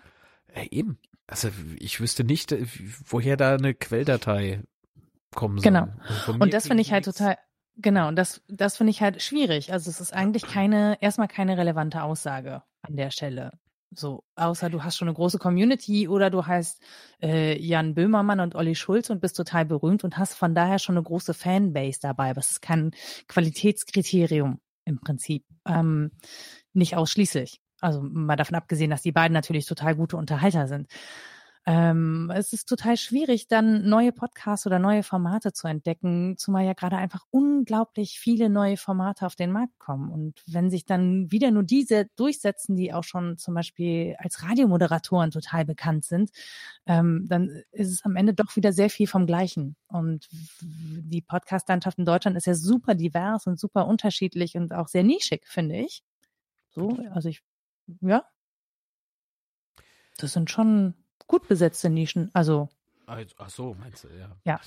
Äh, 0.47 0.67
eben. 0.71 0.97
Also 1.27 1.49
ich 1.79 1.99
wüsste 1.99 2.23
nicht, 2.23 2.51
äh, 2.51 2.65
woher 3.05 3.37
da 3.37 3.55
eine 3.55 3.73
Quelldatei 3.73 4.63
kommen 5.33 5.57
soll. 5.57 5.71
Genau. 5.71 5.87
Also 6.07 6.33
Und 6.33 6.53
das 6.53 6.67
finde 6.67 6.81
ich 6.81 6.91
halt 6.91 7.05
nichts. 7.05 7.17
total, 7.17 7.37
genau, 7.77 8.07
und 8.07 8.15
das, 8.15 8.41
das 8.47 8.77
finde 8.77 8.91
ich 8.91 9.01
halt 9.01 9.21
schwierig. 9.21 9.73
Also 9.73 9.89
es 9.89 9.99
ist 9.99 10.13
eigentlich 10.13 10.43
keine, 10.43 10.97
erstmal 11.01 11.27
keine 11.27 11.57
relevante 11.57 12.03
Aussage 12.03 12.63
an 12.81 12.95
der 12.95 13.11
Stelle. 13.11 13.51
So, 13.91 14.23
außer 14.35 14.69
du 14.69 14.83
hast 14.83 14.97
schon 14.97 15.07
eine 15.07 15.15
große 15.15 15.37
Community 15.37 16.07
oder 16.07 16.29
du 16.29 16.45
heißt 16.45 16.81
äh, 17.21 17.57
Jan 17.61 17.95
Böhmermann 17.95 18.41
und 18.41 18.55
Olli 18.55 18.75
Schulz 18.75 19.09
und 19.09 19.21
bist 19.21 19.37
total 19.37 19.65
berühmt 19.65 20.03
und 20.03 20.17
hast 20.17 20.33
von 20.33 20.53
daher 20.53 20.79
schon 20.79 20.95
eine 20.95 21.03
große 21.03 21.33
Fanbase 21.33 21.99
dabei. 22.01 22.31
Aber 22.31 22.39
es 22.39 22.51
ist 22.51 22.61
kein 22.61 22.91
Qualitätskriterium 23.27 24.59
im 24.83 24.99
Prinzip. 24.99 25.45
Ähm, 25.65 26.11
nicht 26.73 26.97
ausschließlich. 26.97 27.61
Also 27.85 28.01
mal 28.01 28.35
davon 28.35 28.55
abgesehen, 28.55 28.89
dass 28.89 29.01
die 29.01 29.11
beiden 29.11 29.33
natürlich 29.33 29.65
total 29.65 29.95
gute 29.95 30.17
Unterhalter 30.17 30.67
sind. 30.67 30.87
Ähm, 31.67 32.31
es 32.35 32.53
ist 32.53 32.69
total 32.69 32.95
schwierig, 32.95 33.47
dann 33.47 33.89
neue 33.89 34.11
Podcasts 34.11 34.67
oder 34.67 34.77
neue 34.77 35.01
Formate 35.01 35.51
zu 35.51 35.67
entdecken, 35.67 36.35
zumal 36.37 36.63
ja 36.63 36.73
gerade 36.73 36.97
einfach 36.97 37.25
unglaublich 37.31 38.19
viele 38.19 38.49
neue 38.51 38.77
Formate 38.77 39.25
auf 39.25 39.35
den 39.35 39.51
Markt 39.51 39.79
kommen. 39.79 40.11
Und 40.11 40.43
wenn 40.45 40.69
sich 40.69 40.85
dann 40.85 41.31
wieder 41.31 41.49
nur 41.49 41.63
diese 41.63 42.05
durchsetzen, 42.17 42.75
die 42.75 42.93
auch 42.93 43.03
schon 43.03 43.39
zum 43.39 43.55
Beispiel 43.55 44.15
als 44.19 44.43
Radiomoderatoren 44.43 45.31
total 45.31 45.65
bekannt 45.65 46.05
sind, 46.05 46.29
ähm, 46.85 47.25
dann 47.27 47.63
ist 47.71 47.91
es 47.91 48.05
am 48.05 48.15
Ende 48.15 48.35
doch 48.35 48.55
wieder 48.55 48.71
sehr 48.71 48.91
viel 48.91 49.07
vom 49.07 49.25
Gleichen. 49.25 49.75
Und 49.87 50.27
die 50.61 51.21
Podcast-Landschaft 51.21 51.97
in 51.97 52.05
Deutschland 52.05 52.37
ist 52.37 52.45
ja 52.45 52.53
super 52.53 52.93
divers 52.93 53.47
und 53.47 53.59
super 53.59 53.87
unterschiedlich 53.87 54.55
und 54.55 54.71
auch 54.71 54.87
sehr 54.87 55.03
nischig, 55.03 55.47
finde 55.47 55.77
ich. 55.77 56.03
So, 56.69 56.99
also 57.11 57.29
ich, 57.29 57.41
ja. 58.01 58.25
Das 60.17 60.33
sind 60.33 60.49
schon 60.49 60.93
gut 61.27 61.47
besetzte 61.47 61.89
Nischen. 61.89 62.31
Also. 62.33 62.69
Ach 63.07 63.49
so, 63.49 63.75
meinst 63.75 64.03
du, 64.03 64.07
ja. 64.09 64.35
Ja. 64.45 64.61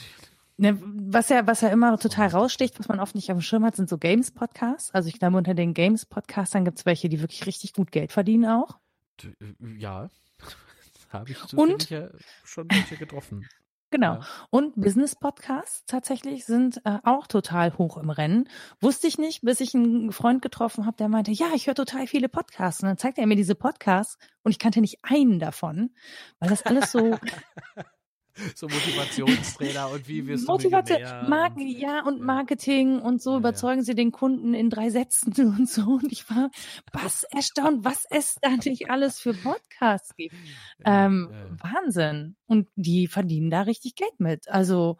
Ne, 0.60 0.76
was 0.82 1.28
ja, 1.28 1.46
was 1.46 1.60
ja 1.60 1.68
immer 1.68 1.96
total 1.98 2.28
raussticht, 2.28 2.78
was 2.80 2.88
man 2.88 2.98
oft 2.98 3.14
nicht 3.14 3.30
auf 3.30 3.38
dem 3.38 3.42
Schirm 3.42 3.64
hat, 3.64 3.76
sind 3.76 3.88
so 3.88 3.96
Games-Podcasts. 3.96 4.92
Also 4.92 5.08
ich 5.08 5.18
glaube, 5.20 5.36
unter 5.36 5.54
den 5.54 5.72
Games-Podcastern 5.72 6.64
gibt 6.64 6.78
es 6.78 6.86
welche, 6.86 7.08
die 7.08 7.20
wirklich 7.20 7.46
richtig 7.46 7.74
gut 7.74 7.92
Geld 7.92 8.12
verdienen 8.12 8.46
auch. 8.46 8.78
Äh, 9.22 9.54
ja, 9.78 10.08
habe 11.10 11.30
ich 11.30 11.54
Und, 11.54 11.90
ja 11.90 12.08
schon 12.44 12.68
welche 12.70 12.96
getroffen. 12.96 13.48
Genau. 13.90 14.14
Ja. 14.14 14.20
Und 14.50 14.80
Business-Podcasts 14.80 15.84
tatsächlich 15.86 16.44
sind 16.44 16.80
äh, 16.84 16.98
auch 17.04 17.26
total 17.26 17.76
hoch 17.78 17.96
im 17.96 18.10
Rennen. 18.10 18.48
Wusste 18.80 19.06
ich 19.06 19.18
nicht, 19.18 19.42
bis 19.42 19.60
ich 19.60 19.74
einen 19.74 20.12
Freund 20.12 20.42
getroffen 20.42 20.84
habe, 20.84 20.96
der 20.96 21.08
meinte, 21.08 21.30
ja, 21.30 21.46
ich 21.54 21.66
höre 21.66 21.74
total 21.74 22.06
viele 22.06 22.28
Podcasts. 22.28 22.82
Und 22.82 22.88
dann 22.88 22.98
zeigte 22.98 23.20
er 23.20 23.26
mir 23.26 23.36
diese 23.36 23.54
Podcasts 23.54 24.18
und 24.42 24.50
ich 24.50 24.58
kannte 24.58 24.80
nicht 24.80 24.98
einen 25.02 25.38
davon, 25.38 25.90
weil 26.38 26.50
das 26.50 26.62
alles 26.64 26.92
so 26.92 27.18
so 28.54 28.68
Motivationstrainer 28.68 29.90
und 29.90 30.08
wie 30.08 30.26
wirst 30.26 30.46
Motivation, 30.46 30.98
du 30.98 31.28
Marken, 31.28 31.60
und, 31.62 31.68
ja, 31.68 32.04
und 32.04 32.20
Marketing 32.20 33.00
und 33.00 33.22
so 33.22 33.32
ja, 33.32 33.38
überzeugen 33.38 33.80
ja. 33.80 33.84
sie 33.84 33.94
den 33.94 34.12
Kunden 34.12 34.54
in 34.54 34.70
drei 34.70 34.90
Sätzen 34.90 35.32
und 35.58 35.68
so. 35.68 35.82
Und 35.82 36.12
ich 36.12 36.28
war 36.30 36.50
was 36.92 37.24
erstaunt, 37.24 37.84
was 37.84 38.04
es 38.10 38.36
da 38.40 38.50
nicht 38.50 38.90
alles 38.90 39.18
für 39.20 39.34
Podcasts 39.34 40.14
gibt. 40.16 40.34
Ähm, 40.84 41.28
ja, 41.32 41.72
Wahnsinn. 41.72 42.36
Und 42.46 42.68
die 42.76 43.08
verdienen 43.08 43.50
da 43.50 43.62
richtig 43.62 43.96
Geld 43.96 44.20
mit. 44.20 44.48
Also, 44.48 44.96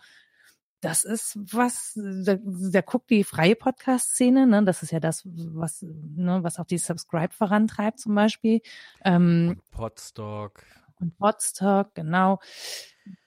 das 0.81 1.05
ist 1.05 1.39
was, 1.53 1.93
da, 1.95 2.37
da 2.37 2.81
guckt 2.81 3.11
die 3.11 3.23
freie 3.23 3.55
Podcast-Szene, 3.55 4.47
ne? 4.47 4.65
Das 4.65 4.83
ist 4.83 4.91
ja 4.91 4.99
das, 4.99 5.23
was, 5.25 5.83
ne, 5.83 6.43
was 6.43 6.59
auch 6.59 6.67
die 6.67 6.79
Subscribe 6.79 7.33
vorantreibt 7.33 8.01
zum 8.01 8.15
Beispiel. 8.17 8.61
Ähm, 9.05 9.51
und 9.51 9.71
Podstock. 9.71 10.65
Und 11.01 11.17
Podstock, 11.17 11.95
genau 11.95 12.41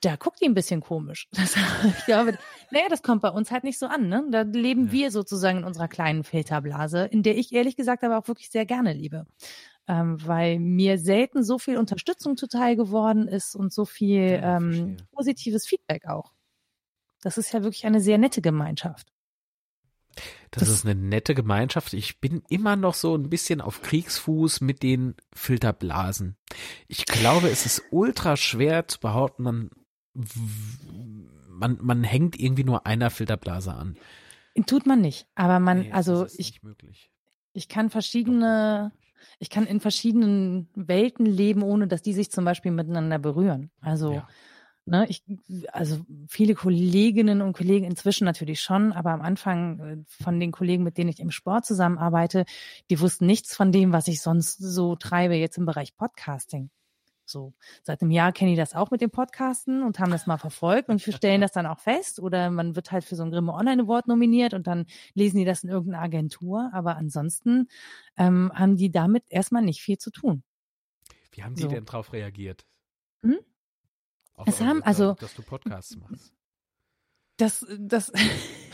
da 0.02 0.16
guckt 0.16 0.41
die 0.41 0.45
ein 0.45 0.53
bisschen 0.53 0.82
komisch. 0.82 1.28
Das, 1.36 1.56
ich 1.56 2.06
glaube, 2.06 2.38
naja, 2.72 2.86
das 2.90 3.02
kommt 3.02 3.22
bei 3.22 3.30
uns 3.30 3.52
halt 3.52 3.64
nicht 3.64 3.80
so 3.80 3.88
an. 3.88 4.08
Ne? 4.08 4.26
Da 4.30 4.41
leben 4.41 4.88
ja. 4.88 4.91
wir 4.91 5.12
sozusagen 5.12 5.60
in 5.60 5.64
unserer 5.64 5.88
kleinen 5.88 6.24
Filterblase, 6.24 7.06
in 7.06 7.24
der 7.24 7.38
ich 7.38 7.52
ehrlich 7.52 7.76
gesagt 7.76 8.03
aber 8.03 8.18
auch 8.18 8.28
wirklich 8.28 8.49
sehr 8.49 8.66
gerne 8.66 8.94
lebe. 8.94 9.26
Ähm, 9.88 10.18
weil 10.26 10.60
mir 10.60 10.99
selten 10.99 11.44
so 11.44 11.58
viel 11.58 11.78
Unterstützung 11.78 12.38
zuteil 12.38 12.76
geworden 12.76 13.28
ist 13.28 13.56
und 13.56 13.74
so 13.74 13.86
viel 13.86 14.40
ja, 14.41 14.58
ähm, 14.58 14.98
positives 15.12 15.66
Feedback 15.66 16.08
auch. 16.08 16.32
Das 17.24 17.38
ist 17.38 17.52
ja 17.53 17.64
wirklich 17.64 17.86
eine 17.86 17.99
sehr 17.99 18.18
nette 18.18 18.41
Gemeinschaft. 18.41 19.12
Das, 20.52 20.64
das, 20.64 20.69
ist 20.69 20.86
eine 20.86 20.95
nette 20.95 21.34
Gemeinschaft. 21.34 21.94
Ich 21.94 22.19
bin 22.19 22.44
immer 22.49 22.76
noch 22.76 22.94
so 22.94 23.15
ein 23.15 23.30
bisschen 23.30 23.61
auf 23.61 23.82
Kriegsfuß 23.82 24.60
mit 24.60 24.84
den 24.84 25.15
Filterblasen. 25.34 26.36
Ich 26.90 27.06
glaube, 27.06 27.49
es 27.49 27.65
ist 27.65 27.84
ultra 27.90 28.36
schwer 28.36 28.86
zu 28.88 28.99
behaupten, 28.99 29.44
man, 29.44 29.69
man, 31.48 31.78
man 31.82 32.03
hängt 32.03 32.38
irgendwie 32.38 32.65
nur 32.65 32.86
einer 32.86 33.10
Filterblase 33.10 33.73
an. 33.73 33.95
Tut 34.65 34.86
man 34.86 34.99
nicht. 34.99 35.26
Aber 35.36 35.60
man, 35.60 35.82
nee, 35.82 35.91
also 35.94 36.28
ich, 36.38 36.60
ich 37.53 37.69
kann 37.69 37.90
verschiedene, 37.90 38.91
ich 39.40 39.49
kann 39.49 39.65
in 39.65 39.80
verschiedenen 39.80 40.68
Welten 40.76 41.26
leben, 41.26 41.64
ohne 41.64 41.88
dass 41.88 42.02
die 42.02 42.14
sich 42.14 42.30
zum 42.30 42.44
Beispiel 42.44 42.72
miteinander 42.72 43.19
berühren. 43.19 43.72
Also 43.80 44.15
ja. 44.15 44.28
Ne, 44.91 45.05
ich, 45.07 45.23
also 45.72 46.01
viele 46.27 46.53
Kolleginnen 46.53 47.41
und 47.41 47.53
Kollegen 47.53 47.85
inzwischen 47.85 48.26
natürlich 48.26 48.59
schon, 48.59 48.91
aber 48.91 49.11
am 49.11 49.22
Anfang 49.22 49.80
äh, 49.80 49.97
von 50.22 50.38
den 50.38 50.51
Kollegen, 50.51 50.84
mit 50.84 50.97
denen 50.97 51.09
ich 51.09 51.22
im 51.22 51.31
Sport 51.31 51.65
zusammenarbeite, 51.65 52.43
die 52.89 52.99
wussten 52.99 53.26
nichts 53.26 53.55
von 53.55 53.72
dem, 53.72 53.93
was 53.93 54.09
ich 54.09 54.19
sonst 54.19 54.57
so 54.57 54.97
treibe 54.97 55.35
jetzt 55.35 55.57
im 55.57 55.65
Bereich 55.65 55.95
Podcasting. 55.95 56.72
So, 57.23 57.53
seit 57.84 58.01
einem 58.01 58.11
Jahr 58.11 58.34
kenne 58.34 58.51
ich 58.51 58.57
das 58.57 58.76
auch 58.76 58.91
mit 58.91 58.99
dem 58.99 59.11
Podcasten 59.11 59.81
und 59.81 59.97
haben 59.99 60.11
das 60.11 60.27
mal 60.27 60.38
verfolgt 60.38 60.89
und 60.89 61.05
wir 61.05 61.13
stellen 61.13 61.39
das 61.39 61.53
dann 61.53 61.68
auch 61.68 61.80
fest 61.80 62.19
oder 62.19 62.51
man 62.51 62.76
wird 62.76 62.91
halt 62.91 63.05
für 63.05 63.15
so 63.15 63.23
ein 63.23 63.31
Grimme 63.31 63.53
Online 63.53 63.84
Award 63.84 64.09
nominiert 64.09 64.53
und 64.53 64.68
dann 64.68 64.88
lesen 65.13 65.38
die 65.38 65.45
das 65.45 65.63
in 65.63 65.69
irgendeiner 65.69 66.03
Agentur, 66.03 66.69
aber 66.73 66.97
ansonsten 66.97 67.69
ähm, 68.18 68.51
haben 68.53 68.76
die 68.76 68.91
damit 68.91 69.23
erstmal 69.30 69.61
nicht 69.61 69.81
viel 69.81 69.97
zu 69.97 70.11
tun. 70.11 70.43
Wie 71.31 71.43
haben 71.43 71.55
die 71.55 71.61
so. 71.61 71.69
denn 71.69 71.85
darauf 71.85 72.11
reagiert? 72.11 72.65
Es 74.45 74.61
haben, 74.61 74.84
also, 74.84 75.13
dass 75.13 75.34
du 75.35 75.41
Podcasts 75.41 75.95
machst. 75.97 76.34
Das, 77.38 77.65
das, 77.80 78.11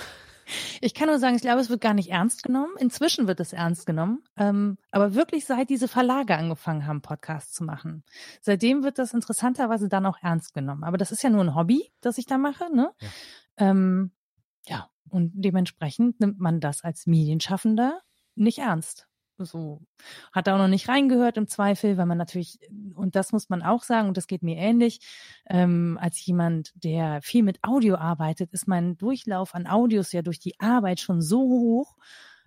ich 0.81 0.93
kann 0.93 1.07
nur 1.07 1.19
sagen, 1.19 1.35
ich 1.35 1.41
glaube, 1.41 1.61
es 1.61 1.69
wird 1.69 1.81
gar 1.81 1.93
nicht 1.93 2.09
ernst 2.09 2.43
genommen. 2.43 2.73
Inzwischen 2.77 3.27
wird 3.27 3.39
es 3.39 3.53
ernst 3.53 3.85
genommen. 3.85 4.23
Ähm, 4.35 4.77
aber 4.91 5.13
wirklich 5.13 5.45
seit 5.45 5.69
diese 5.69 5.87
Verlage 5.87 6.35
angefangen 6.35 6.85
haben, 6.85 7.01
Podcasts 7.01 7.53
zu 7.53 7.63
machen. 7.63 8.03
Seitdem 8.41 8.83
wird 8.83 8.99
das 8.99 9.13
interessanterweise 9.13 9.89
dann 9.89 10.05
auch 10.05 10.17
ernst 10.21 10.53
genommen. 10.53 10.83
Aber 10.83 10.97
das 10.97 11.11
ist 11.11 11.23
ja 11.23 11.29
nur 11.29 11.43
ein 11.43 11.55
Hobby, 11.55 11.91
das 12.01 12.17
ich 12.17 12.25
da 12.25 12.37
mache, 12.37 12.73
ne? 12.73 12.91
Ja. 12.99 13.09
Ähm, 13.57 14.11
ja. 14.65 14.89
Und 15.09 15.31
dementsprechend 15.35 16.19
nimmt 16.19 16.39
man 16.39 16.59
das 16.59 16.83
als 16.83 17.07
Medienschaffender 17.07 18.01
nicht 18.35 18.59
ernst 18.59 19.06
so 19.45 19.81
hat 20.31 20.47
da 20.47 20.55
auch 20.55 20.59
noch 20.59 20.67
nicht 20.67 20.89
reingehört 20.89 21.37
im 21.37 21.47
Zweifel, 21.47 21.97
weil 21.97 22.05
man 22.05 22.17
natürlich, 22.17 22.59
und 22.95 23.15
das 23.15 23.31
muss 23.31 23.49
man 23.49 23.61
auch 23.61 23.83
sagen, 23.83 24.07
und 24.07 24.17
das 24.17 24.27
geht 24.27 24.43
mir 24.43 24.57
ähnlich, 24.57 24.99
ähm, 25.47 25.97
als 26.01 26.23
jemand, 26.25 26.71
der 26.75 27.21
viel 27.21 27.43
mit 27.43 27.63
Audio 27.63 27.95
arbeitet, 27.95 28.51
ist 28.53 28.67
mein 28.67 28.97
Durchlauf 28.97 29.55
an 29.55 29.67
Audios 29.67 30.11
ja 30.11 30.21
durch 30.21 30.39
die 30.39 30.59
Arbeit 30.59 30.99
schon 30.99 31.21
so 31.21 31.39
hoch, 31.39 31.95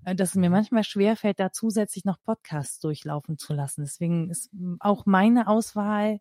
äh, 0.05 0.15
dass 0.15 0.31
es 0.31 0.35
mir 0.37 0.51
manchmal 0.51 0.85
schwerfällt, 0.85 1.41
da 1.41 1.53
zusätzlich 1.53 2.05
noch 2.05 2.21
Podcasts 2.23 2.81
durchlaufen 2.81 3.39
zu 3.39 3.53
lassen. 3.53 3.83
Deswegen 3.83 4.31
ist 4.31 4.51
auch 4.79 5.07
meine 5.07 5.49
Auswahl 5.49 6.21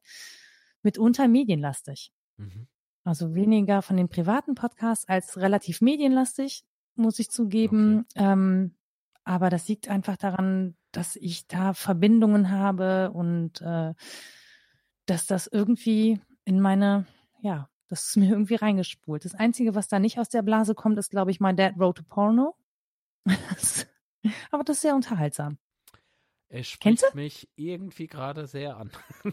mitunter 0.84 1.28
medienlastig. 1.28 2.12
Mhm. 2.38 2.68
Also 3.04 3.34
weniger 3.34 3.82
von 3.82 3.98
den 3.98 4.10
privaten 4.10 4.56
Podcasts 4.56 5.08
als 5.08 5.38
relativ 5.38 5.82
medienlastig, 5.82 6.64
muss 6.96 7.20
ich 7.20 7.30
zugeben. 7.30 8.06
Okay. 8.16 8.32
Ähm, 8.32 8.76
aber 9.24 9.50
das 9.50 9.68
liegt 9.68 9.90
einfach 9.90 10.18
daran, 10.18 10.76
dass 10.92 11.16
ich 11.16 11.48
da 11.48 11.74
Verbindungen 11.74 12.52
habe 12.52 13.12
und 13.12 13.62
äh, 13.62 13.94
dass 15.06 15.26
das 15.26 15.48
irgendwie 15.48 16.20
in 16.46 16.60
meine, 16.60 17.06
ja, 17.42 17.70
das 17.88 18.10
ist 18.10 18.18
mir 18.18 18.30
irgendwie 18.30 18.56
reingespult. 18.56 19.26
Das 19.26 19.36
Einzige, 19.36 19.76
was 19.76 19.88
da 19.88 20.00
nicht 20.00 20.20
aus 20.20 20.30
der 20.30 20.44
Blase 20.44 20.76
kommt, 20.76 20.98
ist, 21.00 21.10
glaube 21.10 21.32
ich, 21.32 21.40
My 21.40 21.56
Dad 21.56 21.74
Wrote 21.78 22.04
a 22.04 22.06
Porno. 22.08 22.56
aber 24.52 24.64
das 24.64 24.78
ist 24.78 24.82
sehr 24.82 24.96
unterhaltsam. 24.96 25.58
Es 26.50 26.68
spricht 26.68 27.14
mich 27.14 27.50
irgendwie 27.56 28.08
gerade 28.08 28.48
sehr 28.48 28.78
an. 28.78 28.92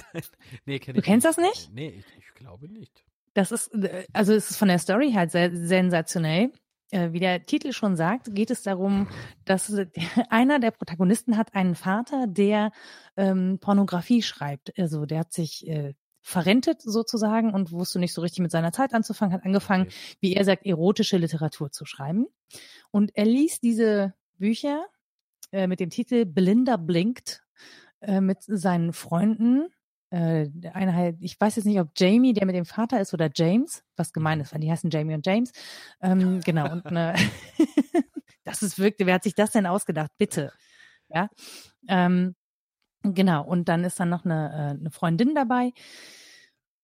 nee, 0.66 0.78
kenn 0.78 0.94
ich 0.96 1.02
du 1.02 1.02
kennst 1.02 1.26
nicht. 1.26 1.38
das 1.38 1.38
nicht? 1.38 1.72
Nee, 1.72 1.88
ich, 1.88 2.18
ich, 2.18 2.34
glaube 2.34 2.68
nicht. 2.68 3.04
Das 3.32 3.52
ist, 3.52 3.72
äh, 3.74 4.06
also 4.12 4.34
es 4.34 4.50
ist 4.50 4.56
von 4.58 4.68
der 4.68 4.78
Story 4.78 5.12
halt 5.12 5.30
sehr 5.30 5.54
sensationell 5.54 6.52
wie 6.92 7.20
der 7.20 7.44
Titel 7.44 7.72
schon 7.72 7.96
sagt, 7.96 8.34
geht 8.34 8.50
es 8.50 8.62
darum, 8.62 9.08
dass 9.44 9.72
einer 10.30 10.58
der 10.58 10.70
Protagonisten 10.70 11.36
hat 11.36 11.54
einen 11.54 11.74
Vater, 11.74 12.26
der 12.26 12.70
ähm, 13.16 13.58
Pornografie 13.60 14.22
schreibt. 14.22 14.78
Also 14.78 15.06
der 15.06 15.20
hat 15.20 15.32
sich 15.32 15.66
äh, 15.66 15.94
verrentet 16.26 16.82
sozusagen 16.82 17.54
und 17.54 17.70
wusste 17.70 18.00
nicht 18.00 18.12
so 18.12 18.20
richtig 18.20 18.40
mit 18.40 18.50
seiner 18.50 18.72
Zeit 18.72 18.94
anzufangen, 18.94 19.32
hat 19.32 19.44
angefangen, 19.44 19.88
wie 20.20 20.34
er 20.34 20.44
sagt, 20.44 20.66
erotische 20.66 21.18
Literatur 21.18 21.70
zu 21.70 21.84
schreiben. 21.84 22.26
Und 22.90 23.12
er 23.14 23.26
liest 23.26 23.62
diese 23.62 24.14
Bücher 24.36 24.86
äh, 25.52 25.68
mit 25.68 25.78
dem 25.78 25.90
Titel 25.90 26.24
Belinda 26.24 26.78
blinkt 26.78 27.44
äh, 28.00 28.20
mit 28.20 28.38
seinen 28.42 28.92
Freunden 28.92 29.68
äh, 30.16 30.51
einer 30.72 30.94
halt, 30.94 31.16
ich 31.20 31.40
weiß 31.40 31.56
jetzt 31.56 31.64
nicht, 31.66 31.80
ob 31.80 31.90
Jamie, 31.97 32.32
der 32.32 32.47
mit 32.47 32.55
dem 32.55 32.64
Vater 32.64 33.01
ist, 33.01 33.12
oder 33.14 33.30
James, 33.34 33.82
was 33.97 34.12
gemein 34.12 34.40
ist, 34.40 34.52
weil 34.52 34.60
die 34.60 34.70
heißen 34.70 34.90
Jamie 34.90 35.14
und 35.14 35.26
James. 35.26 35.52
Ähm, 36.01 36.40
genau, 36.40 36.72
und 36.72 36.90
ne, 36.90 37.14
das 38.44 38.62
ist 38.62 38.78
wirklich, 38.78 39.06
wer 39.06 39.14
hat 39.14 39.24
sich 39.24 39.34
das 39.34 39.52
denn 39.52 39.66
ausgedacht? 39.66 40.10
Bitte. 40.18 40.52
Ja. 41.09 41.28
Ähm, 41.88 42.34
Genau, 43.02 43.44
und 43.44 43.68
dann 43.68 43.84
ist 43.84 44.01
dann 44.01 44.09
noch 44.09 44.24
eine, 44.24 44.51
äh, 44.51 44.80
eine 44.80 44.90
Freundin 44.90 45.34
dabei 45.34 45.72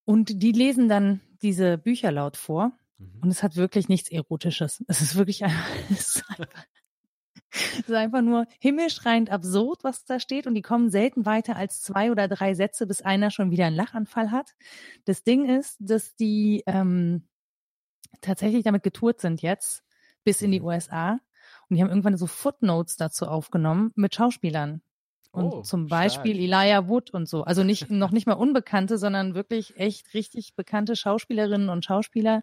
und 0.05 0.43
die 0.43 0.53
lesen 0.53 0.89
dann 0.89 1.21
diese 1.43 1.79
Bücher 1.79 2.13
laut 2.13 2.37
vor 2.37 2.73
Mhm. 2.99 3.23
und 3.23 3.31
es 3.31 3.43
hat 3.43 3.57
wirklich 3.57 3.89
nichts 3.89 4.11
Erotisches. 4.11 4.85
Es 4.87 5.01
ist 5.01 5.17
wirklich 5.17 5.45
einfach, 5.45 5.67
es 5.91 6.17
ist 6.17 6.25
einfach, 6.29 6.47
es 7.53 7.89
ist 7.89 7.93
einfach 7.95 8.23
nur 8.23 8.47
himmelschreiend 8.61 9.31
absurd, 9.31 9.85
was 9.85 10.05
da 10.05 10.19
steht 10.21 10.47
und 10.47 10.55
die 10.55 10.63
kommen 10.63 10.91
selten 10.91 11.27
weiter 11.27 11.57
als 11.57 11.81
zwei 11.81 12.11
oder 12.11 12.29
drei 12.29 12.55
Sätze, 12.55 12.87
bis 12.87 13.03
einer 13.03 13.31
schon 13.31 13.51
wieder 13.51 13.67
einen 13.67 13.77
Lachanfall 13.77 14.31
hat. 14.31 14.55
Das 15.05 15.23
Ding 15.23 15.49
ist, 15.49 15.77
dass 15.81 16.15
die 16.17 16.63
ähm, 16.67 17.29
tatsächlich 18.21 18.65
damit 18.65 18.83
getourt 18.83 19.21
sind 19.21 19.43
jetzt 19.43 19.83
bis 20.25 20.43
in 20.43 20.51
die 20.51 20.61
Mhm. 20.61 20.67
USA 20.67 21.21
und 21.69 21.77
die 21.77 21.83
haben 21.83 21.91
irgendwann 21.91 22.17
so 22.17 22.27
Footnotes 22.27 22.97
dazu 22.97 23.27
aufgenommen 23.27 23.93
mit 23.95 24.15
Schauspielern. 24.15 24.83
Und 25.33 25.45
Oh, 25.47 25.63
zum 25.63 25.87
Beispiel 25.89 26.35
stark. 26.35 26.45
Elijah 26.45 26.89
Wood 26.89 27.11
und 27.11 27.27
so. 27.29 27.43
Also 27.45 27.65
nicht, 27.65 27.91
noch 27.91 28.11
nicht 28.11 28.27
mal 28.27 28.35
Unbekannte, 28.35 28.99
sondern 28.99 29.35
wirklich 29.35 29.77
echt 29.79 30.13
richtig 30.13 30.55
bekannte 30.55 30.95
Schauspielerinnen 30.95 31.71
und 31.71 31.85
Schauspieler. 31.87 32.43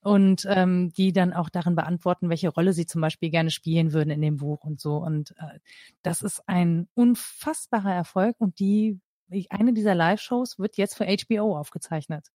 Und 0.00 0.46
ähm, 0.48 0.92
die 0.96 1.12
dann 1.12 1.32
auch 1.32 1.48
darin 1.48 1.74
beantworten, 1.74 2.28
welche 2.30 2.48
Rolle 2.48 2.72
sie 2.72 2.86
zum 2.86 3.00
Beispiel 3.00 3.30
gerne 3.30 3.50
spielen 3.50 3.92
würden 3.92 4.10
in 4.10 4.22
dem 4.22 4.36
Buch 4.36 4.62
und 4.64 4.80
so. 4.80 4.96
Und 4.98 5.32
äh, 5.32 5.58
das 6.02 6.22
ist 6.22 6.42
ein 6.48 6.88
unfassbarer 6.94 7.92
Erfolg. 7.92 8.36
Und 8.38 8.58
die, 8.60 9.00
eine 9.50 9.72
dieser 9.72 9.94
Live-Shows 9.94 10.58
wird 10.58 10.76
jetzt 10.76 10.96
für 10.96 11.06
HBO 11.06 11.58
aufgezeichnet. 11.58 12.28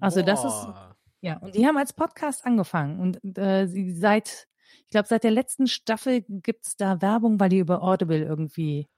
Also 0.00 0.20
das 0.22 0.44
ist- 0.44 0.66
Boah. 0.66 0.96
Ja, 1.22 1.36
und 1.38 1.54
die 1.54 1.66
haben 1.66 1.76
als 1.76 1.92
Podcast 1.92 2.46
angefangen. 2.46 2.98
Und 2.98 3.38
äh, 3.38 3.66
sie 3.66 3.92
seit, 3.92 4.48
ich 4.84 4.90
glaube, 4.90 5.06
seit 5.06 5.22
der 5.24 5.30
letzten 5.30 5.66
Staffel 5.66 6.24
gibt's 6.28 6.76
da 6.76 7.02
Werbung, 7.02 7.38
weil 7.38 7.50
die 7.50 7.58
über 7.58 7.82
Audible 7.82 8.22
irgendwie 8.22 8.88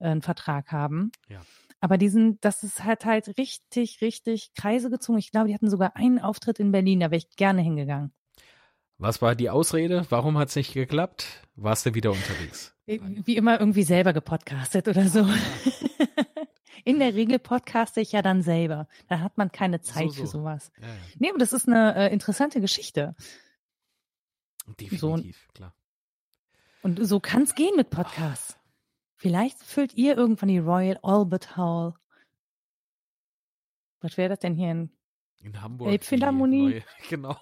einen 0.00 0.22
Vertrag 0.22 0.70
haben. 0.72 1.12
Ja. 1.28 1.40
Aber 1.80 1.96
die 1.96 2.08
sind, 2.08 2.44
das 2.44 2.64
ist 2.64 2.84
halt 2.84 3.04
halt 3.04 3.38
richtig, 3.38 4.00
richtig 4.00 4.52
Kreise 4.54 4.90
gezogen. 4.90 5.18
Ich 5.18 5.30
glaube, 5.30 5.48
die 5.48 5.54
hatten 5.54 5.70
sogar 5.70 5.96
einen 5.96 6.18
Auftritt 6.18 6.58
in 6.58 6.72
Berlin, 6.72 7.00
da 7.00 7.10
wäre 7.10 7.18
ich 7.18 7.36
gerne 7.36 7.62
hingegangen. 7.62 8.12
Was 8.98 9.22
war 9.22 9.36
die 9.36 9.48
Ausrede? 9.48 10.04
Warum 10.10 10.38
hat 10.38 10.48
es 10.48 10.56
nicht 10.56 10.72
geklappt? 10.74 11.26
Warst 11.54 11.86
du 11.86 11.94
wieder 11.94 12.10
unterwegs? 12.10 12.74
Wie 12.86 13.36
immer 13.36 13.60
irgendwie 13.60 13.84
selber 13.84 14.12
gepodcastet 14.12 14.88
oder 14.88 15.06
so. 15.08 15.24
In 16.84 16.98
der 17.00 17.14
Regel 17.14 17.38
podcaste 17.38 18.00
ich 18.00 18.12
ja 18.12 18.22
dann 18.22 18.42
selber. 18.42 18.88
Da 19.08 19.20
hat 19.20 19.36
man 19.36 19.52
keine 19.52 19.80
Zeit 19.82 20.10
So, 20.12 20.22
für 20.22 20.26
so. 20.26 20.38
sowas. 20.38 20.72
Ja, 20.80 20.86
ja. 20.86 20.94
Nee, 21.18 21.28
aber 21.28 21.38
das 21.38 21.52
ist 21.52 21.68
eine 21.68 21.94
äh, 21.94 22.12
interessante 22.12 22.60
Geschichte. 22.60 23.14
Definitiv, 24.80 25.48
klar. 25.54 25.74
Und 26.82 27.04
so 27.06 27.20
kann's 27.20 27.54
gehen 27.54 27.76
mit 27.76 27.90
Podcasts. 27.90 28.56
Vielleicht 29.20 29.58
füllt 29.62 29.94
ihr 29.94 30.16
irgendwann 30.16 30.48
die 30.48 30.58
Royal 30.58 30.98
Albert 31.02 31.56
Hall. 31.56 31.94
Was 34.00 34.16
wäre 34.16 34.28
das 34.30 34.38
denn 34.38 34.54
hier 34.54 34.70
in 34.70 34.90
In 35.42 35.60
Hamburg. 35.60 35.90
Elbphilharmonie? 35.90 36.82
Genau. 37.10 37.36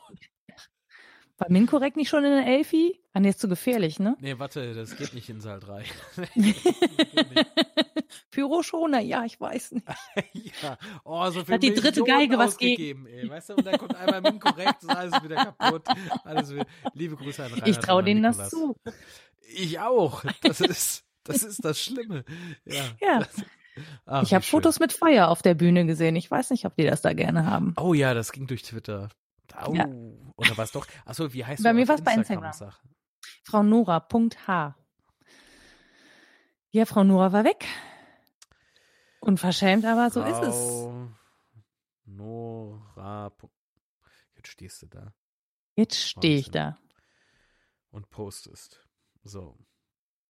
War 1.39 1.51
Minkorrekt 1.51 1.99
nicht 1.99 2.09
schon 2.09 2.25
in 2.25 2.31
der 2.31 2.47
Elfi? 2.47 2.99
Ah, 3.13 3.21
nee, 3.21 3.29
ist 3.29 3.41
zu 3.41 3.49
gefährlich, 3.49 3.99
ne? 3.99 4.17
Nee, 4.21 4.39
warte, 4.39 4.73
das 4.73 4.97
geht 4.97 5.13
nicht 5.13 5.29
in 5.29 5.43
Saal 5.43 5.61
3. 5.61 5.85
Pyroschoner, 8.31 9.01
ja, 9.01 9.23
ich 9.27 9.39
weiß 9.39 9.73
nicht. 9.73 9.87
ja. 10.63 10.79
Oh, 11.05 11.29
so 11.31 11.45
viel 11.45 11.55
Hat 11.57 11.63
die 11.63 11.75
dritte 11.75 12.03
Geige 12.05 12.39
was 12.39 12.53
ausgegeben, 12.55 13.07
ey. 13.07 13.29
Weißt 13.29 13.51
du, 13.51 13.55
und 13.57 13.67
dann 13.67 13.77
kommt 13.77 13.95
einmal 13.97 14.23
mit 14.23 14.41
korrekt, 14.41 14.83
ist 14.83 14.89
alles 14.89 15.23
wieder 15.23 15.37
kaputt. 15.37 15.83
Alles 16.25 16.55
wieder. 16.55 16.67
Liebe 16.95 17.17
Grüße 17.17 17.45
an 17.45 17.51
Reinhard 17.53 17.69
Ich 17.69 17.79
traue 17.81 18.03
denen 18.03 18.23
das 18.23 18.39
Nikolas. 18.39 18.51
zu. 18.51 18.77
Ich 19.55 19.79
auch. 19.79 20.25
Das 20.41 20.63
ist, 20.63 21.05
das 21.27 21.43
ist 21.43 21.65
das 21.65 21.81
Schlimme. 21.81 22.25
Ja. 22.65 22.85
Ja. 23.01 23.19
Das, 23.21 23.45
Ach, 24.07 24.23
ich 24.23 24.33
habe. 24.33 24.45
Fotos 24.45 24.81
mit 24.81 24.93
Feuer 24.93 25.29
auf 25.29 25.43
der 25.43 25.55
Bühne 25.55 25.85
gesehen. 25.87 26.17
Ich 26.17 26.31
weiß 26.31 26.51
nicht, 26.51 26.65
ob 26.65 26.75
die 26.77 26.85
das 26.85 27.03
da 27.03 27.13
gerne 27.13 27.47
haben. 27.47 27.75
Oh 27.79 27.95
ja, 27.95 28.15
das 28.15 28.33
ging 28.33 28.47
durch 28.47 28.63
Twitter. 28.63 29.11
Oh. 29.67 29.75
Ja. 29.75 29.87
Oder 30.37 30.57
was 30.57 30.73
doch? 30.73 30.87
Achso, 31.05 31.33
wie 31.33 31.45
heißt 31.45 31.63
Bei 31.63 31.71
du 31.71 31.77
mir 31.77 31.83
auf 31.83 31.89
war's 31.89 32.03
bei 32.03 32.15
Instagram. 32.15 32.53
Frau 33.43 33.63
Nora, 33.63 34.01
Punkt 34.01 34.47
H. 34.47 34.77
Ja, 36.71 36.85
Frau 36.85 37.05
Nora 37.05 37.33
war 37.33 37.45
weg. 37.45 37.65
Unverschämt, 39.21 39.85
aber 39.85 40.11
so 40.11 40.23
ist 40.23 40.43
es. 40.43 40.55
Frau 40.55 41.09
Nora. 42.05 43.33
Jetzt 44.37 44.49
stehst 44.49 44.83
du 44.83 44.87
da 44.87 45.13
Jetzt 45.75 45.97
stehe 45.97 46.39
ich 46.39 46.51
da. 46.51 46.79
und 47.91 48.09
postest. 48.11 48.85
So. 49.23 49.59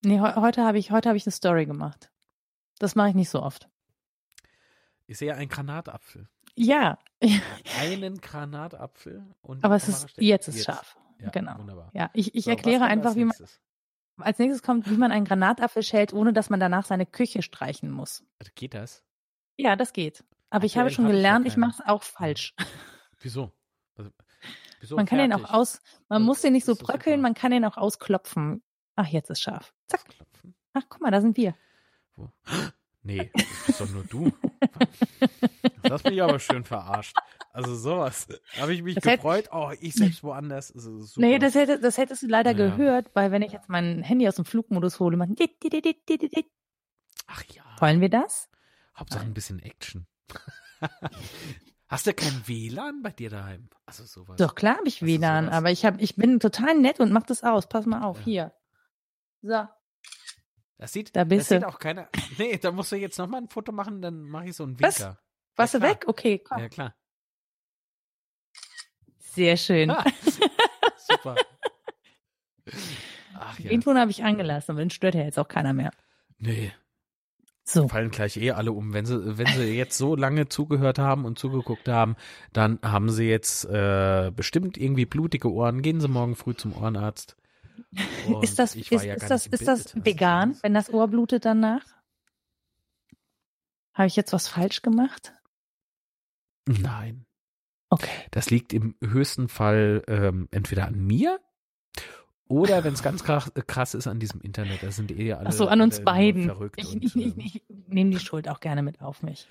Nee, 0.07 0.19
he 0.19 0.35
heute 0.35 0.63
habe 0.63 0.77
ich, 0.77 0.91
heute 0.91 1.09
habe 1.09 1.17
ich 1.17 1.25
eine 1.25 1.31
Story 1.33 1.65
gemacht. 1.65 2.11
Das 2.79 2.95
mache 2.95 3.09
ich 3.09 3.15
nicht 3.15 3.29
so 3.29 3.41
oft. 3.41 3.69
Ich 5.05 5.17
sehe 5.17 5.33
einen 5.35 5.49
Granatapfel. 5.49 6.27
Ja, 6.55 6.97
Einen 7.79 8.19
Granatapfel 8.19 9.23
und. 9.41 9.63
aber 9.63 9.75
es 9.75 9.87
ist, 9.87 10.07
jetzt 10.17 10.47
ist 10.47 10.63
scharf. 10.65 10.97
Ja, 11.19 11.29
Genau. 11.29 11.57
Wunderbar. 11.59 11.89
Ja, 11.93 12.09
ich, 12.13 12.35
ich 12.35 12.45
So, 12.45 12.51
erkläre 12.51 12.85
einfach, 12.85 13.15
wie 13.15 13.19
man, 13.25 13.27
nächstes? 13.29 13.59
als 14.17 14.39
nächstes 14.39 14.61
kommt, 14.63 14.89
wie 14.89 14.97
man 14.97 15.11
einen 15.11 15.25
Granatapfel 15.25 15.83
schält, 15.83 16.13
ohne 16.13 16.31
dass 16.33 16.49
man 16.49 16.59
danach 16.59 16.85
seine 16.85 17.05
Küche 17.05 17.41
streichen 17.41 17.89
muss. 17.91 18.23
Also 18.39 18.51
Geht 18.55 18.73
das? 18.75 19.03
Ja, 19.57 19.75
das 19.75 19.93
geht. 19.93 20.23
Aber 20.49 20.65
ich 20.65 20.77
habe 20.77 20.89
schon 20.89 21.05
ich 21.05 21.09
ja 21.11 21.15
gelernt, 21.15 21.47
ich 21.47 21.53
keine. 21.55 21.67
mache 21.67 21.81
es 21.81 21.87
auch 21.89 22.03
falsch. 22.03 22.55
Wieso? 23.19 23.51
Also, 23.95 24.11
wieso 24.79 24.95
Man 24.95 25.05
kann 25.05 25.17
den 25.19 25.33
auch 25.33 25.39
fertig? 25.39 25.55
aus, 25.55 25.81
man 26.07 26.21
Das 26.21 26.25
muss 26.27 26.41
den 26.41 26.53
nicht 26.53 26.65
so 26.65 26.75
bröckeln, 26.75 27.19
man 27.21 27.33
kann 27.33 27.51
den 27.51 27.65
auch 27.65 27.77
ausklopfen. 27.77 28.63
Ach, 28.95 29.07
jetzt 29.07 29.29
ist 29.29 29.41
scharf. 29.41 29.73
Zack. 29.87 30.05
Klopfen? 30.05 30.55
Ach, 30.73 30.83
guck 30.89 31.01
mal, 31.01 31.11
da 31.11 31.21
sind 31.21 31.37
wir. 31.37 31.55
Wo? 32.15 32.29
Nee, 33.03 33.31
das 33.33 33.45
bist 33.65 33.79
doch 33.79 33.89
nur 33.89 34.03
du. 34.03 34.33
Das 35.83 35.91
hast 35.93 36.05
mich 36.09 36.21
aber 36.21 36.39
schön 36.39 36.65
verarscht. 36.65 37.15
Also 37.53 37.73
sowas. 37.75 38.27
Habe 38.59 38.73
ich 38.73 38.83
mich 38.83 38.95
Das 38.95 39.03
gefreut. 39.05 39.47
Oh, 39.53 39.71
ich 39.79 39.93
selbst 39.93 40.21
woanders. 40.23 40.73
Das 40.73 40.83
ist 40.85 41.13
super. 41.13 41.25
Nee, 41.25 41.39
das, 41.39 41.55
hätte, 41.55 41.79
das 41.79 41.97
hättest 41.97 42.23
du 42.23 42.27
leider 42.27 42.51
Ja. 42.51 42.57
gehört, 42.57 43.09
weil 43.13 43.31
wenn 43.31 43.41
ich 43.43 43.53
jetzt 43.53 43.69
mein 43.69 44.03
Handy 44.03 44.27
aus 44.27 44.35
dem 44.35 44.43
Flugmodus 44.43 44.99
hole, 44.99 45.15
man. 45.15 45.33
Ach 47.27 47.43
ja. 47.53 47.63
wollen 47.79 48.01
wir 48.01 48.09
das? 48.09 48.49
Hauptsache 48.97 49.21
Nein. 49.21 49.31
ein 49.31 49.33
bisschen 49.33 49.59
Action. 49.59 50.05
Hast 51.87 52.07
du 52.07 52.13
kein 52.13 52.45
WLAN 52.45 53.01
bei 53.01 53.11
dir 53.11 53.29
daheim? 53.29 53.69
Also 53.85 54.03
sowas. 54.03 54.35
Doch, 54.35 54.55
klar 54.55 54.75
habe 54.77 54.87
ich 54.89 54.99
du 54.99 55.05
WLAN, 55.05 55.45
sowas? 55.45 55.57
aber 55.57 55.71
ich, 55.71 55.85
hab, 55.85 56.01
ich 56.01 56.17
bin 56.17 56.41
total 56.41 56.75
nett 56.77 56.99
und 56.99 57.13
mach 57.13 57.23
das 57.23 57.43
aus. 57.43 57.69
Pass 57.69 57.85
mal 57.85 58.03
auf, 58.03 58.17
Ja. 58.19 58.23
hier. 58.25 58.53
So. 59.41 59.67
Das 60.77 60.93
sieht, 60.93 61.15
Da 61.15 61.23
bist 61.23 61.41
das 61.41 61.47
sieht 61.49 61.63
du. 61.63 61.67
auch 61.67 61.79
keiner. 61.79 62.07
Nee, 62.37 62.57
da 62.57 62.71
musst 62.71 62.91
du 62.91 62.95
jetzt 62.97 63.17
nochmal 63.17 63.41
ein 63.41 63.49
Foto 63.49 63.71
machen, 63.71 64.01
dann 64.01 64.21
mache 64.23 64.47
ich 64.49 64.55
so 64.55 64.63
einen 64.63 64.79
Was? 64.79 64.99
Winker. 64.99 65.19
Warst 65.55 65.73
Ja, 65.73 65.79
du 65.79 65.85
klar. 65.85 65.95
weg? 65.95 66.03
Okay, 66.07 66.39
komm. 66.39 66.59
Ja, 66.59 66.69
klar. 66.69 66.95
Sehr 69.19 69.57
schön. 69.57 69.89
Ah, 69.91 70.03
super. 70.97 71.35
Ach 73.39 73.59
ja. 73.59 73.69
Den 73.69 73.81
Ton 73.81 73.97
habe 73.97 74.11
ich 74.11 74.23
angelassen, 74.23 74.71
aber 74.71 74.79
den 74.81 74.89
stört 74.89 75.15
ja 75.15 75.21
jetzt 75.23 75.37
auch 75.39 75.47
keiner 75.47 75.73
mehr. 75.73 75.91
Nee, 76.39 76.71
So. 77.63 77.87
fallen 77.87 78.09
gleich 78.11 78.37
eh 78.37 78.51
alle 78.51 78.71
um. 78.71 78.93
Wenn 78.93 79.05
sie, 79.05 79.37
wenn 79.37 79.47
sie 79.47 79.75
jetzt 79.75 79.97
so 79.97 80.15
lange 80.15 80.49
zugehört 80.49 80.99
haben 80.99 81.23
und 81.25 81.37
zugeguckt 81.39 81.87
haben, 81.87 82.15
dann 82.51 82.79
haben 82.83 83.09
sie 83.09 83.25
jetzt 83.29 83.65
äh, 83.65 84.31
bestimmt 84.35 84.77
irgendwie 84.77 85.05
blutige 85.05 85.51
Ohren. 85.51 85.81
Gehen 85.81 86.01
sie 86.01 86.07
morgen 86.07 86.35
früh 86.35 86.55
zum 86.55 86.75
Ohrenarzt. 86.75 87.36
Und 88.27 88.43
Ist 88.43 88.59
das, 88.59 88.75
ist, 88.75 88.89
ja 88.91 89.13
ist 89.13 89.29
das, 89.29 89.47
ist 89.47 89.67
das 89.67 89.95
vegan, 90.05 90.57
wenn 90.61 90.73
das 90.73 90.89
Ohr 90.89 91.07
blutet 91.07 91.45
danach? 91.45 91.83
Habe 93.93 94.07
ich 94.07 94.15
jetzt 94.15 94.33
was 94.33 94.47
falsch 94.47 94.81
gemacht? 94.81 95.33
Nein. 96.67 97.25
Okay. 97.89 98.09
Das 98.31 98.49
liegt 98.49 98.73
im 98.73 98.95
höchsten 99.01 99.47
Fall 99.47 100.03
ähm, 100.07 100.47
entweder 100.51 100.85
an 100.87 100.99
mir 100.99 101.39
oder 102.49 102.83
wenn 102.83 102.93
es 102.93 103.01
ganz 103.03 103.23
krass, 103.23 103.51
krass 103.67 103.93
ist 103.93 104.07
an 104.07 104.19
diesem 104.19 104.41
Internet. 104.41 104.83
Das 104.83 104.95
sind 104.95 105.11
eh 105.11 105.33
alle, 105.33 105.47
Ach 105.49 105.51
so, 105.53 105.67
an 105.67 105.81
uns 105.81 106.01
beiden. 106.03 106.43
verrückt. 106.45 106.79
Ich, 106.79 106.87
und, 106.93 107.03
ich, 107.03 107.15
ich, 107.15 107.25
ähm, 107.25 107.33
ich 107.39 107.63
nehme 107.87 108.11
die 108.11 108.19
Schuld 108.19 108.47
auch 108.49 108.59
gerne 108.59 108.83
mit 108.83 109.01
auf 109.01 109.23
mich. 109.23 109.47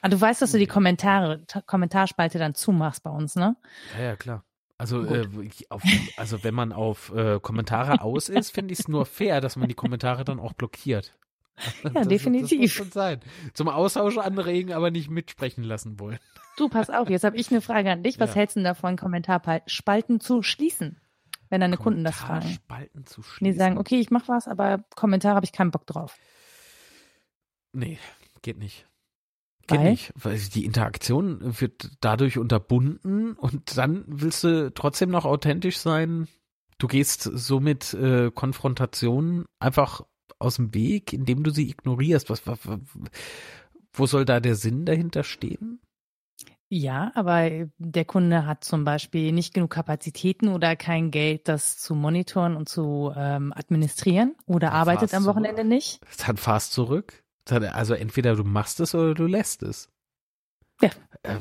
Aber 0.00 0.10
du 0.10 0.20
weißt, 0.20 0.42
dass 0.42 0.52
du 0.52 0.58
die 0.58 0.66
Kommentare, 0.66 1.46
Ta- 1.46 1.62
Kommentarspalte 1.62 2.38
dann 2.38 2.54
zumachst 2.54 3.02
bei 3.02 3.10
uns, 3.10 3.36
ne? 3.36 3.56
Ja, 3.96 4.04
ja, 4.04 4.16
klar. 4.16 4.44
Also, 4.76 5.04
äh, 5.04 5.28
auf, 5.68 5.82
also 6.16 6.42
wenn 6.42 6.54
man 6.54 6.72
auf 6.72 7.12
äh, 7.14 7.38
Kommentare 7.40 8.00
aus 8.02 8.28
ist, 8.28 8.50
finde 8.50 8.72
ich 8.72 8.80
es 8.80 8.88
nur 8.88 9.06
fair, 9.06 9.40
dass 9.40 9.54
man 9.56 9.68
die 9.68 9.74
Kommentare 9.74 10.24
dann 10.24 10.40
auch 10.40 10.52
blockiert. 10.52 11.16
Das- 11.94 12.08
definitiv. 12.08 12.50
Das 12.50 12.58
muss 12.58 12.70
schon 12.72 12.90
sein. 12.90 13.20
Zum 13.54 13.68
Austausch 13.68 14.18
anregen, 14.18 14.72
aber 14.72 14.90
nicht 14.90 15.08
mitsprechen 15.10 15.62
lassen 15.62 16.00
wollen. 16.00 16.18
Du, 16.56 16.68
pass 16.68 16.90
auf, 16.90 17.08
jetzt 17.08 17.22
habe 17.24 17.36
ich 17.36 17.50
eine 17.52 17.60
Frage 17.60 17.90
an 17.92 18.02
dich. 18.02 18.18
Was 18.18 18.30
Ja. 18.30 18.36
hältst 18.36 18.56
du 18.56 18.60
denn 18.60 18.64
davon, 18.64 18.96
Kommentarspalten 18.96 20.18
zu 20.20 20.42
schließen, 20.42 21.00
wenn 21.50 21.60
deine 21.60 21.76
Kunden 21.76 22.02
das 22.02 22.16
fragen? 22.16 22.40
Kommentarspalten 22.40 23.06
zu 23.06 23.22
schließen. 23.22 23.44
Die 23.44 23.58
sagen, 23.58 23.78
okay, 23.78 24.00
ich 24.00 24.10
mache 24.10 24.26
was, 24.28 24.48
aber 24.48 24.84
Kommentare 24.96 25.36
habe 25.36 25.46
ich 25.46 25.52
keinen 25.52 25.70
Bock 25.70 25.86
drauf. 25.86 26.16
Nee, 27.72 27.98
geht 28.42 28.58
nicht. 28.58 28.86
Weil? 29.68 29.90
nicht, 29.90 30.12
weil 30.16 30.38
die 30.38 30.64
Interaktion 30.64 31.40
wird 31.60 31.90
dadurch 32.00 32.38
unterbunden 32.38 33.32
und 33.34 33.76
dann 33.76 34.04
willst 34.06 34.44
du 34.44 34.72
trotzdem 34.72 35.10
noch 35.10 35.24
authentisch 35.24 35.78
sein. 35.78 36.28
Du 36.78 36.86
gehst 36.86 37.22
somit 37.22 37.94
äh, 37.94 38.30
Konfrontation 38.30 39.46
einfach 39.58 40.02
aus 40.38 40.56
dem 40.56 40.74
Weg, 40.74 41.12
indem 41.12 41.42
du 41.42 41.50
sie 41.50 41.70
ignorierst. 41.70 42.30
Was, 42.30 42.46
was, 42.46 42.58
wo 43.92 44.06
soll 44.06 44.24
da 44.24 44.40
der 44.40 44.56
Sinn 44.56 44.84
dahinter 44.84 45.24
stehen? 45.24 45.80
Ja, 46.68 47.12
aber 47.14 47.68
der 47.78 48.04
Kunde 48.04 48.46
hat 48.46 48.64
zum 48.64 48.84
Beispiel 48.84 49.32
nicht 49.32 49.54
genug 49.54 49.70
Kapazitäten 49.70 50.48
oder 50.48 50.76
kein 50.76 51.10
Geld, 51.10 51.46
das 51.46 51.78
zu 51.78 51.94
monitoren 51.94 52.56
und 52.56 52.68
zu 52.68 53.12
ähm, 53.14 53.52
administrieren 53.54 54.34
oder 54.46 54.68
Dann 54.68 54.76
arbeitet 54.76 55.14
am 55.14 55.24
Wochenende 55.26 55.64
nicht. 55.64 56.00
Dann 56.26 56.36
fahrst 56.36 56.72
zurück. 56.72 57.23
Also 57.50 57.94
entweder 57.94 58.36
du 58.36 58.44
machst 58.44 58.80
es 58.80 58.94
oder 58.94 59.14
du 59.14 59.26
lässt 59.26 59.62
es. 59.62 59.88
Ja. 60.80 60.90
Äh, 61.22 61.38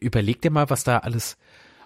überleg 0.00 0.40
dir 0.40 0.50
mal, 0.50 0.70
was 0.70 0.84
da 0.84 0.98
alles, 0.98 1.36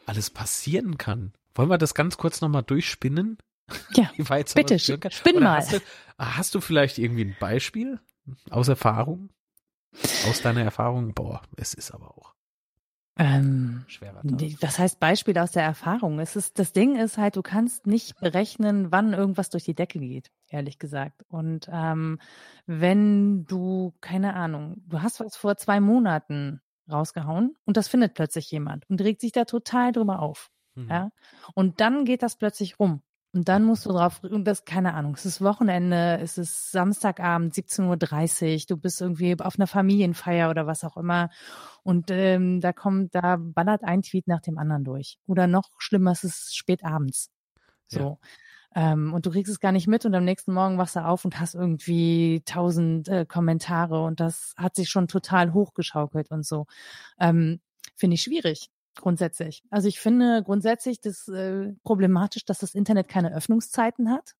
alles 0.04 0.30
passieren 0.30 0.98
kann. 0.98 1.32
Wollen 1.54 1.70
wir 1.70 1.78
das 1.78 1.94
ganz 1.94 2.18
kurz 2.18 2.40
nochmal 2.40 2.62
durchspinnen? 2.62 3.38
Ja, 3.94 4.10
bitte, 4.54 4.78
spinn 4.78 5.42
mal. 5.42 5.56
Hast 5.56 5.72
du, 5.72 5.80
hast 6.18 6.54
du 6.54 6.60
vielleicht 6.60 6.98
irgendwie 6.98 7.24
ein 7.24 7.36
Beispiel 7.40 7.98
aus 8.50 8.68
Erfahrung? 8.68 9.30
Aus 10.28 10.42
deiner 10.42 10.62
Erfahrung? 10.62 11.14
Boah, 11.14 11.42
es 11.56 11.72
ist 11.72 11.90
aber 11.90 12.16
auch 12.16 12.35
Ähm, 13.18 13.84
schwerer. 13.86 14.20
Was 14.60 14.78
heißt 14.78 15.00
Beispiel 15.00 15.38
aus 15.38 15.52
der 15.52 15.62
Erfahrung? 15.62 16.20
Es 16.20 16.36
ist, 16.36 16.58
das 16.58 16.72
Ding 16.72 16.96
ist 16.96 17.16
halt, 17.16 17.36
du 17.36 17.42
kannst 17.42 17.86
nicht 17.86 18.20
berechnen, 18.20 18.92
wann 18.92 19.14
irgendwas 19.14 19.48
durch 19.48 19.64
die 19.64 19.74
Decke 19.74 19.98
geht, 20.00 20.30
ehrlich 20.50 20.78
gesagt. 20.78 21.22
Und 21.28 21.68
ähm, 21.72 22.18
wenn 22.66 23.46
du, 23.46 23.94
keine 24.02 24.34
Ahnung, 24.34 24.82
du 24.86 25.00
hast 25.00 25.20
was 25.20 25.34
vor 25.34 25.56
zwei 25.56 25.80
Monaten 25.80 26.60
rausgehauen 26.90 27.56
und 27.64 27.78
das 27.78 27.88
findet 27.88 28.14
plötzlich 28.14 28.50
jemand 28.50 28.88
und 28.90 29.00
regt 29.00 29.22
sich 29.22 29.32
da 29.32 29.44
total 29.46 29.92
drüber 29.92 30.20
auf. 30.20 30.50
Mhm. 30.74 30.88
Ja. 30.90 31.10
Und 31.54 31.80
dann 31.80 32.04
geht 32.04 32.22
das 32.22 32.36
plötzlich 32.36 32.78
rum. 32.78 33.02
Und 33.36 33.48
dann 33.50 33.64
musst 33.64 33.84
du 33.84 33.90
drauf, 33.90 34.22
und 34.24 34.46
das, 34.46 34.64
keine 34.64 34.94
Ahnung, 34.94 35.12
es 35.12 35.26
ist 35.26 35.42
Wochenende, 35.42 36.18
es 36.22 36.38
ist 36.38 36.72
Samstagabend, 36.72 37.52
17.30 37.52 38.54
Uhr, 38.54 38.60
du 38.66 38.76
bist 38.78 39.02
irgendwie 39.02 39.38
auf 39.38 39.58
einer 39.58 39.66
Familienfeier 39.66 40.48
oder 40.48 40.66
was 40.66 40.84
auch 40.84 40.96
immer. 40.96 41.28
Und 41.82 42.10
ähm, 42.10 42.62
da 42.62 42.72
kommt, 42.72 43.14
da 43.14 43.36
ballert 43.38 43.84
ein 43.84 44.00
Tweet 44.00 44.26
nach 44.26 44.40
dem 44.40 44.56
anderen 44.56 44.84
durch. 44.84 45.18
Oder 45.26 45.48
noch 45.48 45.68
schlimmer, 45.76 46.12
es 46.12 46.24
ist 46.24 46.56
spät 46.56 46.82
abends. 46.82 47.30
So. 47.88 48.20
Ähm, 48.74 49.12
und 49.12 49.26
du 49.26 49.30
kriegst 49.30 49.52
es 49.52 49.60
gar 49.60 49.72
nicht 49.72 49.86
mit 49.86 50.06
und 50.06 50.14
am 50.14 50.24
nächsten 50.24 50.54
Morgen 50.54 50.78
wachst 50.78 50.96
du 50.96 51.04
auf 51.04 51.26
und 51.26 51.38
hast 51.38 51.54
irgendwie 51.54 52.40
tausend 52.46 53.08
äh, 53.08 53.26
Kommentare 53.26 54.02
und 54.02 54.18
das 54.18 54.54
hat 54.56 54.74
sich 54.76 54.88
schon 54.88 55.08
total 55.08 55.52
hochgeschaukelt 55.52 56.30
und 56.30 56.46
so. 56.46 56.64
Ähm, 57.20 57.60
Finde 57.96 58.14
ich 58.14 58.22
schwierig 58.22 58.70
grundsätzlich. 58.96 59.62
Also 59.70 59.88
ich 59.88 60.00
finde 60.00 60.42
grundsätzlich 60.42 61.00
das 61.00 61.28
äh, 61.28 61.72
problematisch, 61.84 62.44
dass 62.44 62.58
das 62.58 62.74
Internet 62.74 63.08
keine 63.08 63.34
Öffnungszeiten 63.34 64.10
hat. 64.10 64.34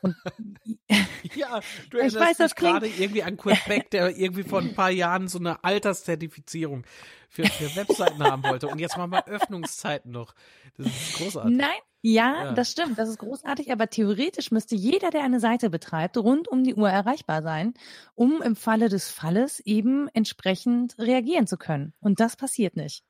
Und 0.00 0.16
Ja, 1.34 1.60
du 1.90 1.98
Ich 1.98 2.14
erinnerst 2.14 2.16
weiß, 2.16 2.36
das 2.38 2.54
dich 2.54 2.56
gerade 2.56 2.86
irgendwie 2.86 3.22
an 3.22 3.36
Kurt 3.36 3.64
Beck, 3.66 3.90
der 3.90 4.16
irgendwie 4.16 4.42
vor 4.42 4.60
ein 4.60 4.74
paar 4.74 4.90
Jahren 4.90 5.28
so 5.28 5.38
eine 5.38 5.62
Alterszertifizierung 5.62 6.84
für, 7.28 7.44
für 7.44 7.74
Webseiten 7.76 8.22
haben 8.22 8.42
wollte. 8.44 8.68
Und 8.68 8.78
jetzt 8.78 8.96
machen 8.96 9.12
wir 9.12 9.26
Öffnungszeiten 9.26 10.10
noch. 10.10 10.34
Das 10.76 10.86
ist 10.86 11.14
großartig. 11.14 11.56
Nein, 11.56 11.78
ja, 12.02 12.44
Ja. 12.44 12.52
das 12.52 12.70
stimmt, 12.70 12.98
das 12.98 13.08
ist 13.08 13.18
großartig, 13.18 13.70
aber 13.72 13.88
theoretisch 13.90 14.50
müsste 14.50 14.74
jeder, 14.74 15.10
der 15.10 15.22
eine 15.22 15.40
Seite 15.40 15.68
betreibt, 15.70 16.16
rund 16.16 16.48
um 16.48 16.64
die 16.64 16.74
Uhr 16.74 16.88
erreichbar 16.90 17.42
sein, 17.42 17.74
um 18.14 18.40
im 18.42 18.56
Falle 18.56 18.88
des 18.88 19.10
Falles 19.10 19.60
eben 19.60 20.08
entsprechend 20.14 20.98
reagieren 20.98 21.46
zu 21.46 21.58
können. 21.58 21.92
Und 22.00 22.20
das 22.20 22.36
passiert 22.36 22.76
nicht. 22.76 23.04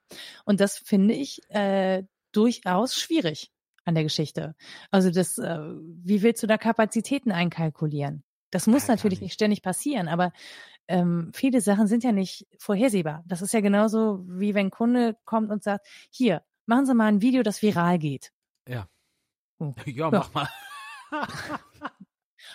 Und 0.45 0.61
das 0.61 0.77
finde 0.79 1.15
ich 1.15 1.41
äh, 1.51 2.03
durchaus 2.33 2.95
schwierig 2.97 3.51
an 3.85 3.95
der 3.95 4.05
Geschichte. 4.05 4.55
Also 4.91 5.11
das, 5.11 5.39
äh, 5.39 5.59
wie 5.61 6.23
willst 6.23 6.43
du 6.43 6.47
da 6.47 6.59
Kapazitäten 6.59 7.33
einkalkulieren? 7.33 8.25
Das 8.51 8.67
muss 8.67 8.87
Ja, 8.87 8.89
natürlich 8.89 9.21
nicht. 9.21 9.21
nicht 9.21 9.35
ständig 9.35 9.63
passieren, 9.63 10.09
aber 10.09 10.33
ähm, 10.89 11.31
viele 11.35 11.61
Sachen 11.61 11.87
sind 11.87 12.03
ja 12.05 12.13
nicht 12.13 12.47
vorhersehbar. 12.59 13.23
Das 13.27 13.43
ist 13.43 13.53
ja 13.55 13.61
genauso, 13.61 14.25
wie 14.29 14.55
wenn 14.55 14.67
ein 14.67 14.71
Kunde 14.71 15.17
kommt 15.25 15.51
und 15.51 15.63
sagt, 15.63 15.87
hier, 16.11 16.43
machen 16.67 16.87
Sie 16.87 16.95
mal 16.95 17.07
ein 17.07 17.23
Video, 17.23 17.43
das 17.45 17.63
viral 17.63 17.99
geht. 17.99 18.33
Ja. 18.69 18.89
Oh. 19.59 19.75
Ja, 19.87 20.11
mach 20.11 20.33
mal. 20.33 20.49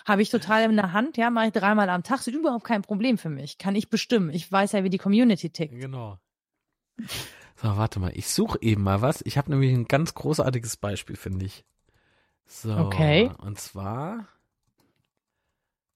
Habe 0.05 0.21
ich 0.21 0.29
total 0.29 0.63
in 0.63 0.75
der 0.75 0.93
Hand, 0.93 1.17
ja, 1.17 1.29
mache 1.29 1.47
ich 1.47 1.53
dreimal 1.53 1.89
am 1.89 2.03
Tag, 2.03 2.19
ist 2.19 2.27
überhaupt 2.27 2.65
kein 2.65 2.81
Problem 2.81 3.17
für 3.17 3.29
mich. 3.29 3.57
Kann 3.57 3.75
ich 3.75 3.89
bestimmen. 3.89 4.29
Ich 4.29 4.51
weiß 4.51 4.73
ja, 4.73 4.83
wie 4.83 4.89
die 4.89 4.97
Community 4.97 5.49
tickt. 5.49 5.79
Genau. 5.79 6.19
So, 7.55 7.77
warte 7.77 7.99
mal. 7.99 8.11
Ich 8.15 8.29
suche 8.29 8.57
eben 8.61 8.83
mal 8.83 9.01
was. 9.01 9.21
Ich 9.25 9.37
habe 9.37 9.49
nämlich 9.51 9.73
ein 9.73 9.85
ganz 9.85 10.13
großartiges 10.13 10.77
Beispiel, 10.77 11.15
finde 11.15 11.45
ich. 11.45 11.65
So. 12.45 12.75
Okay. 12.75 13.31
Und 13.39 13.59
zwar. 13.59 14.27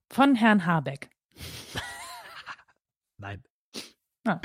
Von 0.10 0.36
Herrn 0.36 0.66
Habeck. 0.66 1.10
Nein. 3.18 3.44
Ah. 4.26 4.42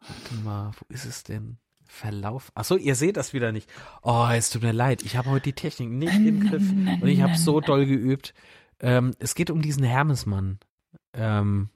Warte 0.00 0.34
mal, 0.42 0.72
wo 0.78 0.92
ist 0.92 1.04
es 1.04 1.22
denn? 1.22 1.58
Verlauf. 1.90 2.52
Achso, 2.54 2.76
ihr 2.76 2.94
seht 2.94 3.16
das 3.16 3.32
wieder 3.32 3.50
nicht. 3.50 3.68
Oh, 4.02 4.28
es 4.30 4.50
tut 4.50 4.62
mir 4.62 4.72
leid. 4.72 5.02
Ich 5.02 5.16
habe 5.16 5.30
heute 5.30 5.44
die 5.44 5.54
Technik 5.54 5.88
nicht 5.88 6.14
im 6.14 6.46
Griff 6.46 6.70
und 6.70 7.08
ich 7.08 7.22
habe 7.22 7.36
so 7.36 7.60
doll 7.60 7.86
geübt. 7.86 8.34
Ähm, 8.78 9.14
es 9.18 9.34
geht 9.34 9.50
um 9.50 9.62
diesen 9.62 9.82
Hermesmann. 9.84 10.58
Ähm, 11.14 11.70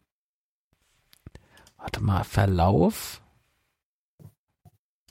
warte 1.78 2.02
mal, 2.02 2.24
Verlauf. 2.24 3.22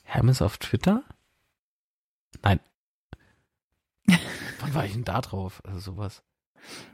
Hermes 0.04 0.40
auf 0.40 0.56
Twitter? 0.58 1.02
Nein. 2.42 2.60
Wann 4.60 4.74
war 4.74 4.84
ich 4.84 4.92
denn 4.92 5.04
da 5.04 5.20
drauf? 5.20 5.62
Also 5.64 5.80
sowas. 5.80 6.22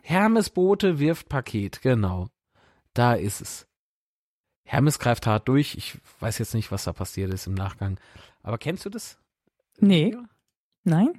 Hermes 0.01 0.49
Bote 0.49 0.99
wirft 0.99 1.29
Paket, 1.29 1.83
genau. 1.83 2.29
Da 2.95 3.13
ist 3.13 3.43
es. 3.43 3.69
Hermes 4.69 4.99
greift 4.99 5.27
hart 5.27 5.49
durch. 5.49 5.77
Ich 5.77 5.97
weiß 6.21 6.37
jetzt 6.37 6.53
nicht, 6.53 6.71
was 6.71 6.85
da 6.85 6.93
passiert 6.93 7.33
ist 7.33 7.47
im 7.47 7.55
Nachgang. 7.55 7.99
Aber 8.43 8.59
kennst 8.59 8.85
du 8.85 8.91
das? 8.91 9.19
Nee. 9.79 10.15
Nein? 10.85 11.19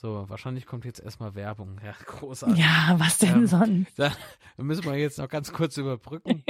So, 0.00 0.24
wahrscheinlich 0.30 0.64
kommt 0.64 0.86
jetzt 0.86 0.98
erstmal 1.00 1.34
Werbung. 1.34 1.78
Ja, 1.84 1.92
großartig. 2.06 2.58
Ja, 2.58 2.94
was 2.96 3.18
denn 3.18 3.34
Ähm, 3.40 3.46
sonst? 3.46 3.98
Da 3.98 4.10
müssen 4.56 4.84
wir 4.84 4.96
jetzt 4.96 5.18
noch 5.18 5.28
ganz 5.28 5.52
kurz 5.52 5.76
überbrücken. 5.76 6.42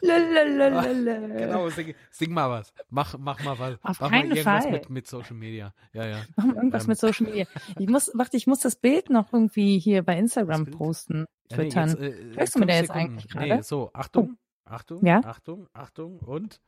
Lalalala. 0.00 0.82
Genau, 1.38 1.68
sing, 1.70 1.94
sing 2.12 2.32
mal 2.32 2.48
was. 2.48 2.72
Mach, 2.90 3.18
mach 3.18 3.42
mal 3.42 3.58
was. 3.58 3.74
Auf 3.82 4.00
mach 4.00 4.10
keinen 4.10 4.28
mal 4.28 4.36
irgendwas 4.36 4.64
Fall. 4.64 4.72
mit, 4.72 4.90
mit 4.90 5.06
Social 5.08 5.34
Media. 5.34 5.74
Ja, 5.92 6.06
ja. 6.06 6.18
Machen 6.36 6.50
wir 6.50 6.56
irgendwas 6.58 6.84
Ähm, 6.84 6.88
mit 6.90 6.98
Social 6.98 7.26
Media. 7.26 7.46
Ich 7.76 7.88
muss, 7.88 8.10
warte, 8.14 8.36
ich 8.36 8.46
muss 8.46 8.60
das 8.60 8.76
Bild 8.76 9.10
noch 9.10 9.32
irgendwie 9.32 9.80
hier 9.80 10.02
bei 10.04 10.16
Instagram 10.16 10.66
posten, 10.66 11.26
ja 11.50 11.56
nee, 11.56 11.64
twittern. 11.64 11.88
jetzt, 11.88 12.00
äh, 12.00 12.46
du 12.52 12.58
mir 12.60 12.66
da 12.66 12.74
jetzt 12.74 12.86
Sekunden. 12.86 12.96
eigentlich 13.18 13.34
Nee, 13.34 13.48
gerade? 13.48 13.62
so, 13.64 13.90
Achtung, 13.94 14.36
Achtung, 14.64 15.04
Ja? 15.04 15.20
Achtung, 15.24 15.66
Achtung 15.72 16.18
und 16.20 16.60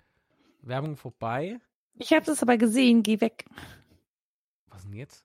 Werbung 0.62 0.96
vorbei. 0.96 1.58
Ich 1.94 2.12
habe 2.12 2.24
das 2.26 2.42
aber 2.42 2.56
gesehen, 2.56 3.02
geh 3.02 3.20
weg. 3.20 3.44
Was 4.70 4.82
denn 4.82 4.94
jetzt? 4.94 5.24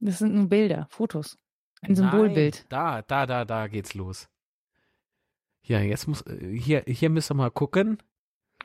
Das 0.00 0.18
sind 0.18 0.34
nur 0.34 0.48
Bilder, 0.48 0.86
Fotos. 0.90 1.38
Ein 1.82 1.94
Symbolbild. 1.94 2.56
Nein, 2.56 2.66
da, 2.68 3.02
da, 3.02 3.26
da, 3.26 3.44
da 3.44 3.66
geht's 3.68 3.94
los. 3.94 4.28
Ja, 5.62 5.80
jetzt 5.80 6.06
muss, 6.06 6.22
äh, 6.22 6.56
hier, 6.56 6.84
hier 6.86 7.10
müsst 7.10 7.30
ihr 7.30 7.34
mal 7.34 7.50
gucken. 7.50 8.02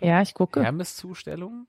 Ja, 0.01 0.21
ich 0.21 0.33
gucke. 0.33 0.63
Hermes-Zustellung. 0.63 1.67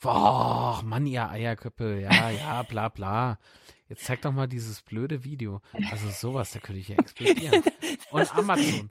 Boah, 0.00 0.82
Mann, 0.84 1.06
ihr 1.06 1.28
Eierköppe. 1.28 2.00
Ja, 2.00 2.30
ja, 2.30 2.62
bla, 2.68 2.88
bla. 2.88 3.38
Jetzt 3.88 4.04
zeig 4.04 4.22
doch 4.22 4.32
mal 4.32 4.46
dieses 4.46 4.82
blöde 4.82 5.24
Video. 5.24 5.60
Also 5.90 6.08
sowas, 6.10 6.52
da 6.52 6.58
könnte 6.58 6.80
ich 6.80 6.88
ja 6.88 6.96
explodieren. 6.96 7.62
Und 8.10 8.34
Amazon. 8.34 8.90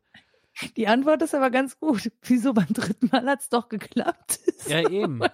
Die 0.77 0.87
Antwort 0.87 1.21
ist 1.21 1.33
aber 1.33 1.49
ganz 1.49 1.79
gut. 1.79 2.11
Wieso 2.21 2.53
beim 2.53 2.67
dritten 2.67 3.09
Mal 3.11 3.25
hat's 3.27 3.49
doch 3.49 3.69
geklappt? 3.69 4.39
Ja, 4.67 4.87
eben. 4.89 5.21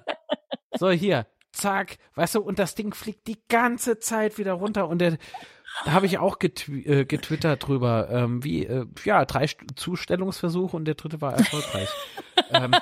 So, 0.78 0.92
hier. 0.92 1.26
Zack. 1.52 1.98
Weißt 2.16 2.36
du, 2.36 2.42
und 2.42 2.60
das 2.60 2.76
Ding 2.76 2.94
fliegt 2.94 3.28
die 3.28 3.40
ganze 3.48 4.00
Zeit 4.00 4.38
wieder 4.38 4.54
runter. 4.54 4.88
Und 4.88 5.00
der, 5.00 5.18
da 5.86 5.92
habe 5.92 6.06
ich 6.06 6.18
auch 6.18 6.40
getw 6.40 6.72
äh, 6.86 7.06
getwittert 7.06 7.68
drüber, 7.68 8.10
ähm, 8.10 8.44
wie, 8.44 8.66
äh, 8.66 8.86
ja, 9.04 9.26
drei 9.26 9.48
St 9.48 9.60
Zustellungsversuche 9.76 10.76
und 10.76 10.86
der 10.86 10.96
dritte 10.96 11.22
war 11.22 11.34
erfolgreich. 11.34 11.90
ähm, 12.52 12.76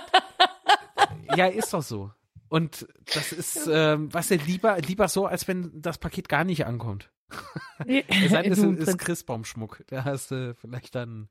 ja, 1.36 1.48
ist 1.48 1.74
doch 1.74 1.84
so. 1.84 2.12
Und 2.50 2.88
das 3.14 3.34
ist, 3.34 3.70
ähm, 3.72 4.14
was 4.14 4.30
der 4.30 4.38
lieber, 4.38 4.78
lieber 4.80 5.08
so, 5.08 5.26
als 5.26 5.48
wenn 5.48 5.82
das 5.82 5.98
Paket 5.98 6.30
gar 6.30 6.44
nicht 6.44 6.66
ankommt. 6.66 7.12
Es 7.80 8.32
sei 8.32 8.42
denn, 8.42 8.54
es 8.54 8.60
ist, 8.60 8.88
ist 8.88 8.98
Christbaumschmuck. 8.98 9.84
Da 9.88 10.04
hast 10.06 10.32
du 10.32 10.56
vielleicht 10.56 10.96
dann, 10.96 11.30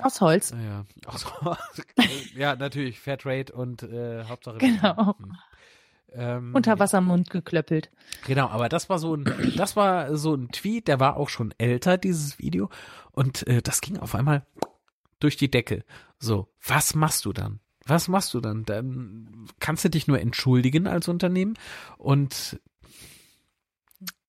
Aus 0.00 0.20
Holz. 0.20 0.54
ach 1.06 1.18
so, 1.18 1.56
ja, 2.36 2.54
natürlich, 2.54 3.00
Fairtrade 3.00 3.52
und 3.52 3.82
äh, 3.82 4.24
Hauptsache. 4.24 4.58
Genau. 4.58 5.16
Hm. 5.18 5.36
Ähm, 6.12 6.54
Unter 6.54 6.78
Wassermund 6.78 7.30
geklöppelt. 7.30 7.90
Genau, 8.26 8.48
aber 8.48 8.68
das 8.68 8.88
war 8.88 8.98
so 8.98 9.14
ein, 9.14 9.24
das 9.56 9.76
war 9.76 10.16
so 10.16 10.34
ein 10.34 10.48
Tweet, 10.48 10.88
der 10.88 11.00
war 11.00 11.16
auch 11.16 11.28
schon 11.28 11.52
älter, 11.58 11.98
dieses 11.98 12.38
Video, 12.38 12.70
und 13.12 13.46
äh, 13.46 13.62
das 13.62 13.80
ging 13.80 13.98
auf 13.98 14.14
einmal 14.14 14.46
durch 15.20 15.36
die 15.36 15.50
Decke. 15.50 15.84
So, 16.18 16.48
was 16.66 16.94
machst 16.94 17.24
du 17.24 17.32
dann? 17.32 17.60
Was 17.84 18.08
machst 18.08 18.34
du 18.34 18.40
dann? 18.40 18.64
Dann 18.64 19.48
kannst 19.60 19.84
du 19.84 19.90
dich 19.90 20.06
nur 20.06 20.20
entschuldigen 20.20 20.86
als 20.86 21.08
Unternehmen 21.08 21.54
und 21.96 22.60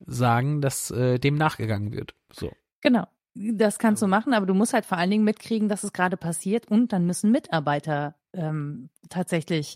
sagen, 0.06 0.62
dass 0.62 0.92
äh, 0.92 1.20
dem 1.20 1.36
nachgegangen 1.36 1.92
wird. 1.92 2.16
So. 2.32 2.52
Genau. 2.82 3.08
Das 3.36 3.78
kannst 3.78 4.02
du 4.02 4.08
machen, 4.08 4.34
aber 4.34 4.46
du 4.46 4.54
musst 4.54 4.74
halt 4.74 4.86
vor 4.86 4.98
allen 4.98 5.12
Dingen 5.12 5.24
mitkriegen, 5.24 5.70
dass 5.70 5.84
es 5.84 5.94
gerade 5.94 6.18
passiert 6.18 6.68
und 6.68 6.92
dann 6.92 7.06
müssen 7.06 7.32
Mitarbeiter 7.32 8.16
ähm, 8.34 8.90
tatsächlich 9.10 9.76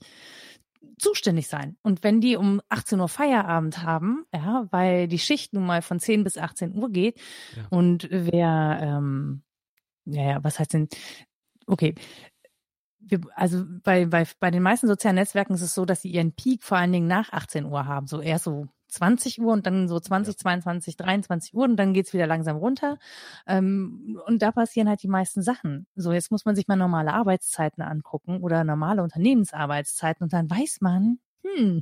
zuständig 0.97 1.47
sein. 1.47 1.77
Und 1.81 2.03
wenn 2.03 2.22
die 2.22 2.35
um 2.35 2.61
18 2.69 2.99
Uhr 2.99 3.10
Feierabend 3.10 3.84
haben, 3.84 4.26
ja, 4.34 4.68
weil 4.72 5.07
die 5.07 5.19
Schicht 5.19 5.53
nun 5.53 5.65
mal 5.65 5.81
von 5.81 5.99
10 5.99 6.23
bis 6.23 6.38
18 6.38 6.76
Uhr 6.76 6.89
geht 6.89 7.19
Ja. 7.55 7.68
und 7.69 8.07
wer, 8.11 8.80
ähm, 8.81 9.43
ja, 10.05 10.23
ja, 10.23 10.43
was 10.43 10.60
heißt 10.60 10.73
denn, 10.73 10.89
okay, 11.68 11.95
wir, 13.07 13.21
also 13.35 13.63
bei, 13.84 14.05
bei, 14.05 14.25
bei 14.39 14.51
den 14.51 14.63
meisten 14.63 14.88
sozialen 14.88 15.15
Netzwerken 15.15 15.53
ist 15.53 15.61
es 15.61 15.73
so, 15.73 15.85
dass 15.85 16.01
sie 16.01 16.09
ihren 16.09 16.34
Peak 16.34 16.63
vor 16.63 16.77
allen 16.77 16.91
Dingen 16.91 17.07
nach 17.07 17.31
18 17.31 17.65
Uhr 17.65 17.85
haben, 17.85 18.07
so 18.07 18.21
erst 18.21 18.45
so 18.45 18.67
20 18.88 19.41
Uhr 19.41 19.53
und 19.53 19.65
dann 19.65 19.88
so 19.88 19.99
20, 19.99 20.38
22, 20.38 20.97
23 20.97 21.53
Uhr 21.53 21.63
und 21.63 21.77
dann 21.77 21.93
geht's 21.93 22.13
wieder 22.13 22.27
langsam 22.27 22.57
runter. 22.57 22.97
Ähm, 23.47 24.19
und 24.27 24.41
da 24.41 24.51
passieren 24.51 24.88
halt 24.88 25.01
die 25.01 25.07
meisten 25.07 25.41
Sachen. 25.41 25.88
So, 25.95 26.11
jetzt 26.11 26.31
muss 26.31 26.45
man 26.45 26.55
sich 26.55 26.67
mal 26.67 26.75
normale 26.75 27.13
Arbeitszeiten 27.13 27.84
angucken 27.84 28.41
oder 28.41 28.63
normale 28.63 29.01
Unternehmensarbeitszeiten 29.01 30.23
und 30.23 30.34
dann 30.34 30.49
weiß 30.49 30.81
man, 30.81 31.19
hm, 31.43 31.81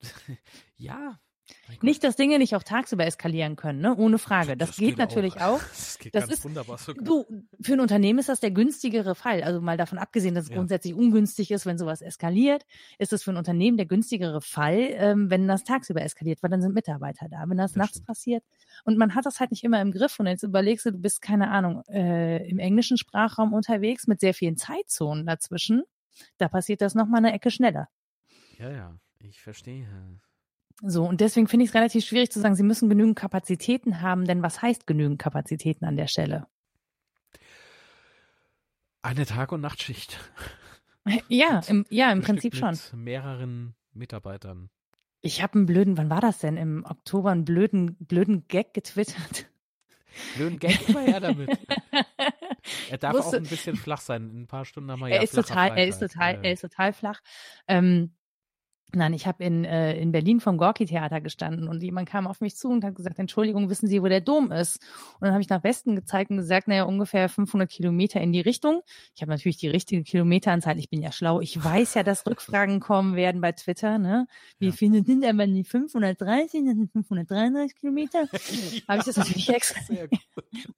Ja. 0.76 1.18
Nicht, 1.82 2.02
dass 2.04 2.16
Dinge 2.16 2.38
nicht 2.38 2.54
auch 2.56 2.62
tagsüber 2.62 3.04
eskalieren 3.06 3.56
können, 3.56 3.80
ne? 3.80 3.94
Ohne 3.96 4.18
Frage. 4.18 4.56
Das, 4.56 4.76
geht, 4.76 4.96
natürlich 4.98 5.36
auch. 5.40 5.60
Das 5.60 5.98
geht 5.98 6.14
Das 6.14 6.24
ganz 6.24 6.34
ist- 6.34 6.44
wunderbar 6.44 6.78
sogar. 6.78 7.04
Du, 7.04 7.24
für 7.60 7.74
ein 7.74 7.80
Unternehmen 7.80 8.18
ist 8.18 8.28
das 8.28 8.40
der 8.40 8.50
günstigere 8.50 9.14
Fall. 9.14 9.42
Also 9.42 9.60
mal 9.60 9.76
davon 9.76 9.98
abgesehen, 9.98 10.34
dass 10.34 10.44
es 10.44 10.50
Ja. 10.50 10.56
grundsätzlich 10.56 10.94
ungünstig 10.94 11.50
ist, 11.50 11.66
wenn 11.66 11.78
sowas 11.78 12.00
eskaliert, 12.02 12.64
ist 12.98 13.12
es 13.12 13.22
für 13.22 13.30
ein 13.32 13.36
Unternehmen 13.36 13.76
der 13.76 13.86
günstigere 13.86 14.40
Fall, 14.40 14.78
ähm, 14.92 15.30
wenn 15.30 15.46
das 15.48 15.64
tagsüber 15.64 16.02
eskaliert, 16.02 16.42
weil 16.42 16.50
dann 16.50 16.62
sind 16.62 16.74
Mitarbeiter 16.74 17.28
da. 17.28 17.44
Wenn 17.46 17.56
das, 17.58 17.72
Das 17.72 17.76
nachts 17.76 17.90
stimmt. 17.96 18.06
passiert 18.06 18.44
und 18.84 18.96
man 18.98 19.14
hat 19.14 19.26
das 19.26 19.40
halt 19.40 19.50
nicht 19.50 19.64
immer 19.64 19.80
im 19.80 19.92
Griff 19.92 20.18
und 20.20 20.26
jetzt 20.26 20.42
überlegst 20.42 20.86
du, 20.86 20.92
du 20.92 20.98
bist 20.98 21.20
keine 21.22 21.50
Ahnung 21.50 21.82
äh, 21.88 22.48
im 22.48 22.58
englischen 22.58 22.96
Sprachraum 22.98 23.52
unterwegs 23.52 24.06
mit 24.06 24.20
sehr 24.20 24.34
vielen 24.34 24.56
Zeitzonen 24.56 25.26
dazwischen, 25.26 25.82
da 26.38 26.48
passiert 26.48 26.80
das 26.80 26.94
noch 26.94 27.06
mal 27.06 27.18
eine 27.18 27.32
Ecke 27.32 27.50
schneller. 27.50 27.88
Ja, 28.58 28.70
ja, 28.70 28.98
ich 29.20 29.40
verstehe. 29.40 29.86
So, 30.80 31.04
und 31.04 31.20
deswegen 31.20 31.48
finde 31.48 31.64
ich 31.64 31.70
es 31.70 31.74
relativ 31.74 32.04
schwierig 32.04 32.30
zu 32.30 32.40
sagen, 32.40 32.54
sie 32.54 32.62
müssen 32.62 32.88
genügend 32.88 33.16
Kapazitäten 33.18 34.00
haben, 34.00 34.24
denn 34.26 34.42
was 34.42 34.62
heißt 34.62 34.86
genügend 34.86 35.18
Kapazitäten 35.18 35.84
an 35.84 35.96
der 35.96 36.06
Stelle? 36.06 36.46
Eine 39.02 39.26
Tag- 39.26 39.52
und 39.52 39.60
Nachtschicht. 39.60 40.18
Ja, 41.28 41.56
Mit- 41.56 41.68
im, 41.70 41.86
ja, 41.90 42.12
im 42.12 42.20
Prinzip 42.22 42.54
schon. 42.54 42.70
Mit 42.70 42.92
mehreren 42.94 43.74
Mitarbeitern. 43.92 44.70
Ich 45.20 45.42
habe 45.42 45.54
einen 45.54 45.66
blöden, 45.66 45.96
wann 45.96 46.10
war 46.10 46.20
das 46.20 46.38
denn? 46.38 46.56
Im 46.56 46.84
Oktober 46.84 47.30
einen 47.30 47.44
blöden, 47.44 47.96
blöden 47.96 48.46
Gag 48.46 48.74
getwittert. 48.74 49.46
Blöden 50.36 50.58
Gag 50.58 50.88
immer 50.88 51.00
her 51.00 51.20
damit. 51.20 51.50
Er 52.90 52.98
darf 52.98 53.14
Wusste- 53.14 53.28
auch 53.38 53.40
ein 53.40 53.48
bisschen 53.48 53.76
flach 53.76 54.00
sein. 54.00 54.28
In 54.30 54.42
ein 54.42 54.46
paar 54.46 54.64
Stunden 54.66 54.90
haben 54.90 55.00
wir 55.00 55.08
er 55.08 55.16
ja 55.16 55.22
ist 55.22 55.34
total, 55.34 55.78
er 55.78 55.86
ist 55.86 55.98
Freitag. 56.00 56.12
total, 56.12 56.34
Ja, 56.34 56.40
er 56.42 56.52
ist 56.52 56.60
total 56.60 56.92
flach. 56.92 57.20
Ähm, 57.66 58.12
nein, 58.94 59.12
ich 59.12 59.26
habe 59.26 59.44
in, 59.44 59.64
äh, 59.64 59.96
in 59.98 60.12
Berlin 60.12 60.40
vom 60.40 60.56
Gorki-Theater 60.58 61.20
gestanden 61.20 61.68
und 61.68 61.82
jemand 61.82 62.08
kam 62.08 62.26
auf 62.26 62.40
mich 62.40 62.56
zu 62.56 62.68
und 62.68 62.84
hat 62.84 62.94
gesagt, 62.94 63.18
Entschuldigung, 63.18 63.68
wissen 63.68 63.86
Sie, 63.86 64.02
wo 64.02 64.06
der 64.08 64.20
Dom 64.20 64.50
ist? 64.52 64.80
Und 65.14 65.22
dann 65.26 65.32
habe 65.32 65.42
ich 65.42 65.48
nach 65.48 65.62
Westen 65.64 65.94
gezeigt 65.96 66.30
und 66.30 66.38
gesagt, 66.38 66.68
naja, 66.68 66.84
ungefähr 66.84 67.28
500 67.28 67.68
Kilometer 67.70 68.20
in 68.20 68.32
die 68.32 68.40
Richtung. 68.40 68.82
Ich 69.14 69.22
habe 69.22 69.30
natürlich 69.30 69.58
die 69.58 69.68
richtige 69.68 70.02
Kilometeranzahl. 70.02 70.78
Ich 70.78 70.88
bin 70.88 71.02
ja 71.02 71.12
schlau. 71.12 71.40
Ich 71.40 71.62
weiß 71.62 71.94
ja, 71.94 72.02
dass 72.02 72.26
Rückfragen 72.26 72.80
kommen 72.80 73.14
werden 73.16 73.40
bei 73.40 73.52
Twitter. 73.52 73.98
Ne? 73.98 74.26
Wie 74.58 74.66
Ja. 74.66 74.72
viele 74.72 75.02
sind 75.04 75.24
aber 75.24 75.46
nicht 75.46 75.68
530? 75.70 76.64
Das 76.64 76.74
sind 76.74 76.90
533 76.92 77.76
Kilometer. 77.78 78.20
Habe 78.88 78.98
ich 78.98 79.04
das 79.04 79.16
natürlich 79.16 79.48
extra 79.50 79.80
Sehr 79.82 80.08
gut. 80.08 80.18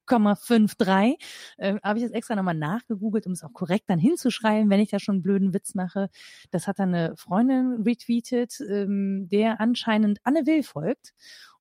0,53. 0.08 1.16
Äh, 1.58 1.76
habe 1.82 1.98
ich 1.98 2.04
das 2.04 2.12
extra 2.12 2.34
nochmal 2.34 2.54
nachgegoogelt, 2.54 3.26
um 3.26 3.32
es 3.32 3.44
auch 3.44 3.52
korrekt 3.52 3.84
dann 3.88 3.98
hinzuschreiben, 3.98 4.70
wenn 4.70 4.80
ich 4.80 4.90
da 4.90 4.98
schon 4.98 5.16
einen 5.16 5.22
blöden 5.22 5.54
Witz 5.54 5.74
mache. 5.74 6.08
Das 6.50 6.66
hat 6.66 6.78
dann 6.78 6.94
eine 6.94 7.16
Freundin 7.16 7.84
retweetet, 8.00 8.60
ähm, 8.60 9.28
der 9.30 9.60
anscheinend 9.60 10.18
Anne 10.24 10.46
Will 10.46 10.62
folgt. 10.62 11.12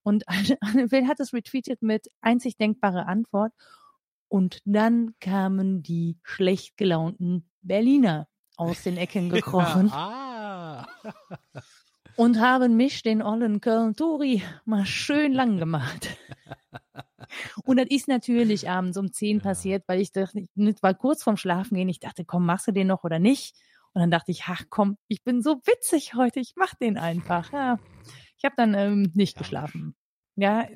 Und 0.04 0.24
Anne, 0.62 0.92
Will 0.92 1.08
hat 1.08 1.20
es 1.20 1.34
retweetet 1.34 1.82
mit 1.82 2.10
einzig 2.22 2.58
denkbare 2.58 3.06
Antwort. 3.06 3.54
Und 4.28 4.60
dann 4.66 5.16
kamen 5.20 5.82
die 5.82 6.18
schlecht 6.24 6.78
gelaunten 6.78 7.50
Berliner 7.62 8.28
aus 8.58 8.84
den 8.84 8.98
Ecken 8.98 9.30
gekrochen 9.30 9.88
Ja, 9.88 10.86
ah. 10.86 10.88
und 12.16 12.40
haben 12.40 12.76
mich, 12.78 13.02
den 13.02 13.24
ollen 13.24 13.60
Köln-Tori, 13.60 14.44
mal 14.66 14.86
schön 14.86 15.34
lang 15.34 15.58
gemacht. 15.58 16.16
Und 17.64 17.78
das 17.78 17.88
ist 17.90 18.08
natürlich 18.08 18.70
abends 18.70 18.98
um 18.98 19.12
10 19.12 19.38
Ja. 19.38 19.44
passiert, 19.44 19.84
weil 19.88 20.02
ich 20.02 20.12
dachte, 20.12 20.46
nicht 20.56 20.84
war 20.84 20.94
kurz 20.94 21.24
vorm 21.24 21.38
Schlafen 21.38 21.76
gehen, 21.76 21.90
ich 21.90 22.00
dachte, 22.00 22.26
komm, 22.26 22.46
machst 22.46 22.68
du 22.68 22.72
den 22.72 22.88
noch 22.88 23.04
oder 23.04 23.20
nicht? 23.20 23.56
Und 23.94 24.02
dann 24.02 24.12
dachte 24.12 24.32
ich, 24.32 24.44
ach 24.48 24.64
komm, 24.70 24.98
ich 25.08 25.24
bin 25.24 25.42
so 25.42 25.62
witzig 25.66 26.14
heute, 26.16 26.40
ich 26.40 26.54
mach 26.56 26.76
den 26.76 26.98
einfach. 26.98 27.52
Ja. 27.52 27.78
Ich 28.38 28.46
habe 28.46 28.56
dann 28.58 28.74
ähm, 28.74 29.12
nicht 29.16 29.36
Ja. 29.36 29.40
geschlafen. 29.40 29.96
Ja, 30.36 30.68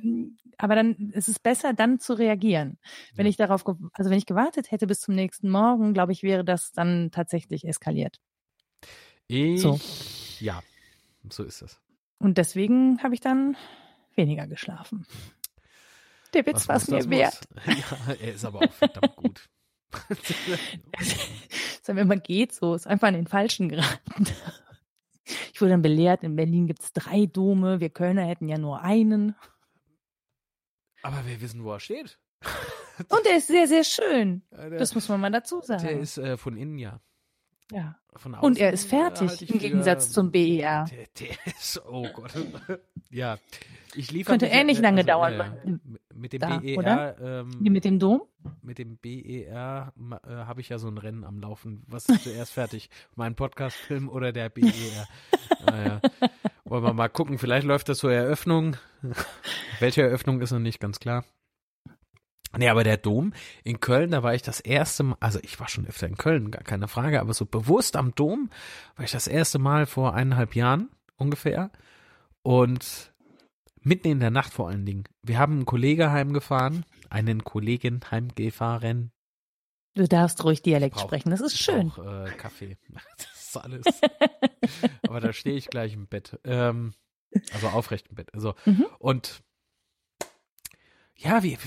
aber 0.58 0.76
dann 0.76 1.12
ist 1.14 1.30
es 1.30 1.40
besser, 1.40 1.74
dann 1.74 1.98
zu 2.00 2.14
reagieren. 2.14 2.80
Wenn 3.16 3.26
Ja. 3.26 3.30
ich 3.30 3.38
darauf, 3.38 3.64
also 3.94 4.10
wenn 4.10 4.18
ich 4.18 4.26
gewartet 4.26 4.72
hätte 4.72 4.88
bis 4.88 5.00
zum 5.00 5.16
nächsten 5.16 5.50
Morgen, 5.50 5.94
glaube 5.94 6.12
ich, 6.12 6.22
wäre 6.22 6.44
das 6.44 6.72
dann 6.74 7.12
tatsächlich 7.12 7.66
eskaliert. 7.66 8.18
Ich, 9.28 9.62
So. 9.62 9.80
ja, 10.40 10.62
so 11.30 11.44
ist 11.46 11.62
es. 11.62 11.80
Und 12.20 12.38
deswegen 12.38 13.02
habe 13.04 13.14
ich 13.14 13.22
dann 13.22 13.56
weniger 14.16 14.48
geschlafen. 14.48 15.06
Der 16.34 16.46
Witz 16.46 16.68
war 16.68 16.76
es 16.76 16.90
mir 16.90 17.10
wert. 17.10 17.40
muss. 17.56 17.66
Ja, 17.78 18.14
er 18.20 18.34
ist 18.34 18.44
aber 18.44 18.64
auch 18.64 18.74
verdammt 18.74 19.16
gut. 19.16 19.50
Sagen 21.84 21.98
wir 21.98 22.06
mal, 22.06 22.20
geht 22.20 22.54
so, 22.54 22.74
ist 22.74 22.88
einfach 22.88 23.10
an 23.10 23.14
den 23.14 23.28
Falschen 23.28 23.70
geraten. 23.70 24.26
Ich 25.54 25.62
wurde 25.62 25.72
dann 25.72 25.82
belehrt, 25.82 26.24
in 26.24 26.36
Berlin 26.36 26.68
gibt 26.68 26.82
es 26.82 26.92
drei 26.92 27.28
Dome, 27.28 27.80
wir 27.80 27.90
Kölner 27.90 28.26
hätten 28.26 28.50
ja 28.50 28.58
nur 28.58 28.82
einen. 28.82 29.36
aber 31.02 31.26
wir 31.26 31.40
wissen, 31.40 31.64
wo 31.64 31.72
er 31.72 31.80
steht. 31.80 32.20
Und 33.10 33.26
der 33.26 33.38
ist 33.38 33.48
sehr, 33.48 33.68
sehr 33.68 33.84
schön. 33.84 34.44
Ja, 34.52 34.70
der, 34.70 34.80
Das 34.80 34.94
muss 34.96 35.08
man 35.10 35.22
mal 35.22 35.32
dazu 35.32 35.62
der 35.68 35.80
sagen. 35.80 36.00
ist 36.02 36.18
äh, 36.18 36.38
von 36.38 36.58
innen 36.58 36.78
ja. 36.78 37.00
Ja. 37.72 37.98
Von 38.16 38.36
außen, 38.36 38.46
Und 38.46 38.58
er 38.60 38.74
ist 38.74 38.88
fertig, 38.90 39.50
im 39.50 39.60
Gegensatz 39.60 40.12
zum 40.12 40.28
E 40.34 40.58
BER. 40.60 40.86
Der, 40.92 41.08
der 41.20 41.38
ist, 41.46 41.82
oh 41.86 42.08
Gott. 42.14 42.34
ja. 43.10 43.38
Ich 43.96 44.26
Könnte 44.26 44.48
ähnlich 44.48 44.80
äh, 44.80 44.82
lange 44.82 45.02
also, 45.02 45.08
dauern, 45.08 45.58
äh, 45.66 46.16
mit 46.16 46.34
dem 46.34 46.40
da, 46.40 46.58
BER, 46.58 46.78
oder? 46.78 47.16
ähm, 47.22 47.50
mit 47.62 47.86
dem 47.86 48.00
Dom? 48.00 48.24
mit 48.62 48.78
dem 48.78 48.98
BER 48.98 49.94
äh, 49.96 50.30
habe 50.30 50.62
ich 50.62 50.70
ja 50.70 50.78
so 50.78 50.88
ein 50.88 50.98
Rennen 50.98 51.24
am 51.24 51.40
Laufen. 51.40 51.84
Was 51.88 52.06
ist 52.10 52.24
zuerst 52.24 52.54
fertig? 52.54 52.90
Mein 53.16 53.36
Podcast-Film 53.36 54.10
oder 54.10 54.32
der 54.32 54.50
BER? 54.50 55.08
naja. 55.66 56.02
Wollen 56.66 56.84
wir 56.84 56.94
mal 56.94 57.10
gucken, 57.10 57.38
vielleicht 57.38 57.68
läuft 57.68 57.90
das 57.90 58.00
zur 58.00 58.14
Eröffnung. 58.14 58.78
Welche 59.80 60.04
Eröffnung 60.04 60.42
ist 60.42 60.52
noch 60.52 60.60
nicht 60.60 60.80
ganz 60.80 61.00
klar. 61.00 61.26
Nee, 62.56 62.70
aber 62.70 62.84
der 62.84 62.98
Dom 62.98 63.34
in 63.64 63.80
Köln, 63.80 64.12
da 64.12 64.22
war 64.22 64.36
ich 64.36 64.44
das 64.44 64.60
erste 64.60 65.04
Mal, 65.04 65.18
also 65.20 65.40
ich 65.42 65.60
war 65.60 65.68
schon 65.68 65.88
öfter 65.88 66.08
in 66.08 66.18
Köln, 66.18 66.52
gar 66.52 66.64
keine 66.64 66.88
Frage, 66.88 67.20
aber 67.20 67.34
so 67.34 67.46
bewusst 67.48 67.96
am 67.96 68.14
Dom 68.14 68.52
war 68.96 69.06
ich 69.06 69.12
das 69.12 69.28
erste 69.28 69.58
Mal 69.58 69.88
vor 69.88 70.14
eineinhalb 70.14 70.56
Jahren 70.56 70.90
ungefähr. 71.18 71.72
Und 72.44 73.13
mitten 73.84 74.08
in 74.08 74.20
der 74.20 74.32
Nacht 74.32 74.54
vor 74.54 74.70
allen 74.70 74.86
Dingen. 74.86 75.04
Wir 75.22 75.38
haben 75.40 75.54
einen 75.54 75.66
Kollege 75.66 76.12
heimgefahren, 76.12 76.86
einen 77.10 77.44
Kollegen 77.44 78.00
heimgefahren. 78.12 79.12
Du 79.96 80.08
darfst 80.08 80.44
ruhig 80.44 80.62
Dialekt 80.62 80.96
Brauch- 80.96 81.04
sprechen, 81.04 81.30
das 81.30 81.42
ist 81.42 81.58
schön. 81.58 81.90
brauch, 81.90 82.26
äh, 82.26 82.32
Kaffee. 82.38 82.78
Das 83.18 83.48
ist 83.50 83.58
alles. 83.58 83.86
Aber 85.08 85.20
da 85.20 85.32
stehe 85.34 85.56
ich 85.56 85.68
gleich 85.68 85.94
im 85.94 86.08
Bett. 86.08 86.40
Ähm, 86.44 86.94
also 87.54 87.68
aufrecht 87.68 88.08
im 88.10 88.16
Bett. 88.16 88.34
Also, 88.34 88.56
Mhm. 88.66 88.86
und 89.00 89.44
ja, 91.16 91.44
wie, 91.44 91.58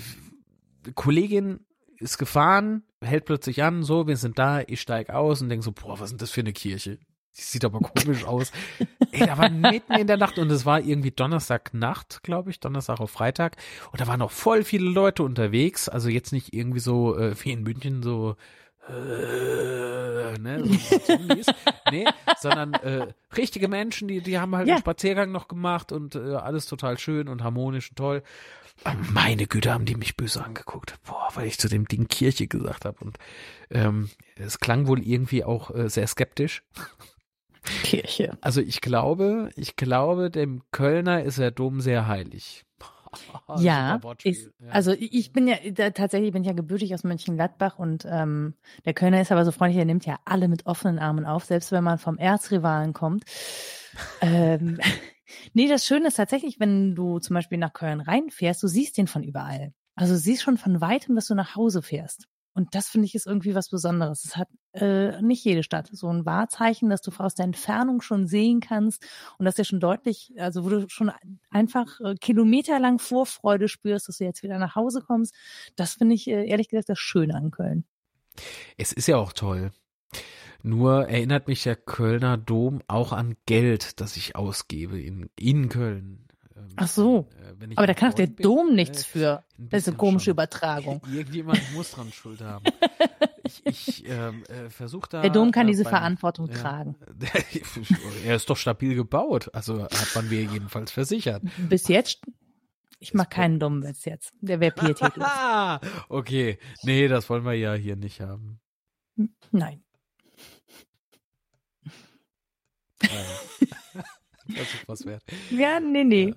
wie 0.84 0.92
Kollegin 0.92 1.64
ist 1.98 2.18
gefahren, 2.18 2.82
hält 3.00 3.24
plötzlich 3.24 3.62
an, 3.62 3.82
so, 3.84 4.06
wir 4.06 4.16
sind 4.16 4.38
da, 4.38 4.60
ich 4.62 4.80
steig 4.80 5.10
aus 5.10 5.40
und 5.42 5.48
denk 5.48 5.62
so, 5.62 5.72
boah, 5.72 5.98
was 5.98 6.06
ist 6.06 6.10
denn 6.12 6.18
das 6.18 6.30
für 6.30 6.40
eine 6.40 6.52
Kirche? 6.52 6.98
Die 7.36 7.42
sieht 7.42 7.64
aber 7.64 7.80
komisch 7.80 8.24
aus. 8.24 8.50
Ey, 9.12 9.26
da 9.26 9.36
war 9.36 9.50
mitten 9.50 9.92
in 9.94 10.06
der 10.06 10.16
Nacht 10.16 10.38
und 10.38 10.50
es 10.50 10.64
war 10.64 10.80
irgendwie 10.80 11.10
Donnerstagnacht, 11.10 12.22
glaube 12.22 12.50
ich, 12.50 12.60
Donnerstag 12.60 13.00
auf 13.00 13.10
Freitag. 13.10 13.56
Und 13.92 14.00
da 14.00 14.06
waren 14.06 14.20
noch 14.20 14.30
voll 14.30 14.64
viele 14.64 14.88
Leute 14.88 15.22
unterwegs. 15.22 15.88
Also 15.88 16.08
jetzt 16.08 16.32
nicht 16.32 16.54
irgendwie 16.54 16.80
so 16.80 17.16
äh, 17.18 17.34
wie 17.44 17.52
in 17.52 17.62
München 17.62 18.02
so 18.02 18.36
äh, 18.88 20.38
ne, 20.38 20.62
so 20.64 20.98
Zombies. 20.98 21.46
nee, 21.90 22.06
sondern 22.38 22.74
äh, 22.74 23.08
richtige 23.36 23.68
Menschen, 23.68 24.08
die, 24.08 24.20
die 24.20 24.38
haben 24.38 24.54
halt 24.54 24.68
Ja. 24.68 24.74
einen 24.74 24.80
Spaziergang 24.82 25.32
noch 25.32 25.48
gemacht 25.48 25.92
und 25.92 26.14
äh, 26.14 26.34
alles 26.36 26.66
total 26.66 26.98
schön 26.98 27.28
und 27.28 27.42
harmonisch 27.42 27.90
und 27.90 27.96
toll. 27.96 28.22
Aber 28.84 28.98
meine 29.10 29.46
Güte, 29.46 29.72
haben 29.72 29.86
die 29.86 29.94
mich 29.96 30.16
böse 30.16 30.44
angeguckt. 30.44 30.94
Boah, 31.06 31.28
weil 31.34 31.46
ich 31.46 31.58
zu 31.58 31.68
dem 31.68 31.88
Ding 31.88 32.08
Kirche 32.08 32.46
gesagt 32.46 32.84
habe. 32.84 33.02
Und 33.04 33.18
ähm, 33.70 34.10
es 34.36 34.60
klang 34.60 34.86
wohl 34.86 35.00
irgendwie 35.02 35.44
auch 35.44 35.74
äh, 35.74 35.88
sehr 35.88 36.06
skeptisch. 36.06 36.62
Kirche. 37.82 38.38
Also 38.40 38.60
ich 38.60 38.80
glaube, 38.80 39.50
ich 39.56 39.76
glaube, 39.76 40.30
dem 40.30 40.62
Kölner 40.70 41.22
ist 41.22 41.38
der 41.38 41.50
Dom 41.50 41.80
sehr 41.80 42.06
heilig. 42.06 42.64
ja, 43.58 44.00
ist, 44.24 44.50
also 44.70 44.92
ich 44.98 45.32
bin 45.32 45.48
ja 45.48 45.56
da, 45.72 45.90
tatsächlich 45.90 46.32
bin 46.32 46.42
ich 46.42 46.48
ja 46.48 46.54
gebürtig 46.54 46.94
aus 46.94 47.04
Mönchengladbach 47.04 47.78
und 47.78 48.06
ähm, 48.08 48.54
der 48.84 48.94
Kölner 48.94 49.20
ist 49.20 49.32
aber 49.32 49.44
so 49.44 49.52
freundlich, 49.52 49.78
er 49.78 49.84
nimmt 49.84 50.06
ja 50.06 50.18
alle 50.24 50.48
mit 50.48 50.66
offenen 50.66 50.98
Armen 50.98 51.24
auf, 51.24 51.44
selbst 51.44 51.72
wenn 51.72 51.84
man 51.84 51.98
vom 51.98 52.18
Erzrivalen 52.18 52.92
kommt. 52.92 53.24
ähm, 54.20 54.78
nee, 55.54 55.68
das 55.68 55.86
Schöne 55.86 56.08
ist 56.08 56.16
tatsächlich, 56.16 56.60
wenn 56.60 56.94
du 56.94 57.18
zum 57.18 57.34
Beispiel 57.34 57.58
nach 57.58 57.72
Köln 57.72 58.00
reinfährst, 58.00 58.62
du 58.62 58.68
siehst 58.68 58.98
den 58.98 59.06
von 59.06 59.22
überall. 59.22 59.72
Also 59.94 60.14
du 60.14 60.18
siehst 60.18 60.42
schon 60.42 60.58
von 60.58 60.80
weitem, 60.80 61.14
dass 61.14 61.26
du 61.26 61.34
nach 61.34 61.56
Hause 61.56 61.82
fährst. 61.82 62.28
Und 62.56 62.74
das 62.74 62.88
finde 62.88 63.04
ich 63.04 63.14
ist 63.14 63.26
irgendwie 63.26 63.54
was 63.54 63.68
Besonderes. 63.68 64.24
Es 64.24 64.36
hat 64.38 64.48
äh, 64.72 65.20
nicht 65.20 65.44
jede 65.44 65.62
Stadt 65.62 65.90
so 65.92 66.08
ein 66.08 66.24
Wahrzeichen, 66.24 66.88
dass 66.88 67.02
du 67.02 67.12
aus 67.18 67.34
der 67.34 67.44
Entfernung 67.44 68.00
schon 68.00 68.26
sehen 68.26 68.60
kannst 68.60 69.06
und 69.38 69.44
dass 69.44 69.56
dir 69.56 69.66
schon 69.66 69.78
deutlich, 69.78 70.32
also 70.38 70.64
wo 70.64 70.70
du 70.70 70.88
schon 70.88 71.12
einfach 71.50 72.00
äh, 72.00 72.14
kilometerlang 72.14 72.98
Vorfreude 72.98 73.68
spürst, 73.68 74.08
dass 74.08 74.16
du 74.16 74.24
jetzt 74.24 74.42
wieder 74.42 74.58
nach 74.58 74.74
Hause 74.74 75.02
kommst. 75.06 75.34
Das 75.76 75.92
finde 75.92 76.14
ich 76.14 76.28
äh, 76.28 76.48
ehrlich 76.48 76.70
gesagt 76.70 76.88
das 76.88 76.98
Schöne 76.98 77.34
an 77.34 77.50
Köln. 77.50 77.84
Es 78.78 78.90
ist 78.90 79.06
ja 79.06 79.18
auch 79.18 79.34
toll. 79.34 79.70
Nur 80.62 81.10
erinnert 81.10 81.48
mich 81.48 81.62
der 81.62 81.76
Kölner 81.76 82.38
Dom 82.38 82.80
auch 82.88 83.12
an 83.12 83.36
Geld, 83.44 84.00
das 84.00 84.16
ich 84.16 84.34
ausgebe 84.34 84.98
in, 84.98 85.28
in 85.38 85.68
Köln. 85.68 86.25
Ähm, 86.56 86.68
Ach 86.76 86.88
so. 86.88 87.28
äh, 87.40 87.52
wenn 87.58 87.70
ich 87.72 87.78
Aber 87.78 87.86
da 87.86 87.94
kann 87.94 88.10
doch 88.10 88.16
der 88.16 88.26
bin, 88.28 88.42
Dom 88.42 88.74
nichts 88.74 89.02
äh, 89.02 89.04
für. 89.04 89.44
Das 89.58 89.82
ist 89.82 89.88
eine 89.88 89.96
komische 89.96 90.26
schon. 90.26 90.32
Übertragung. 90.32 91.02
Irgendjemand 91.12 91.60
muss 91.74 91.90
dran 91.92 92.10
Schuld 92.12 92.40
haben. 92.40 92.64
Ich, 93.46 93.64
ich 93.64 94.08
ähm, 94.08 94.42
äh, 94.48 94.68
versuche 94.70 95.08
da. 95.08 95.20
Der 95.22 95.30
Dom 95.30 95.52
kann 95.52 95.68
äh, 95.68 95.70
diese 95.70 95.84
beim- 95.84 95.92
Verantwortung 95.92 96.50
tragen. 96.50 96.96
er 98.26 98.34
ist 98.34 98.50
doch 98.50 98.56
stabil 98.56 98.96
gebaut. 98.96 99.50
Also 99.54 99.84
hat 99.84 100.12
man 100.16 100.28
mir 100.28 100.42
jedenfalls 100.42 100.90
versichert. 100.90 101.44
Bis 101.68 101.86
jetzt, 101.86 102.22
ich 102.98 103.14
mache 103.14 103.28
keinen 103.28 103.60
dummen 103.60 103.84
Witz 103.84 104.04
jetzt. 104.04 104.32
Der 104.40 104.58
wäre 104.58 104.72
pietätlos. 104.72 105.24
Ah, 105.24 105.80
okay. 106.08 106.58
Nee, 106.82 107.06
das 107.06 107.30
wollen 107.30 107.44
wir 107.44 107.52
ja 107.52 107.74
hier 107.74 107.94
nicht 107.94 108.20
haben. 108.20 108.58
Nein. 109.52 109.84
Naja. 113.00 113.40
Versuch 114.48 114.88
was 114.88 115.06
wert. 115.06 115.22
Ja, 115.50 115.78
nee, 115.78 116.02
nee. 116.02 116.34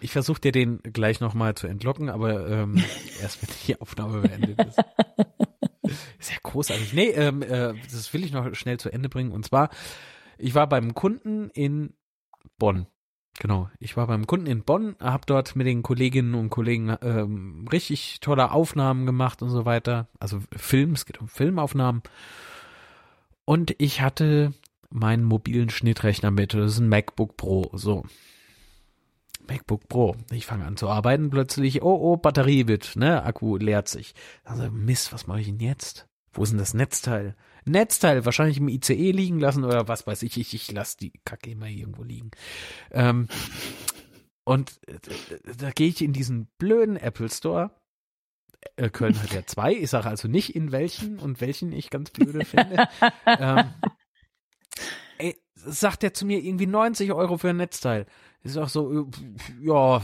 Ich 0.00 0.12
versuche 0.12 0.40
dir 0.40 0.52
den 0.52 0.80
gleich 0.82 1.20
nochmal 1.20 1.54
zu 1.54 1.66
entlocken, 1.66 2.08
aber 2.08 2.48
ähm, 2.48 2.76
erst 3.22 3.42
wenn 3.42 3.54
die 3.66 3.80
Aufnahme 3.80 4.20
beendet 4.20 4.60
ist. 4.66 4.78
Ist 6.18 6.30
ja 6.30 6.36
großartig. 6.42 6.92
Nee, 6.92 7.10
ähm, 7.10 7.42
äh, 7.42 7.74
das 7.90 8.12
will 8.12 8.24
ich 8.24 8.32
noch 8.32 8.54
schnell 8.54 8.78
zu 8.78 8.90
Ende 8.90 9.08
bringen. 9.08 9.32
Und 9.32 9.44
zwar, 9.44 9.70
ich 10.36 10.54
war 10.54 10.68
beim 10.68 10.94
Kunden 10.94 11.50
in 11.50 11.94
Bonn. 12.58 12.86
Genau, 13.38 13.70
ich 13.78 13.96
war 13.96 14.08
beim 14.08 14.26
Kunden 14.26 14.46
in 14.46 14.64
Bonn, 14.64 14.96
habe 15.00 15.22
dort 15.26 15.54
mit 15.54 15.66
den 15.66 15.82
Kolleginnen 15.82 16.34
und 16.34 16.50
Kollegen 16.50 16.96
ähm, 17.02 17.68
richtig 17.70 18.18
tolle 18.20 18.50
Aufnahmen 18.50 19.06
gemacht 19.06 19.42
und 19.42 19.50
so 19.50 19.64
weiter. 19.64 20.08
Also 20.18 20.40
Film, 20.56 20.92
es 20.92 21.06
geht 21.06 21.20
um 21.20 21.28
Filmaufnahmen. 21.28 22.02
Und 23.44 23.74
ich 23.78 24.00
hatte 24.00 24.52
meinen 24.90 25.24
mobilen 25.24 25.70
Schnittrechner 25.70 26.30
mit. 26.30 26.54
Das 26.54 26.72
ist 26.72 26.78
ein 26.80 26.88
MacBook 26.88 27.36
Pro. 27.36 27.70
So. 27.74 28.04
MacBook 29.48 29.88
Pro. 29.88 30.14
Ich 30.30 30.46
fange 30.46 30.64
an 30.64 30.76
zu 30.76 30.88
arbeiten, 30.88 31.30
plötzlich, 31.30 31.82
oh, 31.82 31.98
oh, 32.00 32.16
Batterie 32.16 32.66
wird, 32.68 32.96
ne, 32.96 33.22
Akku 33.22 33.56
leert 33.56 33.88
sich. 33.88 34.14
Also, 34.44 34.70
Mist, 34.70 35.12
was 35.12 35.26
mache 35.26 35.40
ich 35.40 35.46
denn 35.46 35.60
jetzt? 35.60 36.06
Wo 36.32 36.42
ist 36.42 36.50
denn 36.50 36.58
das 36.58 36.74
Netzteil? 36.74 37.34
Netzteil 37.64 38.24
wahrscheinlich 38.24 38.58
im 38.58 38.68
ICE 38.68 39.12
liegen 39.12 39.40
lassen 39.40 39.64
oder 39.64 39.88
was 39.88 40.06
weiß 40.06 40.22
ich. 40.22 40.38
Ich, 40.38 40.54
ich 40.54 40.70
lasse 40.70 40.96
die 40.98 41.12
Kacke 41.24 41.50
immer 41.50 41.66
irgendwo 41.66 42.02
liegen. 42.02 42.30
Ähm, 42.90 43.28
und 44.44 44.80
äh, 44.86 44.98
da 45.58 45.70
gehe 45.70 45.88
ich 45.88 46.02
in 46.02 46.12
diesen 46.12 46.46
blöden 46.58 46.96
Apple 46.96 47.28
Store. 47.28 47.70
Äh, 48.76 48.90
Köln 48.90 49.20
hat 49.20 49.32
ja 49.32 49.44
zwei. 49.46 49.74
Ich 49.74 49.90
sage 49.90 50.08
also 50.08 50.28
nicht 50.28 50.54
in 50.54 50.72
welchen 50.72 51.18
und 51.18 51.40
welchen 51.40 51.72
ich 51.72 51.90
ganz 51.90 52.10
blöde 52.10 52.44
finde. 52.44 52.88
ähm, 53.26 53.74
ey, 55.18 55.36
sagt 55.54 56.04
er 56.04 56.14
zu 56.14 56.24
mir 56.24 56.42
irgendwie 56.42 56.66
90 56.66 57.12
Euro 57.12 57.36
für 57.38 57.50
ein 57.50 57.56
Netzteil. 57.56 58.06
Ist 58.44 58.56
auch 58.56 58.68
so, 58.68 59.00
äh, 59.00 59.04
ja, 59.60 60.00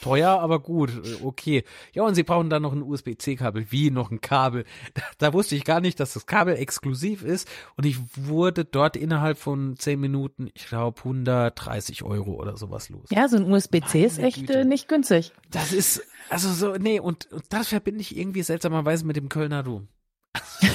teuer, 0.00 0.38
aber 0.38 0.60
gut, 0.60 0.90
äh, 0.90 1.24
okay. 1.24 1.64
Ja, 1.94 2.02
und 2.04 2.14
sie 2.14 2.22
brauchen 2.22 2.50
dann 2.50 2.62
noch 2.62 2.72
ein 2.74 2.82
USB-C-Kabel. 2.82 3.72
Wie 3.72 3.90
noch 3.90 4.10
ein 4.10 4.20
Kabel? 4.20 4.64
Da, 4.94 5.02
da 5.18 5.32
wusste 5.32 5.54
ich 5.56 5.64
gar 5.64 5.80
nicht, 5.80 5.98
dass 6.00 6.12
das 6.12 6.26
Kabel 6.26 6.56
exklusiv 6.56 7.22
ist. 7.22 7.48
Und 7.76 7.86
ich 7.86 7.98
wurde 8.16 8.64
dort 8.64 8.96
innerhalb 8.96 9.38
von 9.38 9.76
10 9.76 9.98
Minuten, 9.98 10.50
ich 10.54 10.66
glaube, 10.66 10.98
130 10.98 12.02
Euro 12.02 12.34
oder 12.34 12.56
sowas 12.56 12.90
los. 12.90 13.08
Ja, 13.10 13.28
so 13.28 13.36
ein 13.36 13.50
USB-C 13.50 14.04
ist 14.04 14.18
echt 14.18 14.40
Güte. 14.40 14.60
äh, 14.60 14.64
nicht 14.64 14.88
günstig. 14.88 15.32
Das 15.50 15.72
ist, 15.72 16.02
also 16.28 16.52
so, 16.52 16.76
nee, 16.76 17.00
und, 17.00 17.32
und 17.32 17.44
das 17.50 17.68
verbinde 17.68 18.00
ich 18.00 18.16
irgendwie 18.16 18.42
seltsamerweise 18.42 19.06
mit 19.06 19.16
dem 19.16 19.28
Kölner 19.28 19.62
Dom. 19.62 19.88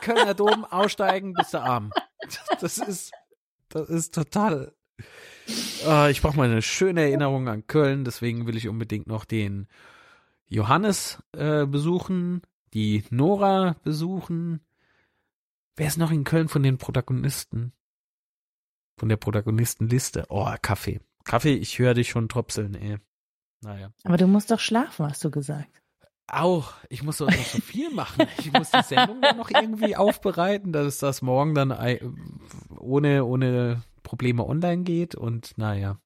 Kölner 0.00 0.34
Dom 0.34 0.64
aussteigen, 0.64 1.32
bist 1.34 1.54
du 1.54 1.58
arm. 1.58 1.92
Das 2.60 2.78
ist, 2.78 3.12
das 3.68 3.88
ist 3.88 4.14
total. 4.14 4.72
Äh, 5.86 6.10
ich 6.10 6.22
brauche 6.22 6.36
mal 6.36 6.50
eine 6.50 6.62
schöne 6.62 7.02
Erinnerung 7.02 7.48
an 7.48 7.66
Köln, 7.66 8.04
deswegen 8.04 8.46
will 8.46 8.56
ich 8.56 8.68
unbedingt 8.68 9.06
noch 9.06 9.24
den 9.24 9.66
Johannes 10.48 11.22
äh, 11.32 11.66
besuchen, 11.66 12.42
die 12.74 13.04
Nora 13.10 13.76
besuchen. 13.82 14.60
Wer 15.76 15.86
ist 15.86 15.98
noch 15.98 16.10
in 16.10 16.24
Köln 16.24 16.48
von 16.48 16.62
den 16.62 16.78
Protagonisten? 16.78 17.72
Von 18.96 19.08
der 19.08 19.16
Protagonistenliste? 19.16 20.26
Oh, 20.28 20.52
Kaffee. 20.60 21.00
Kaffee, 21.24 21.54
ich 21.54 21.78
höre 21.78 21.94
dich 21.94 22.10
schon 22.10 22.28
tropseln, 22.28 22.74
ey. 22.74 22.98
Naja. 23.62 23.92
Aber 24.04 24.16
du 24.16 24.26
musst 24.26 24.50
doch 24.50 24.60
schlafen, 24.60 25.06
hast 25.06 25.24
du 25.24 25.30
gesagt. 25.30 25.68
Auch, 26.26 26.74
ich 26.88 27.02
muss 27.02 27.18
doch 27.18 27.30
noch 27.30 27.44
so 27.44 27.60
viel 27.60 27.90
machen. 27.90 28.26
Ich 28.38 28.52
muss 28.52 28.70
die 28.70 28.82
Sendung 28.82 29.20
noch 29.20 29.50
irgendwie 29.50 29.96
aufbereiten, 29.96 30.72
dass 30.72 30.98
das 30.98 31.22
morgen 31.22 31.54
dann 31.54 31.72
ohne, 32.78 33.24
ohne 33.24 33.82
Probleme 34.02 34.44
online 34.46 34.82
geht 34.82 35.14
und 35.14 35.56
naja. 35.56 36.00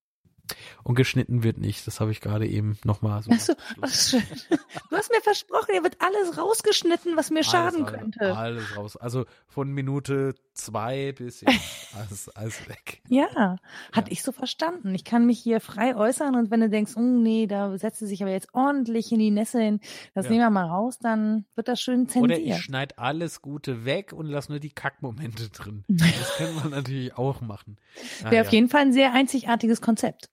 Und 0.83 0.95
geschnitten 0.95 1.43
wird 1.43 1.57
nicht. 1.59 1.87
Das 1.87 2.01
habe 2.01 2.11
ich 2.11 2.21
gerade 2.21 2.47
eben 2.47 2.77
nochmal 2.85 3.23
so. 3.23 3.31
Ach 3.33 3.41
so, 3.41 3.55
ach, 3.81 3.89
schön. 3.91 4.23
Du 4.91 4.97
hast 4.97 5.11
mir 5.11 5.21
versprochen, 5.23 5.69
hier 5.73 5.83
wird 5.83 5.97
alles 6.01 6.39
rausgeschnitten, 6.39 7.17
was 7.17 7.31
mir 7.31 7.43
schaden 7.43 7.85
alles, 7.85 7.99
könnte. 7.99 8.37
Alles 8.37 8.77
raus. 8.77 8.97
Also 8.97 9.25
von 9.49 9.73
Minute 9.73 10.35
zwei 10.53 11.13
bis 11.13 11.41
jetzt 11.41 11.59
alles, 11.97 12.29
alles 12.31 12.69
weg. 12.69 13.03
Ja, 13.09 13.59
hatte 13.93 14.11
Ja. 14.11 14.13
ich 14.13 14.23
so 14.23 14.31
verstanden. 14.33 14.95
Ich 14.95 15.05
kann 15.05 15.27
mich 15.27 15.41
hier 15.41 15.61
frei 15.61 15.97
äußern 15.97 16.37
und 16.37 16.51
wenn 16.51 16.61
du 16.61 16.69
denkst, 16.69 16.93
oh 16.97 17.01
nee, 17.01 17.47
da 17.47 17.77
setzt 17.79 17.99
sie 18.01 18.07
sich 18.07 18.23
aber 18.23 18.31
jetzt 18.31 18.55
ordentlich 18.55 19.11
in 19.11 19.19
die 19.19 19.31
Nässe, 19.31 19.81
das 20.15 20.27
Ja. 20.27 20.31
nehmen 20.31 20.43
wir 20.45 20.51
mal 20.51 20.67
raus, 20.69 20.99
dann 21.01 21.45
wird 21.57 21.67
das 21.69 21.81
schön 21.81 22.03
Oder 22.17 22.37
ich 22.37 22.45
zensiert. 22.45 22.59
schneide 22.59 22.99
alles 22.99 23.41
Gute 23.43 23.85
weg 23.85 24.13
und 24.13 24.27
lasse 24.27 24.53
nur 24.53 24.61
die 24.61 24.71
Kackmomente 24.71 25.49
drin. 25.49 25.85
Das 25.89 26.37
können 26.37 26.63
wir 26.63 26.71
natürlich 26.71 27.17
auch 27.17 27.41
machen. 27.41 27.79
Wäre 28.21 28.31
Naja. 28.31 28.43
auf 28.43 28.49
jeden 28.53 28.69
Fall 28.69 28.83
ein 28.83 28.93
sehr 28.93 29.13
einzigartiges 29.13 29.81
Konzept. 29.81 30.29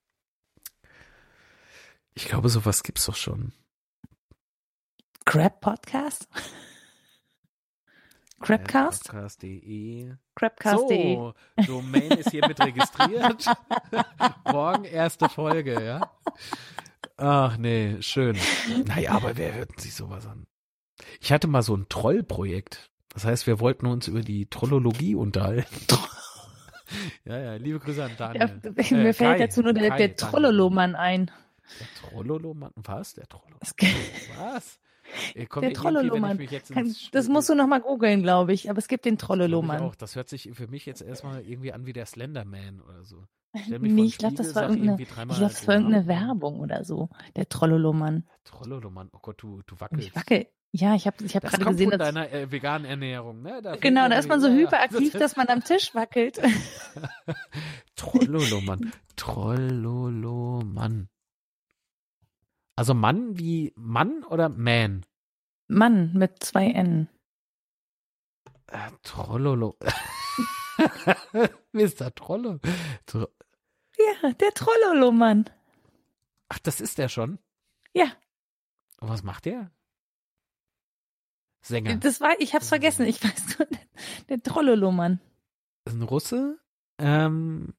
Ich 2.14 2.26
glaube, 2.26 2.48
sowas 2.48 2.82
gibt's 2.82 3.06
doch 3.06 3.16
schon. 3.16 3.52
Crab 5.24 5.60
Podcast? 5.60 6.28
Crabcast? 8.40 9.08
Crabcast.de. 9.08 10.14
Crabcast.de. 10.34 11.14
So, 11.14 11.34
Domain 11.64 12.10
ist 12.10 12.30
hiermit 12.30 12.58
registriert. 12.60 13.46
Morgen 14.44 14.84
erste 14.84 15.28
Folge, 15.28 15.82
ja. 15.82 16.10
Ach 17.16 17.56
nee, 17.56 18.02
schön. 18.02 18.36
Naja, 18.86 19.12
aber 19.12 19.36
wer 19.36 19.54
hört 19.54 19.80
sich 19.80 19.94
sowas 19.94 20.26
an? 20.26 20.46
Ich 21.20 21.32
hatte 21.32 21.46
mal 21.46 21.62
so 21.62 21.76
ein 21.76 21.86
Trollprojekt. 21.88 22.90
Das 23.10 23.24
heißt, 23.24 23.46
wir 23.46 23.60
wollten 23.60 23.86
uns 23.86 24.08
über 24.08 24.22
die 24.22 24.46
Trollologie 24.46 25.14
unterhalten. 25.14 25.68
ja, 27.24 27.38
ja, 27.38 27.54
liebe 27.54 27.78
Grüße 27.78 28.02
an 28.02 28.12
Ja, 28.34 28.48
Daniel. 28.48 28.60
mir 28.90 29.08
Äh, 29.08 29.12
fällt 29.12 29.38
Kai, 29.38 29.38
dazu 29.38 29.62
nur 29.62 29.72
der, 29.72 29.82
der 29.82 29.90
Daniel. 29.90 30.14
Trollolomann 30.16 30.96
ein. 30.96 31.30
Der 31.80 32.10
Trollolomann? 32.10 32.72
Was? 32.76 33.14
Der 33.14 33.28
Trollolomann? 33.28 33.60
Was? 34.38 34.78
Komm, 35.48 35.62
Der 35.62 35.72
Trollolomann. 35.72 36.38
das 37.12 37.28
musst 37.28 37.48
du 37.48 37.54
noch 37.54 37.66
mal 37.66 37.80
googeln, 37.80 38.22
glaube 38.22 38.52
ich. 38.52 38.70
Aber 38.70 38.78
es 38.78 38.88
gibt 38.88 39.04
den 39.04 39.18
Trollolomann. 39.18 39.80
auch. 39.80 39.94
Das 39.94 40.16
hört 40.16 40.28
sich 40.28 40.50
für 40.54 40.68
mich 40.68 40.86
jetzt 40.86 41.02
erstmal 41.02 41.42
irgendwie 41.42 41.72
an 41.72 41.86
wie 41.86 41.92
der 41.92 42.06
Slenderman 42.06 42.80
oder 42.80 43.04
so. 43.04 43.24
Stell 43.64 43.78
mich 43.80 43.92
Nee, 43.92 44.04
ich 44.04 44.18
glaube, 44.18 44.36
das 44.36 44.54
war 44.54 44.68
irgendeine, 44.68 45.02
ich 45.02 45.08
glaub, 45.08 45.38
das 45.38 45.66
war 45.66 45.74
irgendeine. 45.74 46.06
Werbung 46.06 46.60
oder 46.60 46.84
so. 46.84 47.08
Der 47.36 47.48
Trollolomann. 47.48 48.24
Trollolomann, 48.44 49.10
oh 49.12 49.18
Gott, 49.20 49.42
du, 49.42 49.62
du 49.66 49.78
wackelst. 49.80 50.08
ich 50.08 50.16
wackel. 50.16 50.46
Ja, 50.74 50.94
ich 50.94 51.06
habe 51.06 51.22
ich 51.22 51.36
hab 51.36 51.42
Das 51.42 51.52
gerade 51.52 51.66
gesehen, 51.66 51.90
von 51.90 51.98
dass 51.98 52.08
deiner 52.14 52.32
äh, 52.32 52.50
veganen 52.50 52.86
Ernährung, 52.86 53.42
ne? 53.42 53.60
Da 53.60 53.76
genau, 53.76 54.08
da 54.08 54.16
ist 54.16 54.28
man 54.28 54.40
so 54.40 54.48
ja. 54.48 54.54
hyperaktiv, 54.54 55.12
dass 55.18 55.36
man 55.36 55.48
am 55.48 55.62
Tisch 55.62 55.94
wackelt. 55.94 56.40
Trollolomann. 57.96 58.90
Trollolomann. 59.16 61.08
Also 62.76 62.94
Mann 62.94 63.38
wie 63.38 63.72
Mann 63.76 64.24
oder 64.24 64.48
Man? 64.48 65.04
Mann 65.68 66.12
mit 66.14 66.42
zwei 66.42 66.66
N. 66.70 67.08
Äh, 68.66 68.90
Trollolo. 69.02 69.76
Mr. 71.72 72.14
Trolle. 72.14 72.60
Tro 73.06 73.26
Ja, 73.98 74.32
der 74.32 74.52
Trollolo-Mann. 74.54 75.50
Ach, 76.48 76.58
das 76.60 76.80
ist 76.80 76.98
der 76.98 77.08
schon? 77.08 77.38
Ja, 77.94 78.06
Und 79.00 79.08
was 79.10 79.22
macht 79.22 79.44
der? 79.44 79.70
Sänger. 81.64 81.96
das 81.96 82.20
war, 82.20 82.34
ich 82.40 82.54
hab's 82.54 82.68
vergessen. 82.68 83.06
Ich 83.06 83.22
weiß 83.22 83.58
nur, 83.58 83.68
der, 83.68 83.78
der 84.30 84.42
Trollolo-Mann. 84.42 85.20
ist 85.84 85.94
ein 85.94 86.02
Russe. 86.02 86.58
Ähm, 86.98 87.74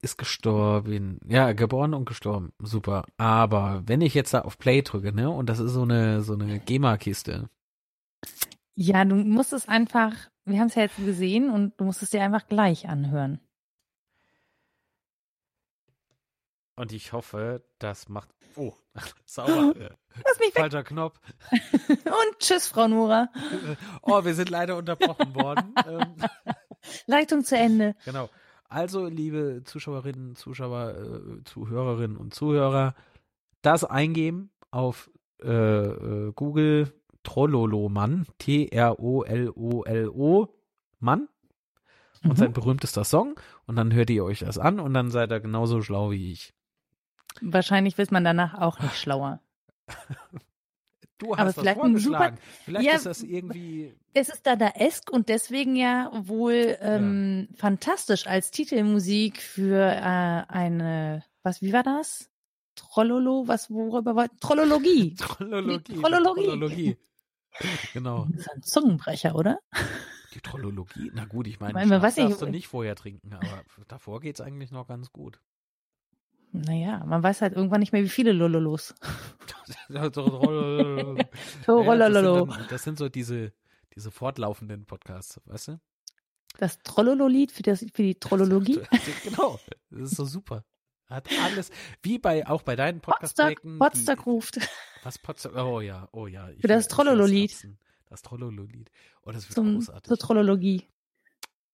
ist 0.00 0.16
gestorben. 0.18 1.18
Ja, 1.26 1.52
geboren 1.52 1.94
und 1.94 2.04
gestorben. 2.06 2.52
Super. 2.58 3.04
Aber 3.16 3.82
wenn 3.86 4.00
ich 4.00 4.14
jetzt 4.14 4.32
da 4.34 4.42
auf 4.42 4.58
Play 4.58 4.82
drücke, 4.82 5.12
ne, 5.12 5.30
und 5.30 5.48
das 5.48 5.58
ist 5.58 5.72
so 5.72 5.82
eine, 5.82 6.22
so 6.22 6.34
eine 6.34 6.60
GEMA-Kiste. 6.60 7.48
Ja, 8.74 9.04
du 9.04 9.16
musst 9.16 9.52
es 9.52 9.66
einfach, 9.68 10.14
wir 10.44 10.60
haben 10.60 10.68
es 10.68 10.76
ja 10.76 10.82
jetzt 10.82 10.96
gesehen 10.96 11.50
und 11.50 11.78
du 11.80 11.84
musst 11.84 12.02
es 12.02 12.10
dir 12.10 12.22
einfach 12.22 12.46
gleich 12.46 12.88
anhören. 12.88 13.40
Und 16.76 16.92
ich 16.92 17.12
hoffe, 17.12 17.64
das 17.80 18.08
macht. 18.08 18.28
Oh, 18.54 18.72
sauber. 19.26 19.74
Lass 20.24 20.38
mich 20.38 20.54
weg. 20.54 20.58
Falscher 20.60 20.84
Knopf. 20.84 21.20
Und 21.90 22.38
tschüss, 22.38 22.68
Frau 22.68 22.86
Nora. 22.88 23.28
Oh, 24.02 24.24
wir 24.24 24.34
sind 24.34 24.48
leider 24.48 24.76
unterbrochen 24.76 25.34
worden. 25.34 25.74
ähm, 25.86 26.14
Leitung 27.06 27.44
zu 27.44 27.56
Ende. 27.56 27.96
genau. 28.04 28.28
Also, 28.68 29.06
liebe 29.06 29.62
Zuschauerinnen, 29.64 30.36
Zuschauer, 30.36 30.94
äh, 30.94 31.42
Zuhörerinnen 31.44 32.16
und 32.18 32.34
Zuhörer, 32.34 32.94
das 33.62 33.84
eingeben 33.84 34.50
auf 34.70 35.10
äh, 35.42 35.48
äh, 35.50 36.32
Google 36.34 36.92
Trollolo 37.22 37.88
Mann, 37.88 38.26
T-R-O-L-O-L-O 38.38 40.48
Mann 41.00 41.28
und 42.24 42.30
Mhm. 42.30 42.36
sein 42.36 42.52
berühmtester 42.52 43.04
Song 43.04 43.38
und 43.66 43.76
dann 43.76 43.92
hört 43.94 44.10
ihr 44.10 44.24
euch 44.24 44.40
das 44.40 44.58
an 44.58 44.80
und 44.80 44.92
dann 44.94 45.10
seid 45.10 45.30
ihr 45.32 45.40
genauso 45.40 45.80
schlau 45.82 46.10
wie 46.10 46.32
ich. 46.32 46.52
Wahrscheinlich 47.40 47.96
wird 47.98 48.10
man 48.10 48.24
danach 48.24 48.54
auch 48.54 48.80
nicht 48.80 48.96
schlauer. 48.96 49.40
Du 51.18 51.32
Aber 51.32 51.38
hast 51.44 51.56
das 51.56 51.62
vielleicht 51.62 51.80
ein 51.80 51.98
super- 51.98 52.18
vorgeschlagen. 52.18 52.38
Vielleicht 52.64 52.86
Ja, 52.86 52.94
ist 52.94 53.06
das 53.06 53.22
irgendwie 53.22 53.92
Es 54.14 54.28
ist 54.28 54.46
Dadaesk 54.46 55.10
und 55.10 55.28
deswegen 55.28 55.74
ja 55.76 56.10
wohl 56.14 56.76
ähm, 56.80 57.48
fantastisch 57.56 58.26
als 58.26 58.50
Titelmusik 58.52 59.42
für 59.42 59.80
äh, 59.80 60.00
eine, 60.00 61.24
was, 61.42 61.60
wie 61.60 61.72
war 61.72 61.82
das? 61.82 62.30
Trollolo, 62.76 63.48
was, 63.48 63.70
worüber 63.70 64.14
war? 64.14 64.28
Trollologie. 64.38 65.14
Trollologie. 65.18 65.92
Die 65.92 66.00
Trollologie. 66.00 66.44
Trollologie. 66.44 66.96
Genau. 67.92 68.26
Das 68.30 68.40
ist 68.42 68.50
ein 68.52 68.62
Zungenbrecher, 68.62 69.34
oder? 69.34 69.58
Die 70.34 70.40
Trollologie. 70.40 71.10
Na 71.14 71.24
gut, 71.24 71.48
ich 71.48 71.58
meine, 71.58 71.74
Weil 71.74 71.86
man 71.86 71.98
Schnaps 71.98 72.02
weiß 72.04 72.16
nicht, 72.18 72.28
darfst 72.30 72.42
du 72.42 72.46
nicht 72.46 72.68
vorher 72.68 72.94
trinken, 72.94 73.32
aber 73.32 73.64
davor 73.88 74.20
geht's 74.20 74.40
eigentlich 74.40 74.70
noch 74.70 74.86
ganz 74.86 75.10
gut. 75.10 75.40
Naja, 76.52 77.04
man 77.04 77.22
weiß 77.22 77.42
halt 77.42 77.54
irgendwann 77.54 77.80
nicht 77.80 77.92
mehr, 77.92 78.02
wie 78.02 78.08
viele 78.08 78.32
Lololos. 78.32 78.94
Trollololo. 79.88 81.16
Ja, 82.46 82.56
das, 82.56 82.68
das 82.68 82.82
sind 82.84 82.98
so 82.98 83.08
diese, 83.08 83.52
diese 83.94 84.10
fortlaufenden 84.10 84.86
Podcasts, 84.86 85.40
weißt 85.46 85.68
du? 85.68 85.80
Das 86.58 86.78
Trollolo-Lied 86.82 87.52
für, 87.52 87.62
das- 87.62 87.84
für 87.94 88.02
die 88.02 88.18
Trollologie. 88.18 88.80
genau. 89.24 89.60
Das 89.90 90.10
ist 90.10 90.16
so 90.16 90.24
super. 90.24 90.64
Hat 91.06 91.28
alles, 91.42 91.70
wie 92.02 92.18
bei, 92.18 92.46
auch 92.46 92.62
bei 92.62 92.76
deinen 92.76 93.00
Podcast-Projekten. 93.00 93.78
Potsdam 93.78 94.18
ruft. 94.20 94.58
Was 95.04 95.18
Potsdam? 95.18 95.54
Oh 95.56 95.80
ja, 95.80 96.08
oh 96.12 96.26
ja. 96.26 96.50
Ich 96.50 96.60
Für 96.60 96.68
das 96.68 96.88
Trollolo-Lied. 96.88 97.68
Das 98.10 98.22
Trollolo-Lied. 98.22 98.90
Oh, 99.22 99.30
das 99.30 99.44
wird 99.48 99.54
Zum, 99.54 99.74
großartig. 99.76 100.08
zur 100.08 100.18
Trollologie. 100.18 100.84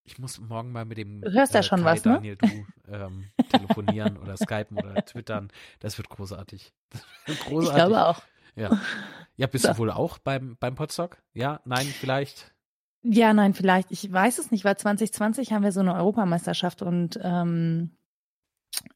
Ich 0.07 0.19
muss 0.19 0.39
morgen 0.39 0.71
mal 0.71 0.85
mit 0.85 0.97
dem 0.99 1.21
Du 1.21 1.31
hörst 1.31 1.53
ja 1.55 1.63
schon 1.63 1.79
Kai, 1.83 1.85
was, 1.95 2.05
ne? 2.05 2.13
Daniel, 2.13 2.35
du 2.37 2.65
ähm, 2.87 3.25
telefonieren 3.49 4.17
oder 4.17 4.37
skypen 4.37 4.77
oder 4.77 5.03
twittern. 5.03 5.49
Das 5.79 5.97
wird 5.97 6.09
großartig. 6.09 6.73
Das 6.91 7.01
wird 7.25 7.39
Ich 7.39 7.45
großartig. 7.45 7.75
glaube 7.85 8.05
auch. 8.05 8.21
Ja. 8.55 8.79
Ja, 9.37 9.47
bist 9.47 9.65
So. 9.65 9.73
du 9.73 9.77
wohl 9.79 9.91
auch 9.91 10.17
beim, 10.17 10.55
beim 10.61 10.75
Podstock? 10.75 11.17
Ja, 11.33 11.59
nein, 11.65 11.85
vielleicht. 11.87 12.55
Ja, 13.01 13.33
nein, 13.33 13.53
vielleicht. 13.53 13.91
Ich 13.91 14.09
weiß 14.09 14.37
es 14.37 14.49
nicht, 14.49 14.63
weil 14.63 14.77
2020 14.77 15.51
haben 15.51 15.61
wir 15.63 15.73
so 15.73 15.81
eine 15.81 15.93
Europameisterschaft 15.93 16.81
und 16.81 17.19
ähm, 17.21 17.97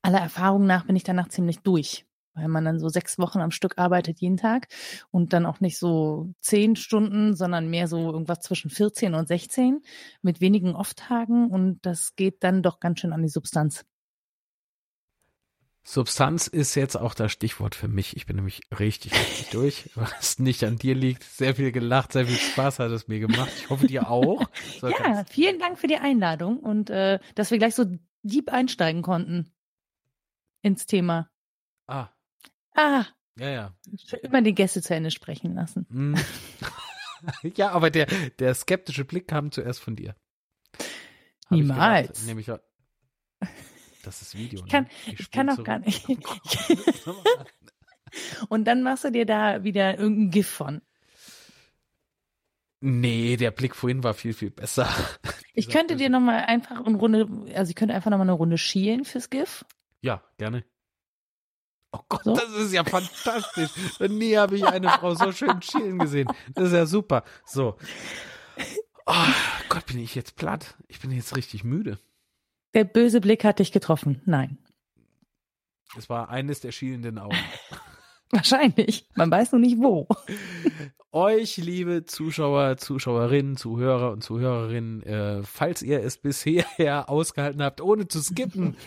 aller 0.02 0.20
Erfahrung 0.20 0.66
nach 0.66 0.86
bin 0.86 0.96
ich 0.96 1.04
danach 1.04 1.28
ziemlich 1.28 1.60
durch, 1.60 2.06
weil 2.40 2.48
man 2.48 2.66
dann 2.66 2.80
so 2.80 2.90
sechs 2.90 3.20
Wochen 3.20 3.40
am 3.40 3.52
Stück 3.52 3.78
arbeitet 3.78 4.20
jeden 4.20 4.38
Tag 4.38 4.68
und 5.12 5.34
dann 5.34 5.46
auch 5.46 5.60
nicht 5.60 5.78
so 5.78 6.34
zehn 6.40 6.76
Stunden, 6.76 7.36
sondern 7.36 7.70
mehr 7.70 7.88
so 7.88 8.12
irgendwas 8.12 8.42
zwischen 8.42 8.70
14 8.70 9.14
und 9.14 9.28
16 9.28 9.82
mit 10.22 10.42
wenigen 10.42 10.76
Off-Tagen 10.76 11.50
und 11.50 11.80
das 11.86 12.16
geht 12.16 12.44
dann 12.44 12.64
doch 12.64 12.80
ganz 12.80 13.00
schön 13.00 13.14
an 13.14 13.22
die 13.22 13.30
Substanz. 13.30 13.86
Substanz 15.84 16.46
ist 16.46 16.76
jetzt 16.76 16.96
auch 16.96 17.16
das 17.16 17.32
Stichwort 17.32 17.74
für 17.74 17.88
mich. 17.88 18.16
Ich 18.16 18.28
bin 18.28 18.36
nämlich 18.36 18.62
richtig, 18.78 19.14
richtig 19.14 19.50
durch, 19.52 19.90
was 19.96 20.38
nicht 20.38 20.64
an 20.64 20.78
dir 20.78 20.94
liegt. 20.94 21.24
Sehr 21.24 21.56
viel 21.56 21.72
gelacht, 21.72 22.12
sehr 22.12 22.28
viel 22.28 22.38
Spaß 22.38 22.78
hat 22.80 22.92
es 22.92 23.08
mir 23.08 23.20
gemacht. 23.20 23.52
Ich 23.58 23.70
hoffe, 23.70 23.88
dir 23.88 24.10
auch. 24.10 24.48
So, 24.80 24.88
Ja, 24.88 25.26
vielen 25.30 25.58
Dank 25.60 25.80
für 25.80 25.88
die 25.88 25.98
Einladung 25.98 26.60
und 26.60 26.90
äh, 26.90 27.20
dass 27.34 27.50
wir 27.50 27.58
gleich 27.58 27.76
so 27.76 27.86
deep 28.22 28.50
einsteigen 28.50 29.02
konnten 29.02 29.52
ins 30.62 30.86
Thema. 30.86 31.30
Ah, 31.88 32.10
Ah, 32.74 33.06
ja, 33.38 33.50
ja. 33.50 33.74
ich 33.92 34.12
will 34.12 34.20
immer 34.24 34.42
die 34.42 34.54
Gäste 34.56 34.82
zu 34.82 34.94
Ende 34.94 35.12
sprechen 35.12 35.56
lassen. 35.56 35.86
Hm. 35.90 36.16
ja, 37.56 37.72
aber 37.72 37.90
der, 37.90 38.06
der 38.40 38.54
skeptische 38.54 39.06
Blick 39.06 39.28
kam 39.28 39.52
zuerst 39.52 39.80
von 39.82 39.96
dir. 39.96 40.16
Hab 40.76 40.84
ich 41.52 41.62
Niemals. 41.62 42.08
gedacht. 42.08 42.26
Nämlich, 42.26 42.48
das 44.04 44.22
ist 44.22 44.36
Video. 44.38 44.64
Ich 44.66 44.72
kann- 44.72 44.84
ne? 45.06 45.14
ich 45.18 45.32
kann 45.32 45.50
auch 45.50 45.54
zurück. 45.56 45.68
gar 45.68 45.80
nicht. 45.80 46.06
Und 48.50 48.66
dann 48.66 48.82
machst 48.84 49.04
du 49.04 49.12
dir 49.12 49.26
da 49.26 49.64
wieder 49.64 49.98
irgendein 50.00 50.32
GIF 50.32 50.48
von. 50.50 50.82
nee, 52.82 53.36
der 53.38 53.52
Blick 53.52 53.76
vorhin 53.76 54.04
war 54.04 54.14
viel, 54.14 54.34
viel 54.34 54.52
besser. 54.52 54.88
Ich 55.54 55.70
könnte 55.70 55.96
dir 55.96 56.10
nochmal 56.10 56.46
einfach 56.46 56.84
eine 56.86 56.98
Runde, 56.98 57.28
also 57.56 57.70
ich 57.70 57.76
könnte 57.76 57.94
einfach 57.94 58.10
nochmal 58.10 58.26
eine 58.26 58.32
Runde 58.34 58.58
schielen 58.58 59.06
fürs 59.06 59.30
GIF. 59.30 59.66
Ja, 60.02 60.24
gerne. 60.38 60.64
Oh 61.92 62.00
Gott, 62.08 62.24
So? 62.24 62.36
das 62.36 62.50
ist 62.52 62.72
ja 62.74 62.84
fantastisch. 62.84 63.72
Nie 64.00 64.38
habe 64.38 64.56
ich 64.56 64.66
eine 64.66 64.90
Frau 64.90 65.16
so 65.16 65.32
schön 65.32 65.62
schielen 65.62 65.98
gesehen. 65.98 66.28
Das 66.54 66.68
ist 66.68 66.74
ja 66.74 66.86
super. 66.86 67.24
So. 67.46 67.78
Oh 69.08 69.14
Gott, 69.70 69.86
bin 69.88 69.98
ich 70.00 70.14
jetzt 70.14 70.36
platt. 70.36 70.76
Ich 70.88 71.00
bin 71.00 71.12
jetzt 71.12 71.36
richtig 71.36 71.64
müde. 71.64 71.98
Der 72.76 72.84
böse 72.84 73.22
Blick 73.22 73.44
hat 73.44 73.58
dich 73.58 73.72
getroffen. 73.72 74.22
Nein. 74.26 74.60
Es 75.98 76.10
war 76.10 76.30
eines 76.30 76.60
der 76.60 76.72
schielenden 76.72 77.18
Augen. 77.18 77.36
Wahrscheinlich. 78.32 79.08
Man 79.16 79.32
weiß 79.32 79.54
nur 79.54 79.62
nicht 79.62 79.80
wo. 79.80 80.08
Euch, 81.12 81.58
liebe 81.58 82.06
Zuschauer, 82.06 82.78
Zuschauerinnen, 82.78 83.58
Zuhörer 83.58 84.12
und 84.12 84.24
Zuhörerinnen, 84.24 85.02
äh, 85.02 85.42
falls 85.42 85.82
ihr 85.82 86.04
es 86.04 86.18
bisher 86.20 87.10
ausgehalten 87.10 87.64
habt, 87.64 87.82
ohne 87.82 88.08
zu 88.08 88.22
skippen. 88.22 88.78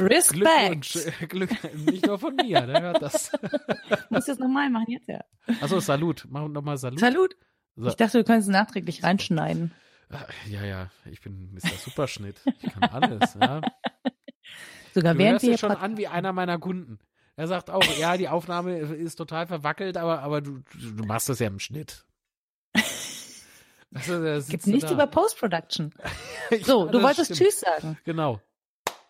Respekt. 0.00 1.12
Glück, 1.28 1.50
nicht 1.74 2.06
nur 2.06 2.18
von 2.18 2.34
mir, 2.36 2.62
der 2.62 2.82
hört 2.82 3.02
das. 3.02 3.32
Muss 4.10 4.26
jetzt 4.26 4.40
nochmal 4.40 4.70
machen, 4.70 4.86
jetzt 4.88 5.08
ja. 5.08 5.20
Achso, 5.60 5.80
Salut. 5.80 6.26
Wir 6.30 6.48
nochmal 6.48 6.78
Salut. 6.78 7.00
Salut. 7.00 7.36
Ich 7.76 7.94
dachte, 7.94 8.18
du 8.18 8.24
könntest 8.24 8.48
es 8.48 8.52
nachträglich 8.52 9.02
reinschneiden. 9.02 9.72
Ja, 10.48 10.64
ja, 10.64 10.90
ich 11.10 11.20
bin 11.20 11.52
Mr. 11.52 11.76
Superschnitt. 11.78 12.40
Ich 12.60 12.72
kann 12.72 12.84
alles, 12.90 13.36
ja. 13.40 13.60
Sogar 14.94 15.14
Du 15.14 15.20
während 15.20 15.42
wir 15.42 15.56
schon 15.56 15.70
an 15.70 15.96
wie 15.96 16.08
einer 16.08 16.32
meiner 16.32 16.58
Kunden. 16.58 16.98
Er 17.36 17.46
sagt 17.46 17.70
auch, 17.70 17.84
ja, 17.98 18.16
die 18.16 18.28
Aufnahme 18.28 18.76
ist 18.78 19.14
total 19.14 19.46
verwackelt, 19.46 19.96
aber, 19.96 20.20
aber 20.22 20.40
du, 20.40 20.62
du 20.74 21.04
machst 21.04 21.28
das 21.28 21.38
ja 21.38 21.46
im 21.46 21.60
Schnitt. 21.60 22.04
Also, 23.94 24.20
du 24.20 24.70
nichts 24.70 24.88
da. 24.88 24.92
über 24.92 25.06
Post-Production. 25.06 25.92
So, 26.62 26.86
du 26.86 27.02
wolltest 27.02 27.34
stimmt. 27.34 27.50
Tschüss 27.50 27.60
sagen. 27.60 27.98
Genau. 28.04 28.40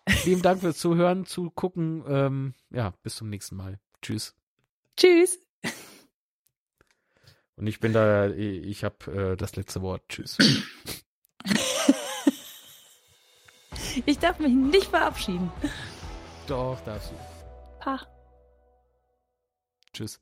Vielen 0.09 0.41
Dank 0.41 0.61
fürs 0.61 0.77
Zuhören, 0.77 1.25
Zugucken. 1.25 2.03
Ähm, 2.07 2.53
ja, 2.69 2.93
bis 3.03 3.15
zum 3.15 3.29
nächsten 3.29 3.55
Mal. 3.55 3.79
Tschüss. 4.01 4.35
Tschüss. 4.97 5.39
Und 7.55 7.67
ich 7.67 7.79
bin 7.79 7.93
da, 7.93 8.29
ich 8.29 8.83
habe 8.83 9.31
äh, 9.33 9.37
das 9.37 9.55
letzte 9.55 9.81
Wort. 9.81 10.03
Tschüss. 10.09 10.37
Ich 14.05 14.19
darf 14.19 14.39
mich 14.39 14.53
nicht 14.53 14.87
verabschieden. 14.87 15.51
Doch, 16.47 16.79
darfst 16.81 17.11
du. 17.11 17.15
Pa. 17.79 17.99
Tschüss. 19.93 20.19